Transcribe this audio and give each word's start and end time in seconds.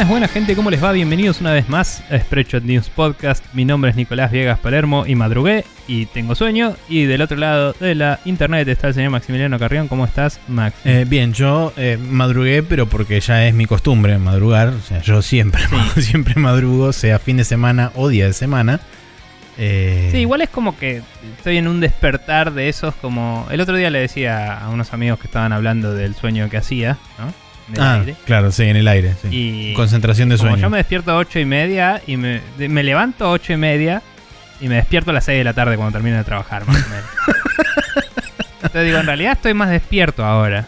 Buenas, 0.00 0.12
buenas 0.12 0.30
gente, 0.30 0.56
¿cómo 0.56 0.70
les 0.70 0.82
va? 0.82 0.92
Bienvenidos 0.92 1.42
una 1.42 1.52
vez 1.52 1.68
más 1.68 2.02
a 2.10 2.18
Spreadshot 2.18 2.62
News 2.62 2.88
Podcast. 2.88 3.44
Mi 3.52 3.66
nombre 3.66 3.90
es 3.90 3.98
Nicolás 3.98 4.32
Viegas 4.32 4.58
Palermo 4.58 5.04
y 5.06 5.14
madrugué 5.14 5.66
y 5.86 6.06
tengo 6.06 6.34
sueño. 6.34 6.74
Y 6.88 7.04
del 7.04 7.20
otro 7.20 7.36
lado 7.36 7.74
de 7.78 7.94
la 7.94 8.18
internet 8.24 8.66
está 8.66 8.88
el 8.88 8.94
señor 8.94 9.10
Maximiliano 9.10 9.58
Carrión. 9.58 9.88
¿Cómo 9.88 10.06
estás, 10.06 10.40
Max? 10.48 10.74
Eh, 10.86 11.04
bien, 11.06 11.34
yo 11.34 11.74
eh, 11.76 11.98
madrugué, 12.00 12.62
pero 12.62 12.86
porque 12.86 13.20
ya 13.20 13.46
es 13.46 13.52
mi 13.52 13.66
costumbre 13.66 14.16
madrugar. 14.16 14.68
O 14.68 14.80
sea, 14.80 15.02
yo 15.02 15.20
siempre, 15.20 15.60
siempre 15.98 16.34
madrugo, 16.36 16.94
sea 16.94 17.18
fin 17.18 17.36
de 17.36 17.44
semana 17.44 17.92
o 17.94 18.08
día 18.08 18.24
de 18.24 18.32
semana. 18.32 18.80
Eh, 19.58 20.08
sí, 20.12 20.20
igual 20.20 20.40
es 20.40 20.48
como 20.48 20.78
que 20.78 21.02
estoy 21.36 21.58
en 21.58 21.68
un 21.68 21.78
despertar 21.78 22.54
de 22.54 22.70
esos 22.70 22.94
como... 22.94 23.46
El 23.50 23.60
otro 23.60 23.76
día 23.76 23.90
le 23.90 23.98
decía 23.98 24.56
a 24.60 24.70
unos 24.70 24.94
amigos 24.94 25.18
que 25.18 25.26
estaban 25.26 25.52
hablando 25.52 25.92
del 25.92 26.14
sueño 26.14 26.48
que 26.48 26.56
hacía, 26.56 26.96
¿no? 27.18 27.49
Ah, 27.78 28.02
Claro, 28.24 28.50
sí, 28.52 28.64
en 28.64 28.76
el 28.76 28.88
aire. 28.88 29.14
Y 29.30 29.74
Concentración 29.74 30.28
de 30.28 30.38
sueño. 30.38 30.56
yo 30.56 30.70
me 30.70 30.78
despierto 30.78 31.12
a 31.12 31.16
8 31.16 31.38
y 31.40 31.44
media 31.44 32.02
y 32.06 32.16
me, 32.16 32.40
levanto 32.58 33.26
a 33.26 33.30
8 33.30 33.54
y 33.54 33.56
media 33.56 34.02
y 34.60 34.68
me 34.68 34.76
despierto 34.76 35.10
a 35.10 35.14
las 35.14 35.24
6 35.24 35.38
de 35.38 35.44
la 35.44 35.52
tarde 35.52 35.76
cuando 35.76 35.92
termino 35.92 36.16
de 36.16 36.24
trabajar, 36.24 36.66
más 36.66 36.76
o 36.76 36.88
menos. 36.88 37.04
Entonces 38.62 38.84
digo, 38.84 38.98
en 38.98 39.06
realidad 39.06 39.32
estoy 39.32 39.54
más 39.54 39.70
despierto 39.70 40.24
ahora. 40.24 40.66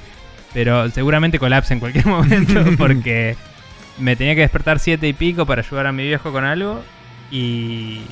Pero 0.55 0.91
seguramente 0.91 1.39
colapse 1.39 1.73
en 1.73 1.81
cualquier 1.81 2.07
momento 2.09 2.65
porque 2.77 3.37
me 3.99 4.17
tenía 4.17 4.35
que 4.35 4.43
despertar 4.43 4.79
7 4.79 5.07
y 5.07 5.13
pico 5.13 5.47
para 5.47 5.63
ayudar 5.63 5.87
a 5.87 5.93
mi 5.93 6.05
viejo 6.05 6.33
con 6.33 6.45
algo. 6.45 6.83
Y 7.31 8.03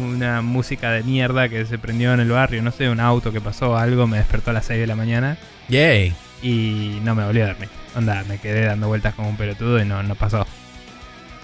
una 0.00 0.42
música 0.42 0.90
de 0.90 1.02
mierda 1.02 1.48
que 1.48 1.64
se 1.66 1.78
prendió 1.78 2.12
en 2.12 2.20
el 2.20 2.30
barrio, 2.30 2.62
no 2.62 2.72
sé, 2.72 2.88
un 2.88 3.00
auto 3.00 3.32
que 3.32 3.40
pasó 3.40 3.76
algo, 3.76 4.06
me 4.06 4.18
despertó 4.18 4.50
a 4.50 4.54
las 4.54 4.66
6 4.66 4.80
de 4.80 4.86
la 4.86 4.96
mañana. 4.96 5.36
Yay. 5.68 6.14
Y 6.42 6.98
no 7.02 7.14
me 7.14 7.24
volví 7.24 7.40
a 7.40 7.48
dormir. 7.48 7.68
Onda, 7.94 8.24
me 8.28 8.38
quedé 8.38 8.66
dando 8.66 8.88
vueltas 8.88 9.14
como 9.14 9.28
un 9.28 9.36
pelotudo 9.36 9.80
y 9.80 9.84
no, 9.84 10.02
no 10.02 10.14
pasó. 10.14 10.46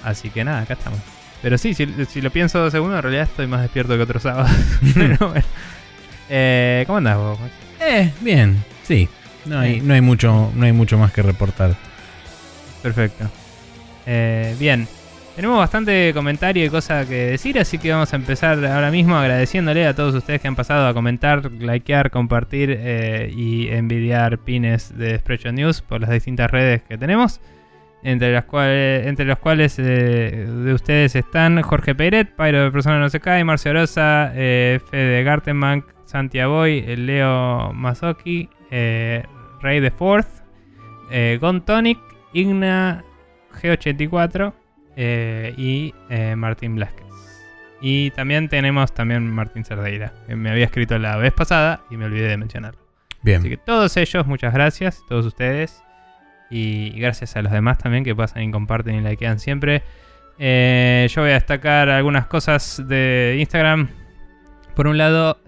Así 0.03 0.31
que 0.31 0.45
nada, 0.45 0.63
acá 0.63 0.75
estamos. 0.75 1.01
Pero 1.43 1.59
sí, 1.59 1.75
si, 1.75 1.87
lo 2.23 2.31
pienso 2.31 2.59
dos 2.59 2.73
segundos, 2.73 2.97
en 2.97 3.03
realidad 3.03 3.25
estoy 3.25 3.47
más 3.47 3.63
despierto 3.63 3.97
que 3.97 4.03
otro 4.03 4.21
sábado. 4.21 4.49
Pero 4.95 5.29
bueno. 5.29 5.47
Eh, 6.31 6.85
¿Cómo 6.87 6.99
andás 6.99 7.19
vos? 7.19 7.39
Eh, 7.81 8.13
bien, 8.21 8.65
sí. 8.83 9.09
No 9.45 9.59
hay, 9.59 9.81
no 9.83 9.93
hay, 9.93 10.01
mucho, 10.01 10.51
no 10.55 10.65
hay 10.65 10.73
mucho 10.73 10.97
más 10.97 11.13
que 11.13 11.21
reportar. 11.21 11.77
Perfecto. 12.83 13.31
Eh, 14.07 14.57
bien. 14.59 14.89
Tenemos 15.35 15.59
bastante 15.59 16.13
comentario 16.15 16.65
y 16.65 16.69
cosas 16.69 17.09
que 17.09 17.27
decir, 17.27 17.59
así 17.59 17.79
que 17.79 17.91
vamos 17.91 18.13
a 18.13 18.17
empezar 18.17 18.65
ahora 18.65 18.93
mismo 18.93 19.17
agradeciéndole 19.17 19.85
a 19.85 19.93
todos 19.93 20.15
ustedes 20.15 20.41
que 20.41 20.47
han 20.47 20.55
pasado 20.55 20.87
a 20.87 20.95
comentar, 20.95 21.51
likear, 21.51 22.13
compartir 22.13 22.71
eh, 22.71 23.33
y 23.35 23.67
envidiar 23.69 24.39
pines 24.39 24.97
de 24.97 25.19
Sprecho 25.19 25.51
News 25.51 25.83
por 25.83 26.01
las 26.01 26.11
distintas 26.11 26.49
redes 26.53 26.83
que 26.83 26.97
tenemos. 26.97 27.41
Entre, 28.05 28.33
las 28.33 28.45
cuales, 28.45 29.09
entre 29.09 29.25
los 29.25 29.39
cuales 29.39 29.77
eh, 29.81 30.47
de 30.47 30.73
ustedes 30.73 31.17
están 31.17 31.61
Jorge 31.63 31.97
Peiret, 31.97 32.37
Pairo 32.37 32.63
de 32.63 32.71
Persona 32.71 33.01
No 33.01 33.09
Se 33.09 33.19
Cae, 33.19 33.43
Marcio 33.43 33.73
Rosa, 33.73 34.31
eh, 34.37 34.79
Fede 34.89 35.25
Gartenbank, 35.25 35.85
Santiago 36.05 36.65
Leo 36.65 37.73
Mazoki, 37.73 38.49
Rey 38.71 39.81
de 39.81 39.91
Fourth, 39.91 40.29
Gon 41.41 41.65
Tonic, 41.65 41.99
Igna 42.33 43.03
G84. 43.61 44.64
Eh, 44.97 45.55
y 45.57 45.95
eh, 46.11 46.37
Martín 46.37 46.77
Blasquez. 46.77 47.05
Y 47.81 48.11
también 48.13 48.49
tenemos 48.49 48.95
también 48.95 49.29
Martín 49.29 49.65
Cerdeira, 49.65 50.13
que 50.27 50.37
me 50.37 50.51
había 50.51 50.65
escrito 50.65 50.99
la 50.99 51.17
vez 51.17 51.33
pasada 51.33 51.83
y 51.91 51.97
me 51.97 52.07
olvidé 52.07 52.29
de 52.29 52.37
mencionarlo. 52.37 52.81
Bien. 53.23 53.41
Así 53.41 53.51
que 53.51 53.57
todos 53.57 53.97
ellos, 53.97 54.27
muchas 54.27 54.55
gracias, 54.55 55.03
todos 55.09 55.27
ustedes. 55.27 55.83
Y 56.51 56.91
gracias 56.99 57.37
a 57.37 57.43
los 57.43 57.53
demás 57.53 57.79
también 57.79 58.05
que 58.05 58.15
pasan 58.15 58.43
y 58.43 58.51
comparten 58.51 58.95
y 58.95 59.01
likean 59.01 59.39
siempre. 59.39 59.83
Eh, 60.39 61.09
yo 61.11 61.23
voy 61.23 61.31
a 61.31 61.35
destacar 61.35 61.89
algunas 61.89 62.27
cosas 62.27 62.83
de 62.87 63.37
Instagram. 63.39 63.89
Por 64.75 64.87
un 64.89 64.99
lado, 64.99 65.39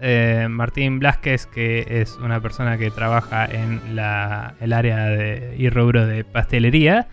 Martín 0.49 0.99
Blasquez, 0.99 1.47
que 1.47 1.85
es 2.01 2.15
una 2.17 2.39
persona 2.39 2.77
que 2.77 2.89
trabaja 2.91 3.45
en 3.45 3.81
el 3.89 4.73
área 4.73 5.05
de, 5.05 5.55
y 5.57 5.69
rubro 5.69 6.05
de 6.05 6.23
pastelería. 6.23 7.07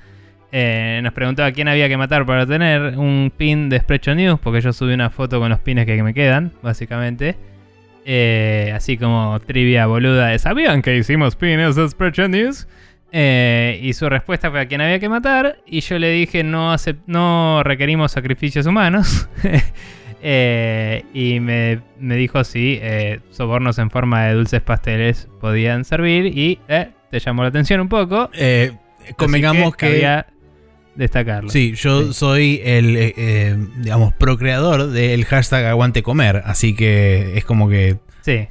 Eh, 0.56 1.00
nos 1.02 1.12
preguntaba 1.12 1.50
quién 1.50 1.66
había 1.66 1.88
que 1.88 1.96
matar 1.96 2.24
para 2.24 2.46
tener 2.46 2.96
un 2.96 3.32
pin 3.36 3.68
de 3.68 3.80
Sprecho 3.80 4.14
News, 4.14 4.38
porque 4.38 4.60
yo 4.60 4.72
subí 4.72 4.94
una 4.94 5.10
foto 5.10 5.40
con 5.40 5.50
los 5.50 5.58
pines 5.58 5.84
que 5.84 6.00
me 6.00 6.14
quedan, 6.14 6.52
básicamente. 6.62 7.34
Eh, 8.04 8.70
así 8.72 8.96
como 8.96 9.40
trivia 9.40 9.86
boluda 9.86 10.38
¿sabían 10.38 10.82
que 10.82 10.94
hicimos 10.96 11.34
pines 11.34 11.74
de 11.74 11.88
Sprecho 11.88 12.28
News? 12.28 12.68
Eh, 13.10 13.80
y 13.82 13.94
su 13.94 14.08
respuesta 14.08 14.52
fue 14.52 14.60
a 14.60 14.68
quién 14.68 14.80
había 14.80 15.00
que 15.00 15.08
matar. 15.08 15.58
Y 15.66 15.80
yo 15.80 15.98
le 15.98 16.10
dije, 16.10 16.44
no, 16.44 16.76
no 17.06 17.62
requerimos 17.64 18.12
sacrificios 18.12 18.64
humanos. 18.66 19.28
y 20.22 21.40
me, 21.40 21.80
dijo 21.98 22.44
si 22.44 22.80
sobornos 23.30 23.78
en 23.78 23.90
forma 23.90 24.26
de 24.26 24.34
dulces 24.34 24.62
pasteles 24.62 25.26
podían 25.40 25.84
servir. 25.84 26.26
Y 26.26 26.60
te 27.10 27.18
llamó 27.18 27.42
la 27.42 27.48
atención 27.48 27.80
un 27.80 27.88
poco. 27.88 28.30
convengamos 29.16 29.74
que, 29.74 30.24
destacarlo. 30.94 31.50
Sí, 31.50 31.74
yo 31.74 32.12
soy 32.12 32.60
el, 32.64 32.96
eh, 32.96 33.14
eh, 33.16 33.56
digamos, 33.78 34.12
procreador 34.14 34.90
del 34.90 35.24
hashtag 35.24 35.66
aguante 35.66 36.02
comer, 36.02 36.42
así 36.44 36.74
que 36.74 37.36
es 37.36 37.44
como 37.44 37.68
que... 37.68 37.98
Sí. 38.22 38.48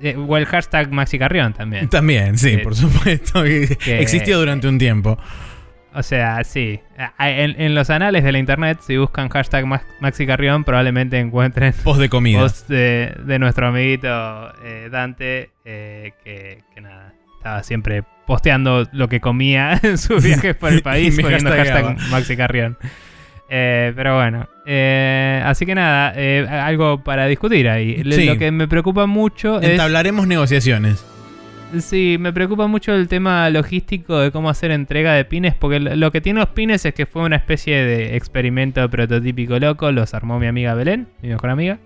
Eh, 0.00 0.16
o 0.16 0.36
el 0.36 0.46
hashtag 0.46 0.92
Maxi 0.92 1.18
Carrión 1.18 1.54
también. 1.54 1.88
También, 1.90 2.36
sí, 2.36 2.58
por 2.58 2.74
supuesto. 2.74 3.44
existió 3.44 4.38
durante 4.38 4.68
un 4.68 4.78
tiempo. 4.78 5.18
O 5.94 6.02
sea, 6.02 6.44
sí. 6.44 6.78
En, 7.18 7.74
los 7.74 7.88
anales 7.88 8.22
de 8.22 8.30
la 8.30 8.38
internet, 8.38 8.80
si 8.82 8.98
buscan 8.98 9.30
hashtag 9.30 9.64
Maxi 10.00 10.26
Carrión, 10.26 10.64
probablemente 10.64 11.18
encuentren 11.18 11.72
post 11.84 12.00
de 12.00 12.10
comida. 12.10 12.40
Post 12.40 12.68
de, 12.68 13.38
nuestro 13.40 13.68
amiguito 13.68 14.08
Dante, 14.90 15.52
que, 15.64 16.62
que 16.74 16.80
nada, 16.82 17.14
estaba 17.46 17.62
siempre 17.62 18.02
posteando 18.26 18.88
lo 18.90 19.08
que 19.08 19.20
comía 19.20 19.78
en 19.84 19.98
sus 19.98 20.22
viajes 20.22 20.56
por 20.56 20.72
el 20.72 20.82
país, 20.82 21.18
poniendo 21.20 21.50
hashtag 21.50 21.96
Maxi 22.10 22.36
Carrión. 22.36 22.76
Eh, 23.48 23.92
pero 23.94 24.16
bueno, 24.16 24.48
eh, 24.66 25.40
así 25.44 25.64
que 25.64 25.76
nada, 25.76 26.12
eh, 26.16 26.44
algo 26.48 27.04
para 27.04 27.26
discutir 27.26 27.68
ahí. 27.68 28.02
Lo 28.02 28.36
que 28.36 28.50
me 28.50 28.66
preocupa 28.66 29.06
mucho 29.06 29.60
es. 29.60 29.70
Entablaremos 29.70 30.26
negociaciones. 30.26 31.06
Sí, 31.78 32.16
me 32.18 32.32
preocupa 32.32 32.66
mucho 32.66 32.94
el 32.94 33.06
tema 33.06 33.48
logístico 33.50 34.18
de 34.18 34.32
cómo 34.32 34.50
hacer 34.50 34.72
entrega 34.72 35.14
de 35.14 35.24
pines, 35.24 35.54
porque 35.54 35.78
lo 35.78 36.10
que 36.10 36.20
tiene 36.20 36.40
los 36.40 36.48
pines 36.48 36.84
es 36.84 36.94
que 36.94 37.06
fue 37.06 37.22
una 37.22 37.36
especie 37.36 37.76
de 37.84 38.16
experimento 38.16 38.88
prototípico 38.88 39.58
loco, 39.60 39.92
los 39.92 40.14
armó 40.14 40.40
mi 40.40 40.46
amiga 40.46 40.74
Belén, 40.74 41.08
mi 41.22 41.28
mejor 41.28 41.50
amiga 41.50 41.78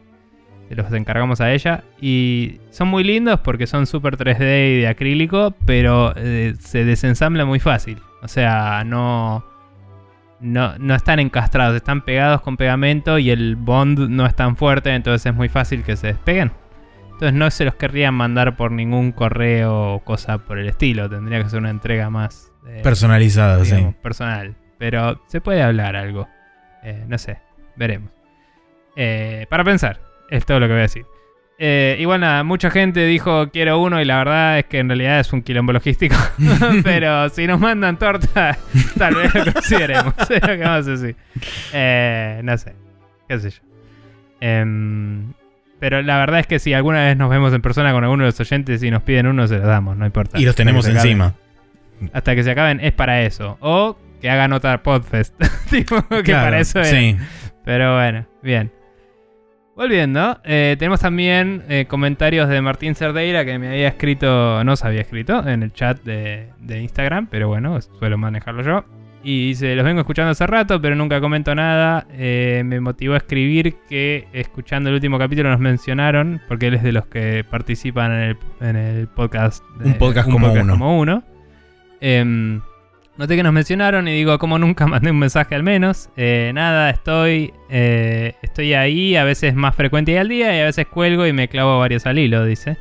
los 0.76 0.92
encargamos 0.92 1.40
a 1.40 1.52
ella. 1.52 1.84
Y 2.00 2.60
son 2.70 2.88
muy 2.88 3.04
lindos 3.04 3.40
porque 3.40 3.66
son 3.66 3.86
súper 3.86 4.16
3D 4.16 4.78
y 4.78 4.80
de 4.82 4.88
acrílico, 4.88 5.54
pero 5.66 6.14
eh, 6.16 6.54
se 6.60 6.84
desensambla 6.84 7.44
muy 7.44 7.58
fácil. 7.58 7.98
O 8.22 8.28
sea, 8.28 8.84
no, 8.84 9.44
no, 10.38 10.78
no 10.78 10.94
están 10.94 11.18
encastrados, 11.18 11.74
están 11.76 12.02
pegados 12.02 12.40
con 12.42 12.56
pegamento 12.56 13.18
y 13.18 13.30
el 13.30 13.56
bond 13.56 14.10
no 14.10 14.26
es 14.26 14.34
tan 14.34 14.56
fuerte, 14.56 14.94
entonces 14.94 15.26
es 15.26 15.34
muy 15.34 15.48
fácil 15.48 15.82
que 15.82 15.96
se 15.96 16.08
despeguen. 16.08 16.52
Entonces 17.12 17.34
no 17.34 17.50
se 17.50 17.64
los 17.64 17.74
querrían 17.74 18.14
mandar 18.14 18.56
por 18.56 18.70
ningún 18.70 19.12
correo 19.12 19.94
o 19.94 20.00
cosa 20.04 20.38
por 20.38 20.58
el 20.58 20.68
estilo. 20.68 21.10
Tendría 21.10 21.42
que 21.42 21.50
ser 21.50 21.58
una 21.58 21.70
entrega 21.70 22.08
más 22.08 22.50
eh, 22.66 22.80
personalizada, 22.82 23.62
sí. 23.64 23.94
Personal. 24.02 24.54
Pero 24.78 25.20
se 25.26 25.40
puede 25.42 25.62
hablar 25.62 25.96
algo. 25.96 26.28
Eh, 26.82 27.04
no 27.08 27.18
sé, 27.18 27.38
veremos. 27.76 28.10
para 29.50 29.64
pensar. 29.64 30.09
Es 30.30 30.46
todo 30.46 30.60
lo 30.60 30.66
que 30.66 30.72
voy 30.72 30.80
a 30.80 30.82
decir. 30.82 31.04
Eh, 31.62 31.98
igual 32.00 32.22
nada, 32.22 32.42
mucha 32.42 32.70
gente 32.70 33.04
dijo 33.04 33.50
quiero 33.50 33.78
uno 33.82 34.00
y 34.00 34.06
la 34.06 34.16
verdad 34.16 34.58
es 34.60 34.64
que 34.64 34.78
en 34.78 34.88
realidad 34.88 35.20
es 35.20 35.30
un 35.30 35.42
quilombo 35.42 35.74
logístico. 35.74 36.16
Pero 36.82 37.28
si 37.28 37.46
nos 37.46 37.60
mandan 37.60 37.98
torta, 37.98 38.56
tal 38.98 39.14
vez 39.16 39.34
lo 39.34 39.52
consideremos. 39.52 40.14
Eh, 41.72 42.40
no 42.42 42.56
sé, 42.56 42.74
qué 43.28 43.38
sé 43.38 43.50
yo. 43.50 43.58
Em, 44.40 45.34
pero 45.78 46.00
la 46.02 46.18
verdad 46.18 46.40
es 46.40 46.46
que 46.46 46.58
si 46.58 46.72
alguna 46.72 47.04
vez 47.04 47.16
nos 47.16 47.28
vemos 47.28 47.52
en 47.52 47.60
persona 47.60 47.92
con 47.92 48.04
alguno 48.04 48.24
de 48.24 48.28
los 48.28 48.40
oyentes 48.40 48.82
y 48.82 48.90
nos 48.90 49.02
piden 49.02 49.26
uno, 49.26 49.46
se 49.46 49.58
los 49.58 49.66
damos, 49.66 49.96
no 49.96 50.06
importa. 50.06 50.38
Y 50.38 50.44
los 50.44 50.54
tenemos 50.56 50.86
encima. 50.88 51.34
hasta 52.12 52.34
que 52.34 52.42
se 52.42 52.50
acaben, 52.50 52.80
es 52.80 52.92
para 52.92 53.22
eso. 53.22 53.58
O 53.60 53.98
que 54.20 54.30
hagan 54.30 54.52
otra 54.54 54.82
Podfest. 54.82 55.34
tipo, 55.70 56.02
que 56.22 56.32
para 56.32 56.58
eso 56.60 56.80
es. 56.80 56.88
Sí. 56.88 57.16
Pero 57.64 57.96
bueno, 57.96 58.26
bien. 58.42 58.72
Volviendo, 59.80 60.38
eh, 60.44 60.76
tenemos 60.78 61.00
también 61.00 61.62
eh, 61.70 61.86
comentarios 61.88 62.50
de 62.50 62.60
Martín 62.60 62.94
Cerdeira 62.94 63.46
que 63.46 63.58
me 63.58 63.68
había 63.68 63.88
escrito, 63.88 64.62
no 64.62 64.76
se 64.76 64.86
había 64.86 65.00
escrito 65.00 65.48
en 65.48 65.62
el 65.62 65.72
chat 65.72 66.02
de, 66.02 66.50
Instagram, 66.68 67.28
pero 67.28 67.48
bueno, 67.48 67.80
suelo 67.80 68.18
manejarlo 68.18 68.62
yo. 68.62 68.84
Y 69.24 69.46
dice, 69.48 69.74
los 69.74 69.86
vengo 69.86 70.00
escuchando 70.00 70.32
hace 70.32 70.46
rato, 70.46 70.82
pero 70.82 70.96
nunca 70.96 71.18
comento 71.22 71.54
nada. 71.54 72.06
Eh, 72.12 72.60
me 72.62 72.78
motivó 72.78 73.14
a 73.14 73.16
escribir 73.16 73.76
que 73.88 74.28
escuchando 74.34 74.90
el 74.90 74.96
último 74.96 75.18
capítulo 75.18 75.48
nos 75.48 75.60
mencionaron, 75.60 76.42
porque 76.46 76.66
él 76.66 76.74
es 76.74 76.82
de 76.82 76.92
los 76.92 77.06
que 77.06 77.42
participan 77.50 78.36
en 78.60 78.76
el, 78.76 79.08
podcast. 79.08 79.64
un 79.82 79.94
podcast, 79.94 80.30
como, 80.30 80.52
uno. 80.52 80.72
Como 80.72 81.00
uno. 81.00 81.24
Noté 83.16 83.36
que 83.36 83.42
nos 83.42 83.52
mencionaron 83.52 84.08
y 84.08 84.12
digo, 84.12 84.38
como 84.38 84.58
nunca 84.58 84.86
mandé 84.86 85.10
un 85.10 85.18
mensaje 85.18 85.54
al 85.54 85.62
menos. 85.62 86.08
Eh, 86.16 86.52
nada, 86.54 86.90
estoy, 86.90 87.52
eh, 87.68 88.34
estoy 88.40 88.72
ahí, 88.72 89.16
a 89.16 89.24
veces 89.24 89.54
más 89.54 89.74
frecuente 89.74 90.12
y 90.12 90.16
al 90.16 90.28
día, 90.28 90.56
y 90.56 90.60
a 90.60 90.64
veces 90.64 90.86
cuelgo 90.86 91.26
y 91.26 91.32
me 91.32 91.48
clavo 91.48 91.78
varios 91.78 92.06
al 92.06 92.18
hilo, 92.18 92.44
dice. 92.44 92.78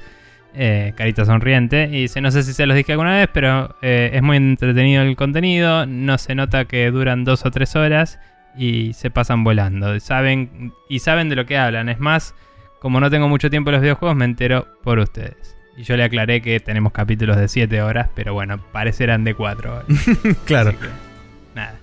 Eh, 0.55 0.93
carita 0.95 1.25
sonriente. 1.25 1.89
Y 1.91 2.03
dice, 2.03 2.21
no 2.21 2.31
sé 2.31 2.43
si 2.43 2.53
se 2.53 2.65
los 2.65 2.77
dije 2.77 2.93
alguna 2.93 3.17
vez, 3.17 3.27
pero 3.33 3.75
es 3.81 4.21
muy 4.21 4.37
entretenido 4.37 5.03
el 5.03 5.15
contenido. 5.15 5.85
No 5.85 6.17
se 6.17 6.35
nota 6.35 6.65
que 6.65 6.89
duran 6.89 7.25
dos 7.25 7.45
o 7.45 7.51
tres 7.51 7.75
horas 7.75 8.19
y 8.57 8.93
se 8.93 9.11
pasan 9.11 9.43
volando. 9.43 9.99
Saben, 9.99 10.73
y 10.87 10.99
saben 10.99 11.29
de 11.29 11.35
lo 11.35 11.45
que 11.45 11.57
hablan. 11.57 11.89
Es 11.89 11.99
más, 11.99 12.33
como 12.79 12.99
no 12.99 13.09
tengo 13.09 13.27
mucho 13.27 13.49
tiempo 13.49 13.71
en 13.71 13.73
los 13.73 13.81
videojuegos, 13.81 14.15
me 14.15 14.25
entero 14.25 14.67
por 14.83 14.99
ustedes. 14.99 15.58
Y 15.79 15.83
yo 15.83 15.95
le 15.95 16.03
aclaré 16.03 16.41
que 16.41 16.59
tenemos 16.59 16.91
capítulos 16.91 17.37
de 17.37 17.47
7 17.47 17.81
horas, 17.81 18.09
pero 18.13 18.33
bueno, 18.33 18.59
parecerán 18.73 19.23
de 19.23 19.33
4 19.33 19.73
horas. 19.73 19.85
claro. 20.45 20.73
nada. 21.55 21.75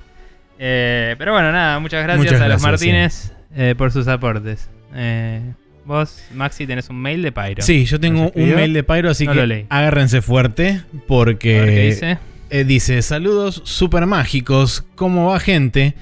Eh, 0.58 1.14
pero 1.16 1.32
bueno, 1.32 1.50
nada, 1.50 1.78
muchas 1.78 2.02
gracias 2.02 2.38
a 2.38 2.46
los 2.46 2.60
Martínez 2.60 3.32
eh, 3.56 3.74
por 3.74 3.90
sus 3.90 4.06
aportes. 4.06 4.68
Eh, 4.94 5.40
vos, 5.86 6.22
Maxi, 6.34 6.66
tenés 6.66 6.90
un 6.90 7.00
mail 7.00 7.22
de 7.22 7.32
Pyro. 7.32 7.62
Sí, 7.62 7.86
yo 7.86 7.98
tengo 7.98 8.30
un 8.34 8.54
mail 8.54 8.74
de 8.74 8.82
Pyro, 8.82 9.08
así 9.08 9.26
que 9.26 9.64
agárrense 9.70 10.20
fuerte 10.20 10.82
porque... 11.06 11.86
dice. 11.86 12.18
dice, 12.66 13.00
saludos 13.00 13.62
super 13.64 14.04
mágicos, 14.04 14.84
¿cómo 14.94 15.30
va 15.30 15.40
gente? 15.40 15.94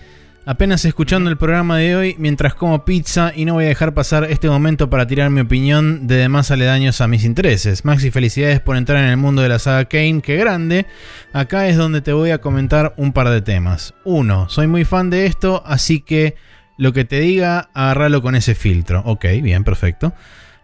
Apenas 0.46 0.84
escuchando 0.84 1.30
el 1.30 1.38
programa 1.38 1.78
de 1.78 1.96
hoy 1.96 2.16
mientras 2.18 2.54
como 2.54 2.84
pizza 2.84 3.32
y 3.34 3.46
no 3.46 3.54
voy 3.54 3.64
a 3.64 3.68
dejar 3.68 3.94
pasar 3.94 4.24
este 4.24 4.50
momento 4.50 4.90
para 4.90 5.06
tirar 5.06 5.30
mi 5.30 5.40
opinión 5.40 6.06
de 6.06 6.16
demás 6.16 6.50
aledaños 6.50 7.00
a 7.00 7.08
mis 7.08 7.24
intereses. 7.24 7.86
Maxi, 7.86 8.10
felicidades 8.10 8.60
por 8.60 8.76
entrar 8.76 9.02
en 9.02 9.08
el 9.08 9.16
mundo 9.16 9.40
de 9.40 9.48
la 9.48 9.58
saga 9.58 9.86
Kane, 9.86 10.20
qué 10.22 10.36
grande. 10.36 10.84
Acá 11.32 11.66
es 11.66 11.78
donde 11.78 12.02
te 12.02 12.12
voy 12.12 12.30
a 12.30 12.42
comentar 12.42 12.92
un 12.98 13.14
par 13.14 13.30
de 13.30 13.40
temas. 13.40 13.94
Uno, 14.04 14.50
soy 14.50 14.66
muy 14.66 14.84
fan 14.84 15.08
de 15.08 15.24
esto, 15.24 15.62
así 15.64 16.00
que 16.00 16.34
lo 16.76 16.92
que 16.92 17.06
te 17.06 17.20
diga, 17.20 17.70
agarralo 17.72 18.20
con 18.20 18.34
ese 18.34 18.54
filtro. 18.54 19.02
Ok, 19.06 19.24
bien, 19.42 19.64
perfecto. 19.64 20.12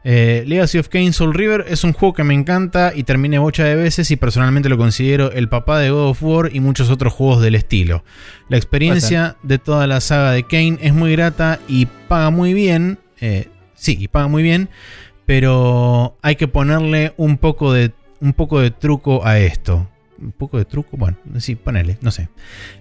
Eh, 0.03 0.45
Legacy 0.47 0.79
of 0.79 0.89
Kane 0.89 1.13
Soul 1.13 1.35
River 1.35 1.67
es 1.69 1.85
un 1.85 1.93
juego 1.93 2.15
que 2.15 2.25
me 2.25 2.33
encanta 2.33 2.93
y 2.95 3.03
terminé 3.03 3.39
bocha 3.39 3.65
de 3.65 3.75
veces 3.75 4.11
y 4.11 4.17
personalmente 4.17 4.69
lo 4.69 4.79
considero 4.79 5.31
el 5.33 5.49
papá 5.49 5.79
de 5.79 5.91
God 5.91 6.11
of 6.11 6.23
War 6.23 6.51
y 6.53 6.61
muchos 6.61 6.91
otros 6.91 7.13
juegos 7.13 7.43
del 7.43 7.55
estilo. 7.55 8.03
La 8.49 8.57
experiencia 8.57 9.37
de 9.43 9.59
toda 9.59 9.87
la 9.87 10.01
saga 10.01 10.33
de 10.33 10.45
Kane 10.45 10.79
es 10.81 10.95
muy 10.95 11.13
grata 11.13 11.61
y 11.69 11.87
paga 11.87 12.31
muy 12.31 12.55
bien. 12.55 12.99
Eh, 13.21 13.49
sí, 13.75 13.97
y 14.01 14.09
paga 14.09 14.29
muy 14.29 14.43
bien, 14.43 14.71
pero 15.27 16.17
hay 16.23 16.37
que 16.37 16.49
ponerle 16.49 17.13
un 17.19 17.37
poco 17.37 17.73
de, 17.73 17.93
un 18.21 18.33
poco 18.33 18.61
de 18.61 18.71
truco 18.71 19.27
a 19.27 19.39
esto 19.39 19.87
un 20.21 20.33
poco 20.33 20.59
de 20.59 20.65
truco. 20.65 20.97
Bueno, 20.97 21.17
sí, 21.39 21.55
ponele, 21.55 21.97
no 22.03 22.11
sé. 22.11 22.29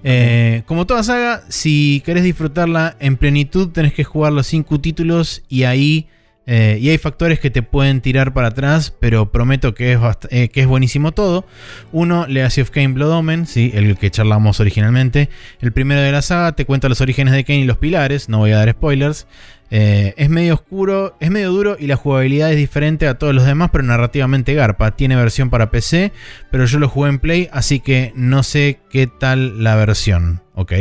Eh, 0.04 0.63
como 0.66 0.86
toda 0.86 1.04
saga, 1.04 1.44
si 1.48 2.01
querés 2.06 2.24
disfrutarla 2.24 2.98
en 3.00 3.18
plenitud, 3.18 3.69
tenés 3.69 3.94
que 3.94 4.04
jugar 4.04 4.33
los 4.33 4.48
5 4.48 4.81
títulos 4.81 5.44
y 5.48 5.63
ahí 5.63 6.10
eh, 6.51 6.79
y 6.81 6.89
hay 6.89 6.97
factores 6.97 7.39
que 7.39 7.51
te 7.51 7.61
pueden 7.61 8.01
tirar 8.01 8.33
para 8.33 8.47
atrás, 8.47 8.91
pero 8.99 9.31
prometo 9.31 9.75
que 9.75 9.93
es, 9.93 9.99
eh, 10.31 10.49
que 10.49 10.61
es 10.61 10.65
buenísimo 10.65 11.11
todo. 11.11 11.45
Uno, 11.91 12.25
Legacy 12.25 12.61
of 12.61 12.71
Kane 12.71 12.87
Blood 12.87 13.11
Omen, 13.11 13.45
¿sí? 13.45 13.69
el 13.75 13.95
que 13.99 14.09
charlamos 14.09 14.59
originalmente. 14.59 15.29
El 15.61 15.71
primero 15.73 16.01
de 16.01 16.11
la 16.11 16.23
saga 16.23 16.53
te 16.53 16.65
cuenta 16.65 16.89
los 16.89 17.01
orígenes 17.01 17.35
de 17.35 17.43
Kane 17.43 17.59
y 17.59 17.65
los 17.65 17.77
pilares, 17.77 18.29
no 18.29 18.39
voy 18.39 18.51
a 18.53 18.57
dar 18.57 18.71
spoilers. 18.71 19.27
Eh, 19.69 20.15
es 20.17 20.31
medio 20.31 20.55
oscuro, 20.55 21.15
es 21.19 21.29
medio 21.29 21.51
duro 21.51 21.77
y 21.79 21.85
la 21.85 21.97
jugabilidad 21.97 22.49
es 22.49 22.57
diferente 22.57 23.07
a 23.07 23.19
todos 23.19 23.35
los 23.35 23.45
demás, 23.45 23.69
pero 23.71 23.83
narrativamente 23.83 24.55
garpa. 24.55 24.95
Tiene 24.95 25.15
versión 25.15 25.51
para 25.51 25.69
PC, 25.69 26.13
pero 26.49 26.65
yo 26.65 26.79
lo 26.79 26.89
jugué 26.89 27.09
en 27.09 27.19
Play, 27.19 27.49
así 27.51 27.79
que 27.79 28.11
no 28.15 28.41
sé 28.41 28.79
qué 28.89 29.05
tal 29.05 29.63
la 29.63 29.75
versión. 29.75 30.41
¿Ok? 30.55 30.73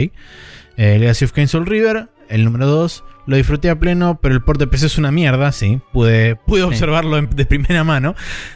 Legacy 0.78 1.26
of 1.26 1.32
Kane 1.32 1.48
Soul 1.48 1.66
River, 1.66 2.08
el 2.30 2.46
número 2.46 2.66
2. 2.68 3.04
Lo 3.28 3.36
disfruté 3.36 3.68
a 3.68 3.78
pleno, 3.78 4.18
pero 4.22 4.34
el 4.34 4.40
port 4.40 4.58
de 4.58 4.66
PC 4.66 4.86
es 4.86 4.96
una 4.96 5.12
mierda, 5.12 5.52
sí. 5.52 5.82
Pude, 5.92 6.36
pude 6.36 6.62
observarlo 6.62 7.20
de 7.20 7.44
primera 7.44 7.84
mano. 7.84 8.14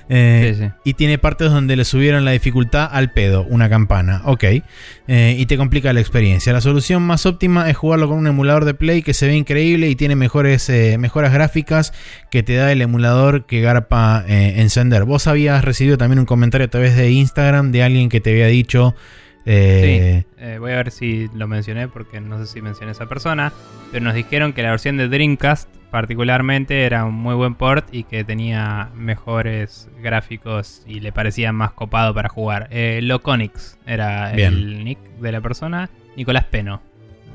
Eh, 0.08 0.70
y 0.82 0.94
tiene 0.94 1.18
partes 1.18 1.50
donde 1.50 1.76
le 1.76 1.84
subieron 1.84 2.24
la 2.24 2.30
dificultad 2.30 2.88
al 2.90 3.12
pedo, 3.12 3.44
una 3.50 3.68
campana. 3.68 4.22
Ok. 4.24 4.44
Eh, 4.44 5.36
y 5.38 5.44
te 5.44 5.58
complica 5.58 5.92
la 5.92 6.00
experiencia. 6.00 6.54
La 6.54 6.62
solución 6.62 7.02
más 7.02 7.26
óptima 7.26 7.68
es 7.68 7.76
jugarlo 7.76 8.08
con 8.08 8.16
un 8.16 8.26
emulador 8.26 8.64
de 8.64 8.72
Play 8.72 9.02
que 9.02 9.12
se 9.12 9.26
ve 9.26 9.36
increíble 9.36 9.90
y 9.90 9.94
tiene 9.94 10.16
mejores, 10.16 10.66
eh, 10.70 10.96
mejoras 10.98 11.34
gráficas 11.34 11.92
que 12.30 12.42
te 12.42 12.54
da 12.54 12.72
el 12.72 12.80
emulador 12.80 13.44
que 13.44 13.60
garpa 13.60 14.24
encender. 14.26 15.04
Vos 15.04 15.26
habías 15.26 15.62
recibido 15.66 15.98
también 15.98 16.18
un 16.18 16.24
comentario 16.24 16.64
a 16.64 16.70
través 16.70 16.96
de 16.96 17.10
Instagram 17.10 17.72
de 17.72 17.82
alguien 17.82 18.08
que 18.08 18.22
te 18.22 18.30
había 18.30 18.46
dicho 18.46 18.94
eh, 19.44 20.24
sí, 20.24 20.42
eh, 20.42 20.58
voy 20.58 20.72
a 20.72 20.76
ver 20.76 20.90
si 20.90 21.28
lo 21.34 21.48
mencioné 21.48 21.88
porque 21.88 22.20
no 22.20 22.38
sé 22.38 22.46
si 22.46 22.62
mencioné 22.62 22.90
a 22.90 22.92
esa 22.92 23.06
persona. 23.06 23.52
Pero 23.90 24.04
nos 24.04 24.14
dijeron 24.14 24.52
que 24.52 24.62
la 24.62 24.70
versión 24.70 24.96
de 24.96 25.08
Dreamcast, 25.08 25.68
particularmente, 25.90 26.84
era 26.84 27.04
un 27.04 27.14
muy 27.14 27.34
buen 27.34 27.54
port 27.54 27.86
y 27.92 28.04
que 28.04 28.24
tenía 28.24 28.90
mejores 28.94 29.88
gráficos 30.00 30.82
y 30.86 31.00
le 31.00 31.12
parecía 31.12 31.52
más 31.52 31.72
copado 31.72 32.14
para 32.14 32.28
jugar. 32.28 32.68
Eh, 32.70 33.00
Loconix 33.02 33.78
era 33.86 34.32
el 34.32 34.84
nick 34.84 34.98
de 35.20 35.32
la 35.32 35.40
persona. 35.40 35.90
Nicolás 36.16 36.44
Peno. 36.44 36.82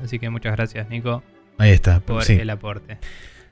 Así 0.02 0.18
que 0.18 0.30
muchas 0.30 0.56
gracias, 0.56 0.88
Nico. 0.88 1.22
Ahí 1.58 1.72
está, 1.72 2.00
por 2.00 2.28
el 2.30 2.50
aporte. 2.50 2.98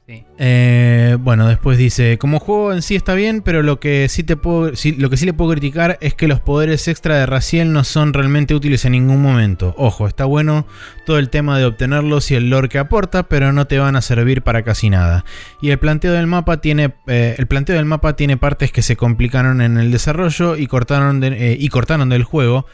Eh, 0.08 1.16
bueno, 1.18 1.48
después 1.48 1.78
dice, 1.78 2.16
como 2.18 2.38
juego 2.38 2.72
en 2.72 2.82
sí 2.82 2.94
está 2.94 3.14
bien, 3.14 3.42
pero 3.42 3.64
lo 3.64 3.80
que 3.80 4.08
sí 4.08 4.22
te 4.22 4.36
lo 4.36 5.10
que 5.10 5.16
sí 5.16 5.26
le 5.26 5.32
puedo 5.32 5.50
criticar 5.50 5.98
es 6.00 6.14
que 6.14 6.28
los 6.28 6.38
poderes 6.38 6.86
extra 6.86 7.16
de 7.16 7.26
Raciel 7.26 7.72
no 7.72 7.82
son 7.82 8.12
realmente 8.12 8.54
útiles 8.54 8.84
en 8.84 8.92
ningún 8.92 9.20
momento. 9.20 9.74
Ojo, 9.76 10.06
está 10.06 10.24
bueno 10.24 10.66
todo 11.06 11.18
el 11.18 11.28
tema 11.28 11.58
de 11.58 11.64
obtenerlos 11.64 12.30
y 12.30 12.36
el 12.36 12.50
lore 12.50 12.68
que 12.68 12.78
aporta, 12.78 13.24
pero 13.24 13.52
no 13.52 13.66
te 13.66 13.78
van 13.78 13.96
a 13.96 14.02
servir 14.02 14.42
para 14.42 14.62
casi 14.62 14.90
nada. 14.90 15.24
Y 15.60 15.70
el 15.70 15.78
planteo 15.78 16.12
del 16.12 16.28
mapa 16.28 16.60
tiene, 16.60 16.94
eh, 17.08 17.34
el 17.36 17.46
planteo 17.48 17.74
del 17.74 17.84
mapa 17.84 18.14
tiene 18.14 18.36
partes 18.36 18.70
que 18.70 18.82
se 18.82 18.96
complicaron 18.96 19.60
en 19.60 19.76
el 19.76 19.90
desarrollo 19.90 20.56
y 20.56 20.68
cortaron, 20.68 21.22
eh, 21.24 21.56
y 21.58 21.68
cortaron 21.68 22.08
del 22.10 22.22
juego 22.22 22.66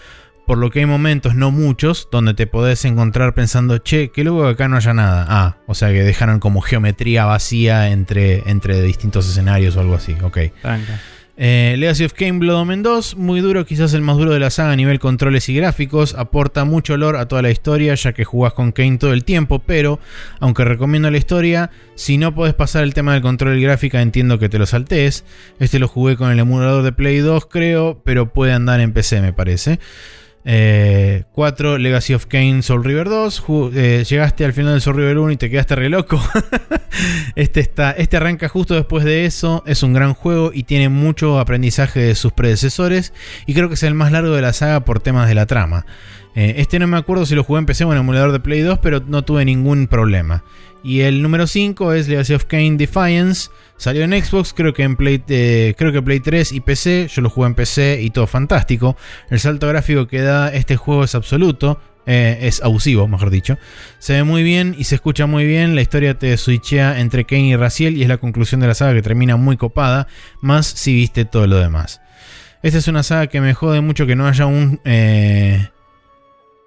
por 0.52 0.58
lo 0.58 0.68
que 0.68 0.80
hay 0.80 0.84
momentos, 0.84 1.34
no 1.34 1.50
muchos, 1.50 2.08
donde 2.12 2.34
te 2.34 2.46
podés 2.46 2.84
encontrar 2.84 3.32
pensando, 3.32 3.78
che, 3.78 4.10
que 4.10 4.22
luego 4.22 4.46
acá 4.46 4.68
no 4.68 4.76
haya 4.76 4.92
nada. 4.92 5.24
Ah, 5.26 5.56
o 5.66 5.74
sea 5.74 5.88
que 5.88 6.02
dejaron 6.02 6.40
como 6.40 6.60
geometría 6.60 7.24
vacía 7.24 7.88
entre, 7.88 8.42
entre 8.50 8.82
distintos 8.82 9.26
escenarios 9.26 9.76
o 9.76 9.80
algo 9.80 9.94
así. 9.94 10.14
Ok. 10.22 10.36
Eh, 11.38 11.76
Legacy 11.78 12.04
of 12.04 12.12
Kane 12.12 12.32
Blood 12.32 12.56
Omen 12.56 12.82
2, 12.82 13.16
muy 13.16 13.40
duro, 13.40 13.64
quizás 13.64 13.94
el 13.94 14.02
más 14.02 14.18
duro 14.18 14.34
de 14.34 14.40
la 14.40 14.50
saga 14.50 14.72
a 14.72 14.76
nivel 14.76 14.98
controles 14.98 15.48
y 15.48 15.54
gráficos, 15.54 16.14
aporta 16.14 16.66
mucho 16.66 16.92
olor 16.92 17.16
a 17.16 17.28
toda 17.28 17.40
la 17.40 17.50
historia 17.50 17.94
ya 17.94 18.12
que 18.12 18.24
jugás 18.24 18.52
con 18.52 18.72
Kane 18.72 18.98
todo 18.98 19.14
el 19.14 19.24
tiempo, 19.24 19.60
pero 19.60 20.00
aunque 20.38 20.66
recomiendo 20.66 21.10
la 21.10 21.16
historia, 21.16 21.70
si 21.94 22.18
no 22.18 22.34
podés 22.34 22.52
pasar 22.52 22.82
el 22.82 22.92
tema 22.92 23.14
del 23.14 23.22
control 23.22 23.58
y 23.58 23.62
gráfica 23.62 24.02
entiendo 24.02 24.38
que 24.38 24.50
te 24.50 24.58
lo 24.58 24.66
saltees. 24.66 25.24
Este 25.58 25.78
lo 25.78 25.88
jugué 25.88 26.18
con 26.18 26.30
el 26.30 26.38
emulador 26.38 26.82
de 26.82 26.92
Play 26.92 27.20
2 27.20 27.46
creo, 27.46 28.02
pero 28.04 28.34
puede 28.34 28.52
andar 28.52 28.80
en 28.80 28.92
PC 28.92 29.22
me 29.22 29.32
parece. 29.32 29.80
4. 30.44 31.76
Eh, 31.76 31.78
Legacy 31.78 32.14
of 32.14 32.26
Kane 32.26 32.62
Soul 32.62 32.84
River 32.84 33.08
2. 33.08 33.44
Eh, 33.74 34.04
llegaste 34.08 34.44
al 34.44 34.52
final 34.52 34.72
del 34.72 34.80
Soul 34.80 34.96
River 34.96 35.18
1 35.18 35.32
y 35.32 35.36
te 35.36 35.50
quedaste 35.50 35.76
re 35.76 35.88
loco. 35.88 36.20
este, 37.36 37.60
está, 37.60 37.92
este 37.92 38.16
arranca 38.16 38.48
justo 38.48 38.74
después 38.74 39.04
de 39.04 39.24
eso. 39.24 39.62
Es 39.66 39.82
un 39.82 39.92
gran 39.92 40.14
juego 40.14 40.50
y 40.52 40.64
tiene 40.64 40.88
mucho 40.88 41.38
aprendizaje 41.38 42.00
de 42.00 42.14
sus 42.14 42.32
predecesores. 42.32 43.12
Y 43.46 43.54
creo 43.54 43.68
que 43.68 43.74
es 43.74 43.82
el 43.82 43.94
más 43.94 44.10
largo 44.12 44.34
de 44.34 44.42
la 44.42 44.52
saga 44.52 44.84
por 44.84 45.00
temas 45.00 45.28
de 45.28 45.34
la 45.34 45.46
trama. 45.46 45.86
Eh, 46.34 46.54
este 46.58 46.78
no 46.78 46.86
me 46.86 46.96
acuerdo 46.96 47.26
si 47.26 47.34
lo 47.34 47.44
jugué 47.44 47.60
en 47.60 47.66
PC 47.66 47.84
o 47.84 47.92
en 47.92 47.98
emulador 47.98 48.32
de 48.32 48.40
Play 48.40 48.60
2, 48.60 48.78
pero 48.78 49.02
no 49.06 49.22
tuve 49.22 49.44
ningún 49.44 49.86
problema. 49.86 50.44
Y 50.84 51.00
el 51.00 51.22
número 51.22 51.46
5 51.46 51.92
es 51.92 52.08
Legacy 52.08 52.34
of 52.34 52.44
Kane 52.46 52.76
Defiance. 52.76 53.50
Salió 53.76 54.02
en 54.02 54.12
Xbox, 54.12 54.52
creo 54.52 54.74
que 54.74 54.82
en 54.82 54.96
Play, 54.96 55.22
eh, 55.28 55.74
creo 55.76 55.92
que 55.92 56.02
Play 56.02 56.20
3 56.20 56.52
y 56.52 56.60
PC. 56.60 57.08
Yo 57.08 57.22
lo 57.22 57.30
jugué 57.30 57.48
en 57.48 57.54
PC 57.54 58.00
y 58.02 58.10
todo 58.10 58.26
fantástico. 58.26 58.96
El 59.30 59.38
salto 59.38 59.68
gráfico 59.68 60.06
que 60.08 60.20
da 60.20 60.52
este 60.52 60.76
juego 60.76 61.04
es 61.04 61.14
absoluto. 61.14 61.80
Eh, 62.04 62.38
es 62.42 62.62
abusivo, 62.62 63.06
mejor 63.06 63.30
dicho. 63.30 63.58
Se 64.00 64.14
ve 64.14 64.24
muy 64.24 64.42
bien 64.42 64.74
y 64.76 64.84
se 64.84 64.96
escucha 64.96 65.26
muy 65.26 65.46
bien. 65.46 65.76
La 65.76 65.82
historia 65.82 66.18
te 66.18 66.36
switchea 66.36 66.98
entre 67.00 67.24
Kane 67.24 67.48
y 67.48 67.56
Raciel 67.56 67.96
y 67.96 68.02
es 68.02 68.08
la 68.08 68.16
conclusión 68.16 68.60
de 68.60 68.66
la 68.66 68.74
saga 68.74 68.94
que 68.94 69.02
termina 69.02 69.36
muy 69.36 69.56
copada. 69.56 70.08
Más 70.40 70.66
si 70.66 70.94
viste 70.94 71.24
todo 71.24 71.46
lo 71.46 71.58
demás. 71.58 72.00
Esta 72.62 72.78
es 72.78 72.88
una 72.88 73.02
saga 73.02 73.28
que 73.28 73.40
me 73.40 73.54
jode 73.54 73.80
mucho 73.80 74.06
que 74.06 74.16
no 74.16 74.26
haya 74.26 74.46
un. 74.46 74.80
Eh, 74.84 75.68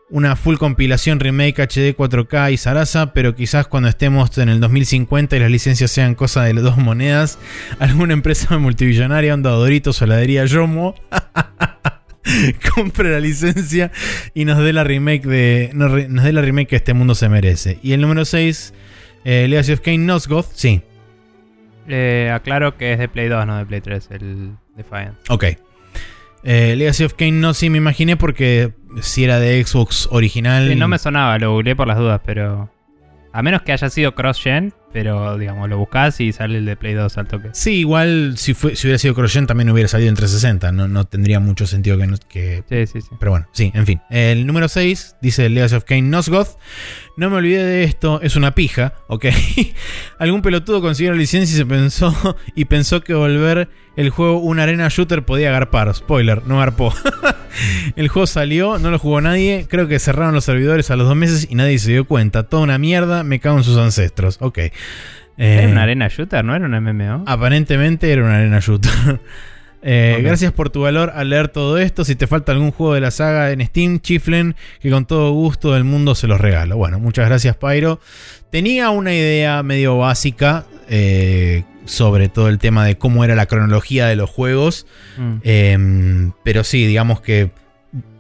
una 0.09 0.35
full 0.35 0.57
compilación 0.57 1.19
remake 1.19 1.59
HD 1.59 1.95
4K 1.95 2.53
y 2.53 2.57
Sarasa, 2.57 3.13
pero 3.13 3.35
quizás 3.35 3.67
cuando 3.67 3.89
estemos 3.89 4.37
en 4.37 4.49
el 4.49 4.59
2050 4.59 5.35
y 5.35 5.39
las 5.39 5.49
licencias 5.49 5.91
sean 5.91 6.15
cosa 6.15 6.43
de 6.43 6.53
las 6.53 6.63
dos 6.63 6.77
monedas, 6.77 7.39
alguna 7.79 8.13
empresa 8.13 8.57
multibillonaria, 8.57 9.33
onda 9.33 9.51
Doritos 9.51 10.01
o 10.01 10.05
heladería 10.05 10.45
Yomo, 10.45 10.95
compre 12.75 13.11
la 13.11 13.19
licencia 13.19 13.91
y 14.33 14.45
nos 14.45 14.59
dé 14.59 14.73
la 14.73 14.83
remake 14.83 15.25
de 15.25 15.71
nos, 15.73 15.93
dé 15.93 16.31
la 16.31 16.41
remake 16.41 16.69
que 16.69 16.75
este 16.75 16.93
mundo 16.93 17.15
se 17.15 17.29
merece. 17.29 17.79
Y 17.81 17.93
el 17.93 18.01
número 18.01 18.25
6, 18.25 18.73
eh, 19.23 19.47
Legacy 19.47 19.73
of 19.73 19.81
Kane 19.81 19.99
Nosgoth, 19.99 20.47
sí. 20.53 20.81
Eh, 21.87 22.31
aclaro 22.33 22.77
que 22.77 22.93
es 22.93 22.99
de 22.99 23.07
Play 23.07 23.27
2, 23.27 23.45
no 23.45 23.57
de 23.57 23.65
Play 23.65 23.81
3, 23.81 24.09
el 24.11 24.55
Defiance. 24.75 25.17
Ok. 25.29 25.45
Eh, 26.45 26.75
Legacy 26.77 27.03
of 27.03 27.13
Kane 27.15 27.31
no, 27.33 27.53
sí 27.53 27.69
me 27.69 27.77
imaginé 27.79 28.17
porque 28.17 28.73
si 29.01 29.23
era 29.23 29.39
de 29.39 29.63
Xbox 29.63 30.07
original. 30.11 30.69
Sí, 30.69 30.75
no 30.75 30.87
me 30.87 30.99
sonaba, 30.99 31.37
lo 31.39 31.51
googleé 31.53 31.75
por 31.75 31.87
las 31.87 31.97
dudas, 31.97 32.21
pero. 32.25 32.71
A 33.33 33.41
menos 33.41 33.63
que 33.63 33.73
haya 33.73 33.89
sido 33.89 34.15
cross-gen, 34.15 34.73
pero 34.93 35.37
digamos, 35.37 35.67
lo 35.67 35.77
buscas 35.77 36.21
y 36.21 36.31
sale 36.31 36.57
el 36.59 36.65
de 36.65 36.77
Play 36.77 36.93
2 36.93 37.17
al 37.17 37.27
toque. 37.27 37.49
Sí, 37.51 37.79
igual 37.79 38.35
si, 38.37 38.53
fue, 38.53 38.77
si 38.77 38.87
hubiera 38.87 38.97
sido 38.97 39.13
cross-gen 39.13 39.45
también 39.45 39.69
hubiera 39.71 39.89
salido 39.89 40.07
en 40.07 40.15
360. 40.15 40.71
No, 40.71 40.87
no 40.87 41.03
tendría 41.03 41.41
mucho 41.41 41.67
sentido 41.67 41.97
que, 41.97 42.07
no- 42.07 42.15
que 42.29 42.63
Sí, 42.69 42.87
sí, 42.87 43.01
sí. 43.01 43.09
Pero 43.19 43.31
bueno, 43.31 43.47
sí, 43.51 43.73
en 43.75 43.85
fin. 43.85 43.99
El 44.09 44.47
número 44.47 44.69
6 44.69 45.17
dice 45.21 45.49
Legacy 45.49 45.75
of 45.75 45.83
Kane 45.83 46.03
Nosgoth. 46.03 46.57
No 47.17 47.29
me 47.29 47.37
olvidé 47.37 47.63
de 47.63 47.83
esto, 47.85 48.19
es 48.21 48.35
una 48.35 48.53
pija, 48.55 48.93
ok. 49.07 49.25
Algún 50.19 50.41
pelotudo 50.41 50.81
consiguió 50.81 51.11
la 51.13 51.17
licencia 51.17 51.53
y 51.53 51.57
se 51.57 51.65
pensó 51.65 52.35
y 52.55 52.65
pensó 52.65 53.01
que 53.01 53.13
volver 53.13 53.69
el 53.95 54.09
juego 54.09 54.39
un 54.39 54.59
arena 54.59 54.87
shooter 54.89 55.23
podía 55.23 55.49
agarpar. 55.49 55.93
Spoiler, 55.95 56.45
no 56.45 56.59
garpó. 56.59 56.93
el 57.95 58.09
juego 58.09 58.27
salió, 58.27 58.79
no 58.79 58.91
lo 58.91 58.99
jugó 58.99 59.21
nadie. 59.21 59.65
Creo 59.69 59.87
que 59.87 59.99
cerraron 59.99 60.33
los 60.33 60.43
servidores 60.43 60.91
a 60.91 60.97
los 60.97 61.07
dos 61.07 61.15
meses 61.15 61.47
y 61.49 61.55
nadie 61.55 61.79
se 61.79 61.91
dio 61.91 62.05
cuenta. 62.05 62.43
Toda 62.43 62.63
una 62.63 62.77
mierda, 62.77 63.23
me 63.23 63.39
cago 63.39 63.57
en 63.57 63.63
sus 63.63 63.77
ancestros. 63.77 64.37
Ok. 64.41 64.57
Eh, 64.57 64.71
Era 65.37 65.67
una 65.69 65.83
arena 65.83 66.07
shooter, 66.09 66.43
¿no 66.43 66.55
era 66.55 66.65
un 66.65 66.71
MMO? 66.71 67.23
Aparentemente 67.27 68.11
era 68.11 68.23
una 68.23 68.35
arena 68.37 68.59
shooter. 68.59 69.21
Eh. 69.87 70.19
Gracias 70.23 70.51
por 70.51 70.71
tu 70.71 70.81
valor 70.81 71.11
al 71.13 71.29
leer 71.29 71.47
todo 71.47 71.77
esto. 71.77 72.03
Si 72.03 72.15
te 72.15 72.25
falta 72.25 72.51
algún 72.51 72.71
juego 72.71 72.95
de 72.95 73.01
la 73.01 73.11
saga 73.11 73.51
en 73.51 73.63
Steam, 73.63 73.99
chiflen, 73.99 74.55
que 74.81 74.89
con 74.89 75.05
todo 75.05 75.31
gusto 75.31 75.73
del 75.73 75.83
mundo 75.83 76.15
se 76.15 76.27
los 76.27 76.41
regalo. 76.41 76.75
Bueno, 76.75 76.99
muchas 76.99 77.27
gracias, 77.27 77.55
Pyro. 77.55 77.99
Tenía 78.49 78.89
una 78.89 79.13
idea 79.13 79.61
medio 79.61 79.97
básica 79.99 80.65
eh, 80.89 81.63
sobre 81.85 82.29
todo 82.29 82.49
el 82.49 82.57
tema 82.57 82.83
de 82.83 82.97
cómo 82.97 83.23
era 83.23 83.35
la 83.35 83.45
cronología 83.45 84.07
de 84.07 84.15
los 84.15 84.29
juegos. 84.29 84.87
Mm. 85.17 85.35
Eh, 85.43 86.31
pero 86.43 86.63
sí, 86.63 86.85
digamos 86.87 87.21
que. 87.21 87.51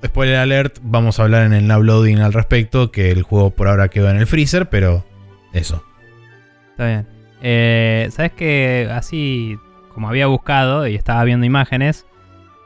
Spoiler 0.05 0.35
alert, 0.35 0.77
vamos 0.83 1.19
a 1.19 1.23
hablar 1.23 1.47
en 1.47 1.53
el 1.53 1.67
now 1.67 1.81
loading 1.81 2.19
al 2.19 2.31
respecto. 2.31 2.91
Que 2.91 3.09
el 3.09 3.23
juego 3.23 3.49
por 3.49 3.67
ahora 3.67 3.87
quedó 3.87 4.09
en 4.11 4.17
el 4.17 4.27
freezer, 4.27 4.69
pero 4.69 5.03
eso. 5.51 5.83
Está 6.71 6.85
bien. 6.85 7.07
Eh, 7.41 8.07
¿Sabes 8.11 8.31
que 8.33 8.87
Así 8.91 9.57
como 9.95 10.09
había 10.09 10.27
buscado 10.27 10.85
y 10.87 10.93
estaba 10.93 11.23
viendo 11.23 11.45
imágenes, 11.47 12.05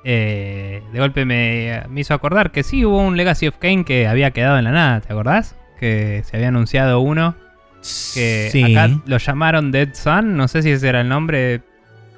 eh, 0.03 0.83
de 0.91 0.99
golpe 0.99 1.23
me, 1.23 1.83
me 1.89 2.01
hizo 2.01 2.13
acordar 2.13 2.51
que 2.51 2.63
sí 2.63 2.83
hubo 2.83 2.97
un 2.99 3.15
Legacy 3.15 3.47
of 3.47 3.57
Kane 3.57 3.85
que 3.85 4.07
había 4.07 4.31
quedado 4.31 4.57
en 4.57 4.65
la 4.65 4.71
nada, 4.71 4.99
¿te 4.99 5.13
acordás? 5.13 5.55
Que 5.79 6.23
se 6.25 6.35
había 6.35 6.49
anunciado 6.49 6.99
uno. 6.99 7.35
Que 8.13 8.49
sí. 8.51 8.75
acá 8.75 8.93
lo 9.05 9.17
llamaron 9.17 9.71
Dead 9.71 9.93
Sun, 9.93 10.35
no 10.35 10.49
sé 10.49 10.63
si 10.63 10.71
ese 10.71 10.89
era 10.89 10.99
el 11.01 11.07
nombre 11.07 11.61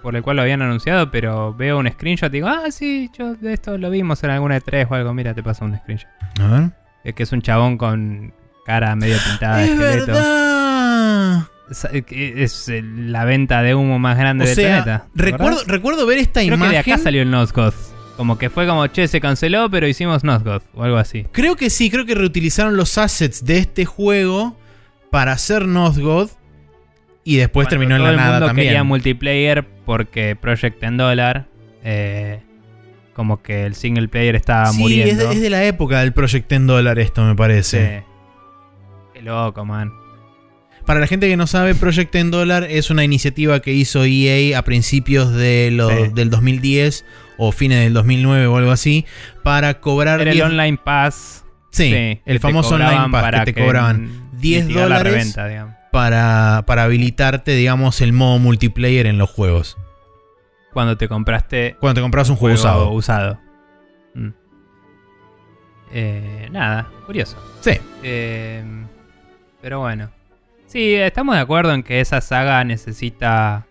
por 0.01 0.15
el 0.15 0.23
cual 0.23 0.37
lo 0.37 0.41
habían 0.41 0.63
anunciado, 0.63 1.11
pero 1.11 1.53
veo 1.53 1.77
un 1.77 1.87
screenshot 1.87 2.29
y 2.29 2.37
digo, 2.37 2.47
ah, 2.47 2.71
sí, 2.71 3.11
yo 3.15 3.35
de 3.35 3.53
esto 3.53 3.77
lo 3.77 3.91
vimos 3.91 4.23
en 4.23 4.31
alguna 4.31 4.55
de 4.55 4.61
tres 4.61 4.87
o 4.89 4.95
algo, 4.95 5.13
mira, 5.13 5.35
te 5.35 5.43
paso 5.43 5.65
un 5.65 5.77
screenshot. 5.77 6.09
A 6.39 6.47
ver. 6.47 6.69
Es 7.03 7.13
que 7.13 7.23
es 7.23 7.31
un 7.31 7.41
chabón 7.41 7.77
con 7.77 8.33
cara 8.65 8.95
medio 8.95 9.17
pintada 9.29 9.57
de 9.57 9.65
¡Es 9.65 9.71
esqueleto. 9.71 10.13
verdad! 10.13 11.43
Es, 11.71 11.87
es, 12.11 12.69
eh, 12.69 12.83
la 12.83 13.25
venta 13.25 13.61
de 13.63 13.73
humo 13.73 13.97
más 13.97 14.17
grande 14.17 14.43
O 14.43 14.47
del 14.47 14.55
sea, 14.55 14.83
planeta. 14.83 15.07
¿te 15.15 15.23
recuerdo, 15.23 15.59
recuerdo 15.65 16.05
ver 16.05 16.17
esta 16.19 16.41
Creo 16.41 16.53
imagen. 16.55 16.67
que 16.69 16.73
de 16.89 16.93
acá 16.93 16.97
salió 17.03 17.21
el 17.21 17.31
Nosgoth. 17.31 17.73
Como 18.17 18.37
que 18.37 18.49
fue 18.49 18.67
como, 18.67 18.85
che, 18.87 19.07
se 19.07 19.19
canceló, 19.21 19.69
pero 19.71 19.87
hicimos 19.87 20.23
Nosgoth 20.23 20.63
o 20.75 20.83
algo 20.83 20.97
así. 20.97 21.25
Creo 21.31 21.55
que 21.55 21.69
sí, 21.69 21.89
creo 21.89 22.05
que 22.05 22.13
reutilizaron 22.13 22.75
los 22.77 22.97
assets 22.97 23.43
de 23.45 23.57
este 23.57 23.85
juego 23.85 24.55
para 25.09 25.31
hacer 25.31 25.65
Nosgoth 25.65 26.31
y 27.23 27.37
después 27.37 27.65
Cuando 27.67 27.69
terminó 27.85 27.95
en 27.95 28.03
la 28.03 28.21
nada 28.21 28.45
también. 28.47 28.67
quería 28.67 28.83
multiplayer 28.83 29.65
porque 29.85 30.35
Project 30.35 30.83
en 30.83 30.97
dólar. 30.97 31.47
eh, 31.83 32.41
como 33.13 33.41
que 33.41 33.65
el 33.65 33.75
single 33.75 34.07
player 34.07 34.35
estaba 34.35 34.67
sí, 34.67 34.73
es 34.73 34.79
muriendo. 34.79 35.31
es 35.31 35.41
de 35.41 35.49
la 35.49 35.63
época 35.65 35.99
del 35.99 36.13
Project 36.13 36.51
en 36.53 36.65
dólar 36.67 36.97
esto, 36.99 37.23
me 37.23 37.35
parece. 37.35 37.99
Sí. 37.99 38.05
Qué 39.13 39.21
loco, 39.21 39.65
man. 39.65 39.91
Para 40.85 40.99
la 40.99 41.07
gente 41.07 41.27
que 41.29 41.37
no 41.37 41.47
sabe, 41.47 41.75
Project 41.75 42.13
en 42.15 42.31
dólar 42.31 42.63
es 42.63 42.89
una 42.89 43.03
iniciativa 43.03 43.59
que 43.61 43.73
hizo 43.73 44.03
EA 44.05 44.57
a 44.57 44.61
principios 44.63 45.33
de 45.33 45.69
lo- 45.71 45.89
Sí. 45.89 46.11
del 46.13 46.29
2010 46.29 47.05
o 47.37 47.51
fines 47.51 47.79
del 47.83 47.93
2009 47.93 48.47
o 48.47 48.57
algo 48.57 48.71
así 48.71 49.05
para 49.43 49.79
cobrar 49.79 50.21
Era 50.21 50.31
el 50.31 50.37
10 50.37 50.45
Online 50.47 50.77
Pass. 50.83 51.45
Sí, 51.71 52.19
el 52.25 52.39
famoso 52.39 52.75
Online 52.75 53.07
Pass 53.11 53.21
para 53.23 53.43
que 53.45 53.53
te 53.53 53.61
cobraban 53.63 54.29
10 54.33 54.65
mitigar 54.65 54.89
la 54.89 54.97
dólares 54.97 55.13
reventa, 55.13 55.47
digamos. 55.47 55.75
para, 55.91 56.63
para 56.67 56.83
habilitarte, 56.83 57.51
digamos, 57.55 58.01
el 58.01 58.11
modo 58.13 58.39
multiplayer 58.39 59.05
en 59.07 59.17
los 59.17 59.29
juegos. 59.29 59.77
Cuando 60.73 60.97
te 60.97 61.07
compraste 61.07 61.75
Cuando 61.79 61.95
te 61.95 62.01
compras 62.01 62.29
un 62.29 62.35
juego 62.35 62.55
usado. 62.55 62.89
usado. 62.91 63.39
Mm. 64.15 64.29
Eh, 65.93 66.47
nada, 66.51 66.87
curioso. 67.05 67.37
Sí. 67.61 67.71
Eh, 68.03 68.63
pero 69.61 69.79
bueno. 69.79 70.09
Sí, 70.71 70.93
estamos 70.95 71.35
de 71.35 71.41
acuerdo 71.41 71.73
en 71.73 71.83
que 71.83 71.99
esa 71.99 72.21
saga 72.21 72.63
necesita. 72.63 73.65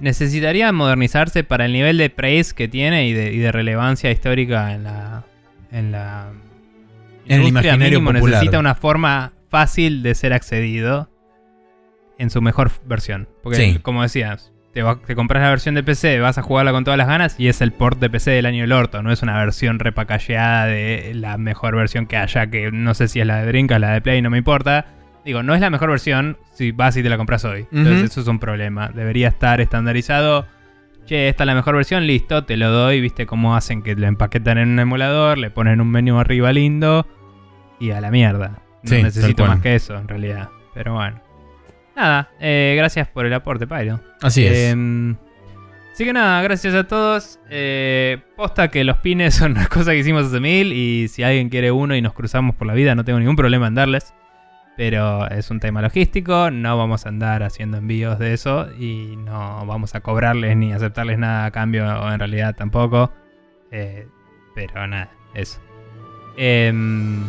Necesitaría 0.00 0.70
modernizarse 0.70 1.42
para 1.42 1.64
el 1.64 1.72
nivel 1.72 1.98
de 1.98 2.08
praise 2.10 2.54
que 2.54 2.68
tiene 2.68 3.08
y 3.08 3.12
de, 3.12 3.32
y 3.32 3.38
de 3.38 3.50
relevancia 3.50 4.10
histórica 4.12 4.72
en 4.72 4.84
la. 4.84 5.24
En 5.72 5.90
la. 5.92 6.28
En 7.26 7.40
el 7.42 7.48
imaginario 7.48 7.98
Mínimo 8.00 8.12
popular. 8.12 8.34
Necesita 8.34 8.58
una 8.60 8.74
forma 8.76 9.32
fácil 9.50 10.02
de 10.04 10.14
ser 10.14 10.32
accedido 10.32 11.10
en 12.18 12.30
su 12.30 12.40
mejor 12.40 12.70
versión. 12.86 13.28
Porque, 13.42 13.56
Sí. 13.58 13.78
como 13.82 14.02
decías, 14.02 14.52
te, 14.72 14.82
va- 14.82 15.00
te 15.00 15.14
compras 15.16 15.42
la 15.42 15.50
versión 15.50 15.74
de 15.74 15.82
PC, 15.82 16.20
vas 16.20 16.38
a 16.38 16.42
jugarla 16.42 16.70
con 16.72 16.84
todas 16.84 16.96
las 16.98 17.08
ganas 17.08 17.34
y 17.38 17.48
es 17.48 17.60
el 17.60 17.72
port 17.72 17.98
de 17.98 18.08
PC 18.08 18.30
del 18.30 18.46
año 18.46 18.62
del 18.62 18.72
orto. 18.72 19.02
No 19.02 19.10
es 19.12 19.22
una 19.22 19.36
versión 19.36 19.78
repacacheada 19.80 20.66
de 20.66 21.12
la 21.14 21.36
mejor 21.36 21.74
versión 21.76 22.06
que 22.06 22.16
haya, 22.16 22.46
que 22.46 22.70
no 22.70 22.94
sé 22.94 23.08
si 23.08 23.20
es 23.20 23.26
la 23.26 23.42
de 23.42 23.48
Brinca, 23.48 23.78
la 23.80 23.90
de 23.92 24.00
Play, 24.00 24.22
no 24.22 24.30
me 24.30 24.38
importa. 24.38 24.86
Digo, 25.28 25.42
no 25.42 25.54
es 25.54 25.60
la 25.60 25.68
mejor 25.68 25.90
versión 25.90 26.38
si 26.54 26.72
vas 26.72 26.96
y 26.96 27.02
te 27.02 27.10
la 27.10 27.18
compras 27.18 27.44
hoy. 27.44 27.66
Entonces 27.70 28.12
eso 28.12 28.22
es 28.22 28.28
un 28.28 28.38
problema. 28.38 28.88
Debería 28.88 29.28
estar 29.28 29.60
estandarizado. 29.60 30.46
Che, 31.04 31.28
esta 31.28 31.42
es 31.42 31.46
la 31.46 31.54
mejor 31.54 31.76
versión, 31.76 32.06
listo, 32.06 32.46
te 32.46 32.56
lo 32.56 32.70
doy. 32.70 33.02
Viste 33.02 33.26
cómo 33.26 33.54
hacen 33.54 33.82
que 33.82 33.94
lo 33.94 34.06
empaquetan 34.06 34.56
en 34.56 34.70
un 34.70 34.78
emulador, 34.78 35.36
le 35.36 35.50
ponen 35.50 35.82
un 35.82 35.90
menú 35.90 36.18
arriba 36.18 36.50
lindo 36.54 37.06
y 37.78 37.90
a 37.90 38.00
la 38.00 38.10
mierda. 38.10 38.62
No 38.84 38.88
Sí, 38.88 39.02
necesito 39.02 39.44
más 39.44 39.60
que 39.60 39.74
eso, 39.74 39.98
en 39.98 40.08
realidad. 40.08 40.48
Pero 40.72 40.94
bueno. 40.94 41.20
Nada, 41.94 42.30
eh, 42.40 42.74
gracias 42.78 43.06
por 43.08 43.26
el 43.26 43.34
aporte, 43.34 43.66
Pyro. 43.66 44.00
Así 44.22 44.46
es. 44.46 44.72
Em, 44.72 45.14
así 45.92 46.06
que 46.06 46.14
nada, 46.14 46.40
gracias 46.40 46.74
a 46.74 46.84
todos. 46.84 47.38
Eh, 47.50 48.16
posta 48.34 48.68
que 48.68 48.82
los 48.82 48.96
pines 48.96 49.34
son 49.34 49.52
una 49.52 49.66
cosa 49.66 49.90
que 49.90 49.98
hicimos 49.98 50.24
hace 50.24 50.40
mil 50.40 50.72
y 50.72 51.08
si 51.08 51.22
alguien 51.22 51.50
quiere 51.50 51.70
uno 51.70 51.94
y 51.94 52.00
nos 52.00 52.14
cruzamos 52.14 52.56
por 52.56 52.66
la 52.66 52.72
vida, 52.72 52.94
no 52.94 53.04
tengo 53.04 53.18
ningún 53.18 53.36
problema 53.36 53.66
en 53.66 53.74
darles. 53.74 54.14
Pero 54.78 55.28
es 55.28 55.50
un 55.50 55.58
tema 55.58 55.82
logístico, 55.82 56.52
no 56.52 56.78
vamos 56.78 57.04
a 57.04 57.08
andar 57.08 57.42
haciendo 57.42 57.78
envíos 57.78 58.16
de 58.20 58.32
eso 58.32 58.68
y 58.78 59.16
no 59.16 59.66
vamos 59.66 59.96
a 59.96 60.02
cobrarles 60.02 60.56
ni 60.56 60.72
aceptarles 60.72 61.18
nada 61.18 61.46
a 61.46 61.50
cambio, 61.50 61.84
en 62.12 62.16
realidad 62.20 62.54
tampoco. 62.54 63.10
Eh, 63.72 64.06
pero 64.54 64.86
nada, 64.86 65.10
eso. 65.34 65.58
Em, 66.36 67.24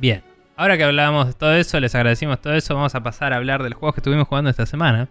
bien, 0.00 0.24
ahora 0.56 0.78
que 0.78 0.84
hablábamos 0.84 1.26
de 1.26 1.34
todo 1.34 1.54
eso, 1.54 1.78
les 1.80 1.94
agradecimos 1.94 2.40
todo 2.40 2.54
eso, 2.54 2.74
vamos 2.74 2.94
a 2.94 3.02
pasar 3.02 3.34
a 3.34 3.36
hablar 3.36 3.62
de 3.62 3.68
los 3.68 3.78
juegos 3.78 3.96
que 3.96 4.00
estuvimos 4.00 4.26
jugando 4.26 4.48
esta 4.48 4.64
semana 4.64 5.10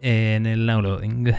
en 0.00 0.46
el 0.46 0.64
downloading. 0.64 1.34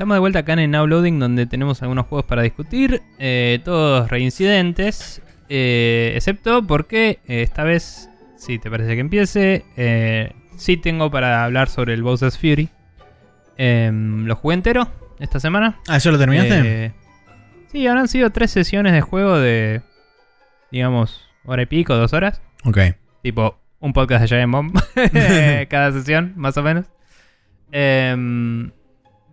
Estamos 0.00 0.16
de 0.16 0.20
vuelta 0.20 0.38
acá 0.38 0.54
en 0.54 0.60
el 0.60 0.70
Now 0.70 0.86
Loading 0.86 1.18
donde 1.18 1.44
tenemos 1.44 1.82
algunos 1.82 2.06
juegos 2.06 2.24
para 2.24 2.40
discutir, 2.40 3.02
eh, 3.18 3.60
todos 3.62 4.08
reincidentes, 4.08 5.20
eh, 5.50 6.14
excepto 6.16 6.66
porque 6.66 7.18
eh, 7.28 7.42
esta 7.42 7.64
vez, 7.64 8.08
si 8.34 8.58
te 8.58 8.70
parece 8.70 8.94
que 8.94 9.00
empiece, 9.00 9.66
eh, 9.76 10.32
sí 10.56 10.78
tengo 10.78 11.10
para 11.10 11.44
hablar 11.44 11.68
sobre 11.68 11.92
el 11.92 12.02
Bowser's 12.02 12.38
Fury. 12.38 12.70
Em, 13.58 14.24
lo 14.24 14.36
jugué 14.36 14.54
entero 14.54 14.88
esta 15.18 15.38
semana. 15.38 15.78
Ah, 15.86 15.98
¿ya 15.98 16.10
lo 16.10 16.18
terminaste? 16.18 16.62
Eh, 16.64 16.92
sí, 17.70 17.86
habrán 17.86 18.08
sido 18.08 18.30
tres 18.30 18.52
sesiones 18.52 18.94
de 18.94 19.02
juego 19.02 19.38
de, 19.38 19.82
digamos, 20.72 21.28
hora 21.44 21.60
y 21.60 21.66
pico, 21.66 21.94
dos 21.94 22.14
horas. 22.14 22.40
ok. 22.64 22.78
Tipo, 23.22 23.60
un 23.80 23.92
podcast 23.92 24.22
de 24.22 24.28
Giant 24.28 24.50
Bomb 24.50 24.74
cada 25.68 25.92
sesión, 25.92 26.32
más 26.36 26.56
o 26.56 26.62
menos. 26.62 26.86
Em, 27.70 28.70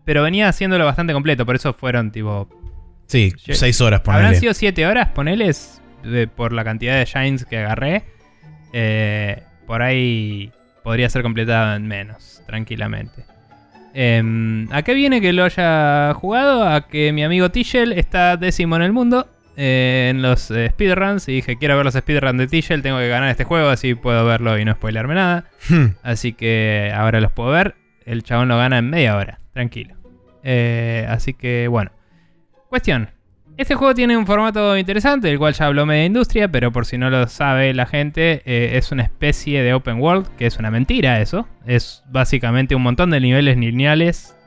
pero 0.07 0.23
venía 0.23 0.47
haciéndolo 0.47 0.85
bastante 0.85 1.11
completo, 1.11 1.45
por 1.45 1.57
eso 1.57 1.73
fueron 1.73 2.13
tipo... 2.13 2.47
Sí, 3.07 3.33
6 3.45 3.81
horas, 3.81 3.99
Habrán 4.05 4.21
ponele. 4.21 4.39
sido 4.39 4.53
7 4.53 4.87
horas, 4.87 5.09
poneles, 5.09 5.81
por 6.37 6.53
la 6.53 6.63
cantidad 6.63 6.97
de 6.97 7.03
shines 7.03 7.43
que 7.43 7.57
agarré. 7.57 8.05
Eh, 8.71 9.43
por 9.65 9.81
ahí 9.81 10.49
podría 10.81 11.09
ser 11.09 11.23
completado 11.23 11.75
en 11.75 11.87
menos, 11.89 12.41
tranquilamente. 12.47 13.25
Em, 13.93 14.71
¿A 14.71 14.81
qué 14.83 14.93
viene 14.93 15.19
que 15.19 15.33
lo 15.33 15.43
haya 15.43 16.13
jugado? 16.13 16.65
A 16.65 16.87
que 16.87 17.11
mi 17.11 17.25
amigo 17.25 17.51
Tischel 17.51 17.91
está 17.91 18.37
décimo 18.37 18.77
en 18.77 18.83
el 18.83 18.93
mundo 18.93 19.27
eh, 19.57 20.07
en 20.09 20.21
los 20.21 20.49
eh, 20.51 20.69
speedruns. 20.69 21.27
Y 21.27 21.33
dije, 21.33 21.57
quiero 21.57 21.75
ver 21.75 21.83
los 21.83 21.95
speedruns 21.95 22.37
de 22.37 22.47
Tischel, 22.47 22.81
tengo 22.81 22.99
que 22.99 23.09
ganar 23.09 23.29
este 23.29 23.43
juego, 23.43 23.67
así 23.67 23.93
puedo 23.93 24.25
verlo 24.25 24.57
y 24.57 24.63
no 24.63 24.71
spoilearme 24.71 25.15
nada. 25.15 25.43
Hmm. 25.67 25.87
Así 26.01 26.31
que 26.31 26.93
ahora 26.95 27.19
los 27.19 27.33
puedo 27.33 27.49
ver. 27.49 27.75
El 28.05 28.23
chabón 28.23 28.47
lo 28.47 28.57
gana 28.57 28.77
en 28.77 28.89
media 28.89 29.17
hora, 29.17 29.41
tranquilo. 29.51 29.96
Eh, 30.49 31.05
así 31.09 31.33
que 31.33 31.67
bueno. 31.67 31.91
Cuestión. 32.69 33.09
Este 33.57 33.75
juego 33.75 33.93
tiene 33.93 34.15
un 34.15 34.25
formato 34.25 34.77
interesante, 34.77 35.27
del 35.27 35.39
cual 35.39 35.53
ya 35.53 35.65
habló 35.65 35.85
Media 35.85 36.05
Industria, 36.05 36.47
pero 36.47 36.71
por 36.71 36.85
si 36.85 36.97
no 36.97 37.09
lo 37.09 37.27
sabe 37.27 37.73
la 37.73 37.85
gente, 37.85 38.43
eh, 38.45 38.77
es 38.77 38.91
una 38.91 39.03
especie 39.03 39.61
de 39.63 39.73
open 39.73 39.99
world, 39.99 40.27
que 40.37 40.45
es 40.45 40.57
una 40.57 40.69
mentira 40.71 41.19
eso. 41.21 41.47
Es 41.65 42.03
básicamente 42.09 42.75
un 42.75 42.83
montón 42.83 43.09
de 43.09 43.19
niveles 43.19 43.57
lineales 43.57 44.37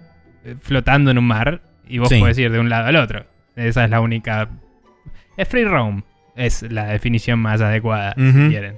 eh, 0.45 0.55
flotando 0.61 1.11
en 1.11 1.19
un 1.19 1.27
mar, 1.27 1.61
y 1.87 1.99
vos 1.99 2.09
Sí. 2.09 2.19
podés 2.21 2.39
ir 2.39 2.51
de 2.53 2.61
un 2.61 2.69
lado 2.71 2.87
al 2.87 2.97
otro. 2.97 3.27
Esa 3.57 3.85
es 3.85 3.91
la 3.91 4.01
única... 4.01 4.49
Es 5.37 5.49
free 5.49 5.65
roam, 5.65 6.05
es 6.37 6.63
la 6.71 6.87
definición 6.87 7.41
más 7.41 7.61
adecuada, 7.61 8.15
si 8.17 8.49
quieren. 8.49 8.77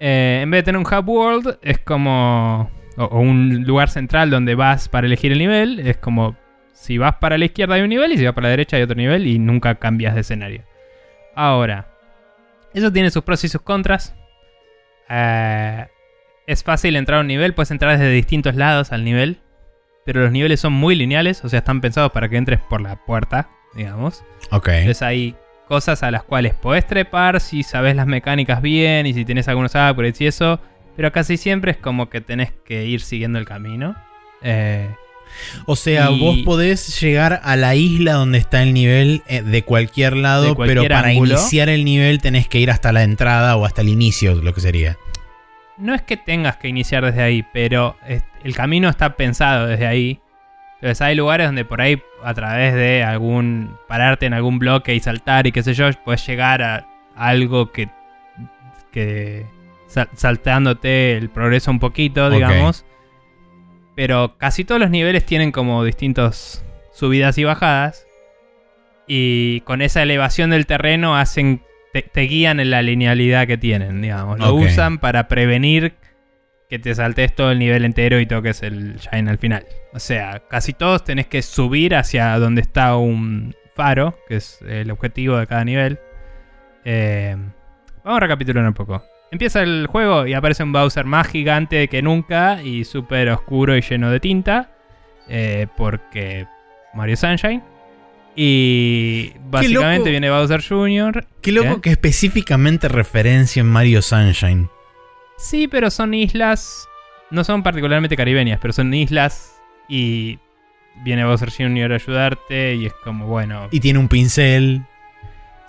Eh, 0.00 0.40
en 0.42 0.50
vez 0.50 0.58
de 0.60 0.62
tener 0.64 0.78
un 0.78 0.86
hub 0.86 1.08
world, 1.08 1.58
es 1.62 1.78
como. 1.78 2.70
O, 3.00 3.04
o 3.04 3.20
un 3.20 3.64
lugar 3.64 3.88
central 3.88 4.30
donde 4.30 4.54
vas 4.54 4.88
para 4.88 5.06
elegir 5.06 5.32
el 5.32 5.38
nivel. 5.38 5.80
Es 5.80 5.96
como. 5.96 6.36
Si 6.72 6.96
vas 6.96 7.16
para 7.16 7.36
la 7.36 7.44
izquierda 7.44 7.74
hay 7.74 7.82
un 7.82 7.90
nivel 7.90 8.12
y 8.12 8.16
si 8.16 8.24
vas 8.24 8.32
para 8.32 8.46
la 8.46 8.50
derecha 8.50 8.76
hay 8.76 8.82
otro 8.82 8.96
nivel 8.96 9.26
y 9.26 9.38
nunca 9.38 9.74
cambias 9.74 10.14
de 10.14 10.22
escenario. 10.22 10.62
Ahora, 11.34 11.88
eso 12.72 12.90
tiene 12.92 13.10
sus 13.10 13.22
pros 13.22 13.44
y 13.44 13.48
sus 13.48 13.60
contras. 13.60 14.14
Eh, 15.08 15.86
es 16.46 16.64
fácil 16.64 16.96
entrar 16.96 17.18
a 17.18 17.20
un 17.20 17.26
nivel, 17.26 17.54
puedes 17.54 17.70
entrar 17.70 17.98
desde 17.98 18.10
distintos 18.10 18.54
lados 18.54 18.92
al 18.92 19.04
nivel. 19.04 19.38
Pero 20.04 20.22
los 20.22 20.32
niveles 20.32 20.60
son 20.60 20.72
muy 20.72 20.94
lineales, 20.94 21.44
o 21.44 21.48
sea, 21.48 21.58
están 21.58 21.80
pensados 21.80 22.12
para 22.12 22.28
que 22.28 22.36
entres 22.36 22.60
por 22.60 22.80
la 22.80 22.96
puerta, 22.96 23.50
digamos. 23.74 24.24
Ok. 24.50 24.68
Entonces 24.68 25.02
hay 25.02 25.36
cosas 25.68 26.02
a 26.02 26.10
las 26.10 26.24
cuales 26.24 26.54
podés 26.54 26.86
trepar 26.86 27.40
si 27.40 27.62
sabes 27.62 27.94
las 27.94 28.06
mecánicas 28.06 28.62
bien 28.62 29.06
y 29.06 29.14
si 29.14 29.24
tenés 29.24 29.46
algunos 29.48 29.74
upgrades 29.74 30.20
y 30.20 30.26
eso. 30.26 30.60
Pero 30.96 31.12
casi 31.12 31.36
siempre 31.36 31.70
es 31.72 31.76
como 31.78 32.10
que 32.10 32.20
tenés 32.20 32.52
que 32.64 32.84
ir 32.84 33.00
siguiendo 33.00 33.38
el 33.38 33.44
camino. 33.46 33.96
Eh, 34.42 34.88
O 35.66 35.76
sea, 35.76 36.10
y- 36.10 36.18
vos 36.20 36.38
podés 36.44 37.00
llegar 37.00 37.40
a 37.44 37.56
la 37.56 37.74
isla 37.74 38.14
donde 38.14 38.38
está 38.38 38.62
el 38.62 38.74
nivel 38.74 39.22
eh, 39.28 39.42
de 39.42 39.62
cualquier 39.62 40.16
lado, 40.16 40.42
De 40.48 40.54
cualquier 40.54 40.78
pero 40.82 40.94
para 40.94 41.08
ángulo. 41.08 41.34
iniciar 41.34 41.68
el 41.68 41.84
nivel 41.84 42.20
tenés 42.20 42.48
que 42.48 42.58
ir 42.58 42.70
hasta 42.70 42.92
la 42.92 43.02
entrada 43.04 43.56
o 43.56 43.64
hasta 43.64 43.80
el 43.82 43.88
inicio, 43.88 44.34
lo 44.34 44.52
que 44.52 44.60
sería. 44.60 44.96
no 45.78 45.94
es 45.94 46.02
que 46.02 46.16
tengas 46.18 46.56
que 46.58 46.68
iniciar 46.68 47.04
desde 47.06 47.22
ahí, 47.22 47.42
pero 47.54 47.96
el 48.44 48.54
camino 48.54 48.88
está 48.90 49.16
pensado 49.16 49.66
desde 49.66 49.86
ahí. 49.86 50.20
Entonces 50.74 51.00
hay 51.00 51.14
lugares 51.14 51.46
donde 51.46 51.64
por 51.64 51.80
ahí 51.80 52.02
a 52.22 52.34
través 52.34 52.74
de 52.74 53.02
algún 53.04 53.76
pararte 53.88 54.26
en 54.26 54.34
algún 54.34 54.58
bloque 54.58 54.94
y 54.94 55.00
saltar 55.00 55.46
y 55.46 55.52
qué 55.52 55.62
sé 55.62 55.72
yo, 55.74 55.88
puedes 56.04 56.26
llegar 56.26 56.60
a 56.62 56.86
algo 57.16 57.70
que 57.72 57.88
que 58.92 59.46
saltándote 60.14 61.16
el 61.16 61.30
progreso 61.30 61.70
un 61.70 61.78
poquito, 61.78 62.30
digamos. 62.30 62.84
Pero 63.96 64.36
casi 64.38 64.64
todos 64.64 64.80
los 64.80 64.90
niveles 64.90 65.26
tienen 65.26 65.52
como 65.52 65.84
distintos 65.84 66.64
subidas 66.92 67.38
y 67.38 67.44
bajadas. 67.44 68.06
Y 69.06 69.60
con 69.62 69.82
esa 69.82 70.02
elevación 70.02 70.50
del 70.50 70.66
terreno 70.66 71.16
hacen. 71.16 71.62
Te, 71.92 72.02
te 72.02 72.20
guían 72.22 72.60
en 72.60 72.70
la 72.70 72.82
linealidad 72.82 73.48
que 73.48 73.58
tienen, 73.58 74.00
digamos. 74.00 74.38
Lo 74.38 74.54
usan 74.54 74.98
para 74.98 75.26
prevenir 75.26 75.94
que 76.68 76.78
te 76.78 76.94
saltes 76.94 77.34
todo 77.34 77.50
el 77.50 77.58
nivel 77.58 77.84
entero 77.84 78.20
y 78.20 78.26
toques 78.26 78.62
el 78.62 78.96
Shine 78.98 79.28
al 79.28 79.38
final. 79.38 79.66
O 79.92 79.98
sea, 79.98 80.44
casi 80.48 80.72
todos 80.72 81.02
tenés 81.02 81.26
que 81.26 81.42
subir 81.42 81.96
hacia 81.96 82.38
donde 82.38 82.60
está 82.60 82.96
un 82.96 83.56
faro, 83.74 84.16
que 84.28 84.36
es 84.36 84.62
el 84.62 84.92
objetivo 84.92 85.36
de 85.36 85.48
cada 85.48 85.64
nivel. 85.64 85.98
Eh, 86.84 87.36
vamos 88.04 88.18
a 88.18 88.20
recapitular 88.20 88.64
un 88.64 88.72
poco. 88.72 89.02
Empieza 89.32 89.62
el 89.62 89.86
juego 89.86 90.26
y 90.26 90.34
aparece 90.34 90.62
un 90.64 90.72
Bowser 90.72 91.04
más 91.04 91.28
gigante 91.28 91.86
que 91.88 92.02
nunca 92.02 92.62
y 92.62 92.84
súper 92.84 93.28
oscuro 93.30 93.76
y 93.76 93.80
lleno 93.82 94.10
de 94.10 94.20
tinta. 94.20 94.70
eh, 95.28 95.68
porque 95.76 96.46
Mario 96.94 97.16
Sunshine. 97.16 97.62
Y 98.36 99.32
básicamente 99.50 99.98
loco. 99.98 100.10
viene 100.10 100.30
Bowser 100.30 100.62
Jr. 100.66 101.26
Qué 101.40 101.52
loco 101.52 101.76
¿Qué? 101.76 101.80
que 101.82 101.90
específicamente 101.90 102.88
referencia 102.88 103.60
en 103.60 103.66
Mario 103.66 104.02
Sunshine. 104.02 104.68
Sí, 105.36 105.68
pero 105.68 105.90
son 105.90 106.14
islas. 106.14 106.88
No 107.30 107.44
son 107.44 107.62
particularmente 107.62 108.16
caribeñas, 108.16 108.58
pero 108.60 108.72
son 108.72 108.92
islas. 108.94 109.60
Y 109.88 110.38
viene 111.04 111.24
Bowser 111.24 111.50
Jr. 111.50 111.92
a 111.92 111.94
ayudarte. 111.96 112.74
Y 112.76 112.86
es 112.86 112.92
como, 113.04 113.26
bueno. 113.26 113.68
Y 113.70 113.80
tiene 113.80 113.98
un 113.98 114.08
pincel. 114.08 114.82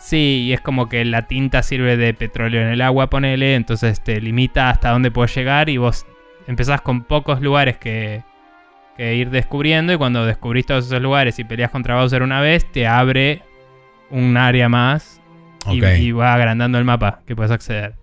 Sí, 0.01 0.45
y 0.47 0.53
es 0.53 0.61
como 0.61 0.89
que 0.89 1.05
la 1.05 1.27
tinta 1.27 1.61
sirve 1.61 1.95
de 1.95 2.13
petróleo 2.15 2.61
en 2.61 2.69
el 2.69 2.81
agua, 2.81 3.07
ponele. 3.09 3.53
Entonces 3.55 4.03
te 4.03 4.19
limita 4.19 4.69
hasta 4.69 4.89
dónde 4.89 5.11
puedes 5.11 5.33
llegar. 5.35 5.69
Y 5.69 5.77
vos 5.77 6.05
empezás 6.47 6.81
con 6.81 7.03
pocos 7.03 7.39
lugares 7.39 7.77
que, 7.77 8.23
que 8.97 9.15
ir 9.15 9.29
descubriendo. 9.29 9.93
Y 9.93 9.97
cuando 9.97 10.25
descubrís 10.25 10.65
todos 10.65 10.87
esos 10.87 11.01
lugares 11.01 11.37
y 11.37 11.43
peleas 11.43 11.69
contra 11.69 11.95
Bowser 11.95 12.23
una 12.23 12.41
vez, 12.41 12.65
te 12.71 12.87
abre 12.87 13.43
un 14.09 14.35
área 14.37 14.67
más 14.69 15.21
y- 15.69 15.79
Ok. 15.81 15.87
y, 15.99 16.11
va 16.11 16.33
agrandando 16.33 16.79
el 16.79 16.83
mapa 16.83 17.21
que 17.27 17.35
puedes 17.35 17.51
acceder. 17.51 17.93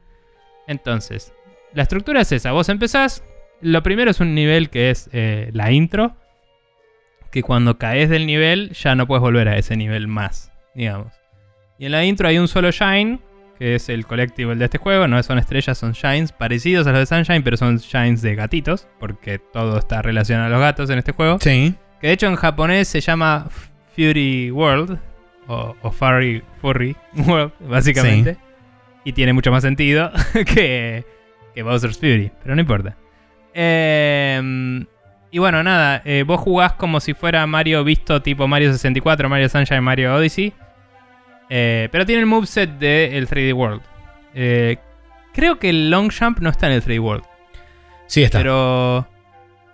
Entonces, 0.68 1.32
la 1.74 1.82
estructura 1.82 2.20
es 2.20 2.30
esa. 2.30 2.52
Vos 2.52 2.68
empezás. 2.68 3.24
Lo 3.60 3.82
primero 3.82 4.12
es 4.12 4.20
un 4.20 4.36
nivel 4.36 4.70
que 4.70 4.90
es 4.90 5.10
eh, 5.12 5.50
la 5.52 5.72
intro. 5.72 6.14
Que 7.32 7.42
cuando 7.42 7.76
caes 7.76 8.08
del 8.08 8.24
nivel 8.24 8.70
ya 8.70 8.94
no 8.94 9.06
puedes 9.08 9.20
volver 9.20 9.48
a 9.48 9.58
ese 9.58 9.76
nivel 9.76 10.06
más, 10.06 10.52
digamos. 10.76 11.12
Y 11.78 11.86
en 11.86 11.92
la 11.92 12.04
intro 12.04 12.28
hay 12.28 12.38
un 12.38 12.48
solo 12.48 12.70
Shine, 12.70 13.20
que 13.58 13.76
es 13.76 13.88
el 13.88 14.06
collectible 14.06 14.56
de 14.56 14.64
este 14.64 14.78
juego. 14.78 15.06
No 15.06 15.22
son 15.22 15.38
estrellas, 15.38 15.78
son 15.78 15.92
Shines 15.92 16.32
parecidos 16.32 16.86
a 16.86 16.92
los 16.92 17.00
de 17.00 17.06
Sunshine, 17.06 17.42
pero 17.42 17.56
son 17.56 17.76
Shines 17.78 18.20
de 18.22 18.34
gatitos. 18.34 18.88
Porque 18.98 19.38
todo 19.38 19.78
está 19.78 20.02
relacionado 20.02 20.46
a 20.46 20.50
los 20.50 20.60
gatos 20.60 20.90
en 20.90 20.98
este 20.98 21.12
juego. 21.12 21.38
Sí. 21.40 21.74
Que 22.00 22.08
de 22.08 22.12
hecho 22.12 22.26
en 22.26 22.36
japonés 22.36 22.88
se 22.88 23.00
llama 23.00 23.48
Fury 23.94 24.50
World. 24.50 24.98
O, 25.46 25.74
o 25.80 25.90
Furry, 25.90 26.42
Furry 26.60 26.94
World, 27.26 27.52
básicamente. 27.60 28.36
Y 29.04 29.12
tiene 29.12 29.32
mucho 29.32 29.50
más 29.50 29.62
sentido 29.62 30.10
que, 30.54 31.04
que 31.54 31.62
Bowser's 31.62 31.96
Fury. 31.98 32.30
Pero 32.42 32.54
no 32.54 32.60
importa. 32.60 32.96
Eh, 33.54 34.84
y 35.30 35.38
bueno, 35.38 35.62
nada. 35.62 36.02
eh, 36.04 36.24
vos 36.26 36.40
jugás 36.40 36.74
como 36.74 37.00
si 37.00 37.14
fuera 37.14 37.46
Mario 37.46 37.84
visto 37.84 38.20
tipo 38.22 38.46
Mario 38.48 38.72
64, 38.72 39.28
Mario 39.28 39.48
Sunshine, 39.48 39.82
Mario 39.82 40.14
Odyssey. 40.14 40.52
Eh, 41.50 41.88
pero 41.90 42.04
tiene 42.04 42.20
el 42.20 42.26
moveset 42.26 42.70
del 42.78 43.28
3D 43.28 43.54
World. 43.54 43.82
Eh, 44.34 44.76
creo 45.32 45.58
que 45.58 45.70
el 45.70 45.90
long 45.90 46.10
jump 46.12 46.40
no 46.40 46.50
está 46.50 46.66
en 46.66 46.74
el 46.74 46.82
3D 46.82 47.00
World. 47.00 47.24
Sí 48.06 48.22
está. 48.22 48.38
Pero... 48.38 49.06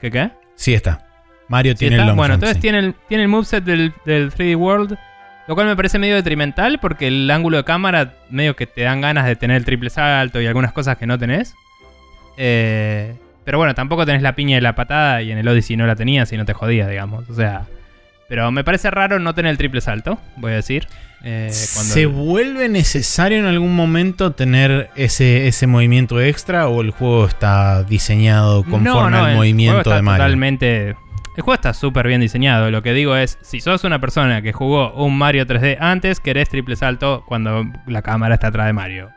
¿Qué 0.01 0.11
qué? 0.11 0.31
Sí 0.55 0.75
está. 0.75 1.07
Mario 1.49 1.73
Sí 1.73 1.79
tiene 1.81 1.97
está. 1.97 2.03
el 2.03 2.09
long 2.09 2.17
bueno, 2.17 2.35
jump, 2.35 2.43
entonces 2.43 2.57
sí. 2.57 2.63
tiene, 2.63 2.79
el, 2.79 2.95
tiene 3.09 3.25
el 3.25 3.29
moveset 3.29 3.65
del, 3.65 3.93
del 4.05 4.33
3D 4.33 4.57
World. 4.57 4.99
Lo 5.47 5.55
cual 5.55 5.67
me 5.67 5.77
parece 5.77 5.99
medio 5.99 6.15
detrimental 6.15 6.79
porque 6.81 7.07
el 7.07 7.31
ángulo 7.31 7.59
de 7.59 7.65
cámara 7.65 8.15
medio 8.31 8.57
que 8.57 8.67
te 8.67 8.83
dan 8.83 9.03
ganas 9.03 9.27
de 9.27 9.37
tener 9.37 9.59
el 9.59 9.65
triple 9.65 9.91
salto 9.91 10.41
y 10.41 10.47
algunas 10.47 10.73
cosas 10.73 10.97
que 10.97 11.07
no 11.07 11.19
tenés. 11.19 11.55
Eh, 12.39 13.15
pero 13.45 13.59
bueno, 13.59 13.75
tampoco 13.75 14.07
tenés 14.07 14.23
la 14.23 14.35
piña 14.35 14.57
y 14.57 14.63
la 14.63 14.75
patada 14.75 15.21
y 15.21 15.31
en 15.31 15.37
el 15.37 15.47
Odyssey 15.47 15.77
no 15.77 15.87
la 15.87 15.97
tenías 15.97 16.33
y 16.33 16.39
no 16.39 16.47
te 16.47 16.55
jodías, 16.55 16.89
digamos. 16.89 17.29
O 17.29 17.35
sea... 17.35 17.67
Pero 18.29 18.51
me 18.51 18.65
parece 18.65 18.91
raro 18.91 19.19
no 19.19 19.35
tener 19.35 19.51
el 19.51 19.59
triple 19.59 19.81
salto, 19.81 20.19
voy 20.37 20.53
a 20.53 20.57
decir. 20.57 20.87
Eh, 21.27 21.49
¿Se 21.51 22.05
vuelve 22.05 22.69
necesario 22.69 23.39
en 23.39 23.47
algún 23.47 23.75
momento 23.75 24.33
tener 24.33 24.91
ese, 24.95 25.49
ese 25.49 25.67
movimiento 25.67 26.21
extra 26.21 26.69
o 26.69 26.83
el 26.83 26.91
juego 26.91 27.27
está 27.27 27.83
diseñado 27.83 28.63
conforme 28.63 29.17
al 29.17 29.31
el 29.31 29.37
movimiento 29.37 29.77
juego 29.77 29.81
está 29.81 29.97
de 29.97 30.03
Mario? 30.03 30.23
Totalmente. 30.23 30.89
El 30.89 31.43
juego 31.43 31.55
está 31.55 31.73
súper 31.73 32.09
bien 32.09 32.21
diseñado. 32.21 32.71
Lo 32.71 32.83
que 32.83 32.93
digo 32.93 33.17
es, 33.17 33.39
si 33.41 33.61
sos 33.61 33.85
una 33.85 34.03
persona 34.03 34.43
que 34.43 34.53
jugó 34.53 34.93
un 34.93 35.17
Mario 35.17 35.47
3D 35.47 35.79
antes, 35.81 36.21
querés 36.21 36.51
triple 36.51 36.77
salto 36.77 37.25
cuando 37.27 37.65
la 37.87 38.03
cámara 38.03 38.35
está 38.35 38.49
atrás 38.49 38.67
de 38.67 38.75
Mario. 38.75 39.11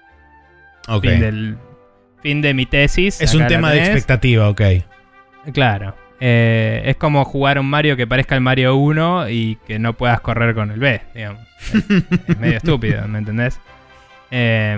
Ok. 0.88 1.04
Fin, 1.04 1.20
del, 1.20 1.58
fin 2.22 2.42
de 2.42 2.54
mi 2.54 2.66
tesis. 2.66 3.20
Es 3.20 3.36
un 3.36 3.46
tema 3.48 3.72
de 3.72 3.80
expectativa, 3.80 4.48
ok. 4.48 4.62
Claro. 5.52 5.94
Eh, 6.20 6.82
es 6.86 6.96
como 6.96 7.24
jugar 7.26 7.60
un 7.60 7.70
Mario 7.70 7.96
que 7.96 8.08
parezca 8.08 8.36
el 8.36 8.42
Mario 8.42 8.76
1 8.76 9.30
y 9.30 9.58
que 9.68 9.78
no 9.80 9.94
puedas 9.94 10.20
correr 10.22 10.56
con 10.56 10.72
el 10.72 10.80
B, 10.80 11.02
digamos. 11.14 11.42
Es, 11.74 11.92
es 12.28 12.38
medio 12.40 12.58
estúpido, 12.58 13.08
¿me 13.08 13.20
entendés? 13.20 13.60
Eh, 14.32 14.78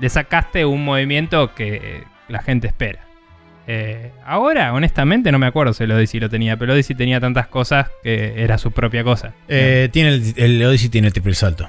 le 0.00 0.08
sacaste 0.08 0.64
un 0.64 0.84
movimiento 0.84 1.54
que 1.54 2.04
la 2.28 2.42
gente 2.42 2.66
espera. 2.66 3.08
Eh, 3.70 4.12
ahora, 4.24 4.72
honestamente, 4.72 5.30
no 5.30 5.38
me 5.38 5.46
acuerdo 5.46 5.74
si 5.74 5.84
el 5.84 5.92
Odyssey 5.92 6.20
lo 6.20 6.30
tenía, 6.30 6.56
pero 6.56 6.72
el 6.72 6.76
Odyssey 6.76 6.96
tenía 6.96 7.20
tantas 7.20 7.48
cosas 7.48 7.90
que 8.02 8.42
era 8.42 8.56
su 8.56 8.72
propia 8.72 9.04
cosa. 9.04 9.34
Eh, 9.46 9.90
tiene 9.92 10.08
el, 10.14 10.34
el 10.36 10.64
Odyssey 10.64 10.88
tiene 10.88 11.08
el 11.08 11.12
triple 11.12 11.34
salto. 11.34 11.68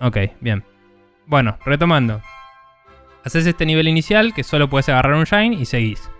Ok, 0.00 0.16
bien. 0.40 0.64
Bueno, 1.26 1.58
retomando. 1.66 2.22
Haces 3.24 3.46
este 3.46 3.66
nivel 3.66 3.88
inicial 3.88 4.32
que 4.32 4.42
solo 4.42 4.70
puedes 4.70 4.88
agarrar 4.88 5.14
un 5.14 5.24
Shine 5.24 5.54
y 5.56 5.66
seguís. 5.66 6.10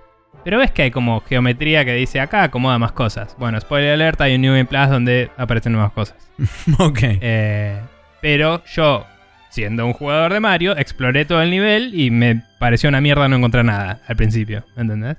Pero 0.44 0.58
ves 0.58 0.70
que 0.70 0.82
hay 0.82 0.90
como 0.90 1.20
geometría 1.22 1.84
que 1.84 1.94
dice 1.94 2.20
acá 2.20 2.44
acomoda 2.44 2.78
más 2.78 2.92
cosas. 2.92 3.34
Bueno, 3.38 3.58
spoiler 3.60 3.94
alert, 3.94 4.20
hay 4.20 4.34
un 4.34 4.42
New 4.42 4.52
Game 4.52 4.66
Plus 4.66 4.88
donde 4.90 5.30
aparecen 5.38 5.72
nuevas 5.72 5.92
cosas. 5.92 6.16
ok. 6.78 6.98
Eh, 7.02 7.80
pero 8.20 8.62
yo, 8.66 9.06
siendo 9.48 9.86
un 9.86 9.94
jugador 9.94 10.32
de 10.34 10.40
Mario, 10.40 10.76
exploré 10.76 11.24
todo 11.24 11.40
el 11.40 11.50
nivel 11.50 11.98
y 11.98 12.10
me 12.10 12.42
pareció 12.58 12.90
una 12.90 13.00
mierda 13.00 13.26
no 13.28 13.36
encontrar 13.36 13.64
nada 13.64 14.02
al 14.06 14.16
principio, 14.16 14.64
¿entendés? 14.76 15.16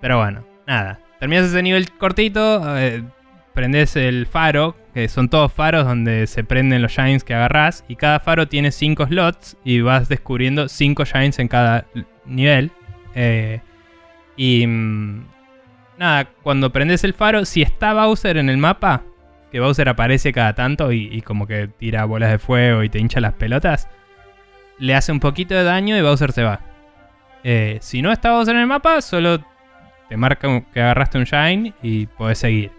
Pero 0.00 0.18
bueno, 0.18 0.46
nada. 0.66 1.00
Terminas 1.18 1.46
ese 1.46 1.62
nivel 1.62 1.90
cortito, 1.92 2.78
eh, 2.78 3.02
prendes 3.54 3.96
el 3.96 4.26
faro, 4.26 4.76
que 4.94 5.08
son 5.08 5.28
todos 5.28 5.52
faros 5.52 5.86
donde 5.86 6.26
se 6.26 6.44
prenden 6.44 6.82
los 6.82 6.92
shines 6.92 7.24
que 7.24 7.34
agarrás, 7.34 7.84
y 7.88 7.96
cada 7.96 8.20
faro 8.20 8.46
tiene 8.46 8.70
5 8.70 9.06
slots 9.06 9.56
y 9.64 9.80
vas 9.80 10.08
descubriendo 10.08 10.68
5 10.68 11.04
shines 11.04 11.38
en 11.38 11.48
cada 11.48 11.86
nivel. 12.26 12.70
Eh, 13.14 13.60
y 14.36 14.66
mm, 14.66 15.24
nada, 15.98 16.24
cuando 16.42 16.72
prendes 16.72 17.04
el 17.04 17.14
faro, 17.14 17.44
si 17.44 17.62
está 17.62 17.92
Bowser 17.94 18.36
en 18.36 18.48
el 18.48 18.58
mapa, 18.58 19.02
que 19.50 19.60
Bowser 19.60 19.88
aparece 19.88 20.32
cada 20.32 20.54
tanto 20.54 20.92
y, 20.92 21.08
y 21.12 21.22
como 21.22 21.46
que 21.46 21.68
tira 21.68 22.04
bolas 22.04 22.30
de 22.30 22.38
fuego 22.38 22.82
y 22.82 22.88
te 22.88 22.98
hincha 22.98 23.20
las 23.20 23.34
pelotas, 23.34 23.88
le 24.78 24.94
hace 24.94 25.12
un 25.12 25.20
poquito 25.20 25.54
de 25.54 25.64
daño 25.64 25.96
y 25.96 26.02
Bowser 26.02 26.32
se 26.32 26.42
va. 26.42 26.60
Eh, 27.44 27.78
si 27.80 28.02
no 28.02 28.12
está 28.12 28.32
Bowser 28.32 28.54
en 28.56 28.62
el 28.62 28.66
mapa, 28.66 29.00
solo 29.00 29.38
te 30.08 30.16
marca 30.16 30.62
que 30.72 30.80
agarraste 30.80 31.18
un 31.18 31.24
shine 31.24 31.74
y 31.82 32.06
podés 32.06 32.38
seguir. 32.38 32.72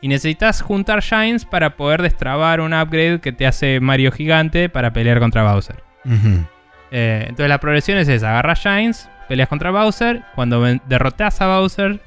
Y 0.00 0.08
necesitas 0.08 0.60
juntar 0.60 1.00
shines 1.00 1.44
para 1.44 1.76
poder 1.76 2.02
destrabar 2.02 2.60
un 2.60 2.74
upgrade 2.74 3.20
que 3.20 3.32
te 3.32 3.46
hace 3.46 3.80
Mario 3.80 4.12
gigante 4.12 4.68
para 4.68 4.92
pelear 4.92 5.18
contra 5.18 5.50
Bowser. 5.50 5.82
Eh, 6.90 7.24
entonces 7.28 7.48
la 7.48 7.58
progresión 7.58 7.98
es 7.98 8.08
esa, 8.08 8.30
agarras 8.30 8.60
Shines, 8.60 9.08
peleas 9.26 9.48
contra 9.48 9.70
Bowser, 9.70 10.22
cuando 10.34 10.62
derrotas 10.86 11.40
a 11.40 11.46
Bowser, 11.46 12.00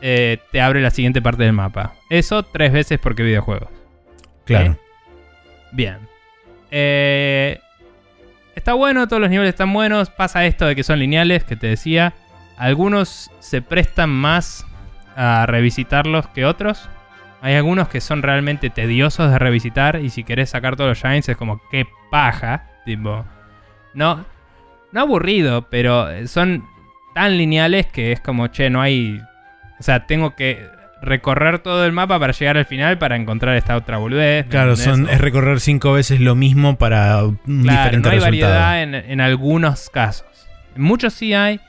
eh, 0.00 0.38
te 0.52 0.60
abre 0.60 0.80
la 0.80 0.90
siguiente 0.90 1.22
parte 1.22 1.42
del 1.44 1.52
mapa. 1.52 1.94
Eso 2.10 2.42
tres 2.42 2.72
veces 2.72 2.98
porque 2.98 3.22
videojuegos. 3.22 3.68
Claro. 4.44 4.76
Bien. 5.72 5.98
Eh, 6.70 7.60
está 8.54 8.74
bueno, 8.74 9.06
todos 9.08 9.20
los 9.20 9.30
niveles 9.30 9.50
están 9.50 9.72
buenos, 9.72 10.10
pasa 10.10 10.46
esto 10.46 10.66
de 10.66 10.76
que 10.76 10.82
son 10.82 10.98
lineales, 10.98 11.44
que 11.44 11.56
te 11.56 11.66
decía. 11.66 12.14
Algunos 12.56 13.30
se 13.40 13.62
prestan 13.62 14.10
más 14.10 14.66
a 15.16 15.46
revisitarlos 15.46 16.28
que 16.28 16.44
otros. 16.44 16.88
Hay 17.40 17.54
algunos 17.54 17.88
que 17.88 18.00
son 18.00 18.22
realmente 18.22 18.70
tediosos 18.70 19.30
de 19.30 19.38
revisitar 19.38 20.00
y 20.00 20.10
si 20.10 20.24
querés 20.24 20.50
sacar 20.50 20.74
todos 20.76 20.90
los 20.90 20.98
shines 20.98 21.28
es 21.28 21.36
como 21.36 21.60
que 21.70 21.86
paja. 22.10 22.66
Tipo, 22.84 23.24
no, 23.94 24.24
no 24.92 25.00
aburrido, 25.00 25.68
pero 25.70 26.08
son 26.26 26.64
tan 27.14 27.36
lineales 27.36 27.86
que 27.86 28.12
es 28.12 28.20
como, 28.20 28.48
che, 28.48 28.70
no 28.70 28.80
hay... 28.80 29.20
O 29.78 29.82
sea, 29.82 30.06
tengo 30.06 30.34
que 30.34 30.66
recorrer 31.00 31.60
todo 31.60 31.84
el 31.84 31.92
mapa 31.92 32.18
para 32.18 32.32
llegar 32.32 32.56
al 32.56 32.66
final 32.66 32.98
para 32.98 33.16
encontrar 33.16 33.56
esta 33.56 33.76
otra 33.76 33.98
boludez. 33.98 34.46
¿me 34.46 34.50
Claro, 34.50 34.76
son, 34.76 35.08
es 35.08 35.20
recorrer 35.20 35.60
cinco 35.60 35.92
veces 35.92 36.20
lo 36.20 36.34
mismo 36.34 36.76
para 36.76 37.24
un 37.24 37.38
Claro, 37.44 37.60
diferente 37.62 38.08
no 38.08 38.14
hay 38.14 38.20
variedad 38.20 38.82
en, 38.82 38.94
en 38.94 39.20
algunos 39.20 39.90
casos. 39.90 40.26
En 40.74 40.82
muchos 40.82 41.14
sí 41.14 41.34
hay. 41.34 41.60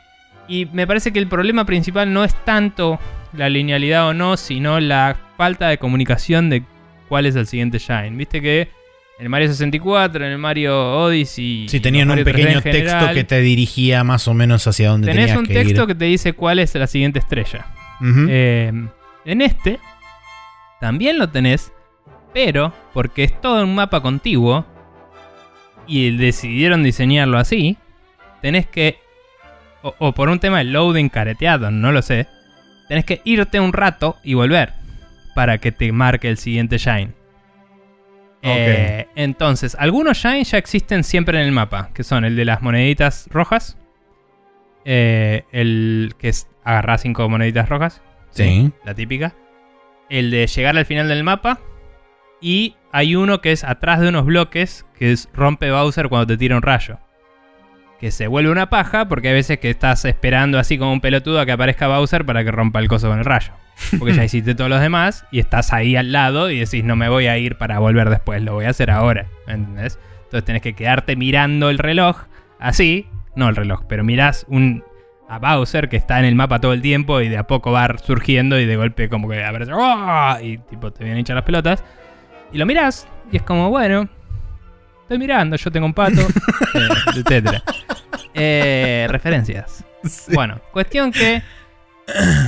Y 0.47 0.65
me 0.73 0.87
parece 0.87 1.13
que 1.13 1.19
el 1.19 1.27
problema 1.27 1.65
principal 1.65 2.11
no 2.11 2.23
es 2.23 2.33
tanto 2.43 2.99
la 3.33 3.49
linealidad 3.49 4.07
o 4.07 4.13
no, 4.13 4.35
sino 4.35 4.79
la 4.79 5.15
falta 5.37 5.67
de 5.67 5.77
comunicación 5.77 6.49
de 6.49 6.63
cuál 7.07 7.27
es 7.27 7.35
el 7.35 7.45
siguiente 7.45 7.77
Shine. 7.77 8.17
Viste 8.17 8.41
que 8.41 8.69
en 9.19 9.23
el 9.25 9.29
Mario 9.29 9.49
64, 9.49 10.25
en 10.25 10.31
el 10.31 10.37
Mario 10.37 10.97
Odyssey. 11.03 11.67
Sí, 11.67 11.79
tenían 11.81 12.09
un 12.09 12.15
Mario 12.15 12.25
3D 12.25 12.31
pequeño 12.31 12.61
texto 12.61 12.79
general, 12.79 13.13
que 13.13 13.23
te 13.25 13.41
dirigía 13.41 14.03
más 14.05 14.27
o 14.29 14.33
menos 14.33 14.65
hacia 14.65 14.89
donde 14.89 15.07
Tenés 15.07 15.25
tenías 15.25 15.37
un 15.39 15.45
que 15.45 15.53
texto 15.53 15.81
ir. 15.81 15.87
que 15.87 15.95
te 15.95 16.05
dice 16.05 16.33
cuál 16.33 16.59
es 16.59 16.73
la 16.75 16.87
siguiente 16.87 17.19
estrella. 17.19 17.65
Eh, 18.01 18.71
en 19.25 19.41
este 19.41 19.77
también 20.79 21.19
lo 21.19 21.27
tenés, 21.27 21.73
pero 22.33 22.73
porque 22.93 23.25
es 23.25 23.41
todo 23.41 23.61
un 23.63 23.75
mapa 23.75 23.99
contiguo 24.01 24.65
y 25.85 26.15
decidieron 26.15 26.81
diseñarlo 26.81 27.37
así, 27.37 27.77
tenés 28.41 28.67
que, 28.67 28.99
o, 29.81 29.93
o 29.99 30.13
por 30.13 30.29
un 30.29 30.39
tema 30.39 30.59
de 30.59 30.63
loading 30.65 31.09
careteado, 31.09 31.71
no 31.71 31.91
lo 31.91 32.01
sé, 32.01 32.27
tenés 32.87 33.03
que 33.03 33.19
irte 33.25 33.59
un 33.59 33.73
rato 33.73 34.15
y 34.23 34.33
volver 34.35 34.71
para 35.35 35.57
que 35.57 35.73
te 35.73 35.91
marque 35.91 36.29
el 36.29 36.37
siguiente 36.37 36.77
shine. 36.77 37.18
Eh, 38.41 39.07
entonces, 39.15 39.75
algunos 39.79 40.17
shines 40.17 40.51
ya 40.51 40.57
existen 40.57 41.03
siempre 41.03 41.39
en 41.39 41.45
el 41.45 41.51
mapa, 41.51 41.89
que 41.93 42.03
son 42.03 42.23
el 42.25 42.35
de 42.35 42.45
las 42.45 42.61
moneditas 42.61 43.27
rojas, 43.31 43.77
eh, 44.85 45.43
el 45.51 46.13
que 46.17 46.29
es 46.29 46.47
agarrar 46.63 46.99
cinco 46.99 47.27
moneditas 47.27 47.67
rojas, 47.69 48.01
Sí. 48.31 48.71
la 48.85 48.93
típica. 48.93 49.35
El 50.09 50.31
de 50.31 50.47
llegar 50.47 50.77
al 50.77 50.85
final 50.85 51.07
del 51.07 51.23
mapa. 51.23 51.59
Y 52.41 52.75
hay 52.91 53.15
uno 53.15 53.41
que 53.41 53.51
es 53.51 53.63
atrás 53.63 53.99
de 53.99 54.07
unos 54.09 54.25
bloques, 54.25 54.85
que 54.97 55.11
es 55.11 55.27
rompe 55.33 55.71
Bowser 55.71 56.07
cuando 56.07 56.27
te 56.27 56.37
tira 56.37 56.55
un 56.55 56.61
rayo. 56.61 56.97
Que 57.99 58.11
se 58.11 58.27
vuelve 58.27 58.51
una 58.51 58.69
paja 58.69 59.07
porque 59.09 59.29
hay 59.29 59.33
veces 59.33 59.59
que 59.59 59.69
estás 59.69 60.05
esperando 60.05 60.57
así 60.57 60.77
como 60.77 60.93
un 60.93 61.01
pelotudo 61.01 61.39
a 61.39 61.45
que 61.45 61.51
aparezca 61.51 61.87
Bowser 61.87 62.25
para 62.25 62.43
que 62.43 62.51
rompa 62.51 62.79
el 62.79 62.87
coso 62.87 63.09
con 63.09 63.19
el 63.19 63.25
rayo. 63.25 63.51
Porque 63.97 64.13
ya 64.13 64.23
hiciste 64.25 64.55
todos 64.55 64.69
los 64.69 64.81
demás 64.81 65.25
y 65.31 65.39
estás 65.39 65.73
ahí 65.73 65.95
al 65.95 66.11
lado 66.11 66.49
y 66.49 66.59
decís 66.59 66.83
no 66.83 66.95
me 66.95 67.09
voy 67.09 67.27
a 67.27 67.37
ir 67.37 67.57
para 67.57 67.79
volver 67.79 68.09
después, 68.09 68.41
lo 68.41 68.53
voy 68.53 68.65
a 68.65 68.69
hacer 68.69 68.89
ahora. 68.89 69.27
¿Entendés? 69.47 69.99
Entonces 70.25 70.45
tenés 70.45 70.61
que 70.61 70.73
quedarte 70.73 71.15
mirando 71.15 71.69
el 71.69 71.77
reloj 71.77 72.23
así. 72.59 73.07
No 73.35 73.49
el 73.49 73.55
reloj, 73.55 73.83
pero 73.87 74.03
mirás 74.03 74.45
un, 74.49 74.83
a 75.27 75.39
Bowser 75.39 75.89
que 75.89 75.97
está 75.97 76.19
en 76.19 76.25
el 76.25 76.35
mapa 76.35 76.59
todo 76.59 76.73
el 76.73 76.81
tiempo 76.81 77.21
y 77.21 77.29
de 77.29 77.37
a 77.37 77.47
poco 77.47 77.71
va 77.71 77.95
surgiendo 77.97 78.59
y 78.59 78.65
de 78.65 78.75
golpe 78.75 79.09
como 79.09 79.29
que 79.29 79.43
aparece 79.43 79.71
¡ah! 79.75 80.39
y 80.41 80.57
tipo 80.57 80.91
te 80.91 81.03
vienen 81.03 81.17
a 81.17 81.19
hinchar 81.19 81.35
las 81.35 81.45
pelotas. 81.45 81.83
Y 82.51 82.57
lo 82.57 82.65
mirás 82.65 83.07
y 83.31 83.37
es 83.37 83.43
como, 83.43 83.69
bueno, 83.69 84.09
estoy 85.09 85.17
mirando, 85.17 85.55
yo 85.55 85.71
tengo 85.71 85.87
un 85.87 85.93
pato, 85.93 86.21
eh, 86.75 86.87
etcétera. 87.15 87.63
Eh, 88.35 89.07
referencias. 89.09 89.83
Bueno, 90.33 90.61
cuestión 90.71 91.11
que 91.11 91.41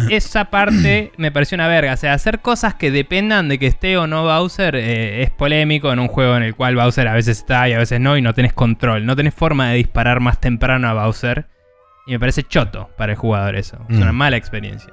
esa 0.09 0.45
parte 0.45 1.11
me 1.17 1.31
pareció 1.31 1.55
una 1.55 1.67
verga. 1.67 1.93
O 1.93 1.97
sea, 1.97 2.13
hacer 2.13 2.39
cosas 2.39 2.75
que 2.75 2.91
dependan 2.91 3.49
de 3.49 3.57
que 3.59 3.67
esté 3.67 3.97
o 3.97 4.05
no 4.07 4.23
Bowser 4.23 4.75
eh, 4.75 5.23
es 5.23 5.31
polémico 5.31 5.91
en 5.91 5.99
un 5.99 6.07
juego 6.07 6.37
en 6.37 6.43
el 6.43 6.55
cual 6.55 6.75
Bowser 6.75 7.07
a 7.07 7.13
veces 7.13 7.39
está 7.39 7.67
y 7.67 7.73
a 7.73 7.77
veces 7.79 7.99
no 7.99 8.15
y 8.15 8.21
no 8.21 8.33
tenés 8.33 8.53
control. 8.53 9.05
No 9.05 9.15
tenés 9.15 9.33
forma 9.33 9.69
de 9.69 9.77
disparar 9.77 10.19
más 10.19 10.39
temprano 10.39 10.87
a 10.87 10.93
Bowser. 10.93 11.47
Y 12.07 12.11
me 12.13 12.19
parece 12.19 12.43
choto 12.43 12.89
para 12.97 13.13
el 13.13 13.17
jugador 13.17 13.55
eso. 13.55 13.77
Es 13.89 13.97
Mm. 13.97 14.01
una 14.01 14.11
mala 14.11 14.37
experiencia. 14.37 14.91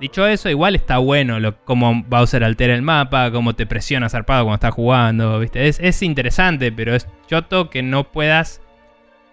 Dicho 0.00 0.26
eso, 0.26 0.48
igual 0.50 0.74
está 0.74 0.98
bueno 0.98 1.38
lo, 1.38 1.64
cómo 1.64 2.02
Bowser 2.06 2.42
altera 2.42 2.74
el 2.74 2.82
mapa, 2.82 3.30
cómo 3.30 3.54
te 3.54 3.64
presiona 3.64 4.08
zarpado 4.08 4.44
cuando 4.44 4.56
estás 4.56 4.74
jugando, 4.74 5.38
¿viste? 5.38 5.68
Es, 5.68 5.78
es 5.80 6.02
interesante, 6.02 6.72
pero 6.72 6.94
es 6.94 7.08
choto 7.26 7.70
que 7.70 7.82
no 7.82 8.04
puedas... 8.04 8.60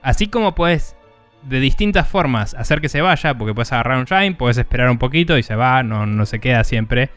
Así 0.03 0.27
como 0.27 0.55
puedes 0.55 0.95
de 1.43 1.59
distintas 1.59 2.07
formas 2.07 2.53
hacer 2.53 2.81
que 2.81 2.89
se 2.89 3.01
vaya, 3.01 3.33
porque 3.33 3.53
puedes 3.53 3.71
agarrar 3.73 3.97
un 3.97 4.05
Shine, 4.05 4.35
puedes 4.35 4.57
esperar 4.57 4.89
un 4.89 4.97
poquito 4.97 5.37
y 5.37 5.43
se 5.43 5.55
va, 5.55 5.83
no, 5.83 6.05
no 6.05 6.25
se 6.25 6.39
queda 6.39 6.63
siempre. 6.63 7.09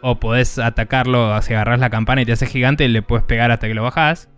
O 0.00 0.18
podés 0.18 0.58
atacarlo, 0.58 1.40
si 1.42 1.54
agarras 1.54 1.78
la 1.78 1.90
campana 1.90 2.22
y 2.22 2.26
te 2.26 2.32
hace 2.32 2.46
gigante, 2.46 2.88
le 2.88 3.02
puedes 3.02 3.24
pegar 3.24 3.52
hasta 3.52 3.68
que 3.68 3.74
lo 3.74 3.84
bajás. 3.84 4.28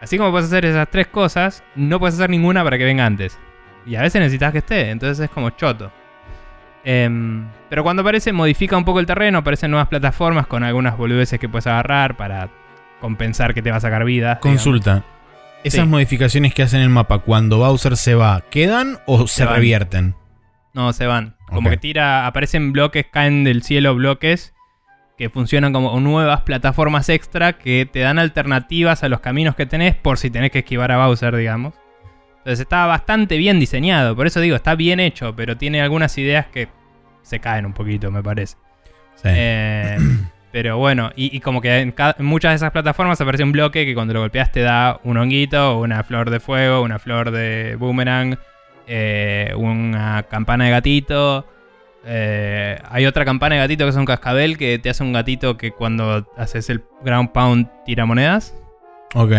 Así 0.00 0.16
como 0.16 0.30
puedes 0.30 0.46
hacer 0.46 0.64
esas 0.64 0.88
tres 0.90 1.08
cosas, 1.08 1.64
no 1.74 1.98
puedes 1.98 2.14
hacer 2.14 2.30
ninguna 2.30 2.62
para 2.62 2.78
que 2.78 2.84
venga 2.84 3.04
antes. 3.04 3.38
Y 3.84 3.96
a 3.96 4.02
veces 4.02 4.20
necesitas 4.20 4.52
que 4.52 4.58
esté, 4.58 4.90
entonces 4.90 5.24
es 5.24 5.30
como 5.30 5.50
choto. 5.50 5.92
Em, 6.84 7.46
pero 7.70 7.82
cuando 7.84 8.02
aparece, 8.02 8.32
modifica 8.32 8.76
un 8.76 8.84
poco 8.84 9.00
el 9.00 9.06
terreno, 9.06 9.38
aparecen 9.38 9.70
nuevas 9.70 9.88
plataformas 9.88 10.46
con 10.46 10.64
algunas 10.64 10.96
boludeces 10.96 11.38
que 11.38 11.48
puedes 11.48 11.66
agarrar 11.66 12.16
para 12.16 12.48
compensar 13.00 13.54
que 13.54 13.62
te 13.62 13.70
va 13.70 13.76
a 13.76 13.80
sacar 13.80 14.04
vida. 14.04 14.38
Consulta. 14.40 15.04
¿Esas 15.64 15.84
Sí. 15.84 15.86
modificaciones 15.88 16.54
que 16.54 16.62
hacen 16.64 16.80
el 16.80 16.88
mapa 16.88 17.18
cuando 17.18 17.58
Bowser 17.58 17.96
se 17.96 18.14
va, 18.16 18.42
quedan 18.50 18.98
o 19.06 19.28
se, 19.28 19.46
revierten? 19.46 20.16
No, 20.74 20.92
se 20.92 21.06
van. 21.06 21.36
Como 21.46 21.70
que 21.70 21.76
tira, 21.76 22.26
aparecen 22.26 22.72
bloques, 22.72 23.06
caen 23.12 23.44
del 23.44 23.62
cielo 23.62 23.94
bloques 23.94 24.54
que 25.18 25.28
funcionan 25.28 25.72
como 25.72 26.00
nuevas 26.00 26.40
plataformas 26.40 27.08
extra 27.10 27.52
que 27.52 27.86
te 27.90 28.00
dan 28.00 28.18
alternativas 28.18 29.04
a 29.04 29.08
los 29.08 29.20
caminos 29.20 29.54
que 29.54 29.66
tenés 29.66 29.94
por 29.94 30.18
si 30.18 30.30
tenés 30.30 30.50
que 30.50 30.60
esquivar 30.60 30.90
a 30.90 31.06
Bowser, 31.06 31.36
digamos. 31.36 31.74
Entonces 32.42 32.60
está 32.60 32.86
bastante 32.86 33.36
bien 33.38 33.60
diseñado, 33.60 34.16
por 34.16 34.26
eso 34.26 34.40
digo, 34.40 34.56
está 34.56 34.74
bien 34.74 34.98
hecho, 35.00 35.34
pero 35.36 35.56
tiene 35.56 35.80
algunas 35.80 36.16
ideas 36.18 36.46
que 36.46 36.68
se 37.22 37.38
caen 37.38 37.66
un 37.66 37.72
poquito, 37.72 38.10
me 38.10 38.22
parece. 38.22 38.56
Sí. 39.14 39.22
Eh, 39.28 39.96
pero 40.52 40.76
bueno, 40.76 41.12
y, 41.14 41.34
y 41.36 41.40
como 41.40 41.60
que 41.60 41.78
en, 41.78 41.92
ca- 41.92 42.16
en 42.18 42.26
muchas 42.26 42.50
de 42.50 42.56
esas 42.56 42.72
plataformas 42.72 43.20
aparece 43.20 43.44
un 43.44 43.52
bloque 43.52 43.86
que 43.86 43.94
cuando 43.94 44.12
lo 44.14 44.20
golpeas 44.20 44.50
te 44.50 44.60
da 44.60 44.98
un 45.04 45.16
honguito, 45.18 45.78
una 45.78 46.02
flor 46.02 46.30
de 46.30 46.40
fuego, 46.40 46.82
una 46.82 46.98
flor 46.98 47.30
de 47.30 47.76
boomerang, 47.78 48.36
eh, 48.88 49.52
una 49.56 50.24
campana 50.24 50.64
de 50.64 50.70
gatito. 50.72 51.46
eh, 52.04 52.76
hay 52.90 53.06
otra 53.06 53.24
campana 53.24 53.54
de 53.54 53.60
gatito 53.60 53.84
que 53.84 53.90
es 53.90 53.96
un 53.96 54.04
cascabel 54.04 54.58
que 54.58 54.80
te 54.80 54.90
hace 54.90 55.04
un 55.04 55.12
gatito 55.12 55.56
que 55.56 55.70
cuando 55.70 56.28
haces 56.36 56.68
el 56.70 56.82
ground 57.04 57.30
pound 57.30 57.68
tira 57.86 58.04
monedas. 58.04 58.52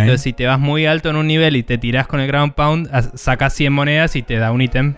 Entonces, 0.01 0.21
si 0.21 0.33
te 0.33 0.45
vas 0.45 0.59
muy 0.59 0.86
alto 0.86 1.09
en 1.09 1.15
un 1.15 1.27
nivel 1.27 1.55
y 1.55 1.63
te 1.63 1.77
tirás 1.77 2.07
con 2.07 2.19
el 2.19 2.27
ground 2.27 2.53
pound, 2.53 2.89
as- 2.91 3.12
sacas 3.15 3.53
100 3.53 3.73
monedas 3.73 4.15
y 4.15 4.21
te 4.21 4.38
da 4.38 4.51
un 4.51 4.62
ítem 4.62 4.95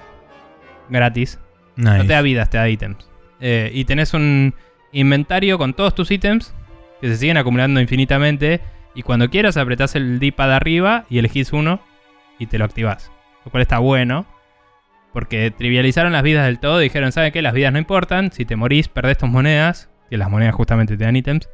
gratis. 0.90 1.40
Nice. 1.76 1.98
No 1.98 2.02
te 2.06 2.14
da 2.14 2.22
vidas, 2.22 2.50
te 2.50 2.58
da 2.58 2.70
ítems. 2.70 3.10
Eh, 3.40 3.72
y 3.74 3.86
tenés 3.86 4.14
un 4.14 4.54
inventario 4.92 5.58
con 5.58 5.74
todos 5.74 5.94
tus 5.96 6.12
ítems 6.12 6.54
que 7.02 7.08
se 7.08 7.16
siguen 7.18 7.38
acumulando 7.38 7.80
infinitamente. 7.80 8.62
Y 8.94 9.02
cuando 9.04 9.30
quieras 9.30 9.58
apretás 9.58 9.96
el 9.96 10.20
D-pad 10.20 10.54
arriba 10.54 11.06
y 11.10 11.20
elegís 11.20 11.52
uno 11.54 11.82
y 12.40 12.48
te 12.48 12.58
lo 12.58 12.66
activás. 12.66 13.12
Lo 13.44 13.52
cual 13.52 13.62
está 13.62 13.80
bueno. 13.80 14.26
Porque 15.14 15.52
trivializaron 15.52 16.12
las 16.14 16.24
vidas 16.24 16.46
del 16.46 16.60
todo. 16.60 16.80
Dijeron, 16.80 17.12
¿saben 17.12 17.32
qué? 17.32 17.42
Las 17.42 17.54
vidas 17.54 17.72
no 17.74 17.80
importan. 17.80 18.32
Si 18.32 18.44
te 18.46 18.56
morís, 18.56 18.88
perdés 18.90 19.18
tus 19.18 19.30
monedas. 19.30 19.90
Que 20.10 20.18
las 20.18 20.30
monedas 20.30 20.56
justamente 20.56 20.98
te 20.98 21.04
dan 21.06 21.16
ítems. 21.16 21.50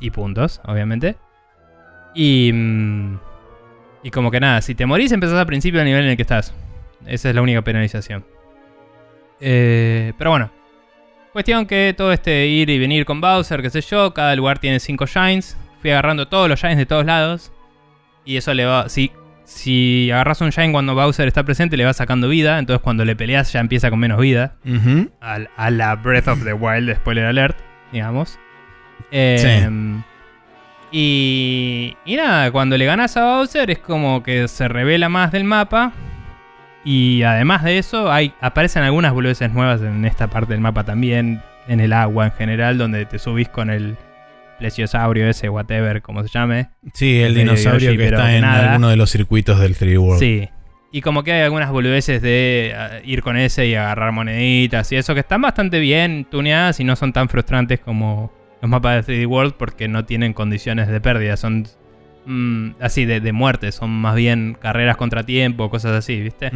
Y 0.00 0.10
puntos, 0.10 0.60
obviamente. 0.64 1.16
Y... 2.16 2.50
y 4.02 4.10
como 4.10 4.30
que 4.30 4.40
nada, 4.40 4.62
si 4.62 4.74
te 4.74 4.86
morís 4.86 5.12
empezás 5.12 5.38
al 5.38 5.46
principio 5.46 5.78
del 5.78 5.86
nivel 5.86 6.04
en 6.04 6.10
el 6.10 6.16
que 6.16 6.22
estás. 6.22 6.54
Esa 7.06 7.28
es 7.28 7.34
la 7.34 7.42
única 7.42 7.62
penalización. 7.62 8.24
Eh, 9.38 10.14
pero 10.16 10.30
bueno. 10.30 10.50
Cuestión 11.32 11.66
que 11.66 11.94
todo 11.94 12.12
este 12.12 12.46
ir 12.46 12.70
y 12.70 12.78
venir 12.78 13.04
con 13.04 13.20
Bowser, 13.20 13.60
qué 13.60 13.68
sé 13.68 13.82
yo, 13.82 14.14
cada 14.14 14.34
lugar 14.34 14.58
tiene 14.58 14.80
5 14.80 15.04
shines. 15.04 15.58
Fui 15.82 15.90
agarrando 15.90 16.26
todos 16.26 16.48
los 16.48 16.58
shines 16.58 16.78
de 16.78 16.86
todos 16.86 17.04
lados. 17.04 17.52
Y 18.24 18.38
eso 18.38 18.54
le 18.54 18.64
va... 18.64 18.88
Si, 18.88 19.12
si 19.44 20.10
agarras 20.10 20.40
un 20.40 20.48
shine 20.48 20.72
cuando 20.72 20.94
Bowser 20.94 21.28
está 21.28 21.44
presente, 21.44 21.76
le 21.76 21.84
va 21.84 21.92
sacando 21.92 22.28
vida. 22.28 22.58
Entonces 22.58 22.82
cuando 22.82 23.04
le 23.04 23.14
peleas 23.14 23.52
ya 23.52 23.60
empieza 23.60 23.90
con 23.90 23.98
menos 23.98 24.18
vida. 24.18 24.56
A, 25.20 25.70
la 25.70 25.94
Breath 25.96 26.28
of 26.28 26.42
the 26.42 26.54
Wild, 26.54 26.96
spoiler 26.96 27.26
alert, 27.26 27.58
digamos. 27.92 28.38
Eh, 29.10 29.68
y, 30.92 31.96
y 32.04 32.16
nada, 32.16 32.50
cuando 32.50 32.76
le 32.76 32.84
ganas 32.84 33.16
a 33.16 33.24
Bowser 33.24 33.70
es 33.70 33.78
como 33.78 34.22
que 34.22 34.48
se 34.48 34.68
revela 34.68 35.08
más 35.08 35.32
del 35.32 35.44
mapa. 35.44 35.92
Y 36.84 37.22
además 37.24 37.64
de 37.64 37.78
eso, 37.78 38.12
hay, 38.12 38.32
aparecen 38.40 38.84
algunas 38.84 39.12
boludeces 39.12 39.52
nuevas 39.52 39.82
en 39.82 40.04
esta 40.04 40.28
parte 40.28 40.52
del 40.52 40.60
mapa 40.60 40.84
también. 40.84 41.42
En 41.68 41.80
el 41.80 41.92
agua 41.92 42.26
en 42.26 42.32
general, 42.32 42.78
donde 42.78 43.06
te 43.06 43.18
subís 43.18 43.48
con 43.48 43.70
el 43.70 43.96
plesiosaurio 44.58 45.28
ese, 45.28 45.48
whatever, 45.48 46.00
como 46.00 46.22
se 46.22 46.28
llame. 46.28 46.68
Sí, 46.94 47.20
el 47.20 47.34
dinosaurio 47.34 47.90
Yoshi, 47.90 47.98
que 47.98 48.04
está 48.06 48.34
en 48.34 48.42
nada. 48.42 48.72
alguno 48.72 48.88
de 48.88 48.96
los 48.96 49.10
circuitos 49.10 49.58
del 49.58 49.74
3D 49.74 49.98
World. 49.98 50.20
Sí. 50.20 50.48
Y 50.92 51.00
como 51.00 51.24
que 51.24 51.32
hay 51.32 51.42
algunas 51.42 51.70
boludeces 51.70 52.22
de 52.22 52.72
eh, 52.74 53.02
ir 53.04 53.22
con 53.22 53.36
ese 53.36 53.66
y 53.66 53.74
agarrar 53.74 54.12
moneditas 54.12 54.90
y 54.92 54.96
eso 54.96 55.12
que 55.14 55.20
están 55.20 55.42
bastante 55.42 55.80
bien 55.80 56.24
tuneadas 56.30 56.78
y 56.80 56.84
no 56.84 56.96
son 56.96 57.12
tan 57.12 57.28
frustrantes 57.28 57.80
como 57.80 58.32
los 58.66 58.70
mapas 58.70 59.06
de 59.06 59.14
3D 59.14 59.28
World 59.28 59.54
porque 59.54 59.86
no 59.86 60.04
tienen 60.04 60.32
condiciones 60.32 60.88
de 60.88 61.00
pérdida, 61.00 61.36
son 61.36 61.68
mm, 62.26 62.70
así 62.80 63.04
de, 63.04 63.20
de 63.20 63.32
muerte, 63.32 63.70
son 63.70 63.90
más 63.90 64.16
bien 64.16 64.56
carreras 64.60 64.96
contra 64.96 65.24
tiempo, 65.24 65.70
cosas 65.70 65.92
así, 65.92 66.20
¿viste? 66.20 66.50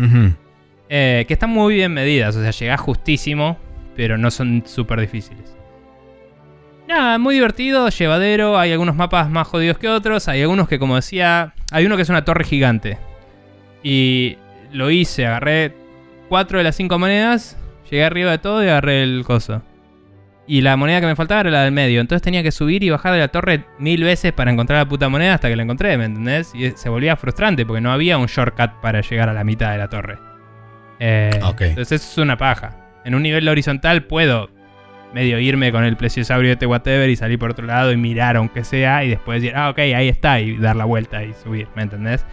Eh, 0.88 1.24
que 1.28 1.34
están 1.34 1.50
muy 1.50 1.74
bien 1.74 1.94
medidas, 1.94 2.34
o 2.34 2.42
sea, 2.42 2.50
llegás 2.50 2.80
justísimo, 2.80 3.58
pero 3.94 4.18
no 4.18 4.30
son 4.30 4.64
súper 4.66 5.00
difíciles. 5.00 5.56
Nada, 6.88 7.18
muy 7.18 7.36
divertido, 7.36 7.88
llevadero, 7.88 8.58
hay 8.58 8.72
algunos 8.72 8.96
mapas 8.96 9.30
más 9.30 9.46
jodidos 9.46 9.78
que 9.78 9.88
otros, 9.88 10.26
hay 10.26 10.42
algunos 10.42 10.68
que 10.68 10.80
como 10.80 10.96
decía, 10.96 11.54
hay 11.70 11.86
uno 11.86 11.94
que 11.94 12.02
es 12.02 12.08
una 12.08 12.24
torre 12.24 12.42
gigante. 12.42 12.98
Y 13.84 14.36
lo 14.72 14.90
hice, 14.90 15.26
agarré 15.26 15.72
cuatro 16.28 16.58
de 16.58 16.64
las 16.64 16.74
cinco 16.74 16.98
monedas, 16.98 17.56
llegué 17.88 18.04
arriba 18.04 18.32
de 18.32 18.38
todo 18.38 18.64
y 18.64 18.68
agarré 18.68 19.04
el 19.04 19.22
coso. 19.24 19.62
Y 20.50 20.62
la 20.62 20.76
moneda 20.76 21.00
que 21.00 21.06
me 21.06 21.14
faltaba 21.14 21.42
era 21.42 21.50
la 21.52 21.62
del 21.62 21.70
medio, 21.70 22.00
entonces 22.00 22.22
tenía 22.22 22.42
que 22.42 22.50
subir 22.50 22.82
y 22.82 22.90
bajar 22.90 23.12
de 23.12 23.20
la 23.20 23.28
torre 23.28 23.66
mil 23.78 24.02
veces 24.02 24.32
para 24.32 24.50
encontrar 24.50 24.80
la 24.80 24.88
puta 24.88 25.08
moneda 25.08 25.34
hasta 25.34 25.48
que 25.48 25.54
la 25.54 25.62
encontré, 25.62 25.96
¿me 25.96 26.06
entendés? 26.06 26.52
Y 26.56 26.72
se 26.72 26.88
volvía 26.88 27.14
frustrante 27.14 27.64
porque 27.64 27.80
no 27.80 27.92
había 27.92 28.18
un 28.18 28.26
shortcut 28.26 28.72
para 28.82 29.00
llegar 29.00 29.28
a 29.28 29.32
la 29.32 29.44
mitad 29.44 29.70
de 29.70 29.78
la 29.78 29.88
torre. 29.88 30.18
Eh. 30.98 31.30
Entonces 31.60 32.02
eso 32.02 32.10
es 32.10 32.18
una 32.18 32.36
paja. 32.36 32.76
En 33.04 33.14
un 33.14 33.22
nivel 33.22 33.48
horizontal 33.48 34.06
puedo 34.06 34.50
medio 35.14 35.38
irme 35.38 35.70
con 35.70 35.84
el 35.84 35.96
plesiosaurio 35.96 36.56
de 36.56 36.66
whatever 36.66 37.08
y 37.08 37.14
salir 37.14 37.38
por 37.38 37.52
otro 37.52 37.66
lado 37.68 37.92
y 37.92 37.96
mirar 37.96 38.36
aunque 38.36 38.64
sea 38.64 39.04
y 39.04 39.08
después 39.08 39.40
decir, 39.40 39.56
ah, 39.56 39.70
ok, 39.70 39.78
ahí 39.78 40.08
está 40.08 40.40
y 40.40 40.56
dar 40.56 40.74
la 40.74 40.84
vuelta 40.84 41.22
y 41.22 41.32
subir, 41.32 41.68
¿me 41.76 41.82
entendés? 41.82 42.26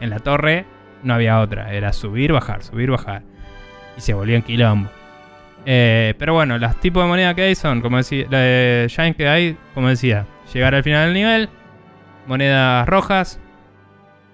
En 0.00 0.10
la 0.10 0.18
torre 0.18 0.64
no 1.04 1.14
había 1.14 1.38
otra, 1.38 1.72
era 1.72 1.92
subir, 1.92 2.32
bajar, 2.32 2.64
subir, 2.64 2.90
bajar. 2.90 3.22
Y 3.96 4.00
se 4.00 4.12
volvió 4.12 4.34
en 4.34 4.42
quilombo. 4.42 4.90
Eh, 5.66 6.14
pero 6.18 6.32
bueno, 6.34 6.58
los 6.58 6.78
tipos 6.80 7.02
de 7.02 7.08
moneda 7.08 7.34
que 7.34 7.42
hay 7.42 7.54
son, 7.54 7.80
como 7.82 7.98
decía, 7.98 8.26
la 8.30 8.38
de 8.38 8.86
Shine 8.88 9.14
que 9.14 9.28
hay, 9.28 9.56
como 9.74 9.88
decía, 9.88 10.26
llegar 10.52 10.74
al 10.74 10.82
final 10.82 11.06
del 11.06 11.14
nivel, 11.14 11.48
monedas 12.26 12.88
rojas, 12.88 13.40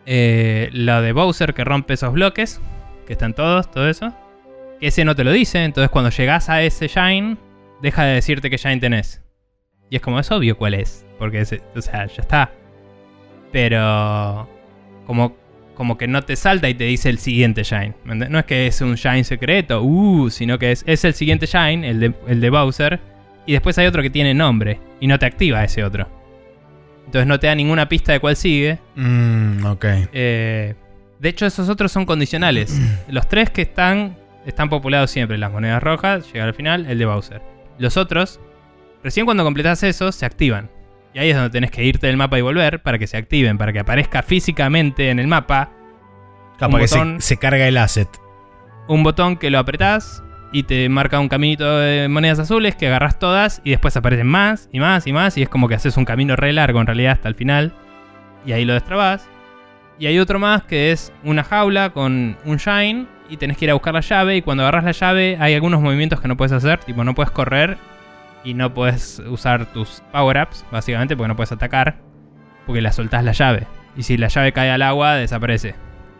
eh, 0.06 0.68
la 0.72 1.00
de 1.00 1.12
Bowser 1.12 1.52
que 1.54 1.64
rompe 1.64 1.94
esos 1.94 2.12
bloques, 2.12 2.60
que 3.06 3.12
están 3.14 3.34
todos, 3.34 3.70
todo 3.70 3.88
eso. 3.88 4.14
Que 4.80 4.88
ese 4.88 5.04
no 5.04 5.16
te 5.16 5.24
lo 5.24 5.32
dice, 5.32 5.64
entonces 5.64 5.90
cuando 5.90 6.10
llegas 6.10 6.48
a 6.48 6.62
ese 6.62 6.86
Shine, 6.88 7.38
deja 7.82 8.04
de 8.04 8.14
decirte 8.14 8.50
qué 8.50 8.56
Shine 8.56 8.78
tenés. 8.78 9.22
Y 9.90 9.96
es 9.96 10.02
como, 10.02 10.20
es 10.20 10.30
obvio 10.30 10.56
cuál 10.56 10.74
es, 10.74 11.06
porque, 11.18 11.40
ese- 11.40 11.62
o 11.74 11.80
sea, 11.80 12.06
ya 12.06 12.20
está. 12.22 12.50
Pero, 13.52 14.48
como, 15.06 15.36
como 15.76 15.96
que 15.96 16.08
no 16.08 16.22
te 16.22 16.34
salta 16.34 16.68
y 16.68 16.74
te 16.74 16.84
dice 16.84 17.08
el 17.08 17.18
siguiente 17.18 17.62
Shine. 17.62 17.94
No 18.04 18.38
es 18.38 18.44
que 18.46 18.66
es 18.66 18.80
un 18.80 18.96
Shine 18.96 19.22
secreto, 19.22 19.82
uh, 19.82 20.30
sino 20.30 20.58
que 20.58 20.72
es, 20.72 20.82
es 20.86 21.04
el 21.04 21.14
siguiente 21.14 21.46
Shine, 21.46 21.88
el 21.88 22.00
de, 22.00 22.14
el 22.26 22.40
de 22.40 22.50
Bowser. 22.50 22.98
Y 23.46 23.52
después 23.52 23.78
hay 23.78 23.86
otro 23.86 24.02
que 24.02 24.10
tiene 24.10 24.34
nombre, 24.34 24.80
y 24.98 25.06
no 25.06 25.18
te 25.18 25.26
activa 25.26 25.62
ese 25.62 25.84
otro. 25.84 26.08
Entonces 27.04 27.28
no 27.28 27.38
te 27.38 27.46
da 27.46 27.54
ninguna 27.54 27.88
pista 27.88 28.12
de 28.12 28.18
cuál 28.18 28.34
sigue. 28.34 28.78
Mm, 28.96 29.64
ok. 29.64 29.84
Eh, 30.12 30.74
de 31.20 31.28
hecho, 31.28 31.46
esos 31.46 31.68
otros 31.68 31.92
son 31.92 32.04
condicionales. 32.04 32.76
Los 33.08 33.28
tres 33.28 33.50
que 33.50 33.62
están 33.62 34.16
están 34.44 34.68
populados 34.68 35.10
siempre. 35.10 35.38
Las 35.38 35.52
monedas 35.52 35.82
rojas, 35.82 36.32
llegar 36.32 36.48
al 36.48 36.54
final, 36.54 36.86
el 36.86 36.98
de 36.98 37.06
Bowser. 37.06 37.42
Los 37.78 37.96
otros, 37.96 38.40
recién 39.04 39.26
cuando 39.26 39.44
completas 39.44 39.82
esos, 39.82 40.14
se 40.14 40.26
activan. 40.26 40.70
Y 41.16 41.18
ahí 41.18 41.30
es 41.30 41.36
donde 41.36 41.48
tenés 41.48 41.70
que 41.70 41.82
irte 41.82 42.08
del 42.08 42.18
mapa 42.18 42.38
y 42.38 42.42
volver 42.42 42.82
para 42.82 42.98
que 42.98 43.06
se 43.06 43.16
activen, 43.16 43.56
para 43.56 43.72
que 43.72 43.78
aparezca 43.78 44.22
físicamente 44.22 45.08
en 45.08 45.18
el 45.18 45.26
mapa 45.26 45.70
que 46.58 46.66
se, 46.88 46.98
botón. 46.98 47.22
se 47.22 47.38
carga 47.38 47.66
el 47.66 47.78
asset. 47.78 48.08
un 48.86 49.02
botón 49.02 49.38
que 49.38 49.48
lo 49.48 49.58
apretás 49.58 50.22
y 50.52 50.64
te 50.64 50.90
marca 50.90 51.18
un 51.18 51.30
caminito 51.30 51.78
de 51.78 52.08
monedas 52.08 52.40
azules 52.40 52.76
que 52.76 52.88
agarras 52.88 53.18
todas 53.18 53.62
y 53.64 53.70
después 53.70 53.96
aparecen 53.96 54.26
más 54.26 54.68
y 54.72 54.78
más 54.78 55.06
y 55.06 55.14
más 55.14 55.38
y 55.38 55.42
es 55.42 55.48
como 55.48 55.68
que 55.68 55.74
haces 55.76 55.96
un 55.96 56.04
camino 56.04 56.36
re 56.36 56.52
largo 56.52 56.82
en 56.82 56.86
realidad 56.86 57.12
hasta 57.12 57.30
el 57.30 57.34
final 57.34 57.72
y 58.44 58.52
ahí 58.52 58.66
lo 58.66 58.74
destrabas. 58.74 59.26
Y 59.98 60.08
hay 60.08 60.18
otro 60.18 60.38
más 60.38 60.64
que 60.64 60.92
es 60.92 61.14
una 61.24 61.44
jaula 61.44 61.94
con 61.94 62.36
un 62.44 62.58
shine 62.58 63.06
y 63.30 63.38
tenés 63.38 63.56
que 63.56 63.64
ir 63.64 63.70
a 63.70 63.74
buscar 63.74 63.94
la 63.94 64.00
llave 64.00 64.36
y 64.36 64.42
cuando 64.42 64.64
agarras 64.64 64.84
la 64.84 64.92
llave 64.92 65.38
hay 65.40 65.54
algunos 65.54 65.80
movimientos 65.80 66.20
que 66.20 66.28
no 66.28 66.36
puedes 66.36 66.52
hacer, 66.52 66.80
tipo 66.80 67.04
no 67.04 67.14
puedes 67.14 67.30
correr 67.30 67.78
y 68.46 68.54
no 68.54 68.72
puedes 68.72 69.18
usar 69.28 69.66
tus 69.72 70.02
power-ups, 70.12 70.64
básicamente 70.72 71.14
porque 71.16 71.28
no 71.28 71.36
puedes 71.36 71.52
atacar 71.52 71.96
porque 72.64 72.80
la 72.80 72.92
soltás 72.92 73.22
la 73.24 73.32
llave. 73.32 73.66
Y 73.96 74.02
si 74.04 74.16
la 74.16 74.28
llave 74.28 74.52
cae 74.52 74.70
al 74.70 74.82
agua 74.82 75.14
desaparece. 75.16 75.74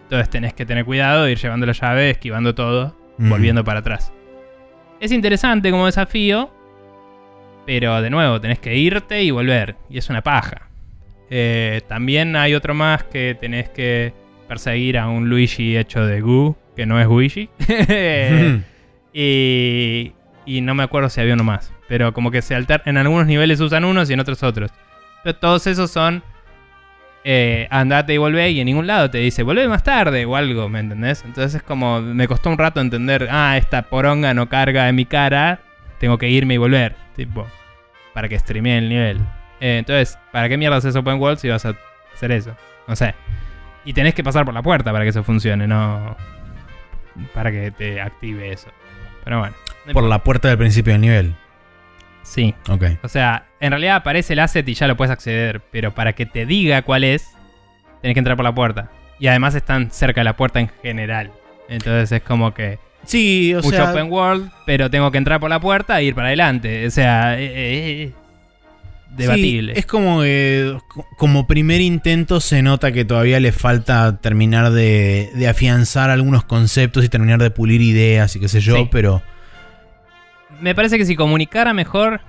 Entonces 0.04 0.28
tenés 0.28 0.52
que 0.54 0.66
tener 0.66 0.84
cuidado 0.84 1.24
de 1.24 1.32
ir 1.32 1.38
llevando 1.38 1.66
la 1.66 1.72
llave, 1.72 2.10
esquivando 2.10 2.54
todo 2.54 2.94
Mm. 3.18 3.30
volviendo 3.30 3.64
para 3.64 3.78
atrás. 3.80 4.12
Es 5.00 5.10
interesante 5.10 5.70
como 5.70 5.86
desafío, 5.86 6.50
pero 7.64 8.00
de 8.02 8.10
nuevo, 8.10 8.40
tenés 8.42 8.58
que 8.58 8.76
irte 8.76 9.22
y 9.22 9.30
volver, 9.30 9.74
y 9.88 9.96
es 9.98 10.10
una 10.10 10.20
paja. 10.22 10.68
Eh, 11.30 11.80
también 11.88 12.36
hay 12.36 12.54
otro 12.54 12.74
más 12.74 13.04
que 13.04 13.34
tenés 13.40 13.70
que 13.70 14.12
perseguir 14.48 14.98
a 14.98 15.08
un 15.08 15.28
Luigi 15.30 15.76
hecho 15.78 16.04
de 16.04 16.20
goo, 16.20 16.56
que 16.76 16.84
no 16.86 17.00
es 17.00 17.06
Luigi. 17.06 17.48
y, 19.12 20.12
y 20.44 20.60
no 20.60 20.74
me 20.74 20.82
acuerdo 20.82 21.08
si 21.08 21.20
había 21.20 21.34
uno 21.34 21.44
más, 21.44 21.72
pero 21.88 22.12
como 22.12 22.30
que 22.30 22.42
se 22.42 22.54
alter 22.54 22.82
en 22.84 22.96
algunos 22.96 23.26
niveles 23.26 23.60
usan 23.60 23.84
unos 23.84 24.10
y 24.10 24.12
en 24.12 24.20
otros 24.20 24.42
otros. 24.42 24.70
Pero 25.22 25.36
todos 25.36 25.66
esos 25.66 25.90
son 25.90 26.22
eh, 27.24 27.66
andate 27.70 28.14
y 28.14 28.18
volvé 28.18 28.50
y 28.50 28.60
en 28.60 28.66
ningún 28.66 28.86
lado 28.86 29.10
te 29.10 29.18
dice 29.18 29.42
volvé 29.42 29.66
más 29.66 29.82
tarde 29.82 30.24
o 30.24 30.36
algo, 30.36 30.68
¿me 30.68 30.78
entendés? 30.78 31.24
Entonces 31.24 31.56
es 31.56 31.62
como, 31.62 32.00
me 32.00 32.28
costó 32.28 32.50
un 32.50 32.58
rato 32.58 32.80
entender, 32.80 33.28
ah, 33.30 33.56
esta 33.56 33.82
poronga 33.82 34.32
no 34.32 34.48
carga 34.48 34.88
en 34.88 34.94
mi 34.94 35.06
cara, 35.06 35.60
tengo 35.98 36.18
que 36.18 36.28
irme 36.28 36.54
y 36.54 36.58
volver, 36.58 36.94
tipo, 37.16 37.46
para 38.14 38.28
que 38.28 38.38
streamee 38.38 38.78
el 38.78 38.88
nivel. 38.88 39.16
Eh, 39.60 39.78
entonces, 39.78 40.18
¿para 40.30 40.48
qué 40.48 40.56
mierda 40.56 40.76
haces 40.76 40.94
open 40.94 41.20
world 41.20 41.38
si 41.38 41.48
vas 41.48 41.64
a 41.66 41.74
hacer 42.14 42.30
eso? 42.30 42.56
No 42.86 42.94
sé. 42.94 43.14
Y 43.84 43.92
tenés 43.92 44.14
que 44.14 44.22
pasar 44.22 44.44
por 44.44 44.54
la 44.54 44.62
puerta 44.62 44.92
para 44.92 45.04
que 45.04 45.10
eso 45.10 45.24
funcione, 45.24 45.66
no 45.66 46.16
para 47.34 47.50
que 47.50 47.70
te 47.70 48.00
active 48.00 48.52
eso. 48.52 48.68
Pero 49.24 49.40
bueno. 49.40 49.56
no 49.86 49.92
Por 49.92 50.04
la 50.04 50.22
puerta 50.22 50.48
del 50.48 50.58
principio 50.58 50.92
del 50.92 51.00
nivel. 51.00 51.34
Sí. 52.26 52.54
Ok. 52.68 52.84
O 53.02 53.08
sea, 53.08 53.46
en 53.60 53.70
realidad 53.70 53.96
aparece 53.96 54.32
el 54.32 54.40
asset 54.40 54.68
y 54.68 54.74
ya 54.74 54.86
lo 54.88 54.96
puedes 54.96 55.10
acceder, 55.12 55.60
pero 55.70 55.94
para 55.94 56.12
que 56.14 56.26
te 56.26 56.44
diga 56.44 56.82
cuál 56.82 57.04
es, 57.04 57.28
tenés 58.02 58.14
que 58.14 58.18
entrar 58.18 58.36
por 58.36 58.44
la 58.44 58.54
puerta. 58.54 58.90
Y 59.20 59.28
además 59.28 59.54
están 59.54 59.90
cerca 59.92 60.20
de 60.20 60.24
la 60.24 60.36
puerta 60.36 60.60
en 60.60 60.68
general. 60.82 61.30
Entonces 61.68 62.12
es 62.12 62.22
como 62.22 62.52
que 62.52 62.78
Sí, 63.04 63.54
o 63.54 63.62
mucho 63.62 63.76
sea. 63.76 63.90
open 63.92 64.10
world, 64.12 64.50
pero 64.66 64.90
tengo 64.90 65.10
que 65.12 65.18
entrar 65.18 65.38
por 65.40 65.48
la 65.48 65.60
puerta 65.60 66.00
e 66.00 66.04
ir 66.04 66.14
para 66.14 66.26
adelante. 66.28 66.86
O 66.86 66.90
sea, 66.90 67.38
eh, 67.40 67.44
eh, 67.46 68.02
eh, 68.02 68.12
debatible. 69.16 69.72
Sí, 69.74 69.78
es 69.80 69.86
como 69.86 70.20
que 70.22 70.76
co- 70.88 71.06
como 71.16 71.46
primer 71.46 71.80
intento 71.80 72.40
se 72.40 72.62
nota 72.62 72.92
que 72.92 73.04
todavía 73.04 73.40
le 73.40 73.52
falta 73.52 74.18
terminar 74.20 74.70
de, 74.72 75.30
de 75.34 75.48
afianzar 75.48 76.10
algunos 76.10 76.44
conceptos 76.44 77.04
y 77.04 77.08
terminar 77.08 77.40
de 77.40 77.50
pulir 77.50 77.80
ideas 77.80 78.34
y 78.36 78.40
qué 78.40 78.48
sé 78.48 78.60
yo, 78.60 78.76
Sí. 78.76 78.88
pero 78.90 79.22
Me 80.60 80.74
parece 80.74 80.98
que 80.98 81.04
si 81.04 81.16
comunicara 81.16 81.72
mejor 81.72 82.20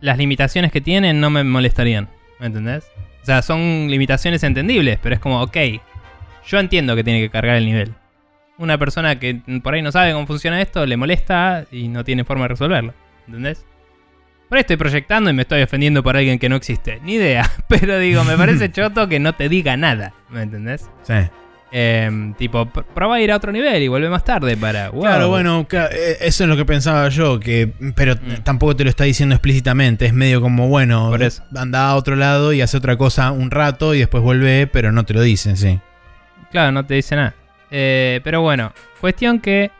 las 0.00 0.18
limitaciones 0.18 0.72
que 0.72 0.80
tienen, 0.80 1.20
no 1.20 1.30
me 1.30 1.44
molestarían. 1.44 2.08
¿Me 2.38 2.46
entendés? 2.46 2.84
O 3.22 3.26
sea, 3.26 3.42
son 3.42 3.88
limitaciones 3.88 4.42
entendibles, 4.42 4.98
pero 5.02 5.14
es 5.14 5.20
como, 5.20 5.42
ok, 5.42 5.56
yo 6.46 6.58
entiendo 6.58 6.94
que 6.94 7.04
tiene 7.04 7.20
que 7.20 7.30
cargar 7.30 7.56
el 7.56 7.66
nivel. 7.66 7.94
Una 8.58 8.78
persona 8.78 9.18
que 9.18 9.40
por 9.62 9.74
ahí 9.74 9.82
no 9.82 9.92
sabe 9.92 10.12
cómo 10.12 10.26
funciona 10.26 10.62
esto, 10.62 10.86
le 10.86 10.96
molesta 10.96 11.66
y 11.70 11.88
no 11.88 12.04
tiene 12.04 12.24
forma 12.24 12.44
de 12.44 12.48
resolverlo. 12.48 12.94
¿Entendés? 13.26 13.66
Por 14.48 14.56
ahí 14.56 14.60
estoy 14.60 14.76
proyectando 14.76 15.28
y 15.28 15.32
me 15.32 15.42
estoy 15.42 15.62
ofendiendo 15.62 16.02
por 16.02 16.16
alguien 16.16 16.38
que 16.38 16.48
no 16.48 16.56
existe. 16.56 17.00
Ni 17.02 17.14
idea. 17.14 17.50
Pero 17.68 17.98
digo, 17.98 18.22
me 18.24 18.36
parece 18.36 18.70
choto 18.72 19.08
que 19.08 19.18
no 19.18 19.34
te 19.34 19.48
diga 19.48 19.76
nada. 19.76 20.14
¿Me 20.30 20.42
entendés? 20.42 20.88
sí. 21.02 21.14
Em, 21.78 22.32
tipo, 22.34 22.64
pr- 22.64 22.84
probá 22.94 23.16
a 23.16 23.20
ir 23.20 23.30
a 23.30 23.36
otro 23.36 23.52
nivel 23.52 23.82
y 23.82 23.88
vuelve 23.88 24.08
más 24.08 24.24
tarde 24.24 24.56
para. 24.56 24.88
wow. 24.88 25.02
Claro, 25.02 25.28
bueno, 25.28 25.66
eh, 25.70 26.16
eso 26.22 26.44
es 26.44 26.48
lo 26.48 26.56
que 26.56 26.64
pensaba 26.64 27.06
yo, 27.10 27.38
que 27.38 27.70
pero 27.94 28.14
Mm. 28.14 28.42
tampoco 28.44 28.74
te 28.76 28.84
lo 28.84 28.88
está 28.88 29.04
diciendo 29.04 29.34
explícitamente, 29.34 30.06
es 30.06 30.14
medio 30.14 30.40
como, 30.40 30.68
bueno, 30.68 31.10
Por 31.10 31.22
eso. 31.22 31.42
anda 31.54 31.88
a 31.90 31.96
otro 31.96 32.16
lado 32.16 32.54
y 32.54 32.62
hace 32.62 32.78
otra 32.78 32.96
cosa 32.96 33.30
un 33.30 33.50
rato 33.50 33.94
y 33.94 33.98
después 33.98 34.22
vuelve, 34.22 34.66
pero 34.66 34.90
no 34.90 35.04
te 35.04 35.12
lo 35.12 35.20
dicen, 35.20 35.58
sí. 35.58 35.78
Claro, 36.50 36.72
no 36.72 36.86
te 36.86 36.94
dice 36.94 37.14
nada. 37.14 37.34
Eh, 37.70 38.20
pero 38.24 38.40
bueno, 38.40 38.72
cuestión 39.00 39.40
que. 39.40 39.70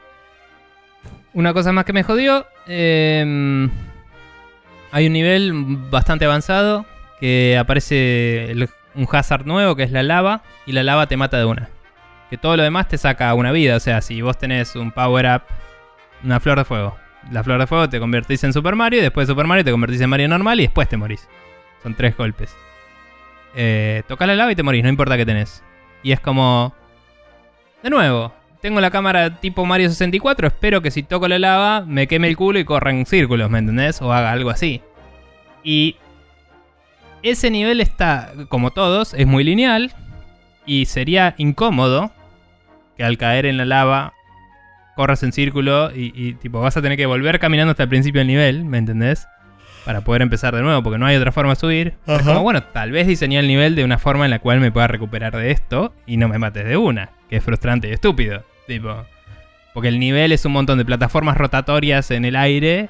Una 1.32 1.54
cosa 1.54 1.72
más 1.72 1.84
que 1.86 1.92
me 1.94 2.02
jodió. 2.02 2.46
eh, 2.68 3.68
hay 4.92 5.06
un 5.06 5.12
nivel 5.14 5.52
bastante 5.90 6.24
avanzado 6.26 6.84
que 7.20 7.56
aparece 7.58 8.50
el- 8.50 8.68
un 8.94 9.06
hazard 9.10 9.46
nuevo 9.46 9.76
que 9.76 9.82
es 9.84 9.92
la 9.92 10.02
lava. 10.02 10.42
Y 10.66 10.72
la 10.72 10.82
lava 10.82 11.06
te 11.06 11.16
mata 11.16 11.38
de 11.38 11.44
una. 11.46 11.68
Que 12.30 12.36
todo 12.36 12.56
lo 12.56 12.62
demás 12.62 12.88
te 12.88 12.98
saca 12.98 13.32
una 13.34 13.52
vida. 13.52 13.76
O 13.76 13.80
sea, 13.80 14.00
si 14.00 14.20
vos 14.22 14.38
tenés 14.38 14.76
un 14.76 14.90
power 14.90 15.26
up, 15.26 15.42
una 16.24 16.40
flor 16.40 16.58
de 16.58 16.64
fuego. 16.64 16.96
La 17.30 17.42
flor 17.42 17.60
de 17.60 17.66
fuego 17.66 17.88
te 17.88 17.98
convertís 17.98 18.42
en 18.44 18.52
Super 18.52 18.74
Mario. 18.74 19.00
Y 19.00 19.02
después 19.02 19.26
de 19.26 19.32
Super 19.32 19.46
Mario 19.46 19.64
te 19.64 19.70
convertís 19.70 20.00
en 20.00 20.10
Mario 20.10 20.28
normal. 20.28 20.60
Y 20.60 20.64
después 20.64 20.88
te 20.88 20.96
morís. 20.96 21.28
Son 21.82 21.94
tres 21.94 22.16
golpes. 22.16 22.56
Eh, 23.54 24.02
tocas 24.06 24.28
la 24.28 24.34
lava 24.34 24.52
y 24.52 24.54
te 24.54 24.62
morís, 24.62 24.82
no 24.82 24.88
importa 24.90 25.16
qué 25.16 25.24
tenés. 25.24 25.62
Y 26.02 26.12
es 26.12 26.20
como. 26.20 26.74
De 27.82 27.90
nuevo, 27.90 28.32
tengo 28.60 28.80
la 28.80 28.90
cámara 28.90 29.36
tipo 29.40 29.64
Mario 29.64 29.88
64, 29.88 30.48
espero 30.48 30.82
que 30.82 30.90
si 30.90 31.02
toco 31.02 31.28
la 31.28 31.38
lava 31.38 31.82
me 31.82 32.06
queme 32.06 32.28
el 32.28 32.36
culo 32.36 32.58
y 32.58 32.64
corra 32.64 32.90
en 32.90 33.06
círculos, 33.06 33.48
¿me 33.48 33.58
entendés? 33.60 34.02
O 34.02 34.12
haga 34.12 34.32
algo 34.32 34.50
así. 34.50 34.82
Y 35.62 35.96
ese 37.22 37.50
nivel 37.50 37.80
está, 37.80 38.32
como 38.48 38.72
todos, 38.72 39.14
es 39.14 39.26
muy 39.26 39.44
lineal 39.44 39.92
y 40.66 40.86
sería 40.86 41.34
incómodo 41.38 42.10
que 42.96 43.04
al 43.04 43.18
caer 43.18 43.46
en 43.46 43.56
la 43.56 43.64
lava 43.64 44.14
corras 44.96 45.22
en 45.22 45.32
círculo 45.32 45.90
y, 45.94 46.12
y, 46.14 46.34
tipo 46.34 46.60
vas 46.60 46.76
a 46.76 46.82
tener 46.82 46.96
que 46.96 47.06
volver 47.06 47.38
caminando 47.38 47.72
hasta 47.72 47.82
el 47.84 47.88
principio 47.88 48.20
del 48.20 48.28
nivel, 48.28 48.64
¿me 48.64 48.78
entendés? 48.78 49.28
Para 49.84 50.00
poder 50.00 50.22
empezar 50.22 50.54
de 50.54 50.62
nuevo, 50.62 50.82
porque 50.82 50.98
no 50.98 51.06
hay 51.06 51.16
otra 51.16 51.30
forma 51.30 51.52
de 51.52 51.56
subir. 51.56 51.94
Es 52.06 52.20
Ajá. 52.20 52.24
como, 52.24 52.42
bueno, 52.42 52.62
tal 52.62 52.90
vez 52.90 53.06
diseñé 53.06 53.38
el 53.38 53.46
nivel 53.46 53.76
de 53.76 53.84
una 53.84 53.98
forma 53.98 54.24
en 54.24 54.30
la 54.30 54.40
cual 54.40 54.58
me 54.58 54.72
pueda 54.72 54.88
recuperar 54.88 55.36
de 55.36 55.50
esto 55.52 55.94
y 56.06 56.16
no 56.16 56.28
me 56.28 56.38
mates 56.38 56.64
de 56.64 56.76
una, 56.76 57.10
que 57.28 57.36
es 57.36 57.44
frustrante 57.44 57.88
y 57.88 57.92
estúpido. 57.92 58.42
Tipo, 58.66 59.04
porque 59.74 59.88
el 59.88 60.00
nivel 60.00 60.32
es 60.32 60.44
un 60.46 60.52
montón 60.52 60.78
de 60.78 60.84
plataformas 60.86 61.36
rotatorias 61.36 62.10
en 62.10 62.24
el 62.24 62.34
aire 62.34 62.88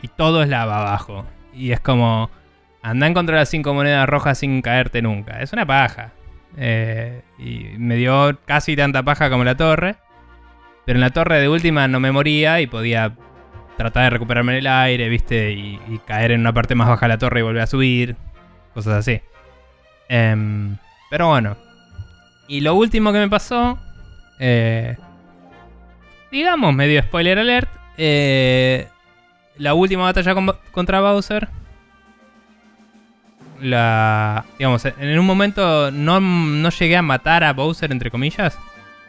y 0.00 0.08
todo 0.08 0.42
es 0.42 0.48
lava 0.48 0.80
abajo. 0.80 1.26
Y 1.54 1.72
es 1.72 1.80
como, 1.80 2.30
anda 2.82 3.06
a 3.06 3.10
encontrar 3.10 3.38
las 3.38 3.50
cinco 3.50 3.74
monedas 3.74 4.08
rojas 4.08 4.38
sin 4.38 4.62
caerte 4.62 5.02
nunca. 5.02 5.42
Es 5.42 5.52
una 5.52 5.66
paja. 5.66 6.12
Eh, 6.56 7.22
y 7.38 7.64
me 7.78 7.96
dio 7.96 8.38
casi 8.46 8.76
tanta 8.76 9.02
paja 9.02 9.30
como 9.30 9.44
la 9.44 9.56
torre. 9.56 9.96
Pero 10.84 10.96
en 10.96 11.00
la 11.00 11.10
torre 11.10 11.40
de 11.40 11.48
última 11.48 11.86
no 11.88 12.00
me 12.00 12.10
moría 12.12 12.60
y 12.60 12.66
podía 12.66 13.14
tratar 13.76 14.04
de 14.04 14.10
recuperarme 14.10 14.52
en 14.52 14.58
el 14.58 14.66
aire, 14.66 15.08
¿viste? 15.08 15.52
Y, 15.52 15.78
caer 16.06 16.32
en 16.32 16.40
una 16.40 16.52
parte 16.52 16.74
más 16.74 16.88
baja 16.88 17.06
de 17.06 17.10
la 17.14 17.18
torre 17.18 17.40
y 17.40 17.42
volver 17.42 17.62
a 17.62 17.66
subir. 17.66 18.16
Cosas 18.74 18.94
así. 18.94 19.20
Em, 20.08 20.76
pero 21.10 21.28
bueno. 21.28 21.56
Y 22.48 22.60
lo 22.60 22.74
último 22.74 23.12
que 23.12 23.18
me 23.20 23.28
pasó. 23.28 23.78
eh, 24.40 24.96
digamos, 26.30 26.74
medio 26.74 27.00
spoiler 27.02 27.38
alert. 27.38 27.68
eh, 27.98 28.88
la 29.58 29.74
última 29.74 30.02
batalla 30.04 30.34
con- 30.34 30.56
contra 30.72 31.00
Bowser. 31.00 31.48
La. 33.62 34.44
Digamos, 34.58 34.84
en 34.84 35.18
un 35.18 35.26
momento 35.26 35.90
no, 35.90 36.20
no 36.20 36.70
llegué 36.70 36.96
a 36.96 37.02
matar 37.02 37.44
a 37.44 37.52
Bowser, 37.52 37.92
entre 37.92 38.10
comillas. 38.10 38.58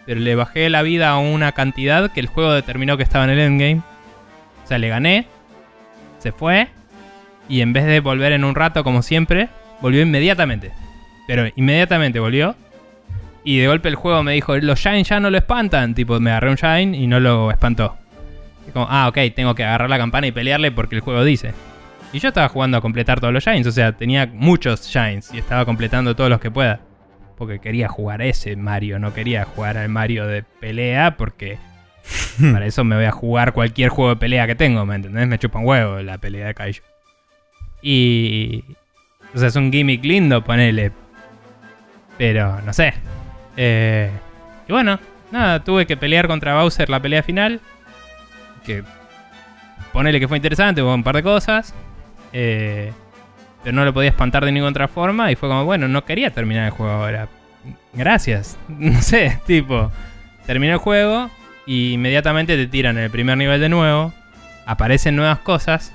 Pero 0.05 0.19
le 0.19 0.35
bajé 0.35 0.69
la 0.69 0.81
vida 0.81 1.09
a 1.09 1.17
una 1.17 1.53
cantidad 1.53 2.11
que 2.11 2.19
el 2.19 2.27
juego 2.27 2.53
determinó 2.53 2.97
que 2.97 3.03
estaba 3.03 3.25
en 3.25 3.31
el 3.31 3.39
endgame. 3.39 3.81
O 4.63 4.67
sea, 4.67 4.77
le 4.77 4.89
gané. 4.89 5.27
Se 6.19 6.31
fue. 6.31 6.67
Y 7.49 7.61
en 7.61 7.73
vez 7.73 7.85
de 7.85 7.99
volver 7.99 8.31
en 8.31 8.43
un 8.43 8.55
rato 8.55 8.83
como 8.83 9.01
siempre, 9.01 9.49
volvió 9.81 10.01
inmediatamente. 10.01 10.71
Pero 11.27 11.47
inmediatamente 11.55 12.19
volvió. 12.19 12.55
Y 13.43 13.59
de 13.59 13.67
golpe 13.67 13.89
el 13.89 13.95
juego 13.95 14.23
me 14.23 14.33
dijo, 14.33 14.55
los 14.57 14.79
Shine 14.79 15.03
ya 15.03 15.19
no 15.19 15.29
lo 15.29 15.37
espantan. 15.37 15.95
Tipo, 15.95 16.19
me 16.19 16.31
agarré 16.31 16.49
un 16.49 16.55
Shine 16.55 16.97
y 16.97 17.07
no 17.07 17.19
lo 17.19 17.51
espantó. 17.51 17.97
Ah, 18.75 19.07
ok, 19.09 19.17
tengo 19.35 19.55
que 19.55 19.63
agarrar 19.63 19.89
la 19.89 19.97
campana 19.97 20.27
y 20.27 20.31
pelearle 20.31 20.71
porque 20.71 20.95
el 20.95 21.01
juego 21.01 21.23
dice. 21.23 21.53
Y 22.13 22.19
yo 22.19 22.28
estaba 22.30 22.47
jugando 22.47 22.78
a 22.78 22.82
completar 22.82 23.19
todos 23.19 23.34
los 23.34 23.43
Shines. 23.43 23.65
O 23.65 23.71
sea, 23.71 23.91
tenía 23.91 24.28
muchos 24.28 24.88
Shines 24.88 25.34
y 25.34 25.39
estaba 25.39 25.65
completando 25.65 26.15
todos 26.15 26.30
los 26.30 26.39
que 26.39 26.52
pueda. 26.52 26.80
Porque 27.38 27.60
quería 27.60 27.89
jugar 27.89 28.21
ese 28.21 28.56
Mario, 28.56 28.99
no 28.99 29.13
quería 29.13 29.45
jugar 29.45 29.78
al 29.78 29.89
Mario 29.89 30.28
de 30.28 30.43
pelea 30.43 31.17
porque 31.17 31.58
para 32.52 32.67
eso 32.67 32.84
me 32.84 32.95
voy 32.95 33.06
a 33.06 33.12
jugar 33.12 33.54
cualquier 33.54 33.89
juego 33.89 34.12
de 34.12 34.15
pelea 34.17 34.45
que 34.45 34.54
tengo, 34.54 34.86
¿me 34.86 34.95
entendés? 34.95 35.28
Me 35.28 35.39
chupa 35.39 35.58
un 35.58 35.65
huevo 35.65 35.99
la 36.02 36.19
pelea 36.19 36.47
de 36.47 36.54
Kaiju. 36.54 36.84
Y... 37.82 38.63
O 39.34 39.39
sea, 39.39 39.47
es 39.47 39.56
un 39.56 39.71
gimmick 39.71 40.06
lindo, 40.06 40.43
ponele. 40.43 40.91
Pero, 42.19 42.62
no 42.62 42.71
sé. 42.71 42.93
Eh, 43.58 44.12
y 44.67 44.71
bueno, 44.71 44.99
nada, 45.32 45.63
tuve 45.63 45.88
que 45.88 45.97
pelear 45.97 46.28
contra 46.28 46.54
Bowser 46.54 46.88
la 46.89 47.02
pelea 47.02 47.23
final. 47.23 47.60
Que 48.63 48.84
ponele 49.91 50.19
que 50.19 50.28
fue 50.28 50.38
interesante, 50.38 50.84
hubo 50.84 50.93
un 50.93 51.04
par 51.04 51.15
de 51.15 51.23
cosas. 51.23 51.73
Eh, 52.34 52.91
pero 53.63 53.76
no 53.76 53.86
lo 53.86 53.93
podía 53.93 54.10
espantar 54.10 54.43
de 54.43 54.52
ninguna 54.52 54.72
otra 54.72 54.88
forma. 54.88 55.32
Y 55.32 55.36
fue 55.36 55.50
como, 55.50 55.65
bueno, 55.65 55.88
no 55.88 56.04
quería 56.06 56.32
terminar 56.32 56.65
el 56.65 56.72
juego 56.72 56.91
ahora. 56.91 57.28
Gracias. 57.93 58.58
No 58.67 59.02
sé, 59.02 59.39
tipo. 59.46 59.91
Terminé 60.46 60.74
el 60.74 60.80
juego. 60.80 61.30
Y 61.65 61.93
inmediatamente 61.93 62.58
te 62.58 62.67
tiran 62.67 62.98
el 62.98 63.10
primer 63.10 63.38
nivel 63.38 63.62
de 63.62 63.69
nuevo. 63.69 64.13
Aparecen 64.65 65.15
nuevas 65.15 65.39
cosas. 65.39 65.93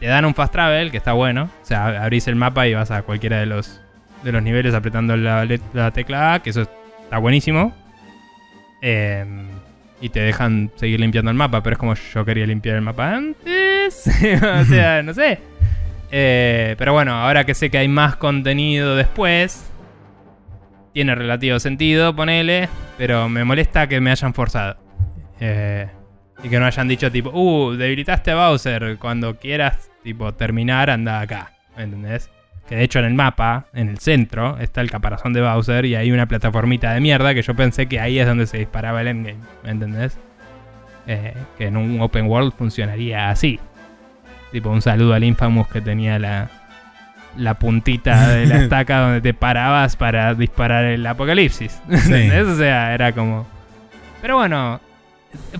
Te 0.00 0.06
dan 0.06 0.24
un 0.24 0.34
fast 0.34 0.52
travel, 0.52 0.90
que 0.90 0.96
está 0.96 1.12
bueno. 1.12 1.50
O 1.62 1.66
sea, 1.66 2.02
abrís 2.02 2.26
el 2.28 2.36
mapa 2.36 2.66
y 2.66 2.74
vas 2.74 2.90
a 2.90 3.02
cualquiera 3.02 3.38
de 3.38 3.46
los, 3.46 3.80
de 4.24 4.32
los 4.32 4.42
niveles 4.42 4.74
apretando 4.74 5.16
la 5.16 5.90
tecla 5.92 6.34
A, 6.34 6.42
que 6.42 6.50
eso 6.50 6.68
está 7.06 7.18
buenísimo. 7.18 7.72
Em, 8.82 9.46
y 10.00 10.10
te 10.10 10.20
dejan 10.20 10.70
seguir 10.76 11.00
limpiando 11.00 11.30
el 11.30 11.36
mapa, 11.36 11.62
pero 11.62 11.74
es 11.74 11.78
como 11.78 11.94
yo 11.94 12.24
quería 12.24 12.46
limpiar 12.46 12.76
el 12.76 12.82
mapa 12.82 13.14
antes. 13.14 14.06
o 14.42 14.64
sea, 14.64 15.02
no 15.02 15.14
sé. 15.14 15.40
Eh, 16.10 16.74
pero 16.78 16.92
bueno, 16.92 17.14
ahora 17.14 17.44
que 17.44 17.54
sé 17.54 17.70
que 17.70 17.78
hay 17.78 17.88
más 17.88 18.16
contenido 18.16 18.96
después, 18.96 19.70
tiene 20.92 21.14
relativo 21.14 21.58
sentido, 21.58 22.14
ponele, 22.14 22.68
pero 22.96 23.28
me 23.28 23.44
molesta 23.44 23.86
que 23.86 24.00
me 24.00 24.10
hayan 24.10 24.34
forzado. 24.34 24.76
Eh, 25.40 25.88
y 26.42 26.48
que 26.48 26.58
no 26.58 26.66
hayan 26.66 26.88
dicho 26.88 27.10
tipo, 27.10 27.30
uh, 27.30 27.72
debilitaste 27.72 28.30
a 28.30 28.36
Bowser, 28.36 28.96
cuando 28.98 29.36
quieras, 29.36 29.90
tipo, 30.02 30.32
terminar, 30.34 30.90
anda 30.90 31.20
acá, 31.20 31.52
¿me 31.76 31.84
entendés? 31.84 32.30
Que 32.68 32.76
de 32.76 32.84
hecho 32.84 32.98
en 32.98 33.04
el 33.04 33.14
mapa, 33.14 33.66
en 33.74 33.88
el 33.88 33.98
centro, 33.98 34.58
está 34.58 34.80
el 34.80 34.90
caparazón 34.90 35.32
de 35.32 35.40
Bowser 35.40 35.84
y 35.84 35.94
hay 35.94 36.10
una 36.10 36.26
plataformita 36.26 36.92
de 36.92 37.00
mierda 37.00 37.32
que 37.34 37.42
yo 37.42 37.54
pensé 37.54 37.86
que 37.86 38.00
ahí 38.00 38.18
es 38.18 38.26
donde 38.26 38.46
se 38.46 38.58
disparaba 38.58 39.00
el 39.00 39.08
endgame, 39.08 39.38
¿me 39.62 39.70
entendés? 39.70 40.18
Eh, 41.06 41.34
que 41.56 41.66
en 41.66 41.76
un 41.76 42.00
open 42.00 42.26
world 42.26 42.52
funcionaría 42.52 43.30
así. 43.30 43.60
Tipo 44.56 44.70
un 44.70 44.80
saludo 44.80 45.12
al 45.12 45.22
Infamous 45.22 45.68
que 45.68 45.82
tenía 45.82 46.18
la, 46.18 46.48
la 47.36 47.58
puntita 47.58 48.28
de 48.28 48.46
la 48.46 48.56
estaca 48.62 49.00
donde 49.00 49.20
te 49.20 49.34
parabas 49.34 49.96
para 49.96 50.32
disparar 50.32 50.86
el 50.86 51.06
apocalipsis. 51.06 51.78
¿Entendés? 51.90 52.46
O 52.46 52.56
sea, 52.56 52.94
era 52.94 53.12
como... 53.12 53.46
Pero 54.22 54.36
bueno, 54.36 54.80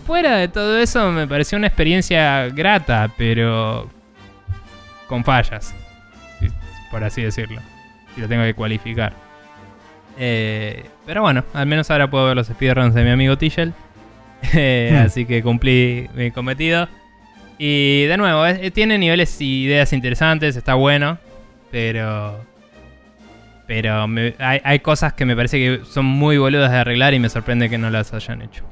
fuera 0.07 0.36
de 0.36 0.49
todo 0.49 0.78
eso 0.78 1.12
me 1.12 1.26
pareció 1.26 1.59
una 1.59 1.66
experiencia 1.66 2.49
grata, 2.49 3.11
pero 3.18 3.90
con 5.09 5.22
fallas, 5.22 5.74
por 6.90 7.05
así 7.05 7.20
decirlo. 7.20 7.61
Si 8.14 8.22
lo 8.22 8.28
tengo 8.28 8.44
que 8.44 8.55
cualificar. 8.55 9.12
Eh, 10.16 10.86
pero 11.05 11.20
bueno, 11.20 11.44
al 11.53 11.66
menos 11.66 11.90
ahora 11.90 12.09
puedo 12.09 12.28
ver 12.28 12.36
los 12.36 12.47
speedruns 12.47 12.94
de 12.94 13.05
mi 13.05 13.11
amigo 13.11 13.36
Tichel. 13.36 13.74
Eh, 14.55 14.90
Hmm. 14.92 15.05
Así 15.05 15.26
que 15.26 15.42
cumplí 15.42 16.09
mi 16.14 16.30
cometido. 16.30 16.88
Y 17.59 18.05
de 18.05 18.17
nuevo, 18.17 18.45
es- 18.47 18.73
tiene 18.73 18.99
niveles 18.99 19.41
y 19.41 19.65
ideas 19.65 19.93
interesantes, 19.93 20.57
está 20.57 20.75
bueno. 20.75 21.19
Pero. 21.71 22.45
Pero 23.67 24.07
hay, 24.39 24.61
hay 24.63 24.79
cosas 24.79 25.13
que 25.15 25.25
me 25.25 25.35
parece 25.35 25.59
que 25.59 25.85
son 25.85 26.05
muy 26.05 26.39
boludas 26.39 26.71
de 26.71 26.79
arreglar 26.79 27.15
y 27.15 27.19
me 27.19 27.29
sorprende 27.29 27.69
que 27.69 27.79
no 27.79 27.91
las 27.91 28.13
hayan 28.15 28.43
hecho. 28.43 28.65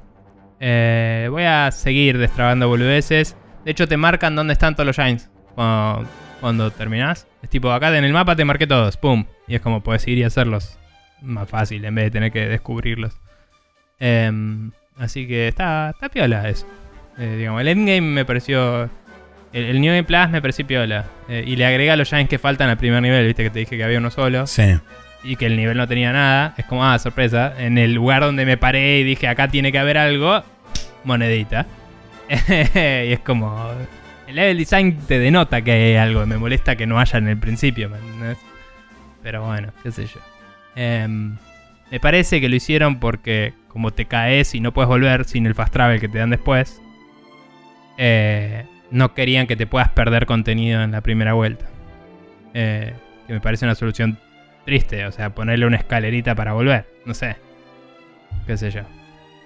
Eh, 0.61 1.27
voy 1.31 1.43
a 1.43 1.71
seguir 1.73 2.17
destrabando 2.19 2.69
boludeces. 2.69 3.37
De 3.65 3.73
hecho, 3.73 3.89
te 3.89 3.97
marcan 3.97 4.37
dónde 4.37 4.53
están 4.53 4.75
todos 4.77 4.87
los 4.87 4.95
Giants 4.97 5.29
cuando, 5.57 6.09
cuando 6.41 6.71
terminás. 6.71 7.27
Es 7.43 7.51
tipo, 7.51 7.73
acá 7.73 7.97
en 7.97 8.05
el 8.05 8.13
mapa 8.13 8.37
te 8.37 8.45
marqué 8.45 8.67
todos, 8.69 8.97
pum. 8.97 9.25
Y 9.49 9.57
es 9.57 9.61
como 9.61 9.83
puedes 9.83 10.07
ir 10.07 10.19
y 10.19 10.23
hacerlos 10.23 10.79
más 11.23 11.49
fácil 11.49 11.85
en 11.85 11.95
vez 11.97 12.05
de 12.05 12.11
tener 12.13 12.31
que 12.31 12.47
descubrirlos. 12.47 13.19
Em, 13.99 14.71
así 14.97 15.27
que 15.27 15.49
está, 15.49 15.91
está 15.91 16.09
piola 16.09 16.49
eso. 16.49 16.67
Eh, 17.19 17.37
digamos, 17.39 17.61
el 17.61 17.69
endgame 17.69 18.01
me 18.01 18.25
pareció. 18.25 18.91
El, 19.53 19.65
el 19.65 19.81
New 19.81 19.93
Game 19.93 20.05
Plus 20.05 20.31
me 20.31 20.41
pareció 20.41 20.67
piola. 20.67 21.07
Eh, 21.29 21.45
y 21.47 21.57
le 21.57 21.67
agrega 21.67 21.97
los 21.97 22.09
Giants 22.09 22.29
que 22.29 22.39
faltan 22.39 22.69
al 22.69 22.77
primer 22.77 23.03
nivel, 23.03 23.27
viste 23.27 23.43
que 23.45 23.51
te 23.51 23.61
dije 23.61 23.77
que 23.77 23.85
había 23.85 23.99
uno 23.99 24.11
solo. 24.11 24.47
Sí. 24.47 24.79
Y 25.23 25.37
que 25.37 25.47
el 25.47 25.57
nivel 25.57 25.77
no 25.77 25.89
tenía 25.89 26.13
nada. 26.13 26.55
Es 26.57 26.65
como, 26.67 26.85
ah, 26.85 26.99
sorpresa. 26.99 27.55
En 27.59 27.79
el 27.79 27.95
lugar 27.95 28.23
donde 28.23 28.45
me 28.45 28.57
paré 28.57 28.99
y 28.99 29.05
dije, 29.05 29.29
acá 29.29 29.49
tiene 29.49 29.73
que 29.73 29.79
haber 29.79 29.97
algo, 29.97 30.43
monedita. 31.05 31.67
y 32.29 33.13
es 33.13 33.21
como. 33.21 33.71
El 34.27 34.37
level 34.37 34.59
design 34.59 34.99
te 35.07 35.19
denota 35.19 35.63
que 35.63 35.73
hay 35.73 35.97
algo. 35.97 36.27
Me 36.27 36.37
molesta 36.37 36.77
que 36.77 36.87
no 36.87 36.99
haya 36.99 37.19
en 37.19 37.29
el 37.29 37.39
principio, 37.39 37.89
¿me 37.89 37.99
entendés? 37.99 38.39
Pero 39.23 39.45
bueno, 39.45 39.73
qué 39.83 39.91
sé 39.91 40.07
yo. 40.07 40.21
Em, 40.77 41.37
me 41.91 42.01
parece 42.01 42.41
que 42.41 42.49
lo 42.49 42.57
hicieron 42.57 43.01
porque, 43.01 43.55
como 43.69 43.91
te 43.91 44.07
caes 44.07 44.55
y 44.55 44.61
no 44.61 44.73
puedes 44.73 44.89
volver 44.89 45.25
sin 45.25 45.47
el 45.47 45.55
fast 45.55 45.73
travel 45.73 46.01
que 46.01 46.09
te 46.09 46.19
dan 46.19 46.31
después, 46.31 46.83
eh, 47.99 48.67
no 48.91 49.15
querían 49.15 49.47
que 49.47 49.57
te 49.57 49.67
puedas 49.67 49.89
perder 49.91 50.27
contenido 50.27 50.83
en 50.83 50.93
la 50.93 51.01
primera 51.01 51.33
vuelta. 51.33 51.67
Eh, 52.55 52.95
que 53.27 53.33
me 53.33 53.41
parece 53.41 53.65
una 53.65 53.75
solución 53.75 54.19
triste, 54.65 55.07
o 55.07 55.13
sea, 55.13 55.31
ponerle 55.31 55.67
una 55.67 55.77
escalerita 55.77 56.35
para 56.35 56.53
volver, 56.53 56.87
no 57.05 57.15
sé. 57.15 57.37
Qué 58.47 58.57
sé 58.57 58.71
yo. 58.71 58.83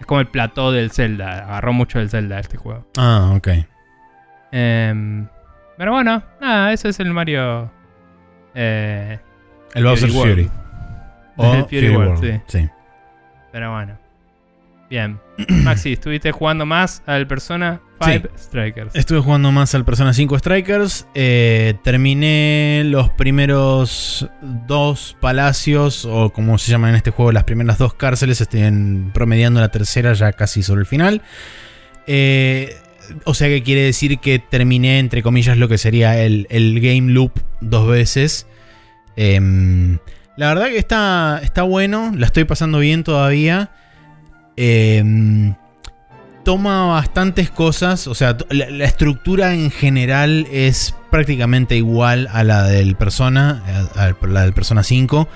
Es 0.00 0.06
como 0.06 0.20
el 0.20 0.26
plató 0.26 0.72
del 0.72 0.90
Zelda, 0.90 1.44
agarró 1.46 1.72
mucho 1.72 1.98
del 1.98 2.10
Zelda 2.10 2.38
este 2.38 2.56
juego. 2.56 2.86
Ah, 2.96 3.32
ok. 3.36 3.48
Em, 4.52 5.26
pero 5.76 5.92
bueno, 5.92 6.22
nada, 6.40 6.72
eso 6.72 6.88
es 6.88 7.00
el 7.00 7.12
Mario. 7.12 7.70
Eh, 8.54 9.18
El 9.74 9.84
Bowser's 9.84 10.14
World. 10.14 10.34
Fury. 10.34 10.50
O 11.36 11.54
El 11.54 11.64
Fury 11.64 11.96
World, 11.96 12.42
sí. 12.46 12.68
Pero 13.52 13.72
bueno. 13.72 13.96
Bien. 14.90 15.18
Maxi, 15.64 15.92
¿estuviste 15.92 16.32
jugando 16.32 16.66
más 16.66 17.02
al 17.06 17.26
Persona 17.26 17.80
5 18.00 18.28
Strikers? 18.38 18.94
Estuve 18.94 19.20
jugando 19.20 19.50
más 19.52 19.74
al 19.74 19.84
Persona 19.84 20.12
5 20.12 20.38
Strikers. 20.38 21.06
eh, 21.14 21.74
terminé 21.82 22.82
los 22.86 23.10
primeros 23.10 24.28
dos 24.66 25.16
palacios, 25.20 26.04
o 26.04 26.30
como 26.32 26.58
se 26.58 26.70
llaman 26.70 26.90
en 26.90 26.96
este 26.96 27.10
juego, 27.10 27.32
las 27.32 27.44
primeras 27.44 27.78
dos 27.78 27.94
cárceles. 27.94 28.40
Estoy 28.40 28.62
en- 28.62 29.10
promediando 29.12 29.60
la 29.60 29.68
tercera 29.70 30.12
ya 30.12 30.32
casi 30.32 30.62
sobre 30.62 30.80
el 30.80 30.86
final. 30.86 31.22
Eh, 32.06 32.76
o 33.24 33.34
sea 33.34 33.48
que 33.48 33.62
quiere 33.62 33.82
decir 33.82 34.18
que 34.18 34.38
terminé, 34.38 34.98
entre 34.98 35.22
comillas, 35.22 35.56
lo 35.58 35.68
que 35.68 35.78
sería 35.78 36.18
el, 36.22 36.46
el 36.50 36.80
game 36.80 37.12
loop 37.12 37.32
dos 37.60 37.88
veces. 37.88 38.46
Em, 39.16 39.98
la 40.36 40.48
verdad 40.54 40.68
que 40.68 40.78
está, 40.78 41.40
está 41.42 41.62
bueno, 41.62 42.12
la 42.16 42.26
estoy 42.26 42.44
pasando 42.44 42.78
bien 42.78 43.02
todavía. 43.04 43.70
Em, 44.56 45.54
toma 46.48 46.86
bastantes 46.86 47.50
cosas, 47.50 48.06
o 48.06 48.14
sea, 48.14 48.34
la, 48.48 48.70
la 48.70 48.86
estructura 48.86 49.52
en 49.52 49.70
general 49.70 50.46
es 50.50 50.94
prácticamente 51.10 51.76
igual 51.76 52.26
a 52.32 52.42
la 52.42 52.62
del 52.62 52.96
Persona, 52.96 53.62
a, 53.94 54.04
a 54.06 54.14
la 54.26 54.42
del 54.44 54.54
Persona 54.54 54.82
5, 54.82 55.28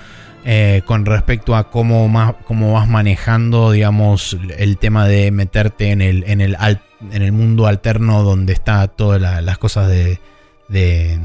eh, 0.43 0.81
con 0.87 1.05
respecto 1.05 1.55
a 1.55 1.69
cómo, 1.69 2.07
más, 2.09 2.33
cómo 2.47 2.73
vas 2.73 2.87
manejando, 2.87 3.69
digamos, 3.71 4.35
el 4.57 4.79
tema 4.79 5.07
de 5.07 5.29
meterte 5.29 5.91
en 5.91 6.01
el, 6.01 6.23
en 6.25 6.41
el, 6.41 6.55
al- 6.57 6.81
en 7.11 7.21
el 7.21 7.31
mundo 7.31 7.67
alterno 7.67 8.23
donde 8.23 8.53
está 8.53 8.87
todas 8.87 9.21
la- 9.21 9.41
las 9.41 9.59
cosas 9.59 9.89
de, 9.89 10.19
de... 10.67 11.19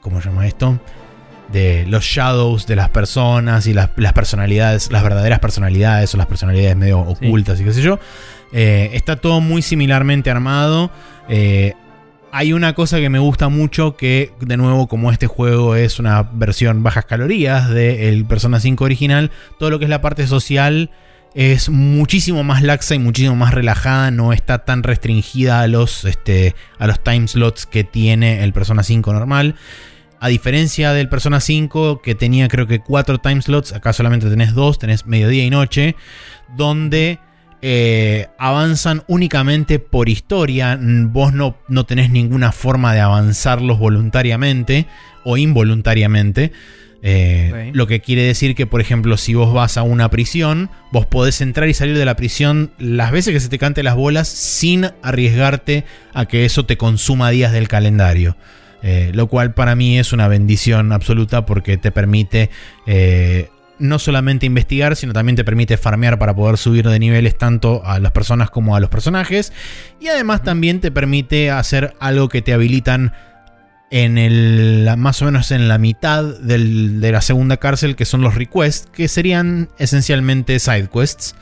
¿Cómo 0.00 0.20
se 0.20 0.28
llama 0.28 0.48
esto? 0.48 0.80
de 1.52 1.86
los 1.86 2.04
shadows 2.04 2.66
de 2.66 2.76
las 2.76 2.90
personas 2.90 3.66
y 3.66 3.72
las, 3.72 3.88
las 3.96 4.12
personalidades, 4.12 4.92
las 4.92 5.02
verdaderas 5.02 5.38
personalidades 5.38 6.12
o 6.12 6.18
las 6.18 6.26
personalidades 6.26 6.76
medio 6.76 7.06
Sí. 7.18 7.26
ocultas 7.26 7.58
y 7.58 7.64
qué 7.64 7.72
sé 7.72 7.80
yo. 7.80 7.98
Eh, 8.52 8.90
está 8.94 9.16
todo 9.16 9.40
muy 9.40 9.62
similarmente 9.62 10.30
armado. 10.30 10.90
Eh, 11.28 11.74
hay 12.32 12.52
una 12.52 12.74
cosa 12.74 12.98
que 12.98 13.08
me 13.08 13.18
gusta 13.18 13.48
mucho 13.48 13.96
que, 13.96 14.32
de 14.40 14.56
nuevo, 14.56 14.86
como 14.86 15.10
este 15.10 15.26
juego 15.26 15.76
es 15.76 15.98
una 15.98 16.22
versión 16.22 16.82
bajas 16.82 17.06
calorías 17.06 17.70
del 17.70 18.26
Persona 18.26 18.60
5 18.60 18.84
original, 18.84 19.30
todo 19.58 19.70
lo 19.70 19.78
que 19.78 19.86
es 19.86 19.90
la 19.90 20.00
parte 20.00 20.26
social 20.26 20.90
es 21.34 21.68
muchísimo 21.68 22.42
más 22.42 22.62
laxa 22.62 22.94
y 22.94 22.98
muchísimo 22.98 23.36
más 23.36 23.54
relajada, 23.54 24.10
no 24.10 24.32
está 24.32 24.64
tan 24.64 24.82
restringida 24.82 25.60
a 25.60 25.66
los, 25.68 26.04
este, 26.04 26.54
a 26.78 26.86
los 26.86 27.02
time 27.02 27.28
slots 27.28 27.66
que 27.66 27.84
tiene 27.84 28.42
el 28.44 28.52
Persona 28.52 28.82
5 28.82 29.12
normal. 29.12 29.54
A 30.20 30.28
diferencia 30.28 30.92
del 30.92 31.08
Persona 31.08 31.38
5, 31.38 32.02
que 32.02 32.16
tenía 32.16 32.48
creo 32.48 32.66
que 32.66 32.80
4 32.80 33.18
time 33.18 33.40
slots, 33.40 33.72
acá 33.72 33.92
solamente 33.92 34.28
tenés 34.28 34.52
2, 34.52 34.78
tenés 34.78 35.06
mediodía 35.06 35.44
y 35.44 35.50
noche, 35.50 35.94
donde 36.56 37.20
eh, 37.62 38.26
avanzan 38.38 39.02
únicamente 39.06 39.78
por 39.78 40.08
historia. 40.08 40.78
Vos 40.80 41.32
no, 41.32 41.56
no 41.68 41.84
tenés 41.84 42.10
ninguna 42.10 42.52
forma 42.52 42.94
de 42.94 43.00
avanzarlos 43.00 43.78
voluntariamente 43.78 44.86
o 45.24 45.36
involuntariamente. 45.36 46.52
Eh. 47.02 47.70
Lo 47.74 47.86
que 47.86 48.00
quiere 48.00 48.22
decir 48.22 48.54
que, 48.54 48.66
por 48.66 48.80
ejemplo, 48.80 49.16
si 49.16 49.34
vos 49.34 49.52
vas 49.52 49.76
a 49.76 49.82
una 49.82 50.10
prisión, 50.10 50.70
vos 50.92 51.06
podés 51.06 51.40
entrar 51.40 51.68
y 51.68 51.74
salir 51.74 51.96
de 51.96 52.04
la 52.04 52.16
prisión 52.16 52.72
las 52.78 53.12
veces 53.12 53.32
que 53.32 53.40
se 53.40 53.48
te 53.48 53.58
cante 53.58 53.82
las 53.82 53.94
bolas 53.94 54.28
sin 54.28 54.90
arriesgarte 55.02 55.84
a 56.12 56.26
que 56.26 56.44
eso 56.44 56.66
te 56.66 56.76
consuma 56.76 57.30
días 57.30 57.52
del 57.52 57.68
calendario. 57.68 58.36
Eh, 58.80 59.10
lo 59.12 59.26
cual 59.26 59.54
para 59.54 59.74
mí 59.74 59.98
es 59.98 60.12
una 60.12 60.28
bendición 60.28 60.92
absoluta 60.92 61.44
porque 61.44 61.78
te 61.78 61.90
permite 61.90 62.48
eh, 62.86 63.48
no 63.78 63.98
solamente 63.98 64.46
investigar, 64.46 64.96
sino 64.96 65.12
también 65.12 65.36
te 65.36 65.44
permite 65.44 65.76
farmear 65.76 66.18
para 66.18 66.34
poder 66.34 66.58
subir 66.58 66.88
de 66.88 66.98
niveles 66.98 67.36
tanto 67.38 67.82
a 67.84 67.98
las 68.00 68.12
personas 68.12 68.50
como 68.50 68.74
a 68.76 68.80
los 68.80 68.90
personajes. 68.90 69.52
Y 70.00 70.08
además 70.08 70.42
también 70.42 70.80
te 70.80 70.90
permite 70.90 71.50
hacer 71.50 71.94
algo 72.00 72.28
que 72.28 72.42
te 72.42 72.52
habilitan 72.52 73.12
en 73.90 74.18
el 74.18 74.88
más 74.98 75.22
o 75.22 75.24
menos 75.24 75.50
en 75.50 75.66
la 75.66 75.78
mitad 75.78 76.22
del- 76.22 77.00
de 77.00 77.12
la 77.12 77.22
segunda 77.22 77.56
cárcel, 77.56 77.96
que 77.96 78.04
son 78.04 78.20
los 78.20 78.34
requests, 78.34 78.88
que 78.92 79.08
serían 79.08 79.70
esencialmente 79.78 80.58
side 80.58 80.88
quests, 80.92 81.34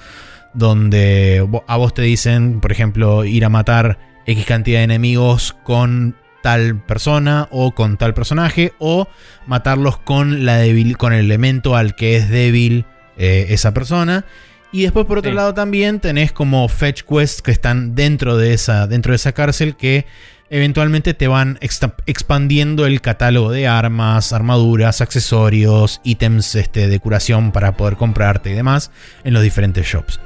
donde 0.54 1.44
a 1.66 1.76
vos 1.76 1.92
te 1.94 2.02
dicen, 2.02 2.60
por 2.60 2.70
ejemplo, 2.72 3.24
ir 3.24 3.44
a 3.44 3.48
matar 3.48 3.98
X 4.26 4.44
cantidad 4.46 4.78
de 4.78 4.84
enemigos 4.84 5.56
con 5.64 6.16
tal 6.46 6.76
persona 6.80 7.48
o 7.50 7.72
con 7.74 7.96
tal 7.96 8.14
personaje, 8.14 8.72
o 8.78 9.08
matarlos 9.48 9.98
con, 9.98 10.44
la 10.44 10.62
debil- 10.64 10.96
con 10.96 11.12
el 11.12 11.24
elemento 11.24 11.74
al 11.74 11.96
que 11.96 12.14
es 12.14 12.28
débil 12.28 12.84
eh, 13.18 13.46
esa 13.48 13.74
persona. 13.74 14.24
Y 14.70 14.82
después, 14.82 15.06
por 15.06 15.18
otro 15.18 15.32
Sí. 15.32 15.36
lado, 15.36 15.54
también 15.54 15.98
tenés 15.98 16.30
como 16.30 16.68
fetch 16.68 17.02
quests 17.02 17.42
que 17.42 17.50
están 17.50 17.96
dentro 17.96 18.36
de 18.36 18.52
esa, 18.54 18.86
dentro 18.86 19.10
de 19.10 19.16
esa 19.16 19.32
cárcel 19.32 19.74
que 19.74 20.06
eventualmente 20.48 21.14
te 21.14 21.26
van 21.26 21.58
expandiendo 22.06 22.86
el 22.86 23.00
catálogo 23.00 23.50
de 23.50 23.66
armas, 23.66 24.32
armaduras, 24.32 25.00
accesorios, 25.00 26.00
ítems 26.04 26.54
este, 26.54 26.86
de 26.86 27.00
curación 27.00 27.50
para 27.50 27.76
poder 27.76 27.96
comprarte 27.96 28.50
y 28.50 28.54
demás 28.54 28.92
en 29.24 29.34
los 29.34 29.42
diferentes 29.42 29.84
shops. 29.84 30.20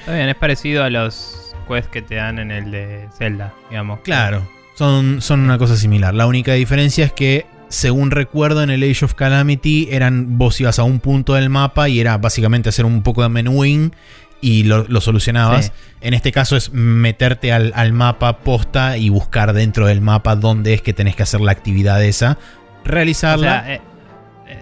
Está 0.00 0.14
bien, 0.14 0.28
es 0.28 0.34
parecido 0.34 0.82
a 0.82 0.90
los 0.90 1.54
quests 1.68 1.88
que 1.92 2.02
te 2.02 2.16
dan 2.16 2.40
en 2.40 2.50
el 2.50 2.72
de 2.72 3.08
Zelda, 3.16 3.54
digamos. 3.70 4.00
Claro, 4.00 4.48
son, 4.74 5.20
son 5.22 5.40
una 5.40 5.58
cosa 5.58 5.76
similar. 5.76 6.14
La 6.14 6.26
única 6.26 6.52
diferencia 6.54 7.04
es 7.04 7.12
que, 7.12 7.46
según 7.68 8.10
recuerdo, 8.10 8.62
en 8.62 8.70
el 8.70 8.82
Age 8.82 9.04
of 9.04 9.14
Calamity 9.14 9.88
eran 9.90 10.38
vos 10.38 10.60
ibas 10.60 10.78
a 10.78 10.82
un 10.84 11.00
punto 11.00 11.34
del 11.34 11.50
mapa 11.50 11.88
y 11.88 12.00
era 12.00 12.18
básicamente 12.18 12.68
hacer 12.68 12.84
un 12.84 13.02
poco 13.02 13.22
de 13.22 13.28
menuing 13.28 13.94
y 14.40 14.64
lo, 14.64 14.84
lo 14.88 15.00
solucionabas. 15.00 15.66
Sí. 15.66 15.72
En 16.02 16.12
este 16.14 16.30
caso 16.32 16.56
es 16.56 16.72
meterte 16.72 17.52
al, 17.52 17.72
al 17.74 17.92
mapa 17.92 18.38
posta 18.38 18.98
y 18.98 19.08
buscar 19.08 19.52
dentro 19.54 19.86
del 19.86 20.00
mapa 20.02 20.36
dónde 20.36 20.74
es 20.74 20.82
que 20.82 20.92
tenés 20.92 21.16
que 21.16 21.22
hacer 21.22 21.40
la 21.40 21.52
actividad 21.52 22.02
esa, 22.04 22.36
O 22.84 22.86
realizarla. 22.88 23.62
sea, 23.64 23.74
eh, 23.74 23.80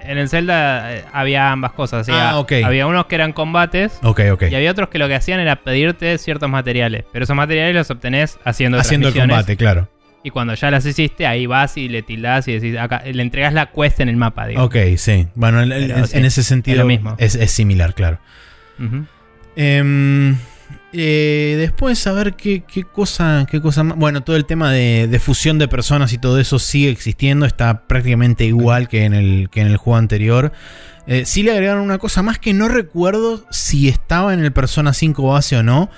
en 0.04 0.18
el 0.18 0.28
Zelda 0.28 0.94
eh, 0.94 1.04
había 1.12 1.50
ambas 1.50 1.72
cosas. 1.72 2.02
o 2.02 2.04
sea, 2.04 2.30
Ah. 2.38 2.46
Había 2.64 2.86
unos 2.86 3.06
que 3.06 3.16
eran 3.16 3.32
combates 3.32 3.98
y 4.02 4.54
había 4.54 4.70
otros 4.70 4.88
que 4.88 4.98
lo 4.98 5.08
que 5.08 5.16
hacían 5.16 5.40
era 5.40 5.56
pedirte 5.56 6.16
ciertos 6.18 6.48
materiales. 6.48 7.04
Pero 7.12 7.24
esos 7.24 7.34
materiales 7.34 7.74
los 7.74 7.90
obtenés 7.90 8.38
haciendo 8.44 8.78
Haciendo 8.78 9.08
el 9.08 9.14
combate, 9.14 9.56
claro. 9.56 9.88
Y 10.24 10.30
cuando 10.30 10.54
ya 10.54 10.70
las 10.70 10.86
hiciste, 10.86 11.26
ahí 11.26 11.46
vas 11.46 11.76
y 11.76 11.88
le 11.88 12.02
tildás 12.02 12.46
y 12.48 12.52
decís, 12.52 12.78
acá, 12.78 13.02
le 13.04 13.22
entregas 13.22 13.52
la 13.52 13.70
quest 13.72 13.98
en 14.00 14.08
el 14.08 14.16
mapa, 14.16 14.46
digamos. 14.46 14.68
Ok, 14.68 14.76
sí. 14.96 15.26
Bueno, 15.34 15.60
en, 15.62 15.72
en- 15.72 15.88
Pero 15.88 16.06
sí, 16.06 16.16
en 16.18 16.24
ese 16.24 16.42
sentido 16.44 16.76
es 16.76 16.78
lo 16.80 16.86
mismo. 16.86 17.14
Es, 17.18 17.34
es 17.34 17.50
similar, 17.50 17.94
claro. 17.94 18.18
Em, 19.56 20.36
Eh, 20.94 21.56
después, 21.58 22.06
a 22.06 22.12
ver 22.12 22.34
qué, 22.34 22.64
qué 22.70 22.84
cosa, 22.84 23.46
qué 23.50 23.62
cosa 23.62 23.82
más. 23.82 23.96
Bueno, 23.96 24.22
todo 24.22 24.36
el 24.36 24.44
tema 24.44 24.70
de, 24.70 25.08
de 25.08 25.18
fusión 25.20 25.58
de 25.58 25.66
personas 25.66 26.12
y 26.12 26.18
todo 26.18 26.38
eso 26.38 26.58
sigue 26.58 26.90
existiendo. 26.90 27.46
Está 27.46 27.86
prácticamente 27.86 28.44
igual 28.44 28.88
que 28.88 29.04
en 29.06 29.14
el, 29.14 29.48
que 29.50 29.62
en 29.62 29.68
el 29.68 29.78
juego 29.78 29.96
anterior. 29.96 30.52
Eh, 31.06 31.24
sí 31.24 31.42
le 31.42 31.52
agregaron 31.52 31.82
una 31.82 31.96
cosa 31.98 32.22
más 32.22 32.38
que 32.38 32.52
no 32.52 32.68
recuerdo 32.68 33.44
si 33.50 33.88
estaba 33.88 34.34
en 34.34 34.40
el 34.44 34.52
Persona 34.52 34.92
5 34.92 35.22
base 35.32 35.56
o 35.56 35.62
no. 35.62 35.90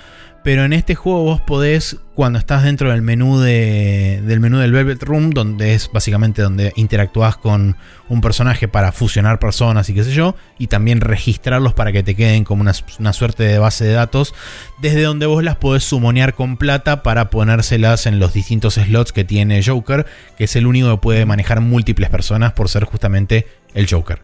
Pero 0.45 0.63
en 0.63 0.73
este 0.73 0.93
juego 0.93 1.23
vos 1.23 1.41
podés, 1.41 1.97
cuando 2.13 2.37
estás 2.37 2.61
dentro 2.61 2.91
del 2.91 3.01
menú, 3.01 3.39
de, 3.39 4.21
del 4.27 4.39
menú 4.39 4.59
del 4.59 4.71
Velvet 4.73 5.01
Room, 5.01 5.31
donde 5.31 5.73
es 5.73 5.89
básicamente 5.91 6.43
donde 6.43 6.71
interactúas 6.75 7.35
con 7.35 7.77
un 8.09 8.21
personaje 8.21 8.67
para 8.67 8.91
fusionar 8.91 9.39
personas 9.39 9.89
y 9.89 9.95
qué 9.95 10.03
sé 10.03 10.11
yo, 10.11 10.35
y 10.59 10.67
también 10.67 11.01
registrarlos 11.01 11.73
para 11.73 11.91
que 11.91 12.03
te 12.03 12.13
queden 12.13 12.43
como 12.43 12.61
una, 12.61 12.73
suerte 13.13 13.41
de 13.41 13.57
base 13.57 13.85
de 13.85 13.93
datos, 13.93 14.35
desde 14.79 15.01
donde 15.01 15.25
vos 15.25 15.43
las 15.43 15.55
podés 15.55 15.83
sumonear 15.83 16.35
con 16.35 16.57
plata 16.57 17.01
para 17.01 17.31
ponérselas 17.31 18.05
en 18.05 18.19
los 18.19 18.31
distintos 18.31 18.75
slots 18.75 19.13
que 19.13 19.23
tiene 19.23 19.63
Joker, 19.63 20.05
que 20.37 20.43
es 20.43 20.55
el 20.55 20.67
único 20.67 20.91
que 20.91 21.01
puede 21.01 21.25
manejar 21.25 21.59
múltiples 21.61 22.11
personas 22.11 22.53
por 22.53 22.69
ser 22.69 22.83
justamente 22.83 23.47
el 23.73 23.89
Joker. 23.89 24.21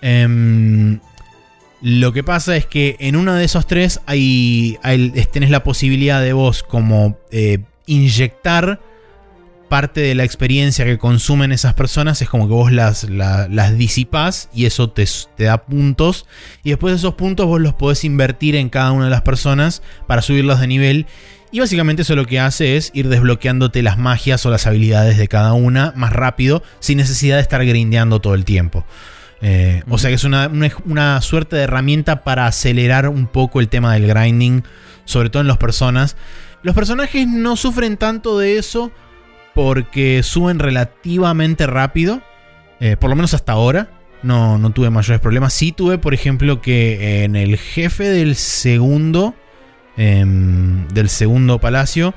Em, 0.00 1.00
lo 1.82 2.12
que 2.12 2.22
pasa 2.22 2.56
es 2.56 2.66
que 2.66 2.96
en 3.00 3.16
uno 3.16 3.34
de 3.34 3.44
esos 3.44 3.66
tres 3.66 4.00
hay, 4.06 4.78
tenés 5.32 5.50
la 5.50 5.64
posibilidad 5.64 6.20
de 6.20 6.32
vos 6.32 6.62
como 6.62 7.18
eh, 7.30 7.60
inyectar 7.86 8.80
parte 9.70 10.00
de 10.00 10.14
la 10.14 10.24
experiencia 10.24 10.84
que 10.84 10.98
consumen 10.98 11.52
esas 11.52 11.72
personas. 11.72 12.20
Es 12.20 12.28
como 12.28 12.48
que 12.48 12.52
vos 12.52 12.72
las, 12.72 13.04
las 13.08 13.78
disipás 13.78 14.50
y 14.52 14.66
eso 14.66 14.90
te, 14.90 15.06
te, 15.36 15.44
da 15.44 15.64
puntos. 15.64 16.26
Y 16.64 16.70
después 16.70 16.92
de 16.92 16.98
esos 16.98 17.14
puntos 17.14 17.46
vos 17.46 17.60
los 17.60 17.72
podés 17.72 18.04
invertir 18.04 18.56
en 18.56 18.68
cada 18.68 18.92
una 18.92 19.04
de 19.04 19.10
las 19.10 19.22
personas 19.22 19.80
para 20.06 20.20
subirlos 20.20 20.60
de 20.60 20.66
nivel. 20.66 21.06
Y 21.52 21.60
básicamente 21.60 22.02
eso 22.02 22.14
lo 22.14 22.26
que 22.26 22.40
hace 22.40 22.76
es 22.76 22.90
ir 22.94 23.08
desbloqueándote 23.08 23.82
las 23.82 23.96
magias 23.96 24.44
o 24.44 24.50
las 24.50 24.66
habilidades 24.66 25.16
de 25.16 25.28
cada 25.28 25.52
una 25.54 25.92
más 25.96 26.12
rápido 26.12 26.62
sin 26.80 26.98
necesidad 26.98 27.36
de 27.36 27.42
estar 27.42 27.64
grindeando 27.64 28.20
todo 28.20 28.34
el 28.34 28.44
tiempo. 28.44 28.84
Eh, 29.42 29.82
o 29.88 29.96
sea 29.96 30.10
que 30.10 30.16
es 30.16 30.24
una, 30.24 31.20
suerte 31.22 31.56
de 31.56 31.62
herramienta 31.62 32.24
para 32.24 32.46
acelerar 32.46 33.08
un 33.08 33.26
poco 33.26 33.60
el 33.60 33.68
tema 33.68 33.94
del 33.94 34.06
grinding, 34.06 34.64
sobre 35.04 35.30
todo 35.30 35.40
en 35.40 35.48
las 35.48 35.58
personas. 35.58 36.16
Los 36.62 36.74
personajes 36.74 37.26
no 37.26 37.56
sufren 37.56 37.96
tanto 37.96 38.38
de 38.38 38.58
eso 38.58 38.92
porque 39.54 40.22
suben 40.22 40.58
relativamente 40.58 41.66
rápido, 41.66 42.22
eh, 42.80 42.96
por 42.98 43.10
lo 43.10 43.16
menos 43.16 43.34
hasta 43.34 43.52
ahora. 43.52 43.90
No, 44.22 44.58
no 44.58 44.70
tuve 44.70 44.90
mayores 44.90 45.20
problemas. 45.20 45.54
Sí 45.54 45.72
tuve, 45.72 45.96
por 45.96 46.12
ejemplo, 46.12 46.60
que 46.60 47.24
en 47.24 47.36
el 47.36 47.56
jefe 47.56 48.04
del 48.04 48.36
segundo, 48.36 49.34
em, 49.96 50.86
del 50.88 51.08
segundo 51.08 51.58
palacio, 51.58 52.14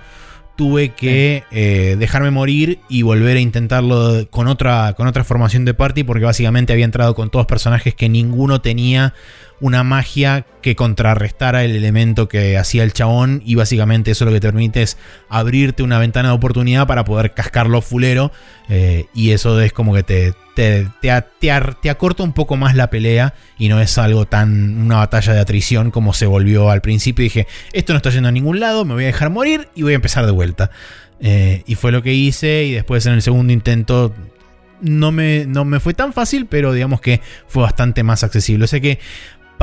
tuve 0.55 0.89
que 0.89 1.43
eh, 1.51 1.95
dejarme 1.97 2.31
morir 2.31 2.79
y 2.87 3.01
volver 3.01 3.37
a 3.37 3.39
intentarlo 3.39 4.27
con 4.29 4.47
otra, 4.47 4.93
con 4.93 5.07
otra 5.07 5.23
formación 5.23 5.65
de 5.65 5.73
party 5.73 6.03
porque 6.03 6.25
básicamente 6.25 6.73
había 6.73 6.85
entrado 6.85 7.15
con 7.15 7.29
todos 7.29 7.45
personajes 7.45 7.95
que 7.95 8.09
ninguno 8.09 8.61
tenía 8.61 9.13
una 9.59 9.83
magia 9.83 10.45
que 10.61 10.75
contrarrestara 10.75 11.63
el 11.63 11.75
elemento 11.75 12.27
que 12.27 12.57
hacía 12.57 12.83
el 12.83 12.93
chabón 12.93 13.41
y 13.45 13.55
básicamente 13.55 14.11
eso 14.11 14.25
lo 14.25 14.31
que 14.31 14.39
te 14.39 14.47
permite 14.47 14.81
es 14.81 14.97
abrirte 15.29 15.83
una 15.83 15.99
ventana 15.99 16.29
de 16.29 16.35
oportunidad 16.35 16.87
para 16.87 17.05
poder 17.05 17.33
cascarlo 17.33 17.81
fulero 17.81 18.31
eh, 18.69 19.05
y 19.13 19.31
eso 19.31 19.59
es 19.61 19.73
como 19.73 19.93
que 19.93 20.03
te, 20.03 20.33
te, 20.55 20.87
te, 21.01 21.89
acorta 21.89 22.23
un 22.23 22.33
poco 22.33 22.55
más 22.55 22.75
la 22.75 22.89
pelea 22.89 23.33
y 23.57 23.69
no 23.69 23.79
es 23.79 23.97
algo 23.97 24.25
tan 24.25 24.77
una 24.77 24.97
batalla 24.97 25.33
de 25.33 25.39
atrición 25.39 25.91
como 25.91 26.13
se 26.13 26.25
volvió 26.25 26.69
al 26.69 26.81
principio. 26.81 27.23
Dije, 27.23 27.47
esto 27.73 27.93
no 27.93 27.97
está 27.97 28.09
yendo 28.09 28.29
a 28.29 28.31
ningún 28.31 28.59
lado, 28.59 28.85
me 28.85 28.93
voy 28.93 29.03
a 29.03 29.07
dejar 29.07 29.29
morir 29.29 29.69
y 29.75 29.83
voy 29.83 29.93
a 29.93 29.95
empezar 29.95 30.25
de 30.25 30.31
vuelta. 30.31 30.71
Eh, 31.19 31.63
y 31.65 31.75
fue 31.75 31.91
lo 31.91 32.03
que 32.03 32.13
hice 32.13 32.65
y 32.65 32.73
después 32.73 33.05
en 33.05 33.13
el 33.13 33.21
segundo 33.21 33.53
intento 33.53 34.13
no 34.81 35.11
me, 35.11 35.45
no 35.45 35.63
me 35.65 35.79
fue 35.79 35.93
tan 35.93 36.13
fácil, 36.13 36.45
pero 36.45 36.73
digamos 36.73 37.01
que 37.01 37.21
fue 37.47 37.63
bastante 37.63 38.03
más 38.03 38.23
accesible. 38.23 38.65
O 38.65 38.67
sea 38.67 38.81
que 38.81 38.99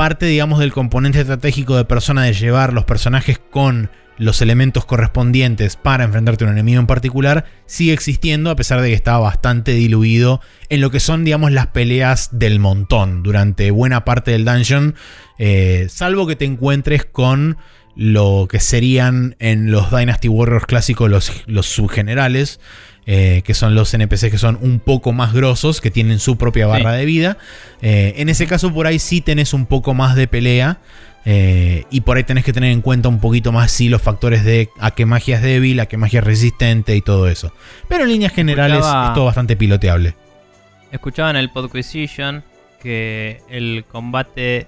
parte, 0.01 0.25
digamos, 0.25 0.57
del 0.57 0.73
componente 0.73 1.21
estratégico 1.21 1.77
de 1.77 1.85
persona 1.85 2.23
de 2.23 2.33
llevar 2.33 2.73
los 2.73 2.85
personajes 2.85 3.37
con 3.37 3.91
los 4.17 4.41
elementos 4.41 4.83
correspondientes 4.83 5.75
para 5.75 6.05
enfrentarte 6.05 6.43
a 6.43 6.47
un 6.47 6.53
enemigo 6.53 6.79
en 6.79 6.87
particular 6.87 7.45
sigue 7.67 7.93
existiendo 7.93 8.49
a 8.49 8.55
pesar 8.55 8.81
de 8.81 8.87
que 8.87 8.95
estaba 8.95 9.19
bastante 9.19 9.73
diluido 9.73 10.41
en 10.69 10.81
lo 10.81 10.89
que 10.89 10.99
son 10.99 11.23
digamos 11.23 11.51
las 11.51 11.67
peleas 11.67 12.29
del 12.31 12.57
montón 12.57 13.21
durante 13.21 13.69
buena 13.69 14.03
parte 14.03 14.31
del 14.31 14.43
dungeon 14.43 14.95
eh, 15.37 15.85
salvo 15.87 16.25
que 16.25 16.35
te 16.35 16.45
encuentres 16.45 17.05
con 17.05 17.57
lo 17.95 18.47
que 18.49 18.59
serían 18.59 19.35
en 19.37 19.69
los 19.69 19.91
Dynasty 19.91 20.29
Warriors 20.29 20.65
clásicos 20.65 21.45
los 21.45 21.65
subgenerales 21.67 22.59
eh, 23.07 23.41
que 23.43 23.55
son 23.55 23.73
los 23.73 23.91
NPCs 23.91 24.29
que 24.29 24.37
son 24.37 24.59
un 24.61 24.79
poco 24.79 25.11
más 25.11 25.33
grosos, 25.33 25.81
que 25.81 25.89
tienen 25.89 26.19
su 26.19 26.37
propia 26.37 26.67
barra 26.67 26.93
de 26.93 27.05
vida. 27.05 27.37
Eh, 27.81 28.13
en 28.17 28.29
ese 28.29 28.45
caso 28.45 28.71
por 28.71 28.85
ahí 28.85 28.99
sí 28.99 29.21
tenés 29.21 29.53
un 29.53 29.65
poco 29.65 29.93
más 29.93 30.15
de 30.15 30.27
pelea. 30.27 30.79
Eh, 31.23 31.85
y 31.91 32.01
por 32.01 32.17
ahí 32.17 32.23
tenés 32.23 32.43
que 32.43 32.51
tener 32.51 32.71
en 32.71 32.81
cuenta 32.81 33.07
un 33.07 33.19
poquito 33.19 33.51
más 33.51 33.69
sí 33.69 33.89
los 33.89 34.01
factores 34.01 34.43
de 34.43 34.69
a 34.79 34.89
qué 34.91 35.05
magia 35.05 35.35
es 35.35 35.43
débil, 35.43 35.79
a 35.79 35.85
qué 35.85 35.95
magia 35.95 36.19
es 36.19 36.25
resistente 36.25 36.95
y 36.95 37.01
todo 37.01 37.27
eso. 37.27 37.53
Pero 37.87 38.05
en 38.05 38.09
líneas 38.09 38.33
generales 38.33 38.79
es 38.79 39.13
todo 39.13 39.25
bastante 39.25 39.55
piloteable. 39.55 40.15
Escuchaba 40.91 41.29
en 41.29 41.35
el 41.35 41.51
Podquisition 41.51 42.43
que 42.81 43.39
el 43.49 43.85
combate 43.91 44.67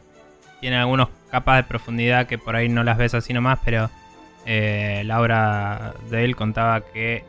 tiene 0.61 0.77
algunas 0.77 1.07
capas 1.31 1.57
de 1.57 1.63
profundidad 1.63 2.27
que 2.27 2.37
por 2.37 2.55
ahí 2.55 2.69
no 2.69 2.83
las 2.83 2.97
ves 2.97 3.15
así 3.15 3.33
nomás, 3.33 3.57
pero 3.65 3.89
Laura 4.45 5.95
de 6.11 6.23
él 6.23 6.35
contaba 6.35 6.81
que 6.81 7.23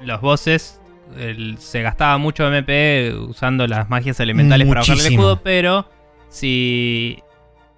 los 0.00 0.20
bosses 0.20 0.80
se 1.58 1.82
gastaba 1.82 2.18
mucho 2.18 2.46
MP 2.46 3.12
usando 3.14 3.66
las 3.66 3.88
magias 3.90 4.20
elementales 4.20 4.66
para 4.68 4.80
bajar 4.80 4.98
el 4.98 5.06
escudo, 5.06 5.42
pero 5.42 5.88
si, 6.28 7.18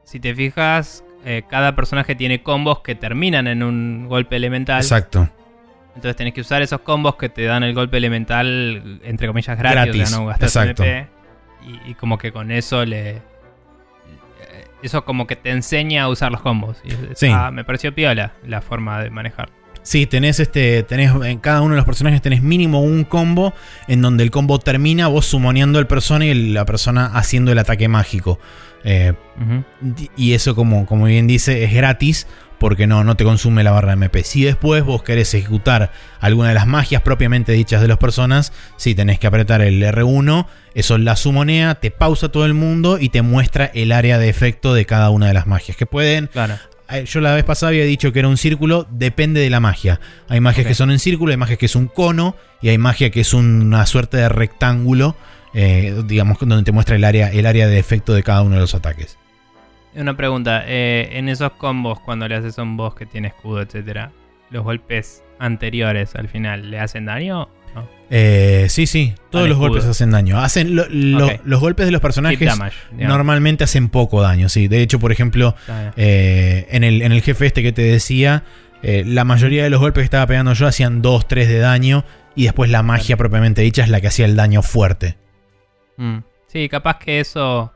si 0.04 0.20
te 0.20 0.34
fijas, 0.34 1.04
eh, 1.24 1.42
cada 1.48 1.74
personaje 1.74 2.14
tiene 2.14 2.42
combos 2.42 2.80
que 2.80 2.94
terminan 2.94 3.46
en 3.46 3.62
un 3.62 4.06
golpe 4.08 4.36
elemental. 4.36 4.82
Exacto. 4.82 5.28
Entonces 5.94 6.16
tenés 6.16 6.34
que 6.34 6.40
usar 6.40 6.62
esos 6.62 6.80
combos 6.80 7.16
que 7.16 7.28
te 7.28 7.44
dan 7.44 7.62
el 7.62 7.74
golpe 7.74 7.98
elemental, 7.98 9.00
entre 9.02 9.26
comillas, 9.28 9.58
gratis. 9.58 10.10
no 10.10 10.30
MP. 10.30 11.08
Y, 11.86 11.94
como 11.94 12.18
que 12.18 12.32
con 12.32 12.50
eso 12.50 12.84
le. 12.84 13.22
Eso 14.82 15.04
como 15.04 15.28
que 15.28 15.36
te 15.36 15.50
enseña 15.50 16.04
a 16.04 16.08
usar 16.08 16.32
los 16.32 16.40
combos. 16.40 16.82
sí. 17.14 17.30
me 17.52 17.64
pareció 17.64 17.94
piola 17.94 18.32
la 18.44 18.60
forma 18.60 19.00
de 19.00 19.10
manejar. 19.10 19.50
Sí, 19.82 20.06
tenés 20.06 20.40
este. 20.40 20.82
Tenés 20.84 21.12
en 21.24 21.38
cada 21.38 21.60
uno 21.60 21.74
de 21.74 21.76
los 21.76 21.86
personajes 21.86 22.22
tenés 22.22 22.42
mínimo 22.42 22.82
un 22.82 23.04
combo. 23.04 23.52
En 23.88 24.00
donde 24.02 24.22
el 24.22 24.30
combo 24.30 24.58
termina, 24.58 25.08
vos 25.08 25.26
sumoneando 25.26 25.78
al 25.78 25.86
persona 25.86 26.24
y 26.24 26.52
la 26.52 26.64
persona 26.64 27.06
haciendo 27.06 27.52
el 27.52 27.58
ataque 27.58 27.88
mágico. 27.88 28.38
Eh, 28.84 29.14
y 30.16 30.32
eso, 30.32 30.54
como, 30.54 30.86
como 30.86 31.06
bien 31.06 31.26
dice, 31.26 31.64
es 31.64 31.72
gratis. 31.72 32.26
Porque 32.58 32.86
no, 32.86 33.02
no 33.02 33.16
te 33.16 33.24
consume 33.24 33.64
la 33.64 33.72
barra 33.72 33.88
de 33.88 33.94
MP. 33.94 34.22
Si 34.22 34.44
después 34.44 34.84
vos 34.84 35.02
querés 35.02 35.34
ejecutar 35.34 35.90
alguna 36.20 36.50
de 36.50 36.54
las 36.54 36.68
magias 36.68 37.02
propiamente 37.02 37.50
dichas 37.50 37.80
de 37.80 37.88
las 37.88 37.98
personas, 37.98 38.52
sí 38.76 38.94
tenés 38.94 39.18
que 39.18 39.26
apretar 39.26 39.62
el 39.62 39.82
R1. 39.82 40.46
Eso 40.72 40.96
la 40.96 41.16
sumonea, 41.16 41.74
te 41.74 41.90
pausa 41.90 42.28
todo 42.28 42.46
el 42.46 42.54
mundo 42.54 42.98
y 43.00 43.08
te 43.08 43.22
muestra 43.22 43.64
el 43.74 43.90
área 43.90 44.16
de 44.18 44.28
efecto 44.28 44.74
de 44.74 44.86
cada 44.86 45.10
una 45.10 45.26
de 45.26 45.34
las 45.34 45.48
magias. 45.48 45.76
Que 45.76 45.86
pueden 45.86 46.30
eh, 46.32 46.48
yo 47.06 47.20
la 47.20 47.34
vez 47.34 47.44
pasada 47.44 47.70
había 47.70 47.84
dicho 47.84 48.12
que 48.12 48.18
era 48.18 48.28
un 48.28 48.36
círculo, 48.36 48.86
depende 48.90 49.40
de 49.40 49.50
la 49.50 49.60
magia. 49.60 50.00
Hay 50.28 50.40
magias 50.40 50.66
que 50.66 50.74
son 50.74 50.90
en 50.90 50.98
círculo, 50.98 51.32
hay 51.32 51.36
magias 51.36 51.58
que 51.58 51.66
es 51.66 51.76
un 51.76 51.86
cono 51.86 52.36
y 52.60 52.68
hay 52.68 52.78
magia 52.78 53.10
que 53.10 53.20
es 53.20 53.34
una 53.34 53.86
suerte 53.86 54.16
de 54.18 54.28
rectángulo, 54.28 55.16
eh, 55.54 56.02
digamos, 56.06 56.38
donde 56.40 56.64
te 56.64 56.72
muestra 56.72 56.96
el 56.96 57.04
área, 57.04 57.30
el 57.30 57.46
área 57.46 57.66
de 57.66 57.78
efecto 57.78 58.12
de 58.14 58.22
cada 58.22 58.42
uno 58.42 58.56
de 58.56 58.60
los 58.60 58.74
ataques. 58.74 59.18
Una 59.94 60.16
pregunta, 60.16 60.64
eh, 60.66 61.10
en 61.12 61.28
esos 61.28 61.52
combos, 61.52 62.00
cuando 62.00 62.26
le 62.26 62.34
haces 62.34 62.58
a 62.58 62.62
un 62.62 62.76
boss 62.76 62.94
que 62.94 63.04
tiene 63.04 63.28
escudo, 63.28 63.60
etcétera, 63.60 64.10
¿los 64.50 64.64
golpes 64.64 65.22
anteriores 65.38 66.14
al 66.14 66.28
final 66.28 66.70
le 66.70 66.78
hacen 66.78 67.06
daño 67.06 67.48
eh, 68.14 68.66
sí, 68.68 68.86
sí, 68.86 69.14
todos 69.30 69.48
los 69.48 69.56
golpes 69.56 69.86
hacen 69.86 70.10
daño. 70.10 70.38
Hacen 70.38 70.76
los 70.76 71.60
golpes 71.60 71.86
de 71.86 71.92
los 71.92 72.02
personajes 72.02 72.46
normalmente 72.92 73.64
hacen 73.64 73.88
poco 73.88 74.20
daño, 74.20 74.50
sí. 74.50 74.68
De 74.68 74.82
hecho, 74.82 74.98
por 75.00 75.12
ejemplo, 75.12 75.56
eh, 75.96 76.66
en, 76.70 76.84
el, 76.84 77.00
en, 77.00 77.12
el, 77.12 77.22
jefe 77.22 77.46
este 77.46 77.62
que 77.62 77.72
te 77.72 77.80
decía, 77.80 78.44
eh, 78.82 79.02
la 79.06 79.24
mayoría 79.24 79.64
de 79.64 79.70
los 79.70 79.80
golpes 79.80 80.02
que 80.02 80.04
estaba 80.04 80.26
pegando 80.26 80.52
yo 80.52 80.66
hacían 80.66 81.00
2, 81.00 81.26
3 81.26 81.48
de 81.48 81.58
daño 81.60 82.04
y 82.34 82.44
después 82.44 82.70
la 82.70 82.82
magia 82.82 83.16
propiamente 83.16 83.62
dicha 83.62 83.82
es 83.82 83.88
la 83.88 84.02
que 84.02 84.08
hacía 84.08 84.26
el 84.26 84.36
daño 84.36 84.60
fuerte. 84.62 85.16
Mm. 85.96 86.18
Sí, 86.48 86.68
capaz 86.68 86.98
que 86.98 87.18
eso... 87.18 87.72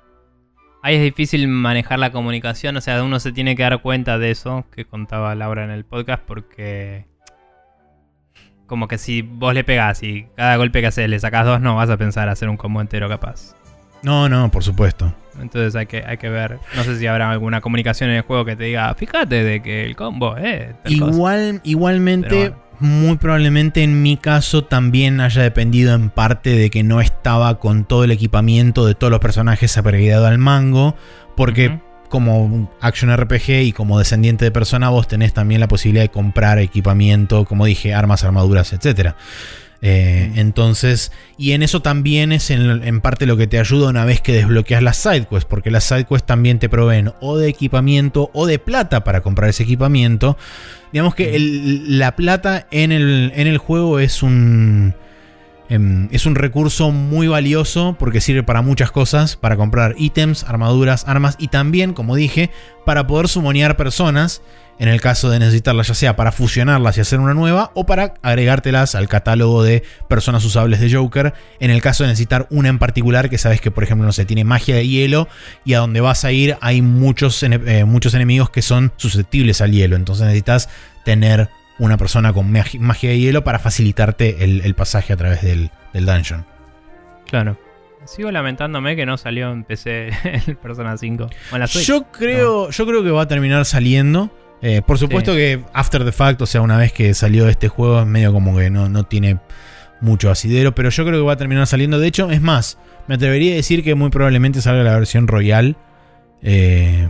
Ahí 0.82 0.96
es 0.96 1.02
difícil 1.02 1.48
manejar 1.48 1.98
la 1.98 2.12
comunicación, 2.12 2.76
o 2.76 2.82
sea, 2.82 3.02
uno 3.02 3.20
se 3.20 3.32
tiene 3.32 3.56
que 3.56 3.62
dar 3.62 3.80
cuenta 3.80 4.18
de 4.18 4.30
eso 4.30 4.66
que 4.70 4.84
contaba 4.84 5.34
Laura 5.34 5.64
en 5.64 5.70
el 5.70 5.86
podcast 5.86 6.22
porque 6.24 7.06
como 8.66 8.88
que 8.88 8.98
si 8.98 9.22
vos 9.22 9.54
le 9.54 9.64
pegás 9.64 10.02
y 10.02 10.26
cada 10.36 10.56
golpe 10.56 10.80
que 10.80 10.88
haces 10.88 11.08
le 11.08 11.18
sacás 11.18 11.46
dos, 11.46 11.60
no 11.60 11.76
vas 11.76 11.90
a 11.90 11.96
pensar 11.96 12.28
hacer 12.28 12.48
un 12.48 12.56
combo 12.56 12.80
entero 12.80 13.08
capaz. 13.08 13.54
No, 14.02 14.28
no, 14.28 14.50
por 14.50 14.62
supuesto. 14.62 15.12
Entonces 15.40 15.74
hay 15.74 15.86
que, 15.86 16.04
hay 16.06 16.16
que 16.16 16.28
ver. 16.28 16.58
No 16.74 16.84
sé 16.84 16.98
si 16.98 17.06
habrá 17.06 17.30
alguna 17.30 17.60
comunicación 17.60 18.10
en 18.10 18.16
el 18.16 18.22
juego 18.22 18.44
que 18.44 18.56
te 18.56 18.64
diga, 18.64 18.94
fíjate 18.94 19.42
de 19.42 19.62
que 19.62 19.84
el 19.84 19.96
combo, 19.96 20.36
eh. 20.38 20.74
tal 20.82 20.98
cosa". 20.98 21.12
Igual, 21.12 21.60
igualmente, 21.64 22.54
muy 22.78 23.16
probablemente 23.16 23.82
en 23.82 24.02
mi 24.02 24.16
caso 24.16 24.64
también 24.64 25.20
haya 25.20 25.42
dependido 25.42 25.94
en 25.94 26.10
parte 26.10 26.50
de 26.50 26.70
que 26.70 26.82
no 26.82 27.00
estaba 27.00 27.58
con 27.58 27.84
todo 27.84 28.04
el 28.04 28.10
equipamiento 28.10 28.86
de 28.86 28.94
todos 28.94 29.10
los 29.10 29.20
personajes 29.20 29.76
upgradeado 29.76 30.26
al 30.26 30.38
mango. 30.38 30.94
Porque. 31.36 31.80
Como 32.08 32.70
action 32.80 33.10
RPG 33.16 33.50
y 33.62 33.72
como 33.72 33.98
descendiente 33.98 34.44
de 34.44 34.50
persona, 34.50 34.88
vos 34.90 35.08
tenés 35.08 35.32
también 35.32 35.60
la 35.60 35.68
posibilidad 35.68 36.04
de 36.04 36.10
comprar 36.10 36.58
equipamiento, 36.58 37.44
como 37.44 37.64
dije, 37.66 37.94
armas, 37.94 38.24
armaduras, 38.24 38.72
etcétera. 38.72 39.16
Eh, 39.82 40.30
Mm. 40.32 40.38
entonces, 40.38 41.12
y 41.36 41.52
en 41.52 41.62
eso 41.62 41.82
también 41.82 42.32
es 42.32 42.50
en, 42.50 42.82
en 42.82 43.00
parte 43.02 43.26
lo 43.26 43.36
que 43.36 43.46
te 43.46 43.58
ayuda 43.58 43.90
una 43.90 44.06
vez 44.06 44.22
que 44.22 44.32
desbloqueas 44.32 44.82
las 44.82 44.96
sidequests, 44.96 45.44
porque 45.48 45.70
las 45.70 45.84
sidequests 45.84 46.26
también 46.26 46.58
te 46.58 46.70
proveen 46.70 47.12
o 47.20 47.36
de 47.36 47.48
equipamiento 47.48 48.30
o 48.32 48.46
de 48.46 48.58
plata 48.58 49.04
para 49.04 49.20
comprar 49.20 49.50
ese 49.50 49.64
equipamiento. 49.64 50.38
Digamos 50.92 51.14
que 51.14 51.36
el- 51.36 51.98
la 51.98 52.16
plata 52.16 52.66
en 52.70 52.90
el, 52.90 53.32
en 53.36 53.46
el 53.46 53.58
juego 53.58 53.98
es 53.98 54.22
un, 54.22 54.94
es 55.68 56.26
un 56.26 56.34
recurso 56.34 56.90
muy 56.92 57.28
valioso 57.28 57.96
porque 57.98 58.20
sirve 58.20 58.42
para 58.42 58.62
muchas 58.62 58.90
cosas, 58.90 59.36
para 59.36 59.56
comprar 59.56 59.94
ítems, 59.98 60.44
armaduras, 60.44 61.04
armas 61.08 61.36
y 61.38 61.48
también, 61.48 61.92
como 61.92 62.14
dije, 62.14 62.50
para 62.84 63.06
poder 63.06 63.28
sumonear 63.28 63.76
personas 63.76 64.42
en 64.78 64.88
el 64.88 65.00
caso 65.00 65.30
de 65.30 65.38
necesitarlas, 65.38 65.88
ya 65.88 65.94
sea 65.94 66.16
para 66.16 66.32
fusionarlas 66.32 66.98
y 66.98 67.00
hacer 67.00 67.18
una 67.18 67.34
nueva, 67.34 67.70
o 67.74 67.86
para 67.86 68.14
agregártelas 68.22 68.94
al 68.94 69.08
catálogo 69.08 69.62
de 69.62 69.82
personas 70.08 70.44
usables 70.44 70.80
de 70.80 70.92
Joker, 70.92 71.32
en 71.60 71.70
el 71.70 71.80
caso 71.80 72.04
de 72.04 72.10
necesitar 72.10 72.46
una 72.50 72.68
en 72.68 72.78
particular, 72.78 73.30
que 73.30 73.38
sabes 73.38 73.60
que, 73.60 73.70
por 73.70 73.84
ejemplo, 73.84 74.06
no 74.06 74.12
sé, 74.12 74.26
tiene 74.26 74.44
magia 74.44 74.76
de 74.76 74.86
hielo, 74.86 75.28
y 75.64 75.74
a 75.74 75.78
donde 75.78 76.00
vas 76.00 76.24
a 76.24 76.32
ir 76.32 76.56
hay 76.60 76.82
muchos, 76.82 77.42
eh, 77.42 77.84
muchos 77.84 78.14
enemigos 78.14 78.50
que 78.50 78.62
son 78.62 78.92
susceptibles 78.96 79.60
al 79.60 79.72
hielo, 79.72 79.96
entonces 79.96 80.26
necesitas 80.26 80.68
tener 81.04 81.48
una 81.78 81.96
persona 81.96 82.32
con 82.32 82.52
magi- 82.52 82.78
magia 82.78 83.10
de 83.10 83.18
hielo 83.18 83.44
para 83.44 83.58
facilitarte 83.58 84.44
el, 84.44 84.60
el 84.64 84.74
pasaje 84.74 85.12
a 85.12 85.16
través 85.16 85.42
del, 85.42 85.70
del 85.92 86.06
dungeon. 86.06 86.44
Claro. 87.28 87.58
Sigo 88.04 88.30
lamentándome 88.30 88.94
que 88.94 89.04
no 89.04 89.16
salió 89.18 89.50
en 89.52 89.64
PC 89.64 90.10
el 90.46 90.56
Persona 90.56 90.96
5. 90.96 91.28
O 91.50 91.54
en 91.54 91.60
la 91.60 91.66
Switch. 91.66 91.86
Yo 91.86 92.04
creo, 92.12 92.70
yo 92.70 92.86
creo 92.86 93.02
que 93.02 93.10
va 93.10 93.22
a 93.22 93.28
terminar 93.28 93.64
saliendo. 93.64 94.30
Eh, 94.62 94.80
por 94.86 94.96
supuesto 94.98 95.32
Sí. 95.32 95.36
que 95.38 95.64
after 95.74 96.04
the 96.04 96.12
fact, 96.12 96.40
o 96.40 96.46
sea, 96.46 96.62
una 96.62 96.78
vez 96.78 96.92
que 96.92 97.12
salió 97.14 97.48
este 97.48 97.68
juego, 97.68 98.00
es 98.00 98.06
medio 98.06 98.32
como 98.32 98.56
que 98.56 98.70
no, 98.70 98.88
no 98.88 99.04
tiene 99.04 99.38
mucho 100.00 100.30
asidero, 100.30 100.74
pero 100.74 100.88
yo 100.90 101.04
creo 101.04 101.18
que 101.20 101.26
va 101.26 101.32
a 101.32 101.36
terminar 101.36 101.66
saliendo. 101.66 101.98
De 101.98 102.06
hecho, 102.06 102.30
es 102.30 102.40
más, 102.40 102.78
me 103.08 103.16
atrevería 103.16 103.52
a 103.52 103.56
decir 103.56 103.82
que 103.82 103.94
muy 103.94 104.10
probablemente 104.10 104.62
salga 104.62 104.82
la 104.84 104.94
versión 104.94 105.26
Royal. 105.26 105.76
Eh, 106.42 107.08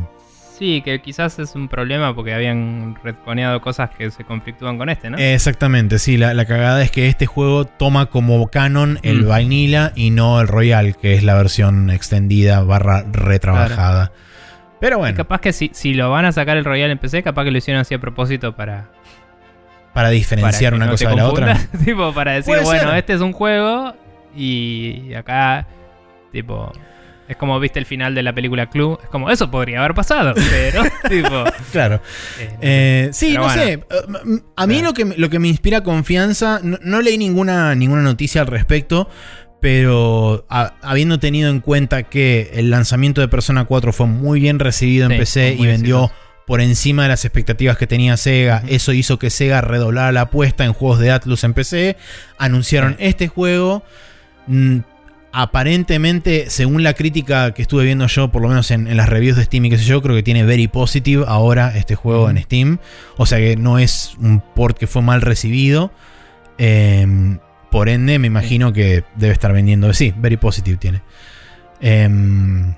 Sí, 0.58 0.80
que 0.80 1.02
quizás 1.02 1.38
es 1.38 1.54
un 1.54 1.68
problema 1.68 2.14
porque 2.14 2.32
habían 2.32 2.96
retconeado 3.04 3.60
cosas 3.60 3.90
que 3.90 4.10
se 4.10 4.24
conflictúan 4.24 4.78
con 4.78 4.88
este, 4.88 5.10
¿no? 5.10 5.18
Exactamente, 5.18 5.98
sí, 5.98 6.16
la, 6.16 6.32
la 6.32 6.46
cagada 6.46 6.82
es 6.82 6.90
que 6.90 7.08
este 7.08 7.26
juego 7.26 7.66
toma 7.66 8.06
como 8.06 8.46
canon 8.48 8.98
el 9.02 9.24
Mm. 9.24 9.28
Vanilla 9.28 9.92
y 9.94 10.10
no 10.10 10.40
el 10.40 10.48
Royal, 10.48 10.96
que 10.96 11.12
es 11.14 11.22
la 11.22 11.34
versión 11.34 11.90
extendida 11.90 12.62
barra 12.62 13.04
retrabajada. 13.12 14.12
Pero 14.80 14.96
Y 14.96 15.00
bueno, 15.00 15.16
capaz 15.16 15.40
que 15.42 15.52
si, 15.52 15.70
si 15.74 15.92
lo 15.92 16.10
van 16.10 16.24
a 16.24 16.32
sacar 16.32 16.56
el 16.56 16.64
Royal 16.64 16.90
en 16.90 16.98
PC, 16.98 17.22
capaz 17.22 17.44
que 17.44 17.50
lo 17.50 17.58
hicieron 17.58 17.82
así 17.82 17.94
a 17.94 17.98
propósito 17.98 18.56
para, 18.56 18.88
para 19.92 20.08
diferenciar 20.08 20.72
para 20.72 20.76
una 20.76 20.86
no 20.86 20.92
cosa 20.92 21.10
de 21.10 21.16
la 21.16 21.28
otra. 21.28 21.58
tipo, 21.84 22.14
para 22.14 22.32
decir, 22.32 22.54
bueno, 22.62 22.88
ser. 22.88 22.96
este 22.96 23.12
es 23.12 23.20
un 23.20 23.32
juego 23.32 23.94
y 24.34 25.12
acá, 25.12 25.66
tipo, 26.32 26.72
es 27.28 27.36
como 27.36 27.58
viste 27.60 27.78
el 27.78 27.86
final 27.86 28.14
de 28.14 28.22
la 28.22 28.32
película 28.34 28.68
Clue. 28.70 28.98
Es 29.02 29.08
como, 29.08 29.30
eso 29.30 29.50
podría 29.50 29.80
haber 29.80 29.94
pasado, 29.94 30.34
pero, 30.50 30.82
tipo. 31.08 31.44
Claro. 31.72 32.00
eh, 32.38 32.56
Eh, 32.60 33.08
sí, 33.12 33.34
no 33.34 33.42
bueno. 33.44 33.62
sé. 33.62 33.84
A 34.56 34.66
mí 34.66 34.74
Claro. 34.74 34.88
lo 34.88 34.94
que, 34.94 35.04
me- 35.04 35.16
lo 35.16 35.28
que 35.30 35.38
me 35.38 35.48
inspira 35.48 35.82
confianza, 35.82 36.60
no, 36.62 36.78
no 36.82 37.02
leí 37.02 37.18
ninguna, 37.18 37.74
ninguna 37.74 38.02
noticia 38.02 38.40
al 38.42 38.46
respecto, 38.46 39.08
pero 39.60 40.46
a- 40.48 40.74
habiendo 40.82 41.18
tenido 41.18 41.50
en 41.50 41.60
cuenta 41.60 42.04
que 42.04 42.50
el 42.54 42.70
lanzamiento 42.70 43.20
de 43.20 43.28
Persona 43.28 43.64
4 43.64 43.92
fue 43.92 44.06
muy 44.06 44.40
bien 44.40 44.58
recibido 44.58 45.06
en 45.06 45.12
Sí, 45.12 45.18
PC 45.18 45.54
y 45.58 45.66
vendió 45.66 46.04
exitoso. 46.04 46.22
por 46.46 46.60
encima 46.60 47.02
de 47.04 47.08
las 47.08 47.24
expectativas 47.24 47.76
que 47.76 47.86
tenía 47.86 48.16
Sega, 48.16 48.62
eso 48.68 48.92
hizo 48.92 49.18
que 49.18 49.30
Sega 49.30 49.60
redoblara 49.62 50.12
la 50.12 50.20
apuesta 50.22 50.64
en 50.64 50.72
juegos 50.72 51.00
de 51.00 51.10
Atlus 51.10 51.42
en 51.42 51.54
PC, 51.54 51.96
anunciaron 52.38 52.96
este 53.00 53.26
juego. 53.28 53.82
mm, 54.46 54.78
aparentemente, 55.38 56.48
según 56.48 56.82
la 56.82 56.94
crítica 56.94 57.52
que 57.52 57.60
estuve 57.60 57.84
viendo 57.84 58.06
yo, 58.06 58.32
por 58.32 58.40
lo 58.40 58.48
menos 58.48 58.70
en, 58.70 58.86
en 58.86 58.96
las 58.96 59.06
reviews 59.06 59.36
de 59.36 59.44
Steam 59.44 59.66
y 59.66 59.70
qué 59.70 59.76
sé 59.76 59.84
yo, 59.84 60.00
creo 60.00 60.16
que 60.16 60.22
tiene 60.22 60.44
very 60.44 60.66
positive 60.66 61.26
ahora 61.28 61.76
este 61.76 61.94
juego 61.94 62.30
en 62.30 62.42
Steam. 62.42 62.78
O 63.18 63.26
sea 63.26 63.36
que 63.36 63.54
no 63.54 63.78
es 63.78 64.16
un 64.18 64.40
port 64.40 64.78
que 64.78 64.86
fue 64.86 65.02
mal 65.02 65.20
recibido. 65.20 65.92
Em, 66.56 67.38
por 67.70 67.90
ende, 67.90 68.18
me 68.18 68.28
imagino 68.28 68.72
que 68.72 69.04
debe 69.14 69.34
estar 69.34 69.52
vendiendo. 69.52 69.92
Sí, 69.92 70.14
very 70.16 70.38
positive 70.38 70.78
tiene. 70.78 71.02
Em, 71.82 72.72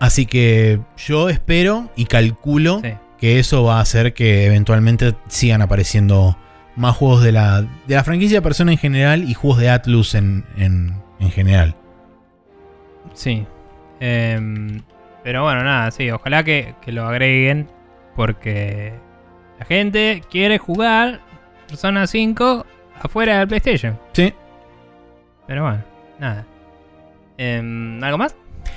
así 0.00 0.24
que 0.24 0.80
yo 0.96 1.28
espero 1.28 1.92
y 1.96 2.06
calculo 2.06 2.80
sí. 2.82 2.94
que 3.20 3.38
eso 3.38 3.62
va 3.62 3.76
a 3.76 3.82
hacer 3.82 4.14
que 4.14 4.46
eventualmente 4.46 5.16
sigan 5.28 5.60
apareciendo 5.60 6.38
más 6.76 6.96
juegos 6.96 7.22
de 7.22 7.32
la, 7.32 7.60
de 7.86 7.94
la 7.94 8.04
franquicia 8.04 8.40
Persona 8.40 8.72
en 8.72 8.78
general 8.78 9.28
y 9.28 9.34
juegos 9.34 9.60
de 9.60 9.68
Atlus 9.68 10.14
en, 10.14 10.46
en, 10.56 10.94
en 11.20 11.30
general. 11.30 11.74
Sí. 13.14 13.46
Em, 14.00 14.82
pero 15.24 15.42
bueno, 15.42 15.62
nada, 15.64 15.90
sí, 15.90 16.10
ojalá 16.10 16.44
que, 16.44 16.74
que 16.80 16.92
lo 16.92 17.06
agreguen 17.06 17.68
porque 18.14 18.92
la 19.58 19.64
gente 19.64 20.22
quiere 20.30 20.58
jugar 20.58 21.20
Persona 21.68 22.06
5 22.06 22.66
afuera 23.02 23.38
del 23.38 23.48
PlayStation. 23.48 23.98
Sí. 24.12 24.32
Pero 25.46 25.62
bueno, 25.62 25.84
nada. 26.18 26.46
Em, 27.36 28.02
¿Algo 28.02 28.18
más 28.18 28.34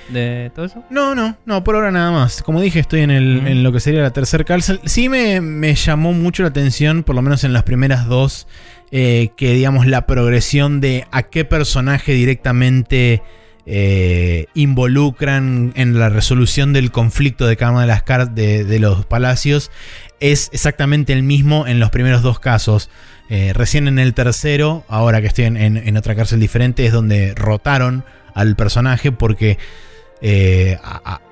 de 0.09 0.51
todo 0.53 0.65
eso? 0.65 0.83
No, 0.89 1.15
no, 1.15 1.35
no, 1.45 1.63
por 1.63 1.75
ahora 1.75 1.91
nada 1.91 2.11
más. 2.11 2.43
Como 2.43 2.61
dije, 2.61 2.79
estoy 2.79 3.01
en, 3.01 3.11
el, 3.11 3.47
en 3.47 3.63
lo 3.63 3.71
que 3.71 3.79
sería 3.79 4.01
la 4.01 4.11
tercera 4.11 4.43
cárcel. 4.43 4.79
Sí 4.85 5.09
me, 5.09 5.41
me 5.41 5.73
llamó 5.75 6.13
mucho 6.13 6.43
la 6.43 6.49
atención, 6.49 7.03
por 7.03 7.15
lo 7.15 7.21
menos 7.21 7.43
en 7.43 7.53
las 7.53 7.63
primeras 7.63 8.07
dos, 8.07 8.47
eh, 8.91 9.29
que 9.37 9.53
digamos 9.53 9.87
la 9.87 10.05
progresión 10.05 10.81
de 10.81 11.05
a 11.11 11.23
qué 11.23 11.45
personaje 11.45 12.13
directamente 12.13 13.21
eh, 13.65 14.47
involucran 14.53 15.71
en 15.75 15.97
la 15.97 16.09
resolución 16.09 16.73
del 16.73 16.91
conflicto 16.91 17.47
de 17.47 17.57
cada 17.57 17.81
de 17.81 17.87
las 17.87 18.03
cartas 18.03 18.35
de, 18.35 18.79
los 18.79 19.05
palacios 19.05 19.71
es 20.19 20.49
exactamente 20.51 21.13
el 21.13 21.23
mismo 21.23 21.67
en 21.67 21.79
los 21.79 21.89
primeros 21.89 22.21
dos 22.21 22.39
casos. 22.39 22.89
Eh, 23.29 23.53
recién 23.53 23.87
en 23.87 23.97
el 23.97 24.13
tercero, 24.13 24.83
ahora 24.89 25.21
que 25.21 25.27
estoy 25.27 25.45
en, 25.45 25.57
en- 25.57 25.97
otra 25.97 26.15
cárcel 26.15 26.39
diferente, 26.39 26.85
es 26.85 26.91
donde 26.91 27.33
rotaron 27.33 28.03
al 28.35 28.55
personaje 28.55 29.11
porque 29.11 29.57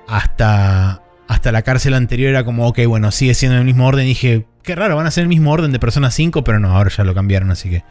hasta, 0.08 1.02
hasta 1.28 1.52
la 1.52 1.62
cárcel 1.62 1.94
anterior 1.94 2.30
era 2.30 2.44
como, 2.44 2.66
ok, 2.66 2.80
bueno, 2.86 3.10
sigue 3.10 3.34
siendo 3.34 3.58
el 3.58 3.64
mismo 3.64 3.86
orden. 3.86 4.06
Y 4.06 4.10
dije, 4.10 4.46
qué 4.62 4.74
raro, 4.74 4.96
van 4.96 5.06
a 5.06 5.10
ser 5.10 5.22
el 5.22 5.28
mismo 5.28 5.50
orden 5.52 5.72
de 5.72 5.78
Persona 5.78 6.10
5, 6.10 6.44
pero 6.44 6.58
no, 6.58 6.70
ahora 6.76 6.90
ya 6.90 7.04
lo 7.04 7.14
cambiaron, 7.14 7.50
así 7.50 7.70
que 7.70 7.84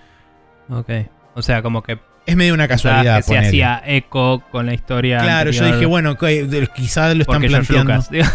Ok. 0.69 0.89
O 1.35 1.41
sea, 1.41 1.61
como 1.61 1.81
que, 1.83 1.99
es 2.25 2.35
medio 2.35 2.53
una 2.53 2.67
casualidad. 2.67 3.17
que 3.17 3.23
se 3.23 3.37
hacía 3.37 3.81
eco 3.85 4.43
con 4.51 4.65
la 4.67 4.73
historia. 4.73 5.19
Claro, 5.19 5.49
yo 5.51 5.65
dije, 5.65 5.85
bueno, 5.87 6.15
quizás 6.75 7.15
lo 7.15 7.21
están 7.21 7.41
planteando. 7.41 7.93
Lucas, 7.93 8.09
digo. 8.11 8.27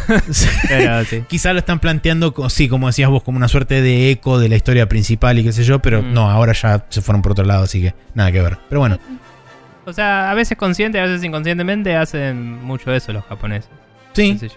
Pero 0.68 1.04
sí. 1.04 1.22
Quizás 1.28 1.52
lo 1.52 1.58
están 1.60 1.78
planteando, 1.78 2.34
sí, 2.48 2.68
como 2.68 2.86
decías 2.88 3.10
vos, 3.10 3.22
como 3.22 3.36
una 3.36 3.46
suerte 3.48 3.82
de 3.82 4.10
eco 4.10 4.38
de 4.40 4.48
la 4.48 4.56
historia 4.56 4.88
principal 4.88 5.38
y 5.38 5.44
qué 5.44 5.52
sé 5.52 5.62
yo, 5.64 5.78
pero 5.80 6.02
Mm. 6.02 6.12
no, 6.12 6.28
ahora 6.30 6.52
ya 6.54 6.86
se 6.88 7.02
fueron 7.02 7.22
por 7.22 7.32
otro 7.32 7.44
lado, 7.44 7.64
así 7.64 7.80
que 7.82 7.94
nada 8.14 8.32
que 8.32 8.40
ver. 8.40 8.58
Pero 8.68 8.80
bueno, 8.80 8.98
O 9.86 9.92
sea, 9.92 10.30
a 10.30 10.34
veces 10.34 10.56
consciente, 10.56 10.98
a 10.98 11.02
veces 11.04 11.22
inconscientemente 11.22 11.94
hacen 11.94 12.64
mucho 12.64 12.92
eso 12.92 13.12
los 13.12 13.24
japoneses. 13.26 13.70
sí. 14.14 14.36
sé. 14.38 14.48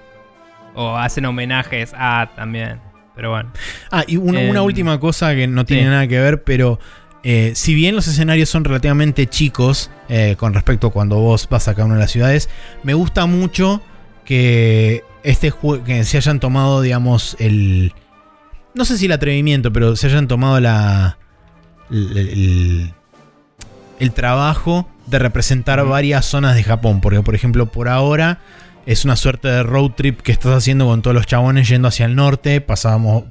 O 0.73 0.95
hacen 0.95 1.25
homenajes 1.25 1.91
a 1.97 2.29
también. 2.35 2.79
Pero 3.17 3.31
bueno. 3.31 3.49
Ah, 3.91 4.05
y 4.07 4.15
una, 4.15 4.39
una 4.39 4.59
Em, 4.59 4.65
última 4.65 4.97
cosa 5.01 5.35
que 5.35 5.45
no 5.47 5.65
tiene 5.65 5.83
sí. 5.83 5.89
nada 5.89 6.07
que 6.07 6.19
ver, 6.19 6.43
pero 6.43 6.79
eh, 7.23 7.51
si 7.55 7.73
bien 7.75 7.95
los 7.95 8.07
escenarios 8.07 8.47
son 8.47 8.63
relativamente 8.63 9.27
chicos 9.27 9.91
eh, 10.07 10.35
con 10.37 10.53
respecto 10.53 10.87
a 10.87 10.91
cuando 10.91 11.17
vos 11.19 11.49
vas 11.49 11.67
a 11.67 11.73
cada 11.73 11.85
una 11.87 11.95
de 11.95 12.01
las 12.01 12.11
ciudades, 12.11 12.47
me 12.83 12.93
gusta 12.93 13.25
mucho 13.25 13.81
que 14.23 15.03
este 15.23 15.51
que 15.85 16.03
se 16.05 16.17
hayan 16.17 16.39
tomado, 16.39 16.81
digamos, 16.81 17.35
el. 17.39 17.91
No 18.75 18.85
sé 18.85 18.97
si 18.97 19.07
el 19.07 19.11
atrevimiento, 19.11 19.73
pero 19.73 19.95
se 19.97 20.07
hayan 20.07 20.27
tomado 20.29 20.59
la. 20.61 21.17
el, 21.91 22.17
el- 22.17 22.93
el 23.99 24.11
trabajo 24.11 24.87
de 25.07 25.17
representar 25.17 25.83
varias 25.85 26.23
zonas 26.25 26.55
de 26.55 26.61
Japón. 26.63 27.01
Porque, 27.01 27.21
por 27.23 27.33
ejemplo, 27.33 27.65
por 27.65 27.87
ahora 27.89 28.37
es 28.87 29.03
una 29.03 29.17
suerte 29.17 29.49
de 29.49 29.63
road 29.63 29.91
trip 29.91 30.21
que 30.21 30.31
estás 30.31 30.53
haciendo 30.53 30.85
con 30.85 31.01
todos 31.01 31.13
los 31.13 31.27
chabones 31.27 31.67
yendo 31.67 31.89
hacia 31.89 32.05
el 32.05 32.15
norte. 32.15 32.61
Pasábamos. 32.61 33.25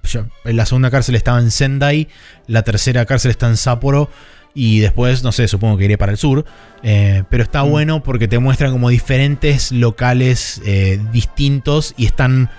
la 0.45 0.67
segunda 0.67 0.91
cárcel 0.91 1.15
estaba 1.15 1.41
en 1.41 1.51
Sendai, 1.51 2.09
la 2.47 2.63
tercera 2.63 3.07
cárcel 3.07 3.31
está 3.31 3.49
en 3.49 3.57
Sapporo. 3.57 4.11
Y 4.55 4.81
después, 4.81 5.23
no 5.23 5.33
sé, 5.33 5.49
supongo 5.49 5.77
que 5.79 5.85
iré 5.87 5.99
para 5.99 6.13
el 6.13 6.19
sur. 6.19 6.45
Eh, 6.83 7.25
pero 7.31 7.43
está 7.43 7.65
Mm. 7.65 7.71
bueno 7.71 8.03
porque 8.03 8.29
te 8.29 8.39
muestran 8.39 8.71
como 8.71 8.91
diferentes 8.91 9.73
locales 9.73 10.61
eh, 10.65 11.01
distintos 11.13 11.95
y 11.97 12.05
están 12.07 12.51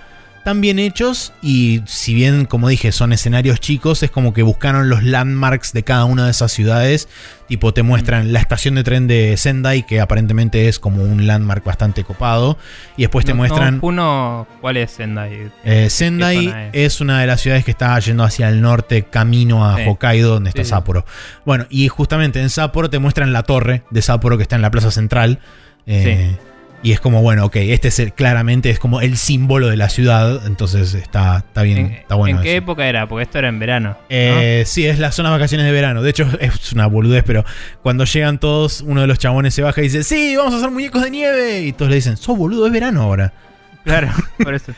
tan 0.48 0.62
bien 0.62 0.80
hechos. 0.80 1.34
Y 1.42 1.82
si 1.88 2.14
bien, 2.14 2.46
como 2.46 2.70
dije, 2.70 2.94
son 2.94 3.12
escenarios 3.12 3.60
chicos, 3.60 4.02
es 4.02 4.10
como 4.10 4.34
que 4.34 4.44
buscaron 4.44 4.88
los 4.88 5.04
landmarks 5.04 5.74
de 5.74 5.84
cada 5.84 6.06
una 6.06 6.24
de 6.24 6.32
esas 6.32 6.54
ciudades. 6.54 7.10
Tipo, 7.50 7.74
te 7.74 7.84
muestran 7.84 8.32
la 8.32 8.40
estación 8.40 8.76
de 8.76 8.86
tren 8.86 9.08
de 9.08 9.36
Sendai, 9.36 9.86
que 9.86 10.00
aparentemente 10.00 10.70
es 10.70 10.80
como 10.80 11.04
un 11.04 11.28
landmark 11.28 11.66
bastante 11.66 12.06
copado. 12.06 12.58
Y 12.96 13.02
después 13.02 13.26
te 13.26 13.34
No- 13.34 13.40
muestran. 13.40 13.76
no, 13.76 13.82
Puno, 13.82 14.48
¿cuál 14.62 14.78
es 14.78 14.92
Sendai? 14.92 15.52
Eh, 15.66 15.90
Sendai 15.90 16.38
¿Qué 16.38 16.46
zona 16.50 16.70
es? 16.72 17.02
una 17.02 17.20
de 17.20 17.28
las 17.28 17.42
ciudades 17.42 17.66
que 17.66 17.72
está 17.72 18.00
yendo 18.00 18.24
hacia 18.24 18.48
el 18.48 18.62
norte, 18.62 19.04
camino 19.04 19.68
a 19.70 19.76
Sí. 19.76 19.84
Hokkaido, 19.86 20.36
donde 20.36 20.50
está 20.52 20.62
Sí, 20.62 20.68
sí. 20.68 20.70
Sapporo. 20.70 21.04
Bueno, 21.46 21.66
y 21.70 21.90
justamente 21.90 22.42
en 22.42 22.50
Sapporo 22.50 22.90
te 22.90 23.00
muestran 23.00 23.34
la 23.34 23.44
torre 23.44 23.84
de 23.92 24.02
Sapporo 24.02 24.38
que 24.38 24.44
está 24.44 24.56
en 24.56 24.62
la 24.62 24.72
plaza 24.72 24.92
central. 24.92 25.40
Eh, 25.86 26.38
Y 26.84 26.92
es 26.92 27.00
como, 27.00 27.24
bueno, 27.24 27.44
ok, 27.46 27.56
este 27.56 27.88
es 27.88 27.98
el- 28.00 28.14
claramente 28.14 28.70
es 28.70 28.78
como 28.80 29.02
el 29.02 29.18
símbolo 29.18 29.68
de 29.68 29.78
la 29.78 29.90
ciudad. 29.90 30.46
Entonces 30.46 30.94
está, 30.94 31.38
está 31.40 31.64
bien, 31.64 31.78
¿En, 31.78 31.86
está 31.94 32.16
bueno. 32.16 32.38
¿en 32.38 32.44
qué 32.44 32.52
eso. 32.52 32.58
época 32.60 32.88
era? 32.88 33.08
Porque 33.08 33.24
esto 33.24 33.40
era 33.40 33.48
en 33.50 33.58
verano. 33.60 33.90
¿no? 33.90 33.98
Eh, 34.10 34.64
Sí, 34.68 34.86
es 34.86 35.00
las 35.00 35.16
zonas 35.16 35.32
vacaciones 35.32 35.66
de 35.66 35.72
verano. 35.72 36.04
De 36.04 36.12
hecho, 36.12 36.28
es 36.40 36.72
una 36.74 36.86
boludez, 36.88 37.24
pero 37.26 37.44
cuando 37.82 38.04
llegan 38.06 38.38
todos, 38.38 38.82
uno 38.82 39.02
de 39.02 39.08
los 39.08 39.18
chabones 39.18 39.56
se 39.56 39.64
baja 39.64 39.82
y 39.82 39.86
dice, 39.86 40.04
sí, 40.04 40.36
vamos 40.36 40.54
a 40.54 40.58
hacer 40.58 40.70
muñecos 40.70 41.02
de 41.02 41.10
nieve. 41.10 41.62
Y 41.62 41.74
todos 41.74 41.90
le 41.90 41.96
dicen, 41.96 42.16
sos 42.16 42.38
boludo, 42.38 42.68
es 42.68 42.72
verano 42.72 43.02
ahora. 43.02 43.34
Claro, 43.84 44.10
por 44.44 44.54
eso. 44.54 44.74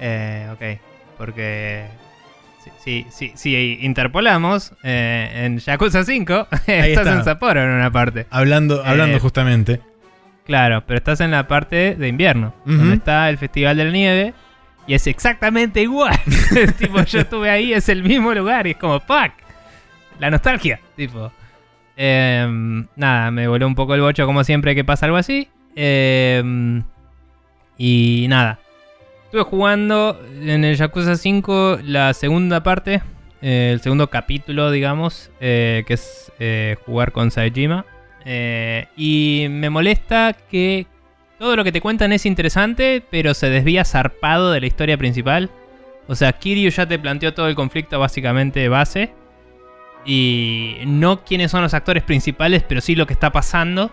Eh, 0.00 0.48
ok, 0.52 0.80
porque 1.18 1.86
si, 2.62 2.70
si, 2.84 3.06
si, 3.10 3.32
si 3.36 3.78
interpolamos 3.82 4.72
eh, 4.82 5.42
en 5.44 5.58
Yakuza 5.58 6.04
5, 6.04 6.48
estás 6.52 6.68
está. 6.86 7.12
en 7.14 7.24
Sapporo 7.24 7.62
en 7.62 7.68
una 7.70 7.90
parte. 7.90 8.26
Hablando, 8.30 8.82
hablando 8.84 9.16
Eh, 9.16 9.20
justamente. 9.20 9.80
Claro, 10.46 10.84
pero 10.86 10.98
estás 10.98 11.20
en 11.20 11.32
la 11.32 11.48
parte 11.48 11.96
de 11.96 12.08
invierno, 12.08 12.54
donde 12.64 12.94
está 12.94 13.28
el 13.28 13.36
Festival 13.38 13.76
de 13.76 13.84
la 13.84 13.90
Nieve. 13.90 14.34
Y 14.86 14.94
es 14.94 15.06
exactamente 15.08 15.82
igual. 15.82 16.16
tipo, 16.78 17.02
yo 17.02 17.18
estuve 17.20 17.50
ahí, 17.50 17.72
es 17.72 17.88
el 17.88 18.04
mismo 18.04 18.32
lugar. 18.32 18.66
Y 18.68 18.70
es 18.70 18.76
como, 18.76 19.00
fuck. 19.00 19.32
La 20.20 20.30
nostalgia. 20.30 20.78
Tipo. 20.94 21.32
Em, 21.96 22.86
nada, 22.94 23.30
me 23.32 23.48
voló 23.48 23.66
un 23.66 23.74
poco 23.74 23.94
el 23.96 24.00
bocho 24.02 24.26
como 24.26 24.44
siempre 24.44 24.74
que 24.76 24.84
pasa 24.84 25.06
algo 25.06 25.18
así. 25.18 25.48
Em, 25.74 26.84
y 27.76 28.26
nada. 28.28 28.60
Estuve 29.24 29.42
jugando 29.42 30.20
en 30.40 30.64
el 30.64 30.76
Yakuza 30.76 31.16
5 31.16 31.80
la 31.82 32.14
segunda 32.14 32.62
parte. 32.62 33.02
eh, 33.42 33.70
el 33.72 33.80
segundo 33.80 34.08
capítulo, 34.08 34.70
digamos. 34.70 35.30
eh, 35.40 35.82
que 35.88 35.94
es 35.94 36.30
eh, 36.38 36.76
jugar 36.86 37.10
con 37.10 37.32
Saejima. 37.32 37.84
Eh, 38.28 38.88
y 38.96 39.46
me 39.48 39.70
molesta 39.70 40.34
que 40.50 40.86
todo 41.38 41.54
lo 41.54 41.62
que 41.62 41.70
te 41.70 41.80
cuentan 41.80 42.12
es 42.12 42.26
interesante, 42.26 43.02
pero 43.08 43.34
se 43.34 43.48
desvía 43.48 43.84
zarpado 43.84 44.50
de 44.50 44.60
la 44.60 44.66
historia 44.66 44.98
principal. 44.98 45.48
O 46.08 46.14
sea, 46.14 46.32
Kiryu 46.32 46.70
ya 46.70 46.86
te 46.86 46.98
planteó 46.98 47.32
todo 47.34 47.48
el 47.48 47.54
conflicto 47.54 47.98
básicamente 48.00 48.68
base. 48.68 49.12
Y 50.04 50.78
no 50.86 51.24
quiénes 51.24 51.50
son 51.50 51.62
los 51.62 51.74
actores 51.74 52.02
principales, 52.02 52.62
pero 52.62 52.80
sí 52.80 52.94
lo 52.94 53.06
que 53.06 53.12
está 53.12 53.30
pasando. 53.30 53.90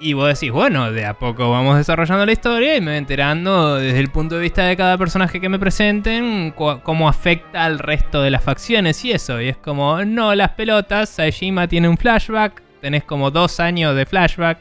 Y 0.00 0.12
vos 0.12 0.28
decís, 0.28 0.52
bueno, 0.52 0.92
de 0.92 1.04
a 1.04 1.14
poco 1.14 1.50
vamos 1.50 1.76
desarrollando 1.76 2.24
la 2.24 2.30
historia 2.30 2.76
y 2.76 2.80
me 2.80 2.92
voy 2.92 2.98
enterando 2.98 3.76
desde 3.76 3.98
el 3.98 4.10
punto 4.10 4.36
de 4.36 4.42
vista 4.42 4.62
de 4.62 4.76
cada 4.76 4.96
personaje 4.96 5.40
que 5.40 5.48
me 5.48 5.58
presenten 5.58 6.52
cómo 6.52 7.08
afecta 7.08 7.64
al 7.64 7.80
resto 7.80 8.22
de 8.22 8.30
las 8.30 8.42
facciones 8.44 9.04
y 9.04 9.10
eso. 9.10 9.40
Y 9.40 9.48
es 9.48 9.56
como, 9.56 10.04
no, 10.04 10.34
las 10.36 10.50
pelotas, 10.50 11.08
Saejima 11.08 11.66
tiene 11.66 11.88
un 11.88 11.96
flashback, 11.96 12.62
tenés 12.80 13.04
como 13.04 13.30
dos 13.30 13.60
años 13.60 13.94
de 13.96 14.06
flashback. 14.06 14.58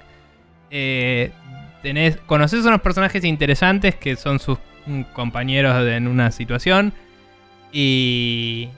Eh, 0.71 1.31
tenés, 1.81 2.17
conoces 2.25 2.65
unos 2.65 2.81
personajes 2.81 3.23
interesantes 3.23 3.95
que 3.95 4.15
son 4.15 4.39
sus 4.39 4.57
mm, 4.85 5.01
compañeros 5.13 5.75
en 5.87 6.07
una 6.07 6.31
situación. 6.31 6.93
Y, 7.71 8.69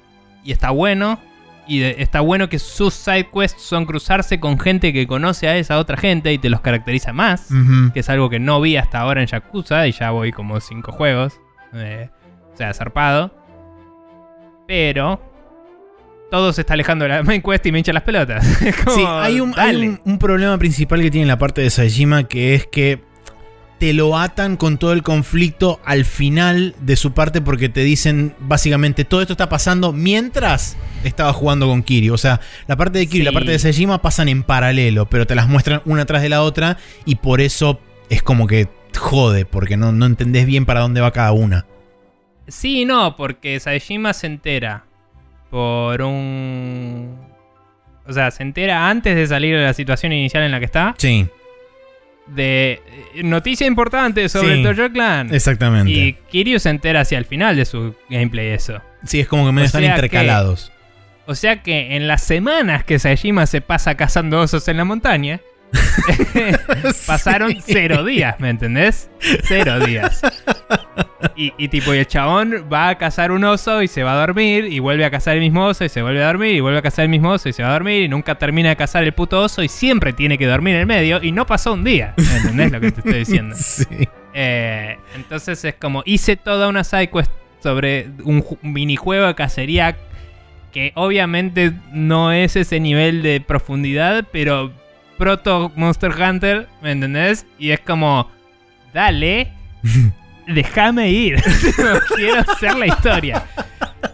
y 0.44 0.52
está 0.52 0.72
bueno. 0.72 1.20
Y 1.68 1.80
de- 1.80 1.98
está 2.00 2.22
bueno 2.22 2.50
que 2.50 2.58
sus 2.58 2.94
side 2.96 3.30
quests 3.32 3.62
son 3.62 3.86
cruzarse 3.86 4.40
con 4.40 4.60
gente 4.60 4.92
que 4.92 5.06
conoce 5.06 5.48
a 5.48 5.56
esa 5.58 5.78
otra 5.78 5.98
gente 5.98 6.34
y 6.34 6.40
te 6.40 6.50
los 6.50 6.62
caracteriza 6.62 7.14
más. 7.14 7.50
Que 7.94 8.00
es 8.00 8.10
algo 8.10 8.30
que 8.30 8.40
no 8.40 8.60
vi 8.60 8.76
hasta 8.78 9.00
ahora 9.00 9.22
en 9.22 9.28
Yakuza 9.28 9.86
y 9.88 9.92
ya 9.92 10.10
voy 10.12 10.32
como 10.32 10.60
cinco 10.60 10.92
juegos. 10.92 11.40
Eh, 11.74 12.10
o 12.54 12.58
sea, 12.58 12.74
zarpado. 12.74 13.32
Pero 14.68 15.22
todo 16.32 16.54
se 16.54 16.62
está 16.62 16.74
alejando 16.74 17.04
de 17.06 17.10
la 17.10 17.24
main 17.24 17.42
quest 17.42 17.66
y 17.66 17.72
me 17.72 17.80
hincha 17.80 17.94
las 17.94 18.04
pelotas. 18.04 18.46
Como, 18.84 18.96
Sí, 18.96 19.04
hay, 19.08 19.40
un, 19.40 19.50
hay 19.58 19.74
dale. 19.74 19.90
un- 19.90 20.02
un 20.06 20.20
problema 20.20 20.58
principal 20.58 21.02
que 21.02 21.12
tiene 21.12 21.28
la 21.28 21.38
parte 21.38 21.62
de 21.62 21.70
Saejima 21.70 22.28
que 22.28 22.56
es 22.56 22.68
que 22.68 23.08
te 23.80 23.94
lo 23.94 24.18
atan 24.18 24.58
con 24.58 24.78
todo 24.78 24.92
el 24.92 25.04
conflicto 25.04 25.80
al 25.86 26.04
final 26.04 26.76
de 26.82 26.98
su 26.98 27.14
parte 27.14 27.40
porque 27.40 27.70
te 27.70 27.80
dicen 27.82 28.34
básicamente 28.40 29.06
todo 29.06 29.22
esto 29.22 29.32
está 29.34 29.48
pasando 29.48 29.94
mientras 29.94 30.76
estaba 31.06 31.32
jugando 31.32 31.66
con 31.68 31.82
Kiryu. 31.82 32.14
O 32.14 32.18
sea, 32.18 32.42
la 32.68 32.76
parte 32.76 33.00
de 33.00 33.08
Kiryu 33.08 33.22
y 33.22 33.26
la 33.26 33.32
parte 33.32 33.52
de 33.52 33.60
Saejima 33.60 34.02
pasan 34.02 34.28
en 34.28 34.44
paralelo, 34.44 35.10
pero 35.10 35.26
te 35.26 35.34
las 35.34 35.48
muestran 35.48 35.82
una 35.86 36.06
tras 36.06 36.22
de 36.22 36.28
la 36.28 36.42
otra 36.42 36.76
y 37.06 37.16
por 37.16 37.40
eso 37.40 37.80
es 38.10 38.22
como 38.22 38.48
que 38.48 38.68
jode, 38.98 39.46
porque 39.46 39.78
no, 39.78 39.94
no 39.94 40.06
entendés 40.08 40.46
bien 40.46 40.66
para 40.66 40.82
dónde 40.82 41.00
va 41.00 41.12
cada 41.12 41.32
una. 41.32 41.66
Sí 42.50 42.84
no, 42.84 43.16
porque 43.16 43.60
Saejima 43.62 44.12
se 44.14 44.28
entera 44.28 44.84
por 45.50 46.02
un... 46.02 47.18
O 48.08 48.14
sea, 48.14 48.32
se 48.32 48.42
entera 48.44 48.90
antes 48.90 49.16
de 49.16 49.28
salir 49.28 49.56
de 49.56 49.64
la 49.64 49.74
situación 49.74 50.12
inicial 50.14 50.44
en 50.44 50.52
la 50.52 50.60
que 50.60 50.66
está. 50.66 50.96
Sí, 50.98 51.28
De 52.28 52.82
eh, 53.16 53.24
noticia 53.24 53.68
importante 53.68 54.28
sobre 54.30 54.58
Sí. 54.58 54.64
Toyo 54.64 54.92
Clan. 54.92 55.34
exactamente. 55.34 55.92
Y 55.92 56.14
Kiryu 56.30 56.60
se 56.60 56.70
entera 56.70 57.02
hacia 57.02 57.18
el 57.18 57.26
final 57.26 57.56
de 57.56 57.66
su 57.66 57.96
gameplay 58.10 58.48
eso. 58.50 58.82
sí, 59.04 59.20
es 59.20 59.28
como 59.28 59.46
que 59.46 59.52
me 59.52 59.62
o 59.62 59.66
están 59.66 59.84
intercalados. 59.84 60.72
O 61.28 61.36
sea 61.36 61.62
que 61.62 61.96
en 61.96 62.08
las 62.08 62.24
semanas 62.24 62.84
que 62.84 62.98
Saejima 62.98 63.46
se 63.46 63.62
pasa 63.62 63.96
cazando 63.96 64.40
osos 64.40 64.68
en 64.68 64.78
la 64.78 64.86
montaña, 64.86 65.40
pasaron 67.08 67.52
Sí. 67.52 67.62
cero 67.66 68.04
días, 68.04 68.40
¿me 68.40 68.50
entendés? 68.50 69.10
Cero 69.44 69.80
días. 69.80 70.22
Y, 71.36 71.54
y 71.58 71.68
tipo, 71.68 71.94
y 71.94 71.98
el 71.98 72.08
chabón 72.08 72.66
va 72.72 72.90
a 72.90 72.98
cazar 72.98 73.32
un 73.32 73.44
oso 73.44 73.82
y 73.84 73.88
se 73.88 74.04
va 74.04 74.14
a 74.14 74.20
dormir, 74.26 74.66
y 74.66 74.80
vuelve 74.80 75.06
a 75.06 75.12
cazar 75.12 75.36
el 75.36 75.42
mismo 75.42 75.66
oso 75.66 75.84
y 75.86 75.90
se 75.90 76.02
vuelve 76.02 76.24
a 76.24 76.28
dormir, 76.28 76.56
y 76.56 76.60
vuelve 76.60 76.80
a 76.80 76.82
cazar 76.82 77.04
el 77.04 77.10
mismo 77.10 77.30
oso 77.32 77.50
y 77.50 77.54
se 77.54 77.64
va 77.64 77.70
a 77.70 77.74
dormir, 77.74 78.04
y 78.04 78.08
nunca 78.10 78.36
termina 78.36 78.70
de 78.70 78.76
cazar 78.76 79.04
el 79.04 79.14
puto 79.14 79.42
oso 79.42 79.62
y 79.64 79.68
siempre 79.68 80.14
tiene 80.14 80.38
que 80.38 80.46
dormir 80.48 80.76
en 80.76 80.82
el 80.82 80.86
medio, 80.88 81.22
y 81.22 81.32
no 81.32 81.46
pasó 81.46 81.74
un 81.74 81.84
día, 81.84 82.14
¿me 82.18 82.38
entendés 82.38 82.72
lo 82.72 82.80
que 82.80 82.92
te 82.92 83.00
estoy 83.02 83.20
diciendo? 83.20 83.56
Sí. 83.66 83.86
Eh, 84.34 84.98
entonces 85.16 85.64
es 85.66 85.74
como 85.76 86.04
hice 86.06 86.36
toda 86.38 86.68
una 86.68 86.84
sidequest 86.84 87.32
sobre 87.64 88.08
un 88.24 88.46
minijuego 88.62 89.26
de 89.26 89.34
cacería 89.36 89.98
que 90.72 90.92
obviamente 90.96 91.74
no 91.92 92.32
es 92.32 92.56
ese 92.56 92.80
nivel 92.80 93.24
de 93.24 93.42
profundidad, 93.42 94.26
pero 94.32 94.72
proto 95.20 95.72
Monster 95.76 96.12
Hunter, 96.12 96.68
¿me 96.82 96.92
entendés? 96.92 97.46
Y 97.60 97.70
es 97.70 97.82
como, 97.82 98.32
dale, 98.94 99.52
déjame 100.48 101.12
ir, 101.12 101.44
quiero 102.16 102.40
hacer 102.40 102.76
la 102.76 102.88
historia. 102.88 103.44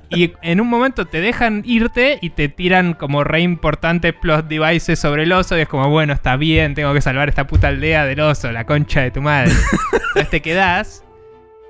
Y 0.09 0.33
en 0.41 0.61
un 0.61 0.67
momento 0.67 1.05
te 1.05 1.21
dejan 1.21 1.61
irte 1.65 2.17
y 2.21 2.31
te 2.31 2.49
tiran 2.49 2.93
como 2.93 3.23
re 3.23 3.41
importantes 3.41 4.13
plot 4.13 4.47
devices 4.47 4.99
sobre 4.99 5.23
el 5.23 5.31
oso. 5.31 5.57
Y 5.57 5.61
es 5.61 5.67
como, 5.67 5.89
bueno, 5.89 6.13
está 6.13 6.37
bien, 6.37 6.73
tengo 6.73 6.93
que 6.93 7.01
salvar 7.01 7.29
esta 7.29 7.47
puta 7.47 7.67
aldea 7.67 8.05
del 8.05 8.19
oso, 8.19 8.51
la 8.51 8.65
concha 8.65 9.01
de 9.01 9.11
tu 9.11 9.21
madre. 9.21 9.51
Entonces 10.07 10.29
te 10.29 10.41
quedás 10.41 11.03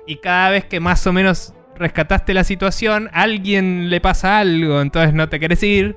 y 0.06 0.16
cada 0.16 0.50
vez 0.50 0.64
que 0.64 0.80
más 0.80 1.06
o 1.06 1.12
menos 1.12 1.54
rescataste 1.76 2.32
la 2.34 2.44
situación, 2.44 3.10
a 3.12 3.22
alguien 3.22 3.90
le 3.90 4.00
pasa 4.00 4.38
algo, 4.38 4.80
entonces 4.80 5.12
no 5.12 5.28
te 5.28 5.38
querés 5.38 5.62
ir. 5.62 5.96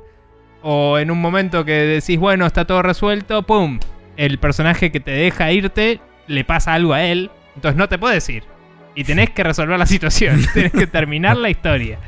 O 0.61 0.97
en 0.97 1.11
un 1.11 1.21
momento 1.21 1.63
que 1.63 1.73
decís, 1.73 2.19
bueno, 2.19 2.45
está 2.45 2.65
todo 2.65 2.81
resuelto, 2.81 3.43
¡pum! 3.43 3.79
El 4.17 4.39
personaje 4.39 4.91
que 4.91 4.99
te 4.99 5.11
deja 5.11 5.51
irte 5.51 6.01
le 6.27 6.43
pasa 6.43 6.73
algo 6.73 6.93
a 6.93 7.03
él, 7.03 7.31
entonces 7.55 7.77
no 7.77 7.87
te 7.87 7.97
puedes 7.97 8.27
ir. 8.29 8.43
Y 8.95 9.03
tenés 9.03 9.29
que 9.29 9.43
resolver 9.43 9.79
la 9.79 9.85
situación, 9.85 10.41
tenés 10.53 10.71
que 10.71 10.87
terminar 10.87 11.37
la 11.37 11.49
historia. 11.49 11.99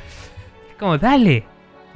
Es 0.69 0.75
como, 0.77 0.97
dale, 0.97 1.45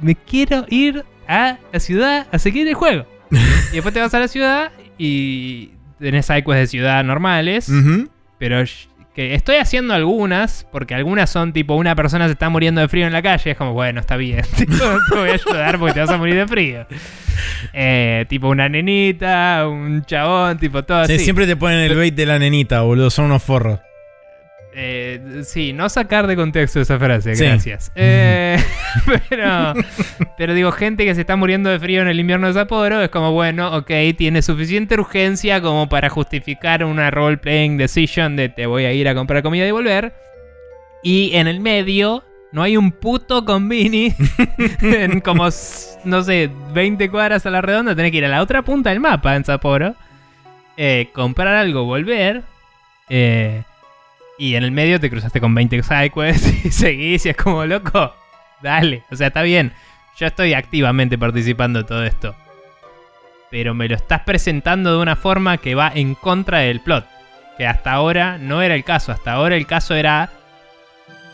me 0.00 0.14
quiero 0.14 0.64
ir 0.68 1.04
a 1.28 1.58
la 1.72 1.80
ciudad 1.80 2.26
a 2.32 2.38
seguir 2.38 2.68
el 2.68 2.74
juego. 2.74 3.06
Y 3.72 3.74
después 3.74 3.92
te 3.92 4.00
vas 4.00 4.14
a 4.14 4.20
la 4.20 4.28
ciudad 4.28 4.70
y 4.96 5.72
tenés 5.98 6.26
sidequests 6.26 6.60
de 6.60 6.66
ciudad 6.68 7.04
normales. 7.04 7.70
Pero 8.38 8.62
que 9.16 9.34
estoy 9.34 9.56
haciendo 9.56 9.94
algunas, 9.94 10.66
porque 10.70 10.94
algunas 10.94 11.30
son 11.30 11.52
tipo 11.54 11.74
una 11.74 11.96
persona 11.96 12.26
se 12.26 12.32
está 12.34 12.50
muriendo 12.50 12.80
de 12.82 12.88
frío 12.88 13.06
en 13.06 13.12
la 13.14 13.22
calle, 13.22 13.50
es 13.52 13.56
como, 13.56 13.72
bueno, 13.72 13.98
está 13.98 14.16
bien, 14.16 14.42
tipo, 14.56 14.74
te 15.10 15.16
voy 15.16 15.30
a 15.30 15.32
ayudar 15.32 15.78
porque 15.78 15.94
te 15.94 16.00
vas 16.00 16.10
a 16.10 16.18
morir 16.18 16.34
de 16.36 16.46
frío. 16.46 16.86
Eh, 17.72 18.26
tipo 18.28 18.48
una 18.48 18.68
nenita, 18.68 19.66
un 19.68 20.04
chabón, 20.04 20.58
tipo 20.58 20.84
todo 20.84 21.04
Sí, 21.06 21.14
así. 21.14 21.24
siempre 21.24 21.46
te 21.46 21.56
ponen 21.56 21.78
el 21.80 21.96
bait 21.96 22.14
de 22.14 22.26
la 22.26 22.38
nenita, 22.38 22.82
boludo. 22.82 23.10
Son 23.10 23.24
unos 23.24 23.42
forros. 23.42 23.80
Eh, 24.78 25.40
sí, 25.44 25.72
no 25.72 25.88
sacar 25.88 26.26
de 26.26 26.36
contexto 26.36 26.82
esa 26.82 26.98
frase, 26.98 27.34
Sí. 27.34 27.44
gracias. 27.46 27.90
Eh, 27.94 28.62
pero, 29.30 29.72
pero 30.36 30.52
digo, 30.52 30.70
gente 30.70 31.06
que 31.06 31.14
se 31.14 31.22
está 31.22 31.34
muriendo 31.34 31.70
de 31.70 31.78
frío 31.80 32.02
en 32.02 32.08
el 32.08 32.20
invierno 32.20 32.46
de 32.46 32.52
Sapporo 32.52 33.00
es 33.00 33.08
como, 33.08 33.32
bueno, 33.32 33.74
ok, 33.74 33.90
tiene 34.18 34.42
suficiente 34.42 34.94
urgencia 34.94 35.62
como 35.62 35.88
para 35.88 36.10
justificar 36.10 36.84
una 36.84 37.10
role-playing 37.10 37.78
decision 37.78 38.36
de 38.36 38.50
te 38.50 38.66
voy 38.66 38.84
a 38.84 38.92
ir 38.92 39.08
a 39.08 39.14
comprar 39.14 39.42
comida 39.42 39.66
y 39.66 39.70
volver. 39.70 40.12
Y 41.02 41.34
en 41.36 41.46
el 41.46 41.60
medio 41.60 42.22
no 42.52 42.62
hay 42.62 42.76
un 42.76 42.92
puto 42.92 43.46
convini 43.46 44.12
en 44.82 45.20
como, 45.20 45.48
no 46.04 46.22
sé, 46.22 46.50
20 46.74 47.08
cuadras 47.10 47.46
a 47.46 47.50
la 47.50 47.62
redonda. 47.62 47.96
Tenés 47.96 48.10
que 48.10 48.18
ir 48.18 48.24
a 48.26 48.28
la 48.28 48.42
otra 48.42 48.60
punta 48.60 48.90
del 48.90 49.00
mapa 49.00 49.36
en 49.36 49.44
Sapporo. 49.46 49.94
eh, 50.76 51.08
comprar 51.14 51.54
algo, 51.54 51.84
volver. 51.84 52.42
eh, 53.08 53.62
y 54.38 54.54
en 54.54 54.64
el 54.64 54.70
medio 54.70 55.00
te 55.00 55.10
cruzaste 55.10 55.40
con 55.40 55.54
20 55.54 55.82
sidequests 55.82 56.64
y 56.64 56.70
seguís 56.70 57.26
y 57.26 57.30
es 57.30 57.36
como 57.36 57.64
loco. 57.64 58.14
Dale, 58.62 59.02
o 59.10 59.16
sea, 59.16 59.28
está 59.28 59.42
bien. 59.42 59.72
Yo 60.18 60.26
estoy 60.26 60.54
activamente 60.54 61.18
participando 61.18 61.80
de 61.80 61.84
todo 61.84 62.04
esto. 62.04 62.34
Pero 63.50 63.74
me 63.74 63.88
lo 63.88 63.94
estás 63.94 64.22
presentando 64.22 64.92
de 64.92 65.02
una 65.02 65.16
forma 65.16 65.58
que 65.58 65.74
va 65.74 65.92
en 65.94 66.14
contra 66.14 66.60
del 66.60 66.80
plot. 66.80 67.06
Que 67.58 67.66
hasta 67.66 67.92
ahora 67.92 68.38
no 68.38 68.62
era 68.62 68.74
el 68.74 68.84
caso. 68.84 69.12
Hasta 69.12 69.32
ahora 69.32 69.56
el 69.56 69.66
caso 69.66 69.94
era. 69.94 70.30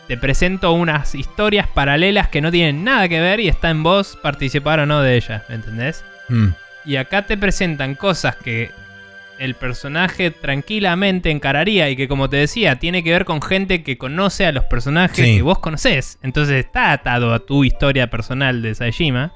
Te 0.07 0.17
presento 0.17 0.73
unas 0.73 1.15
historias 1.15 1.67
paralelas 1.67 2.27
que 2.27 2.41
no 2.41 2.51
tienen 2.51 2.83
nada 2.83 3.07
que 3.07 3.21
ver 3.21 3.39
y 3.39 3.47
está 3.47 3.69
en 3.69 3.83
vos 3.83 4.17
participar 4.21 4.81
o 4.81 4.85
no 4.85 5.01
de 5.01 5.15
ellas. 5.15 5.43
¿Me 5.47 5.55
entendés? 5.55 6.03
Mm. 6.27 6.49
Y 6.85 6.97
acá 6.97 7.21
te 7.25 7.37
presentan 7.37 7.95
cosas 7.95 8.35
que 8.35 8.69
el 9.39 9.55
personaje 9.55 10.31
tranquilamente 10.31 11.31
encararía 11.31 11.89
y 11.89 11.95
que 11.95 12.07
como 12.07 12.29
te 12.29 12.37
decía, 12.37 12.77
tiene 12.79 13.03
que 13.03 13.11
ver 13.11 13.25
con 13.25 13.41
gente 13.41 13.83
que 13.83 13.97
conoce 13.97 14.45
a 14.45 14.51
los 14.51 14.63
personajes 14.65 15.25
Sí. 15.25 15.37
que 15.37 15.41
vos 15.41 15.59
conocés. 15.59 16.19
Entonces 16.21 16.63
está 16.65 16.91
atado 16.91 17.33
a 17.33 17.39
tu 17.39 17.63
historia 17.63 18.09
personal 18.09 18.61
de 18.61 18.75
Saejima, 18.75 19.33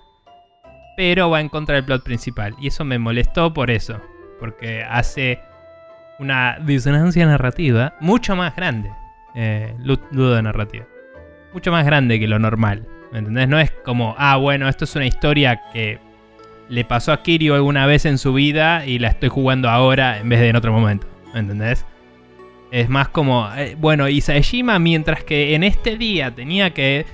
pero 0.96 1.30
va 1.30 1.42
en 1.42 1.50
contra 1.50 1.76
del 1.76 1.86
plot 1.86 2.04
principal. 2.04 2.56
Y 2.60 2.68
eso 2.68 2.84
me 2.86 3.00
molestó 3.00 3.54
por 3.54 3.70
eso, 3.72 4.02
porque 4.40 4.84
hace 4.88 5.40
una 6.20 6.58
disonancia 6.64 7.26
narrativa 7.26 7.94
mucho 8.00 8.36
más 8.36 8.56
grande. 8.56 8.90
Eh, 9.36 9.74
ludo 10.12 10.42
narrativa. 10.42 10.86
Mucho 11.54 11.72
más 11.72 11.86
grande 11.86 12.20
que 12.20 12.28
lo 12.28 12.40
normal. 12.40 12.88
¿Me 13.12 13.20
entendés? 13.20 13.48
No 13.48 13.60
es 13.60 13.72
como, 13.86 14.16
ah, 14.18 14.36
bueno, 14.38 14.68
esto 14.68 14.86
es 14.86 14.96
una 14.96 15.06
historia 15.06 15.62
que 15.72 16.00
le 16.70 16.84
pasó 16.86 17.12
a 17.12 17.24
Kiryu 17.24 17.54
alguna 17.54 17.86
vez 17.86 18.06
en 18.06 18.18
su 18.18 18.34
vida 18.34 18.86
y 18.86 19.00
la 19.00 19.10
estoy 19.10 19.30
jugando 19.30 19.70
ahora 19.70 20.20
en 20.20 20.30
vez 20.30 20.40
de 20.40 20.50
en 20.50 20.56
otro 20.56 20.72
momento. 20.72 21.08
¿Me 21.34 21.40
entendés? 21.40 21.86
Es 22.72 22.90
más 22.90 23.08
como, 23.10 23.50
eh, 23.56 23.76
bueno, 23.80 24.10
y 24.10 24.22
Saejima 24.22 24.78
mientras 24.80 25.24
que 25.24 25.56
en 25.56 25.64
este 25.64 25.98
día 25.98 26.32
tenía 26.32 26.72
que 26.72 27.06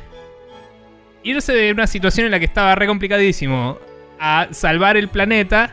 irse 1.23 1.53
de 1.53 1.71
una 1.71 1.87
situación 1.87 2.25
en 2.25 2.31
la 2.31 2.39
que 2.39 2.45
estaba 2.45 2.73
re 2.75 2.87
complicadísimo 2.87 3.77
a 4.19 4.47
salvar 4.51 4.97
el 4.97 5.09
planeta, 5.09 5.71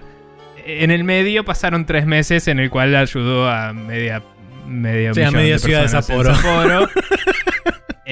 en 0.64 0.90
el 0.90 1.04
medio 1.04 1.44
pasaron 1.44 1.86
tres 1.86 2.06
meses 2.06 2.48
en 2.48 2.58
el 2.58 2.70
cual 2.70 2.94
ayudó 2.94 3.48
a 3.48 3.72
media, 3.72 4.22
medio 4.66 5.14
Sí, 5.14 5.22
a 5.22 5.26
millón 5.26 5.42
media 5.42 5.54
de 5.54 5.58
ciudad 5.58 5.78
de 5.78 5.84
en 5.84 5.90
Sapporo. 5.90 6.34
Sapporo. 6.34 6.88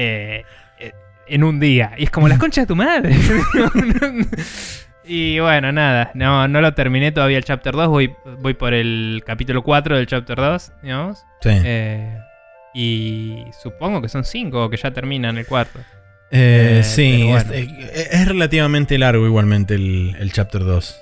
Eh, 0.00 0.44
eh, 0.78 0.92
en 1.26 1.42
un 1.42 1.58
día. 1.58 1.90
Y 1.98 2.04
es 2.04 2.10
como 2.10 2.28
la 2.28 2.38
concha 2.38 2.60
de 2.60 2.68
tu 2.68 2.76
madre. 2.76 3.16
y 5.08 5.40
bueno, 5.40 5.72
nada. 5.72 6.10
No, 6.14 6.46
no 6.48 6.60
lo 6.60 6.74
terminé 6.74 7.10
todavía 7.12 7.38
el 7.38 7.44
chapter 7.44 7.74
2. 7.74 7.88
Voy, 7.88 8.12
voy 8.40 8.54
por 8.54 8.74
el 8.74 9.22
capítulo 9.26 9.62
4 9.62 9.96
del 9.96 10.06
chapter 10.06 10.36
2, 10.36 10.72
digamos. 10.82 11.24
Sí. 11.40 11.50
Eh, 11.52 12.18
y 12.74 13.44
supongo 13.60 14.00
que 14.02 14.08
son 14.08 14.24
5 14.24 14.64
o 14.64 14.70
que 14.70 14.76
ya 14.76 14.90
terminan 14.92 15.38
el 15.38 15.46
cuarto. 15.46 15.78
Eh, 16.30 16.80
eh, 16.80 16.84
sí, 16.84 17.24
pero 17.26 17.38
es, 17.38 17.48
bueno. 17.48 17.88
es- 17.92 18.08
es 18.12 18.28
relativamente 18.28 18.98
largo 18.98 19.24
igualmente 19.26 19.74
el, 19.74 20.14
el 20.20 20.32
chapter 20.32 20.62
2. 20.64 21.00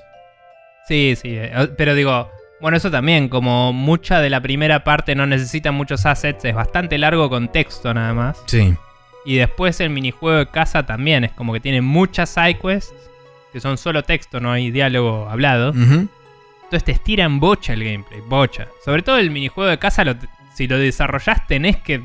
Sí, 0.86 1.14
sí. 1.20 1.36
eh, 1.36 1.68
Pero 1.76 1.94
digo, 1.94 2.30
bueno, 2.60 2.76
eso 2.76 2.90
también. 2.90 3.28
Como 3.28 3.72
mucha 3.72 4.20
de 4.20 4.30
la 4.30 4.40
primera 4.40 4.84
parte 4.84 5.14
no 5.14 5.26
necesita 5.26 5.72
muchos 5.72 6.06
assets, 6.06 6.44
es 6.44 6.54
bastante 6.54 6.96
largo 6.98 7.28
con 7.28 7.50
texto 7.50 7.92
nada 7.92 8.14
más. 8.14 8.38
Sí. 8.46 8.74
Y 9.24 9.36
después 9.36 9.80
el 9.80 9.90
minijuego 9.90 10.38
de 10.38 10.46
casa 10.46 10.86
también 10.86 11.24
es 11.24 11.32
como 11.32 11.52
que 11.52 11.58
tiene 11.60 11.80
muchas 11.80 12.30
sidequests 12.30 12.94
que 13.56 13.60
son 13.62 13.78
solo 13.78 14.02
texto, 14.02 14.38
no 14.38 14.52
hay 14.52 14.70
diálogo 14.70 15.30
hablado. 15.30 15.70
Entonces 15.70 16.84
te 16.84 16.92
estira 16.92 17.24
en 17.24 17.40
bocha 17.40 17.72
el 17.72 17.82
gameplay, 17.82 18.20
bocha. 18.28 18.66
Sobre 18.84 19.00
todo 19.02 19.16
el 19.16 19.30
minijuego 19.30 19.70
de 19.70 19.78
casa, 19.78 20.04
lo- 20.04 20.14
si 20.54 20.68
lo 20.68 20.76
desarrollás 20.78 21.46
tenés 21.46 21.78
que 21.78 22.02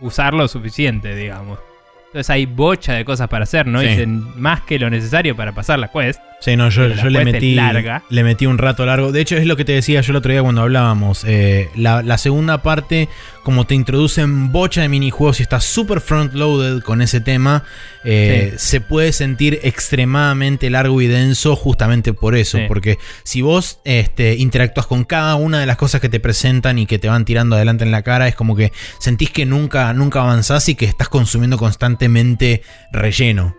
usarlo 0.00 0.48
suficiente, 0.48 1.14
digamos. 1.14 1.60
Entonces 2.06 2.30
hay 2.30 2.46
bocha 2.46 2.94
de 2.94 3.04
cosas 3.04 3.28
para 3.28 3.44
hacer, 3.44 3.68
no 3.68 3.80
Sí. 3.80 3.86
dicen 3.86 4.40
más 4.40 4.62
que 4.62 4.80
lo 4.80 4.90
necesario 4.90 5.36
para 5.36 5.52
pasar 5.52 5.78
la 5.78 5.86
quest. 5.86 6.20
Sí, 6.40 6.56
no, 6.56 6.68
yo, 6.68 6.88
yo 6.88 7.10
le 7.10 7.24
metí. 7.24 7.54
larga. 7.54 8.02
Le 8.08 8.24
metí 8.24 8.46
un 8.46 8.58
rato 8.58 8.84
largo. 8.84 9.12
De 9.12 9.20
hecho, 9.20 9.36
es 9.36 9.46
lo 9.46 9.56
que 9.56 9.64
te 9.64 9.72
decía 9.72 10.00
yo 10.00 10.10
el 10.12 10.16
otro 10.16 10.32
día 10.32 10.42
cuando 10.42 10.62
hablábamos. 10.62 11.22
Eh, 11.28 11.68
la, 11.76 12.02
la 12.02 12.18
segunda 12.18 12.60
parte, 12.62 13.08
como 13.42 13.66
te 13.66 13.74
introducen 13.74 14.52
bocha 14.52 14.82
de 14.82 14.88
minijuegos 14.88 15.40
y 15.40 15.42
está 15.42 15.60
súper 15.60 16.00
front-loaded 16.00 16.82
con 16.82 17.02
ese 17.02 17.20
tema, 17.20 17.64
eh, 18.04 18.54
se 18.56 18.80
puede 18.80 19.12
sentir 19.12 19.60
extremadamente 19.62 20.70
largo 20.70 21.00
y 21.00 21.06
denso 21.06 21.56
justamente 21.56 22.12
por 22.12 22.36
eso. 22.36 22.58
Sí. 22.58 22.64
Porque 22.68 22.98
si 23.24 23.42
vos 23.42 23.80
este, 23.84 24.36
interactúas 24.36 24.86
con 24.86 25.04
cada 25.04 25.36
una 25.36 25.60
de 25.60 25.66
las 25.66 25.76
cosas 25.76 26.00
que 26.00 26.08
te 26.08 26.20
presentan 26.20 26.78
y 26.78 26.86
que 26.86 26.98
te 26.98 27.08
van 27.08 27.24
tirando 27.24 27.56
adelante 27.56 27.84
en 27.84 27.90
la 27.90 28.02
cara, 28.02 28.28
es 28.28 28.34
como 28.34 28.56
que 28.56 28.72
sentís 28.98 29.30
que 29.30 29.46
nunca, 29.46 29.92
nunca 29.92 30.20
avanzás 30.20 30.68
y 30.68 30.74
que 30.74 30.84
estás 30.84 31.08
consumiendo 31.08 31.56
constantemente 31.58 32.62
relleno. 32.92 33.56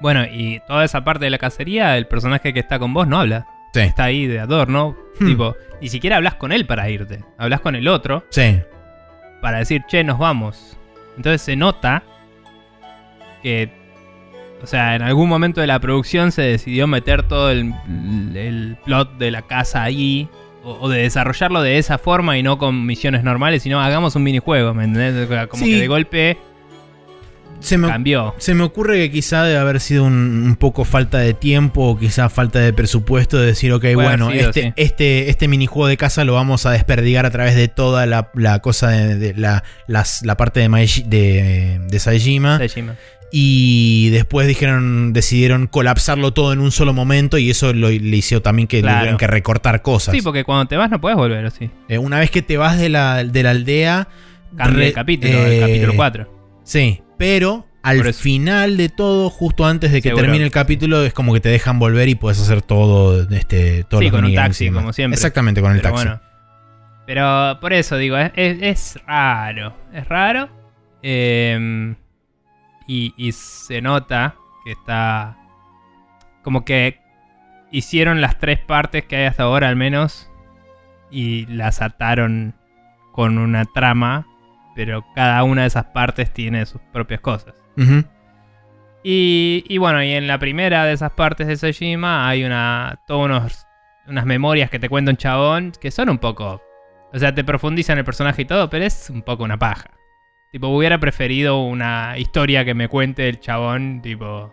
Bueno, 0.00 0.24
y 0.24 0.60
toda 0.66 0.84
esa 0.84 1.04
parte 1.04 1.24
de 1.24 1.30
la 1.30 1.38
cacería, 1.38 1.96
el 1.96 2.06
personaje 2.06 2.52
que 2.52 2.60
está 2.60 2.78
con 2.78 2.92
vos 2.92 3.08
no 3.08 3.20
habla. 3.20 3.46
Sí. 3.74 3.80
Está 3.80 4.04
ahí 4.04 4.26
de 4.26 4.40
adorno. 4.40 4.96
Hmm. 5.20 5.26
Tipo, 5.26 5.56
ni 5.82 5.88
siquiera 5.88 6.16
hablas 6.16 6.34
con 6.36 6.50
él 6.52 6.64
para 6.66 6.88
irte. 6.88 7.22
Hablas 7.38 7.60
con 7.60 7.74
el 7.76 7.86
otro 7.88 8.24
Sí. 8.30 8.60
para 9.42 9.58
decir, 9.58 9.82
che, 9.88 10.02
nos 10.04 10.18
vamos. 10.18 10.78
Entonces 11.16 11.42
se 11.42 11.54
nota 11.56 12.02
que, 13.42 13.70
o 14.62 14.66
sea, 14.66 14.94
en 14.96 15.02
algún 15.02 15.28
momento 15.28 15.60
de 15.60 15.66
la 15.66 15.78
producción 15.78 16.32
se 16.32 16.42
decidió 16.42 16.86
meter 16.86 17.22
todo 17.24 17.50
el, 17.50 17.72
el 18.34 18.76
plot 18.84 19.18
de 19.18 19.30
la 19.30 19.42
casa 19.42 19.82
ahí. 19.82 20.28
O, 20.66 20.78
o 20.80 20.88
de 20.88 21.02
desarrollarlo 21.02 21.60
de 21.60 21.76
esa 21.76 21.98
forma 21.98 22.38
y 22.38 22.42
no 22.42 22.56
con 22.56 22.86
misiones 22.86 23.22
normales, 23.22 23.62
sino 23.64 23.82
hagamos 23.82 24.16
un 24.16 24.22
minijuego, 24.22 24.72
¿me 24.72 24.84
entendés? 24.84 25.28
Como 25.48 25.62
Sí. 25.62 25.72
que 25.74 25.80
de 25.80 25.88
golpe 25.88 26.38
Se 27.64 27.78
me, 27.78 27.88
cambió. 27.88 28.34
Se 28.38 28.54
me 28.54 28.62
ocurre 28.62 28.98
que 28.98 29.10
quizá 29.10 29.42
debe 29.44 29.58
haber 29.58 29.80
sido 29.80 30.04
un, 30.04 30.14
un 30.46 30.56
poco 30.56 30.84
falta 30.84 31.18
de 31.18 31.34
tiempo 31.34 31.82
o 31.88 31.98
quizá 31.98 32.28
falta 32.28 32.60
de 32.60 32.72
presupuesto 32.72 33.38
de 33.38 33.46
decir, 33.46 33.72
ok, 33.72 33.80
Puede 33.80 33.94
bueno, 33.94 34.30
sido, 34.30 34.48
este, 34.50 34.62
sí. 34.62 34.72
este, 34.76 35.30
este 35.30 35.48
minijuego 35.48 35.86
de 35.88 35.96
casa 35.96 36.24
lo 36.24 36.34
vamos 36.34 36.66
a 36.66 36.70
desperdigar 36.72 37.26
a 37.26 37.30
través 37.30 37.56
de 37.56 37.68
toda 37.68 38.06
la, 38.06 38.30
la 38.34 38.58
cosa 38.60 38.90
de, 38.90 39.16
de 39.16 39.34
la, 39.34 39.64
las- 39.88 40.22
la 40.24 40.36
parte 40.36 40.60
de, 40.60 40.68
Maeshi- 40.68 41.04
de, 41.06 41.80
de 41.88 41.98
Saejima. 41.98 42.58
Saejima. 42.58 42.96
Y 43.36 44.10
después 44.10 44.46
dijeron, 44.46 45.12
decidieron 45.12 45.66
colapsarlo 45.66 46.32
todo 46.32 46.52
en 46.52 46.60
un 46.60 46.70
solo 46.70 46.92
momento 46.92 47.36
y 47.36 47.50
eso 47.50 47.72
lo, 47.72 47.88
le 47.90 48.16
hizo 48.16 48.40
también 48.42 48.68
que 48.68 48.80
Claro. 48.80 48.98
tuvieron 48.98 49.18
que 49.18 49.26
recortar 49.26 49.82
cosas. 49.82 50.14
Sí, 50.14 50.22
porque 50.22 50.44
cuando 50.44 50.66
te 50.66 50.76
vas 50.76 50.88
no 50.88 51.00
puedes 51.00 51.16
volver, 51.16 51.44
¿o 51.44 51.50
sí? 51.50 51.68
Eh, 51.88 51.98
una 51.98 52.20
vez 52.20 52.30
que 52.30 52.42
te 52.42 52.56
vas 52.58 52.78
de 52.78 52.88
la, 52.90 53.24
de 53.24 53.42
la 53.42 53.50
aldea... 53.50 54.06
Cambia 54.56 54.78
re- 54.78 54.86
el 54.86 54.92
capítulo, 54.92 55.32
eh, 55.32 55.54
el 55.56 55.60
capítulo 55.62 55.92
4. 55.96 56.34
Sí, 56.62 57.00
pero 57.18 57.66
al 57.82 57.98
Por 57.98 58.12
final 58.14 58.76
de 58.78 58.88
todo, 58.88 59.28
justo 59.30 59.66
antes 59.66 59.92
de 59.92 60.00
que 60.00 60.08
Seguro. 60.08 60.22
termine 60.24 60.44
el 60.44 60.50
capítulo, 60.50 61.04
es 61.04 61.12
como 61.12 61.34
que 61.34 61.40
te 61.40 61.50
dejan 61.50 61.78
volver 61.78 62.08
y 62.08 62.14
puedes 62.14 62.40
hacer 62.40 62.62
todo, 62.62 63.28
este, 63.30 63.84
todos 63.84 64.02
Sí, 64.02 64.10
con 64.10 64.24
un 64.24 64.34
taxi, 64.34 64.70
como 64.70 64.92
siempre. 64.94 65.14
Exactamente, 65.16 65.60
con 65.60 65.72
el 65.72 65.78
Pero 65.82 65.90
taxi. 65.90 66.06
bueno. 66.08 66.20
Pero 67.06 67.58
por 67.60 67.72
eso 67.74 67.96
digo, 67.98 68.16
es, 68.16 68.32
es- 68.34 68.62
es 68.96 69.02
raro. 69.06 69.76
Es 69.92 70.08
raro. 70.08 70.48
Eh, 71.02 71.94
y, 72.86 73.12
y 73.18 73.32
se 73.32 73.82
nota 73.82 74.36
que 74.64 74.72
está. 74.72 75.36
Como 76.42 76.64
que 76.64 76.98
hicieron 77.70 78.22
las 78.22 78.38
tres 78.38 78.58
partes 78.58 79.04
que 79.04 79.16
hay 79.16 79.24
hasta 79.26 79.42
ahora, 79.42 79.68
al 79.68 79.76
menos. 79.76 80.30
Y 81.10 81.44
las 81.46 81.82
ataron 81.82 82.54
con 83.12 83.36
una 83.36 83.66
trama. 83.66 84.26
Pero 84.74 85.04
cada 85.14 85.42
una 85.44 85.62
de 85.62 85.68
esas 85.68 85.84
partes 85.86 86.32
tiene 86.32 86.66
sus 86.66 86.80
propias 86.92 87.20
cosas. 87.20 87.54
Y, 89.02 89.64
y 89.68 89.78
bueno, 89.78 90.02
y 90.02 90.12
en 90.12 90.26
la 90.26 90.38
primera 90.38 90.84
de 90.84 90.92
esas 90.94 91.12
partes 91.12 91.46
de 91.46 91.54
Tsushima 91.56 92.28
hay 92.28 92.44
una. 92.44 93.00
Todos 93.06 93.26
unos. 93.26 93.66
unas 94.06 94.24
memorias 94.24 94.70
que 94.70 94.78
te 94.78 94.88
cuenta 94.88 95.10
un 95.10 95.16
chabón 95.16 95.72
que 95.80 95.90
son 95.90 96.08
un 96.08 96.18
poco. 96.18 96.62
O 97.12 97.18
sea, 97.18 97.34
te 97.34 97.44
profundizan 97.44 97.98
el 97.98 98.04
personaje 98.04 98.42
y 98.42 98.44
todo, 98.44 98.68
pero 98.70 98.84
es 98.84 99.10
un 99.10 99.22
poco 99.22 99.44
una 99.44 99.58
paja. 99.58 99.90
Tipo, 100.52 100.68
hubiera 100.68 100.98
preferido 100.98 101.60
una 101.62 102.14
historia 102.18 102.64
que 102.64 102.74
me 102.74 102.88
cuente 102.88 103.28
el 103.28 103.40
chabón, 103.40 104.00
tipo. 104.02 104.52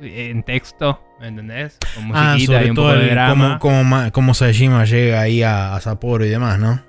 en 0.00 0.42
texto, 0.42 1.02
¿me 1.20 1.28
entendés? 1.28 1.78
Con 1.94 2.04
Ah, 2.14 2.32
musiquita 2.34 2.52
sobre 2.54 2.66
y 2.66 2.70
un 2.70 2.76
todo 2.76 2.88
poco 2.88 2.98
de 2.98 3.10
drama. 3.10 3.58
cómo, 3.60 3.84
cómo, 3.84 4.12
cómo 4.12 4.34
Saejima 4.34 4.84
llega 4.86 5.20
ahí 5.20 5.42
a, 5.42 5.74
a 5.74 5.80
Sapporo 5.80 6.24
y 6.24 6.28
demás, 6.30 6.58
¿no? 6.58 6.80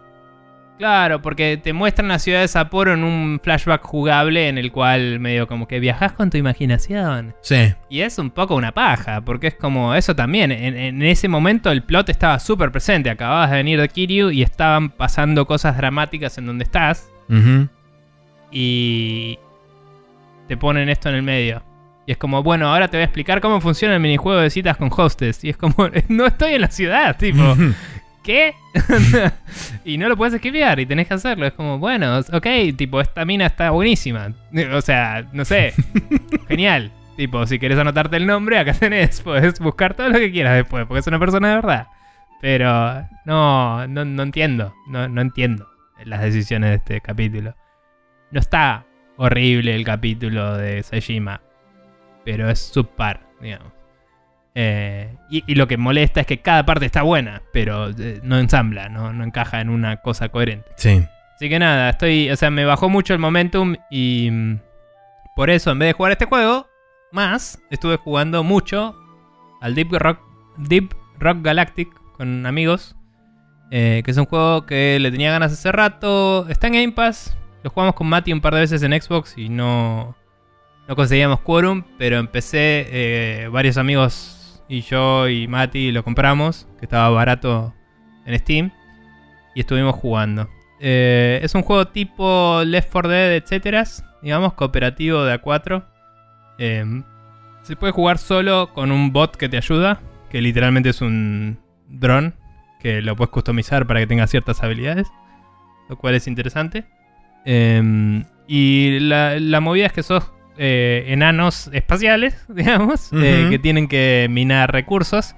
Claro, 0.77 1.21
porque 1.21 1.57
te 1.57 1.73
muestran 1.73 2.07
la 2.07 2.17
ciudad 2.17 2.41
de 2.41 2.47
Sapporo 2.47 2.93
en 2.93 3.03
un 3.03 3.39
flashback 3.43 3.83
jugable 3.83 4.47
en 4.47 4.57
el 4.57 4.71
cual 4.71 5.19
medio 5.19 5.47
como 5.47 5.67
que 5.67 5.79
viajas 5.79 6.13
con 6.13 6.31
tu 6.31 6.37
imaginación. 6.37 7.35
Sí. 7.41 7.73
Y 7.87 8.01
es 8.01 8.17
un 8.17 8.31
poco 8.31 8.55
una 8.55 8.71
paja, 8.71 9.21
porque 9.21 9.47
es 9.47 9.55
como 9.55 9.93
eso 9.93 10.15
también. 10.15 10.51
En, 10.51 10.75
en 10.75 11.03
ese 11.03 11.27
momento 11.27 11.69
el 11.71 11.83
plot 11.83 12.09
estaba 12.09 12.39
súper 12.39 12.71
presente. 12.71 13.11
Acababas 13.11 13.51
de 13.51 13.57
venir 13.57 13.79
de 13.79 13.89
Kiryu 13.89 14.31
y 14.31 14.41
estaban 14.41 14.89
pasando 14.89 15.45
cosas 15.45 15.77
dramáticas 15.77 16.37
en 16.39 16.47
donde 16.47 16.63
estás. 16.63 17.11
Ujú. 17.29 17.67
Y 18.51 19.37
te 20.47 20.57
ponen 20.57 20.89
esto 20.89 21.09
en 21.09 21.15
el 21.15 21.23
medio. 21.23 21.63
Y 22.05 22.11
es 22.11 22.17
como, 22.17 22.43
bueno, 22.43 22.67
ahora 22.67 22.87
te 22.87 22.97
voy 22.97 23.03
a 23.03 23.05
explicar 23.05 23.41
cómo 23.41 23.61
funciona 23.61 23.93
el 23.93 23.99
minijuego 24.01 24.41
de 24.41 24.49
citas 24.49 24.77
con 24.77 24.89
hostes. 24.95 25.43
Y 25.43 25.49
es 25.49 25.57
como, 25.57 25.75
no 26.09 26.25
estoy 26.25 26.53
en 26.53 26.61
la 26.61 26.71
ciudad, 26.71 27.17
tipo, 27.17 27.41
¿qué? 28.23 28.55
y 29.85 29.97
no 29.97 30.09
lo 30.09 30.17
puedes 30.17 30.33
esquivar 30.33 30.79
y 30.79 30.85
tenés 30.85 31.07
que 31.07 31.13
hacerlo. 31.13 31.45
Es 31.45 31.53
como, 31.53 31.79
bueno, 31.79 32.19
ok, 32.19 32.47
tipo, 32.75 33.01
esta 33.01 33.25
mina 33.25 33.45
está 33.45 33.71
buenísima. 33.71 34.33
O 34.73 34.81
sea, 34.81 35.27
no 35.33 35.45
sé, 35.45 35.73
genial. 36.47 36.91
Tipo, 37.17 37.45
si 37.45 37.59
querés 37.59 37.77
anotarte 37.77 38.17
el 38.17 38.25
nombre, 38.25 38.57
acá 38.57 38.73
tenés, 38.73 39.21
puedes 39.23 39.59
buscar 39.59 39.93
todo 39.93 40.09
lo 40.09 40.17
que 40.17 40.31
quieras 40.31 40.55
después, 40.55 40.85
porque 40.85 40.99
es 40.99 41.07
una 41.07 41.19
persona 41.19 41.49
de 41.49 41.55
verdad. 41.55 41.87
Pero 42.41 43.07
no, 43.25 43.87
no, 43.87 44.05
no 44.05 44.23
entiendo, 44.23 44.73
no, 44.87 45.07
no 45.07 45.21
entiendo 45.21 45.67
las 46.03 46.21
decisiones 46.21 46.69
de 46.71 46.75
este 46.77 47.01
capítulo. 47.01 47.55
No 48.31 48.39
está 48.39 48.85
horrible 49.17 49.75
el 49.75 49.83
capítulo 49.83 50.57
de 50.57 50.81
Sejima, 50.81 51.41
pero 52.25 52.49
es 52.49 52.59
subpar, 52.59 53.21
digamos. 53.39 53.80
Eh, 54.53 55.15
y, 55.29 55.43
y 55.47 55.55
lo 55.55 55.67
que 55.67 55.77
molesta 55.77 56.21
es 56.21 56.27
que 56.27 56.39
cada 56.41 56.65
parte 56.65 56.85
está 56.85 57.03
buena, 57.03 57.41
pero 57.53 57.89
eh, 57.89 58.19
no 58.23 58.37
ensambla, 58.37 58.89
no, 58.89 59.13
no 59.13 59.23
encaja 59.23 59.61
en 59.61 59.69
una 59.69 59.97
cosa 59.97 60.29
coherente. 60.29 60.69
Sí. 60.75 61.03
Así 61.35 61.49
que 61.49 61.57
nada, 61.59 61.91
estoy. 61.91 62.29
O 62.29 62.35
sea, 62.35 62.51
me 62.51 62.65
bajó 62.65 62.89
mucho 62.89 63.13
el 63.13 63.19
momentum 63.19 63.75
y. 63.89 64.29
mm, 64.31 64.59
Por 65.35 65.49
eso, 65.49 65.71
en 65.71 65.79
vez 65.79 65.87
de 65.89 65.93
jugar 65.93 66.11
este 66.11 66.25
juego, 66.25 66.67
más, 67.11 67.59
estuve 67.69 67.95
jugando 67.97 68.43
mucho 68.43 68.95
al 69.61 69.73
Deep 69.75 69.91
Rock, 69.93 70.19
Deep 70.57 70.93
Rock 71.19 71.37
Galactic 71.41 71.89
con 72.17 72.45
amigos. 72.45 72.95
eh, 73.71 74.01
que 74.03 74.11
es 74.11 74.17
un 74.17 74.25
juego 74.25 74.65
que 74.65 74.99
le 74.99 75.11
tenía 75.11 75.31
ganas 75.31 75.53
hace 75.53 75.71
rato. 75.71 76.47
Está 76.49 76.67
en 76.67 76.73
Game 76.73 76.91
Pass. 76.91 77.37
Lo 77.63 77.69
jugamos 77.69 77.95
con 77.95 78.07
Mati 78.07 78.33
un 78.33 78.41
par 78.41 78.53
de 78.55 78.59
veces 78.61 78.83
en 78.83 78.99
Xbox 79.01 79.37
y 79.37 79.47
no. 79.47 80.15
No 80.87 80.95
conseguíamos 80.97 81.39
quórum, 81.39 81.83
pero 81.97 82.17
empecé. 82.19 83.47
varios 83.51 83.77
amigos 83.77 84.37
y 84.71 84.81
yo 84.83 85.27
y 85.27 85.49
Mati 85.49 85.91
lo 85.91 86.01
compramos, 86.01 86.65
que 86.79 86.85
estaba 86.85 87.09
barato 87.09 87.73
en 88.25 88.39
Steam. 88.39 88.71
Y 89.53 89.59
estuvimos 89.59 89.95
jugando. 89.95 90.49
Eh, 90.79 91.41
es 91.43 91.53
un 91.55 91.61
juego 91.61 91.89
tipo 91.89 92.61
Left 92.65 92.89
4 92.89 93.09
Dead, 93.09 93.33
etcétera, 93.33 93.83
digamos, 94.21 94.53
cooperativo 94.53 95.25
de 95.25 95.41
A4. 95.41 95.83
Eh, 96.57 97.03
se 97.63 97.75
puede 97.75 97.91
jugar 97.91 98.17
solo 98.17 98.71
con 98.73 98.93
un 98.93 99.11
bot 99.11 99.35
que 99.35 99.49
te 99.49 99.57
ayuda, 99.57 99.99
que 100.29 100.41
literalmente 100.41 100.89
es 100.89 101.01
un 101.01 101.59
dron, 101.89 102.33
que 102.79 103.01
lo 103.01 103.17
puedes 103.17 103.31
customizar 103.31 103.85
para 103.85 103.99
que 103.99 104.07
tenga 104.07 104.25
ciertas 104.25 104.63
habilidades, 104.63 105.11
lo 105.89 105.97
cual 105.97 106.15
es 106.15 106.27
interesante. 106.27 106.85
Eh, 107.43 108.23
y 108.47 108.99
la, 109.01 109.37
la 109.37 109.59
movida 109.59 109.87
es 109.87 109.91
que 109.91 110.01
sos 110.01 110.31
eh, 110.57 111.05
enanos 111.07 111.69
espaciales, 111.73 112.45
digamos, 112.49 113.11
eh, 113.13 113.47
que 113.49 113.59
tienen 113.59 113.87
que 113.87 114.27
minar 114.29 114.71
recursos. 114.71 115.35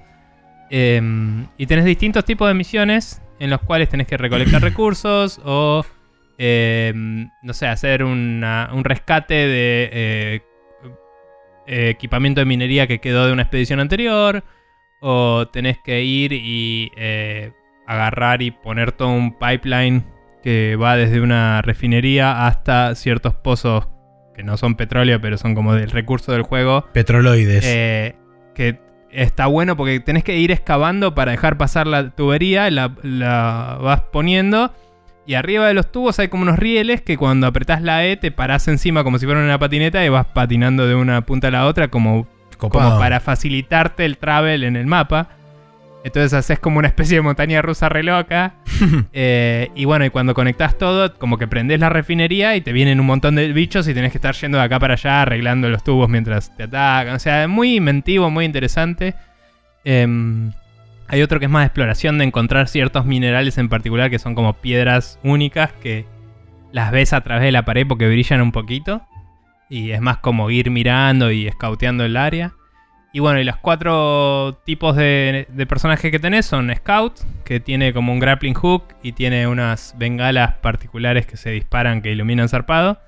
Eh, 0.70 1.00
y 1.58 1.66
tenés 1.66 1.84
distintos 1.84 2.24
tipos 2.24 2.48
de 2.48 2.54
misiones 2.54 3.20
en 3.38 3.50
los 3.50 3.60
cuales 3.60 3.88
tenés 3.88 4.06
que 4.06 4.16
recolectar 4.16 4.60
recursos 4.62 5.40
o, 5.44 5.84
eh, 6.38 6.92
no 7.42 7.52
sé, 7.52 7.66
hacer 7.66 8.02
una- 8.04 8.70
un 8.72 8.82
rescate 8.84 9.34
de 9.34 10.42
eh, 11.66 11.88
equipamiento 11.90 12.40
de 12.40 12.44
minería 12.44 12.86
que 12.86 13.00
quedó 13.00 13.26
de 13.26 13.32
una 13.32 13.42
expedición 13.42 13.80
anterior. 13.80 14.42
O 15.00 15.48
tenés 15.52 15.78
que 15.84 16.02
ir 16.02 16.32
y 16.32 16.90
agarrar 17.86 18.40
y 18.40 18.50
poner 18.52 18.92
todo 18.92 19.08
un 19.10 19.36
pipeline 19.38 20.02
que 20.42 20.76
va 20.76 20.96
desde 20.96 21.20
una 21.20 21.60
refinería 21.60 22.46
hasta 22.46 22.94
ciertos 22.94 23.34
pozos 23.34 23.86
que 24.34 24.42
no 24.42 24.56
son 24.56 24.74
petróleo, 24.74 25.20
pero 25.20 25.38
son 25.38 25.54
como 25.54 25.74
del 25.74 25.90
recurso 25.90 26.32
del 26.32 26.42
juego. 26.42 26.86
Petroloides. 26.92 27.64
Eh, 27.64 28.16
que 28.54 28.78
está 29.10 29.46
bueno 29.46 29.76
porque 29.76 30.00
tenés 30.00 30.24
que 30.24 30.36
ir 30.36 30.50
excavando 30.50 31.14
para 31.14 31.32
dejar 31.32 31.56
pasar 31.56 31.86
la 31.86 32.10
tubería, 32.10 32.70
la, 32.70 32.94
la 33.02 33.78
vas 33.80 34.02
poniendo. 34.12 34.72
Y 35.26 35.34
arriba 35.34 35.66
de 35.66 35.74
los 35.74 35.90
tubos 35.90 36.18
hay 36.18 36.28
como 36.28 36.42
unos 36.42 36.58
rieles 36.58 37.00
que 37.00 37.16
cuando 37.16 37.46
apretás 37.46 37.80
la 37.80 38.04
E 38.04 38.16
te 38.16 38.30
parás 38.30 38.68
encima 38.68 39.04
como 39.04 39.18
si 39.18 39.24
fuera 39.24 39.40
una 39.40 39.58
patineta 39.58 40.04
y 40.04 40.08
vas 40.10 40.26
patinando 40.26 40.86
de 40.86 40.94
una 40.94 41.22
punta 41.22 41.48
a 41.48 41.50
la 41.50 41.66
otra 41.66 41.88
como, 41.88 42.26
como 42.58 42.98
para 42.98 43.20
facilitarte 43.20 44.04
el 44.04 44.18
travel 44.18 44.64
en 44.64 44.76
el 44.76 44.86
mapa. 44.86 45.30
Entonces 46.04 46.34
haces 46.34 46.58
como 46.58 46.78
una 46.78 46.88
especie 46.88 47.16
de 47.16 47.22
montaña 47.22 47.62
rusa 47.62 47.88
re 47.88 48.04
loca. 48.04 48.54
Eh, 49.16 49.70
y 49.76 49.84
bueno, 49.84 50.04
y 50.04 50.10
cuando 50.10 50.34
conectás 50.34 50.76
todo, 50.76 51.14
como 51.14 51.38
que 51.38 51.46
prendés 51.46 51.78
la 51.78 51.88
refinería 51.88 52.56
y 52.56 52.60
te 52.60 52.72
vienen 52.72 52.98
un 52.98 53.06
montón 53.06 53.36
de 53.36 53.52
bichos 53.52 53.86
y 53.86 53.94
tenés 53.94 54.10
que 54.10 54.18
estar 54.18 54.34
yendo 54.34 54.58
de 54.58 54.64
acá 54.64 54.80
para 54.80 54.94
allá 54.94 55.22
arreglando 55.22 55.68
los 55.68 55.84
tubos 55.84 56.08
mientras 56.08 56.54
te 56.56 56.64
atacan. 56.64 57.14
O 57.14 57.18
sea, 57.20 57.44
es 57.44 57.48
muy 57.48 57.76
inventivo, 57.76 58.30
muy 58.30 58.44
interesante. 58.44 59.14
Em, 59.84 60.52
hay 61.06 61.22
otro 61.22 61.38
que 61.38 61.46
es 61.46 61.50
más 61.50 61.62
de 61.62 61.66
exploración 61.66 62.18
de 62.18 62.24
encontrar 62.24 62.66
ciertos 62.66 63.06
minerales 63.06 63.56
en 63.56 63.68
particular 63.68 64.10
que 64.10 64.18
son 64.18 64.34
como 64.34 64.54
piedras 64.54 65.20
únicas 65.22 65.72
que 65.72 66.06
las 66.72 66.90
ves 66.90 67.12
a 67.12 67.20
través 67.20 67.44
de 67.44 67.52
la 67.52 67.64
pared 67.64 67.86
porque 67.86 68.08
brillan 68.08 68.42
un 68.42 68.52
poquito. 68.52 69.02
Y 69.70 69.92
es 69.92 70.00
más 70.00 70.18
como 70.18 70.50
ir 70.50 70.70
mirando 70.70 71.30
y 71.30 71.46
escauteando 71.46 72.04
el 72.04 72.16
área. 72.16 72.52
Y 73.14 73.20
bueno, 73.20 73.38
y 73.38 73.44
los 73.44 73.56
cuatro 73.58 74.58
tipos 74.64 74.96
de, 74.96 75.46
de 75.48 75.66
personajes 75.66 76.10
que 76.10 76.18
tenés 76.18 76.46
son 76.46 76.74
Scout, 76.74 77.20
que 77.44 77.60
tiene 77.60 77.92
como 77.92 78.12
un 78.12 78.18
grappling 78.18 78.54
hook 78.54 78.86
y 79.04 79.12
tiene 79.12 79.46
unas 79.46 79.94
bengalas 79.96 80.54
particulares 80.54 81.24
que 81.24 81.36
se 81.36 81.50
disparan 81.50 82.02
que 82.02 82.10
iluminan 82.10 82.48
zarpado. 82.48 82.98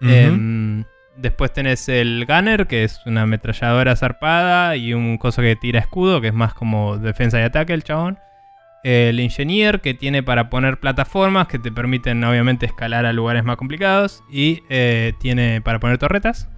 Em, 0.00 0.84
después 1.18 1.52
tenés 1.52 1.86
el 1.90 2.24
Gunner, 2.26 2.66
que 2.66 2.84
es 2.84 2.98
una 3.04 3.22
ametralladora 3.22 3.94
zarpada 3.94 4.74
y 4.76 4.94
un 4.94 5.18
coso 5.18 5.42
que 5.42 5.54
tira 5.54 5.80
escudo, 5.80 6.22
que 6.22 6.28
es 6.28 6.34
más 6.34 6.54
como 6.54 6.96
defensa 6.96 7.38
y 7.38 7.42
ataque 7.42 7.74
el 7.74 7.84
chabón. 7.84 8.18
El 8.84 9.20
Engineer, 9.20 9.82
que 9.82 9.92
tiene 9.92 10.22
para 10.22 10.48
poner 10.48 10.80
plataformas 10.80 11.46
que 11.46 11.58
te 11.58 11.70
permiten 11.70 12.24
obviamente 12.24 12.64
escalar 12.64 13.04
a 13.04 13.12
lugares 13.12 13.44
más 13.44 13.58
complicados. 13.58 14.24
Y 14.32 14.62
eh, 14.70 15.12
tiene 15.20 15.60
para 15.60 15.78
poner 15.78 15.98
torretas. 15.98 16.48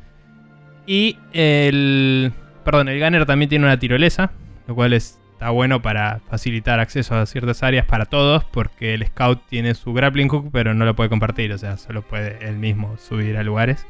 Y 0.86 1.18
el... 1.32 2.32
Perdón, 2.64 2.88
el 2.88 3.00
Gunner 3.00 3.26
también 3.26 3.48
tiene 3.48 3.64
una 3.66 3.78
tirolesa, 3.78 4.32
lo 4.66 4.74
cual 4.74 4.92
es- 4.92 5.20
está 5.32 5.50
bueno 5.50 5.82
para 5.82 6.20
facilitar 6.30 6.80
acceso 6.80 7.14
a 7.16 7.26
ciertas 7.26 7.62
áreas 7.62 7.84
para 7.86 8.06
todos, 8.06 8.44
porque 8.44 8.94
el 8.94 9.04
Scout 9.06 9.42
tiene 9.48 9.74
su 9.74 9.92
grappling 9.92 10.28
hook, 10.28 10.50
pero 10.52 10.72
no 10.74 10.84
lo 10.84 10.94
puede 10.94 11.10
compartir, 11.10 11.52
o 11.52 11.58
sea, 11.58 11.76
solo 11.76 12.02
puede 12.02 12.38
él 12.46 12.56
mismo 12.56 12.96
subir 12.96 13.36
a 13.36 13.42
lugares. 13.42 13.86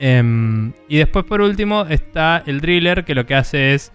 Em, 0.00 0.72
y 0.88 0.98
después, 0.98 1.24
por 1.24 1.40
último, 1.40 1.86
está 1.88 2.42
el 2.46 2.60
Driller, 2.60 3.04
que 3.04 3.14
lo 3.14 3.26
que 3.26 3.34
hace 3.34 3.74
es. 3.74 3.92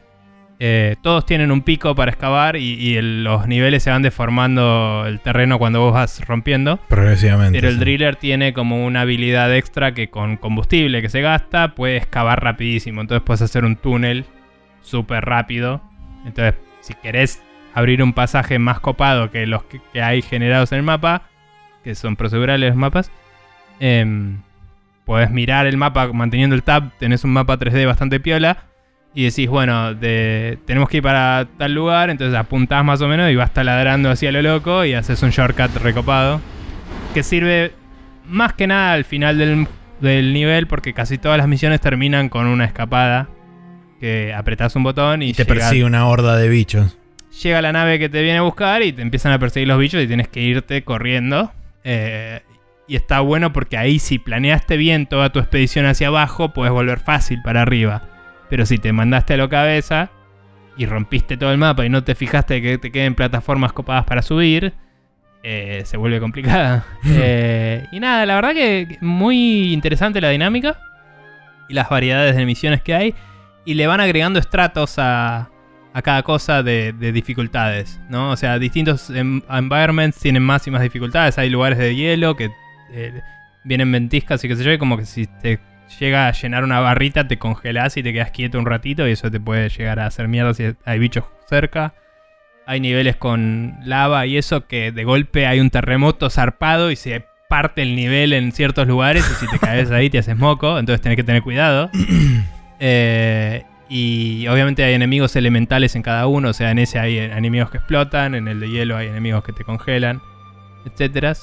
Eh, 0.66 0.96
todos 1.02 1.26
tienen 1.26 1.52
un 1.52 1.62
pico 1.62 1.94
para 1.94 2.10
excavar 2.10 2.56
y, 2.56 2.76
y 2.76 2.96
el- 2.96 3.26
los 3.26 3.48
niveles 3.48 3.84
se 3.84 3.90
van 3.90 4.02
deformando 4.02 5.04
el 5.06 5.20
terreno 5.20 5.60
cuando 5.60 5.82
vos 5.82 5.94
vas 5.94 6.26
rompiendo. 6.26 6.78
Progresivamente. 6.88 7.58
Pero 7.58 7.68
el 7.68 7.74
sí. 7.74 7.80
driller 7.82 8.16
tiene 8.16 8.54
como 8.54 8.86
una 8.86 9.02
habilidad 9.02 9.54
extra 9.54 9.94
que 9.94 10.10
con 10.10 10.38
combustible 10.38 11.02
que 11.02 11.10
se 11.10 11.20
gasta 11.20 11.76
puede 11.76 11.98
excavar 11.98 12.42
rapidísimo. 12.42 13.02
Entonces 13.02 13.24
puedes 13.26 13.42
hacer 13.42 13.66
un 13.66 13.76
túnel 13.76 14.24
súper 14.82 15.26
rápido. 15.26 15.82
Entonces, 16.26 16.56
si 16.80 16.94
querés 16.94 17.44
abrir 17.74 18.02
un 18.02 18.14
pasaje 18.14 18.58
más 18.58 18.80
copado 18.80 19.32
que 19.32 19.46
los 19.46 19.64
que, 19.66 19.82
que 19.92 20.02
hay 20.02 20.22
generados 20.22 20.72
en 20.72 20.78
el 20.78 20.84
mapa, 20.86 21.24
que 21.84 21.94
son 21.94 22.16
procedurales 22.16 22.70
los 22.70 22.78
mapas, 22.78 23.12
em, 23.82 24.38
podés 25.04 25.30
mirar 25.30 25.66
el 25.68 25.76
mapa 25.76 26.08
manteniendo 26.14 26.56
el 26.56 26.64
tab. 26.64 26.92
Tenés 27.00 27.26
un 27.26 27.34
mapa 27.34 27.58
3D 27.58 27.86
bastante 27.86 28.22
piola. 28.22 28.64
Y 29.16 29.26
decís, 29.26 29.48
bueno, 29.48 29.94
de- 29.94 30.58
tenemos 30.66 30.90
que 30.90 30.98
ir 30.98 31.04
para 31.04 31.48
tal 31.58 31.74
lugar. 31.74 32.10
Entonces 32.10 32.36
apuntás 32.38 32.84
más 32.84 33.02
o 33.02 33.08
menos 33.08 33.30
y 33.32 33.36
vas 33.36 33.54
taladrando 33.54 34.10
hacia 34.10 34.32
lo 34.32 34.42
loco 34.42 34.86
y 34.86 34.94
haces 34.94 35.22
un 35.24 35.30
shortcut 35.30 35.76
recopado 35.78 36.42
que 37.14 37.22
sirve 37.24 37.74
más 38.28 38.54
que 38.54 38.66
nada 38.68 38.94
al 38.94 39.06
final 39.06 39.38
del, 39.38 39.68
del 40.02 40.34
nivel 40.34 40.66
porque 40.68 40.94
casi 40.94 41.18
todas 41.20 41.38
las 41.38 41.48
misiones 41.48 41.80
terminan 41.82 42.30
con 42.30 42.48
una 42.48 42.66
escapada 42.66 43.28
que 44.00 44.34
apretás 44.34 44.76
un 44.76 44.84
botón 44.84 45.22
y, 45.22 45.30
Y 45.30 45.34
te 45.34 45.44
llega, 45.44 45.56
persigue 45.56 45.84
una 45.86 46.08
horda 46.08 46.36
de 46.38 46.50
bichos. 46.50 46.98
llega 47.42 47.62
la 47.62 47.72
nave 47.72 48.00
que 48.00 48.10
te 48.10 48.22
viene 48.24 48.40
a 48.40 48.42
buscar 48.42 48.82
y 48.82 48.94
te 48.94 49.02
empiezan 49.04 49.32
a 49.32 49.40
perseguir 49.40 49.68
los 49.68 49.78
bichos 49.78 50.02
y 50.02 50.08
tienes 50.08 50.28
que 50.28 50.42
irte 50.42 50.84
corriendo. 50.84 51.52
Eh, 51.84 52.42
y 52.88 52.96
está 52.96 53.20
bueno 53.20 53.54
porque 53.54 53.78
ahí 53.78 54.00
si 54.00 54.18
planeaste 54.20 54.76
bien 54.78 55.06
toda 55.06 55.32
tu 55.32 55.40
expedición 55.40 55.86
hacia 55.86 56.08
abajo 56.08 56.54
puedes 56.54 56.74
volver 56.74 57.00
fácil 57.00 57.40
para 57.44 57.62
arriba. 57.62 58.04
Pero 58.54 58.68
si 58.68 58.78
te 58.78 58.94
mandaste 58.94 59.34
a 59.34 59.38
la 59.38 59.50
cabeza 59.50 60.12
y 60.78 60.86
rompiste 60.86 61.38
todo 61.38 61.52
el 61.52 61.58
mapa 61.58 61.88
y 61.88 61.90
no 61.90 62.04
te 62.04 62.14
fijaste 62.14 62.62
que 62.62 62.78
te 62.78 62.92
queden 62.92 63.16
plataformas 63.16 63.74
copadas 63.74 64.06
para 64.06 64.22
subir, 64.22 64.76
eh, 65.42 65.82
se 65.86 65.98
vuelve 65.98 66.20
complicada. 66.20 66.86
Eh, 67.04 67.88
y 67.92 68.00
nada, 68.00 68.28
la 68.28 68.36
verdad 68.36 68.54
que 68.54 69.00
muy 69.02 69.74
interesante 69.74 70.22
la 70.22 70.30
dinámica 70.30 70.78
y 71.68 71.74
las 71.74 71.90
variedades 71.90 72.36
de 72.36 72.46
misiones 72.46 72.84
que 72.84 72.94
hay. 72.94 73.16
Y 73.66 73.74
le 73.74 73.88
van 73.88 74.00
agregando 74.00 74.38
estratos 74.38 75.00
a, 75.00 75.50
a 75.92 76.02
cada 76.04 76.22
cosa 76.22 76.62
de, 76.62 76.94
de 76.94 77.12
dificultades, 77.12 78.00
¿no? 78.08 78.30
O 78.30 78.36
sea, 78.38 78.60
distintos 78.60 79.10
em- 79.10 79.42
environments 79.50 80.20
tienen 80.20 80.44
más 80.44 80.68
y 80.68 80.70
más 80.70 80.84
dificultades. 80.84 81.40
Hay 81.40 81.50
lugares 81.50 81.80
de 81.80 81.96
hielo 81.96 82.36
que 82.36 82.52
eh, 82.92 83.20
vienen 83.64 83.92
ventiscas 83.92 84.44
y 84.44 84.48
qué 84.48 84.56
sé 84.56 84.64
yo, 84.64 84.72
y 84.72 84.78
como 84.78 84.96
que 84.96 85.08
si 85.08 85.26
te 85.26 85.60
llega 86.00 86.28
a 86.28 86.32
llenar 86.32 86.64
una 86.64 86.80
barrita 86.80 87.28
te 87.28 87.38
congelás 87.38 87.98
y 87.98 88.04
te 88.04 88.14
quedas 88.14 88.32
quieto 88.32 88.60
un 88.60 88.66
ratito 88.66 89.08
y 89.08 89.12
eso 89.12 89.30
te 89.30 89.40
puede 89.40 89.70
llegar 89.70 90.00
a 90.00 90.08
hacer 90.08 90.28
mierda 90.28 90.54
si 90.54 90.76
hay 90.86 91.00
bichos 91.00 91.26
cerca. 91.48 91.94
Hay 92.66 92.80
niveles 92.80 93.18
con 93.18 93.76
lava 93.84 94.26
y 94.26 94.38
eso 94.38 94.68
que 94.68 94.92
de 94.92 95.04
golpe 95.04 95.48
hay 95.48 95.60
un 95.60 95.70
terremoto 95.70 96.30
zarpado 96.30 96.92
y 96.92 96.96
se 96.96 97.26
parte 97.50 97.82
el 97.82 97.96
nivel 97.96 98.34
en 98.34 98.52
ciertos 98.52 98.88
lugares 98.88 99.30
y 99.30 99.34
si 99.36 99.52
te 99.52 99.60
caes 99.60 99.92
ahí 99.92 100.10
te 100.10 100.18
haces 100.18 100.38
moco, 100.38 100.80
entonces 100.80 101.02
tenés 101.02 101.18
que 101.18 101.24
tener 101.24 101.42
cuidado. 101.42 101.90
Eh, 102.86 103.64
y 103.88 104.46
obviamente 104.48 104.84
hay 104.84 104.94
enemigos 104.94 105.38
elementales 105.38 105.96
en 105.96 106.02
cada 106.02 106.28
uno, 106.28 106.50
o 106.50 106.54
sea, 106.54 106.72
en 106.72 106.80
ese 106.80 107.00
hay 107.00 107.18
enemigos 107.18 107.70
que 107.70 107.78
explotan, 107.78 108.36
en 108.36 108.50
el 108.50 108.60
de 108.60 108.70
hielo 108.70 108.98
hay 108.98 109.08
enemigos 109.08 109.44
que 109.46 109.54
te 109.54 109.64
congelan, 109.64 110.20
etcétera. 110.84 111.34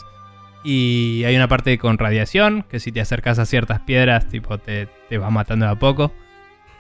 Y 0.63 1.23
hay 1.25 1.37
una 1.37 1.49
parte 1.49 1.79
con 1.79 1.99
radiación, 1.99 2.65
que 2.69 2.81
si 2.81 2.93
te 2.93 3.01
acercas 3.01 3.39
a 3.39 3.47
ciertas 3.47 3.81
piedras, 3.81 4.29
tipo, 4.29 4.59
te, 4.59 4.89
te 5.09 5.19
va 5.19 5.31
matando 5.31 5.67
de 5.67 5.73
a 5.73 5.77
poco. 5.77 6.13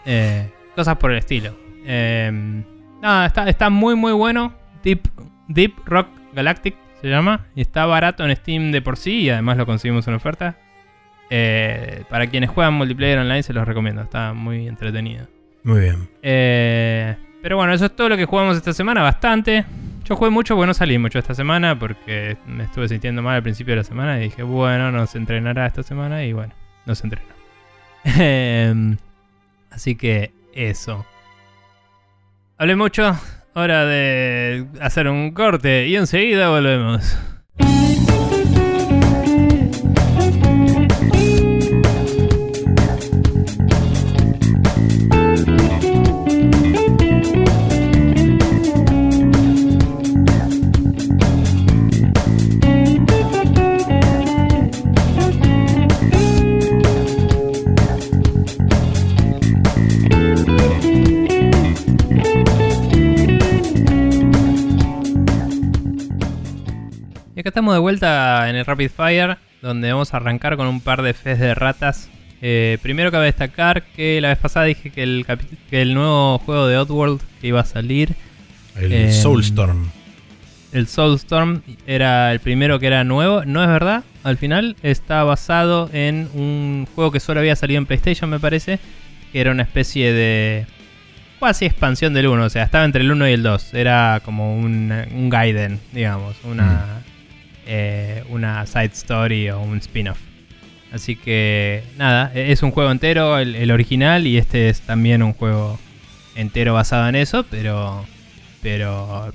Eh, 0.04 0.50
cosas 0.74 0.96
por 0.96 1.12
el 1.12 1.18
estilo. 1.18 1.56
Eh, 1.86 2.62
nada, 3.00 3.26
está, 3.26 3.48
está 3.48 3.70
muy 3.70 3.94
muy 3.94 4.12
bueno. 4.12 4.54
Deep, 4.82 5.08
Deep 5.48 5.74
Rock 5.86 6.08
Galactic 6.34 6.74
se 7.00 7.08
llama. 7.08 7.46
Y 7.54 7.62
está 7.62 7.86
barato 7.86 8.24
en 8.24 8.34
Steam 8.36 8.72
de 8.72 8.82
por 8.82 8.96
sí 8.96 9.22
y 9.22 9.30
además 9.30 9.56
lo 9.56 9.66
conseguimos 9.66 10.06
en 10.08 10.14
oferta. 10.14 10.56
Eh, 11.30 12.02
para 12.10 12.26
quienes 12.26 12.50
juegan 12.50 12.74
multiplayer 12.74 13.18
online 13.18 13.42
se 13.42 13.52
los 13.52 13.66
recomiendo. 13.66 14.02
Está 14.02 14.32
muy 14.32 14.66
entretenido. 14.66 15.26
Muy 15.62 15.80
bien. 15.80 16.08
Eh, 16.22 17.16
pero 17.42 17.56
bueno, 17.56 17.72
eso 17.72 17.86
es 17.86 17.96
todo 17.96 18.08
lo 18.08 18.16
que 18.16 18.24
jugamos 18.24 18.56
esta 18.56 18.72
semana, 18.72 19.02
bastante. 19.02 19.64
Yo 20.10 20.16
jugué 20.16 20.30
mucho 20.30 20.56
porque 20.56 20.66
no 20.66 20.74
salí 20.74 20.98
mucho 20.98 21.20
esta 21.20 21.34
semana 21.34 21.78
porque 21.78 22.36
me 22.44 22.64
estuve 22.64 22.88
sintiendo 22.88 23.22
mal 23.22 23.36
al 23.36 23.44
principio 23.44 23.74
de 23.74 23.76
la 23.76 23.84
semana 23.84 24.18
y 24.18 24.24
dije, 24.24 24.42
bueno, 24.42 24.90
no 24.90 25.06
se 25.06 25.18
entrenará 25.18 25.66
esta 25.66 25.84
semana 25.84 26.24
y 26.24 26.32
bueno, 26.32 26.52
no 26.84 26.96
se 26.96 27.06
entrenó. 27.06 27.28
Em, 28.18 28.96
Así 29.70 29.94
que 29.94 30.32
eso. 30.52 31.06
Hablé 32.58 32.74
mucho, 32.74 33.16
hora 33.54 33.84
de 33.84 34.66
hacer 34.80 35.06
un 35.06 35.30
corte 35.30 35.86
y 35.86 35.94
enseguida 35.94 36.48
volvemos. 36.48 37.16
Y 67.40 67.42
acá 67.42 67.48
estamos 67.48 67.72
de 67.72 67.80
vuelta 67.80 68.50
en 68.50 68.56
el 68.56 68.66
Rapid 68.66 68.90
Fire, 68.94 69.38
donde 69.62 69.90
vamos 69.90 70.12
a 70.12 70.18
arrancar 70.18 70.58
con 70.58 70.66
un 70.66 70.82
par 70.82 71.00
de 71.00 71.14
fes 71.14 71.38
de 71.40 71.54
ratas. 71.54 72.10
Eh, 72.42 72.76
primero 72.82 73.10
cabe 73.10 73.24
destacar 73.24 73.82
que 73.96 74.20
la 74.20 74.28
vez 74.28 74.36
pasada 74.36 74.66
dije 74.66 74.90
que 74.90 75.02
el, 75.02 75.24
capi- 75.26 75.56
que 75.70 75.80
el 75.80 75.94
nuevo 75.94 76.36
juego 76.40 76.66
de 76.66 76.76
Oddworld 76.76 77.22
que 77.40 77.46
iba 77.46 77.60
a 77.60 77.64
salir, 77.64 78.14
El 78.76 78.92
Eh, 78.92 79.10
Soulstorm. 79.10 79.88
el 80.72 80.86
Soulstorm, 80.86 81.62
era 81.86 82.30
el 82.30 82.40
primero 82.40 82.78
que 82.78 82.88
era 82.88 83.04
nuevo. 83.04 83.42
No 83.46 83.62
es 83.62 83.68
verdad, 83.70 84.04
al 84.22 84.36
final 84.36 84.76
está 84.82 85.24
basado 85.24 85.88
en 85.94 86.28
un 86.34 86.86
juego 86.94 87.10
que 87.10 87.20
solo 87.20 87.40
había 87.40 87.56
salido 87.56 87.78
en 87.78 87.86
PlayStation, 87.86 88.28
me 88.28 88.38
parece, 88.38 88.80
que 89.32 89.40
era 89.40 89.50
una 89.50 89.62
especie 89.62 90.12
de 90.12 90.66
casi 91.40 91.64
expansión 91.64 92.12
del 92.12 92.26
1, 92.26 92.44
o 92.44 92.50
sea, 92.50 92.64
estaba 92.64 92.84
entre 92.84 93.00
el 93.00 93.10
1 93.10 93.26
y 93.30 93.32
el 93.32 93.42
2. 93.42 93.72
Era 93.72 94.20
como 94.26 94.58
un, 94.58 94.92
un 95.14 95.30
Gaiden, 95.30 95.80
digamos, 95.92 96.36
una, 96.44 97.00
eh, 97.72 98.24
una 98.30 98.66
side 98.66 98.90
story 98.92 99.48
o 99.50 99.60
un 99.60 99.78
spin-off. 99.78 100.18
Así 100.92 101.14
que 101.14 101.84
nada, 101.96 102.32
e- 102.34 102.50
es 102.50 102.64
un 102.64 102.72
juego 102.72 102.90
entero, 102.90 103.38
el, 103.38 103.54
el 103.54 103.70
original, 103.70 104.26
y 104.26 104.38
este 104.38 104.68
es 104.68 104.80
también 104.80 105.22
un 105.22 105.32
juego 105.34 105.78
entero 106.34 106.74
basado 106.74 107.08
en 107.08 107.14
eso, 107.14 107.44
pero, 107.48 108.04
pero 108.60 109.32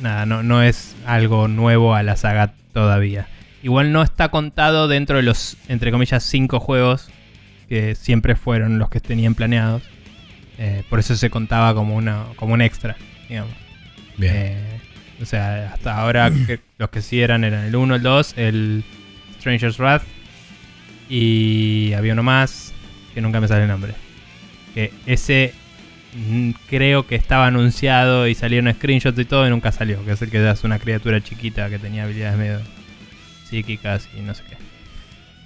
nada, 0.00 0.24
no, 0.24 0.42
no 0.42 0.62
es 0.62 0.96
algo 1.06 1.46
nuevo 1.48 1.94
a 1.94 2.02
la 2.02 2.16
saga 2.16 2.54
todavía. 2.72 3.28
Igual 3.62 3.92
no 3.92 4.02
está 4.02 4.30
contado 4.30 4.88
dentro 4.88 5.18
de 5.18 5.22
los, 5.22 5.58
entre 5.68 5.90
comillas, 5.90 6.22
cinco 6.22 6.60
juegos 6.60 7.10
que 7.68 7.94
siempre 7.94 8.34
fueron 8.34 8.78
los 8.78 8.88
que 8.88 9.00
tenían 9.00 9.34
planeados. 9.34 9.82
Eh, 10.56 10.82
por 10.88 10.98
eso 10.98 11.14
se 11.14 11.28
contaba 11.28 11.74
como, 11.74 11.94
una, 11.94 12.24
como 12.36 12.54
un 12.54 12.62
extra, 12.62 12.96
digamos. 13.28 13.52
Bien. 14.16 14.32
Eh, 14.34 14.73
o 15.20 15.26
sea, 15.26 15.72
hasta 15.72 15.96
ahora 15.96 16.30
los 16.78 16.90
que 16.90 17.02
sí 17.02 17.20
eran 17.20 17.44
eran 17.44 17.64
el 17.64 17.76
1, 17.76 17.96
el 17.96 18.02
2, 18.02 18.34
el 18.36 18.84
Stranger's 19.38 19.78
Wrath 19.78 20.02
y 21.08 21.92
había 21.92 22.12
uno 22.14 22.22
más 22.22 22.72
que 23.14 23.20
nunca 23.20 23.40
me 23.40 23.48
sale 23.48 23.62
el 23.62 23.68
nombre. 23.68 23.94
Que 24.74 24.92
ese 25.06 25.54
mm, 26.14 26.50
creo 26.68 27.06
que 27.06 27.14
estaba 27.14 27.46
anunciado 27.46 28.26
y 28.26 28.34
salieron 28.34 28.72
screenshots 28.72 29.18
y 29.18 29.24
todo 29.24 29.46
y 29.46 29.50
nunca 29.50 29.70
salió. 29.72 30.04
Que 30.04 30.12
es 30.12 30.22
el 30.22 30.30
que 30.30 30.40
das 30.40 30.64
una 30.64 30.78
criatura 30.78 31.20
chiquita 31.20 31.70
que 31.70 31.78
tenía 31.78 32.04
habilidades 32.04 32.38
medio 32.38 32.60
psíquicas 33.48 34.08
y 34.16 34.20
no 34.20 34.34
sé 34.34 34.42
qué. 34.48 34.56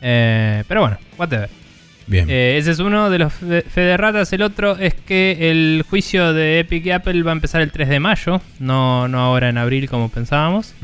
Eh, 0.00 0.64
pero 0.66 0.80
bueno, 0.80 0.98
whatever. 1.18 1.50
Bien. 2.08 2.28
Eh, 2.28 2.56
ese 2.58 2.70
es 2.70 2.78
uno 2.78 3.10
de 3.10 3.18
los 3.18 3.32
fe 3.32 3.62
fe 3.62 3.82
de 3.82 3.96
ratas. 3.96 4.32
El 4.32 4.42
otro 4.42 4.76
es 4.76 4.94
que 4.94 5.50
el 5.50 5.84
juicio 5.88 6.32
de 6.32 6.60
Epic 6.60 6.86
y 6.86 6.90
Apple 6.90 7.22
va 7.22 7.30
a 7.30 7.34
empezar 7.34 7.60
el 7.60 7.70
3 7.70 7.88
de 7.88 8.00
mayo, 8.00 8.40
no, 8.58 9.06
no 9.08 9.20
ahora 9.20 9.48
en 9.48 9.58
abril 9.58 9.88
como 9.88 10.08
pensábamos. 10.08 10.74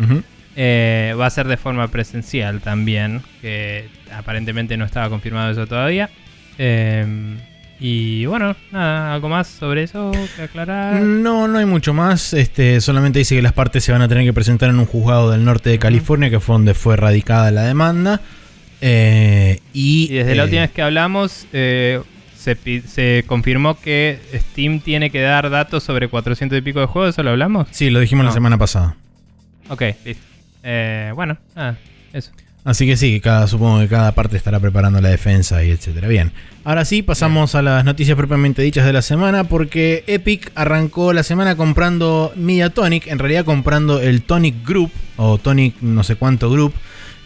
Eh, 0.57 1.15
va 1.19 1.27
a 1.27 1.31
ser 1.31 1.49
de 1.49 1.57
forma 1.57 1.89
presencial 1.89 2.61
también, 2.61 3.23
que 3.41 3.89
aparentemente 4.13 4.77
no 4.77 4.85
estaba 4.85 5.09
confirmado 5.09 5.51
eso 5.51 5.67
todavía. 5.67 6.11
Eh, 6.59 7.37
y 7.81 8.25
bueno, 8.27 8.55
nada, 8.71 9.15
algo 9.15 9.29
más 9.29 9.49
sobre 9.49 9.83
eso 9.83 10.13
que 10.37 10.43
aclarar. 10.43 11.01
No, 11.01 11.49
no 11.49 11.59
hay 11.59 11.67
mucho 11.67 11.93
más. 11.93 12.33
Este, 12.33 12.81
solamente 12.81 13.19
dice 13.19 13.35
que 13.35 13.43
las 13.43 13.53
partes 13.53 13.83
se 13.83 13.93
van 13.93 14.03
a 14.03 14.09
tener 14.09 14.25
que 14.25 14.33
presentar 14.33 14.71
en 14.71 14.79
un 14.79 14.87
juzgado 14.87 15.31
del 15.31 15.45
norte 15.45 15.71
de 15.71 15.79
California, 15.79 16.31
que 16.31 16.41
fue 16.41 16.55
donde 16.55 16.75
fue 16.75 16.97
radicada 16.97 17.51
la 17.51 17.65
demanda. 17.65 18.21
Eh, 18.87 19.61
y, 19.73 20.13
Y 20.13 20.15
desde 20.15 20.35
la 20.35 20.43
eh, 20.43 20.45
última 20.45 20.61
vez 20.61 20.71
que 20.71 20.83
hablamos, 20.83 21.47
eh, 21.55 22.03
se, 22.37 23.25
confirmó 23.27 23.81
que 23.81 24.19
Steam 24.35 24.81
tiene 24.81 25.09
que 25.09 25.23
dar 25.23 25.49
datos 25.49 25.83
sobre 25.83 26.09
400 26.09 26.59
y 26.59 26.61
pico 26.61 26.81
de 26.81 26.87
juegos, 26.87 27.15
¿eso 27.15 27.23
lo 27.23 27.31
hablamos? 27.31 27.67
Sí, 27.71 27.89
lo 27.89 28.01
dijimos 28.01 28.27
la 28.27 28.33
semana 28.33 28.59
pasada. 28.59 28.95
Ok, 29.71 29.85
listo. 30.05 30.23
Bueno, 31.15 31.39
nada, 31.57 31.79
eso. 32.13 32.31
Así 32.65 32.87
que 32.87 32.99
sí, 32.99 33.21
cada, 33.21 33.47
supongo 33.47 33.81
que 33.81 33.89
cada 33.89 34.13
parte 34.13 34.37
estará 34.37 34.61
preparando 34.61 35.01
la 35.01 35.09
defensa 35.09 35.65
y 35.65 35.71
etcétera. 35.71 36.07
Bien. 36.07 36.33
Ahora 36.65 36.85
sí, 36.85 37.01
pasamos 37.01 37.55
a 37.55 37.63
las 37.63 37.87
noticias 37.87 38.19
propiamente 38.19 38.61
dichas 38.61 38.85
de 38.85 38.93
la 38.93 39.03
semana, 39.03 39.45
porque 39.45 40.05
Epic 40.07 40.53
arrancó 40.55 41.15
la 41.15 41.23
semana 41.23 41.57
comprando 41.57 42.35
Mediatonic, 42.37 43.07
en 43.07 43.19
realidad 43.19 43.47
comprando 43.47 44.01
el 44.01 44.23
Tonic 44.23 44.67
Group, 44.67 44.91
o 45.17 45.39
Tonic 45.39 45.81
no 45.81 46.05
sé 46.05 46.17
cuánto 46.17 46.51
Group, 46.51 46.75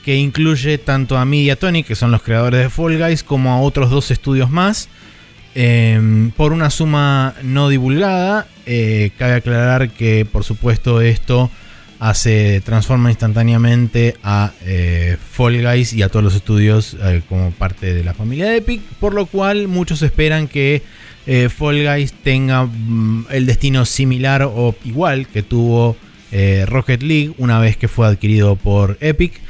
que 0.09 0.16
incluye 0.16 0.78
tanto 0.78 1.18
a 1.18 1.26
Mediatonic, 1.26 1.86
que 1.86 1.94
son 1.94 2.10
los 2.10 2.22
creadores 2.22 2.62
de 2.62 2.70
Fall 2.70 2.97
Guys, 2.97 3.22
como 3.22 3.52
a 3.52 3.60
otros 3.60 3.90
dos 3.90 4.10
estudios 4.10 4.51
más. 4.51 4.89
eh, 5.55 6.30
por 6.35 6.55
una 6.55 6.70
suma 6.70 7.35
no 7.43 7.68
divulgada, 7.68 8.47
Eh, 8.64 9.10
cabe 9.18 9.35
aclarar 9.35 9.90
que 9.90 10.24
por 10.24 10.44
supuesto 10.44 11.02
esto 11.02 11.51
hace 12.01 12.62
transforma 12.62 13.10
instantáneamente 13.10 14.16
a 14.22 14.52
eh, 14.64 15.18
Fall 15.32 15.60
Guys 15.62 15.93
y 15.93 16.01
a 16.01 16.09
todos 16.09 16.24
los 16.24 16.35
estudios 16.35 16.97
eh, 17.02 17.20
como 17.28 17.51
parte 17.51 17.93
de 17.93 18.02
la 18.02 18.14
familia 18.14 18.47
de 18.48 18.56
Epic, 18.59 18.80
por 19.01 19.12
lo 19.12 19.26
cual 19.26 19.68
muchos 19.68 20.01
esperan 20.01 20.48
que 20.48 20.82
eh, 21.26 21.51
Fall 21.51 21.85
Guys 21.85 22.14
tenga 22.22 22.64
mm, 22.64 23.26
el 23.30 23.44
destino 23.44 23.85
similar 23.85 24.43
o 24.43 24.74
igual 24.86 25.26
que 25.26 25.43
tuvo 25.43 25.97
eh, 26.32 26.64
Rocket 26.66 27.02
League 27.02 27.35
una 27.36 27.59
vez 27.59 27.76
que 27.76 27.89
fue 27.89 28.06
adquirido 28.06 28.56
por 28.56 28.97
Epic. 29.01 29.48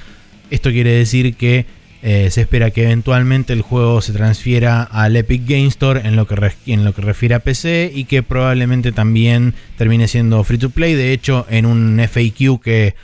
Esto 0.51 0.70
quiere 0.70 0.91
decir 0.91 1.35
que 1.35 1.66
eh, 2.01 2.29
se 2.31 2.43
espera 2.43 2.70
que 2.70 2.85
eventualmente 2.85 3.53
el 3.53 3.62
juego 3.62 4.01
se 4.01 4.12
transfiera 4.12 4.83
al 4.83 5.16
Epic 5.16 5.43
Game 5.47 5.66
Store 5.66 6.01
en 6.05 6.15
lo, 6.15 6.27
que 6.27 6.53
en 6.66 6.85
lo 6.85 6.95
que 6.95 7.03
refiere 7.03 7.35
a 7.35 7.41
PC 7.41 7.91
y 7.93 8.05
que 8.05 8.23
probablemente 8.23 8.93
también 8.93 9.55
termine 9.77 10.07
siendo 10.07 10.43
free 10.45 10.59
to 10.59 10.70
play. 10.70 10.95
De 10.95 11.12
hecho, 11.12 11.47
en 11.51 11.66
un 11.66 11.99
FAQ 11.99 12.61
que 12.62 12.95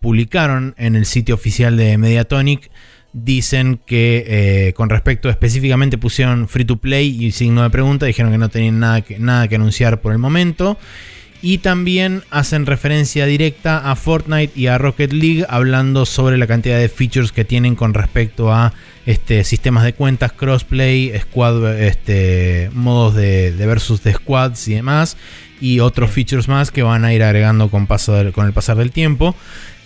publicaron 0.00 0.74
en 0.78 0.96
el 0.96 1.04
sitio 1.04 1.34
oficial 1.34 1.76
de 1.76 1.98
Mediatonic 1.98 2.70
dicen 3.12 3.80
que 3.84 4.24
eh, 4.26 4.72
con 4.74 4.88
respecto 4.88 5.28
específicamente 5.28 5.98
pusieron 5.98 6.48
free 6.48 6.64
to 6.64 6.76
play 6.76 7.24
y 7.24 7.32
signo 7.32 7.62
de 7.62 7.70
pregunta, 7.70 8.06
dijeron 8.06 8.32
que 8.32 8.38
no 8.38 8.48
tenían 8.48 8.78
nada 8.78 9.00
que, 9.02 9.18
nada 9.18 9.48
que 9.48 9.56
anunciar 9.56 10.00
por 10.00 10.12
el 10.12 10.18
momento. 10.18 10.78
Y 11.40 11.58
también 11.58 12.24
hacen 12.30 12.66
referencia 12.66 13.24
directa 13.24 13.90
a 13.90 13.94
Fortnite 13.94 14.58
y 14.58 14.66
a 14.66 14.76
Rocket 14.76 15.12
League 15.12 15.44
hablando 15.48 16.04
sobre 16.04 16.36
la 16.36 16.48
cantidad 16.48 16.78
de 16.78 16.88
features 16.88 17.30
que 17.30 17.44
tienen 17.44 17.76
con 17.76 17.94
respecto 17.94 18.52
a 18.52 18.72
este, 19.06 19.44
sistemas 19.44 19.84
de 19.84 19.92
cuentas, 19.92 20.32
crossplay, 20.32 21.12
squad, 21.20 21.80
este, 21.80 22.70
modos 22.72 23.14
de, 23.14 23.52
versus 23.56 24.02
de 24.02 24.14
squads 24.14 24.66
y 24.66 24.74
demás. 24.74 25.16
Y 25.60 25.78
otros 25.78 26.10
features 26.10 26.48
más 26.48 26.72
que 26.72 26.82
van 26.82 27.04
a 27.04 27.14
ir 27.14 27.22
agregando 27.22 27.70
con, 27.70 27.86
paso 27.86 28.16
con 28.32 28.46
el 28.46 28.52
pasar 28.52 28.76
del 28.76 28.90
tiempo. 28.90 29.36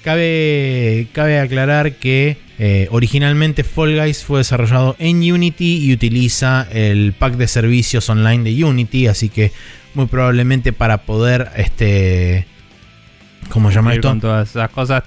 Cabe, 0.03 1.07
cabe 1.13 1.39
aclarar 1.39 1.93
que 1.93 2.37
eh, 2.59 2.89
originalmente 2.91 3.63
Fall 3.63 3.97
Guys 3.97 4.25
fue 4.25 4.39
desarrollado 4.39 4.97
en 4.99 5.17
Unity 5.19 5.85
y 5.85 5.93
utiliza 5.93 6.67
el 6.73 7.13
pack 7.13 7.35
de 7.35 7.47
servicios 7.47 8.09
online 8.09 8.43
de 8.43 8.65
Unity, 8.65 9.07
así 9.07 9.29
que 9.29 9.53
muy 9.95 10.07
probablemente 10.07 10.73
para 10.73 10.99
poder, 10.99 11.51
este, 11.57 12.47
¿cómo 13.49 13.71
se 13.71 13.77
llama 13.77 13.95
esto? 13.95 14.09
Con 14.09 14.21
todas 14.21 14.51
esas 14.51 14.71
cosas 14.71 15.05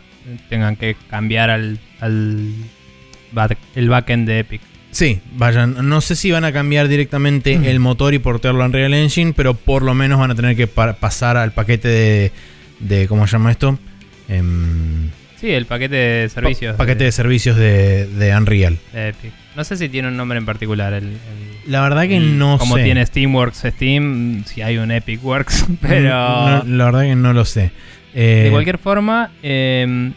tengan 0.49 0.75
que 0.75 0.95
cambiar 1.09 1.49
al, 1.49 1.79
al 1.99 2.53
el 3.75 3.89
backend 3.89 4.27
de 4.27 4.39
Epic. 4.39 4.61
Sí, 4.91 5.19
vayan. 5.33 5.89
No 5.89 5.99
sé 5.99 6.15
si 6.15 6.31
van 6.31 6.45
a 6.45 6.53
cambiar 6.53 6.87
directamente 6.87 7.69
el 7.69 7.81
motor 7.81 8.13
y 8.13 8.19
portearlo 8.19 8.63
en 8.63 8.71
Real 8.71 8.93
Engine, 8.93 9.33
pero 9.35 9.53
por 9.53 9.81
lo 9.81 9.93
menos 9.93 10.19
van 10.19 10.31
a 10.31 10.35
tener 10.35 10.55
que 10.55 10.67
pasar 10.67 11.35
al 11.35 11.51
paquete 11.51 11.89
de, 11.89 12.31
de 12.79 13.07
¿cómo 13.07 13.27
se 13.27 13.33
llama 13.33 13.51
esto? 13.51 13.77
Em, 14.29 15.09
sí, 15.39 15.51
el 15.51 15.65
paquete 15.65 15.95
de 15.95 16.29
servicios. 16.29 16.77
paquete 16.77 17.03
de, 17.03 17.11
servicios 17.11 17.57
de, 17.57 18.07
de 18.07 18.37
Unreal. 18.37 18.79
Epic. 18.93 19.33
No 19.55 19.63
sé 19.63 19.77
si 19.77 19.87
tiene 19.87 20.09
un 20.09 20.17
nombre 20.17 20.37
en 20.37 20.45
particular. 20.45 20.93
El, 20.93 21.17
la 21.65 21.81
verdad 21.81 22.07
que 22.07 22.19
no 22.19 22.57
sé. 22.57 22.59
Como 22.59 22.75
tiene 22.75 23.05
Steamworks 23.05 23.63
Steam, 23.65 24.43
si 24.45 24.61
hay 24.61 24.77
un 24.77 24.91
Epic 24.91 25.23
Works, 25.23 25.65
pero. 25.81 26.63
la 26.65 26.85
verdad 26.85 27.03
que 27.03 27.15
no 27.15 27.33
lo 27.33 27.45
sé. 27.45 27.71
de 28.13 28.47
eh, 28.47 28.51
cualquier 28.51 28.77
forma, 28.77 29.31
em, 29.41 30.13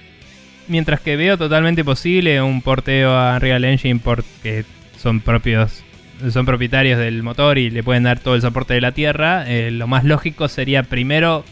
mientras 0.66 1.00
que 1.00 1.16
veo 1.16 1.38
totalmente 1.38 1.84
posible 1.84 2.42
un 2.42 2.62
porteo 2.62 3.12
a 3.16 3.36
Unreal 3.36 3.64
Engine 3.64 4.00
porque 4.02 4.64
son 4.96 5.20
propios. 5.20 5.84
Son 6.32 6.44
propietarios 6.44 6.98
del 6.98 7.22
motor 7.22 7.58
y 7.58 7.70
le 7.70 7.84
pueden 7.84 8.02
dar 8.02 8.18
todo 8.18 8.34
el 8.34 8.42
soporte 8.42 8.74
de 8.74 8.80
la 8.80 8.90
tierra. 8.90 9.44
Eh, 9.46 9.70
lo 9.70 9.86
más 9.86 10.02
lógico 10.02 10.48
sería 10.48 10.82
primero 10.82 11.44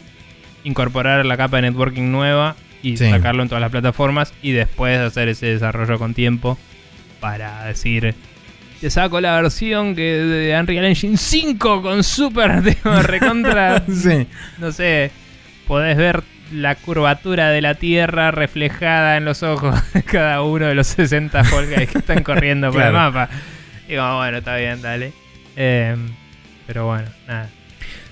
incorporar 0.65 1.25
la 1.25 1.37
capa 1.37 1.55
de 1.55 1.69
networking 1.69 2.11
nueva 2.11 2.57
y 2.83 2.97
sacarlo 2.97 3.43
en 3.43 3.47
todas 3.47 3.61
las 3.61 3.71
plataformas 3.71 4.33
y 4.41 4.51
después 4.51 4.99
hacer 4.99 5.29
ese 5.29 5.45
desarrollo 5.45 5.97
con 5.97 6.13
tiempo 6.13 6.57
para 7.19 7.65
decir, 7.65 8.15
te 8.79 8.89
saco 8.89 9.19
la 9.19 9.39
versión 9.41 9.95
que 9.95 10.01
de 10.01 10.59
Unreal 10.59 10.85
Engine 10.85 11.17
5 11.17 11.81
con 11.81 12.03
super 12.03 12.63
recontra. 13.03 13.83
No 14.59 14.71
sé, 14.71 15.11
podés 15.67 15.97
ver 15.97 16.23
la 16.51 16.75
curvatura 16.75 17.49
de 17.49 17.61
la 17.61 17.75
Tierra 17.75 18.31
reflejada 18.31 19.17
en 19.17 19.25
los 19.25 19.43
ojos 19.43 19.75
de 19.93 20.03
cada 20.03 20.41
uno 20.41 20.65
de 20.65 20.75
los 20.75 20.87
60 20.87 21.43
Guys 21.43 21.89
que 21.89 21.97
están 21.97 22.23
corriendo 22.23 22.71
por 22.71 22.81
el 22.81 22.93
mapa. 22.93 23.29
Y 23.87 23.95
como, 23.95 24.17
bueno, 24.17 24.37
está 24.37 24.55
bien, 24.57 24.81
dale. 24.81 25.13
Em, 25.55 26.09
pero 26.65 26.85
bueno, 26.85 27.07
nada. 27.27 27.49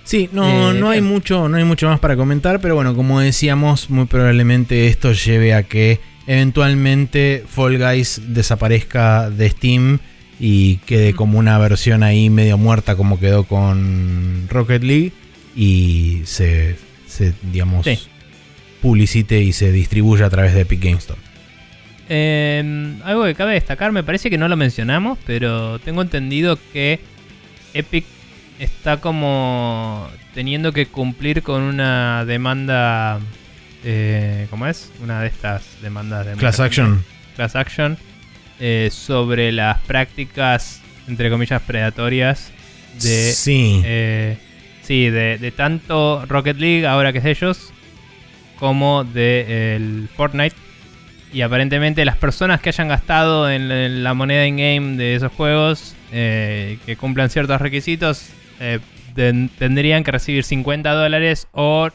Sí, 0.03 0.29
no, 0.31 0.71
eh, 0.71 0.79
no 0.79 0.89
hay 0.89 1.01
mucho, 1.01 1.49
no 1.49 1.57
hay 1.57 1.63
mucho 1.63 1.89
más 1.89 1.99
para 1.99 2.15
comentar, 2.15 2.59
pero 2.59 2.75
bueno, 2.75 2.95
como 2.95 3.19
decíamos, 3.19 3.89
muy 3.89 4.05
probablemente 4.05 4.87
esto 4.87 5.11
lleve 5.13 5.53
a 5.53 5.63
que 5.63 5.99
eventualmente 6.27 7.43
Fall 7.47 7.77
Guys 7.77 8.21
desaparezca 8.27 9.29
de 9.29 9.49
Steam 9.49 9.99
y 10.39 10.77
quede 10.77 11.13
como 11.13 11.39
una 11.39 11.57
versión 11.57 12.03
ahí 12.03 12.29
medio 12.29 12.57
muerta 12.57 12.95
como 12.95 13.19
quedó 13.19 13.43
con 13.43 14.47
Rocket 14.49 14.83
League 14.83 15.11
y 15.55 16.21
se, 16.25 16.75
digamos, 17.51 17.87
publicite 18.81 19.41
y 19.41 19.53
se 19.53 19.71
distribuya 19.71 20.25
a 20.25 20.29
través 20.29 20.53
de 20.53 20.61
Epic 20.61 20.81
Game 20.81 20.97
Store. 20.97 21.19
Em, 22.07 23.01
algo 23.03 23.23
que 23.23 23.33
cabe 23.33 23.53
destacar, 23.53 23.91
me 23.91 24.03
parece 24.03 24.29
que 24.29 24.37
no 24.37 24.47
lo 24.47 24.57
mencionamos, 24.57 25.17
pero 25.25 25.79
tengo 25.79 26.01
entendido 26.01 26.59
que 26.71 26.99
Epic 27.73 28.05
está 28.59 28.97
como 28.97 30.07
teniendo 30.33 30.71
que 30.71 30.85
cumplir 30.85 31.41
con 31.41 31.61
una 31.61 32.25
demanda 32.25 33.19
eh, 33.87 34.47
¿cómo 34.49 34.65
es? 34.65 34.91
Una 35.01 35.21
de 35.21 35.27
estas 35.27 35.63
demandas 35.81 36.25
de 36.25 36.33
Class 36.33 36.59
Action. 36.59 37.05
Class 37.35 37.55
Action 37.55 37.97
eh, 38.59 38.89
sobre 38.91 39.51
las 39.51 39.79
prácticas, 39.81 40.81
entre 41.07 41.29
comillas, 41.29 41.61
predatorias 41.61 42.51
de... 42.99 43.31
Sí. 43.31 43.83
Eh, 43.85 44.37
sí, 44.81 45.09
de, 45.11 45.53
tanto 45.55 46.25
Rocket 46.27 46.57
League, 46.57 46.87
ahora 46.87 47.13
que 47.13 47.19
es 47.19 47.25
ellos, 47.25 47.73
como 48.57 49.03
de 49.03 49.75
el 49.75 50.09
Fortnite. 50.15 50.55
Y 51.31 51.41
aparentemente 51.41 52.05
las 52.05 52.17
personas 52.17 52.61
que 52.61 52.69
hayan 52.69 52.87
gastado 52.87 53.51
en, 53.51 54.03
la 54.03 54.13
moneda 54.15 54.47
in-game 54.47 54.97
de 54.97 55.13
esos 55.13 55.31
juegos, 55.31 55.95
que 56.09 56.97
cumplan 56.99 57.29
ciertos 57.29 57.61
requisitos, 57.61 58.29
tendrían 59.13 60.03
que 60.03 60.11
recibir 60.11 60.43
50 60.43 60.91
dólares 60.91 61.47
o 61.51 61.91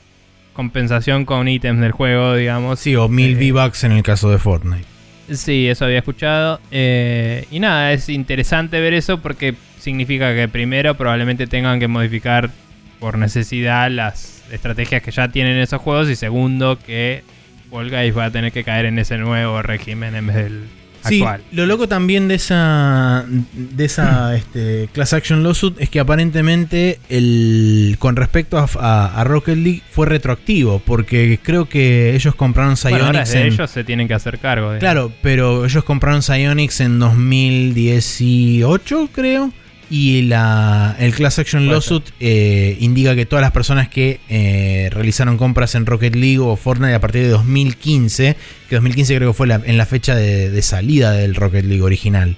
compensación 0.60 1.24
con 1.24 1.48
ítems 1.48 1.80
del 1.80 1.92
juego, 1.92 2.34
digamos. 2.34 2.80
Sí, 2.80 2.94
o 2.94 3.08
mil 3.08 3.32
eh, 3.32 3.50
V-Bucks 3.50 3.84
en 3.84 3.92
el 3.92 4.02
caso 4.02 4.30
de 4.30 4.36
Fortnite. 4.36 4.84
Sí, 5.32 5.66
eso 5.66 5.86
había 5.86 6.00
escuchado. 6.00 6.60
Eh, 6.70 7.46
y 7.50 7.60
nada, 7.60 7.94
es 7.94 8.10
interesante 8.10 8.78
ver 8.78 8.92
eso 8.92 9.22
porque 9.22 9.54
significa 9.78 10.34
que 10.34 10.48
primero 10.48 10.96
probablemente 10.96 11.46
tengan 11.46 11.80
que 11.80 11.88
modificar 11.88 12.50
por 12.98 13.16
necesidad 13.16 13.90
las 13.90 14.44
estrategias 14.52 15.02
que 15.02 15.10
ya 15.10 15.28
tienen 15.28 15.56
esos 15.56 15.80
juegos 15.80 16.10
y 16.10 16.16
segundo 16.16 16.78
que 16.78 17.22
Fall 17.70 17.88
Guys 17.88 18.14
va 18.14 18.26
a 18.26 18.30
tener 18.30 18.52
que 18.52 18.62
caer 18.62 18.84
en 18.84 18.98
ese 18.98 19.16
nuevo 19.16 19.62
régimen 19.62 20.14
en 20.14 20.26
vez 20.26 20.36
del 20.36 20.68
Sí, 21.06 21.24
lo 21.52 21.66
loco 21.66 21.88
también 21.88 22.28
de 22.28 22.34
esa 22.34 23.24
de 23.52 23.84
esa 23.84 24.36
este, 24.36 24.88
class 24.92 25.12
action 25.12 25.42
lawsuit 25.42 25.80
es 25.80 25.88
que 25.88 26.00
aparentemente 26.00 27.00
el 27.08 27.96
con 27.98 28.16
respecto 28.16 28.58
a, 28.58 29.24
Rocket 29.24 29.56
League 29.56 29.82
fue 29.90 30.06
retroactivo 30.06 30.80
porque 30.84 31.38
creo 31.42 31.66
que 31.66 32.14
ellos 32.14 32.34
compraron 32.34 32.76
Psyonix 32.76 33.34
en, 33.34 33.46
ellos 33.48 33.70
se 33.70 33.84
tienen 33.84 34.08
que 34.08 34.14
hacer 34.14 34.38
cargo. 34.38 34.72
Claro, 34.78 35.12
pero 35.22 35.64
ellos 35.64 35.84
compraron 35.84 36.22
Psyonix 36.22 36.80
en 36.80 36.98
2018, 36.98 39.08
creo. 39.12 39.52
Y 39.90 40.22
la, 40.22 40.94
el 41.00 41.12
Class 41.12 41.40
Action 41.40 41.66
Lawsuit 41.66 42.04
eh, 42.20 42.76
indica 42.78 43.16
que 43.16 43.26
todas 43.26 43.42
las 43.42 43.50
personas 43.50 43.88
que 43.88 44.20
eh, 44.28 44.88
realizaron 44.92 45.36
compras 45.36 45.74
en 45.74 45.84
Rocket 45.84 46.14
League 46.14 46.38
o 46.38 46.54
Fortnite 46.54 46.94
a 46.94 47.00
partir 47.00 47.22
de 47.22 47.30
2015, 47.30 48.36
que 48.68 48.76
2015 48.76 49.16
creo 49.16 49.30
que 49.30 49.36
fue 49.36 49.48
en 49.52 49.76
la 49.76 49.86
fecha 49.86 50.14
de, 50.14 50.62
salida 50.62 51.10
del 51.10 51.34
Rocket 51.34 51.64
League 51.64 51.82
original, 51.82 52.36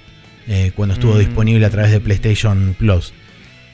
eh, 0.48 0.72
cuando 0.74 0.94
estuvo 0.94 1.14
mm. 1.14 1.18
disponible 1.18 1.66
a 1.66 1.70
través 1.70 1.90
de 1.90 2.00
PlayStation 2.00 2.74
Plus. 2.78 3.12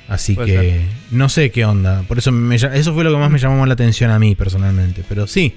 Así 0.08 0.34
que 0.34 0.80
no 1.10 1.28
sé 1.28 1.50
qué 1.50 1.64
onda. 1.66 2.02
Por 2.08 2.18
eso 2.18 2.32
eso 2.52 2.94
fue 2.94 3.04
lo 3.04 3.12
que 3.12 3.18
más 3.18 3.30
me 3.30 3.38
llamó 3.38 3.64
la 3.66 3.74
atención 3.74 4.10
a 4.10 4.18
mí 4.18 4.34
personalmente. 4.34 5.04
Pero 5.06 5.26
sí, 5.26 5.54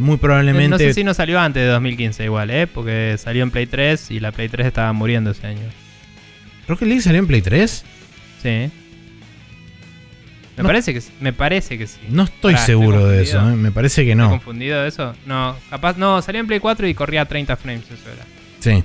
muy 0.00 0.16
probablemente. 0.16 0.70
No 0.70 0.78
sé 0.78 0.94
si 0.94 1.04
no 1.04 1.12
salió 1.12 1.38
antes 1.38 1.62
de 1.62 1.68
2015 1.68 2.24
igual, 2.24 2.50
¿eh? 2.50 2.66
Porque 2.66 3.16
salió 3.18 3.42
en 3.42 3.50
Play 3.50 3.66
3 3.66 4.10
y 4.10 4.20
la 4.20 4.32
Play 4.32 4.48
3 4.48 4.66
estaba 4.66 4.94
muriendo 4.94 5.30
ese 5.30 5.46
año. 5.46 5.81
¿Rocket 6.68 6.88
League 6.88 7.02
salió 7.02 7.18
en 7.20 7.26
Play 7.26 7.42
3? 7.42 7.84
Sí. 8.42 8.70
Me, 10.56 10.64
parece, 10.64 10.92
que, 10.92 11.02
me 11.20 11.32
parece 11.32 11.78
que 11.78 11.86
sí. 11.86 11.98
No 12.08 12.24
estoy 12.24 12.56
seguro 12.56 13.06
de 13.06 13.22
eso, 13.22 13.38
¿eh? 13.40 13.56
me 13.56 13.72
parece 13.72 14.04
que 14.04 14.14
no. 14.14 14.24
¿Estás 14.24 14.38
confundido 14.38 14.82
de 14.82 14.88
eso? 14.88 15.14
No, 15.26 15.56
capaz, 15.70 15.96
no, 15.96 16.20
salió 16.20 16.40
en 16.40 16.46
Play 16.46 16.60
4 16.60 16.86
y 16.86 16.94
corría 16.94 17.22
a 17.22 17.24
30 17.24 17.56
frames, 17.56 17.84
eso 17.90 18.10
era. 18.12 18.24
Sí. 18.60 18.84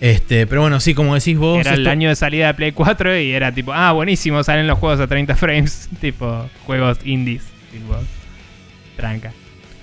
Este, 0.00 0.48
pero 0.48 0.62
bueno, 0.62 0.80
sí, 0.80 0.94
como 0.94 1.14
decís 1.14 1.38
vos. 1.38 1.60
Era 1.60 1.74
el 1.74 1.86
año 1.86 2.08
de 2.08 2.16
salida 2.16 2.48
de 2.48 2.54
Play 2.54 2.72
4 2.72 3.18
y 3.20 3.30
era 3.30 3.52
tipo, 3.52 3.72
ah, 3.72 3.92
buenísimo, 3.92 4.42
salen 4.42 4.66
los 4.66 4.78
juegos 4.78 4.98
a 4.98 5.06
30 5.06 5.36
frames, 5.36 5.88
tipo, 6.00 6.48
juegos 6.66 6.98
indies, 7.04 7.44
tipo, 7.70 7.96
tranca. 8.96 9.32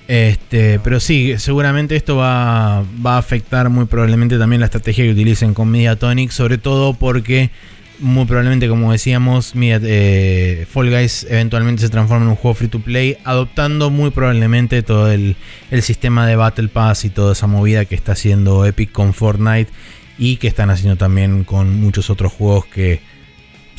Este, 0.09 0.79
pero 0.79 0.99
sí, 0.99 1.35
seguramente 1.37 1.95
esto 1.95 2.15
va, 2.15 2.79
a 2.79 3.17
afectar 3.19 3.69
muy 3.69 3.85
probablemente 3.85 4.39
también 4.39 4.59
la 4.59 4.65
estrategia 4.65 5.03
que 5.03 5.11
utilicen 5.11 5.53
con 5.53 5.69
Mediatonic, 5.69 6.31
sobre 6.31 6.57
todo 6.57 6.95
porque 6.95 7.51
muy 7.99 8.25
probablemente, 8.25 8.67
como 8.67 8.91
decíamos, 8.91 9.53
eh, 9.55 10.65
Fall 10.67 10.89
Guys 10.89 11.27
eventualmente 11.29 11.83
se 11.83 11.89
transforma 11.89 12.23
en 12.25 12.31
un 12.31 12.37
juego 12.37 12.55
free 12.55 12.69
to 12.69 12.79
play, 12.79 13.17
adoptando 13.23 13.91
muy 13.91 14.09
probablemente 14.09 14.81
todo 14.81 15.11
el, 15.11 15.35
el 15.69 15.83
sistema 15.83 16.25
de 16.25 16.35
Battle 16.35 16.69
Pass 16.69 17.05
y 17.05 17.11
toda 17.11 17.33
esa 17.33 17.45
movida 17.45 17.85
que 17.85 17.93
está 17.93 18.13
haciendo 18.13 18.65
Epic 18.65 18.91
con 18.91 19.13
Fortnite 19.13 19.69
y 20.17 20.37
que 20.37 20.47
están 20.47 20.71
haciendo 20.71 20.95
también 20.95 21.43
con 21.43 21.79
muchos 21.79 22.09
otros 22.09 22.33
juegos 22.33 22.65
que 22.65 22.99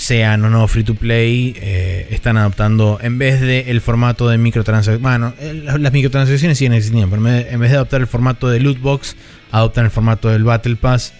sean 0.00 0.42
o 0.46 0.48
no 0.48 0.66
free 0.66 0.82
to 0.82 0.94
play, 0.94 1.54
eh, 1.60 2.08
están 2.10 2.38
adoptando, 2.38 2.98
en 3.02 3.18
vez 3.18 3.38
de 3.38 3.70
el 3.70 3.82
formato 3.82 4.30
de 4.30 4.38
microtransacciones, 4.38 5.02
bueno, 5.02 5.34
las 5.78 5.92
microtransacciones 5.92 6.56
siguen 6.56 6.72
existiendo, 6.72 7.10
pero 7.10 7.28
en 7.28 7.60
vez 7.60 7.70
de 7.70 7.76
adoptar 7.76 8.00
el 8.00 8.06
formato 8.06 8.48
de 8.48 8.60
loot 8.60 8.80
box, 8.80 9.14
adoptan 9.52 9.84
el 9.84 9.90
formato 9.90 10.30
del 10.30 10.42
Battle 10.42 10.76
Pass, 10.76 11.12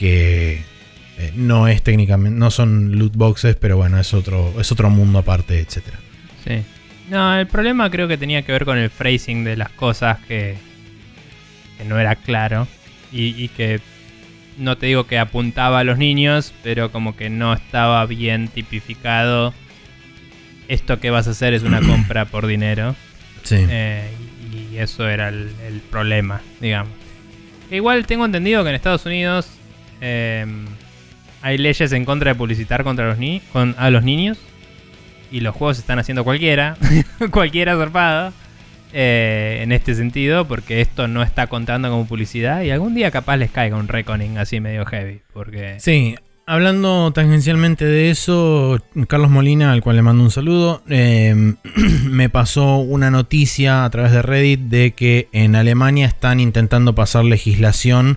que 0.00 0.60
eh, 1.18 1.32
no 1.36 1.68
es 1.68 1.82
técnicamente, 1.84 2.36
no 2.36 2.50
son 2.50 2.98
loot 2.98 3.14
boxes, 3.14 3.54
pero 3.54 3.76
bueno, 3.76 3.96
es 4.00 4.12
otro, 4.12 4.60
es 4.60 4.72
otro 4.72 4.90
mundo 4.90 5.20
aparte, 5.20 5.60
etcétera. 5.60 5.98
Sí. 6.44 6.64
No, 7.08 7.38
el 7.38 7.46
problema 7.46 7.88
creo 7.90 8.08
que 8.08 8.18
tenía 8.18 8.42
que 8.42 8.50
ver 8.50 8.64
con 8.64 8.76
el 8.76 8.90
phrasing 8.90 9.44
de 9.44 9.56
las 9.56 9.70
cosas 9.70 10.18
que, 10.26 10.56
no 11.86 11.96
era 12.00 12.16
claro 12.16 12.66
y 13.12 13.48
que 13.48 13.80
no 14.58 14.76
te 14.78 14.86
digo 14.86 15.06
que 15.06 15.18
apuntaba 15.18 15.80
a 15.80 15.84
los 15.84 15.98
niños, 15.98 16.54
pero 16.62 16.90
como 16.90 17.16
que 17.16 17.30
no 17.30 17.52
estaba 17.52 18.04
bien 18.06 18.48
tipificado. 18.48 19.54
Esto 20.68 20.98
que 20.98 21.10
vas 21.10 21.28
a 21.28 21.30
hacer 21.30 21.54
es 21.54 21.62
una 21.62 21.80
compra 21.86 22.24
por 22.24 22.46
dinero. 22.46 22.94
Sí. 23.42 23.56
Eh, 23.68 24.10
y 24.52 24.78
eso 24.78 25.08
era 25.08 25.28
el, 25.28 25.82
problema, 25.90 26.40
digamos. 26.60 26.92
igual 27.70 28.06
tengo 28.06 28.24
entendido 28.24 28.62
que 28.62 28.70
en 28.70 28.74
Estados 28.74 29.06
Unidos 29.06 29.48
em, 30.00 30.66
hay 31.42 31.58
leyes 31.58 31.92
en 31.92 32.04
contra 32.04 32.32
de 32.32 32.34
publicitar 32.34 32.82
contra 32.84 33.06
los 33.06 33.18
ni 33.18 33.40
con, 33.52 33.74
a 33.78 33.90
los 33.90 34.02
niños. 34.02 34.38
Y 35.30 35.40
los 35.40 35.54
juegos 35.54 35.78
están 35.78 35.98
haciendo 35.98 36.24
cualquiera. 36.24 36.76
cualquiera 37.30 37.76
zarpado. 37.76 38.32
Eh, 38.98 39.58
en 39.60 39.72
este 39.72 39.94
sentido, 39.94 40.48
porque 40.48 40.80
esto 40.80 41.06
no 41.06 41.22
está 41.22 41.48
contando 41.48 41.90
como 41.90 42.06
publicidad 42.06 42.62
y 42.62 42.70
algún 42.70 42.94
día 42.94 43.10
capaz 43.10 43.36
les 43.36 43.50
caiga 43.50 43.76
un 43.76 43.88
reckoning 43.88 44.38
así 44.38 44.58
medio 44.58 44.86
heavy. 44.86 45.20
Porque... 45.34 45.76
Sí, 45.80 46.14
hablando 46.46 47.12
tangencialmente 47.12 47.84
de 47.84 48.08
eso, 48.08 48.82
Carlos 49.06 49.30
Molina, 49.30 49.72
al 49.72 49.82
cual 49.82 49.96
le 49.96 50.02
mando 50.02 50.24
un 50.24 50.30
saludo, 50.30 50.82
em, 50.88 51.56
me 52.08 52.30
pasó 52.30 52.78
una 52.78 53.10
noticia 53.10 53.84
a 53.84 53.90
través 53.90 54.12
de 54.12 54.22
Reddit 54.22 54.60
de 54.60 54.92
que 54.92 55.28
en 55.32 55.56
Alemania 55.56 56.06
están 56.06 56.40
intentando 56.40 56.94
pasar 56.94 57.26
legislación 57.26 58.16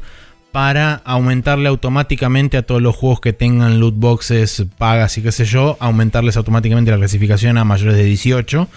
para 0.54 1.02
aumentarle 1.04 1.68
automáticamente 1.68 2.56
a 2.56 2.62
todos 2.62 2.82
los 2.82 2.96
juegos 2.96 3.20
que 3.20 3.34
tengan 3.34 3.82
loot 3.82 3.96
boxes 3.98 4.66
pagas 4.78 5.18
y 5.18 5.24
qué 5.24 5.34
sé 5.34 5.44
yo, 5.44 5.76
aumentarles 5.82 6.38
automáticamente 6.38 6.90
la 6.90 6.98
clasificación 6.98 7.58
a 7.58 7.66
mayores 7.66 7.98
de 7.98 8.06
18. 8.06 8.70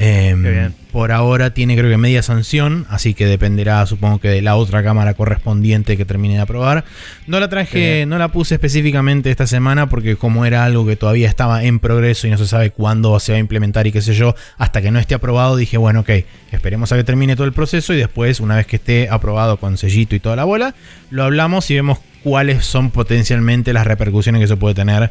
Em, 0.00 0.70
por 0.92 1.10
ahora 1.10 1.50
tiene 1.50 1.76
creo 1.76 1.90
que 1.90 1.96
media 1.96 2.22
sanción, 2.22 2.86
así 2.88 3.14
que 3.14 3.26
dependerá 3.26 3.84
supongo 3.84 4.20
que 4.20 4.28
de 4.28 4.42
la 4.42 4.54
otra 4.54 4.84
cámara 4.84 5.14
correspondiente 5.14 5.96
que 5.96 6.04
termine 6.04 6.34
de 6.34 6.40
aprobar. 6.40 6.84
No 7.26 7.40
la 7.40 7.48
traje, 7.48 8.06
no 8.06 8.16
la 8.16 8.28
puse 8.28 8.54
específicamente 8.54 9.32
esta 9.32 9.48
semana 9.48 9.88
porque 9.88 10.14
como 10.14 10.46
era 10.46 10.64
algo 10.64 10.86
que 10.86 10.94
todavía 10.94 11.28
estaba 11.28 11.64
en 11.64 11.80
progreso 11.80 12.28
y 12.28 12.30
no 12.30 12.38
se 12.38 12.46
sabe 12.46 12.70
cuándo 12.70 13.18
se 13.18 13.32
va 13.32 13.38
a 13.38 13.40
implementar 13.40 13.88
y 13.88 13.92
qué 13.92 14.00
sé 14.00 14.14
yo, 14.14 14.36
hasta 14.56 14.80
que 14.80 14.92
no 14.92 15.00
esté 15.00 15.16
aprobado 15.16 15.56
dije, 15.56 15.76
bueno, 15.78 16.00
ok, 16.00 16.10
esperemos 16.52 16.92
a 16.92 16.96
que 16.96 17.02
termine 17.02 17.34
todo 17.34 17.46
el 17.46 17.52
proceso 17.52 17.92
y 17.92 17.96
después, 17.96 18.38
una 18.38 18.54
vez 18.54 18.66
que 18.68 18.76
esté 18.76 19.08
aprobado 19.10 19.56
con 19.56 19.78
sellito 19.78 20.14
y 20.14 20.20
toda 20.20 20.36
la 20.36 20.44
bola, 20.44 20.76
lo 21.10 21.24
hablamos 21.24 21.68
y 21.72 21.74
vemos 21.74 21.98
cuáles 22.22 22.64
son 22.64 22.90
potencialmente 22.90 23.72
las 23.72 23.84
repercusiones 23.84 24.38
que 24.38 24.44
eso 24.44 24.58
puede 24.58 24.76
tener 24.76 25.10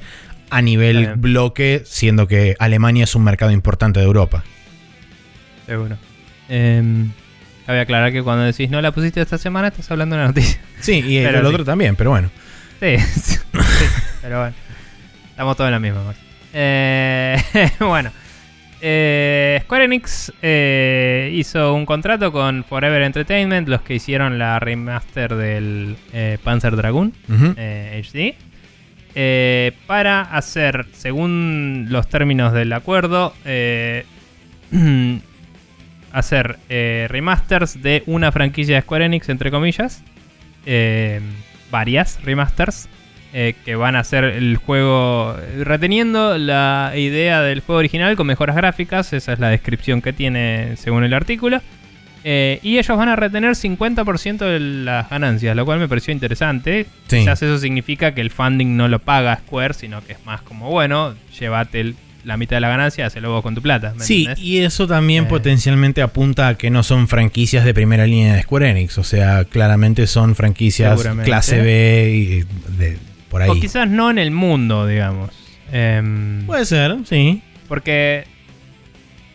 a 0.50 0.62
nivel 0.62 1.16
bloque, 1.18 1.82
siendo 1.86 2.26
que 2.26 2.56
Alemania 2.58 3.04
es 3.04 3.16
un 3.16 3.26
mercado 3.26 3.52
importante 3.52 4.00
de 4.00 4.06
Europa. 4.06 4.46
Seguro. 5.68 5.98
Eh, 6.50 7.06
cabe 7.68 7.82
aclarar 7.82 8.12
que 8.12 8.24
cuando 8.24 8.46
decís 8.46 8.72
no 8.72 8.82
la 8.82 8.92
pusiste 8.92 9.22
esta 9.22 9.38
semana, 9.38 9.68
estás 9.68 9.92
hablando 9.92 10.16
de 10.16 10.22
una 10.24 10.30
noticia. 10.30 10.60
Sí, 10.80 11.04
y 11.06 11.18
el, 11.18 11.36
otro 11.46 11.64
también, 11.64 11.96
pero 11.96 12.10
bueno. 12.10 12.32
Sí, 12.80 12.96
pero 14.22 14.40
bueno. 14.40 14.56
Estamos 15.30 15.58
todos 15.58 15.68
en 15.68 15.72
la 15.72 15.80
misma. 15.80 16.14
Eh, 16.54 17.38
bueno. 17.80 18.12
Eh, 18.82 19.60
Square 19.64 19.86
Enix 19.86 20.32
eh, 20.42 21.32
hizo 21.34 21.74
un 21.74 21.86
contrato 21.86 22.32
con 22.32 22.64
Forever 22.64 23.02
Entertainment, 23.02 23.68
los 23.68 23.82
que 23.82 23.96
hicieron 23.96 24.38
la 24.38 24.60
remaster 24.60 25.36
del 25.36 25.96
eh, 26.14 26.38
Panzer 26.44 26.76
Dragoon 26.76 27.14
HD, 27.28 28.36
para 29.88 30.22
hacer, 30.22 30.86
según 30.92 31.88
los 31.90 32.08
términos 32.08 32.54
del 32.54 32.72
acuerdo, 32.74 33.34
hacer 36.18 36.58
eh, 36.70 37.08
remasters 37.10 37.82
de 37.82 38.04
una 38.08 38.32
franquicia 38.32 38.76
de 38.76 38.82
Square 38.82 39.06
Enix, 39.06 39.30
entre 39.30 39.52
comillas. 39.52 40.04
Eh, 40.66 41.22
varias 41.72 42.22
remasters. 42.24 42.90
Eh, 43.34 43.56
que 43.66 43.76
van 43.76 43.98
a 43.98 44.00
hacer 44.00 44.24
el 44.24 44.56
juego 44.56 45.36
reteniendo 45.60 46.38
la 46.38 46.94
idea 46.96 47.42
del 47.42 47.60
juego 47.60 47.80
original 47.80 48.16
con 48.16 48.26
mejoras 48.26 48.56
gráficas. 48.56 49.12
Esa 49.12 49.34
es 49.34 49.40
la 49.40 49.50
descripción 49.50 50.02
que 50.02 50.14
tiene 50.14 50.76
según 50.78 51.04
el 51.04 51.14
artículo. 51.14 51.62
y 52.24 52.78
ellos 52.78 52.98
van 52.98 53.10
a 53.10 53.16
retener 53.16 53.52
50% 53.52 54.38
de 54.40 54.60
las 54.60 55.10
ganancias, 55.10 55.56
lo 55.56 55.66
cual 55.66 55.80
me 55.80 55.88
pareció 55.88 56.14
interesante. 56.14 56.88
Quizás 57.08 57.42
eso 57.44 57.58
significa 57.58 58.14
que 58.14 58.22
el 58.22 58.32
funding 58.32 58.76
no 58.76 58.88
lo 58.88 59.00
paga 59.00 59.36
Square, 59.36 59.74
sino 59.74 60.04
que 60.04 60.14
es 60.14 60.26
más 60.26 60.42
como, 60.42 60.70
bueno, 60.70 61.14
llévate 61.38 61.82
el 61.82 61.96
la 62.28 62.36
mitad 62.36 62.58
de 62.58 62.62
la 62.62 62.68
ganancia, 62.68 63.06
hazlo 63.06 63.32
vos 63.32 63.42
con 63.42 63.56
tu 63.56 63.62
plata. 63.62 63.94
sí, 64.00 64.28
y 64.36 64.58
eso 64.58 64.86
también 64.86 65.24
eh. 65.24 65.28
potencialmente 65.28 66.02
apunta 66.02 66.50
a 66.50 66.56
que 66.56 66.70
no 66.70 66.84
son 66.84 67.08
franquicias 67.08 67.64
de 67.64 67.74
primera 67.74 68.06
línea 68.06 68.36
de 68.36 68.42
Square 68.44 68.70
Enix. 68.70 68.98
O 68.98 69.06
sea, 69.06 69.46
claramente 69.46 70.08
son 70.08 70.36
franquicias 70.36 71.02
clase 71.24 71.62
B 71.62 72.12
y 72.14 72.76
de, 72.78 72.98
por 73.30 73.42
ahí. 73.42 73.50
O 73.50 73.54
quizás 73.56 73.90
no 73.90 74.12
en 74.12 74.18
el 74.18 74.32
mundo, 74.32 74.86
digamos. 74.86 75.32
Em, 75.72 76.46
Puede 76.46 76.66
ser, 76.66 76.98
sí. 77.06 77.42
Porque, 77.70 78.26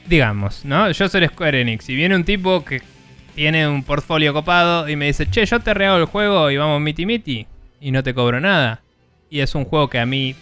digamos, 0.06 0.66
¿no? 0.66 0.90
Yo 0.90 1.08
soy 1.08 1.26
Square 1.26 1.62
Enix 1.62 1.88
y 1.88 1.94
viene 1.94 2.14
un 2.14 2.24
tipo 2.24 2.62
que 2.62 2.82
tiene 3.34 3.66
un 3.66 3.84
portfolio 3.84 4.34
copado 4.34 4.86
y 4.86 4.96
me 4.96 5.06
dice, 5.06 5.30
che, 5.30 5.46
yo 5.46 5.60
te 5.60 5.72
regalo 5.72 5.96
el 5.96 6.04
juego 6.04 6.50
y 6.50 6.58
vamos 6.58 6.78
miti 6.82 7.06
miti 7.06 7.46
y 7.80 7.90
no 7.90 8.02
te 8.02 8.12
cobro 8.12 8.38
nada. 8.38 8.82
Y 9.30 9.40
es 9.40 9.54
un 9.54 9.64
juego 9.64 9.88
que 9.88 9.98
a 9.98 10.04
mí 10.04 10.34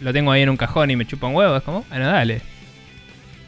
lo 0.00 0.12
tengo 0.12 0.32
ahí 0.32 0.42
en 0.42 0.50
un 0.50 0.56
cajón 0.56 0.90
y 0.90 0.96
me 0.96 1.06
chupa 1.06 1.26
un 1.26 1.34
huevo, 1.34 1.56
es 1.56 1.62
como, 1.62 1.84
bueno, 1.88 2.06
dale. 2.06 2.40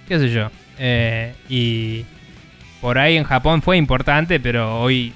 ¿Qué 0.09 0.19
sé 0.19 0.31
yo? 0.31 0.51
Eh, 0.79 1.35
y 1.49 2.05
por 2.81 2.99
ahí 2.99 3.17
en 3.17 3.25
Japón 3.25 3.63
fue 3.63 3.77
importante, 3.77 4.39
pero 4.41 4.81
hoy 4.81 5.13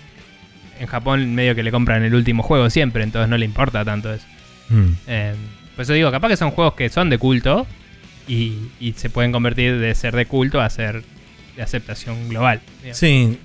en 0.81 0.86
Japón 0.86 1.35
medio 1.35 1.55
que 1.55 1.62
le 1.62 1.70
compran 1.70 2.02
el 2.02 2.15
último 2.15 2.43
juego 2.43 2.70
siempre, 2.70 3.05
entonces 3.05 3.28
no 3.28 3.36
le 3.36 3.44
importa 3.44 3.85
tanto 3.85 4.12
eso. 4.12 4.27
Mm. 4.70 4.93
Eh, 5.07 5.35
por 5.77 5.82
eso 5.82 5.93
digo, 5.93 6.11
capaz 6.11 6.28
que 6.28 6.36
son 6.36 6.51
juegos 6.51 6.74
que 6.74 6.89
son 6.89 7.11
de 7.11 7.19
culto 7.19 7.66
y, 8.27 8.57
se 8.97 9.11
pueden 9.11 9.32
convertir 9.32 9.78
de 9.78 9.94
ser 9.94 10.15
de 10.16 10.27
culto 10.27 10.61
a 10.61 10.70
ser 10.70 11.02
de 11.57 11.62
aceptación 11.62 12.28
global. 12.28 12.61
Sí, 12.93 13.39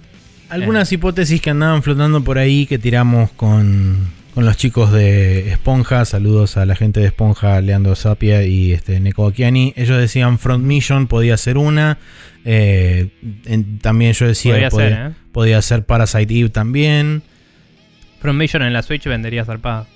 algunas 0.49 0.91
eh. 0.91 0.95
hipótesis 0.95 1.41
que 1.41 1.49
andaban 1.49 1.84
flotando 1.84 2.24
por 2.24 2.38
ahí 2.38 2.66
que 2.66 2.78
tiramos 2.80 3.32
con, 3.32 4.07
con 4.36 4.45
los 4.45 4.57
chicos 4.57 4.91
de 4.91 5.49
Esponja. 5.49 6.03
Saludos 6.03 6.57
a 6.57 6.66
la 6.66 6.76
gente 6.76 6.99
de 6.99 7.07
Esponja, 7.07 7.62
Leandro 7.62 7.95
Sapia 7.95 8.44
y 8.44 8.74
este, 8.74 8.99
Neko 8.99 9.28
Akiani. 9.28 9.74
Ellos 9.78 9.98
decían 9.98 10.38
Front 10.40 10.66
Mission 10.66 11.07
podía 11.07 11.38
ser 11.38 11.57
una. 11.57 11.98
Eh, 12.44 13.10
también 13.82 14.12
yo 14.12 14.28
decía 14.28 14.56
podía, 14.56 14.70
podía, 14.70 14.90
ser, 14.90 15.12
¿eh? 15.12 15.14
podía, 15.32 15.62
ser, 15.62 15.86
Parasite 15.86 16.38
Eve 16.38 16.49
también. 16.49 17.24
Front 18.20 18.38
Mission 18.38 18.62
en 18.64 18.74
la 18.74 18.84
Switch 18.84 19.06
vendería 19.06 19.45
zarpado. 19.45 19.88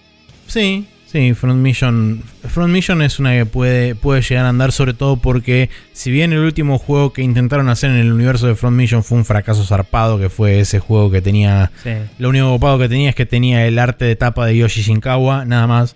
Sí, 0.47 0.87
Sí, 1.11 1.33
Front 1.33 1.59
Mission. 1.59 2.21
Front 2.47 2.71
Mission 2.71 3.01
es 3.01 3.17
una 3.17 3.33
que 3.33 3.47
puede, 3.47 3.95
puede 3.95 4.21
llegar 4.21 4.45
a 4.45 4.49
andar, 4.49 4.71
sobre 4.71 4.93
todo 4.93 5.17
porque, 5.17 5.71
si 5.91 6.11
bien 6.11 6.33
el 6.33 6.39
último 6.39 6.77
juego 6.77 7.13
que 7.13 7.23
intentaron 7.23 7.67
hacer 7.67 7.89
en 7.89 7.97
el 7.97 8.11
universo 8.11 8.45
de 8.45 8.53
Front 8.53 8.77
Mission 8.77 9.03
fue 9.03 9.17
un 9.17 9.25
fracaso 9.25 9.65
zarpado, 9.65 10.19
que 10.19 10.29
fue 10.29 10.59
ese 10.59 10.77
juego 10.77 11.09
que 11.09 11.23
tenía. 11.23 11.71
Lo 12.19 12.29
único 12.29 12.49
copado 12.49 12.77
que 12.77 12.89
tenía 12.89 13.09
es 13.09 13.15
que 13.15 13.25
tenía 13.25 13.65
el 13.65 13.79
arte 13.79 14.05
de 14.05 14.15
tapa 14.15 14.45
de 14.45 14.57
Yoshi 14.57 14.83
Shinkawa, 14.83 15.45
nada 15.45 15.65
más. 15.65 15.95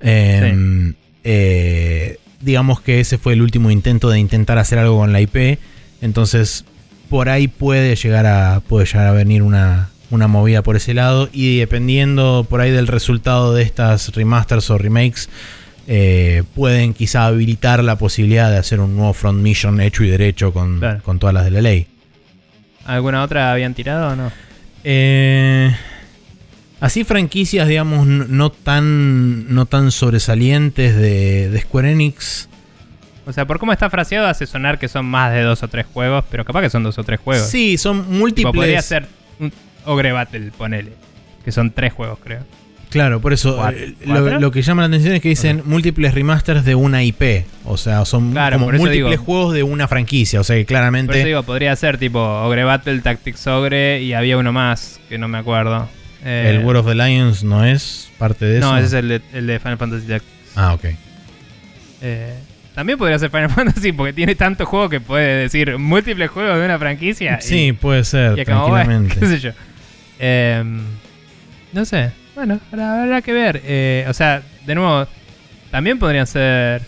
Em, 0.00 0.94
eh, 1.22 2.18
digamos 2.40 2.80
que 2.80 3.00
ese 3.00 3.18
fue 3.18 3.34
el 3.34 3.42
último 3.42 3.70
intento 3.70 4.08
de 4.08 4.18
intentar 4.18 4.56
hacer 4.56 4.78
algo 4.78 4.96
con 4.96 5.12
la 5.12 5.20
IP. 5.20 5.58
Entonces, 6.00 6.64
por 7.10 7.28
ahí 7.28 7.46
puede 7.46 7.94
llegar 7.94 8.24
a, 8.24 8.60
puede 8.60 8.86
llegar 8.86 9.08
a 9.08 9.12
venir 9.12 9.42
una, 9.42 9.90
una 10.10 10.28
movida 10.28 10.62
por 10.62 10.76
ese 10.76 10.94
lado. 10.94 11.28
Y 11.32 11.58
dependiendo 11.58 12.46
por 12.48 12.60
ahí 12.60 12.70
del 12.70 12.86
resultado 12.86 13.54
de 13.54 13.62
estas 13.62 14.14
remasters 14.14 14.70
o 14.70 14.78
remakes, 14.78 15.28
eh, 15.88 16.42
pueden 16.54 16.94
quizá 16.94 17.26
habilitar 17.26 17.84
la 17.84 17.96
posibilidad 17.96 18.50
de 18.50 18.58
hacer 18.58 18.80
un 18.80 18.96
nuevo 18.96 19.12
Front 19.12 19.40
Mission 19.40 19.80
hecho 19.80 20.02
y 20.02 20.08
derecho 20.08 20.52
con, 20.52 20.80
todas 21.18 21.34
las 21.34 21.44
de 21.44 21.50
la 21.50 21.60
ley. 21.60 21.86
¿Alguna 22.84 23.22
otra 23.22 23.52
habían 23.52 23.74
tirado 23.74 24.12
o 24.12 24.16
no? 24.16 24.32
Eh, 24.84 25.74
así 26.80 27.04
franquicias, 27.04 27.68
digamos, 27.68 28.06
no 28.06 28.50
tan, 28.50 29.52
no 29.52 29.66
tan 29.66 29.90
sobresalientes 29.90 30.96
de, 30.96 31.56
Square 31.62 31.92
Enix. 31.92 32.48
O 33.26 33.32
sea, 33.32 33.44
por 33.44 33.58
cómo 33.58 33.72
está 33.72 33.90
fraseado 33.90 34.28
hace 34.28 34.46
sonar 34.46 34.78
que 34.78 34.86
son 34.86 35.04
más 35.06 35.32
de 35.32 35.42
dos 35.42 35.62
o 35.64 35.68
tres 35.68 35.86
juegos, 35.92 36.24
pero 36.30 36.44
capaz 36.44 36.62
que 36.62 36.70
son 36.70 36.84
dos 36.84 36.96
o 36.98 37.02
tres 37.04 37.18
juegos. 37.18 37.48
Sí, 37.48 37.76
son 37.76 38.18
múltiples. 38.18 38.54
podría 38.54 38.82
ser 38.82 39.08
Ogre 39.86 40.12
Battle, 40.12 40.50
ponele. 40.56 40.92
Que 41.44 41.52
son 41.52 41.70
tres 41.70 41.92
juegos, 41.92 42.18
creo. 42.22 42.40
Claro, 42.90 43.20
por 43.20 43.32
eso 43.32 43.68
eh, 43.70 43.94
lo, 44.06 44.38
lo 44.38 44.50
que 44.52 44.62
llama 44.62 44.82
la 44.82 44.88
atención 44.88 45.14
es 45.14 45.20
que 45.20 45.28
dicen 45.28 45.62
múltiples 45.66 46.14
remasters 46.14 46.64
de 46.64 46.74
una 46.76 47.02
IP. 47.02 47.44
O 47.64 47.76
sea, 47.76 48.04
son 48.04 48.30
Claro, 48.32 48.56
como 48.56 48.66
por 48.66 48.76
múltiples 48.78 49.10
digo. 49.10 49.24
juegos 49.24 49.54
de 49.54 49.62
una 49.64 49.88
franquicia. 49.88 50.40
O 50.40 50.44
sea 50.44 50.56
que 50.56 50.62
Por 50.62 50.68
claramente. 50.68 51.18
eso 51.18 51.26
digo, 51.26 51.42
podría 51.42 51.74
ser 51.76 51.98
tipo 51.98 52.20
Ogre 52.20 52.64
Battle, 52.64 53.00
Tactics 53.00 53.46
Ogre 53.48 54.02
y 54.02 54.12
había 54.12 54.38
uno 54.38 54.52
más 54.52 55.00
que 55.08 55.18
no 55.18 55.26
me 55.28 55.38
acuerdo. 55.38 55.88
Eh, 56.24 56.52
el 56.56 56.64
World 56.64 56.80
of 56.80 56.86
the 56.86 56.94
Lions 56.94 57.42
no 57.44 57.64
es 57.64 58.08
parte 58.18 58.44
de 58.44 58.58
eso. 58.58 58.70
No, 58.70 58.76
ese 58.78 58.86
es 58.86 58.92
el 58.94 59.08
de, 59.08 59.20
el 59.32 59.46
de 59.46 59.58
Final 59.58 59.78
Fantasy 59.78 60.06
Tactics. 60.06 60.32
Ah, 60.54 60.74
ok. 60.74 60.84
Eh, 62.02 62.34
también 62.74 62.98
podría 62.98 63.18
ser 63.18 63.30
Final 63.30 63.50
Fantasy 63.54 63.92
porque 63.92 64.12
tiene 64.12 64.34
tanto 64.34 64.64
juego 64.66 64.88
que 64.88 65.00
puede 65.00 65.42
decir 65.42 65.76
múltiples 65.78 66.30
juegos 66.30 66.58
de 66.58 66.64
una 66.64 66.78
franquicia. 66.78 67.38
y- 67.40 67.46
Sí, 67.46 67.72
puede 67.72 68.04
ser, 68.04 68.32
y 68.38 68.44
bueno, 68.44 68.64
tranquilamente. 68.66 69.16
qué 69.20 69.26
sé 69.26 69.40
yo. 69.40 69.50
Em, 70.18 70.80
no 71.72 71.84
sé. 71.84 72.10
Bueno, 72.34 72.60
habrá, 72.72 73.02
habrá 73.02 73.22
que 73.22 73.32
ver. 73.32 73.62
Eh, 73.64 74.04
o 74.08 74.12
sea, 74.14 74.42
de 74.66 74.74
nuevo, 74.74 75.06
también 75.70 75.98
podrían 75.98 76.26
ser. 76.26 76.82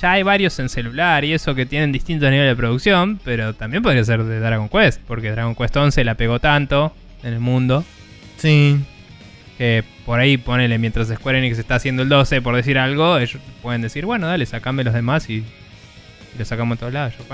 Ya 0.00 0.12
hay 0.12 0.22
varios 0.22 0.56
en 0.60 0.68
celular 0.68 1.24
y 1.24 1.32
eso 1.32 1.54
que 1.56 1.66
tienen 1.66 1.90
distintos 1.90 2.30
niveles 2.30 2.52
de 2.52 2.56
producción, 2.56 3.18
pero 3.24 3.54
también 3.54 3.82
podría 3.82 4.04
ser 4.04 4.22
de 4.22 4.38
Dragon 4.38 4.68
Quest, 4.68 5.00
porque 5.08 5.32
Dragon 5.32 5.56
Quest 5.56 5.76
11 5.76 6.04
la 6.04 6.14
pegó 6.14 6.38
tanto 6.38 6.94
en 7.24 7.32
el 7.32 7.40
mundo 7.40 7.84
Sí. 8.36 8.78
que 9.56 9.82
por 10.06 10.20
ahí 10.20 10.36
ponele 10.36 10.78
mientras 10.78 11.08
Square 11.08 11.38
Enix 11.38 11.58
está 11.58 11.74
haciendo 11.74 12.04
el 12.04 12.08
12, 12.08 12.40
por 12.42 12.54
decir 12.54 12.78
algo, 12.78 13.18
ellos 13.18 13.42
pueden 13.60 13.82
decir, 13.82 14.06
bueno, 14.06 14.28
dale, 14.28 14.46
sacame 14.46 14.84
los 14.84 14.94
demás 14.94 15.28
y, 15.30 15.38
y 15.38 16.38
lo 16.38 16.44
sacamos 16.44 16.76
en 16.76 16.78
todos 16.78 16.92
lados, 16.92 17.14
yo. 17.18 17.24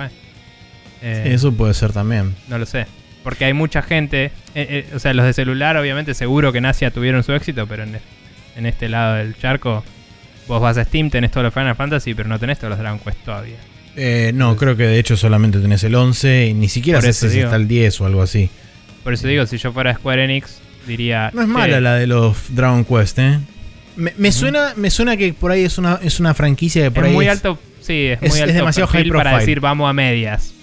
Eh, 1.03 1.33
Eso 1.35 1.53
puede 1.53 1.75
ser 1.75 1.93
también. 1.93 2.35
no 2.49 2.57
lo 2.57 2.65
sé. 2.65 2.87
Porque 3.25 3.47
hay 3.47 3.53
mucha 3.55 3.83
gente. 3.83 4.27
eh, 4.27 4.31
eh, 4.55 4.87
o 4.95 4.99
sea, 5.01 5.13
los 5.15 5.25
de 5.27 5.33
celular, 5.33 5.77
obviamente, 5.77 6.15
seguro 6.15 6.53
que 6.53 6.59
en 6.59 6.67
Asia 6.67 6.91
tuvieron 6.93 7.25
su 7.25 7.33
éxito, 7.33 7.67
pero 7.67 7.83
en, 7.83 7.99
en 8.57 8.67
este 8.67 8.89
lado 8.89 9.15
del 9.17 9.37
charco, 9.37 9.83
vos 10.47 10.61
vas 10.61 10.77
a 10.79 10.85
Steam, 10.85 11.11
tenés 11.11 11.31
todos 11.33 11.43
los 11.45 11.55
Final 11.55 11.75
Fantasy, 11.75 12.15
pero 12.15 12.29
no 12.29 12.39
tenés 12.39 12.59
todos 12.59 12.71
los 12.71 12.79
Dragon 12.79 12.99
Quest 13.01 13.19
todavía. 13.25 13.57
Eh, 13.97 14.33
no, 14.35 14.57
creo 14.57 14.77
que 14.77 14.83
de 14.85 14.99
hecho 14.99 15.17
solamente 15.17 15.59
tenés 15.59 15.83
el 15.85 15.95
11 15.95 16.49
y 16.49 16.55
ni 16.55 16.69
siquiera 16.69 16.99
Por 16.99 17.05
sé 17.05 17.11
eso 17.11 17.29
si 17.29 17.37
digo. 17.37 17.45
está 17.47 17.57
el 17.57 17.67
10 17.69 18.01
o 18.03 18.07
algo 18.07 18.23
así. 18.23 18.51
Por 19.03 19.13
eso 19.15 19.27
digo, 19.27 19.47
si 19.47 19.57
yo 19.59 19.73
fuera 19.73 19.95
Square 19.95 20.25
Enix, 20.25 20.59
diría. 20.87 21.31
No 21.33 21.41
es 21.43 21.47
"Che, 21.47 21.53
mala 21.53 21.81
la 21.81 21.95
de 21.95 22.07
los 22.07 22.37
Dragon 22.55 22.85
Quest, 22.85 23.19
¿eh? 23.21 23.39
Me, 23.97 24.33
suena, 24.33 24.73
me 24.77 24.91
suena 24.91 25.17
que 25.17 25.33
por 25.33 25.51
ahí 25.53 25.63
es 25.65 25.79
una, 25.79 26.01
es 26.03 26.19
una 26.19 26.35
franquicia 26.35 26.83
que 26.85 26.91
por 26.91 27.05
es 27.05 27.09
ahí 27.11 27.15
muy 27.15 27.27
es- 27.27 27.31
alto. 27.33 27.59
Sí, 27.81 28.07
es, 28.07 28.19
es- 28.23 28.29
muy 28.31 28.39
es 28.39 28.43
alto. 28.45 28.55
demasiado 28.55 28.91
perfil 28.91 29.13
high 29.13 29.17
para 29.19 29.31
profile. 29.31 29.41
decir 29.47 29.61
vamos 29.61 29.89
a 29.89 29.93
medias. 29.93 30.54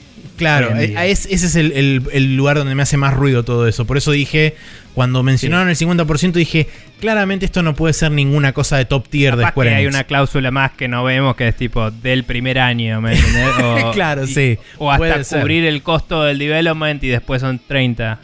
Claro, 0.41 0.75
eh, 0.77 0.93
es- 1.11 1.27
ese 1.29 1.45
es 1.45 1.55
el, 1.55 1.71
el- 1.73 2.01
el 2.11 2.35
lugar 2.35 2.57
donde 2.57 2.73
me 2.75 2.81
hace 2.83 2.97
más 2.97 3.13
ruido 3.13 3.43
todo 3.43 3.67
eso. 3.67 3.85
Por 3.85 3.97
eso 3.97 4.11
dije, 4.11 4.55
cuando 4.95 5.21
mencionaron 5.23 5.69
el 5.69 5.75
50%, 5.75 6.31
dije, 6.33 6.67
claramente 6.99 7.45
esto 7.45 7.61
no 7.63 7.75
puede 7.75 7.93
ser 7.93 8.11
ninguna 8.11 8.51
cosa 8.53 8.77
de 8.77 8.85
top 8.85 9.07
tier 9.07 9.35
de 9.35 9.43
Capaz 9.43 9.51
Square 9.51 9.69
que 9.69 9.75
hay 9.75 9.83
Enix. 9.83 9.95
una 9.95 10.03
cláusula 10.05 10.51
más 10.51 10.71
que 10.71 10.87
no 10.87 11.03
vemos 11.03 11.35
que 11.35 11.47
es 11.47 11.55
tipo 11.55 11.91
del 11.91 12.23
primer 12.23 12.57
año, 12.59 12.99
¿me 13.01 13.13
entendés? 13.15 13.47
O, 13.63 13.91
Claro, 13.93 14.23
y- 14.23 14.27
sí, 14.27 14.57
O 14.79 14.91
hasta 14.91 15.39
cubrir 15.39 15.65
el 15.65 15.83
costo 15.83 16.23
del 16.23 16.39
development 16.39 17.03
y 17.03 17.07
después 17.09 17.39
son 17.41 17.59
30, 17.67 18.19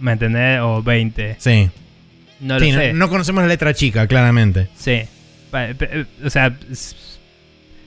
¿me 0.00 0.12
entendés? 0.12 0.60
O 0.62 0.82
20. 0.82 1.36
Sí, 1.38 1.70
No 2.40 2.58
Sí, 2.58 2.70
lo 2.72 2.74
no, 2.76 2.80
sé. 2.82 2.92
no 2.92 3.08
conocemos 3.08 3.42
la 3.44 3.48
letra 3.48 3.72
chica, 3.72 4.06
claramente. 4.08 4.68
Sí. 4.76 5.02
O 6.24 6.28
sea, 6.30 6.54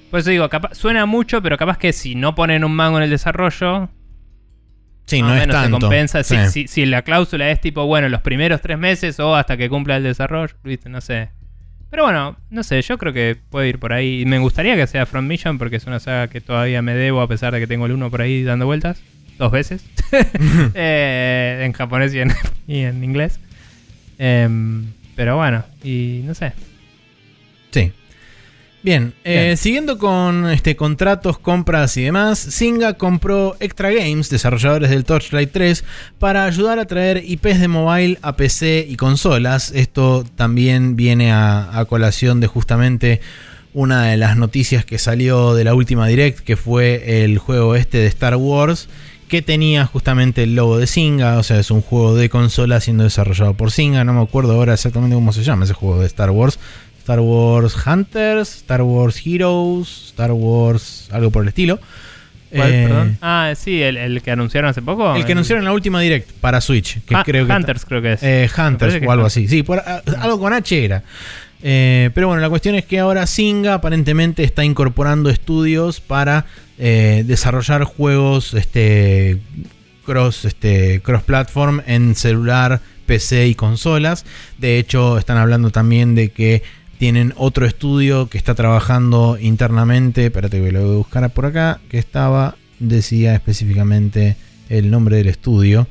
por 0.10 0.19
eso 0.19 0.30
digo, 0.30 0.49
capaz, 0.49 0.76
suena 0.76 1.06
mucho, 1.06 1.41
pero 1.41 1.57
capaz 1.57 1.77
que 1.77 1.94
si 1.94 2.15
no 2.15 2.36
ponen 2.36 2.64
un 2.64 2.73
mango 2.73 2.98
en 2.98 3.03
el 3.03 3.10
desarrollo, 3.10 3.90
Sí, 5.06 5.22
no 5.22 5.36
es 5.36 5.48
tanto. 5.48 5.77
se 5.77 5.81
compensa. 5.81 6.23
Si, 6.23 6.36
Sí. 6.38 6.49
si- 6.52 6.68
si 6.68 6.86
la 6.86 7.02
cláusula 7.02 7.49
es 7.49 7.60
tipo, 7.61 7.86
bueno, 7.86 8.10
los 8.10 8.22
primeros 8.22 8.61
tres 8.61 8.77
meses 8.77 9.19
o 9.19 9.36
hasta 9.36 9.57
que 9.57 9.68
cumpla 9.69 9.98
el 9.98 10.03
desarrollo, 10.03 10.53
¿viste? 10.64 10.90
No 10.90 11.02
sé. 11.02 11.30
Pero 11.90 12.03
bueno, 12.03 12.38
no 12.52 12.61
sé, 12.61 12.80
yo 12.84 12.99
creo 12.99 13.11
que 13.14 13.36
puede 13.49 13.69
ir 13.69 13.80
por 13.80 13.94
ahí. 13.94 14.22
Y 14.22 14.26
me 14.26 14.38
gustaría 14.38 14.76
que 14.76 14.86
sea 14.86 15.07
From 15.07 15.26
Mission 15.26 15.57
porque 15.57 15.77
es 15.77 15.86
una 15.88 15.99
saga 15.99 16.27
que 16.27 16.40
todavía 16.41 16.84
me 16.84 16.94
debo 16.94 17.22
a 17.22 17.27
pesar 17.27 17.52
de 17.53 17.60
que 17.60 17.65
tengo 17.65 17.88
el 17.88 17.94
uno 17.94 18.11
por 18.11 18.22
ahí 18.22 18.44
dando 18.44 18.68
vueltas. 18.68 19.02
Dos 19.40 19.52
veces. 19.52 19.84
Eh, 20.76 21.61
en 21.65 21.73
japonés 21.73 22.14
y 22.14 22.19
en, 22.19 22.31
y 22.68 22.80
en 22.81 23.03
inglés. 23.03 23.40
Em, 24.19 24.86
pero 25.15 25.38
bueno, 25.38 25.64
y 25.84 26.22
no 26.26 26.36
sé. 26.36 26.53
Bien, 28.81 29.14
eh, 29.26 29.43
Bien. 29.43 29.57
siguiendo 29.57 29.97
con 29.97 30.49
este, 30.49 30.77
contratos, 30.77 31.38
compras 31.38 31.97
y 31.97 32.03
demás, 32.03 32.39
Singa 32.39 32.93
compró 32.93 33.57
Extra 33.60 33.91
Games, 33.91 34.30
desarrolladores 34.30 34.89
del 34.89 35.03
Torchlight 35.03 35.51
3, 35.51 35.84
para 36.18 36.45
ayudar 36.45 36.80
a 36.80 36.85
traer 36.85 37.22
IPs 37.26 37.60
de 37.60 37.68
mobile 37.68 38.18
a 38.22 38.38
PC 38.38 38.85
y 38.88 38.95
consolas. 38.95 39.72
Esto 39.72 40.26
también 40.38 40.95
viene 40.95 41.34
a, 41.34 41.77
a 41.77 41.85
colación 41.85 42.39
de 42.39 42.47
justamente 42.47 43.19
una 43.73 44.06
de 44.06 44.18
las 44.18 44.38
noticias 44.38 44.85
que 44.85 44.97
salió 44.97 45.53
de 45.53 45.65
la 45.65 45.73
última 45.73 46.07
Direct, 46.07 46.39
que 46.39 46.56
fue 46.56 47.23
el 47.23 47.38
juego 47.38 47.76
este 47.76 47.97
de 47.97 48.07
Star 48.07 48.35
Wars, 48.38 48.88
que 49.27 49.41
tenía 49.41 49.85
justamente 49.85 50.43
el 50.43 50.56
logo 50.56 50.77
de 50.77 50.88
Singa, 50.88 51.38
o 51.38 51.43
sea, 51.43 51.60
es 51.60 51.69
un 51.69 51.81
juego 51.81 52.15
de 52.15 52.30
consola 52.30 52.81
siendo 52.81 53.03
desarrollado 53.03 53.53
por 53.53 53.72
Singa, 53.72 54.03
no 54.03 54.14
me 54.14 54.22
acuerdo 54.22 54.53
ahora 54.53 54.73
exactamente 54.73 55.15
cómo 55.15 55.31
se 55.34 55.43
llama 55.43 55.65
ese 55.65 55.73
juego 55.73 55.99
de 55.99 56.07
Star 56.07 56.31
Wars. 56.31 56.60
Star 57.10 57.22
Wars 57.22 57.76
Hunters, 57.88 58.57
Star 58.57 58.84
Wars 58.84 59.19
Heroes, 59.26 60.10
Star 60.10 60.31
Wars, 60.31 61.10
algo 61.11 61.31
por 61.31 61.41
el 61.41 61.48
estilo. 61.48 61.80
¿Cuál, 62.56 62.72
Eh, 62.72 62.86
perdón? 62.88 63.18
Ah, 63.19 63.52
sí, 63.57 63.81
el, 63.81 63.98
el 63.98 64.22
que 64.22 64.30
anunciaron 64.30 64.69
hace 64.69 64.84
poco. 64.84 65.15
El 65.15 65.26
que 65.26 65.31
anunciaron 65.31 65.64
en 65.64 65.65
la 65.65 65.73
última 65.73 66.02
Direct 66.02 66.30
para 66.34 66.61
Switch, 66.61 67.03
que 67.06 67.15
Ah, 67.15 67.23
creo 67.26 67.48
que 67.48 67.52
Hunters, 67.53 67.86
creo 67.86 68.03
que 68.03 68.14
es. 68.14 68.19
eh, 68.22 68.48
Hunters 68.56 69.02
o 69.03 69.11
algo 69.11 69.26
es 69.26 69.34
así. 69.34 69.48
Sí, 69.48 69.64
por- 69.64 69.80
a- 69.80 70.03
algo 70.19 70.40
con 70.40 70.53
H 70.53 70.86
era. 70.86 71.02
Eh, 71.64 72.11
pero 72.14 72.27
bueno, 72.27 72.44
la 72.44 72.49
cuestión 72.49 72.76
es 72.76 72.86
que 72.86 72.99
ahora 72.99 73.26
Singa 73.26 73.73
aparentemente 73.73 74.44
está 74.44 74.64
incorporando 74.64 75.31
estudios 75.31 76.02
para 76.02 76.45
eh, 76.77 77.23
desarrollar 77.26 77.86
juegos 77.86 78.53
este, 78.53 79.40
cross, 80.06 80.45
este, 80.45 81.02
cross 81.02 81.23
platform 81.23 81.81
en 81.88 82.14
celular, 82.15 82.81
PC 83.07 83.48
y 83.48 83.56
consolas. 83.56 84.26
De 84.60 84.77
hecho, 84.77 85.18
están 85.18 85.38
hablando 85.38 85.72
también 85.72 86.14
de 86.14 86.30
que 86.30 86.61
tienen 86.99 87.34
otro 87.38 87.65
estudio 87.65 88.27
que 88.27 88.38
está 88.38 88.55
trabajando 88.55 89.38
internamente. 89.39 90.26
Espérate 90.26 90.61
que 90.61 90.71
lo 90.71 90.81
voy 90.81 90.93
a 90.95 90.97
buscar 90.97 91.30
por 91.31 91.45
acá. 91.45 91.80
Que 91.89 91.97
estaba, 91.97 92.55
decía 92.80 93.34
específicamente 93.34 94.35
el 94.67 94.91
nombre 94.91 95.15
del 95.15 95.27
estudio. 95.27 95.88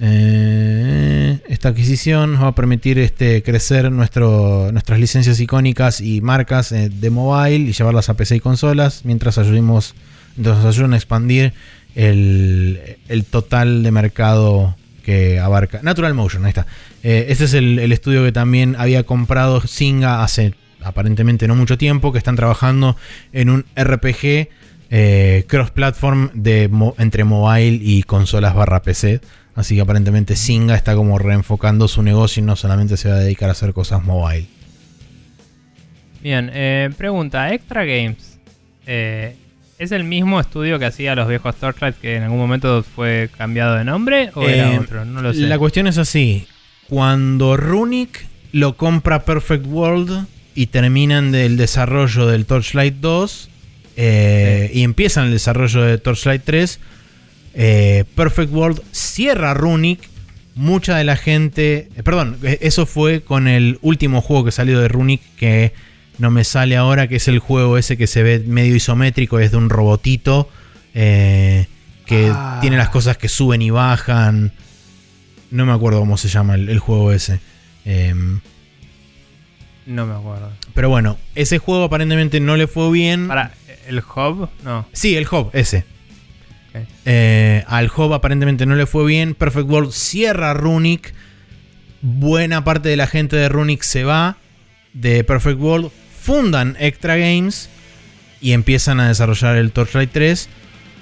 Eh, 0.00 1.40
esta 1.46 1.68
adquisición 1.68 2.32
nos 2.32 2.42
va 2.44 2.48
a 2.48 2.54
permitir 2.54 2.98
este, 2.98 3.42
crecer 3.42 3.92
nuestro, 3.92 4.72
nuestras 4.72 4.98
licencias 4.98 5.38
icónicas 5.40 6.00
y 6.00 6.22
marcas 6.22 6.72
eh, 6.72 6.88
de 6.88 7.10
mobile 7.10 7.68
y 7.68 7.72
llevarlas 7.74 8.08
a 8.08 8.14
PC 8.14 8.36
y 8.36 8.40
consolas 8.40 9.04
mientras 9.04 9.36
ayudemos, 9.36 9.94
nos 10.38 10.64
ayudan 10.64 10.94
a 10.94 10.96
expandir 10.96 11.52
el, 11.94 12.96
el 13.08 13.24
total 13.26 13.82
de 13.82 13.90
mercado 13.90 14.74
que 15.04 15.38
abarca. 15.38 15.80
Natural 15.82 16.14
Motion, 16.14 16.46
ahí 16.46 16.50
está. 16.50 16.66
Eh, 17.02 17.26
este 17.28 17.44
es 17.44 17.54
el, 17.54 17.78
el 17.78 17.92
estudio 17.92 18.22
que 18.24 18.32
también 18.32 18.76
había 18.78 19.04
comprado 19.04 19.60
Singa 19.62 20.22
hace 20.22 20.54
aparentemente 20.82 21.46
no 21.48 21.54
mucho 21.54 21.76
tiempo, 21.78 22.12
que 22.12 22.18
están 22.18 22.36
trabajando 22.36 22.96
en 23.32 23.50
un 23.50 23.64
RPG 23.76 24.48
eh, 24.90 25.44
cross-platform 25.46 26.30
mo- 26.70 26.94
entre 26.98 27.24
mobile 27.24 27.78
y 27.82 28.02
consolas 28.02 28.54
barra 28.54 28.82
PC. 28.82 29.20
Así 29.54 29.74
que 29.74 29.80
aparentemente 29.82 30.36
Singa 30.36 30.74
está 30.74 30.94
como 30.94 31.18
reenfocando 31.18 31.86
su 31.88 32.02
negocio 32.02 32.42
y 32.42 32.46
no 32.46 32.56
solamente 32.56 32.96
se 32.96 33.08
va 33.08 33.16
a 33.16 33.18
dedicar 33.18 33.48
a 33.48 33.52
hacer 33.52 33.72
cosas 33.72 34.02
mobile. 34.02 34.46
Bien, 36.22 36.50
eh, 36.52 36.90
pregunta, 36.96 37.52
Extra 37.52 37.84
Games. 37.84 38.38
eh, 38.86 39.36
¿Es 39.78 39.92
el 39.92 40.04
mismo 40.04 40.38
estudio 40.38 40.78
que 40.78 40.84
hacía 40.84 41.14
los 41.14 41.26
viejos 41.26 41.56
Torchlight 41.56 41.96
que 41.96 42.16
en 42.16 42.24
algún 42.24 42.38
momento 42.38 42.82
fue 42.82 43.30
cambiado 43.38 43.76
de 43.76 43.84
nombre 43.84 44.30
o 44.34 44.46
era 44.46 44.78
otro? 44.78 45.06
No 45.06 45.22
lo 45.22 45.32
sé. 45.32 45.40
La 45.40 45.58
cuestión 45.58 45.86
es 45.86 45.96
así. 45.96 46.46
Cuando 46.90 47.56
Runic 47.56 48.26
lo 48.50 48.76
compra 48.76 49.24
Perfect 49.24 49.64
World 49.66 50.26
y 50.56 50.66
terminan 50.66 51.30
del 51.30 51.56
desarrollo 51.56 52.26
del 52.26 52.46
Torchlight 52.46 52.96
2 52.96 53.48
eh, 53.96 54.70
y 54.74 54.82
empiezan 54.82 55.26
el 55.26 55.32
desarrollo 55.32 55.82
de 55.82 55.98
Torchlight 55.98 56.42
3, 56.44 56.80
eh, 57.54 58.04
Perfect 58.16 58.52
World 58.52 58.82
cierra 58.90 59.54
Runic. 59.54 60.00
Mucha 60.56 60.96
de 60.96 61.04
la 61.04 61.16
gente... 61.16 61.88
eh, 61.96 62.02
perdón, 62.02 62.38
eso 62.42 62.86
fue 62.86 63.20
con 63.22 63.46
el 63.46 63.78
último 63.82 64.20
juego 64.20 64.44
que 64.44 64.50
salió 64.50 64.80
de 64.80 64.88
Runic 64.88 65.20
que 65.36 65.72
no 66.18 66.32
me 66.32 66.42
sale 66.42 66.76
ahora, 66.76 67.06
que 67.06 67.16
es 67.16 67.28
el 67.28 67.38
juego 67.38 67.78
ese 67.78 67.96
que 67.96 68.08
se 68.08 68.24
ve 68.24 68.40
medio 68.44 68.74
isométrico, 68.74 69.38
es 69.38 69.52
de 69.52 69.56
un 69.58 69.70
robotito 69.70 70.48
que 70.92 71.66
Ah. 72.10 72.58
tiene 72.60 72.76
las 72.76 72.88
cosas 72.88 73.16
que 73.16 73.28
suben 73.28 73.62
y 73.62 73.70
bajan. 73.70 74.52
No 75.50 75.66
me 75.66 75.72
acuerdo 75.72 76.00
cómo 76.00 76.16
se 76.16 76.28
llama 76.28 76.54
el, 76.54 76.68
el 76.68 76.78
juego 76.78 77.12
ese. 77.12 77.40
Em, 77.84 78.40
No 79.86 80.06
me 80.06 80.14
acuerdo. 80.14 80.50
pero 80.74 80.88
bueno, 80.88 81.18
ese 81.34 81.58
juego 81.58 81.84
aparentemente 81.84 82.40
no 82.40 82.56
le 82.56 82.66
fue 82.66 82.90
bien. 82.92 83.28
Para, 83.28 83.52
¿el 83.88 83.98
Hub? 83.98 84.48
No. 84.64 84.86
Sí, 84.92 85.16
el 85.16 85.26
Hub, 85.30 85.50
ese. 85.52 85.84
Eh, 87.04 87.64
al 87.66 87.90
Hub 87.94 88.12
aparentemente 88.14 88.64
no 88.64 88.76
le 88.76 88.86
fue 88.86 89.04
bien. 89.04 89.34
Perfect 89.34 89.68
World 89.68 89.90
cierra 89.92 90.54
Runic. 90.54 91.12
buena 92.02 92.62
parte 92.64 92.88
de 92.88 92.96
la 92.96 93.06
gente 93.08 93.36
de 93.36 93.48
Runic 93.48 93.82
se 93.82 94.04
va 94.04 94.36
de 94.92 95.22
Perfect 95.24 95.58
World, 95.60 95.90
fundan 96.20 96.76
Extra 96.80 97.16
Games 97.16 97.68
y 98.40 98.52
empiezan 98.52 99.00
a 99.00 99.08
desarrollar 99.08 99.56
el 99.56 99.70
Torchlight 99.72 100.10
3 100.12 100.48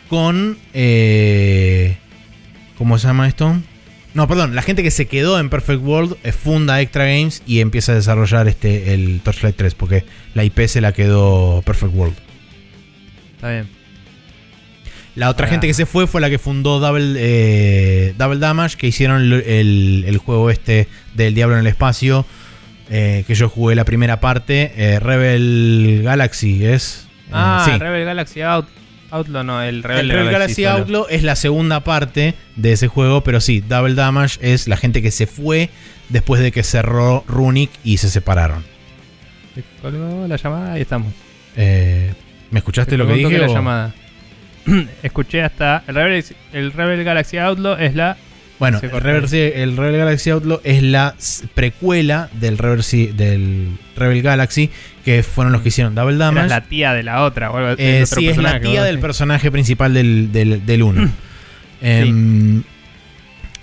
con... 0.08 0.58
Eh, 0.74 1.96
¿Cómo 2.78 2.98
se 2.98 3.06
llama 3.08 3.28
esto? 3.28 3.56
No, 4.18 4.26
perdón, 4.26 4.56
la 4.56 4.62
gente 4.62 4.82
que 4.82 4.90
se 4.90 5.06
quedó 5.06 5.38
en 5.38 5.48
Perfect 5.48 5.80
World 5.80 6.16
eh, 6.24 6.32
funda 6.32 6.80
Extra 6.80 7.04
Games 7.04 7.40
y 7.46 7.60
empieza 7.60 7.92
a 7.92 7.94
desarrollar 7.94 8.48
este, 8.48 8.92
el 8.92 9.20
Torchlight 9.22 9.54
3, 9.54 9.76
porque 9.76 10.02
la 10.34 10.42
IP 10.42 10.66
se 10.66 10.80
la 10.80 10.90
quedó 10.92 11.62
Perfect 11.64 11.94
World. 11.94 12.16
Está 13.36 13.50
bien. 13.52 13.68
La 15.14 15.30
otra 15.30 15.46
gente 15.46 15.68
que 15.68 15.74
se 15.74 15.86
fue 15.86 16.08
fue 16.08 16.20
la 16.20 16.30
que 16.30 16.38
fundó 16.40 16.80
Double, 16.80 17.14
eh, 17.16 18.12
Double 18.18 18.40
Damage, 18.40 18.76
que 18.76 18.88
hicieron 18.88 19.20
el, 19.22 19.32
el- 19.34 20.04
el 20.08 20.18
juego 20.18 20.50
este 20.50 20.88
del 21.14 21.34
Diablo 21.34 21.54
en 21.54 21.60
el 21.60 21.68
Espacio, 21.68 22.26
eh, 22.90 23.22
que 23.24 23.36
yo 23.36 23.48
jugué 23.48 23.76
la 23.76 23.84
primera 23.84 24.18
parte, 24.18 24.72
eh, 24.76 24.98
Rebel 24.98 26.00
Galaxy, 26.02 26.64
¿es? 26.66 27.06
Ah, 27.30 27.62
sí. 27.64 27.78
Rebel 27.78 28.04
Galaxy 28.04 28.40
Out, 28.42 28.66
Outlaw, 29.10 29.42
no, 29.44 29.62
el 29.62 29.82
Rebel, 29.82 30.10
El 30.10 30.16
Rebel 30.16 30.32
Galaxy 30.32 30.64
solo. 30.64 30.76
Outlaw 30.78 31.06
es 31.08 31.22
la 31.22 31.34
segunda 31.36 31.80
parte 31.84 32.34
de 32.56 32.72
ese 32.72 32.88
juego, 32.88 33.22
pero 33.24 33.40
sí, 33.40 33.60
Double 33.60 33.94
Damage 33.94 34.38
es 34.42 34.68
la 34.68 34.76
gente 34.76 35.00
que 35.02 35.10
se 35.10 35.26
fue 35.26 35.70
después 36.10 36.40
de 36.42 36.52
que 36.52 36.62
cerró 36.62 37.24
Runic 37.26 37.70
y 37.84 37.98
se 37.98 38.10
separaron. 38.10 38.64
Se 39.54 39.62
colgó 39.82 40.26
la 40.28 40.36
llamada, 40.36 40.72
ahí 40.74 40.82
estamos. 40.82 41.12
Eh, 41.56 42.12
¿Me 42.50 42.58
escuchaste 42.58 42.96
lo 42.96 43.06
que 43.06 43.14
dije? 43.14 43.38
o- 43.40 43.46
la 43.46 43.52
llamada. 43.52 43.94
Escuché 45.02 45.42
hasta 45.42 45.82
el 45.86 45.94
Rebel, 45.94 46.24
el 46.52 46.72
Rebel 46.72 47.04
Galaxy 47.04 47.38
Outlaw 47.38 47.76
es 47.78 47.94
la 47.94 48.16
Bueno, 48.58 48.78
el 48.82 48.90
Rebel, 48.90 49.24
el 49.34 49.76
Rebel 49.76 49.96
Galaxy 49.98 50.30
Outlaw 50.30 50.60
es 50.64 50.82
la 50.82 51.14
precuela 51.54 52.28
del 52.34 52.58
Rebel, 52.58 52.82
Si- 52.82 53.06
del 53.06 53.78
Rebel 53.96 54.20
Galaxy, 54.22 54.70
que 55.16 55.22
fueron 55.22 55.52
los 55.52 55.62
que 55.62 55.68
hicieron 55.68 55.94
Double 55.94 56.16
era 56.16 56.26
Damage. 56.26 56.48
la 56.48 56.60
tía 56.62 56.92
de 56.92 57.02
la 57.02 57.22
otra 57.24 57.50
o 57.50 57.70
Eh, 57.78 58.00
es 58.02 58.12
otro 58.12 58.20
sí, 58.20 58.28
es 58.28 58.36
la 58.36 58.60
tía 58.60 58.82
del 58.84 58.98
personaje 58.98 59.50
principal 59.50 59.94
del, 59.94 60.30
del, 60.32 60.66
del 60.66 60.82
1. 60.82 61.10
Em, 61.80 62.62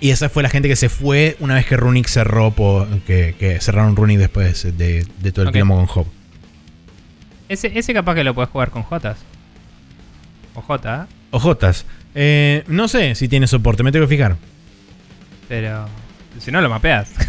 Y 0.00 0.10
esa 0.10 0.28
fue 0.28 0.42
la 0.42 0.48
gente 0.50 0.68
que 0.68 0.76
se 0.76 0.88
fue 0.88 1.36
una 1.40 1.54
vez 1.54 1.64
que 1.66 1.76
Runic 1.76 2.06
cerró, 2.08 2.50
po- 2.50 2.86
que, 3.06 3.34
que 3.38 3.60
cerraron 3.60 3.94
Runic 3.96 4.18
después 4.18 4.76
de, 4.76 5.06
de 5.20 5.32
todo 5.32 5.42
el 5.42 5.48
Ok. 5.48 5.52
quilombo 5.54 5.76
con 5.86 5.88
Hop. 6.02 6.06
Ese, 7.48 7.70
ese 7.78 7.94
capaz 7.94 8.14
que 8.16 8.24
lo 8.24 8.34
puedes 8.34 8.50
jugar 8.50 8.70
con 8.70 8.82
Jotas. 8.82 9.18
O 10.54 10.60
J, 10.62 11.06
¿eh? 11.08 11.14
Ojotas. 11.30 11.86
Eh, 12.14 12.64
no 12.66 12.88
sé 12.88 13.14
si 13.14 13.28
tiene 13.28 13.46
soporte, 13.46 13.82
me 13.84 13.92
tengo 13.92 14.06
que 14.08 14.16
fijar. 14.16 14.36
pero 15.48 15.86
si 16.38 16.50
no 16.50 16.60
lo 16.60 16.68
mapeas. 16.68 17.08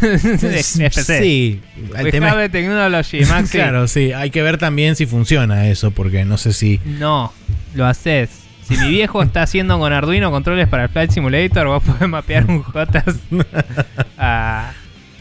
Sí, 0.92 1.60
el 1.96 2.04
We 2.04 2.10
tema 2.10 2.30
have 2.30 2.48
technology, 2.48 3.24
Maxi. 3.28 3.58
Claro, 3.58 3.88
sí, 3.88 4.12
hay 4.12 4.30
que 4.30 4.42
ver 4.42 4.58
también 4.58 4.96
si 4.96 5.06
funciona 5.06 5.68
eso, 5.68 5.90
porque 5.90 6.24
no 6.24 6.36
sé 6.38 6.52
si. 6.52 6.80
No, 6.84 7.32
lo 7.74 7.86
haces. 7.86 8.30
Si 8.62 8.76
mi 8.76 8.90
viejo 8.90 9.22
está 9.22 9.42
haciendo 9.42 9.78
con 9.78 9.92
Arduino 9.94 10.30
controles 10.30 10.68
para 10.68 10.84
el 10.84 10.88
Flight 10.90 11.10
Simulator, 11.10 11.66
vos 11.68 11.82
podés 11.82 12.06
mapear 12.08 12.44
un 12.46 12.62
Jotas 12.62 13.04
a- 14.18 14.72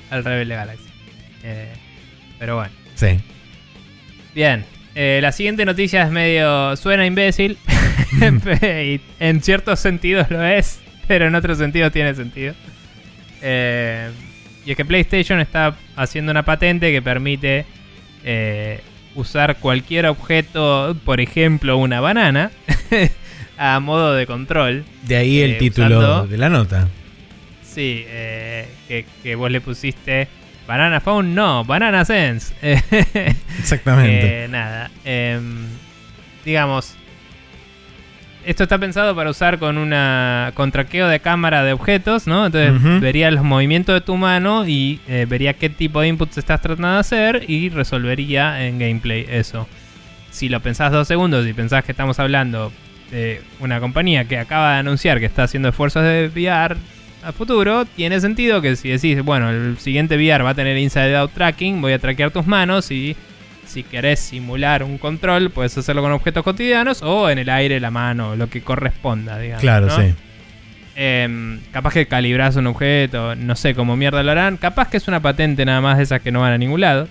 al 0.09 0.23
Rebel 0.23 0.49
Galaxy. 0.49 0.83
Eh, 1.43 1.71
pero 2.39 2.57
bueno. 2.57 2.71
Sí. 2.95 3.19
Bien. 4.35 4.65
Eh, 4.95 5.19
la 5.21 5.31
siguiente 5.31 5.63
noticia 5.63 6.03
es 6.03 6.11
medio. 6.11 6.75
suena 6.75 7.05
imbécil. 7.05 7.57
y 8.83 8.99
en 9.19 9.41
ciertos 9.41 9.79
sentidos 9.79 10.29
lo 10.29 10.43
es, 10.43 10.79
pero 11.07 11.27
en 11.27 11.35
otros 11.35 11.57
sentidos 11.57 11.91
tiene 11.93 12.15
sentido. 12.15 12.53
Eh, 13.41 14.09
y 14.65 14.71
es 14.71 14.77
que 14.77 14.85
PlayStation 14.85 15.39
está 15.39 15.75
haciendo 15.95 16.31
una 16.31 16.43
patente 16.43 16.91
que 16.91 17.01
permite 17.01 17.65
eh, 18.23 18.81
usar 19.15 19.57
cualquier 19.57 20.05
objeto, 20.07 20.95
por 21.05 21.21
ejemplo 21.21 21.77
una 21.77 22.01
banana, 22.01 22.51
a 23.57 23.79
modo 23.79 24.13
de 24.13 24.25
control. 24.27 24.83
De 25.03 25.15
ahí 25.17 25.39
el 25.41 25.51
Eh, 25.51 25.55
título 25.55 25.99
usando- 25.99 26.27
de 26.27 26.37
la 26.37 26.49
nota. 26.49 26.87
Sí, 27.63 28.03
eh, 28.07 28.67
que, 28.87 29.05
que 29.23 29.35
vos 29.35 29.49
le 29.51 29.61
pusiste 29.61 30.27
Banana 30.67 30.99
Phone, 30.99 31.33
no, 31.35 31.63
Banana 31.63 32.03
Sense. 32.03 32.53
Exactamente. 33.59 34.47
Nada. 34.49 34.89
em, 35.05 35.67
digamos. 36.43 36.95
Esto 38.47 38.63
está 38.63 38.77
pensado 38.77 39.13
para 39.13 39.29
usar 39.29 39.59
con 39.59 39.77
una 39.77 40.53
con 40.53 40.71
traqueo 40.71 41.09
de 41.09 41.19
cámara 41.19 41.65
de 41.65 41.73
objetos, 41.73 42.27
¿no? 42.27 42.45
Entonces 42.45 43.01
vería 43.01 43.29
los 43.29 43.43
movimientos 43.43 43.93
de 43.93 43.99
tu 43.99 44.15
mano 44.15 44.65
y 44.65 45.01
eh, 45.09 45.25
vería 45.27 45.53
qué 45.53 45.69
tipo 45.69 45.99
de 45.99 46.07
inputs 46.07 46.37
estás 46.37 46.61
tratando 46.61 46.93
de 46.93 46.97
hacer 46.97 47.43
y 47.49 47.67
resolvería 47.67 48.65
en 48.65 48.79
gameplay 48.79 49.25
eso. 49.27 49.67
Si 50.31 50.47
lo 50.47 50.61
pensás 50.61 50.93
dos 50.93 51.09
segundos 51.09 51.45
y 51.45 51.51
pensás 51.51 51.83
que 51.83 51.91
estamos 51.91 52.19
hablando 52.19 52.71
de 53.11 53.41
una 53.59 53.81
compañía 53.81 54.23
que 54.23 54.39
acaba 54.39 54.75
de 54.75 54.79
anunciar 54.79 55.19
que 55.19 55.25
está 55.25 55.43
haciendo 55.43 55.67
esfuerzos 55.67 56.03
de 56.03 56.31
VR 56.33 56.77
a 57.25 57.33
futuro, 57.33 57.83
tiene 57.83 58.21
sentido 58.21 58.61
que 58.61 58.77
si 58.77 58.87
decís, 58.87 59.21
bueno, 59.23 59.49
el 59.49 59.77
siguiente 59.77 60.15
VR 60.15 60.45
va 60.45 60.51
a 60.51 60.55
tener 60.55 60.77
inside 60.77 61.17
out 61.17 61.33
tracking, 61.33 61.81
voy 61.81 61.91
a 61.91 61.99
traquear 61.99 62.31
tus 62.31 62.47
manos 62.47 62.91
y 62.91 63.17
si 63.67 63.83
querés 63.83 64.19
simular 64.19 64.81
un 64.83 64.97
control, 64.97 65.49
puedes 65.51 65.77
hacerlo 65.77 66.01
con 66.01 66.11
objetos 66.11 66.43
cotidianos 66.43 67.01
o 67.03 67.29
en 67.29 67.37
el 67.37 67.49
aire 67.49 67.79
la 67.79 67.91
mano, 67.91 68.35
lo 68.35 68.49
que 68.49 68.61
corresponda, 68.61 69.37
digamos. 69.37 69.61
claro, 69.61 69.87
¿no? 69.87 69.95
sí. 69.95 70.13
Em, 70.95 71.59
capaz 71.71 71.93
que 71.93 72.07
calibras 72.07 72.55
un 72.55 72.65
objeto, 72.67 73.35
no 73.35 73.55
sé 73.55 73.75
cómo 73.75 73.95
mierda 73.95 74.23
lo 74.23 74.31
harán. 74.31 74.57
Capaz 74.57 74.89
que 74.89 74.97
es 74.97 75.07
una 75.07 75.19
patente 75.21 75.63
nada 75.63 75.79
más 75.79 75.97
de 75.97 76.03
esas 76.03 76.21
que 76.21 76.31
no 76.31 76.41
van 76.41 76.53
a 76.53 76.57
ningún 76.57 76.81
lado. 76.81 77.07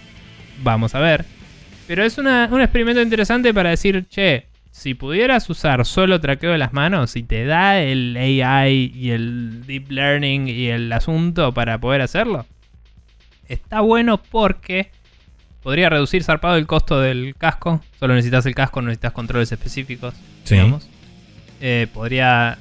Vamos 0.63 0.95
a 0.97 0.99
ver. 0.99 1.25
Pero 1.87 2.03
es 2.03 2.19
una- 2.19 2.49
un 2.51 2.61
experimento 2.61 3.01
interesante 3.01 3.55
para 3.55 3.71
decir, 3.71 4.07
che, 4.09 4.47
si 4.73 4.95
pudieras 4.95 5.49
usar 5.51 5.87
solo 5.87 6.21
traqueo 6.21 6.51
de 6.51 6.59
las 6.59 6.73
manos 6.73 7.15
y 7.15 7.23
te 7.23 7.45
da 7.45 7.81
el 7.81 8.17
AI 8.17 8.91
y 8.93 9.11
el 9.11 9.65
deep 9.67 9.91
learning 9.93 10.49
y 10.49 10.67
el 10.67 10.93
asunto 10.93 11.55
para 11.55 11.79
poder 11.79 12.01
hacerlo, 12.03 12.45
está 13.49 13.81
bueno 13.81 14.19
porque 14.21 14.91
podría 15.67 15.89
reducir 15.91 16.23
zarpado 16.23 16.55
el 16.55 16.65
costo 16.69 17.01
del 17.01 17.35
casco. 17.37 17.83
Solo 17.99 18.15
necesitas 18.15 18.47
el 18.47 18.55
casco, 18.55 18.81
no 18.81 18.87
necesitas 18.87 19.11
controles 19.11 19.51
específicos. 19.51 20.15
Sí. 20.45 20.55
Digamos. 20.55 20.89
Eh, 21.61 21.89
podría 21.93 22.57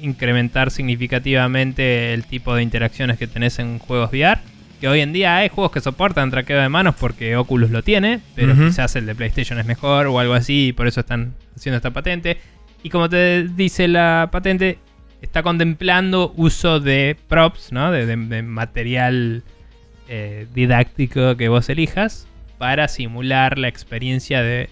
incrementar 0.00 0.70
significativamente 0.70 2.14
el 2.14 2.22
tipo 2.24 2.54
de 2.54 2.62
interacciones 2.62 3.18
que 3.18 3.26
tenés 3.26 3.58
en 3.58 3.80
juegos 3.80 4.10
VR. 4.12 4.40
Que 4.80 4.86
hoy 4.86 5.00
en 5.00 5.12
día 5.12 5.36
hay 5.38 5.48
juegos 5.48 5.72
que 5.72 5.80
soportan 5.80 6.30
traqueo 6.30 6.60
de 6.60 6.68
manos 6.68 6.94
porque 6.94 7.34
Oculus 7.36 7.72
lo 7.72 7.82
tiene, 7.82 8.20
pero 8.36 8.52
Ujú. 8.52 8.66
quizás 8.66 8.94
el 8.94 9.04
de 9.06 9.16
PlayStation 9.16 9.58
es 9.58 9.66
mejor 9.66 10.06
o 10.06 10.20
algo 10.20 10.34
así, 10.34 10.68
y 10.68 10.72
por 10.72 10.86
eso 10.86 11.00
están 11.00 11.34
haciendo 11.56 11.78
esta 11.78 11.90
patente. 11.90 12.38
Y 12.84 12.90
como 12.90 13.08
te 13.08 13.48
dice 13.48 13.88
la 13.88 14.28
patente, 14.30 14.78
está 15.22 15.42
contemplando 15.42 16.32
uso 16.36 16.78
de 16.78 17.16
props, 17.26 17.72
¿no? 17.72 17.90
De, 17.90 18.06
de- 18.06 18.16
de 18.16 18.42
material 18.44 19.42
eh, 20.08 20.46
didáctico 20.54 21.36
que 21.36 21.48
vos 21.48 21.68
elijas 21.68 22.26
para 22.58 22.88
simular 22.88 23.58
la 23.58 23.68
experiencia 23.68 24.42
de 24.42 24.70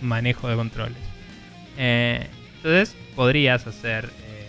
manejo 0.00 0.48
de 0.48 0.56
controles. 0.56 0.98
Eh, 1.78 2.26
entonces 2.56 2.96
podrías 3.14 3.66
hacer 3.66 4.06
eh, 4.06 4.48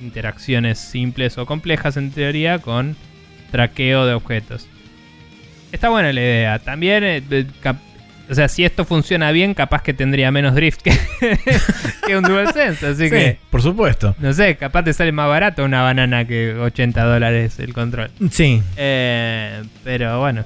interacciones 0.00 0.78
simples 0.78 1.38
o 1.38 1.46
complejas 1.46 1.96
en 1.96 2.10
teoría 2.10 2.58
con 2.58 2.96
traqueo 3.50 4.06
de 4.06 4.14
objetos. 4.14 4.68
Está 5.72 5.88
buena 5.88 6.12
la 6.12 6.20
idea. 6.20 6.58
También, 6.58 7.24
o 8.28 8.34
sea, 8.34 8.48
si 8.48 8.64
esto 8.64 8.84
funciona 8.84 9.30
bien, 9.32 9.54
capaz 9.54 9.82
que 9.82 9.94
tendría 9.94 10.30
menos 10.30 10.54
drift 10.54 10.80
que, 10.82 10.92
que 12.06 12.16
un 12.16 12.24
DualSense. 12.24 12.86
Así 12.86 13.04
Sí, 13.04 13.10
que, 13.10 13.38
por 13.50 13.62
supuesto. 13.62 14.14
no 14.18 14.32
sé, 14.32 14.56
capaz 14.56 14.84
te 14.84 14.92
sale 14.92 15.12
más 15.12 15.28
barato 15.28 15.64
una 15.64 15.82
banana 15.82 16.26
que 16.26 16.54
80 16.54 17.04
dólares 17.04 17.58
el 17.58 17.72
control. 17.72 18.10
Sí. 18.30 18.62
Eh, 18.76 19.62
pero 19.84 20.18
bueno, 20.20 20.44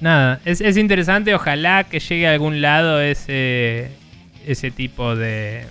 nada, 0.00 0.40
es, 0.44 0.60
es 0.60 0.76
interesante. 0.76 1.34
Ojalá 1.34 1.84
que 1.84 2.00
llegue 2.00 2.26
a 2.28 2.32
algún 2.32 2.60
lado 2.60 3.00
ese, 3.00 3.88
ese 4.46 4.70
tipo 4.70 5.16
de, 5.16 5.64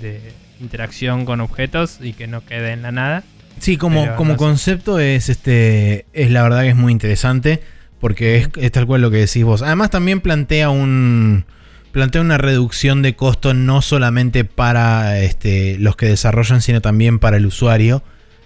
de 0.00 0.20
interacción 0.60 1.24
con 1.24 1.40
objetos 1.40 1.98
y 2.02 2.12
que 2.12 2.26
no 2.26 2.44
quede 2.44 2.72
en 2.72 2.82
la 2.82 2.92
nada. 2.92 3.22
Sí, 3.58 3.76
como, 3.76 4.02
Pero 4.04 4.16
como 4.16 4.32
no 4.32 4.38
sé. 4.38 4.44
concepto 4.44 4.98
es 4.98 5.28
este. 5.28 6.06
Es 6.12 6.30
la 6.30 6.42
verdad 6.42 6.62
que 6.62 6.70
es 6.70 6.76
muy 6.76 6.92
interesante. 6.92 7.62
Porque 8.00 8.36
es, 8.38 8.48
es 8.56 8.72
tal 8.72 8.86
cual 8.86 9.02
lo 9.02 9.10
que 9.10 9.18
decís 9.18 9.44
vos. 9.44 9.62
Además, 9.62 9.90
también 9.90 10.20
plantea 10.20 10.70
un. 10.70 11.44
Plantea 11.92 12.20
una 12.22 12.38
reducción 12.38 13.02
de 13.02 13.16
costo 13.16 13.52
no 13.52 13.82
solamente 13.82 14.44
para 14.44 15.18
este, 15.20 15.76
los 15.78 15.96
que 15.96 16.06
desarrollan, 16.06 16.62
sino 16.62 16.80
también 16.80 17.18
para 17.18 17.36
el 17.36 17.46
usuario. 17.46 18.02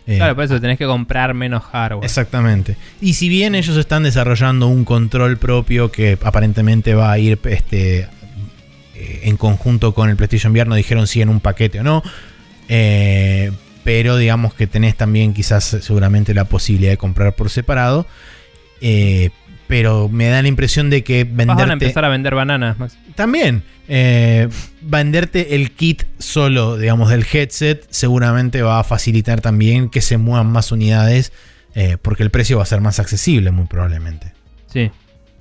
Eh, 0.07 0.17
Claro, 0.17 0.35
por 0.35 0.45
eso 0.45 0.61
tenés 0.61 0.79
que 0.79 0.87
comprar 0.87 1.35
menos 1.35 1.63
hardware. 1.63 2.05
Exactamente. 2.05 2.77
Y 3.03 3.15
si 3.15 3.29
bien 3.29 3.55
ellos 3.55 3.77
están 3.77 4.03
desarrollando 4.03 4.67
un 4.69 4.85
control 4.87 5.37
propio 5.37 5.93
que 5.93 6.19
aparentemente 6.23 6.95
va 6.95 7.13
a 7.13 7.19
ir 7.19 7.39
este, 7.45 8.09
eh, 8.95 9.21
en 9.25 9.37
conjunto 9.37 9.93
con 9.95 10.09
el 10.09 10.17
PlayStation 10.17 10.53
VR, 10.53 10.67
no 10.69 10.75
dijeron 10.75 11.07
si 11.07 11.21
en 11.21 11.29
un 11.29 11.41
paquete 11.41 11.81
o 11.81 11.83
no. 11.83 12.03
eh, 12.69 13.53
pero 13.85 14.17
digamos 14.17 14.55
que 14.55 14.67
tenés 14.67 14.97
también 14.97 15.35
quizás 15.35 15.65
seguramente 15.83 16.33
la 16.33 16.47
posibilidad 16.47 16.91
de 16.93 16.97
comprar 16.97 17.35
por 17.35 17.51
separado. 17.51 18.07
Eh, 18.81 19.29
pero 19.75 20.09
me 20.09 20.29
da 20.29 20.41
la 20.41 20.47
impresión 20.47 20.89
de 20.89 21.03
que 21.03 21.25
venderte... 21.25 21.63
Van 21.63 21.71
a 21.71 21.73
empezar 21.73 22.05
a 22.05 22.09
vender 22.09 22.37
bananas, 22.37 22.79
Max. 22.79 22.97
También. 23.17 23.65
Eh, 23.89 24.49
venderte 24.83 25.57
el 25.57 25.73
kit 25.73 26.05
solo, 26.21 26.77
digamos, 26.77 27.11
del 27.11 27.27
headset 27.31 27.85
seguramente 27.91 28.63
va 28.63 28.79
a 28.79 28.85
facilitar 28.85 29.41
también 29.41 29.89
que 29.89 30.01
se 30.01 30.17
muevan 30.17 30.47
más 30.47 30.71
unidades 30.71 31.33
eh, 31.75 31.97
porque 32.01 32.23
el 32.23 32.31
precio 32.31 32.59
va 32.59 32.63
a 32.63 32.67
ser 32.67 32.83
más 32.83 33.01
accesible 33.01 33.51
muy 33.51 33.67
probablemente. 33.67 34.33
Sí. 34.69 34.93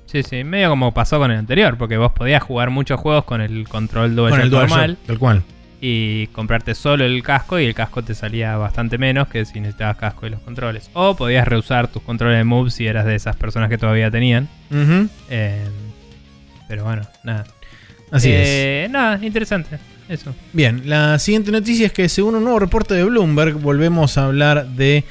Sí, 0.07 0.23
sí, 0.23 0.43
medio 0.43 0.72
como 0.72 0.95
pasó 0.95 1.19
con 1.19 1.30
el 1.30 1.38
anterior, 1.38 1.77
porque 1.77 1.97
vos 1.97 2.11
podías 2.14 2.41
jugar 2.41 2.72
muchos 2.72 2.99
juegos 2.99 3.26
con 3.26 3.39
el 3.39 3.68
control 3.68 4.15
DualShock 4.15 4.51
normal. 4.51 4.97
tal 5.05 5.19
cual 5.19 5.43
y 5.85 6.27
comprarte 6.27 6.76
solo 6.76 7.03
el 7.03 7.22
casco 7.23 7.60
y 7.60 7.65
el 7.65 7.76
casco 7.76 8.01
te 8.03 8.15
salía 8.15 8.55
bastante 8.55 8.97
menos 8.97 9.27
que 9.27 9.43
si 9.43 9.60
necesitabas 9.60 9.97
casco 9.97 10.26
y 10.26 10.30
los 10.30 10.39
controles. 10.39 10.89
O 10.93 11.18
podías 11.18 11.45
reusar 11.45 11.89
tus 11.89 12.01
controles 12.01 12.38
de 12.38 12.45
Move 12.45 12.72
si 12.72 12.88
eras 12.88 13.05
de 13.05 13.15
esas 13.15 13.35
personas 13.35 13.68
que 13.68 13.77
todavía 13.77 14.10
tenían. 14.10 14.47
Eh, 15.30 15.68
pero 16.69 16.85
bueno, 16.85 17.01
nada. 17.26 17.43
Así 18.11 18.31
es. 18.31 18.47
Eh, 18.47 18.88
nada, 18.89 19.19
interesante. 19.26 19.77
Eso. 20.09 20.35
Bien, 20.51 20.81
la 20.85 21.17
siguiente 21.17 21.51
noticia 21.51 21.85
es 21.85 21.93
que 21.93 22.09
según 22.09 22.35
un 22.35 22.43
nuevo 22.43 22.59
reporte 22.59 22.93
de 22.93 23.03
Bloomberg 23.03 23.53
volvemos 23.55 24.17
a 24.17 24.25
hablar 24.25 24.67
de 24.67 25.05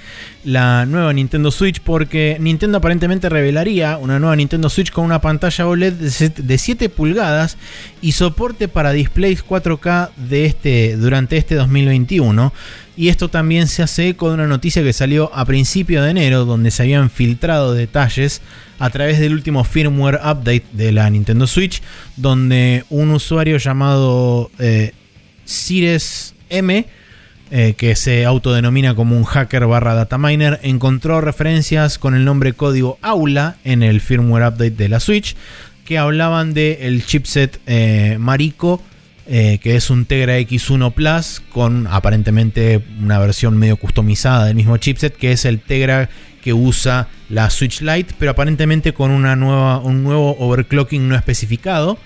la 0.45 0.85
nueva 0.87 1.13
Nintendo 1.13 1.51
Switch 1.51 1.81
porque 1.81 2.37
Nintendo 2.39 2.79
aparentemente 2.79 3.29
revelaría 3.29 3.97
una 3.97 4.19
nueva 4.19 4.37
Nintendo 4.37 4.69
Switch 4.69 4.91
con 4.91 5.05
una 5.05 5.21
pantalla 5.21 5.67
OLED 5.67 5.95
de 5.95 6.59
7 6.59 6.89
pulgadas 6.91 7.57
y 8.03 8.13
soporte 8.13 8.69
para 8.69 8.93
displays 8.93 9.45
4K 9.45 10.11
de 10.17 10.45
este, 10.45 10.97
durante 10.97 11.37
este 11.37 11.55
2021. 11.55 12.53
Y 12.95 13.09
esto 13.09 13.29
también 13.29 13.69
se 13.69 13.83
hace 13.83 14.11
eco 14.11 14.29
de 14.29 14.35
una 14.35 14.47
noticia 14.47 14.83
que 14.83 14.93
salió 14.93 15.35
a 15.35 15.47
principio 15.47 16.03
de 16.03 16.11
enero 16.11 16.45
donde 16.45 16.71
se 16.71 16.83
habían 16.83 17.09
filtrado 17.09 17.73
detalles 17.73 18.43
a 18.79 18.91
través 18.91 19.19
del 19.19 19.33
último 19.33 19.65
firmware 19.65 20.17
update 20.17 20.65
de 20.73 20.93
la 20.93 21.09
Nintendo 21.09 21.47
Switch, 21.47 21.83
donde 22.17 22.85
un 22.91 23.11
usuario 23.11 23.57
llamado 23.57 24.51
eh, 24.59 24.93
Cires 25.47 26.35
M, 26.51 26.87
eh, 27.51 27.75
que 27.79 27.97
se 27.97 28.27
autodenomina 28.27 28.95
como 28.95 29.17
un 29.17 29.25
hacker 29.25 29.67
barra 29.67 29.95
dataminer, 29.95 30.61
encontró 30.63 31.23
referencias 31.23 31.99
con 31.99 32.15
el 32.15 32.27
nombre 32.27 32.53
código 32.53 32.99
Aula 33.01 33.57
en 33.65 33.83
el 33.83 34.03
firmware 34.03 34.49
update 34.49 34.71
de 34.73 34.89
la 34.91 35.01
Switch, 35.01 35.35
que 35.87 35.97
hablaban 35.97 36.53
del 36.53 37.05
chipset 37.07 37.59
eh, 37.67 38.17
Marico. 38.19 38.83
Que 39.33 39.77
es 39.77 39.89
un 39.89 40.05
Tegra 40.05 40.39
X1 40.39 40.93
Plus 40.93 41.43
con 41.51 41.87
aparentemente 41.87 42.85
una 43.01 43.19
versión 43.19 43.57
medio 43.57 43.77
customizada 43.77 44.45
del 44.45 44.57
mismo 44.57 44.77
chipset, 44.77 45.17
que 45.17 45.33
es 45.33 45.47
el 45.47 45.59
Tegra 45.61 46.11
que 46.43 46.53
usa 46.53 47.09
la 47.31 47.49
Switch 47.49 47.81
Lite, 47.81 48.15
pero 48.19 48.33
aparentemente 48.33 48.93
con 48.93 49.11
una 49.11 49.35
nueva, 49.35 49.79
un 49.79 50.05
nuevo 50.05 50.37
overclocking 50.39 51.09
no 51.09 51.17
especificado. 51.17 51.97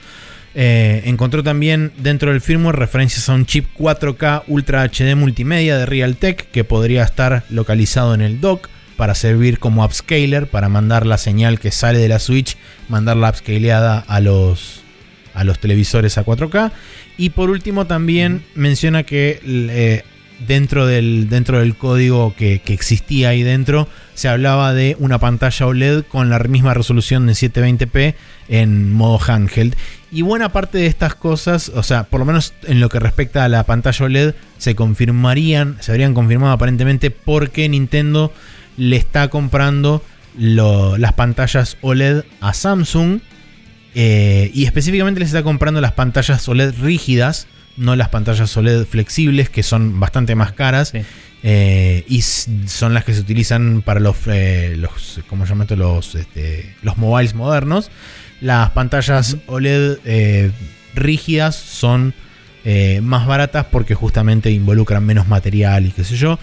Eh, 0.55 1.03
encontró 1.05 1.43
también 1.43 1.93
dentro 1.99 2.31
del 2.31 2.41
firmware 2.41 2.77
referencias 2.77 3.29
a 3.29 3.35
un 3.35 3.45
chip 3.45 3.67
4K 3.77 4.45
Ultra 4.47 4.85
HD 4.85 5.15
multimedia 5.15 5.77
de 5.77 5.85
Realtek 5.85 6.51
que 6.51 6.65
podría 6.65 7.03
estar 7.03 7.45
localizado 7.51 8.15
en 8.15 8.23
el 8.23 8.41
dock 8.41 8.69
para 8.97 9.15
servir 9.15 9.59
como 9.59 9.85
upscaler, 9.85 10.47
para 10.47 10.71
mandar 10.71 11.05
la 11.05 11.19
señal 11.19 11.61
que 11.61 11.71
sale 11.71 11.99
de 11.99 12.09
la 12.09 12.19
Switch, 12.19 12.57
mandarla 12.89 13.29
upscaleada 13.29 13.99
a 13.99 14.21
los, 14.21 14.81
a 15.35 15.45
los 15.45 15.59
televisores 15.59 16.17
a 16.17 16.25
4K. 16.25 16.73
Y 17.19 17.31
por 17.31 17.51
último 17.51 17.87
también 17.87 18.45
menciona 18.55 19.03
que 19.05 19.41
eh, 19.45 20.03
dentro 20.47 20.87
del, 20.87 21.29
dentro 21.29 21.61
del 21.61 21.77
código 21.77 22.35
que, 22.37 22.61
existía 22.67 23.31
ahí 23.31 23.43
dentro, 23.43 23.89
se 24.15 24.29
hablaba 24.29 24.75
de 24.75 24.97
una 24.99 25.19
pantalla 25.19 25.67
OLED 25.67 26.05
con 26.05 26.29
la 26.29 26.39
misma 26.41 26.75
resolución 26.75 27.27
de 27.27 27.33
720p 27.33 28.15
en 28.49 28.93
modo 28.93 29.19
handheld. 29.27 29.75
Y 30.13 30.23
buena 30.23 30.51
parte 30.51 30.79
de 30.79 30.87
estas 30.87 31.15
cosas, 31.15 31.71
o 31.71 31.83
sea, 31.83 32.05
por 32.05 32.21
lo 32.21 32.27
menos 32.27 32.55
en 32.65 32.81
lo 32.81 32.89
que 32.89 33.01
respecta 33.01 33.45
a 33.45 33.49
la 33.49 33.65
pantalla 33.65 34.05
OLED, 34.05 34.35
se 34.59 34.75
confirmarían, 34.75 35.77
se 35.81 35.93
habrían 35.93 36.15
confirmado 36.15 36.53
aparentemente 36.53 37.11
porque 37.11 37.69
Nintendo 37.69 38.33
le 38.77 38.97
está 38.97 39.29
comprando 39.29 40.03
las 40.39 41.13
pantallas 41.15 41.77
OLED 41.81 42.25
a 42.41 42.53
Samsung. 42.53 43.21
Eh, 43.99 44.51
y 44.53 44.67
específicamente 44.67 45.21
les 45.21 45.31
está 45.31 45.43
comprando 45.43 45.81
las 45.81 45.93
pantallas 45.93 46.47
OLED 46.51 46.75
rígidas 46.83 47.49
no 47.79 47.97
las 47.97 48.09
pantallas 48.11 48.55
OLED 48.57 48.87
flexibles, 48.87 49.51
que 49.51 49.63
son 49.63 50.01
bastante 50.01 50.35
más 50.35 50.53
caras. 50.53 50.93
Eh, 51.43 52.05
y 52.09 52.23
son 52.23 52.95
las 52.95 53.05
que 53.05 53.13
se 53.13 53.21
utilizan 53.21 53.83
para 53.83 54.01
los, 54.01 54.17
eh, 54.27 54.75
los 54.79 55.21
¿cómo 55.29 55.45
Los, 55.45 56.15
este, 56.15 56.75
los 56.83 56.97
mobiles 56.97 57.35
modernos. 57.35 57.91
Las 58.41 58.71
pantallas 58.71 59.37
OLED 59.47 60.53
rígidas 60.95 61.57
son 61.57 62.15
más 63.03 63.27
baratas 63.27 63.67
porque 63.67 63.95
justamente 63.95 64.51
involucran 64.51 65.05
menos 65.05 65.29
material 65.29 65.85
y 65.87 65.91
qué 65.91 66.03
sé 66.03 66.17
yo. 66.17 66.39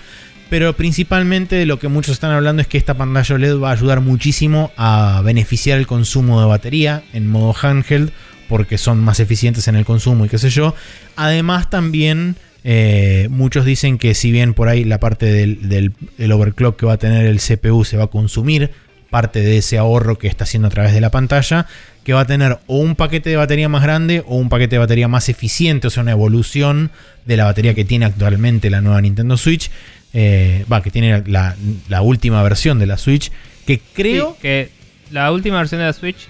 Pero 0.53 0.73
principalmente 0.73 1.65
lo 1.65 1.79
que 1.79 1.87
muchos 1.87 2.13
están 2.13 2.29
hablando 2.29 2.61
es 2.61 2.67
que 2.67 2.77
esta 2.77 2.93
pantalla 2.93 3.33
OLED 3.33 3.57
va 3.57 3.69
a 3.69 3.73
ayudar 3.73 4.01
muchísimo 4.01 4.71
a 4.77 5.23
beneficiar 5.25 5.79
el 5.79 5.87
consumo 5.87 6.39
de 6.39 6.45
batería 6.45 7.01
en 7.11 7.27
modo 7.27 7.55
handheld 7.59 8.11
porque 8.47 8.77
son 8.77 8.99
más 8.99 9.19
eficientes 9.19 9.67
en 9.67 9.75
el 9.75 9.83
consumo 9.83 10.25
y 10.25 10.29
qué 10.29 10.37
sé 10.37 10.51
yo. 10.51 10.75
Además 11.15 11.71
también 11.71 12.35
eh, 12.63 13.29
muchos 13.31 13.65
dicen 13.65 13.97
que 13.97 14.13
si 14.13 14.31
bien 14.31 14.53
por 14.53 14.69
ahí 14.69 14.83
la 14.83 14.99
parte 14.99 15.25
del, 15.25 15.91
overclock 16.31 16.77
que 16.77 16.85
va 16.85 16.93
a 16.93 16.97
tener 16.97 17.25
el 17.25 17.39
CPU 17.39 17.83
se 17.83 17.97
va 17.97 18.03
a 18.03 18.07
consumir, 18.07 18.69
parte 19.09 19.39
de 19.41 19.57
ese 19.57 19.79
ahorro 19.79 20.19
que 20.19 20.27
está 20.27 20.43
haciendo 20.43 20.67
a 20.67 20.71
través 20.71 20.93
de 20.93 21.01
la 21.01 21.09
pantalla, 21.09 21.65
que 22.03 22.13
va 22.13 22.21
a 22.21 22.27
tener 22.27 22.59
o 22.67 22.77
un 22.77 22.95
paquete 22.95 23.31
de 23.31 23.37
batería 23.37 23.69
más 23.69 23.81
grande 23.81 24.23
o 24.27 24.35
un 24.35 24.49
paquete 24.49 24.75
de 24.75 24.79
batería 24.79 25.07
más 25.07 25.29
eficiente, 25.29 25.87
o 25.87 25.89
sea, 25.89 26.03
una 26.03 26.11
evolución 26.11 26.91
de 27.25 27.37
la 27.37 27.45
batería 27.45 27.73
que 27.73 27.85
tiene 27.85 28.05
actualmente 28.05 28.69
la 28.69 28.81
nueva 28.81 29.01
Nintendo 29.01 29.35
Switch, 29.37 29.71
eh, 30.13 30.65
va, 30.71 30.81
que 30.81 30.91
tiene 30.91 31.23
la, 31.27 32.01
última 32.01 32.41
versión 32.43 32.79
de 32.79 32.85
la 32.85 32.97
Switch, 32.97 33.31
que 33.65 33.79
creo... 33.93 34.37
que 34.41 34.69
la 35.11 35.31
última 35.31 35.57
versión 35.57 35.79
de 35.79 35.87
la 35.87 35.93
Switch 35.93 36.27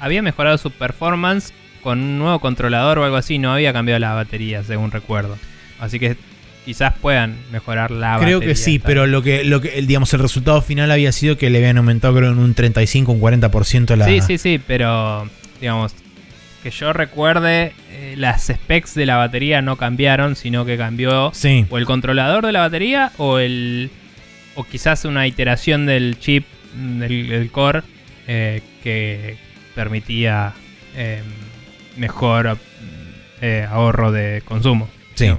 había 0.00 0.22
mejorado 0.22 0.58
su 0.58 0.70
performance 0.70 1.52
con 1.82 2.00
un 2.00 2.18
nuevo 2.18 2.38
controlador 2.38 2.98
o 2.98 3.04
algo 3.04 3.16
así, 3.16 3.38
no 3.38 3.52
había 3.52 3.72
cambiado 3.72 3.98
la 3.98 4.14
batería, 4.14 4.62
según 4.62 4.90
recuerdo. 4.90 5.36
Así 5.78 5.98
que 5.98 6.16
quizás 6.64 6.94
puedan 7.00 7.36
mejorar 7.52 7.90
la 7.90 8.18
creo 8.18 8.40
que 8.40 8.54
sí, 8.54 8.78
pero 8.78 9.06
lo 9.06 9.22
que, 9.22 9.44
lo 9.44 9.60
que, 9.60 9.82
digamos, 9.82 10.12
el 10.14 10.20
resultado 10.20 10.62
final 10.62 10.90
había 10.90 11.12
sido 11.12 11.36
que 11.36 11.50
le 11.50 11.58
habían 11.58 11.76
aumentado, 11.76 12.16
creo, 12.16 12.32
en 12.32 12.38
un 12.38 12.54
35, 12.54 13.12
un 13.12 13.20
40% 13.20 13.96
la. 13.96 14.06
Sí, 14.06 14.20
sí, 14.20 14.38
sí, 14.38 14.60
pero, 14.66 15.28
digamos, 15.60 15.94
que 16.64 16.70
yo 16.70 16.94
recuerde, 16.94 17.74
eh, 17.90 18.14
las 18.16 18.46
specs 18.46 18.94
de 18.94 19.04
la 19.04 19.18
batería 19.18 19.60
no 19.60 19.76
cambiaron, 19.76 20.34
sino 20.34 20.64
que 20.64 20.78
cambió 20.78 21.30
o 21.68 21.78
el 21.78 21.84
controlador 21.84 22.46
de 22.46 22.52
la 22.52 22.60
batería 22.60 23.12
o 23.18 23.38
el. 23.38 23.90
o 24.54 24.64
quizás 24.64 25.04
una 25.04 25.26
iteración 25.26 25.84
del 25.84 26.18
chip, 26.18 26.46
del, 26.74 27.50
core, 27.52 27.82
eh, 28.26 28.62
que 28.82 29.36
permitía. 29.74 30.54
Em, 30.96 31.22
mejor 31.98 32.56
eh, 33.42 33.66
ahorro 33.70 34.10
de 34.10 34.42
consumo. 34.46 34.88
Sí. 35.14 35.30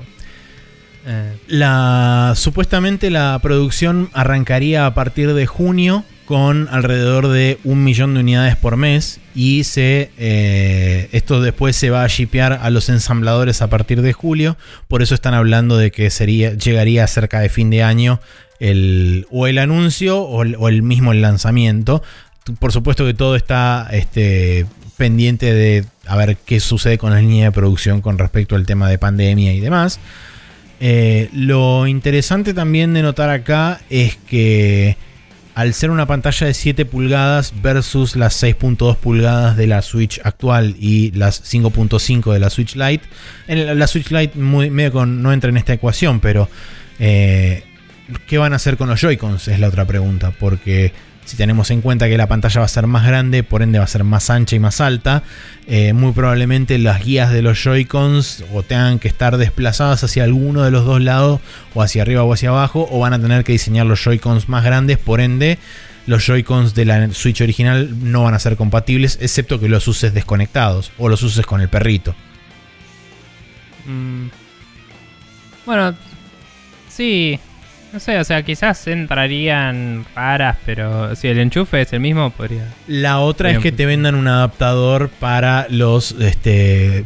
La, 1.47 2.33
supuestamente 2.35 3.09
la 3.09 3.37
producción 3.41 4.09
arrancaría 4.13 4.85
a 4.85 4.93
partir 4.93 5.33
de 5.33 5.45
junio 5.47 6.05
con 6.25 6.67
alrededor 6.71 7.27
de 7.27 7.59
un 7.63 7.83
millón 7.83 8.13
de 8.13 8.21
unidades 8.21 8.55
por 8.55 8.77
mes 8.77 9.19
y 9.35 9.63
se, 9.63 10.11
eh, 10.17 11.07
esto 11.11 11.41
después 11.41 11.75
se 11.75 11.89
va 11.89 12.03
a 12.03 12.07
shipear 12.07 12.53
a 12.53 12.69
los 12.69 12.89
ensambladores 12.89 13.61
a 13.61 13.69
partir 13.69 14.01
de 14.01 14.13
julio. 14.13 14.57
Por 14.87 15.01
eso 15.03 15.13
están 15.13 15.33
hablando 15.33 15.77
de 15.77 15.91
que 15.91 16.09
sería, 16.09 16.53
llegaría 16.53 17.05
cerca 17.07 17.39
de 17.39 17.49
fin 17.49 17.69
de 17.69 17.83
año 17.83 18.19
el, 18.59 19.27
o 19.29 19.47
el 19.47 19.57
anuncio 19.57 20.21
o 20.21 20.67
el, 20.69 20.83
mismo 20.83 21.11
el 21.11 21.21
lanzamiento. 21.21 22.01
Por 22.59 22.71
supuesto 22.71 23.05
que 23.05 23.13
todo 23.13 23.35
está 23.35 23.87
este, 23.91 24.65
pendiente 24.97 25.53
de 25.53 25.85
a 26.07 26.15
ver 26.15 26.37
qué 26.37 26.59
sucede 26.59 26.97
con 26.97 27.11
la 27.11 27.19
línea 27.19 27.45
de 27.45 27.51
producción 27.51 28.01
con 28.01 28.17
respecto 28.17 28.55
al 28.55 28.65
tema 28.65 28.89
de 28.89 28.97
pandemia 28.97 29.53
y 29.53 29.59
demás. 29.59 29.99
Eh, 30.79 31.29
lo 31.33 31.87
interesante 31.87 32.53
también 32.53 32.93
de 32.93 33.01
notar 33.01 33.29
acá 33.29 33.81
es 33.89 34.17
que 34.27 34.97
al 35.55 35.73
ser 35.73 35.89
una 35.89 36.05
pantalla 36.05 36.47
de 36.47 36.53
7 36.53 36.85
pulgadas 36.85 37.53
versus 37.61 38.17
las 38.17 38.43
6.2 38.43 38.97
pulgadas 38.97 39.55
de 39.55 39.67
la 39.67 39.81
Switch 39.81 40.19
actual 40.23 40.75
y 40.77 41.11
las 41.11 41.41
5.5 41.43 42.33
de 42.33 42.39
la 42.39 42.49
Switch 42.49 42.75
Lite, 42.75 43.05
la 43.47 43.87
Switch 43.87 44.11
Lite 44.11 44.37
medio 44.37 45.05
no 45.05 45.31
entra 45.31 45.49
en 45.49 45.57
esta 45.57 45.73
ecuación, 45.73 46.19
pero 46.19 46.49
eh, 46.99 47.63
¿qué 48.27 48.37
van 48.37 48.51
a 48.51 48.57
hacer 48.57 48.75
con 48.75 48.89
los 48.89 48.99
Joy-Cons? 48.99 49.47
Es 49.47 49.59
la 49.59 49.69
otra 49.69 49.85
pregunta, 49.85 50.31
porque 50.37 50.91
si 51.25 51.35
tenemos 51.35 51.71
en 51.71 51.81
cuenta 51.81 52.07
que 52.07 52.17
la 52.17 52.27
pantalla 52.27 52.59
va 52.59 52.65
a 52.65 52.69
ser 52.69 52.87
más 52.87 53.05
grande, 53.05 53.43
por 53.43 53.61
ende 53.61 53.79
va 53.79 53.85
a 53.85 53.87
ser 53.87 54.03
más 54.03 54.29
ancha 54.29 54.55
y 54.55 54.59
más 54.59 54.79
alta, 54.79 55.23
eh, 55.67 55.93
muy 55.93 56.13
probablemente 56.13 56.77
las 56.77 57.03
guías 57.03 57.31
de 57.31 57.41
los 57.41 57.61
Joy-Cons 57.63 58.45
o 58.53 58.63
tengan 58.63 58.99
que 58.99 59.07
estar 59.07 59.37
desplazadas 59.37 60.03
hacia 60.03 60.23
alguno 60.23 60.63
de 60.63 60.71
los 60.71 60.85
dos 60.85 61.01
lados, 61.01 61.41
o 61.73 61.81
hacia 61.81 62.03
arriba 62.03 62.23
o 62.23 62.31
hacia 62.31 62.49
abajo, 62.49 62.87
o 62.91 62.99
van 62.99 63.13
a 63.13 63.19
tener 63.19 63.43
que 63.43 63.51
diseñar 63.51 63.85
los 63.85 64.03
Joy-Cons 64.03 64.47
más 64.49 64.63
grandes, 64.63 64.97
por 64.97 65.19
ende 65.19 65.57
los 66.07 66.23
Joy-Cons 66.25 66.75
de 66.75 66.85
la 66.85 67.11
Switch 67.11 67.41
original 67.41 67.89
no 68.03 68.23
van 68.23 68.35
a 68.35 68.39
ser 68.39 68.55
compatibles, 68.55 69.17
excepto 69.21 69.59
que 69.59 69.69
los 69.69 69.87
uses 69.87 70.13
desconectados 70.13 70.91
o 70.97 71.09
los 71.09 71.23
uses 71.23 71.45
con 71.45 71.61
el 71.61 71.69
perrito. 71.69 72.15
Mm. 73.85 74.27
Bueno, 75.65 75.95
sí. 76.89 77.39
No 77.95 78.01
sé, 78.01 78.19
o 78.19 78.25
sea, 78.25 78.43
quizás 78.43 78.87
entrarían 78.87 80.05
raras, 80.13 80.57
pero 80.65 81.15
si 81.15 81.29
el 81.29 81.39
enchufe 81.39 81.79
es 81.79 81.93
el 81.93 82.01
mismo, 82.01 82.29
podría. 82.29 82.67
La 82.87 83.19
otra 83.19 83.51
es 83.51 83.59
que 83.59 83.71
te 83.71 83.85
vendan 83.85 84.15
un 84.15 84.27
adaptador 84.27 85.07
para 85.07 85.65
los 85.69 86.11
este 86.19 87.05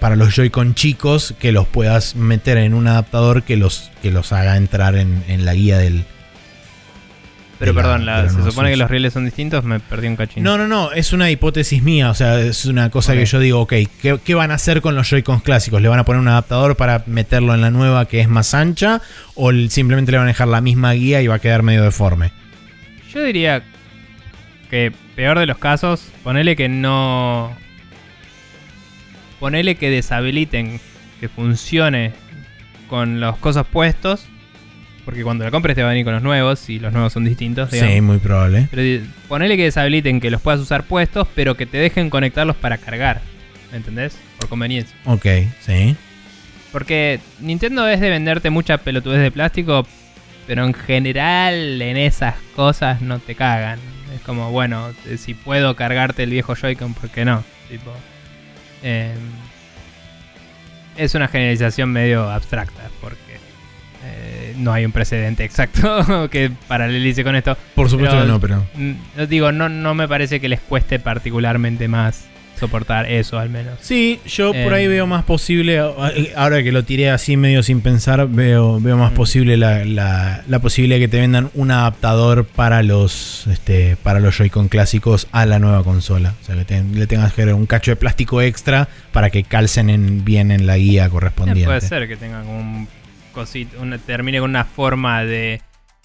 para 0.00 0.16
los 0.16 0.34
Joy-Con 0.34 0.74
chicos 0.74 1.36
que 1.38 1.52
los 1.52 1.68
puedas 1.68 2.16
meter 2.16 2.58
en 2.58 2.74
un 2.74 2.88
adaptador 2.88 3.44
que 3.44 3.56
los 3.56 3.92
que 4.02 4.10
los 4.10 4.32
haga 4.32 4.56
entrar 4.56 4.96
en, 4.96 5.22
en 5.28 5.44
la 5.44 5.54
guía 5.54 5.78
del 5.78 6.04
Pero 7.58 7.72
la- 7.72 7.82
perdón, 7.82 8.06
la- 8.06 8.18
de 8.18 8.22
la 8.24 8.28
se 8.32 8.42
supone 8.50 8.70
que 8.70 8.76
los 8.76 8.88
rieles 8.90 9.12
son 9.12 9.24
distintos, 9.24 9.64
me 9.64 9.80
perdí 9.80 10.06
un 10.06 10.16
cachín. 10.16 10.42
No, 10.44 10.56
no, 10.56 10.68
no, 10.68 10.92
es 10.92 11.12
una 11.12 11.30
hipótesis 11.30 11.82
mía, 11.82 12.10
o 12.10 12.14
sea, 12.14 12.38
es 12.40 12.64
una 12.66 12.88
cosa 12.90 13.14
que 13.14 13.26
yo 13.26 13.40
digo, 13.40 13.60
ok, 13.62 13.72
¿qué, 14.00 14.18
qué 14.24 14.34
van 14.34 14.50
a 14.52 14.54
hacer 14.54 14.80
con 14.80 14.94
los 14.94 15.08
Joy-Cons 15.10 15.42
clásicos? 15.42 15.82
¿Le 15.82 15.88
van 15.88 15.98
a 15.98 16.04
poner 16.04 16.20
un 16.20 16.28
adaptador 16.28 16.76
para 16.76 17.02
meterlo 17.06 17.54
en 17.54 17.60
la 17.60 17.70
nueva 17.70 18.06
que 18.06 18.20
es 18.20 18.28
más 18.28 18.54
ancha? 18.54 19.02
¿O 19.34 19.52
simplemente 19.68 20.12
le 20.12 20.18
van 20.18 20.26
a 20.26 20.30
dejar 20.30 20.48
la 20.48 20.60
misma 20.60 20.92
guía 20.92 21.20
y 21.20 21.26
va 21.26 21.34
a 21.36 21.38
quedar 21.40 21.62
medio 21.62 21.82
deforme? 21.82 22.30
Yo 23.12 23.22
diría 23.24 23.62
que 24.70 24.92
peor 25.16 25.38
de 25.38 25.46
los 25.46 25.58
casos, 25.58 26.10
ponele 26.22 26.54
que 26.54 26.68
no. 26.68 27.56
Ponele 29.40 29.76
que 29.76 29.90
deshabiliten 29.90 30.80
que 31.20 31.28
funcione 31.28 32.12
con 32.88 33.20
los 33.20 33.36
cosas 33.38 33.66
puestos. 33.66 34.26
Porque 35.08 35.22
cuando 35.22 35.42
la 35.42 35.50
compres 35.50 35.74
te 35.74 35.82
va 35.82 35.88
a 35.88 35.92
venir 35.92 36.04
con 36.04 36.12
los 36.12 36.22
nuevos 36.22 36.68
y 36.68 36.78
los 36.78 36.92
nuevos 36.92 37.14
son 37.14 37.24
distintos. 37.24 37.70
digamos. 37.70 37.94
Sí, 37.94 38.00
muy 38.02 38.18
probable. 38.18 38.68
Pero 38.70 39.06
ponele 39.26 39.56
que 39.56 39.62
deshabiliten 39.64 40.20
que 40.20 40.30
los 40.30 40.42
puedas 40.42 40.60
usar 40.60 40.82
puestos, 40.82 41.26
pero 41.34 41.56
que 41.56 41.64
te 41.64 41.78
dejen 41.78 42.10
conectarlos 42.10 42.56
para 42.56 42.76
cargar. 42.76 43.22
¿Me 43.70 43.78
entendés? 43.78 44.18
Por 44.38 44.50
conveniencia. 44.50 44.94
Ok, 45.06 45.24
sí. 45.62 45.96
Porque 46.72 47.20
Nintendo 47.40 47.88
es 47.88 48.00
de 48.00 48.10
venderte 48.10 48.50
mucha 48.50 48.76
pelotudez 48.76 49.22
de 49.22 49.30
plástico, 49.30 49.86
pero 50.46 50.66
en 50.66 50.74
general 50.74 51.80
en 51.80 51.96
esas 51.96 52.34
cosas 52.54 53.00
no 53.00 53.18
te 53.18 53.34
cagan. 53.34 53.78
Es 54.14 54.20
como, 54.20 54.50
bueno, 54.50 54.90
si 55.16 55.32
puedo 55.32 55.74
cargarte 55.74 56.24
el 56.24 56.30
viejo 56.32 56.54
Joy-Con, 56.54 56.92
¿por 56.92 57.08
qué 57.08 57.24
no? 57.24 57.42
Tipo, 57.70 57.94
em, 58.82 59.16
es 60.98 61.14
una 61.14 61.28
generalización 61.28 61.90
medio 61.90 62.28
abstracta, 62.30 62.90
porque 63.00 63.27
eh, 64.50 64.54
no 64.56 64.72
hay 64.72 64.84
un 64.84 64.92
precedente 64.92 65.44
exacto 65.44 66.28
que 66.30 66.50
paralelice 66.66 67.24
con 67.24 67.36
esto. 67.36 67.56
Por 67.74 67.88
supuesto 67.90 68.14
Pero- 68.16 68.26
que 68.26 68.32
no, 68.32 68.40
pero... 68.40 68.66
Mm, 68.74 68.92
yo 69.18 69.26
digo, 69.26 69.52
no, 69.52 69.68
no 69.68 69.94
me 69.94 70.08
parece 70.08 70.40
que 70.40 70.48
les 70.48 70.60
cueste 70.60 70.98
particularmente 70.98 71.88
más 71.88 72.24
soportar 72.58 73.08
eso, 73.08 73.38
al 73.38 73.50
menos. 73.50 73.74
Sí, 73.80 74.18
yo 74.26 74.52
por 74.52 74.74
ahí 74.74 74.86
Em. 74.86 74.90
veo 74.90 75.06
más 75.06 75.22
posible, 75.22 75.78
ahora 75.78 76.60
que 76.60 76.72
lo 76.72 76.82
tiré 76.82 77.08
así 77.08 77.36
medio 77.36 77.62
sin 77.62 77.82
pensar, 77.82 78.26
veo, 78.28 78.80
veo 78.80 78.96
más 78.96 79.12
Mm. 79.12 79.14
posible 79.14 79.56
la, 79.56 79.84
la- 79.84 80.42
la 80.48 80.58
posibilidad 80.58 80.96
de 80.96 81.02
que 81.02 81.08
te 81.08 81.20
vendan 81.20 81.50
un 81.54 81.70
adaptador 81.70 82.44
para 82.46 82.82
los 82.82 83.46
este, 83.46 83.96
para 84.02 84.18
los 84.18 84.36
Joy-Con 84.36 84.66
clásicos 84.66 85.28
a 85.30 85.46
la 85.46 85.60
nueva 85.60 85.84
consola. 85.84 86.34
O 86.42 86.44
sea, 86.44 86.56
le 86.56 86.64
tengas 87.06 87.32
que 87.32 87.44
dar 87.46 87.54
un 87.54 87.66
cacho 87.66 87.92
de 87.92 87.96
plástico 87.96 88.42
extra 88.42 88.88
para 89.12 89.30
que 89.30 89.44
calcen 89.44 89.88
en- 89.88 90.24
bien 90.24 90.50
en 90.50 90.66
la 90.66 90.78
guía 90.78 91.06
Eh, 91.06 91.10
correspondiente. 91.10 91.64
puede 91.64 91.80
ser 91.80 92.08
que 92.08 92.16
tenga 92.16 92.42
como 92.42 92.58
un 92.58 92.88
cosito, 93.38 93.80
una, 93.80 93.98
termine 93.98 94.40
con 94.40 94.50
una 94.50 94.64
forma 94.64 95.24
de. 95.24 95.60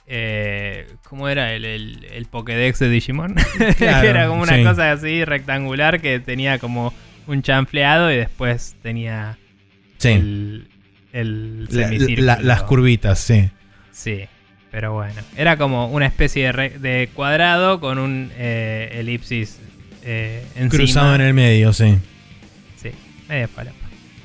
Eh, 0.05 0.88
¿Cómo 1.10 1.30
era 1.30 1.53
el, 1.53 1.64
el, 1.65 2.05
el 2.11 2.26
Pokédex 2.26 2.80
de 2.80 2.89
Digimon? 2.89 3.35
Claro, 3.77 4.07
era 4.07 4.27
como 4.27 4.41
una 4.43 4.57
sí. 4.57 4.64
cosa 4.64 4.91
así 4.91 5.23
rectangular 5.26 6.01
que 6.01 6.19
tenía 6.19 6.60
como 6.60 6.93
un 7.26 7.41
chanfleado 7.41 8.11
y 8.11 8.18
después 8.18 8.76
tenía 8.84 9.38
Sí, 9.97 10.10
el, 10.10 10.68
el 11.14 11.64
La- 11.69 11.88
semicírculo. 11.88 12.26
la- 12.27 12.39
las 12.41 12.64
curvitas, 12.64 13.19
sí. 13.19 13.49
Sí, 13.91 14.26
pero 14.72 14.91
bueno. 14.93 15.22
Era 15.38 15.55
como 15.57 15.88
una 15.88 16.05
especie 16.05 16.51
de, 16.51 16.69
de 16.80 17.10
cuadrado 17.14 17.80
con 17.80 17.97
un 17.97 18.30
eh, 18.35 18.89
elipsis 18.95 19.60
eh, 20.03 20.43
encima. 20.55 20.69
Cruzado 20.69 21.15
en 21.15 21.22
el 21.22 21.34
medio, 21.34 21.72
sí. 21.72 21.97
Sí, 22.76 22.89
media 23.30 23.47
falopa. 23.47 23.77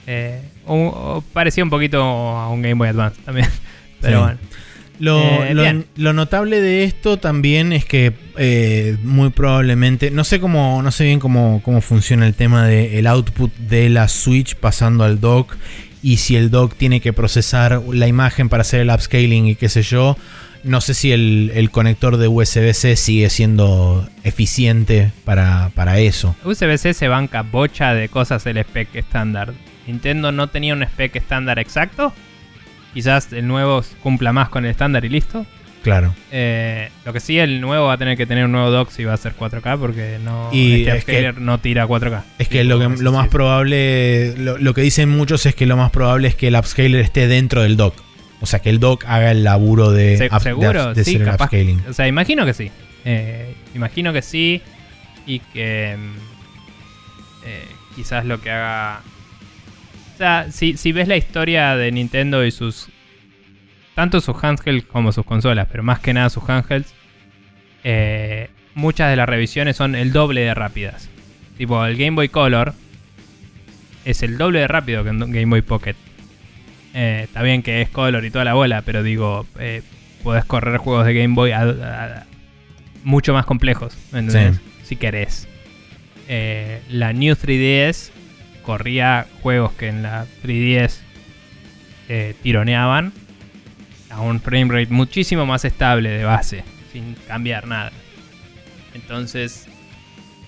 Eh, 0.09 0.43
un- 0.68 1.22
parecía 1.32 1.64
un 1.64 1.70
poquito 1.70 2.02
a 2.02 2.48
un 2.50 2.62
Game 2.62 2.74
Boy 2.74 2.88
Advance 2.88 3.20
también. 3.24 3.48
Pero 4.00 4.18
Sí. 4.18 4.22
bueno. 4.24 4.38
Lo, 5.00 5.44
Eh, 5.44 5.84
lo- 5.94 6.12
notable 6.12 6.60
de 6.60 6.82
esto 6.82 7.18
también 7.18 7.72
es 7.72 7.84
que 7.84 8.12
eh, 8.36 8.96
muy 9.04 9.30
probablemente, 9.30 10.10
no 10.10 10.24
sé 10.24 10.40
cómo, 10.40 10.82
no 10.82 10.90
sé 10.90 11.04
bien 11.04 11.20
cómo, 11.20 11.62
cómo 11.64 11.80
funciona 11.80 12.26
el 12.26 12.34
tema 12.34 12.66
del 12.66 13.06
output 13.06 13.54
de 13.58 13.88
la 13.90 14.08
Switch 14.08 14.56
pasando 14.56 15.04
al 15.04 15.20
dock 15.20 15.54
y 16.02 16.16
si 16.16 16.34
el 16.34 16.50
dock 16.50 16.74
tiene 16.76 17.00
que 17.00 17.12
procesar 17.12 17.80
la 17.92 18.08
imagen 18.08 18.48
para 18.48 18.62
hacer 18.62 18.80
el 18.80 18.90
upscaling 18.90 19.46
y 19.46 19.54
qué 19.54 19.68
sé 19.68 19.82
yo. 19.82 20.16
No 20.68 20.80
sé 20.82 20.92
si 20.94 21.12
el, 21.12 21.50
el 21.54 21.70
conector 21.70 22.18
de 22.18 22.28
USB-C 22.28 22.94
sigue 22.96 23.30
siendo 23.30 24.06
eficiente 24.22 25.12
para, 25.24 25.70
para 25.74 25.98
eso. 25.98 26.36
USB-C 26.44 26.92
se 26.94 27.08
banca 27.08 27.42
bocha 27.42 27.94
de 27.94 28.08
cosas 28.08 28.44
el 28.46 28.58
spec 28.58 28.94
estándar. 28.94 29.54
Nintendo 29.86 30.30
no 30.30 30.48
tenía 30.48 30.74
un 30.74 30.82
spec 30.82 31.16
estándar 31.16 31.58
exacto. 31.58 32.12
Quizás 32.92 33.32
el 33.32 33.46
nuevo 33.46 33.82
cumpla 34.02 34.32
más 34.32 34.50
con 34.50 34.64
el 34.66 34.70
estándar 34.70 35.04
y 35.04 35.08
listo. 35.08 35.46
Claro. 35.82 36.14
Eh, 36.32 36.90
lo 37.06 37.12
que 37.14 37.20
sí, 37.20 37.38
el 37.38 37.60
nuevo 37.62 37.86
va 37.86 37.94
a 37.94 37.96
tener 37.98 38.16
que 38.18 38.26
tener 38.26 38.44
un 38.44 38.52
nuevo 38.52 38.70
dock 38.70 38.90
si 38.90 39.04
va 39.04 39.14
a 39.14 39.16
ser 39.16 39.34
4K 39.34 39.78
porque 39.78 40.18
no, 40.22 40.50
Y 40.52 40.84
este 40.86 40.96
es 40.98 41.04
que- 41.04 41.40
no 41.40 41.58
tira 41.60 41.86
4K. 41.86 42.24
Es 42.38 42.48
que 42.48 42.64
lo, 42.64 42.78
que, 42.78 43.02
lo 43.02 43.12
más 43.12 43.28
probable, 43.28 44.34
lo, 44.36 44.58
lo 44.58 44.74
que 44.74 44.82
dicen 44.82 45.08
muchos 45.08 45.46
es 45.46 45.54
que 45.54 45.64
lo 45.64 45.76
más 45.78 45.90
probable 45.92 46.28
es 46.28 46.34
que 46.34 46.48
el 46.48 46.56
upscaler 46.56 47.00
esté 47.00 47.26
dentro 47.28 47.62
del 47.62 47.76
dock. 47.78 47.94
O 48.40 48.47
sea, 48.47 48.60
que 48.60 48.70
el 48.70 48.78
dock 48.78 49.05
haga 49.06 49.31
el 49.32 49.43
laburo 49.44 49.90
de, 49.90 50.16
Se- 50.16 50.27
up- 50.27 50.40
¿Seguro? 50.43 50.94
de 50.94 51.05
sí, 51.05 51.10
hacer 51.16 51.23
el 51.23 51.27
capaz. 51.32 51.44
upscaling. 51.47 51.82
O 51.89 51.93
sea, 51.93 52.06
imagino 52.06 52.44
que 52.47 52.55
sí. 52.55 52.70
Eh, 53.05 53.55
imagino 53.74 54.12
que 54.12 54.23
sí. 54.23 54.62
Y 55.27 55.40
que 55.40 55.97
mm, 55.98 57.47
eh, 57.47 57.65
quizás 57.97 58.24
lo 58.24 58.40
que 58.40 58.51
haga... 58.51 59.01
O 60.15 60.19
sea, 60.19 60.47
si, 60.51 60.77
si 60.77 60.93
ves 60.93 61.09
la 61.09 61.16
historia 61.16 61.77
de 61.77 61.90
Nintendo 61.93 62.44
y 62.44 62.51
sus... 62.51 62.89
Tanto 63.94 64.20
sus 64.20 64.36
handhelds 64.43 64.85
como 64.86 65.10
sus 65.10 65.24
consolas, 65.27 65.66
pero 65.70 65.82
más 65.82 65.98
que 65.98 66.12
nada 66.12 66.31
sus 66.31 66.48
handhelds, 66.48 66.94
eh, 67.82 68.48
muchas 68.74 69.10
de 69.10 69.16
las 69.16 69.28
revisiones 69.28 69.77
son 69.77 69.97
el 69.97 70.12
doble 70.12 70.43
de 70.43 70.55
rápidas. 70.55 71.09
Tipo, 71.56 71.85
el 71.85 71.97
Game 71.97 72.12
Boy 72.15 72.28
Color 72.28 72.74
es 74.05 74.23
el 74.23 74.39
doble 74.39 74.60
de 74.60 74.69
rápido 74.69 75.02
que 75.02 75.10
un 75.10 75.19
Game 75.19 75.47
Boy 75.47 75.62
Pocket. 75.62 75.97
Eh, 76.94 77.23
está 77.24 77.43
bien 77.43 77.62
que 77.62 77.82
es 77.82 77.89
Color 77.90 78.24
y 78.24 78.31
toda 78.31 78.44
la 78.44 78.55
bola, 78.55 78.82
pero 78.82 79.02
digo, 79.02 79.47
eh, 79.59 79.82
podés 80.23 80.44
correr 80.44 80.78
juegos 80.78 81.06
de 81.06 81.15
Game 81.15 81.35
Boy 81.35 81.52
a- 81.52 81.60
a- 81.60 82.05
a- 82.20 82.27
mucho 83.05 83.32
más 83.32 83.44
complejos, 83.47 83.97
¿me 84.12 84.20
entendés? 84.20 84.56
Sí. 84.56 84.62
Si 84.85 84.97
querés. 84.97 85.47
Eh, 86.28 86.81
la 86.90 87.12
New 87.12 87.35
3DS 87.36 88.10
corría 88.62 89.27
juegos 89.43 89.73
que 89.73 89.89
en 89.89 90.02
la 90.02 90.27
3DS 90.43 91.01
eh, 92.09 92.35
tironeaban 92.43 93.12
a 94.10 94.20
un 94.20 94.40
frame 94.40 94.73
rate 94.81 94.93
muchísimo 94.93 95.44
más 95.47 95.65
estable 95.65 96.09
de 96.10 96.24
base, 96.24 96.65
sin 96.93 97.15
cambiar 97.27 97.66
nada. 97.66 97.93
Entonces, 98.94 99.66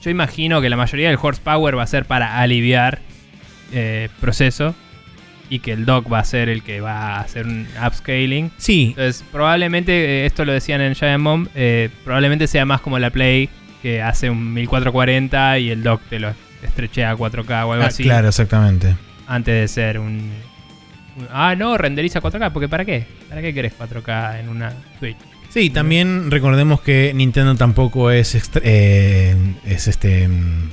yo 0.02 0.10
imagino 0.10 0.60
que 0.62 0.70
la 0.70 0.76
mayoría 0.76 1.08
del 1.08 1.18
horsepower 1.20 1.76
va 1.78 1.82
a 1.82 1.86
ser 1.86 2.06
para 2.06 2.40
aliviar 2.40 2.98
proceso 4.20 4.74
y 5.50 5.58
que 5.58 5.72
el 5.72 5.84
dock 5.84 6.10
va 6.10 6.20
a 6.20 6.24
ser 6.24 6.48
el 6.48 6.62
que 6.62 6.80
va 6.80 7.16
a 7.16 7.20
hacer 7.20 7.44
un 7.46 7.66
upscaling. 7.86 8.52
Sí, 8.56 8.90
Entonces, 8.90 9.24
probablemente, 9.30 9.92
eh, 10.22 10.26
esto 10.26 10.44
lo 10.44 10.52
decían 10.52 10.80
en 10.80 10.94
Giant 10.94 11.22
Bomb, 11.22 11.48
eh, 11.54 11.90
probablemente 12.04 12.46
sea 12.46 12.64
más 12.64 12.80
como 12.80 12.98
la 12.98 13.10
Play 13.10 13.50
que 13.82 14.00
hace 14.00 14.30
un 14.30 14.54
1440 14.54 15.58
y 15.58 15.70
el 15.70 15.82
dock 15.82 16.00
te 16.08 16.20
lo 16.20 16.32
estrechea 16.62 17.10
a 17.10 17.16
4K 17.16 17.66
o 17.66 17.72
algo 17.72 17.84
ah, 17.84 17.88
así. 17.88 18.04
claro, 18.04 18.28
exactamente. 18.28 18.94
Antes 19.26 19.54
de 19.54 19.68
ser 19.68 19.98
un, 19.98 20.30
un- 21.16 21.28
Ah, 21.32 21.54
no, 21.56 21.76
renderiza 21.76 22.20
4K, 22.20 22.52
porque 22.52 22.68
¿para 22.68 22.84
qué? 22.84 23.06
¿Para 23.28 23.42
qué 23.42 23.52
querés 23.52 23.72
4K 23.78 24.40
en 24.40 24.48
una 24.48 24.72
Switch? 24.98 25.16
Sí, 25.48 25.70
también 25.70 26.30
recordemos 26.30 26.80
que 26.80 27.12
Nintendo 27.12 27.56
tampoco 27.56 28.12
es, 28.12 28.36
eh, 28.62 29.36
es 29.66 29.88
este... 29.88 30.28
mm, 30.28 30.70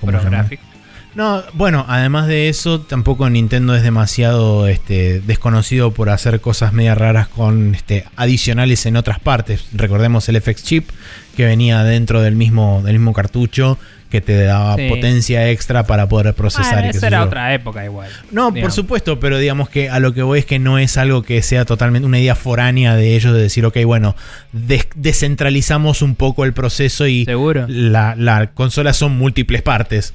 ¿Cómo 0.00 0.10
Pro 0.10 0.18
se 0.18 0.24
llama? 0.24 0.36
Graphics. 0.38 0.73
No, 1.14 1.42
bueno, 1.52 1.84
además 1.88 2.26
de 2.26 2.48
eso, 2.48 2.80
tampoco 2.80 3.30
Nintendo 3.30 3.74
es 3.76 3.82
demasiado 3.84 4.66
este, 4.66 5.20
desconocido 5.20 5.92
por 5.92 6.10
hacer 6.10 6.40
cosas 6.40 6.72
media 6.72 6.94
raras 6.96 7.28
con 7.28 7.74
este, 7.74 8.04
adicionales 8.16 8.84
en 8.86 8.96
otras 8.96 9.20
partes. 9.20 9.66
Recordemos 9.72 10.28
el 10.28 10.40
FX 10.40 10.64
Chip 10.64 10.90
que 11.36 11.44
venía 11.44 11.84
dentro 11.84 12.20
del 12.20 12.34
mismo, 12.34 12.82
del 12.84 12.94
mismo 12.94 13.12
cartucho 13.12 13.78
que 14.10 14.20
te 14.20 14.44
daba 14.44 14.76
Sí. 14.76 14.88
potencia 14.88 15.50
extra 15.50 15.86
para 15.86 16.08
poder 16.08 16.34
procesar. 16.34 16.74
Bueno, 16.74 16.90
y 16.90 16.92
sé 17.00 17.06
era 17.06 17.18
yo. 17.18 17.24
otra 17.24 17.52
época 17.54 17.84
igual. 17.84 18.08
No, 18.30 18.52
por 18.54 18.70
supuesto, 18.70 19.18
pero 19.18 19.38
digamos 19.38 19.68
que 19.68 19.90
a 19.90 19.98
lo 19.98 20.14
que 20.14 20.22
voy 20.22 20.38
es 20.40 20.46
que 20.46 20.58
no 20.60 20.78
es 20.78 20.96
algo 20.96 21.22
que 21.22 21.42
sea 21.42 21.64
totalmente 21.64 22.06
una 22.06 22.20
idea 22.20 22.36
foránea 22.36 22.94
de 22.94 23.16
ellos 23.16 23.34
de 23.34 23.40
decir, 23.42 23.64
ok, 23.66 23.78
bueno, 23.84 24.14
des- 24.52 24.86
descentralizamos 24.94 26.02
un 26.02 26.14
poco 26.14 26.44
el 26.44 26.52
proceso 26.52 27.06
y 27.08 27.24
Seguro. 27.24 27.66
la, 27.68 28.14
la 28.16 28.50
consola 28.52 28.92
son 28.92 29.16
múltiples 29.16 29.62
partes. 29.62 30.14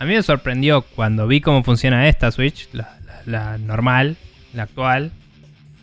A 0.00 0.04
mí 0.06 0.14
me 0.14 0.22
sorprendió 0.22 0.82
cuando 0.82 1.26
vi 1.26 1.40
cómo 1.40 1.62
funciona 1.62 2.08
esta 2.08 2.30
Switch, 2.32 2.68
la, 2.72 2.96
la- 3.26 3.50
la 3.50 3.58
normal, 3.58 4.16
la 4.54 4.62
actual, 4.64 5.12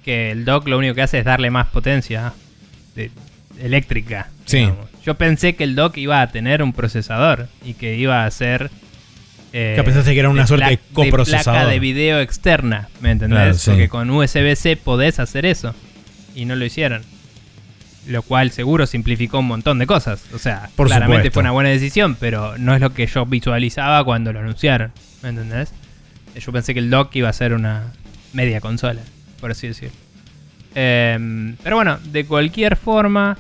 que 0.04 0.32
el 0.32 0.44
dock 0.44 0.68
lo 0.68 0.78
único 0.78 0.96
que 0.96 1.04
hace 1.04 1.20
es 1.20 1.26
darle 1.26 1.52
más 1.52 1.68
potencia 1.68 2.34
de- 2.96 3.12
eléctrica. 3.62 4.30
Sí. 4.46 4.58
digamos. 4.60 4.88
Yo 5.06 5.16
pensé 5.16 5.56
que 5.56 5.64
el 5.64 5.76
dock 5.76 5.96
iba 5.98 6.22
a 6.22 6.28
tener 6.32 6.62
un 6.64 6.74
procesador 6.74 7.48
y 7.64 7.76
que 7.76 7.96
iba 7.96 8.26
a 8.26 8.32
ser... 8.32 8.70
eh, 9.54 9.74
Que 9.78 9.84
pensaste 9.84 10.14
que 10.14 10.20
era 10.20 10.30
una 10.30 10.46
suerte 10.48 10.66
de 10.72 10.80
coprocesador. 10.94 11.60
placa 11.62 11.70
de 11.72 11.80
video 11.80 12.20
externa, 12.20 12.90
¿me 13.02 13.12
entendés? 13.12 13.38
Claro, 13.38 13.54
sí. 13.54 13.70
Porque 13.72 13.88
con 13.90 14.10
USB-C 14.10 14.76
podés 14.78 15.20
hacer 15.20 15.46
eso. 15.46 15.74
Y 16.36 16.46
no 16.46 16.56
lo 16.56 16.66
hicieron. 16.66 17.04
Lo 18.08 18.22
cual 18.22 18.52
seguro 18.52 18.86
simplificó 18.86 19.40
un 19.40 19.48
montón 19.48 19.80
de 19.80 19.86
cosas. 19.88 20.24
O 20.34 20.40
sea, 20.40 20.70
Por 20.76 20.88
claramente 20.88 21.24
supuesto. 21.24 21.34
fue 21.34 21.42
una 21.42 21.52
buena 21.52 21.70
decisión, 21.70 22.16
pero 22.20 22.58
no 22.58 22.74
es 22.74 22.82
lo 22.82 22.94
que 22.94 23.06
yo 23.08 23.26
visualizaba 23.26 24.04
cuando 24.06 24.32
lo 24.32 24.40
anunciaron. 24.40 24.92
¿Me 25.24 25.30
entendés? 25.30 25.74
Yo 26.36 26.52
pensé 26.52 26.74
que 26.74 26.80
el 26.80 26.90
dock 26.90 27.16
iba 27.16 27.30
a 27.30 27.34
ser 27.34 27.54
una 27.54 27.92
media 28.34 28.62
consola, 28.62 29.02
por 29.42 29.52
así 29.52 29.68
decirlo. 29.68 29.96
Em, 30.76 31.56
pero 31.64 31.76
bueno, 31.76 31.98
de 32.12 32.26
cualquier 32.26 32.76
forma, 32.76 33.38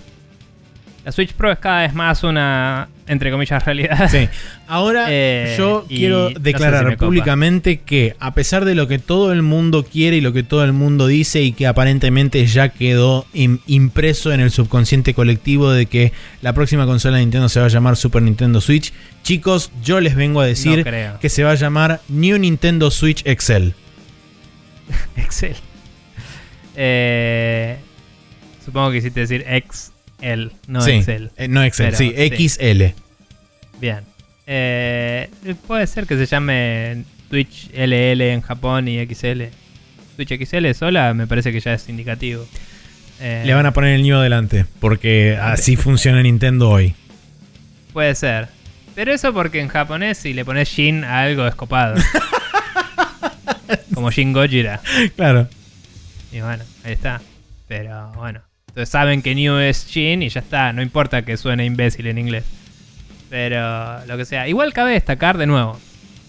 la 1.07 1.13
Switch 1.13 1.31
Pro 1.31 1.49
es 1.49 1.57
cada 1.59 1.83
vez 1.83 1.93
más 1.93 2.21
una, 2.25 2.89
entre 3.07 3.31
comillas, 3.31 3.63
realidad. 3.63 4.09
Sí. 4.11 4.27
Ahora 4.67 5.05
Eh, 5.09 5.55
yo 5.57 5.85
quiero 5.87 6.23
no 6.23 6.27
sé 6.27 6.33
si 6.35 6.41
declarar 6.41 6.97
públicamente 6.97 7.77
que 7.79 8.13
a 8.19 8.33
pesar 8.33 8.65
de 8.65 8.75
lo 8.75 8.89
que 8.89 8.99
todo 8.99 9.31
el 9.31 9.41
mundo 9.41 9.85
quiere 9.85 10.17
y 10.17 10.21
lo 10.21 10.33
que 10.33 10.43
todo 10.43 10.65
el 10.65 10.73
mundo 10.73 11.07
dice 11.07 11.41
y 11.43 11.53
que 11.53 11.65
aparentemente 11.65 12.45
ya 12.45 12.67
quedó 12.67 13.25
im- 13.33 13.61
impreso 13.67 14.33
en 14.33 14.41
el 14.41 14.51
subconsciente 14.51 15.13
colectivo 15.13 15.71
de 15.71 15.85
que 15.85 16.11
la 16.41 16.51
próxima 16.51 16.85
consola 16.85 17.15
de 17.15 17.23
Nintendo 17.23 17.47
se 17.47 17.61
va 17.61 17.67
a 17.67 17.69
llamar 17.69 17.95
Super 17.95 18.21
Nintendo 18.21 18.59
Switch, 18.59 18.91
chicos, 19.23 19.71
yo 19.81 20.01
les 20.01 20.13
vengo 20.13 20.41
a 20.41 20.45
decir 20.45 20.85
No 20.85 21.19
que 21.21 21.29
se 21.29 21.45
va 21.45 21.51
a 21.51 21.55
llamar 21.55 22.01
New 22.09 22.37
Nintendo 22.37 22.91
Switch 22.91 23.21
Excel. 23.25 23.75
Excel. 25.15 25.55
Eh, 26.75 27.77
supongo 28.65 28.91
que 28.91 28.97
hiciste 28.97 29.21
decir 29.21 29.45
XL, 30.19 30.47
no 30.67 30.81
sí, 30.81 30.91
Excel. 30.91 31.31
eh, 31.37 31.47
no 31.47 31.63
Excel, 31.63 31.87
Pero, 31.87 31.97
sí, 31.97 32.13
sí. 32.15 32.49
XL. 32.49 32.83
Bien. 33.79 33.99
Eh, 34.47 35.29
puede 35.67 35.85
ser 35.87 36.07
que 36.07 36.17
se 36.17 36.25
llame 36.25 37.03
Switch 37.29 37.69
LL 37.73 38.21
en 38.21 38.41
Japón 38.41 38.87
y 38.87 39.05
XL. 39.05 39.43
Switch 40.15 40.33
XL 40.45 40.71
sola 40.73 41.13
me 41.13 41.27
parece 41.27 41.51
que 41.51 41.59
ya 41.59 41.73
es 41.73 41.87
indicativo. 41.89 42.47
Eh, 43.19 43.43
Le 43.45 43.53
van 43.53 43.65
a 43.65 43.73
poner 43.73 43.95
el 43.95 44.03
New 44.03 44.15
adelante, 44.17 44.65
porque 44.79 45.37
así 45.41 45.75
funciona 45.75 46.21
Nintendo 46.23 46.69
hoy. 46.69 46.95
Puede 47.93 48.15
ser. 48.15 48.47
Pero 48.95 49.13
eso 49.13 49.33
porque 49.33 49.59
en 49.59 49.67
japonés 49.67 50.17
si 50.17 50.33
le 50.33 50.43
pones 50.45 50.69
Shin 50.69 51.03
a 51.03 51.21
algo 51.21 51.45
es 51.45 51.53
copado. 51.55 51.95
Como 53.93 54.11
Shin 54.11 54.33
Gojira. 54.33 54.81
Claro. 55.15 55.47
Y 56.31 56.39
bueno, 56.41 56.63
ahí 56.83 56.93
está. 56.93 57.21
Pero 57.67 58.11
bueno. 58.15 58.41
Entonces 58.77 58.91
saben 58.91 59.23
que 59.23 59.33
New 59.33 59.57
es 59.57 59.87
Shin 59.87 60.21
y 60.21 60.29
ya 60.29 60.39
está. 60.41 60.71
No 60.71 60.83
importa 60.83 61.23
que 61.23 61.35
suene 61.35 61.65
imbécil 61.65 62.05
en 62.05 62.19
inglés. 62.19 62.43
Pero 63.27 64.05
lo 64.05 64.17
que 64.17 64.23
sea. 64.23 64.47
Igual 64.47 64.71
cabe 64.71 64.91
destacar 64.91 65.39
de 65.39 65.47
nuevo. 65.47 65.79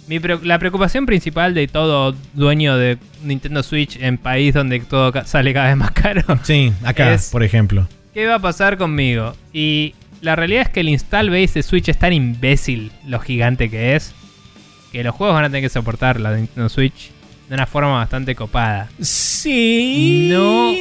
Mi 0.06 0.18
pre- 0.18 0.38
la 0.42 0.58
preocupación 0.58 1.04
principal 1.04 1.52
de 1.52 1.68
todo 1.68 2.14
dueño 2.32 2.78
de 2.78 2.96
Nintendo 3.22 3.62
Switch 3.62 3.98
en 4.00 4.16
país 4.16 4.54
donde 4.54 4.80
todo 4.80 5.12
ca- 5.12 5.26
sale 5.26 5.52
cada 5.52 5.66
vez 5.68 5.76
más 5.76 5.90
caro. 5.90 6.22
Sí, 6.42 6.72
acá, 6.84 7.12
Es- 7.12 7.28
por 7.28 7.42
ejemplo. 7.42 7.86
¿Qué 8.14 8.26
va 8.26 8.36
a 8.36 8.40
pasar 8.40 8.78
conmigo? 8.78 9.36
Y 9.52 9.94
la 10.22 10.34
realidad 10.34 10.62
es 10.62 10.68
que 10.70 10.80
el 10.80 10.88
install 10.88 11.28
base 11.28 11.52
de 11.58 11.62
Switch 11.62 11.90
es 11.90 11.98
tan 11.98 12.14
imbécil, 12.14 12.92
lo 13.06 13.20
gigante 13.20 13.68
que 13.68 13.94
es, 13.94 14.14
que 14.90 15.04
los 15.04 15.14
juegos 15.14 15.34
van 15.34 15.44
a 15.44 15.48
tener 15.48 15.60
que 15.64 15.68
soportar 15.68 16.18
la 16.18 16.34
Nintendo 16.34 16.70
Switch 16.70 17.10
de 17.50 17.54
una 17.54 17.66
forma 17.66 17.92
bastante 17.92 18.34
copada. 18.34 18.88
Sí. 19.02 20.28
No. 20.32 20.72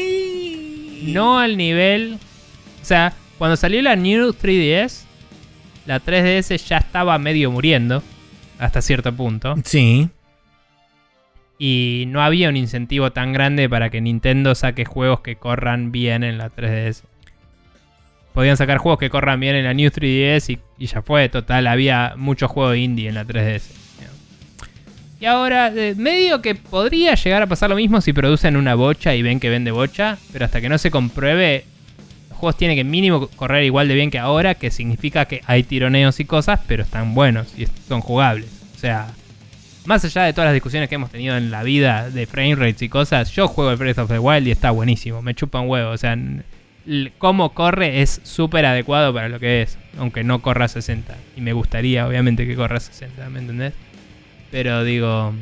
No 1.03 1.39
al 1.39 1.57
nivel. 1.57 2.17
O 2.81 2.85
sea, 2.85 3.13
cuando 3.37 3.55
salió 3.57 3.81
la 3.81 3.95
New 3.95 4.29
3DS, 4.29 5.03
la 5.85 6.01
3DS 6.01 6.57
ya 6.67 6.77
estaba 6.77 7.17
medio 7.17 7.51
muriendo. 7.51 8.03
Hasta 8.59 8.81
cierto 8.81 9.13
punto. 9.13 9.55
Sí. 9.63 10.09
Y 11.59 12.05
no 12.07 12.21
había 12.21 12.49
un 12.49 12.57
incentivo 12.57 13.11
tan 13.11 13.33
grande 13.33 13.69
para 13.69 13.89
que 13.89 14.01
Nintendo 14.01 14.55
saque 14.55 14.85
juegos 14.85 15.21
que 15.21 15.35
corran 15.35 15.91
bien 15.91 16.23
en 16.23 16.37
la 16.37 16.49
3DS. 16.49 17.03
Podían 18.33 18.57
sacar 18.57 18.77
juegos 18.77 18.99
que 18.99 19.09
corran 19.09 19.39
bien 19.39 19.55
en 19.55 19.65
la 19.65 19.73
New 19.73 19.89
3DS 19.89 20.49
y, 20.53 20.59
y 20.77 20.87
ya 20.87 21.01
fue. 21.01 21.29
Total, 21.29 21.65
había 21.67 22.13
mucho 22.17 22.47
juego 22.47 22.75
indie 22.75 23.09
en 23.09 23.15
la 23.15 23.25
3DS. 23.25 23.86
Y 25.19 25.25
ahora, 25.25 25.71
eh, 25.75 25.95
medio 25.97 26.41
que 26.41 26.53
podría 26.53 27.15
llegar 27.15 27.41
a 27.41 27.47
pasar 27.47 27.69
lo 27.69 27.75
mismo 27.75 28.01
si 28.01 28.13
producen 28.13 28.55
una 28.55 28.75
bocha 28.75 29.15
y 29.15 29.23
ven 29.23 29.39
que 29.39 29.49
vende 29.49 29.71
bocha. 29.71 30.17
Pero 30.31 30.45
hasta 30.45 30.61
que 30.61 30.69
no 30.69 30.77
se 30.77 30.91
compruebe, 30.91 31.65
los 32.29 32.37
juegos 32.37 32.57
tienen 32.57 32.77
que 32.77 32.83
mínimo 32.83 33.27
correr 33.29 33.63
igual 33.63 33.87
de 33.87 33.95
bien 33.95 34.11
que 34.11 34.19
ahora. 34.19 34.55
Que 34.55 34.69
significa 34.69 35.25
que 35.25 35.41
hay 35.47 35.63
tironeos 35.63 36.19
y 36.19 36.25
cosas, 36.25 36.59
pero 36.67 36.83
están 36.83 37.15
buenos 37.15 37.47
y 37.57 37.67
son 37.87 38.01
jugables. 38.01 38.49
O 38.75 38.79
sea, 38.79 39.07
más 39.85 40.05
allá 40.05 40.23
de 40.23 40.33
todas 40.33 40.47
las 40.47 40.53
discusiones 40.53 40.87
que 40.87 40.95
hemos 40.95 41.09
tenido 41.09 41.35
en 41.35 41.49
la 41.49 41.63
vida 41.63 42.11
de 42.11 42.27
frame 42.27 42.55
rates 42.55 42.83
y 42.83 42.89
cosas, 42.89 43.31
yo 43.31 43.47
juego 43.47 43.71
el 43.71 43.77
Breath 43.77 43.97
of 43.97 44.09
the 44.09 44.19
Wild 44.19 44.47
y 44.47 44.51
está 44.51 44.69
buenísimo. 44.69 45.23
Me 45.23 45.33
chupa 45.33 45.61
un 45.61 45.69
huevo. 45.69 45.89
O 45.89 45.97
sea, 45.97 46.15
cómo 47.17 47.55
corre 47.55 48.03
es 48.03 48.21
súper 48.23 48.67
adecuado 48.67 49.11
para 49.15 49.29
lo 49.29 49.39
que 49.39 49.63
es. 49.63 49.79
Aunque 49.97 50.23
no 50.23 50.43
corra 50.43 50.65
a 50.65 50.67
60. 50.67 51.15
Y 51.35 51.41
me 51.41 51.53
gustaría, 51.53 52.07
obviamente, 52.07 52.45
que 52.45 52.55
corra 52.55 52.77
a 52.77 52.81
60, 52.81 53.29
¿me 53.31 53.39
entendés? 53.39 53.73
Pero 54.51 54.83
digo. 54.83 55.33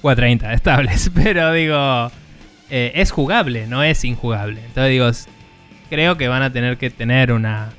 430 0.00 0.52
estables. 0.52 1.10
Pero 1.14 1.52
digo. 1.52 2.10
eh, 2.70 2.92
es 2.94 3.10
jugable, 3.10 3.66
no 3.66 3.82
es 3.82 4.04
injugable. 4.04 4.60
Entonces 4.66 4.90
digo. 4.90 5.10
Creo 5.90 6.18
que 6.18 6.28
van 6.28 6.42
a 6.42 6.52
tener 6.52 6.76
que 6.76 6.90
tener 6.90 7.32
una 7.32 7.70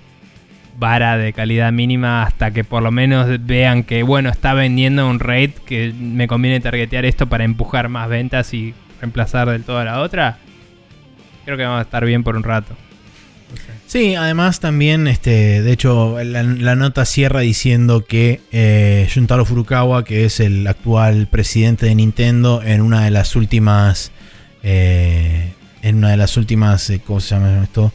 vara 0.80 1.18
de 1.18 1.34
calidad 1.34 1.72
mínima 1.72 2.24
hasta 2.24 2.52
que 2.52 2.64
por 2.64 2.82
lo 2.82 2.90
menos 2.90 3.28
vean 3.46 3.84
que, 3.84 4.02
bueno, 4.02 4.30
está 4.30 4.54
vendiendo 4.54 5.08
un 5.08 5.20
rate 5.20 5.54
que 5.66 5.94
me 5.94 6.28
conviene 6.28 6.60
targetear 6.60 7.06
esto 7.06 7.28
para 7.28 7.44
empujar 7.44 7.90
más 7.90 8.10
ventas 8.10 8.54
y 8.54 8.74
reemplazar 9.00 9.50
del 9.50 9.64
todo 9.64 9.78
a 9.78 9.84
la 9.84 10.00
otra. 10.02 10.38
Creo 11.46 11.58
que 11.58 11.64
vamos 11.64 11.80
a 11.80 11.84
estar 11.84 12.06
bien 12.06 12.24
por 12.24 12.36
un 12.36 12.44
rato. 12.44 12.76
Sí, 13.90 14.14
además 14.14 14.60
también, 14.60 15.08
este, 15.08 15.64
de 15.64 15.72
hecho, 15.72 16.24
la, 16.24 16.44
la 16.44 16.76
nota 16.76 17.06
cierra 17.06 17.40
diciendo 17.40 18.06
que 18.06 18.40
eh, 18.52 19.10
Juntaro 19.12 19.46
Furukawa, 19.46 20.04
que 20.06 20.26
es 20.26 20.40
el 20.40 20.68
actual 20.68 21.26
presidente 21.26 21.88
de 21.88 21.96
Nintendo, 21.96 22.62
en 22.64 22.82
una 22.82 23.04
de 23.04 23.10
las 23.10 23.36
últimas, 23.36 24.12
eh, 24.62 25.54
en 25.82 25.96
una 25.96 26.12
de 26.12 26.18
las 26.18 26.38
últimas, 26.38 26.88
eh, 26.92 27.02
¿cómo 27.04 27.20
se 27.20 27.34
llama 27.34 27.64
esto? 27.64 27.92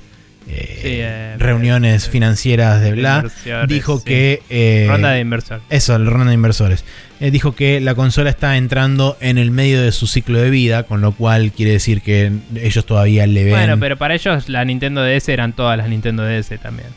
Eh, 0.49 1.37
Sí, 1.37 1.39
reuniones 1.39 2.09
financieras 2.09 2.81
de 2.81 2.91
bla, 2.91 3.25
dijo 3.69 3.99
sí. 3.99 4.05
que 4.05 4.87
Ronda 4.89 5.13
de 5.13 5.21
inversor. 5.21 5.61
Eso, 5.71 5.97
la 5.97 6.11
ronda 6.11 6.31
de 6.31 6.35
inversores. 6.35 6.85
Eh, 7.25 7.31
dijo 7.31 7.55
que 7.55 7.81
la 7.81 7.95
consola 7.95 8.29
está 8.29 8.57
entrando 8.59 9.17
en 9.21 9.39
el 9.39 9.51
medio 9.51 9.81
de 9.81 9.93
su 9.93 10.07
ciclo 10.07 10.39
de 10.41 10.51
vida, 10.51 10.83
con 10.83 11.01
lo 11.01 11.13
cual 11.13 11.53
quiere 11.53 11.73
decir 11.73 12.03
que 12.03 12.31
ellos 12.55 12.85
todavía 12.85 13.27
le 13.27 13.45
ven. 13.45 13.53
Bueno, 13.55 13.79
pero 13.81 13.97
para 13.97 14.15
ellos 14.15 14.49
la 14.51 14.63
Nintendo 14.65 15.03
DS 15.03 15.31
eran 15.33 15.55
todas 15.55 15.79
las 15.79 15.89
Nintendo 15.89 16.23
DS 16.23 16.59
también. 16.59 16.89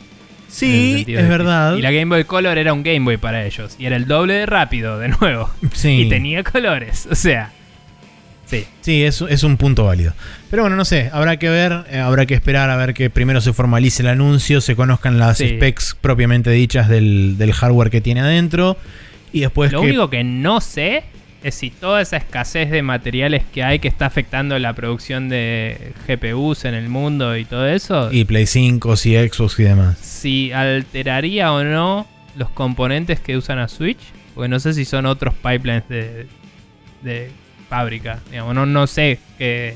sí, 0.48 0.96
es 1.00 1.06
que- 1.06 1.22
verdad. 1.22 1.76
Y 1.76 1.82
la 1.82 1.90
Game 1.92 2.14
Boy 2.14 2.24
Color 2.24 2.58
era 2.58 2.74
un 2.74 2.82
Game 2.82 3.00
Boy 3.00 3.16
para 3.16 3.46
ellos. 3.46 3.74
Y 3.78 3.86
era 3.86 3.96
el 3.96 4.06
doble 4.06 4.34
de 4.34 4.44
rápido, 4.46 4.98
de 4.98 5.08
nuevo. 5.08 5.48
Sí. 5.72 6.02
Y 6.02 6.08
tenía 6.10 6.42
colores. 6.44 7.08
O 7.10 7.14
sea. 7.14 7.52
Sí. 8.46 8.64
Sí, 8.82 9.04
es, 9.04 9.22
es 9.28 9.42
un 9.44 9.56
punto 9.56 9.84
válido. 9.84 10.12
Pero 10.50 10.62
bueno, 10.62 10.76
no 10.76 10.84
sé, 10.84 11.10
habrá 11.12 11.38
que 11.38 11.48
ver, 11.50 11.84
eh, 11.90 11.98
habrá 12.00 12.26
que 12.26 12.34
esperar 12.34 12.68
a 12.70 12.76
ver 12.76 12.92
que 12.94 13.08
primero 13.10 13.40
se 13.40 13.52
formalice 13.54 14.02
el 14.02 14.08
anuncio, 14.08 14.60
se 14.60 14.74
conozcan 14.76 15.18
las 15.18 15.38
Sí. 15.38 15.48
specs 15.56 15.96
propiamente 16.00 16.50
dichas 16.50 16.88
del, 16.88 17.36
del 17.38 17.52
hardware 17.52 17.90
que 17.90 18.00
tiene 18.00 18.20
adentro. 18.20 18.76
Y 19.32 19.40
después 19.40 19.72
Lo 19.72 19.80
que. 19.82 19.88
único 19.88 20.10
que 20.10 20.24
no 20.24 20.60
sé 20.60 21.04
es 21.42 21.54
si 21.54 21.70
toda 21.70 22.00
esa 22.02 22.16
escasez 22.16 22.70
de 22.70 22.82
materiales 22.82 23.44
que 23.52 23.62
hay 23.62 23.78
que 23.78 23.86
está 23.88 24.06
afectando 24.06 24.58
la 24.58 24.72
producción 24.72 25.28
de 25.28 25.92
GPUs 26.08 26.64
en 26.64 26.74
el 26.74 26.88
mundo 26.88 27.36
y 27.36 27.44
todo 27.44 27.68
eso, 27.68 28.08
Y 28.12 28.24
Play 28.24 28.46
5, 28.46 28.94
y 29.04 29.28
Xbox 29.28 29.60
y 29.60 29.62
demás. 29.64 29.98
si 29.98 30.50
alteraría 30.52 31.52
o 31.52 31.62
no 31.62 32.06
los 32.36 32.50
componentes 32.50 33.20
que 33.20 33.36
usan 33.36 33.58
a 33.58 33.68
Switch. 33.68 33.98
Porque 34.34 34.48
no 34.48 34.60
sé 34.60 34.72
si 34.72 34.84
son 34.84 35.04
otros 35.06 35.34
pipelines 35.34 35.88
de, 35.88 36.26
de 37.02 37.30
fábrica. 37.68 38.20
Digamos, 38.30 38.54
no, 38.54 38.66
no 38.66 38.86
sé 38.86 39.18
qué, 39.36 39.74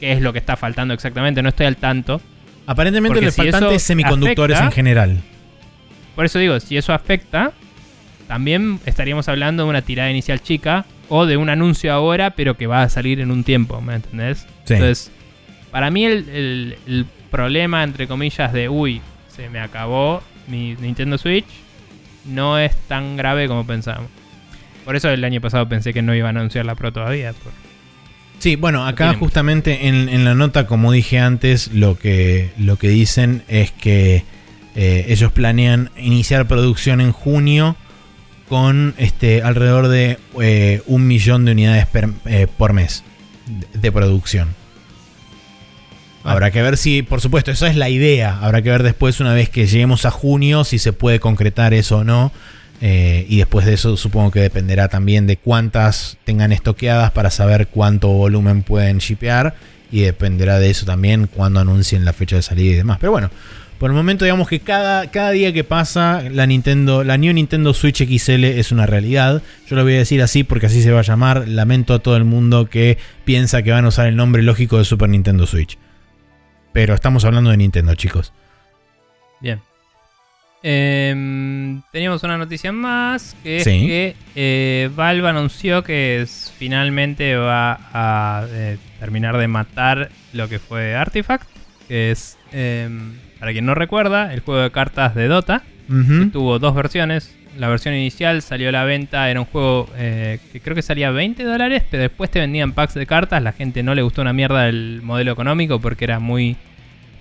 qué 0.00 0.12
es 0.12 0.22
lo 0.22 0.32
que 0.32 0.38
está 0.38 0.56
faltando 0.56 0.94
exactamente, 0.94 1.42
no 1.42 1.50
estoy 1.50 1.66
al 1.66 1.76
tanto. 1.76 2.20
Aparentemente 2.66 3.20
le 3.20 3.30
si 3.30 3.36
faltan 3.42 3.64
eso 3.64 3.78
semiconductores 3.78 4.56
afecta- 4.56 4.66
en 4.66 4.72
general. 4.72 5.20
Por 6.16 6.24
eso 6.24 6.38
digo, 6.38 6.58
si 6.60 6.76
eso 6.78 6.94
afecta, 6.94 7.52
también 8.30 8.78
estaríamos 8.86 9.28
hablando 9.28 9.64
de 9.64 9.70
una 9.70 9.82
tirada 9.82 10.08
inicial 10.08 10.40
chica 10.40 10.84
o 11.08 11.26
de 11.26 11.36
un 11.36 11.48
anuncio 11.50 11.92
ahora, 11.92 12.30
pero 12.30 12.56
que 12.56 12.68
va 12.68 12.82
a 12.84 12.88
salir 12.88 13.18
en 13.18 13.32
un 13.32 13.42
tiempo, 13.42 13.80
¿me 13.80 13.96
entendés? 13.96 14.46
Sí. 14.66 14.74
Entonces, 14.74 15.10
para 15.72 15.90
mí 15.90 16.04
el, 16.04 16.28
el- 16.28 16.76
el 16.86 17.06
problema, 17.32 17.82
entre 17.82 18.06
comillas, 18.06 18.52
de, 18.52 18.68
uy, 18.68 19.00
se 19.34 19.48
me 19.50 19.58
acabó 19.58 20.22
mi 20.46 20.76
Nintendo 20.80 21.18
Switch, 21.18 21.44
no 22.24 22.56
es 22.56 22.76
tan 22.86 23.16
grave 23.16 23.48
como 23.48 23.66
pensábamos. 23.66 24.10
Por 24.84 24.94
eso 24.94 25.10
el 25.10 25.24
año 25.24 25.40
pasado 25.40 25.68
pensé 25.68 25.92
que 25.92 26.00
no 26.02 26.14
iban 26.14 26.36
a 26.36 26.40
anunciar 26.40 26.64
la 26.66 26.76
Pro 26.76 26.92
todavía. 26.92 27.34
Sí, 28.38 28.54
bueno, 28.54 28.86
acá 28.86 29.12
justamente 29.14 29.88
en, 29.88 30.08
en 30.08 30.24
la 30.24 30.36
nota, 30.36 30.68
como 30.68 30.92
dije 30.92 31.18
antes, 31.18 31.72
lo 31.74 31.98
que, 31.98 32.52
lo 32.58 32.76
que 32.76 32.88
dicen 32.90 33.42
es 33.48 33.72
que 33.72 34.22
eh, 34.76 35.06
ellos 35.08 35.32
planean 35.32 35.90
iniciar 35.98 36.46
producción 36.46 37.00
en 37.00 37.10
junio 37.10 37.74
con 38.50 38.94
este 38.98 39.42
alrededor 39.42 39.88
de 39.88 40.18
eh, 40.42 40.82
un 40.86 41.06
millón 41.06 41.44
de 41.46 41.52
unidades 41.52 41.86
per- 41.86 42.10
eh, 42.26 42.46
por 42.58 42.72
mes 42.74 43.04
de, 43.46 43.78
de 43.78 43.92
producción. 43.92 44.48
Ah. 46.24 46.32
Habrá 46.32 46.50
que 46.50 46.60
ver 46.60 46.76
si, 46.76 47.02
por 47.02 47.20
supuesto, 47.20 47.52
esa 47.52 47.68
es 47.68 47.76
la 47.76 47.88
idea. 47.88 48.38
Habrá 48.42 48.60
que 48.60 48.70
ver 48.70 48.82
después, 48.82 49.20
una 49.20 49.32
vez 49.32 49.48
que 49.48 49.66
lleguemos 49.66 50.04
a 50.04 50.10
junio, 50.10 50.64
si 50.64 50.78
se 50.80 50.92
puede 50.92 51.20
concretar 51.20 51.72
eso 51.72 51.98
o 51.98 52.04
no. 52.04 52.32
Eh, 52.82 53.24
y 53.28 53.36
después 53.38 53.66
de 53.66 53.74
eso 53.74 53.96
supongo 53.96 54.30
que 54.32 54.40
dependerá 54.40 54.88
también 54.88 55.26
de 55.26 55.36
cuántas 55.36 56.16
tengan 56.24 56.50
estoqueadas 56.50 57.12
para 57.12 57.30
saber 57.30 57.68
cuánto 57.68 58.08
volumen 58.08 58.64
pueden 58.64 58.98
shipear. 58.98 59.54
Y 59.92 60.00
dependerá 60.00 60.58
de 60.58 60.70
eso 60.70 60.86
también 60.86 61.28
cuando 61.28 61.60
anuncien 61.60 62.04
la 62.04 62.12
fecha 62.12 62.36
de 62.36 62.42
salida 62.42 62.72
y 62.72 62.76
demás. 62.76 62.98
Pero 63.00 63.12
bueno, 63.12 63.30
por 63.80 63.90
el 63.90 63.96
momento 63.96 64.24
digamos 64.26 64.46
que 64.46 64.60
cada, 64.60 65.10
cada 65.10 65.30
día 65.30 65.52
que 65.54 65.64
pasa 65.64 66.22
la 66.30 66.46
Nintendo, 66.46 67.02
la 67.02 67.16
New 67.16 67.32
Nintendo 67.32 67.72
Switch 67.74 68.04
XL 68.06 68.44
es 68.44 68.70
una 68.72 68.84
realidad. 68.84 69.42
Yo 69.66 69.74
lo 69.74 69.82
voy 69.84 69.94
a 69.94 69.98
decir 69.98 70.20
así 70.20 70.44
porque 70.44 70.66
así 70.66 70.82
se 70.82 70.92
va 70.92 71.00
a 71.00 71.02
llamar. 71.02 71.48
Lamento 71.48 71.94
a 71.94 71.98
todo 72.00 72.16
el 72.18 72.24
mundo 72.24 72.66
que 72.68 72.98
piensa 73.24 73.62
que 73.62 73.70
van 73.72 73.86
a 73.86 73.88
usar 73.88 74.06
el 74.06 74.16
nombre 74.16 74.42
lógico 74.42 74.76
de 74.76 74.84
Super 74.84 75.08
Nintendo 75.08 75.46
Switch. 75.46 75.78
Pero 76.74 76.94
estamos 76.94 77.24
hablando 77.24 77.50
de 77.50 77.56
Nintendo, 77.56 77.94
chicos. 77.94 78.32
Bien. 79.40 79.60
Em, 80.62 81.80
teníamos 81.90 82.22
una 82.22 82.36
noticia 82.36 82.70
más, 82.70 83.34
que 83.42 83.56
es 83.56 83.64
Sí. 83.64 83.86
que 83.86 84.14
eh, 84.36 84.90
Valve 84.94 85.26
anunció 85.26 85.82
que 85.82 86.20
es- 86.20 86.52
finalmente 86.58 87.34
va 87.36 87.80
a 87.94 88.44
eh, 88.50 88.76
terminar 88.98 89.38
de 89.38 89.48
matar 89.48 90.10
lo 90.34 90.48
que 90.50 90.58
fue 90.58 90.94
Artifact, 90.94 91.48
que 91.88 92.10
es, 92.10 92.36
em, 92.52 93.14
para 93.40 93.52
quien 93.52 93.66
no 93.66 93.74
recuerda, 93.74 94.32
el 94.32 94.40
juego 94.40 94.60
de 94.60 94.70
cartas 94.70 95.14
de 95.14 95.26
Dota. 95.28 95.62
Que 95.88 96.26
tuvo 96.32 96.60
dos 96.60 96.72
versiones. 96.76 97.34
La 97.58 97.66
versión 97.68 97.94
inicial 97.94 98.42
salió 98.42 98.68
a 98.68 98.72
la 98.72 98.84
venta, 98.84 99.28
era 99.28 99.40
un 99.40 99.46
juego 99.46 99.90
eh, 99.96 100.38
que 100.52 100.60
creo 100.60 100.76
que 100.76 100.82
salía 100.82 101.10
20 101.10 101.42
dólares, 101.42 101.82
pero 101.90 102.04
después 102.04 102.30
te 102.30 102.38
vendían 102.38 102.70
packs 102.72 102.94
de 102.94 103.06
cartas. 103.06 103.42
La 103.42 103.50
gente 103.52 103.82
no 103.82 103.96
le 103.96 104.02
gustó 104.02 104.22
una 104.22 104.32
mierda 104.32 104.68
el 104.68 105.00
modelo 105.02 105.32
económico 105.32 105.80
porque 105.80 106.04
era 106.04 106.20
muy. 106.20 106.56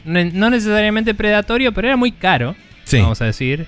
No 0.06 0.24
no 0.24 0.50
necesariamente 0.52 1.16
predatorio, 1.16 1.72
pero 1.74 1.88
era 1.88 1.98
muy 1.98 2.12
caro, 2.12 2.56
Sí. 2.84 3.00
vamos 3.02 3.20
a 3.22 3.26
decir. 3.26 3.66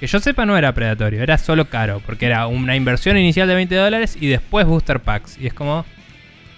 Que 0.00 0.08
yo 0.08 0.18
sepa, 0.18 0.44
no 0.44 0.56
era 0.58 0.72
predatorio, 0.74 1.22
era 1.22 1.38
solo 1.38 1.66
caro, 1.66 2.02
porque 2.04 2.26
era 2.26 2.48
una 2.48 2.74
inversión 2.74 3.16
inicial 3.16 3.46
de 3.46 3.54
20 3.54 3.74
dólares 3.76 4.18
y 4.20 4.26
después 4.26 4.66
booster 4.66 4.98
packs. 4.98 5.38
Y 5.40 5.46
es 5.46 5.54
como, 5.54 5.86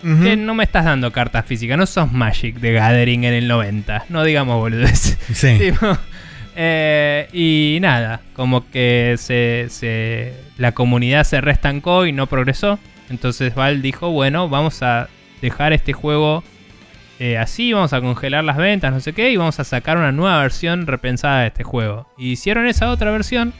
Que 0.03 0.37
no 0.37 0.55
me 0.55 0.63
estás 0.65 0.85
dando 0.85 1.11
cartas 1.11 1.45
físicas, 1.47 1.77
no 1.79 1.87
sos 1.87 2.13
Magic 2.13 2.57
de 2.57 2.73
Gathering 2.73 3.25
en 3.25 3.35
el 3.35 3.49
90, 3.49 4.05
no 4.09 4.23
digamos 4.25 4.57
boludeces. 4.59 5.19
Sí. 5.33 5.59
Tipo, 5.59 5.97
eh, 6.55 7.29
y 7.33 7.79
nada, 7.81 8.21
como 8.35 8.71
que 8.71 9.17
se, 9.19 9.67
se- 9.69 10.33
la 10.59 10.73
comunidad 10.73 11.25
se 11.25 11.41
restancó 11.41 12.07
y 12.07 12.13
no 12.13 12.27
progresó. 12.27 12.79
Entonces 13.11 13.55
Val 13.55 13.83
dijo, 13.83 14.11
bueno, 14.11 14.49
vamos 14.49 14.83
a 14.83 15.09
dejar 15.43 15.73
este 15.73 15.93
juego 15.93 16.43
eh, 17.19 17.39
así, 17.39 17.73
vamos 17.73 17.93
a 17.93 18.01
congelar 18.01 18.45
las 18.45 18.57
ventas, 18.57 18.93
no 18.93 19.01
sé 19.01 19.13
qué, 19.13 19.31
y 19.31 19.37
vamos 19.37 19.59
a 19.61 19.65
sacar 19.65 19.97
una 19.97 20.13
nueva 20.13 20.41
versión 20.43 20.87
repensada 20.87 21.41
de 21.43 21.47
este 21.49 21.65
juego. 21.65 22.09
Y 22.19 22.33
hicieron 22.33 22.67
esa 22.67 22.91
otra 22.91 23.11
versión, 23.11 23.53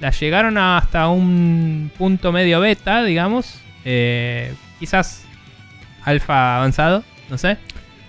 la 0.00 0.10
llegaron 0.10 0.58
hasta 0.58 1.08
un 1.08 1.90
punto 1.96 2.32
medio 2.32 2.60
beta, 2.60 3.04
digamos, 3.04 3.60
eh, 3.84 4.52
quizás 4.80 5.24
alfa 6.04 6.56
avanzado, 6.56 7.04
no 7.30 7.38
sé, 7.38 7.56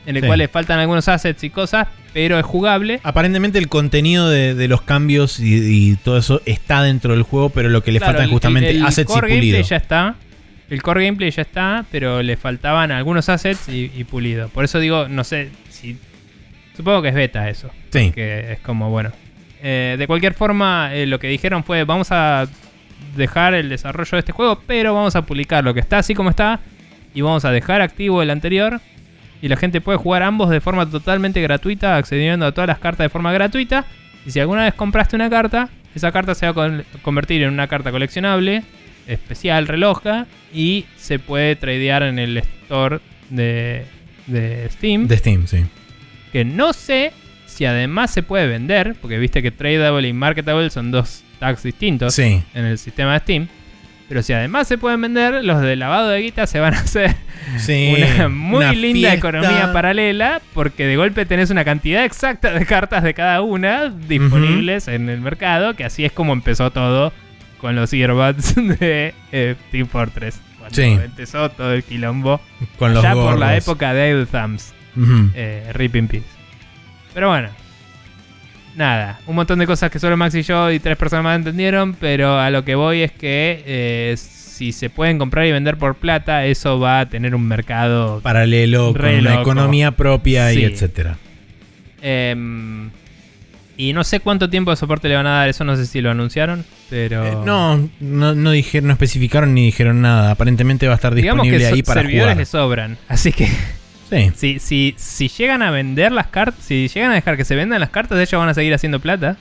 en 0.06 0.16
el 0.16 0.22
Sí. 0.24 0.28
cual 0.28 0.40
le 0.40 0.48
faltan 0.48 0.80
algunos 0.80 1.08
assets 1.08 1.44
y 1.44 1.50
cosas, 1.50 1.88
pero 2.14 2.40
es 2.40 2.46
jugable. 2.46 3.00
Aparentemente 3.04 3.60
el 3.60 3.68
contenido 3.68 4.30
de, 4.30 4.56
de 4.56 4.68
los 4.68 4.82
cambios 4.82 5.40
y, 5.40 5.92
y 5.92 5.96
todo 5.98 6.18
eso 6.18 6.42
está 6.46 6.82
dentro 6.84 7.14
del 7.14 7.24
juego, 7.24 7.50
pero 7.50 7.70
lo 7.70 7.84
que 7.84 7.92
le 7.92 8.00
Claro, 8.00 8.14
faltan 8.14 8.26
el- 8.26 8.32
justamente 8.32 8.70
el, 8.72 8.86
assets 8.86 9.10
y 9.10 9.14
core 9.14 9.28
pulido. 9.28 9.42
gameplay 9.42 9.64
ya 9.64 9.76
está. 9.78 10.16
El 10.70 10.82
core 10.84 11.04
gameplay 11.06 11.32
ya 11.32 11.42
está, 11.42 11.86
pero 11.92 12.22
le 12.22 12.38
faltaban 12.38 12.92
algunos 12.92 13.28
assets 13.30 13.70
y, 13.70 13.92
y 13.96 14.04
pulido. 14.04 14.50
Por 14.50 14.64
eso 14.66 14.80
digo, 14.80 15.08
no 15.08 15.24
sé 15.24 15.50
si. 15.70 15.98
Supongo 16.78 17.02
que 17.02 17.10
es 17.10 17.16
beta 17.16 17.50
eso. 17.50 17.70
Sí. 17.92 18.12
Que 18.12 18.54
es 18.54 18.60
como, 18.60 18.90
bueno. 18.90 19.12
Eh, 19.62 19.96
de 20.00 20.08
cualquier 20.08 20.34
forma, 20.36 20.92
eh, 20.94 21.06
lo 21.08 21.20
que 21.20 21.28
dijeron 21.28 21.64
fue: 21.64 21.84
vamos 21.86 22.10
a 22.12 22.48
dejar 23.18 23.54
el 23.56 23.68
desarrollo 23.70 24.12
de 24.12 24.20
este 24.20 24.32
juego, 24.32 24.62
pero 24.68 24.94
vamos 24.94 25.16
a 25.16 25.24
publicar 25.24 25.64
lo 25.64 25.74
que 25.74 25.80
está 25.80 25.98
así 25.98 26.14
como 26.14 26.30
está. 26.30 26.60
Y 27.14 27.22
vamos 27.22 27.46
a 27.46 27.52
dejar 27.52 27.82
activo 27.82 28.22
el 28.22 28.30
anterior. 28.30 28.82
Y 29.42 29.48
la 29.48 29.56
gente 29.56 29.80
puede 29.82 29.98
jugar 29.98 30.22
ambos 30.24 30.50
de 30.50 30.60
forma 30.62 30.90
totalmente 30.90 31.42
gratuita, 31.42 31.96
accediendo 31.96 32.46
a 32.46 32.52
todas 32.52 32.68
las 32.68 32.80
cartas 32.80 33.06
de 33.06 33.10
forma 33.10 33.32
gratuita. 33.32 33.86
Y 34.26 34.32
si 34.32 34.40
alguna 34.40 34.64
vez 34.66 34.74
compraste 34.74 35.16
una 35.16 35.30
carta, 35.30 35.70
esa 35.96 36.12
carta 36.12 36.36
se 36.36 36.46
va 36.46 36.52
a 36.52 36.54
con- 36.54 36.84
convertir 37.02 37.44
en 37.44 37.50
una 37.54 37.68
carta 37.68 37.90
coleccionable, 37.92 38.64
especial, 39.08 39.68
reloja, 39.68 40.28
y 40.54 40.86
se 40.98 41.20
puede 41.20 41.56
tradear 41.56 42.04
en 42.04 42.20
el 42.20 42.38
store 42.38 43.00
de, 43.30 43.86
de 44.28 44.68
Steam. 44.72 45.08
De 45.08 45.18
Steam, 45.18 45.48
sí. 45.48 45.66
Que 46.34 46.44
no 46.46 46.74
sé 46.74 47.14
si 47.48 47.66
además 47.66 48.12
se 48.12 48.22
puede 48.24 48.46
vender, 48.48 48.96
porque 49.02 49.18
viste 49.18 49.42
que 49.42 49.52
tradable 49.52 50.08
y 50.10 50.14
marketable 50.14 50.70
son 50.70 50.92
dos 50.92 51.24
tags 51.40 51.64
distintos 51.64 52.14
Sí. 52.14 52.44
en 52.54 52.66
el 52.66 52.78
sistema 52.78 53.14
de 53.14 53.20
Steam. 53.20 53.48
Pero 54.10 54.22
si 54.24 54.34
además 54.34 54.68
se 54.68 54.78
pueden 54.78 55.00
vender, 55.02 55.44
los 55.46 55.62
de 55.62 55.76
lavado 55.78 56.10
de 56.10 56.22
guita 56.22 56.48
se 56.48 56.60
van 56.60 56.74
a 56.74 56.80
hacer 56.80 57.16
Sí. 57.58 57.96
una 58.16 58.28
muy 58.28 58.58
Una 58.58 58.74
linda 58.74 59.12
fiesta. 59.12 59.16
economía 59.30 59.72
paralela, 59.72 60.42
porque 60.54 60.86
de 60.86 60.98
golpe 60.98 61.26
tenés 61.26 61.52
una 61.52 61.64
cantidad 61.64 62.04
exacta 62.04 62.52
de 62.52 62.66
cartas 62.66 63.04
de 63.04 63.14
cada 63.14 63.42
una 63.42 63.90
disponibles 63.90 64.88
en 64.88 65.10
el 65.10 65.22
mercado, 65.22 65.76
que 65.76 65.84
así 65.86 66.04
es 66.06 66.12
como 66.12 66.34
empezó 66.34 66.72
todo 66.72 67.14
con 67.60 67.76
los 67.76 67.94
earbuds 67.94 68.56
de 68.80 69.14
eh, 69.32 69.56
Team 69.72 69.88
Fortress. 69.88 70.42
Cuando 70.58 70.76
Sí. 70.76 70.82
empezó 70.84 71.50
todo 71.50 71.74
el 71.74 71.84
quilombo. 71.84 72.42
Con 72.78 72.94
los 72.94 73.04
ya 73.04 73.14
por 73.14 73.38
la 73.40 73.56
época 73.56 73.94
de 73.94 74.10
Idle 74.10 74.26
Thumbs. 74.26 74.74
Ujú. 74.98 75.30
Eh, 75.36 75.70
Rip 75.74 75.96
in 75.96 76.08
Peace. 76.08 76.26
Pero 77.14 77.30
bueno. 77.30 77.50
Nada, 78.76 79.20
un 79.28 79.36
montón 79.36 79.60
de 79.60 79.66
cosas 79.68 79.92
que 79.92 80.00
solo 80.00 80.16
Max 80.16 80.36
y 80.36 80.44
yo 80.44 80.72
y 80.72 80.80
tres 80.80 80.96
personas 80.96 81.24
más 81.24 81.36
entendieron, 81.38 81.96
pero 81.96 82.40
a 82.40 82.50
lo 82.50 82.64
que 82.64 82.76
voy 82.76 83.02
es 83.02 83.12
que 83.12 83.62
eh, 83.66 84.16
si 84.18 84.72
se 84.72 84.90
pueden 84.90 85.18
comprar 85.18 85.46
y 85.48 85.52
vender 85.52 85.78
por 85.78 85.96
plata, 85.96 86.46
eso 86.46 86.80
va 86.80 87.02
a 87.02 87.06
tener 87.10 87.36
un 87.36 87.46
mercado 87.46 88.22
Paralelo, 88.22 88.94
con 88.94 88.96
Re 89.02 89.20
una 89.20 89.30
loco. 89.32 89.42
economía 89.42 89.92
propia 89.92 90.52
Sí. 90.52 90.60
y 90.60 90.64
etcétera. 90.64 91.18
Em, 92.02 92.90
y 93.76 93.94
no 93.94 94.04
sé 94.04 94.20
cuánto 94.20 94.50
tiempo 94.50 94.72
de 94.72 94.78
soporte 94.78 95.10
le 95.10 95.16
van 95.16 95.28
a 95.28 95.32
dar, 95.32 95.50
eso 95.50 95.64
no 95.64 95.76
sé 95.76 95.86
si 95.86 96.00
lo 96.02 96.12
anunciaron, 96.12 96.66
pero... 96.90 97.26
Eh, 97.26 97.38
no, 97.46 97.90
no, 98.00 98.36
no 98.36 98.52
dijeron, 98.52 98.88
no 98.88 98.94
especificaron 98.94 99.54
ni 99.54 99.66
dijeron 99.66 100.02
nada. 100.02 100.32
Aparentemente 100.32 100.86
va 100.88 100.94
a 100.94 100.96
estar 100.96 101.14
digamos 101.16 101.44
que 101.46 101.52
disponible 101.52 101.76
ahí 101.76 101.84
para 101.84 102.02
servidores 102.02 102.26
jugar. 102.34 102.38
le 102.38 102.46
sobran, 102.46 102.98
así 103.08 103.32
que 103.34 103.48
Sí. 104.10 104.32
si, 104.36 104.60
si, 104.60 104.96
si 104.98 105.28
llegan 105.28 105.62
a 105.62 105.72
vender 105.72 106.12
las 106.12 106.28
cartas, 106.28 106.64
si 106.64 106.88
llegan 106.88 107.12
a 107.12 107.16
dejar 107.16 107.38
que 107.38 107.46
se 107.46 107.56
vendan 107.56 107.80
las 107.80 107.90
cartas, 107.92 108.18
ellos 108.18 108.40
van 108.40 108.50
a 108.50 108.54
seguir 108.54 108.74
haciendo 108.74 109.00
plata, 109.00 109.38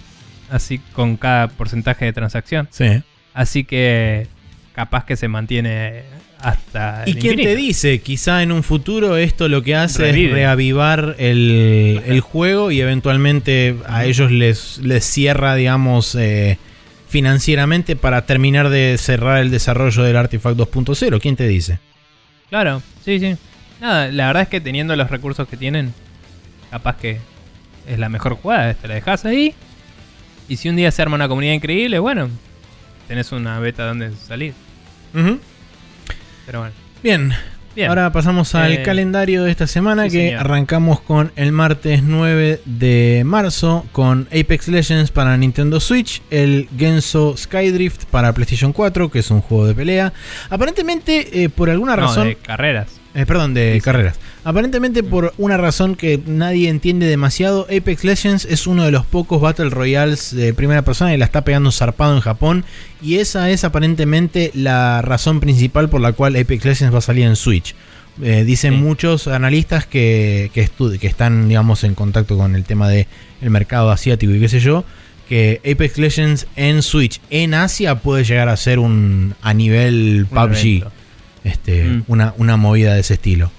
así 0.51 0.79
con 0.93 1.17
cada 1.17 1.49
porcentaje 1.49 2.05
de 2.05 2.13
transacción. 2.13 2.69
Sí. 2.71 3.03
Así 3.33 3.65
que 3.65 4.27
capaz 4.75 5.05
que 5.05 5.17
se 5.17 5.29
mantiene 5.29 6.03
hasta... 6.41 7.03
¿Y 7.07 7.13
el 7.13 7.19
quién 7.19 7.37
te 7.37 7.57
dice? 7.57 8.01
Quizá 8.01 8.43
en 8.43 8.53
un 8.53 8.63
futuro 8.63 9.17
esto 9.17 9.49
lo 9.49 9.63
que 9.63 9.75
hace 9.75 10.13
Revive. 10.13 10.29
es 10.29 10.35
reavivar 10.35 11.17
el, 11.19 12.03
el 12.07 12.21
juego 12.21 12.71
y 12.71 12.81
eventualmente 12.81 13.77
a 13.87 14.05
ellos 14.05 14.31
les, 14.31 14.79
les 14.79 15.05
cierra, 15.05 15.55
digamos, 15.55 16.15
eh, 16.15 16.59
financieramente 17.09 17.97
para 17.97 18.27
terminar 18.27 18.69
de 18.69 18.97
cerrar 18.99 19.39
el 19.41 19.51
desarrollo 19.51 20.03
del 20.03 20.17
Artifact 20.17 20.57
2.0. 20.57 21.21
¿Quién 21.21 21.37
te 21.37 21.49
dice? 21.49 21.81
Claro, 22.51 22.83
sí, 23.05 23.19
sí. 23.19 23.37
Nada, 23.81 24.11
la 24.11 24.27
verdad 24.27 24.43
es 24.43 24.49
que 24.49 24.61
teniendo 24.61 24.95
los 24.97 25.11
recursos 25.11 25.47
que 25.49 25.57
tienen, 25.57 25.95
capaz 26.71 26.97
que 26.97 27.19
es 27.87 27.99
la 27.99 28.09
mejor 28.09 28.35
jugada. 28.37 28.75
Te 28.75 28.89
la 28.89 28.95
dejas 28.95 29.25
ahí. 29.25 29.55
Y 30.49 30.57
si 30.57 30.69
un 30.69 30.77
día 30.77 30.91
se 30.91 31.03
arma 31.03 31.15
una 31.17 31.29
comunidad 31.29 31.53
increíble, 31.55 31.99
bueno, 31.99 32.29
tenés 33.07 33.31
una 33.33 33.59
beta 33.61 33.87
donde 33.87 34.13
salir. 34.17 34.55
Pero 36.47 36.61
bueno. 36.61 36.75
Bien, 37.03 37.33
Bien. 37.77 37.89
ahora 37.89 38.11
pasamos 38.13 38.55
al 38.55 38.73
Eh, 38.73 38.83
calendario 38.83 39.45
de 39.45 39.51
esta 39.51 39.67
semana 39.67 40.05
sí, 40.05 40.11
que 40.11 40.27
señor. 40.29 40.41
arrancamos 40.41 41.01
con 41.01 41.31
el 41.37 41.53
martes 41.53 42.03
9 42.03 42.61
de 42.65 43.23
marzo 43.25 43.87
con 43.93 44.27
Apex 44.33 44.69
Legends 44.69 45.11
para 45.11 45.37
Nintendo 45.37 45.79
Switch, 45.81 46.23
el 46.31 46.69
Genso 46.77 47.37
Skydrift 47.37 48.07
para 48.07 48.33
PlayStation 48.33 48.73
4, 48.73 49.11
que 49.11 49.21
es 49.21 49.31
un 49.31 49.41
juego 49.43 49.67
de 49.67 49.75
pelea. 49.75 50.13
Aparentemente, 50.51 51.43
eh, 51.45 51.49
por 51.49 51.71
alguna 51.71 51.95
no, 51.97 52.03
razón... 52.03 52.29
de 52.29 52.37
carreras. 52.37 52.98
Eh, 53.19 53.27
perdón, 53.27 53.53
de 53.53 53.75
Sí, 53.75 53.81
carreras. 53.81 54.17
Aparentemente, 54.45 55.03
por 55.03 55.35
una 55.39 55.57
razón 55.57 55.97
que 55.97 56.21
nadie 56.27 56.69
entiende 56.69 57.07
demasiado, 57.07 57.63
Apex 57.65 58.05
Legends 58.05 58.45
es 58.45 58.67
uno 58.69 58.85
de 58.85 58.93
los 58.93 59.05
pocos 59.05 59.41
Battle 59.41 59.71
Royales 59.71 60.35
de 60.35 60.55
primera 60.55 60.83
persona 60.83 61.13
y 61.13 61.19
la 61.19 61.25
está 61.25 61.43
pegando 61.43 61.73
zarpado 61.73 62.15
en 62.15 62.21
Japón. 62.21 62.65
Y 63.03 63.17
esa 63.17 63.51
es 63.51 63.65
aparentemente 63.65 64.53
la 64.55 65.03
razón 65.03 65.41
principal 65.41 65.89
por 65.89 66.01
la 66.01 66.13
cual 66.13 66.37
Apex 66.37 66.65
Legends 66.65 66.95
va 66.95 66.99
a 66.99 67.03
salir 67.03 67.25
en 67.27 67.35
Switch. 67.35 67.75
Eh, 68.23 68.45
dicen 68.45 68.75
Sí. 68.75 68.81
muchos 68.81 69.27
analistas 69.27 69.85
que, 69.87 70.51
que, 70.55 70.69
que 71.01 71.07
están, 71.09 71.49
digamos, 71.49 71.83
en 71.85 71.95
contacto 71.95 72.37
con 72.37 72.55
el 72.55 72.63
tema 72.65 72.89
del 72.89 73.07
mercado 73.43 73.91
asiático 73.91 74.33
y 74.33 74.39
qué 74.41 74.49
sé 74.49 74.61
yo, 74.61 74.85
que 75.29 75.61
Apex 75.69 75.99
Legends 75.99 76.47
en 76.57 76.83
Switch 76.83 77.21
en 77.31 77.55
Asia 77.55 77.97
puede 77.97 78.23
llegar 78.25 78.49
a 78.49 78.57
ser 78.57 78.79
un 78.79 79.35
a 79.43 79.53
nivel 79.55 80.27
PUBG. 80.31 80.85
Este, 81.45 81.85
Mm. 81.85 82.05
una, 82.09 82.35
una 82.39 82.57
movida 82.57 82.95
de 82.95 83.01
ese 83.01 83.15
estilo. 83.15 83.51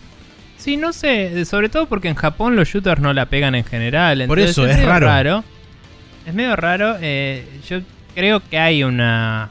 Sí, 0.58 0.76
no 0.78 0.92
sé, 0.94 1.46
sobre 1.46 1.70
todo 1.70 1.86
porque 1.88 2.10
en 2.10 2.16
Japón 2.16 2.56
los 2.56 2.68
shooters 2.68 3.00
no 3.02 3.14
la 3.14 3.28
pegan 3.28 3.56
en 3.56 3.64
general. 3.64 4.26
Por 4.28 4.40
eso, 4.40 4.68
es 4.68 4.76
medio 4.78 5.00
raro. 5.00 5.44
Es 6.26 6.34
medio 6.34 6.56
raro. 6.56 6.98
eh, 7.02 7.46
yo 7.70 7.80
creo 8.14 8.42
que 8.42 8.58
hay 8.60 8.84
una 8.84 9.50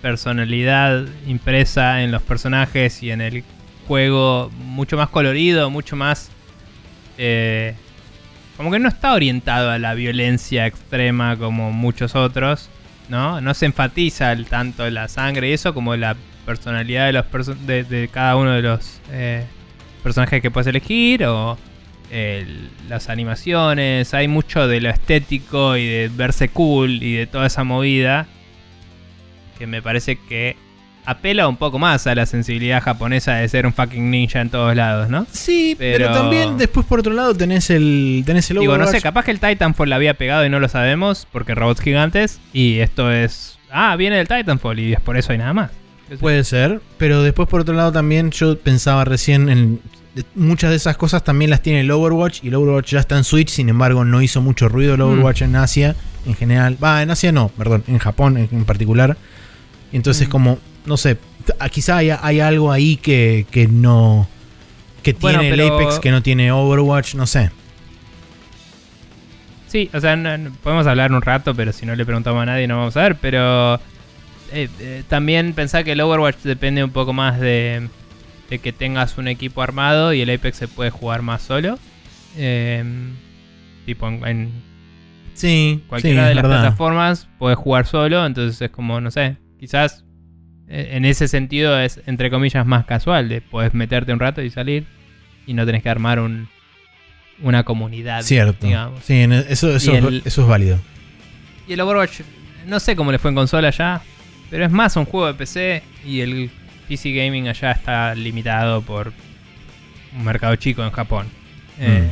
personalidad 0.00 1.04
impresa 1.26 2.02
en 2.02 2.12
los 2.12 2.22
personajes 2.22 3.02
y 3.02 3.10
en 3.10 3.20
el 3.20 3.42
juego 3.88 4.50
mucho 4.58 4.96
más 4.96 5.08
colorido, 5.08 5.70
mucho 5.70 5.96
más... 5.96 6.30
eh, 7.18 7.74
como 8.56 8.70
que 8.70 8.78
no 8.78 8.88
está 8.88 9.12
orientado 9.14 9.70
a 9.72 9.78
la 9.80 9.94
violencia 9.94 10.66
extrema 10.66 11.36
como 11.36 11.72
muchos 11.72 12.14
otros, 12.14 12.68
¿no? 13.08 13.40
No 13.40 13.52
se 13.52 13.66
enfatiza 13.66 14.32
tanto 14.48 14.88
la 14.90 15.08
sangre 15.08 15.48
y 15.50 15.52
eso 15.54 15.74
como 15.74 15.96
la 15.96 16.14
personalidad 16.46 17.06
de, 17.06 17.12
los 17.12 17.24
perso- 17.26 17.56
de, 17.56 17.84
de 17.84 18.08
cada 18.08 18.36
uno 18.36 18.52
de 18.52 18.62
los 18.62 19.00
eh, 19.10 19.44
personajes 20.02 20.40
que 20.42 20.50
puedes 20.50 20.66
elegir 20.66 21.24
o 21.24 21.56
el- 22.10 22.68
las 22.88 23.08
animaciones. 23.08 24.12
Hay 24.14 24.28
mucho 24.28 24.68
de 24.68 24.80
lo 24.80 24.90
estético 24.90 25.76
y 25.76 25.86
de 25.86 26.10
verse 26.14 26.48
cool 26.48 27.02
y 27.02 27.14
de 27.14 27.26
toda 27.26 27.46
esa 27.46 27.64
movida 27.64 28.26
que 29.58 29.66
me 29.66 29.80
parece 29.82 30.16
que 30.28 30.56
apela 31.06 31.48
un 31.48 31.56
poco 31.58 31.78
más 31.78 32.06
a 32.06 32.14
la 32.14 32.24
sensibilidad 32.26 32.82
japonesa 32.82 33.34
de 33.34 33.48
ser 33.48 33.66
un 33.66 33.72
fucking 33.74 34.10
ninja 34.10 34.40
en 34.40 34.48
todos 34.48 34.74
lados, 34.74 35.08
¿no? 35.10 35.26
Sí, 35.30 35.76
pero, 35.78 36.06
Pero- 36.06 36.12
también 36.14 36.56
después 36.56 36.86
por 36.86 37.00
otro 37.00 37.12
lado 37.12 37.34
tenés 37.34 37.68
el 37.70 38.22
tenés 38.26 38.50
el 38.50 38.58
Digo, 38.58 38.76
no 38.78 38.86
sé, 38.86 39.00
capaz 39.02 39.24
que 39.24 39.30
el 39.30 39.38
Titanfall 39.40 39.90
la 39.90 39.96
había 39.96 40.14
pegado 40.14 40.44
y 40.46 40.48
no 40.50 40.60
lo 40.60 40.68
sabemos 40.68 41.26
porque 41.30 41.54
robots 41.54 41.80
gigantes 41.82 42.40
y 42.52 42.78
esto 42.78 43.12
es... 43.12 43.58
Ah, 43.70 43.96
viene 43.96 44.16
del 44.16 44.28
Titanfall 44.28 44.78
y 44.80 44.92
es 44.94 45.00
por 45.00 45.16
eso 45.18 45.32
hay 45.32 45.38
nada 45.38 45.52
más. 45.52 45.70
Puede 46.20 46.44
ser, 46.44 46.80
pero 46.98 47.22
después 47.22 47.48
por 47.48 47.62
otro 47.62 47.74
lado 47.74 47.90
también 47.92 48.30
yo 48.30 48.58
pensaba 48.58 49.04
recién 49.04 49.48
en 49.48 49.80
muchas 50.36 50.70
de 50.70 50.76
esas 50.76 50.96
cosas 50.96 51.24
también 51.24 51.50
las 51.50 51.60
tiene 51.62 51.80
el 51.80 51.90
Overwatch 51.90 52.44
y 52.44 52.48
el 52.48 52.54
Overwatch 52.54 52.92
ya 52.92 53.00
está 53.00 53.16
en 53.16 53.24
Switch, 53.24 53.48
sin 53.48 53.68
embargo 53.68 54.04
no 54.04 54.22
hizo 54.22 54.40
mucho 54.40 54.68
ruido 54.68 54.94
el 54.94 55.00
Mm. 55.00 55.04
Overwatch 55.04 55.42
en 55.42 55.56
Asia 55.56 55.96
en 56.26 56.34
general. 56.34 56.76
Va, 56.82 57.02
en 57.02 57.10
Asia 57.10 57.32
no, 57.32 57.48
perdón, 57.48 57.82
en 57.88 57.98
Japón 57.98 58.36
en, 58.36 58.48
en 58.52 58.64
particular. 58.64 59.16
Entonces 59.92 60.28
Mm. 60.28 60.30
como, 60.30 60.58
no 60.86 60.96
sé, 60.96 61.16
ah, 61.58 61.68
quizá 61.68 61.96
hay, 61.96 62.10
hay 62.10 62.40
algo 62.40 62.70
ahí 62.70 62.96
que, 62.96 63.46
que 63.50 63.66
no... 63.66 64.28
Que 65.02 65.14
Bueno, 65.14 65.40
tiene 65.40 65.54
el 65.54 65.68
Apex 65.70 65.98
que 65.98 66.10
no 66.10 66.22
tiene 66.22 66.52
Overwatch, 66.52 67.14
no 67.16 67.26
sé. 67.26 67.50
Sí, 69.66 69.90
o 69.92 70.00
sea, 70.00 70.16
no- 70.16 70.36
no- 70.38 70.52
podemos 70.62 70.86
hablar 70.86 71.12
un 71.12 71.22
rato, 71.22 71.54
pero 71.54 71.72
si 71.72 71.84
no 71.86 71.94
le 71.96 72.04
preguntamos 72.06 72.42
a 72.42 72.46
nadie 72.46 72.66
no 72.68 72.78
vamos 72.78 72.96
a 72.96 73.02
ver. 73.02 73.16
Pero 73.16 73.80
eh, 74.54 74.68
eh, 74.80 75.02
también 75.08 75.52
pensar 75.52 75.84
que 75.84 75.92
el 75.92 76.00
Overwatch 76.00 76.38
depende 76.44 76.82
un 76.84 76.90
poco 76.90 77.12
más 77.12 77.38
de, 77.40 77.88
de 78.50 78.58
que 78.58 78.72
tengas 78.72 79.18
un 79.18 79.28
equipo 79.28 79.60
armado 79.62 80.12
y 80.12 80.20
el 80.20 80.30
Apex 80.30 80.56
se 80.56 80.68
puede 80.68 80.90
jugar 80.90 81.22
más 81.22 81.42
solo. 81.42 81.78
Eh, 82.36 82.82
tipo 83.86 84.08
en, 84.08 84.24
en 84.26 84.50
Sí, 85.34 85.82
cualquiera 85.88 86.22
sí, 86.22 86.28
de 86.28 86.34
las 86.36 86.42
verdad. 86.44 86.60
plataformas 86.62 87.28
puedes 87.38 87.58
jugar 87.58 87.86
solo, 87.86 88.24
entonces 88.24 88.60
es 88.62 88.70
como, 88.70 89.00
no 89.00 89.10
sé, 89.10 89.36
quizás 89.58 90.04
eh, 90.68 90.90
en 90.92 91.04
ese 91.04 91.26
sentido 91.28 91.78
es 91.78 92.00
entre 92.06 92.30
comillas 92.30 92.64
más 92.66 92.84
casual, 92.86 93.28
de 93.28 93.40
puedes 93.40 93.74
meterte 93.74 94.12
un 94.12 94.20
rato 94.20 94.42
y 94.42 94.50
salir 94.50 94.86
y 95.46 95.54
no 95.54 95.66
tenés 95.66 95.82
que 95.82 95.88
armar 95.90 96.20
un, 96.20 96.48
una 97.42 97.64
comunidad. 97.64 98.22
Cierto. 98.22 98.64
digamos. 98.66 99.00
Sí, 99.04 99.14
en- 99.20 99.32
eso, 99.32 99.70
el- 99.74 100.22
eso 100.24 100.42
es 100.42 100.48
válido. 100.48 100.78
Y 101.66 101.72
el 101.72 101.80
Overwatch, 101.80 102.20
no 102.66 102.78
sé 102.78 102.94
cómo 102.94 103.10
le 103.10 103.18
fue 103.18 103.30
en 103.30 103.34
consola 103.34 103.70
ya, 103.70 104.02
pero 104.50 104.64
es 104.64 104.70
más 104.70 104.96
un 104.96 105.04
juego 105.04 105.26
de 105.26 105.34
PC 105.34 105.82
y 106.04 106.20
el 106.20 106.50
PC 106.88 107.12
Gaming 107.12 107.48
allá 107.48 107.72
está 107.72 108.14
limitado 108.14 108.82
por 108.82 109.12
un 110.16 110.24
mercado 110.24 110.54
chico 110.56 110.84
en 110.84 110.90
Japón. 110.90 111.26
Eh, 111.80 112.08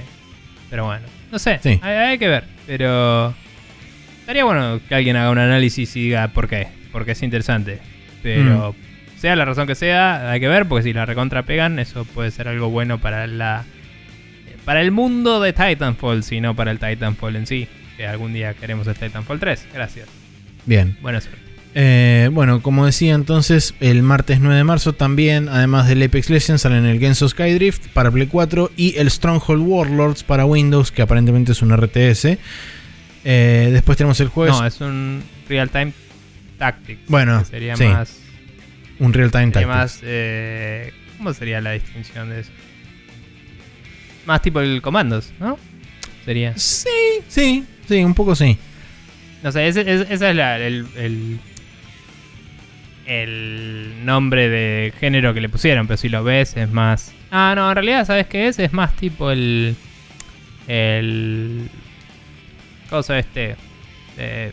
Pero 0.71 0.87
bueno, 0.87 1.07
no 1.31 1.39
sé, 1.39 1.61
Sí. 1.63 1.79
hay, 1.83 1.95
hay 1.97 2.19
que 2.19 2.29
ver, 2.29 2.45
pero 2.67 3.35
estaría 4.21 4.45
bueno 4.45 4.81
que 4.89 4.95
alguien 4.95 5.17
haga 5.17 5.31
un 5.31 5.39
análisis 5.39 5.95
y 5.97 6.03
diga 6.05 6.29
por 6.29 6.49
qué, 6.49 6.69
porque 6.91 7.13
es 7.13 7.23
interesante. 7.23 7.79
Pero 8.23 8.75
sea 9.19 9.37
la 9.37 9.45
razón 9.45 9.67
que 9.67 9.75
sea, 9.75 10.31
hay 10.31 10.41
que 10.41 10.49
ver, 10.49 10.67
porque 10.67 10.85
si 10.85 10.93
la 10.93 11.05
recontra 11.07 11.43
pegan, 11.45 11.79
eso 11.79 12.05
puede 12.07 12.31
ser 12.31 12.49
algo 12.49 12.71
bueno 12.71 12.99
para 12.99 13.27
la 13.27 13.65
para 14.65 14.81
el 14.81 14.93
mundo 14.93 15.41
de 15.41 15.53
Titanfall, 15.53 16.23
si 16.23 16.41
no 16.41 16.55
para 16.57 16.71
el 16.71 16.79
Titanfall 16.79 17.37
en 17.37 17.47
sí. 17.47 17.69
Que 17.97 18.07
algún 18.07 18.33
día 18.33 18.55
queremos 18.55 18.87
el 18.87 18.95
Titanfall 18.95 19.39
3. 19.41 19.67
Gracias. 19.75 20.09
Bien. 20.67 20.97
Buena 21.03 21.21
suerte. 21.21 21.43
Eh, 21.75 22.29
bueno, 22.33 22.61
como 22.61 22.85
decía 22.85 23.15
entonces, 23.15 23.75
el 23.81 24.03
martes 24.03 24.41
9 24.41 24.57
de 24.57 24.65
marzo 24.65 24.93
también, 24.93 25.49
además 25.49 25.89
del 25.89 26.03
Apex 26.03 26.29
Legends, 26.29 26.63
salen 26.63 26.85
el 26.85 26.99
Genso 27.01 27.29
Skydrift 27.29 27.89
para 27.95 28.11
Play 28.11 28.27
4 28.27 28.73
y 28.77 28.97
el 28.99 29.11
Stronghold 29.11 29.63
Warlords 29.67 30.23
para 30.23 30.45
Windows, 30.45 30.93
que 30.93 31.01
aparentemente 31.03 31.53
es 31.53 31.63
un 31.63 31.75
RTS. 31.75 32.37
Eh, 33.25 33.71
después 33.73 33.97
tenemos 33.97 34.21
el 34.21 34.29
jueves 34.29 34.55
no, 34.55 34.67
es 34.67 34.81
un 34.81 35.23
Real 35.49 35.71
Time 35.71 35.93
Tactics. 36.59 37.07
Bueno, 37.09 37.43
sería 37.45 37.75
sí, 37.77 37.85
más. 37.85 38.19
un 38.99 39.13
Real 39.15 39.31
Time 39.31 39.53
sería 39.53 39.69
Tactics. 39.69 39.69
más 39.69 40.01
eh, 40.03 40.93
¿Cómo 41.17 41.33
sería 41.33 41.61
la 41.63 41.73
distinción 41.73 42.29
de 42.31 42.41
eso? 42.41 42.51
Más 44.27 44.43
tipo 44.43 44.61
el 44.61 44.83
comandos, 44.83 45.33
¿no? 45.41 45.59
Sería. 46.25 46.53
Sí, 46.57 46.89
sí, 47.29 47.65
sí, 47.89 48.05
un 48.05 48.15
poco 48.15 48.35
sí. 48.37 48.59
No 49.43 49.51
sé, 49.51 49.67
ese, 49.69 49.81
ese- 49.81 50.13
ese 50.13 50.31
es 50.31 50.37
la- 50.37 50.59
el, 50.59 50.87
el, 50.97 51.41
el 53.07 54.05
nombre 54.05 54.49
de 54.49 54.93
género 54.99 55.35
que 55.35 55.41
le 55.41 55.49
pusieron, 55.49 55.87
pero 55.87 55.97
si 55.97 56.09
lo 56.09 56.25
ves 56.25 56.57
es 56.57 56.71
más... 56.71 57.13
Ah, 57.31 57.55
no, 57.57 57.69
en 57.69 57.75
realidad, 57.75 58.07
¿sabes 58.07 58.27
qué 58.27 58.49
es? 58.49 58.59
Es 58.59 58.73
más 58.73 58.95
tipo 58.95 59.31
el... 59.31 59.77
El... 60.69 61.69
Cosa 62.91 63.19
este... 63.19 63.57
De 64.17 64.53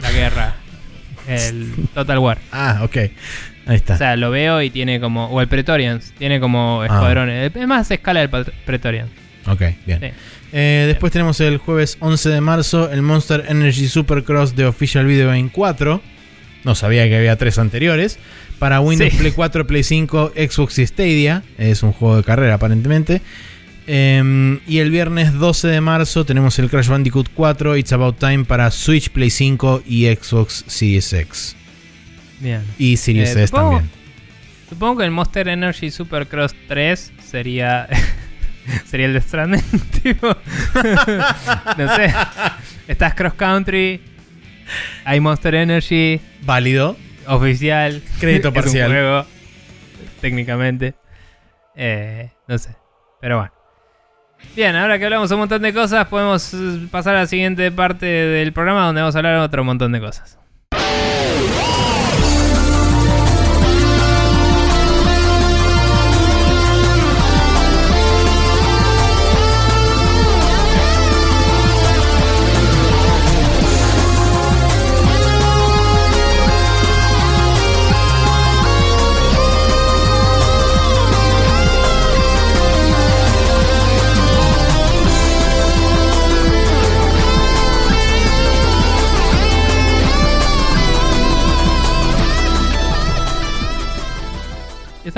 la 0.00 0.10
guerra. 0.10 0.56
El 1.28 1.72
Total 1.94 2.18
War. 2.18 2.38
Ah, 2.50 2.80
ok. 2.82 2.96
Ahí 3.66 3.76
está. 3.76 3.94
O 3.94 3.98
sea, 3.98 4.16
lo 4.16 4.30
veo 4.30 4.60
y 4.62 4.70
tiene 4.70 5.00
como... 5.00 5.26
O 5.26 5.40
el 5.40 5.48
Pretorians. 5.48 6.12
Tiene 6.18 6.40
como 6.40 6.82
escuadrones. 6.84 7.54
Es 7.54 7.66
más 7.68 7.90
escala 7.90 8.20
del 8.20 8.30
Pretorians. 8.64 9.10
ok, 9.46 9.62
bien. 9.86 10.00
Sí. 10.00 10.06
Eh, 10.52 10.84
después 10.86 11.12
tenemos 11.12 11.40
el 11.40 11.56
jueves 11.56 11.96
11 12.00 12.28
de 12.28 12.40
marzo 12.42 12.90
el 12.90 13.00
Monster 13.00 13.46
Energy 13.48 13.88
Supercross 13.88 14.54
de 14.54 14.66
Official 14.66 15.06
Video 15.06 15.28
Game 15.28 15.50
4. 15.50 16.02
No 16.64 16.74
sabía 16.74 17.08
que 17.08 17.16
había 17.16 17.36
tres 17.36 17.58
anteriores. 17.58 18.18
Para 18.58 18.80
Windows 18.80 19.10
Sí. 19.12 19.18
Play 19.18 19.32
4, 19.32 19.66
Play 19.66 19.82
5, 19.82 20.32
Xbox 20.36 20.78
y 20.78 20.86
Stadia. 20.86 21.42
Es 21.58 21.82
un 21.82 21.92
juego 21.92 22.16
de 22.18 22.22
carrera 22.24 22.54
aparentemente. 22.54 23.20
Eh, 23.88 24.60
y 24.68 24.78
el 24.78 24.90
viernes 24.92 25.32
12 25.34 25.66
de 25.66 25.80
marzo 25.80 26.24
tenemos 26.24 26.56
el 26.60 26.70
Crash 26.70 26.86
Bandicoot 26.86 27.28
4, 27.34 27.76
It's 27.76 27.92
About 27.92 28.16
Time 28.18 28.44
para 28.44 28.70
Switch, 28.70 29.10
Play 29.10 29.30
5 29.30 29.82
y 29.86 30.06
Xbox 30.14 30.64
Series 30.68 31.12
X. 31.12 31.56
Bien. 32.38 32.62
Y 32.78 32.96
Series 32.96 33.30
Eh, 33.30 33.42
S 33.42 33.48
supongo- 33.52 33.70
también. 33.78 33.90
Supongo 34.68 34.98
que 34.98 35.04
el 35.04 35.10
Monster 35.10 35.48
Energy 35.48 35.90
Supercross 35.90 36.54
3 36.68 37.12
sería. 37.28 37.88
sería 38.86 39.06
el 39.06 39.14
de 39.14 39.20
Stranding. 39.20 39.62
tipo. 40.02 40.28
no 41.78 41.96
sé. 41.96 42.14
Estás 42.88 43.14
cross 43.14 43.34
country. 43.34 44.00
Hay 45.04 45.20
Monster 45.20 45.54
Energy. 45.54 46.20
Válido. 46.42 46.96
Oficial. 47.26 48.02
Crédito 48.20 48.48
es 48.50 48.54
parcial. 48.54 48.90
Un 48.90 48.96
juego. 48.96 49.26
Técnicamente. 50.20 50.94
Eh, 51.74 52.30
no 52.46 52.58
sé. 52.58 52.76
Pero 53.20 53.38
bueno. 53.38 53.52
Bien, 54.56 54.74
ahora 54.76 54.98
que 54.98 55.04
hablamos 55.04 55.30
un 55.30 55.38
montón 55.38 55.62
de 55.62 55.72
cosas, 55.72 56.06
podemos 56.08 56.52
eh, 56.52 56.88
pasar 56.90 57.14
a 57.14 57.20
la 57.20 57.26
siguiente 57.26 57.70
parte 57.70 58.06
del 58.06 58.52
programa 58.52 58.86
donde 58.86 59.00
vamos 59.00 59.14
a 59.14 59.18
hablar 59.18 59.36
otro 59.36 59.64
montón 59.64 59.92
de 59.92 60.00
cosas. 60.00 60.38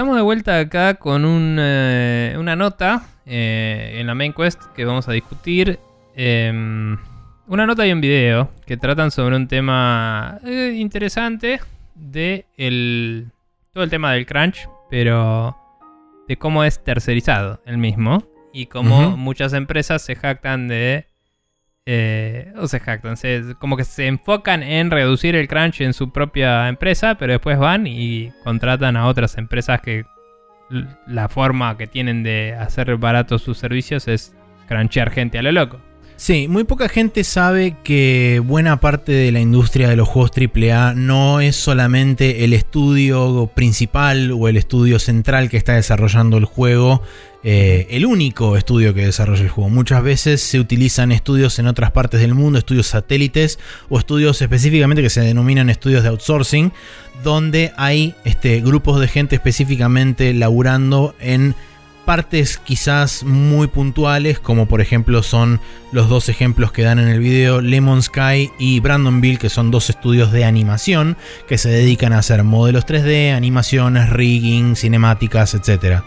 Vuelta 0.03 0.59
acá 0.59 0.95
con 0.95 1.25
un, 1.25 1.57
eh, 1.61 2.35
una 2.39 2.57
nota 2.57 3.07
eh, 3.27 3.97
en 3.99 4.07
la 4.07 4.15
main 4.15 4.33
quest 4.33 4.61
que 4.75 4.85
vamos 4.85 5.09
a 5.09 5.13
discutir. 5.13 5.79
Em, 6.17 6.99
una 7.47 7.67
nota 7.67 7.87
y 7.87 7.93
un 7.93 8.01
video 8.01 8.51
que 8.67 8.77
tratan 8.77 9.11
sobre 9.11 9.37
un 9.37 9.49
tema 9.49 10.39
eh, 10.45 10.75
interesante 10.77 11.61
de 11.95 12.47
el, 12.57 13.31
todo 13.73 13.85
el 13.85 13.91
tema 13.91 14.13
del 14.13 14.27
crunch, 14.27 14.69
pero 14.91 15.57
de 16.27 16.37
cómo 16.37 16.65
es 16.65 16.83
tercerizado 16.83 17.61
el 17.67 17.79
mismo 17.79 18.25
y 18.53 18.67
cómo 18.67 19.17
muchas 19.17 19.53
empresas 19.53 20.03
se 20.03 20.17
jactan 20.17 20.69
de... 20.69 21.07
eh, 21.87 22.53
o 22.57 22.67
se 22.67 22.81
jactan, 22.81 23.17
como 23.59 23.77
que 23.77 23.85
se 23.85 24.07
enfocan 24.07 24.63
en 24.63 24.91
reducir 24.91 25.37
el 25.37 25.49
crunch 25.49 25.83
en 25.83 25.93
su 25.93 26.11
propia 26.11 26.69
empresa, 26.69 27.17
pero 27.17 27.33
después 27.33 27.59
van 27.59 27.87
y 27.87 28.33
contratan 28.43 28.97
a 28.97 29.07
otras 29.07 29.37
empresas 29.37 29.81
que 29.83 30.07
la 31.07 31.29
forma 31.29 31.77
que 31.77 31.87
tienen 31.87 32.23
de 32.23 32.55
hacer 32.59 32.97
baratos 32.97 33.43
sus 33.43 33.59
servicios 33.59 34.09
es 34.09 34.35
crunchear 34.67 35.11
gente 35.11 35.39
a 35.39 35.43
lo 35.43 35.53
loco. 35.53 35.79
Sí, 36.17 36.47
muy 36.49 36.63
poca 36.63 36.89
gente 36.89 37.25
sabe 37.25 37.77
que 37.83 38.41
buena 38.45 38.79
parte 38.79 39.11
de 39.11 39.33
la 39.33 39.41
industria 39.41 39.89
de 39.89 39.97
los 39.97 40.09
juegos 40.09 40.31
AAA 40.31 40.95
no 40.95 41.41
es 41.41 41.57
solamente 41.57 42.45
el 42.45 42.53
estudio 42.53 43.51
principal 43.53 44.31
o 44.31 44.49
el 44.49 44.57
estudio 44.57 45.01
central 45.01 45.51
que 45.51 45.57
está 45.57 45.75
desarrollando 45.75 46.37
el 46.37 46.45
juego, 46.45 47.03
eh, 47.43 47.89
el 47.91 48.07
único 48.07 48.57
estudio 48.57 48.95
que 48.95 49.05
desarrolla 49.05 49.43
el 49.43 49.49
juego. 49.49 49.69
Muchas 49.71 50.05
veces 50.05 50.41
se 50.41 50.61
utilizan 50.61 51.11
estudios 51.11 51.59
en 51.59 51.67
otras 51.67 51.91
partes 51.91 52.21
del 52.21 52.35
mundo, 52.35 52.61
estudios 52.61 52.87
satélites 52.87 53.59
o 53.89 53.99
estudios 53.99 54.41
específicamente 54.41 55.03
que 55.03 55.11
se 55.11 55.21
denominan 55.21 55.69
estudios 55.69 56.05
de 56.05 56.11
outsourcing, 56.11 56.73
donde 57.25 57.73
hay 57.77 58.15
este, 58.25 58.61
grupos 58.61 59.01
de 59.01 59.09
gente 59.09 59.35
específicamente 59.35 60.33
laburando 60.33 61.17
en 61.19 61.57
partes 62.05 62.59
quizás 62.59 63.25
muy 63.25 63.67
puntuales, 63.67 64.39
como 64.39 64.67
por 64.67 64.81
ejemplo 64.81 65.23
son 65.23 65.61
los 65.93 66.09
dos 66.09 66.29
ejemplos 66.29 66.73
que 66.73 66.83
dan 66.83 66.99
en 66.99 67.09
el 67.09 67.21
video, 67.21 67.61
Lemon 67.61 68.03
Sky 68.03 68.51
y 68.59 68.81
Brandonville, 68.81 69.39
que 69.39 69.49
son 69.49 69.71
dos 69.71 69.91
estudios 69.91 70.33
de 70.33 70.45
animación 70.45 71.17
que 71.49 71.59
se 71.59 71.69
dedican 71.69 72.13
a 72.13 72.19
hacer 72.19 72.45
modelos 72.45 72.87
3D, 72.87 73.35
animaciones, 73.35 74.11
rigging, 74.11 74.77
cinemáticas, 74.77 75.55
etc. 75.55 76.03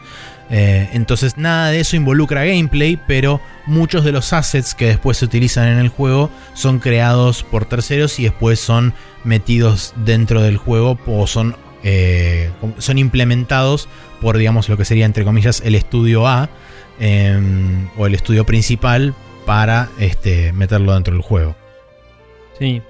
Eh, 0.49 0.89
entonces 0.93 1.37
nada 1.37 1.71
de 1.71 1.81
eso 1.81 1.95
involucra 1.95 2.45
gameplay, 2.45 2.99
pero 3.07 3.41
muchos 3.65 4.05
de 4.05 4.11
los 4.11 4.31
assets 4.33 4.75
que 4.75 4.87
después 4.87 5.17
se 5.17 5.25
utilizan 5.25 5.67
en 5.67 5.77
el 5.79 5.89
juego 5.89 6.29
son 6.53 6.79
creados 6.79 7.43
por 7.43 7.65
terceros 7.65 8.19
y 8.19 8.23
después 8.23 8.59
son 8.59 8.93
metidos 9.23 9.93
dentro 9.97 10.41
del 10.41 10.57
juego 10.57 10.97
o 11.05 11.27
son, 11.27 11.55
eh, 11.83 12.49
son 12.77 12.97
implementados 12.97 13.87
por, 14.21 14.37
digamos, 14.37 14.69
lo 14.69 14.77
que 14.77 14.85
sería, 14.85 15.05
entre 15.05 15.23
comillas, 15.23 15.61
el 15.65 15.75
estudio 15.75 16.27
A 16.27 16.49
eh, 16.99 17.39
o 17.97 18.07
el 18.07 18.15
estudio 18.15 18.45
principal 18.45 19.13
para 19.45 19.89
este, 19.99 20.51
meterlo 20.53 20.93
dentro 20.93 21.13
del 21.13 21.21
juego. 21.21 21.55
Sí, 22.59 22.81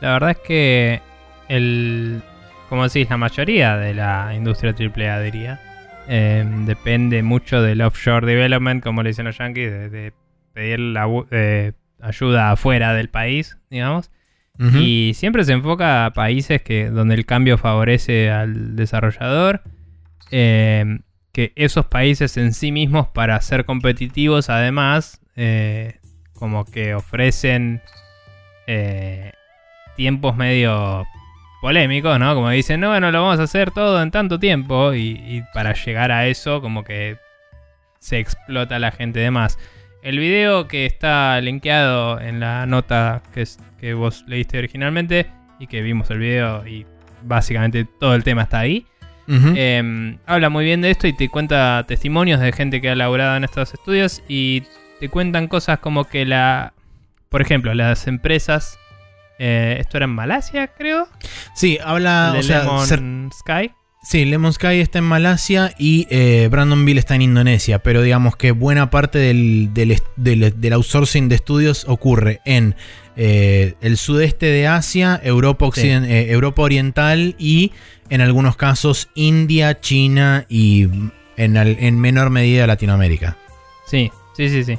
la 0.00 0.12
verdad 0.12 0.30
es 0.30 0.38
que 0.38 1.00
el, 1.48 2.22
como 2.68 2.84
decís, 2.84 3.10
la 3.10 3.16
mayoría 3.16 3.76
de 3.76 3.94
la 3.94 4.32
industria 4.34 4.74
AAA 4.78 5.20
diría, 5.20 5.60
eh, 6.08 6.44
depende 6.64 7.22
mucho 7.22 7.60
del 7.60 7.82
offshore 7.82 8.26
development, 8.26 8.82
como 8.82 9.02
le 9.02 9.10
dicen 9.10 9.26
los 9.26 9.38
yankees, 9.38 9.70
de, 9.70 9.88
de 9.90 10.12
pedir 10.54 10.78
la, 10.78 11.06
eh, 11.30 11.72
ayuda 12.00 12.52
afuera 12.52 12.94
del 12.94 13.08
país, 13.08 13.58
digamos. 13.70 14.10
Y 14.58 15.12
siempre 15.14 15.44
se 15.44 15.52
enfoca 15.52 16.06
a 16.06 16.12
países 16.12 16.62
que, 16.62 16.90
donde 16.90 17.14
el 17.14 17.26
cambio 17.26 17.58
favorece 17.58 18.30
al 18.30 18.74
desarrollador. 18.74 19.62
eh, 20.30 20.98
que 21.32 21.52
esos 21.54 21.86
países 21.86 22.36
en 22.36 22.52
sí 22.52 22.72
mismos, 22.72 23.08
para 23.08 23.40
ser 23.40 23.64
competitivos, 23.64 24.50
además, 24.50 25.20
eh, 25.36 26.00
como 26.32 26.64
que 26.64 26.94
ofrecen 26.94 27.80
eh, 28.66 29.32
tiempos 29.96 30.36
medio 30.36 31.06
polémicos, 31.60 32.18
¿no? 32.18 32.34
Como 32.34 32.50
dicen, 32.50 32.80
no, 32.80 32.88
bueno, 32.88 33.12
lo 33.12 33.22
vamos 33.22 33.38
a 33.40 33.44
hacer 33.44 33.70
todo 33.70 34.02
en 34.02 34.10
tanto 34.10 34.38
tiempo. 34.38 34.94
Y, 34.94 35.20
y 35.26 35.44
para 35.54 35.74
llegar 35.74 36.10
a 36.10 36.26
eso, 36.26 36.60
como 36.60 36.82
que 36.82 37.18
se 38.00 38.18
explota 38.18 38.78
la 38.78 38.90
gente 38.90 39.20
de 39.20 39.30
más. 39.30 39.58
El 40.02 40.18
video 40.18 40.68
que 40.68 40.86
está 40.86 41.40
linkeado 41.40 42.20
en 42.20 42.40
la 42.40 42.66
nota 42.66 43.22
que, 43.34 43.42
es- 43.42 43.58
que 43.80 43.94
vos 43.94 44.24
leíste 44.26 44.58
originalmente 44.58 45.26
y 45.58 45.66
que 45.66 45.82
vimos 45.82 46.10
el 46.10 46.18
video 46.18 46.66
y 46.66 46.86
básicamente 47.22 47.84
todo 47.98 48.14
el 48.14 48.22
tema 48.24 48.42
está 48.42 48.60
ahí. 48.60 48.86
Eh, 49.30 50.16
habla 50.24 50.48
muy 50.48 50.64
bien 50.64 50.80
de 50.80 50.90
esto 50.90 51.06
y 51.06 51.12
te 51.12 51.28
cuenta 51.28 51.84
testimonios 51.86 52.40
de 52.40 52.50
gente 52.52 52.80
que 52.80 52.88
ha 52.90 52.94
laburado 52.94 53.36
en 53.36 53.44
estos 53.44 53.74
estudios 53.74 54.22
y 54.26 54.62
te 55.00 55.08
cuentan 55.10 55.48
cosas 55.48 55.80
como 55.80 56.04
que 56.04 56.24
la... 56.24 56.72
Por 57.28 57.42
ejemplo, 57.42 57.74
las 57.74 58.06
empresas... 58.06 58.78
eh, 59.38 59.76
esto 59.80 59.98
era 59.98 60.04
en 60.04 60.10
Malasia, 60.12 60.68
creo. 60.68 61.08
sí, 61.54 61.78
habla, 61.84 62.32
de 62.32 62.38
o 62.38 62.42
Lemon 62.86 63.30
Sky. 63.32 63.70
Sí, 64.10 64.24
Lemon 64.24 64.54
Sky 64.54 64.80
está 64.80 65.00
en 65.00 65.04
Malasia 65.04 65.74
y 65.78 66.06
eh, 66.08 66.48
Brandonville 66.50 66.98
está 66.98 67.14
en 67.14 67.20
Indonesia, 67.20 67.80
pero 67.80 68.00
digamos 68.00 68.36
que 68.36 68.52
buena 68.52 68.88
parte 68.88 69.18
del, 69.18 69.74
del 69.74 70.00
del- 70.16 70.58
del 70.58 70.72
outsourcing 70.72 71.28
de 71.28 71.34
estudios 71.34 71.84
ocurre 71.86 72.40
en 72.46 72.74
eh, 73.16 73.74
el 73.82 73.98
sudeste 73.98 74.46
de 74.46 74.66
Asia, 74.66 75.20
Europa, 75.22 75.66
Occiden- 75.66 76.06
eh, 76.06 76.30
Europa 76.30 76.62
Oriental 76.62 77.34
y 77.38 77.72
en 78.08 78.22
algunos 78.22 78.56
casos 78.56 79.10
India, 79.14 79.78
China 79.78 80.46
y 80.48 80.88
en, 81.36 81.58
al- 81.58 81.76
en 81.78 82.00
menor 82.00 82.30
medida 82.30 82.66
Latinoamérica. 82.66 83.36
Sí, 83.86 84.10
sí, 84.34 84.48
sí, 84.48 84.64
sí. 84.64 84.78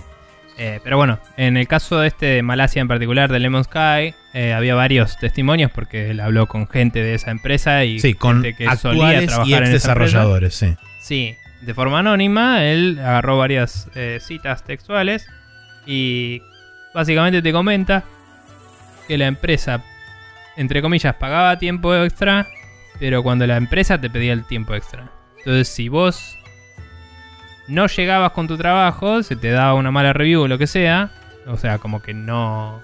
Eh, 0.61 0.81
pero 0.83 0.97
bueno, 0.97 1.19
en 1.37 1.55
el 1.55 1.69
caso 1.69 1.99
de 1.99 2.09
este 2.09 2.25
de 2.25 2.41
Malasia 2.43 2.81
en 2.81 2.89
particular, 2.89 3.31
de 3.31 3.39
Lemon 3.39 3.63
Sky, 3.63 4.13
eh, 4.33 4.51
había 4.53 4.75
varios 4.75 5.17
testimonios 5.17 5.71
porque 5.71 6.11
él 6.11 6.19
habló 6.19 6.47
con 6.47 6.67
gente 6.67 7.01
de 7.01 7.13
esa 7.13 7.31
empresa 7.31 7.85
y 7.85 7.99
Sí, 7.99 8.13
con 8.13 8.43
gente 8.43 8.55
que 8.55 8.75
solía 8.75 9.23
y 9.23 9.27
trabajar 9.27 9.61
ex 9.61 9.67
en 9.67 9.73
desarrolladores, 9.73 10.53
sí. 10.53 10.75
Sí, 10.99 11.37
de 11.61 11.73
forma 11.73 11.99
anónima, 11.99 12.65
él 12.65 12.99
agarró 12.99 13.37
varias 13.37 13.89
eh, 13.95 14.19
citas 14.21 14.65
textuales 14.65 15.27
y 15.85 16.41
básicamente 16.93 17.41
te 17.41 17.53
comenta 17.53 18.03
que 19.07 19.17
la 19.17 19.27
empresa, 19.27 19.81
entre 20.57 20.81
comillas, 20.81 21.15
pagaba 21.15 21.57
tiempo 21.57 21.95
extra, 21.95 22.47
pero 22.99 23.23
cuando 23.23 23.47
la 23.47 23.55
empresa 23.55 23.99
te 23.99 24.09
pedía 24.09 24.33
el 24.33 24.45
tiempo 24.45 24.75
extra. 24.75 25.09
Entonces, 25.37 25.69
si 25.69 25.87
vos 25.87 26.37
no 27.69 27.87
llegabas 27.87 28.31
con 28.31 28.47
tu 28.47 28.57
trabajo, 28.57 29.23
se 29.23 29.35
te 29.35 29.49
daba 29.51 29.75
una 29.75 29.91
mala 29.91 30.13
review 30.13 30.41
o 30.41 30.47
lo 30.47 30.57
que 30.57 30.67
sea, 30.67 31.11
o 31.47 31.57
sea, 31.57 31.77
como 31.77 32.01
que 32.01 32.13
no 32.13 32.81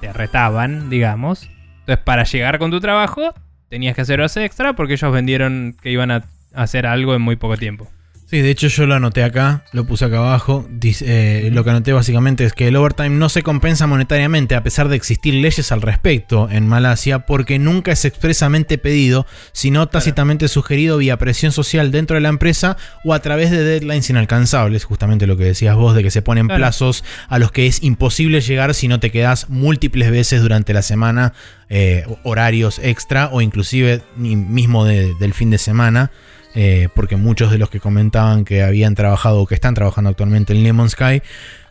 te 0.00 0.12
retaban, 0.12 0.88
digamos. 0.88 1.50
Entonces, 1.80 2.04
para 2.04 2.24
llegar 2.24 2.58
con 2.58 2.70
tu 2.70 2.80
trabajo, 2.80 3.34
tenías 3.68 3.94
que 3.94 4.02
hacer 4.02 4.20
horas 4.20 4.36
extra 4.36 4.74
porque 4.74 4.94
ellos 4.94 5.12
vendieron 5.12 5.76
que 5.80 5.90
iban 5.90 6.10
a 6.10 6.24
hacer 6.54 6.86
algo 6.86 7.14
en 7.14 7.22
muy 7.22 7.36
poco 7.36 7.56
tiempo. 7.56 7.88
Sí, 8.28 8.40
de 8.40 8.50
hecho 8.50 8.66
yo 8.66 8.86
lo 8.86 8.96
anoté 8.96 9.22
acá, 9.22 9.62
lo 9.72 9.86
puse 9.86 10.04
acá 10.04 10.18
abajo. 10.18 10.66
Dice, 10.68 11.46
eh, 11.46 11.50
lo 11.52 11.62
que 11.62 11.70
anoté 11.70 11.92
básicamente 11.92 12.44
es 12.44 12.54
que 12.54 12.66
el 12.66 12.74
overtime 12.74 13.10
no 13.10 13.28
se 13.28 13.44
compensa 13.44 13.86
monetariamente 13.86 14.56
a 14.56 14.64
pesar 14.64 14.88
de 14.88 14.96
existir 14.96 15.32
leyes 15.34 15.70
al 15.70 15.80
respecto 15.80 16.48
en 16.50 16.66
Malasia 16.66 17.20
porque 17.20 17.60
nunca 17.60 17.92
es 17.92 18.04
expresamente 18.04 18.78
pedido, 18.78 19.26
sino 19.52 19.86
tácitamente 19.86 20.48
sugerido 20.48 20.98
vía 20.98 21.18
presión 21.18 21.52
social 21.52 21.92
dentro 21.92 22.14
de 22.16 22.20
la 22.20 22.28
empresa 22.28 22.76
o 23.04 23.14
a 23.14 23.20
través 23.20 23.52
de 23.52 23.62
deadlines 23.62 24.10
inalcanzables, 24.10 24.84
justamente 24.84 25.28
lo 25.28 25.36
que 25.36 25.44
decías 25.44 25.76
vos 25.76 25.94
de 25.94 26.02
que 26.02 26.10
se 26.10 26.20
ponen 26.20 26.46
Claro. 26.46 26.58
plazos 26.58 27.04
a 27.28 27.38
los 27.38 27.52
que 27.52 27.68
es 27.68 27.80
imposible 27.84 28.40
llegar 28.40 28.74
si 28.74 28.88
no 28.88 28.98
te 28.98 29.12
quedas 29.12 29.48
múltiples 29.50 30.10
veces 30.10 30.42
durante 30.42 30.72
la 30.74 30.82
semana, 30.82 31.32
eh, 31.68 32.04
horarios 32.24 32.80
extra 32.82 33.28
o 33.30 33.40
inclusive 33.40 34.02
mismo 34.16 34.84
de- 34.84 35.14
del 35.20 35.32
fin 35.32 35.50
de 35.50 35.58
semana 35.58 36.10
eh, 36.58 36.88
porque 36.94 37.16
muchos 37.16 37.50
de 37.50 37.58
los 37.58 37.68
que 37.68 37.80
comentaban 37.80 38.46
que 38.46 38.62
habían 38.62 38.94
trabajado 38.94 39.42
o 39.42 39.46
que 39.46 39.54
están 39.54 39.74
trabajando 39.74 40.08
actualmente 40.08 40.54
en 40.54 40.62
Lemon 40.62 40.88
Sky 40.88 41.20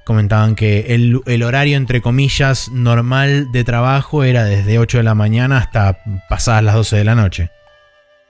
comentaban 0.03 0.53
que 0.53 0.94
el, 0.94 1.44
horario 1.44 1.76
entre 1.76 2.02
comillas 2.02 2.70
normal 2.70 3.52
de 3.52 3.64
trabajo 3.64 4.24
era 4.24 4.44
desde 4.44 4.78
8 4.78 4.99
de 4.99 5.03
la 5.03 5.16
mañana 5.16 5.57
hasta 5.57 5.98
pasadas 6.30 6.64
las 6.64 6.76
12 6.76 6.98
de 6.98 7.03
la 7.03 7.16
noche. 7.16 7.49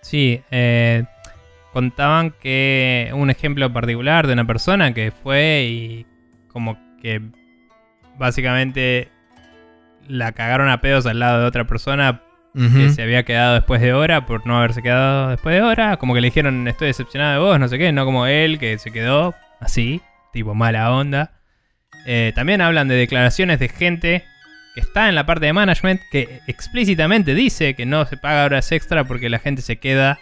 Sí, 0.01 0.41
eh, 0.49 1.03
contaban 1.73 2.31
que 2.31 3.11
un 3.13 3.29
ejemplo 3.29 3.73
particular 3.73 4.25
de 4.25 4.31
una 4.31 4.47
persona 4.47 4.93
que 4.93 5.11
fue 5.11 5.67
y 5.69 6.05
como 6.47 6.77
que 7.01 7.21
básicamente 8.17 9.09
la 10.07 10.31
cagaron 10.31 10.69
a 10.69 10.79
pedos 10.79 11.05
al 11.05 11.19
lado 11.19 11.41
de 11.41 11.47
otra 11.47 11.67
persona 11.67 12.21
Que 12.55 12.89
se 12.91 13.01
había 13.03 13.23
quedado 13.23 13.55
después 13.55 13.81
de 13.81 13.91
hora 13.93 14.25
por 14.25 14.47
no 14.47 14.57
haberse 14.57 14.81
quedado 14.81 15.29
después 15.29 15.53
de 15.55 15.61
hora. 15.61 15.97
Como 15.97 16.13
que 16.13 16.21
le 16.21 16.27
dijeron 16.27 16.67
estoy 16.69 16.87
decepcionado 16.87 17.33
de 17.33 17.39
vos, 17.49 17.59
no 17.59 17.67
sé 17.67 17.77
qué, 17.77 17.91
no 17.91 18.05
como 18.05 18.25
él 18.27 18.59
que 18.59 18.77
se 18.77 18.91
quedó 18.91 19.35
así, 19.59 20.01
tipo 20.31 20.55
mala 20.55 20.91
onda. 20.91 21.33
Eh, 22.05 22.31
también 22.35 22.61
hablan 22.61 22.87
de 22.87 22.95
declaraciones 22.95 23.59
de 23.59 23.67
gente 23.67 24.23
que 24.73 24.79
está 24.81 25.09
en 25.09 25.15
la 25.15 25.25
parte 25.25 25.45
de 25.47 25.53
management 25.53 26.01
que 26.11 26.39
explícitamente 26.47 27.33
dice 27.33 27.73
que 27.75 27.85
no 27.85 28.05
se 28.05 28.15
paga 28.17 28.45
horas 28.45 28.71
extra 28.71 29.03
porque 29.05 29.29
la 29.29 29.39
gente 29.39 29.61
se 29.61 29.77
queda 29.77 30.17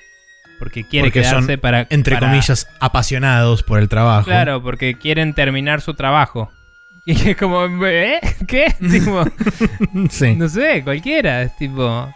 porque 0.59 0.83
quiere 0.87 1.07
Porque 1.07 1.23
son, 1.23 1.31
quedarse 1.45 1.57
para. 1.57 1.87
Entre 1.89 2.15
para- 2.15 2.27
comillas, 2.27 2.67
apasionados 2.79 3.63
por 3.63 3.79
el 3.79 3.89
trabajo. 3.89 4.25
Claro, 4.25 4.61
porque 4.63 4.95
quieren 4.97 5.33
terminar 5.33 5.81
su 5.81 5.93
trabajo. 5.93 6.51
Y 7.05 7.31
es 7.31 7.35
como, 7.35 7.65
¿eh? 7.85 8.21
¿Qué? 8.47 8.73
tipo, 8.91 9.25
Sí. 10.09 10.35
no 10.35 10.47
sé, 10.47 10.83
cualquiera. 10.85 11.41
Es 11.41 11.53
tipo. 11.57 12.09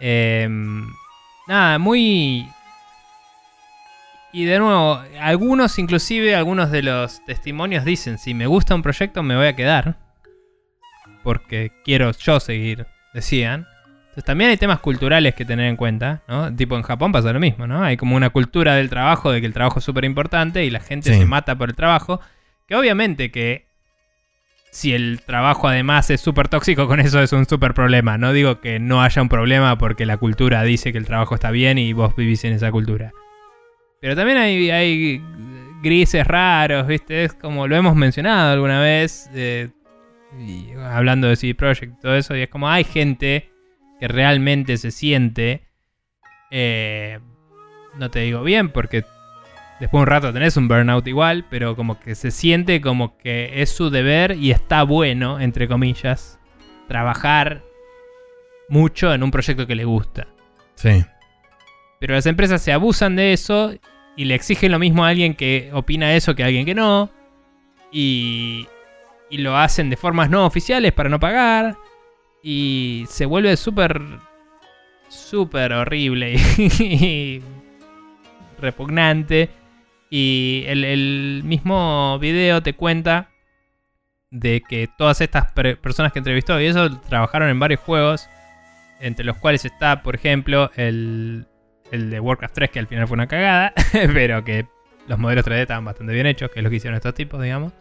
Em, 0.00 0.86
nada, 1.46 1.78
muy. 1.78 2.48
Y 4.32 4.44
de 4.44 4.58
nuevo, 4.58 5.00
algunos, 5.20 5.78
inclusive 5.78 6.34
algunos 6.36 6.70
de 6.70 6.82
los 6.82 7.24
testimonios 7.24 7.84
dicen: 7.84 8.18
si 8.18 8.34
me 8.34 8.46
gusta 8.46 8.74
un 8.74 8.82
proyecto, 8.82 9.22
me 9.22 9.36
voy 9.36 9.46
a 9.46 9.56
quedar. 9.56 9.96
Porque 11.22 11.72
quiero 11.84 12.12
yo 12.12 12.38
seguir, 12.40 12.86
decían. 13.14 13.66
Entonces 14.00 14.24
también 14.24 14.50
hay 14.50 14.56
temas 14.56 14.78
culturales 14.80 15.34
que 15.34 15.44
tener 15.44 15.66
en 15.66 15.76
cuenta, 15.76 16.22
¿no? 16.28 16.54
Tipo 16.54 16.76
en 16.76 16.82
Japón 16.82 17.12
pasa 17.12 17.32
lo 17.32 17.40
mismo, 17.40 17.66
¿no? 17.66 17.82
Hay 17.82 17.96
como 17.96 18.16
una 18.16 18.30
cultura 18.30 18.74
del 18.74 18.88
trabajo, 18.88 19.30
de 19.30 19.40
que 19.40 19.46
el 19.46 19.52
trabajo 19.52 19.78
es 19.80 19.84
súper 19.84 20.04
importante 20.04 20.64
y 20.64 20.70
la 20.70 20.80
gente 20.80 21.12
Sí. 21.12 21.18
se 21.20 21.26
mata 21.26 21.56
por 21.56 21.68
el 21.70 21.74
trabajo. 21.74 22.20
Que 22.66 22.76
obviamente 22.76 23.30
que 23.30 23.65
si 24.76 24.92
el 24.92 25.22
trabajo 25.22 25.68
además 25.68 26.10
es 26.10 26.20
súper 26.20 26.48
tóxico, 26.48 26.86
con 26.86 27.00
eso 27.00 27.22
es 27.22 27.32
un 27.32 27.46
súper 27.46 27.72
problema. 27.72 28.18
No 28.18 28.34
digo 28.34 28.60
que 28.60 28.78
no 28.78 29.02
haya 29.02 29.22
un 29.22 29.30
problema 29.30 29.78
porque 29.78 30.04
la 30.04 30.18
cultura 30.18 30.62
dice 30.64 30.92
que 30.92 30.98
el 30.98 31.06
trabajo 31.06 31.34
está 31.34 31.50
bien 31.50 31.78
y 31.78 31.94
vos 31.94 32.14
vivís 32.14 32.44
en 32.44 32.52
esa 32.52 32.70
cultura. 32.70 33.10
Pero 34.02 34.14
también 34.14 34.36
hay, 34.36 34.70
hay 34.70 35.22
grises 35.82 36.26
raros, 36.26 36.86
¿viste? 36.86 37.24
Es 37.24 37.32
como 37.32 37.66
lo 37.66 37.74
hemos 37.74 37.96
mencionado 37.96 38.52
alguna 38.52 38.78
vez, 38.78 39.30
eh, 39.34 39.70
hablando 40.90 41.28
de 41.28 41.36
CD 41.36 41.54
Projekt 41.54 41.94
y 41.94 42.00
todo 42.02 42.14
eso, 42.14 42.36
y 42.36 42.42
es 42.42 42.48
como 42.50 42.68
hay 42.68 42.84
gente 42.84 43.50
que 43.98 44.08
realmente 44.08 44.76
se 44.76 44.90
siente, 44.90 45.62
eh, 46.50 47.18
no 47.96 48.10
te 48.10 48.18
digo 48.20 48.42
bien, 48.42 48.68
porque 48.68 49.04
después 49.80 50.00
de 50.00 50.02
un 50.02 50.06
rato 50.06 50.32
tenés 50.32 50.56
un 50.56 50.68
burnout 50.68 51.06
igual, 51.06 51.44
pero 51.50 51.76
como 51.76 52.00
que 52.00 52.14
se 52.14 52.30
siente 52.30 52.80
como 52.80 53.16
que 53.18 53.62
es 53.62 53.70
su 53.70 53.90
deber 53.90 54.32
y 54.32 54.50
está 54.50 54.82
bueno, 54.82 55.40
entre 55.40 55.68
comillas, 55.68 56.38
trabajar 56.88 57.62
mucho 58.68 59.12
en 59.12 59.22
un 59.22 59.30
proyecto 59.30 59.66
que 59.66 59.74
le 59.74 59.84
gusta. 59.84 60.26
Sí. 60.74 61.04
Pero 62.00 62.14
las 62.14 62.26
empresas 62.26 62.62
se 62.62 62.72
abusan 62.72 63.16
de 63.16 63.32
eso 63.32 63.72
y 64.16 64.24
le 64.24 64.34
exigen 64.34 64.72
lo 64.72 64.78
mismo 64.78 65.04
a 65.04 65.08
alguien 65.08 65.34
que 65.34 65.70
opina 65.72 66.14
eso 66.14 66.34
que 66.34 66.42
a 66.42 66.46
alguien 66.46 66.66
que 66.66 66.74
no. 66.74 67.10
Y, 67.92 68.66
y 69.30 69.38
lo 69.38 69.56
hacen 69.56 69.90
de 69.90 69.96
formas 69.96 70.30
no 70.30 70.46
oficiales 70.46 70.92
para 70.92 71.08
no 71.08 71.20
pagar. 71.20 71.76
Y 72.42 73.04
se 73.08 73.26
vuelve 73.26 73.56
súper, 73.56 74.00
súper 75.08 75.72
horrible 75.72 76.34
y, 76.58 77.42
repugnante. 78.60 79.50
Y 80.18 80.64
el, 80.66 80.82
el 80.84 81.42
mismo 81.44 82.18
video 82.18 82.62
te 82.62 82.72
cuenta 82.72 83.28
de 84.30 84.62
que 84.66 84.88
todas 84.96 85.20
estas 85.20 85.52
per- 85.52 85.78
personas 85.78 86.10
que 86.12 86.20
entrevistó 86.20 86.58
y 86.58 86.64
eso 86.66 86.90
trabajaron 87.02 87.50
en 87.50 87.58
varios 87.60 87.80
juegos. 87.80 88.26
Entre 88.98 89.26
los 89.26 89.36
cuales 89.36 89.66
está, 89.66 90.02
por 90.02 90.14
ejemplo, 90.14 90.70
el, 90.74 91.46
el 91.92 92.08
de 92.08 92.18
Warcraft 92.18 92.54
3, 92.54 92.70
que 92.70 92.78
al 92.78 92.86
final 92.86 93.06
fue 93.06 93.16
una 93.16 93.26
cagada, 93.26 93.74
pero 94.14 94.42
que 94.42 94.64
los 95.06 95.18
modelos 95.18 95.44
3D 95.44 95.60
estaban 95.60 95.84
bastante 95.84 96.14
bien 96.14 96.24
hechos, 96.26 96.50
que 96.50 96.60
es 96.60 96.64
lo 96.64 96.70
que 96.70 96.76
hicieron 96.76 96.96
estos 96.96 97.12
tipos, 97.12 97.42
digamos. 97.42 97.74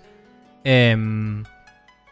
Em, 0.66 1.44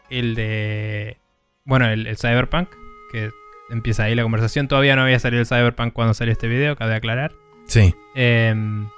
el 0.08 0.34
de. 0.34 1.18
Bueno, 1.66 1.86
el, 1.90 2.06
el 2.06 2.16
Cyberpunk, 2.16 2.70
que 3.12 3.28
empieza 3.68 4.04
ahí 4.04 4.14
la 4.14 4.22
conversación. 4.22 4.68
Todavía 4.68 4.96
no 4.96 5.02
había 5.02 5.18
salido 5.18 5.40
el 5.42 5.46
Cyberpunk 5.46 5.92
cuando 5.92 6.14
salió 6.14 6.32
este 6.32 6.48
video, 6.48 6.76
cabe 6.76 6.94
aclarar. 6.94 7.32
Sí. 7.66 7.94
Em, 8.14 8.88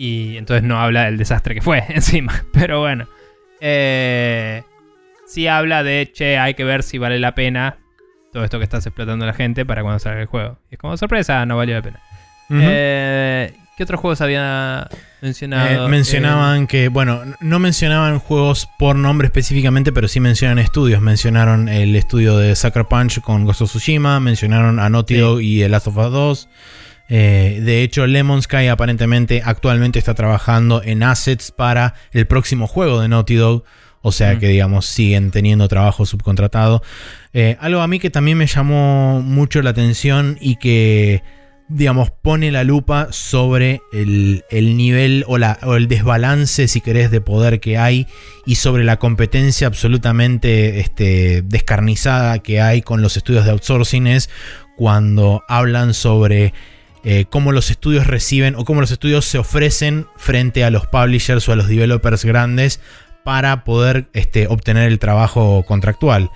y 0.00 0.38
entonces 0.38 0.62
no 0.62 0.80
habla 0.80 1.04
del 1.04 1.18
desastre 1.18 1.54
que 1.54 1.60
fue 1.60 1.84
encima. 1.90 2.42
Pero 2.54 2.80
bueno. 2.80 3.06
Eh, 3.60 4.62
sí 5.26 5.46
habla 5.46 5.82
de, 5.82 6.10
che, 6.10 6.38
hay 6.38 6.54
que 6.54 6.64
ver 6.64 6.82
si 6.82 6.96
vale 6.96 7.18
la 7.18 7.34
pena 7.34 7.76
todo 8.32 8.42
esto 8.42 8.56
que 8.56 8.64
estás 8.64 8.86
explotando 8.86 9.26
a 9.26 9.28
la 9.28 9.34
gente 9.34 9.66
para 9.66 9.82
cuando 9.82 9.98
salga 9.98 10.22
el 10.22 10.26
juego. 10.26 10.58
Y 10.70 10.76
es 10.76 10.80
como 10.80 10.96
sorpresa, 10.96 11.44
no 11.44 11.58
valió 11.58 11.74
la 11.74 11.82
pena. 11.82 12.00
Eh, 12.48 13.52
¿Qué 13.76 13.82
otros 13.82 14.00
juegos 14.00 14.22
había 14.22 14.88
mencionado? 15.20 15.86
Eh, 15.86 15.88
mencionaban 15.90 16.66
que, 16.66 16.88
bueno, 16.88 17.20
no 17.40 17.58
mencionaban 17.58 18.20
juegos 18.20 18.70
por 18.78 18.96
nombre 18.96 19.26
específicamente, 19.26 19.92
pero 19.92 20.08
sí 20.08 20.18
mencionan 20.18 20.58
estudios. 20.58 21.02
Mencionaron 21.02 21.68
el 21.68 21.94
estudio 21.94 22.38
de 22.38 22.56
Sucker 22.56 22.86
Punch 22.86 23.20
con 23.20 23.44
Ghost 23.44 23.60
of 23.60 23.68
Tsushima, 23.68 24.18
mencionaron 24.18 24.78
a 24.80 24.88
Naughty 24.88 25.14
Sí. 25.16 25.20
Dog 25.20 25.40
y 25.42 25.60
The 25.60 25.68
Last 25.68 25.88
of 25.88 25.98
Us 25.98 26.10
2. 26.10 26.48
Eh, 27.10 27.60
de 27.62 27.82
hecho, 27.82 28.06
Lemon 28.06 28.40
Sky 28.40 28.68
aparentemente 28.68 29.42
actualmente 29.44 29.98
está 29.98 30.14
trabajando 30.14 30.80
en 30.82 31.02
assets 31.02 31.50
para 31.50 31.94
el 32.12 32.26
próximo 32.26 32.66
juego 32.68 33.00
de 33.00 33.08
Naughty 33.08 33.34
Dog. 33.34 33.64
O 34.02 34.12
sea 34.12 34.34
Mm. 34.34 34.38
que, 34.38 34.48
digamos, 34.48 34.86
siguen 34.86 35.30
teniendo 35.30 35.68
trabajo 35.68 36.06
subcontratado. 36.06 36.82
Eh, 37.34 37.58
algo 37.60 37.80
a 37.82 37.86
mí 37.88 37.98
que 37.98 38.08
también 38.08 38.38
me 38.38 38.46
llamó 38.46 39.20
mucho 39.20 39.60
la 39.60 39.70
atención 39.70 40.38
y 40.40 40.56
que, 40.56 41.22
digamos, 41.68 42.10
pone 42.10 42.50
la 42.50 42.64
lupa 42.64 43.08
sobre 43.10 43.82
el, 43.92 44.44
el 44.48 44.78
nivel 44.78 45.24
o, 45.26 45.36
la, 45.36 45.58
o 45.64 45.74
el 45.74 45.86
desbalance, 45.86 46.66
si 46.66 46.80
querés, 46.80 47.10
de 47.10 47.20
poder 47.20 47.60
que 47.60 47.76
hay 47.76 48.06
y 48.46 48.54
sobre 48.54 48.84
la 48.84 48.98
competencia 48.98 49.66
absolutamente 49.66 50.80
este, 50.80 51.42
descarnizada 51.42 52.38
que 52.38 52.62
hay 52.62 52.80
con 52.80 53.02
los 53.02 53.18
estudios 53.18 53.44
de 53.44 53.50
outsourcing 53.50 54.06
es 54.06 54.30
cuando 54.76 55.42
hablan 55.46 55.92
sobre 55.92 56.54
eh, 57.04 57.24
cómo 57.30 57.52
los 57.52 57.70
estudios 57.70 58.06
reciben 58.06 58.54
o 58.56 58.64
cómo 58.64 58.80
los 58.80 58.90
estudios 58.90 59.24
se 59.24 59.38
ofrecen 59.38 60.06
frente 60.16 60.64
a 60.64 60.70
los 60.70 60.86
publishers 60.86 61.48
o 61.48 61.52
a 61.52 61.56
los 61.56 61.68
developers 61.68 62.24
grandes 62.24 62.80
para 63.24 63.64
poder 63.64 64.08
este, 64.12 64.46
obtener 64.48 64.88
el 64.88 64.98
trabajo 64.98 65.64
contractual. 65.66 66.30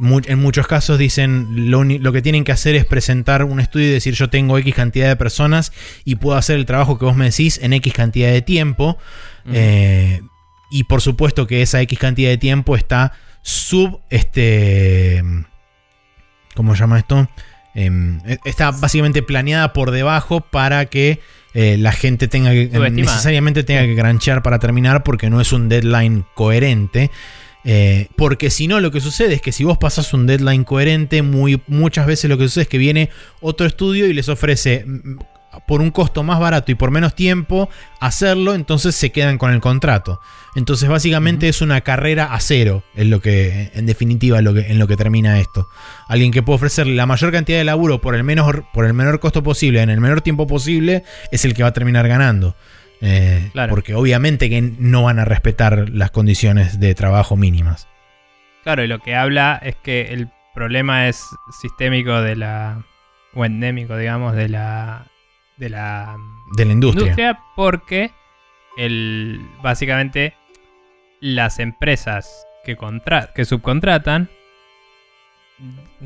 En 0.00 0.38
muchos 0.38 0.68
casos 0.68 0.96
dicen 0.96 1.70
lo, 1.70 2.12
que 2.12 2.22
tienen 2.22 2.44
que 2.44 2.52
hacer 2.52 2.76
es 2.76 2.84
presentar 2.84 3.42
un 3.42 3.58
estudio 3.58 3.88
y 3.88 3.90
decir 3.90 4.14
yo 4.14 4.30
tengo 4.30 4.56
X 4.56 4.72
cantidad 4.72 5.08
de 5.08 5.16
personas 5.16 5.72
y 6.04 6.16
puedo 6.16 6.36
hacer 6.36 6.56
el 6.56 6.66
trabajo 6.66 6.98
que 6.98 7.04
vos 7.04 7.16
me 7.16 7.24
decís 7.24 7.58
en 7.60 7.72
X 7.72 7.92
cantidad 7.94 8.30
de 8.30 8.40
tiempo. 8.40 8.96
Ujú. 9.44 9.54
Eh, 9.54 10.22
y 10.70 10.84
por 10.84 11.00
supuesto 11.00 11.48
que 11.48 11.62
esa 11.62 11.80
X 11.80 11.98
cantidad 11.98 12.30
de 12.30 12.38
tiempo 12.38 12.76
está 12.76 13.12
sub 13.42 14.00
este... 14.10 15.22
¿Cómo 16.54 16.74
se 16.74 16.80
llama 16.80 16.98
esto? 16.98 17.28
Em, 17.78 18.18
e- 18.26 18.40
está 18.44 18.72
básicamente 18.72 19.22
planeada 19.22 19.72
por 19.72 19.92
debajo 19.92 20.40
para 20.40 20.86
que 20.86 21.20
eh, 21.54 21.76
la 21.78 21.92
gente 21.92 22.26
tenga 22.26 22.50
que 22.50 22.68
necesariamente 22.90 23.62
tenga 23.62 23.82
que 23.82 23.94
granchear 23.94 24.42
para 24.42 24.58
terminar 24.58 25.04
porque 25.04 25.30
no 25.30 25.40
es 25.40 25.52
un 25.52 25.68
deadline 25.68 26.24
coherente. 26.34 27.12
Eh, 27.64 28.08
porque 28.16 28.50
si 28.50 28.66
no, 28.66 28.80
lo 28.80 28.90
que 28.90 29.00
sucede 29.00 29.34
es 29.34 29.42
que 29.42 29.52
si 29.52 29.62
vos 29.62 29.78
pasas 29.78 30.12
un 30.12 30.26
deadline 30.26 30.64
coherente, 30.64 31.22
muy, 31.22 31.62
muchas 31.68 32.06
veces 32.06 32.28
lo 32.28 32.36
que 32.36 32.44
sucede 32.44 32.62
es 32.62 32.68
que 32.68 32.78
viene 32.78 33.10
otro 33.40 33.66
estudio 33.66 34.06
y 34.06 34.12
les 34.12 34.28
ofrece 34.28 34.84
mm, 34.84 35.18
por 35.66 35.80
un 35.80 35.90
costo 35.90 36.22
más 36.22 36.38
barato 36.38 36.72
y 36.72 36.74
por 36.74 36.90
menos 36.90 37.14
tiempo 37.14 37.68
hacerlo, 38.00 38.54
entonces 38.54 38.94
se 38.94 39.10
quedan 39.12 39.38
con 39.38 39.52
el 39.52 39.60
contrato. 39.60 40.20
Entonces 40.54 40.88
básicamente 40.88 41.48
es 41.48 41.62
una 41.62 41.80
carrera 41.82 42.34
a 42.34 42.40
cero, 42.40 42.82
es 42.94 43.06
lo 43.06 43.20
que, 43.20 43.70
en 43.74 43.86
definitiva, 43.86 44.40
lo 44.42 44.54
que, 44.54 44.60
en 44.60 44.78
lo 44.78 44.86
que 44.86 44.96
termina 44.96 45.40
esto. 45.40 45.68
Alguien 46.08 46.32
que 46.32 46.42
puede 46.42 46.56
ofrecerle 46.56 46.94
la 46.94 47.06
mayor 47.06 47.32
cantidad 47.32 47.58
de 47.58 47.64
laburo 47.64 48.00
por 48.00 48.14
el, 48.14 48.24
menor, 48.24 48.64
por 48.72 48.84
el 48.84 48.94
menor 48.94 49.20
costo 49.20 49.42
posible, 49.42 49.82
en 49.82 49.90
el 49.90 50.00
menor 50.00 50.20
tiempo 50.20 50.46
posible, 50.46 51.04
es 51.30 51.44
el 51.44 51.54
que 51.54 51.62
va 51.62 51.70
a 51.70 51.72
terminar 51.72 52.08
ganando. 52.08 52.56
Eh, 53.00 53.50
Claro. 53.52 53.70
Porque 53.70 53.94
obviamente 53.94 54.50
que 54.50 54.60
no 54.60 55.04
van 55.04 55.18
a 55.18 55.24
respetar 55.24 55.88
las 55.90 56.10
condiciones 56.10 56.80
de 56.80 56.94
trabajo 56.94 57.36
mínimas. 57.36 57.88
Claro, 58.64 58.82
y 58.82 58.88
lo 58.88 58.98
que 58.98 59.14
habla 59.14 59.58
es 59.62 59.76
que 59.76 60.12
el 60.12 60.28
problema 60.54 61.08
es 61.08 61.24
sistémico 61.60 62.20
de 62.20 62.36
la. 62.36 62.84
o 63.34 63.44
endémico, 63.44 63.96
digamos, 63.96 64.34
de 64.34 64.48
la. 64.48 65.06
De 65.58 65.68
la 65.70 66.16
De 66.54 66.64
la 66.64 66.72
industria. 66.72 67.02
industria 67.02 67.40
porque 67.56 68.12
el, 68.76 69.40
básicamente 69.62 70.34
las 71.20 71.58
empresas 71.58 72.46
que, 72.64 72.76
contra- 72.76 73.32
que 73.34 73.44
subcontratan, 73.44 74.28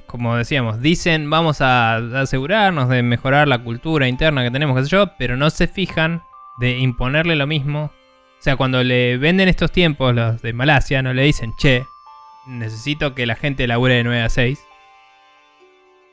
como 0.06 0.36
decíamos, 0.36 0.80
dicen 0.80 1.28
vamos 1.28 1.60
a 1.60 1.96
asegurarnos 2.20 2.88
de 2.88 3.02
mejorar 3.02 3.46
la 3.48 3.58
cultura 3.62 4.08
interna 4.08 4.42
que 4.42 4.50
tenemos, 4.50 4.76
qué 4.78 4.84
sé 4.84 4.90
yo, 4.90 5.14
pero 5.18 5.36
no 5.36 5.50
se 5.50 5.66
fijan 5.66 6.22
de 6.58 6.78
imponerle 6.78 7.36
lo 7.36 7.46
mismo. 7.46 7.84
O 8.38 8.42
sea, 8.42 8.56
cuando 8.56 8.82
le 8.82 9.18
venden 9.18 9.48
estos 9.48 9.70
tiempos 9.70 10.14
los 10.14 10.40
de 10.42 10.52
Malasia, 10.52 11.02
no 11.02 11.12
le 11.12 11.22
dicen, 11.22 11.52
che, 11.56 11.84
necesito 12.46 13.14
que 13.14 13.26
la 13.26 13.36
gente 13.36 13.66
labure 13.66 13.94
de 13.96 14.04
9 14.04 14.22
a 14.22 14.28
6 14.28 14.58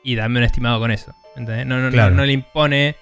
y 0.04 0.14
dame 0.14 0.38
un 0.38 0.44
estimado 0.44 0.78
con 0.78 0.90
eso. 0.90 1.12
¿entendés? 1.36 1.66
No, 1.66 1.78
no, 1.78 1.90
no- 1.90 2.10
no 2.10 2.24
le 2.24 2.32
impone 2.32 2.96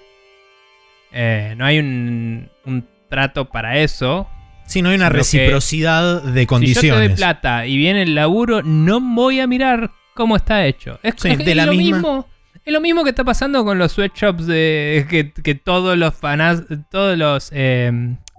eh, 1.13 1.55
no 1.57 1.65
hay 1.65 1.79
un, 1.79 2.49
un 2.65 2.87
trato 3.09 3.47
para 3.49 3.79
eso. 3.79 4.29
Sí, 4.67 4.83
no 4.83 4.91
hay 4.91 4.97
una 4.97 5.09
reciprocidad 5.09 6.23
de 6.23 6.31
Si 6.31 6.35
yo 6.35 6.35
te 6.41 6.47
condiciones. 6.47 7.09
doy 7.09 7.17
plata 7.17 7.67
y 7.67 7.77
viene 7.79 8.03
el 8.03 8.15
laburo, 8.15 8.63
no 8.63 9.01
voy 9.01 9.41
a 9.41 9.47
mirar 9.47 9.91
cómo 10.15 10.37
está 10.37 10.67
hecho. 10.67 10.99
Es, 11.03 11.15
Sí, 11.17 11.29
es 11.31 11.39
de 11.39 11.55
la 11.55 11.67
lo 11.67 11.73
misma- 11.73 11.97
mismo. 11.97 12.29
Es 12.65 12.73
lo 12.75 12.81
mismo 12.83 13.03
que 13.03 13.11
está 13.11 13.25
pasando 13.25 13.65
con 13.65 13.79
los 13.79 13.93
sweatshops 13.93 14.47
de 14.47 15.07
que, 15.09 15.33
que 15.33 15.55
todos 15.55 15.97
los 15.97 16.15
fanas, 16.15 16.65
todos 16.91 17.17
los, 17.17 17.49
eh, 17.55 17.91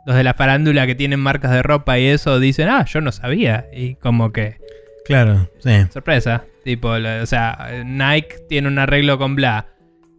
los 0.06 0.16
de 0.16 0.24
la 0.24 0.36
farándula 0.36 0.86
que 0.86 0.94
tienen 0.94 1.20
marcas 1.20 1.50
de 1.52 1.64
ropa 1.64 1.98
y 1.98 2.06
eso 2.06 2.40
dicen, 2.40 2.70
ah, 2.70 2.86
yo 2.86 3.02
no 3.02 3.12
sabía. 3.12 3.66
Y 3.74 3.96
como 3.96 4.32
que, 4.32 4.58
Claro, 5.06 5.50
sí. 5.64 5.72
sorpresa. 5.92 6.44
Tipo, 6.64 6.90
o 6.90 7.26
sea, 7.26 7.72
Nike 7.84 8.36
tiene 8.48 8.68
un 8.68 8.78
arreglo 8.78 9.18
con 9.18 9.34
bla, 9.36 9.66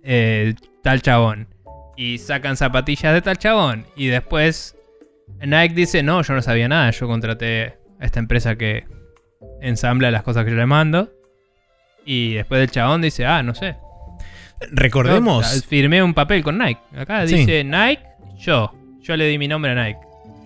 eh, 0.03 0.55
tal 0.83 1.03
chabón. 1.03 1.47
Y 2.01 2.17
sacan 2.17 2.57
zapatillas 2.57 3.13
de 3.13 3.21
tal 3.21 3.37
chabón. 3.37 3.85
Y 3.95 4.07
después 4.07 4.75
Nike 5.39 5.75
dice, 5.75 6.03
no, 6.03 6.23
yo 6.23 6.33
no 6.33 6.41
sabía 6.41 6.67
nada. 6.67 6.91
Yo 6.93 7.07
contraté 7.07 7.75
a 8.01 8.07
esta 8.07 8.21
empresa 8.21 8.57
que 8.57 8.85
ensambla 9.61 10.11
las 10.11 10.23
cosas 10.23 10.47
que 10.47 10.51
yo 10.51 10.57
le 10.57 10.65
mando. 10.65 11.13
Y 12.07 12.33
después 12.33 12.63
el 12.63 12.71
chabón 12.71 13.03
dice, 13.03 13.27
ah, 13.27 13.43
no 13.43 13.55
sé. 13.55 13.77
Recordemos. 14.73 15.55
Yo, 15.55 15.69
firmé 15.69 16.03
un 16.03 16.15
papel 16.15 16.43
con 16.43 16.57
Nike. 16.57 16.81
Acá 16.97 17.27
Sí. 17.27 17.35
dice 17.37 17.65
Nike, 17.65 18.03
yo. 18.39 18.73
Yo 19.03 19.15
le 19.19 19.27
di 19.27 19.37
mi 19.37 19.47
nombre 19.47 19.73
a 19.73 19.85
Nike. 19.85 20.01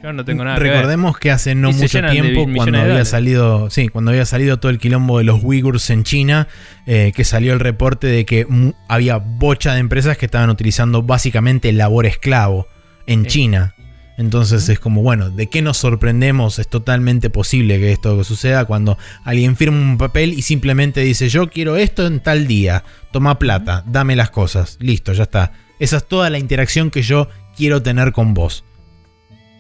Yo 0.05 0.13
no 0.13 0.23
tengo 0.23 0.45
nada 0.45 0.59
que 0.59 0.65
ver. 0.65 0.73
Recordemos 0.75 1.17
que 1.17 1.31
hace 1.31 1.55
no 1.55 1.71
Y 1.71 1.73
mucho 1.73 2.03
tiempo, 2.03 2.47
cuando 2.55 2.79
había 2.79 3.07
salido, 3.07 3.71
sí, 3.71 3.89
cuando 3.89 4.11
había 4.11 4.27
salido 4.27 4.59
todo 4.59 4.71
el 4.71 4.79
quilombo 4.79 5.17
de 5.17 5.25
los 5.25 5.43
Uyghurs 5.43 5.89
en 5.89 6.05
China, 6.05 6.47
eh, 6.85 7.13
que 7.17 7.25
salió 7.25 7.55
el 7.55 7.61
reporte 7.61 8.07
de 8.09 8.27
que 8.27 8.47
había 8.87 9.17
bocha 9.17 9.73
de 9.73 9.81
empresas 9.81 10.19
que 10.19 10.27
estaban 10.27 10.51
utilizando 10.51 11.03
básicamente 11.03 11.73
labor 11.73 12.05
esclavo 12.05 12.69
en 13.07 13.23
Sí. 13.23 13.29
China. 13.31 13.75
Entonces 14.19 14.69
es 14.69 14.79
como, 14.79 15.01
bueno, 15.01 15.31
¿de 15.31 15.47
qué 15.47 15.63
nos 15.63 15.79
sorprendemos? 15.79 16.59
Es 16.59 16.69
totalmente 16.69 17.31
posible 17.31 17.79
que 17.79 17.91
esto 17.91 18.23
suceda 18.25 18.67
cuando 18.67 18.99
alguien 19.25 19.57
firma 19.57 19.79
un 19.79 19.97
papel 19.97 20.35
y 20.35 20.43
simplemente 20.43 21.01
dice, 21.01 21.31
yo 21.31 21.49
quiero 21.49 21.77
esto 21.77 22.07
en 22.07 22.21
tal 22.21 22.47
día, 22.47 22.85
toma 23.11 23.39
plata, 23.39 23.85
dame 23.87 24.17
las 24.17 24.29
cosas, 24.29 24.77
listo, 24.81 25.15
ya 25.15 25.23
está. 25.23 25.53
Esa 25.81 25.97
es 25.97 26.07
toda 26.07 26.29
la 26.29 26.39
interacción 26.39 26.91
que 26.91 27.01
yo 27.01 27.29
quiero 27.57 27.83
tener 27.83 28.13
con 28.13 28.35
vos. 28.35 28.65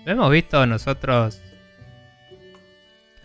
Lo 0.04 0.12
hemos 0.12 0.30
visto 0.30 0.66
nosotros. 0.66 1.40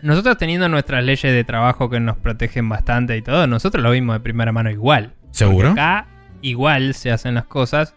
Nosotros 0.02 0.38
teniendo 0.38 0.68
nuestras 0.68 1.04
leyes 1.04 1.32
de 1.34 1.44
trabajo 1.44 1.90
que 1.90 2.00
nos 2.00 2.16
protegen 2.16 2.68
bastante 2.68 3.16
y 3.16 3.22
todo, 3.22 3.46
nosotros 3.46 3.82
lo 3.82 3.90
vimos 3.90 4.16
de 4.16 4.20
primera 4.20 4.50
mano 4.50 4.70
igual. 4.70 5.12
¿Seguro? 5.30 5.68
Porque 5.68 5.80
acá 5.80 6.06
igual 6.40 6.94
se 6.94 7.10
hacen 7.12 7.34
las 7.34 7.44
cosas. 7.44 7.94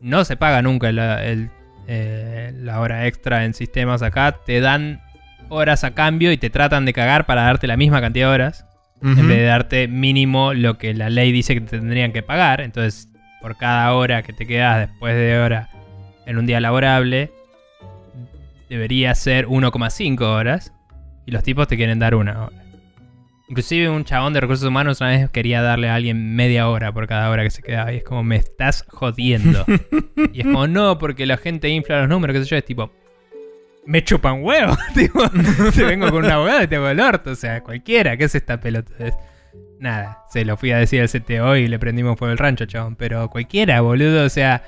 No 0.00 0.24
se 0.24 0.36
paga 0.36 0.62
nunca 0.62 0.92
la, 0.92 1.24
el- 1.24 1.50
eh, 1.88 2.52
la 2.54 2.80
hora 2.80 3.06
extra 3.06 3.44
en 3.44 3.52
sistemas 3.52 4.02
acá. 4.02 4.36
Te 4.46 4.60
dan 4.60 5.00
horas 5.48 5.82
a 5.82 5.92
cambio 5.92 6.30
y 6.30 6.36
te 6.38 6.50
tratan 6.50 6.84
de 6.84 6.92
cagar 6.92 7.26
para 7.26 7.42
darte 7.42 7.66
la 7.66 7.76
misma 7.76 8.00
cantidad 8.00 8.28
de 8.28 8.34
horas. 8.34 8.66
En 9.02 9.16
vez 9.28 9.36
de 9.38 9.44
darte 9.44 9.86
mínimo 9.88 10.54
lo 10.54 10.78
que 10.78 10.94
la 10.94 11.10
ley 11.10 11.30
dice 11.30 11.52
que 11.54 11.60
te 11.60 11.78
tendrían 11.78 12.12
que 12.12 12.22
pagar. 12.22 12.60
Entonces, 12.62 13.08
por 13.42 13.56
cada 13.58 13.92
hora 13.92 14.22
que 14.22 14.32
te 14.32 14.46
quedas 14.46 14.88
después 14.88 15.14
de 15.14 15.36
hora 15.38 15.68
en 16.24 16.38
un 16.38 16.46
día 16.46 16.58
laborable, 16.60 17.30
debería 18.68 19.14
ser 19.14 19.46
1,5 19.46 20.20
horas. 20.22 20.72
Y 21.26 21.32
los 21.32 21.42
tipos 21.42 21.68
te 21.68 21.76
quieren 21.76 21.98
dar 21.98 22.14
una 22.14 22.44
hora. 22.44 22.64
Inclusive 23.48 23.90
un 23.90 24.04
chabón 24.04 24.32
de 24.32 24.40
recursos 24.40 24.66
humanos 24.66 25.00
una 25.00 25.10
vez 25.10 25.30
quería 25.30 25.60
darle 25.60 25.90
a 25.90 25.94
alguien 25.94 26.34
media 26.34 26.68
hora 26.68 26.92
por 26.92 27.06
cada 27.06 27.30
hora 27.30 27.42
que 27.42 27.50
se 27.50 27.62
quedaba. 27.62 27.92
Y 27.92 27.98
es 27.98 28.04
como, 28.04 28.22
me 28.22 28.36
estás 28.36 28.84
jodiendo. 28.88 29.64
y 30.32 30.40
es 30.40 30.46
como, 30.46 30.66
no, 30.66 30.98
porque 30.98 31.26
la 31.26 31.36
gente 31.36 31.68
infla 31.68 32.00
los 32.00 32.08
números, 32.08 32.34
qué 32.34 32.42
sé 32.42 32.50
yo. 32.50 32.56
Es 32.56 32.64
tipo, 32.64 32.90
me 33.86 34.02
chupan 34.02 34.42
huevo. 34.42 34.76
tipo, 34.94 35.22
te 35.74 35.84
vengo 35.84 36.10
con 36.10 36.24
un 36.24 36.30
abogado 36.30 36.62
y 36.62 36.66
te 36.66 36.76
hago 36.76 36.88
el 36.88 37.00
orto. 37.00 37.30
O 37.30 37.36
sea, 37.36 37.62
cualquiera, 37.62 38.16
¿qué 38.16 38.24
es 38.24 38.34
esta 38.34 38.60
pelota? 38.60 38.92
Nada, 39.78 40.24
se 40.30 40.44
lo 40.44 40.56
fui 40.56 40.70
a 40.70 40.78
decir 40.78 41.02
al 41.02 41.10
CTO 41.10 41.56
y 41.56 41.68
le 41.68 41.78
prendimos 41.78 42.18
fuego 42.18 42.32
el 42.32 42.38
rancho, 42.38 42.64
chabón. 42.64 42.96
Pero 42.96 43.28
cualquiera, 43.28 43.80
boludo. 43.82 44.24
O 44.24 44.30
sea, 44.30 44.62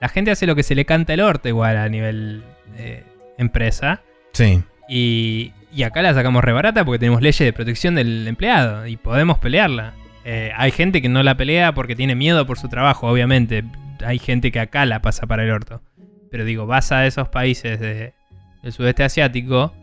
la 0.00 0.08
gente 0.08 0.30
hace 0.30 0.46
lo 0.46 0.54
que 0.54 0.62
se 0.62 0.74
le 0.74 0.84
canta 0.84 1.14
el 1.14 1.20
orto 1.20 1.48
igual 1.48 1.76
a 1.76 1.88
nivel 1.88 2.44
eh, 2.76 3.04
empresa. 3.42 4.00
Sí. 4.32 4.62
Y, 4.88 5.52
y 5.74 5.82
acá 5.82 6.00
la 6.02 6.14
sacamos 6.14 6.42
re 6.42 6.52
barata 6.52 6.84
porque 6.84 6.98
tenemos 6.98 7.20
leyes 7.20 7.38
de 7.38 7.52
protección 7.52 7.94
del 7.94 8.26
empleado 8.26 8.86
y 8.86 8.96
podemos 8.96 9.38
pelearla. 9.38 9.92
Eh, 10.24 10.50
hay 10.56 10.70
gente 10.70 11.02
que 11.02 11.08
no 11.08 11.22
la 11.22 11.36
pelea 11.36 11.72
porque 11.74 11.94
tiene 11.96 12.14
miedo 12.14 12.46
por 12.46 12.58
su 12.58 12.68
trabajo, 12.68 13.08
obviamente. 13.08 13.64
Hay 14.04 14.18
gente 14.18 14.50
que 14.50 14.60
acá 14.60 14.86
la 14.86 15.02
pasa 15.02 15.26
para 15.26 15.44
el 15.44 15.50
orto. 15.50 15.82
Pero 16.30 16.44
digo, 16.44 16.66
vas 16.66 16.90
a 16.92 17.06
esos 17.06 17.28
países 17.28 17.78
de- 17.78 18.14
del 18.62 18.72
sudeste 18.72 19.02
asiático 19.04 19.74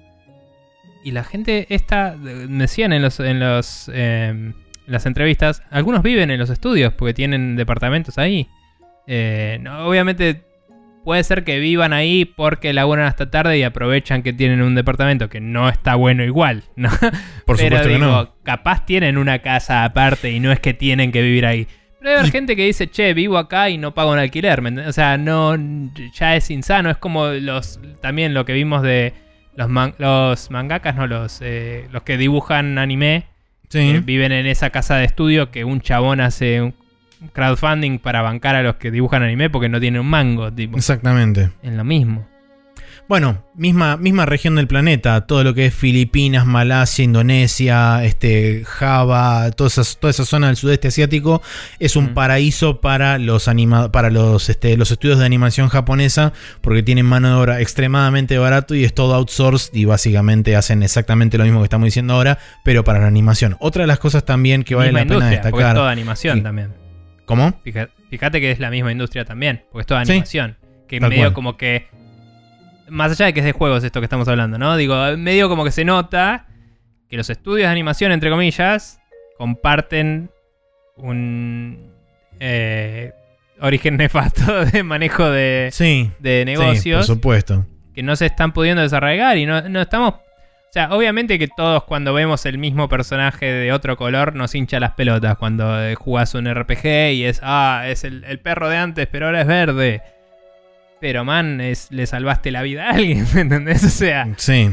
y 1.04 1.12
la 1.12 1.24
gente 1.24 1.66
esta, 1.70 2.16
me 2.18 2.64
decían 2.64 2.92
en, 2.94 3.02
los, 3.02 3.20
en, 3.20 3.40
los, 3.40 3.90
eh, 3.94 4.28
en 4.30 4.56
las 4.88 5.06
entrevistas, 5.06 5.64
algunos 5.70 6.02
viven 6.04 6.32
en 6.32 6.40
los 6.40 6.50
estudios 6.50 6.94
porque 6.94 7.14
tienen 7.14 7.56
departamentos 7.56 8.18
ahí. 8.18 8.48
Eh, 9.08 9.58
no, 9.62 9.86
obviamente 9.88 10.44
puede 11.04 11.24
ser 11.24 11.44
que 11.44 11.60
vivan 11.60 11.94
ahí 11.94 12.26
porque 12.26 12.74
laburan 12.74 13.06
hasta 13.06 13.30
tarde 13.32 13.58
y 13.58 13.64
aprovechan 13.64 14.22
que 14.24 14.34
tienen 14.34 14.62
un 14.62 14.76
departamento 14.76 15.30
que 15.30 15.40
no 15.40 15.70
está 15.70 15.96
bueno 15.96 16.24
igual, 16.24 16.64
¿no? 16.76 16.90
Por 17.46 17.58
Pero 17.58 17.78
supuesto 17.78 17.88
que 17.88 17.94
digo, 17.96 18.06
no. 18.06 18.36
capaz 18.44 18.86
tienen 18.86 19.18
una 19.18 19.40
casa 19.40 19.84
aparte 19.86 20.32
y 20.32 20.40
no 20.40 20.52
es 20.52 20.60
que 20.60 20.74
tienen 20.74 21.12
que 21.12 21.22
vivir 21.22 21.46
ahí. 21.46 21.68
Pero 22.02 22.20
hay 22.22 22.32
gente 22.32 22.56
que 22.56 22.66
dice, 22.66 22.90
che, 22.90 23.14
vivo 23.14 23.38
acá 23.38 23.70
y 23.70 23.78
no 23.78 23.94
pago 23.94 24.12
un 24.14 24.20
alquiler. 24.20 24.62
¿me? 24.62 24.88
O 24.88 24.94
sea, 24.94 25.18
no, 25.18 25.56
ya 26.14 26.36
es 26.38 26.50
insano. 26.50 26.90
Es 26.90 26.96
como 26.98 27.28
los 27.28 27.80
también 28.02 28.34
lo 28.34 28.46
que 28.46 28.54
vimos 28.54 28.82
de 28.84 29.14
los, 29.56 29.68
man- 29.68 29.96
los 29.98 30.50
mangakas, 30.50 30.96
no 30.96 31.08
los, 31.08 31.40
eh, 31.42 31.88
los 31.92 32.04
que 32.04 32.18
dibujan 32.18 32.78
anime, 32.78 33.26
Sí. 33.68 33.92
que 33.92 34.00
viven 34.00 34.32
en 34.32 34.46
esa 34.48 34.70
casa 34.70 34.96
de 34.96 35.06
estudio 35.06 35.52
que 35.52 35.64
un 35.66 35.82
chabón 35.82 36.22
hace 36.22 36.74
crowdfunding 37.34 38.00
para 38.00 38.22
bancar 38.22 38.56
a 38.56 38.64
los 38.64 38.76
que 38.76 38.92
dibujan 38.92 39.24
anime 39.24 39.50
porque 39.50 39.70
no 39.70 39.80
tienen 39.80 40.02
un 40.02 40.08
mango, 40.08 40.52
tipo. 40.52 40.78
Exactamente. 40.78 41.50
Es 41.62 41.74
lo 41.74 41.84
mismo. 41.84 42.28
Bueno, 43.08 43.44
misma, 43.56 43.98
misma 43.98 44.28
región 44.28 44.54
del 44.56 44.68
planeta, 44.68 45.26
todo 45.26 45.44
lo 45.44 45.56
que 45.56 45.66
es 45.66 45.74
Filipinas, 45.74 46.46
Malasia, 46.46 47.04
Indonesia, 47.04 48.06
este, 48.06 48.64
Java, 48.68 49.50
toda 49.50 49.68
esa, 49.68 49.82
toda 50.00 50.12
esa 50.12 50.26
zona 50.26 50.46
del 50.46 50.58
sudeste 50.58 50.90
asiático 50.90 51.42
es 51.80 51.96
un 51.96 52.12
Mm. 52.12 52.14
paraíso 52.14 52.82
para 52.82 53.18
los 53.18 53.48
anima, 53.48 53.92
para 53.92 54.12
los, 54.12 54.48
este, 54.50 54.78
los 54.78 54.92
estudios 54.92 55.18
de 55.18 55.26
animación 55.26 55.70
japonesa, 55.70 56.34
porque 56.62 56.84
tienen 56.84 57.08
mano 57.08 57.30
de 57.30 57.34
obra 57.34 57.62
extremadamente 57.62 58.38
barato 58.38 58.76
y 58.76 58.84
es 58.84 58.94
todo 58.94 59.16
outsourced 59.16 59.74
y 59.74 59.86
básicamente 59.86 60.56
hacen 60.56 60.84
exactamente 60.84 61.40
lo 61.40 61.46
mismo 61.46 61.62
que 61.62 61.64
estamos 61.66 61.86
diciendo 61.86 62.14
ahora, 62.14 62.38
pero 62.64 62.84
para 62.84 63.00
la 63.00 63.08
animación. 63.08 63.58
Otra 63.60 63.82
de 63.84 63.88
las 63.88 63.98
cosas 63.98 64.24
también 64.24 64.64
que 64.64 64.76
vale 64.76 64.92
la 64.92 65.00
pena 65.00 65.14
porque 65.16 65.26
es 65.36 65.42
destacar. 65.42 65.74
toda 65.74 65.90
animación 65.90 66.44
también. 66.44 66.89
¿Cómo? 67.30 67.54
Fíjate 68.10 68.42
que 68.42 68.52
es 68.52 68.60
la 68.60 68.70
misma 68.72 68.92
industria 68.92 69.24
también, 69.24 69.64
porque 69.72 69.82
es 69.82 69.88
toda 69.88 70.04
Sí. 70.04 70.12
animación. 70.14 70.58
que 70.88 71.00
Tal 71.00 71.10
medio 71.12 71.24
cual. 71.26 71.34
como 71.34 71.58
que. 71.58 71.88
Más 72.90 73.12
allá 73.12 73.28
de 73.28 73.34
que 73.34 73.40
es 73.42 73.46
de 73.46 73.52
juegos 73.52 73.84
esto 73.84 74.02
que 74.02 74.06
estamos 74.06 74.28
hablando, 74.28 74.58
¿no? 74.58 74.76
Digo, 74.76 74.96
medio 75.18 75.48
como 75.48 75.64
que 75.64 75.70
se 75.72 75.86
nota 75.86 76.48
que 77.08 77.16
los 77.18 77.30
estudios 77.30 77.68
de 77.68 77.72
animación, 77.72 78.12
entre 78.12 78.32
comillas, 78.32 79.00
comparten 79.38 80.32
un 80.96 81.92
eh, 82.40 83.12
origen 83.62 83.98
nefasto 83.98 84.66
de 84.66 84.82
manejo 84.84 85.30
de, 85.30 85.70
Sí. 85.72 86.10
de 86.20 86.40
Sí, 86.40 86.46
negocios 86.46 87.06
por 87.08 87.16
supuesto. 87.16 87.66
que 87.94 88.02
no 88.04 88.16
se 88.16 88.26
están 88.26 88.52
pudiendo 88.54 88.82
desarraigar 88.82 89.38
y 89.38 89.46
no, 89.46 89.62
no 89.70 89.82
estamos... 89.82 90.16
O 90.70 90.72
sea, 90.72 90.94
obviamente 90.94 91.40
que 91.40 91.48
todos 91.48 91.84
cuando 91.86 92.14
vemos 92.14 92.46
el 92.46 92.60
mismo 92.60 92.88
personaje 92.90 93.48
de 93.48 93.72
otro 93.74 93.98
color 93.98 94.36
nos 94.36 94.54
hincha 94.54 94.80
las 94.80 94.92
pelotas 94.92 95.36
cuando 95.38 95.84
eh, 95.84 95.96
jugás 95.96 96.36
un 96.36 96.46
RPG 96.54 96.86
y 97.14 97.26
es, 97.26 97.40
ah, 97.42 97.86
es 97.88 98.04
el, 98.04 98.24
el 98.26 98.40
perro 98.40 98.70
de 98.70 98.78
antes, 98.78 99.08
pero 99.08 99.26
ahora 99.26 99.42
es 99.42 99.48
verde. 99.48 100.02
Pero 101.02 101.26
man, 101.26 101.60
es, 101.60 101.92
le 101.92 102.06
salvaste 102.06 102.52
la 102.52 102.62
vida 102.62 102.88
a 102.88 102.92
alguien, 102.92 103.26
¿me 103.34 103.42
entendés? 103.42 103.84
O 103.84 103.90
sea, 103.90 104.28
Sí. 104.38 104.70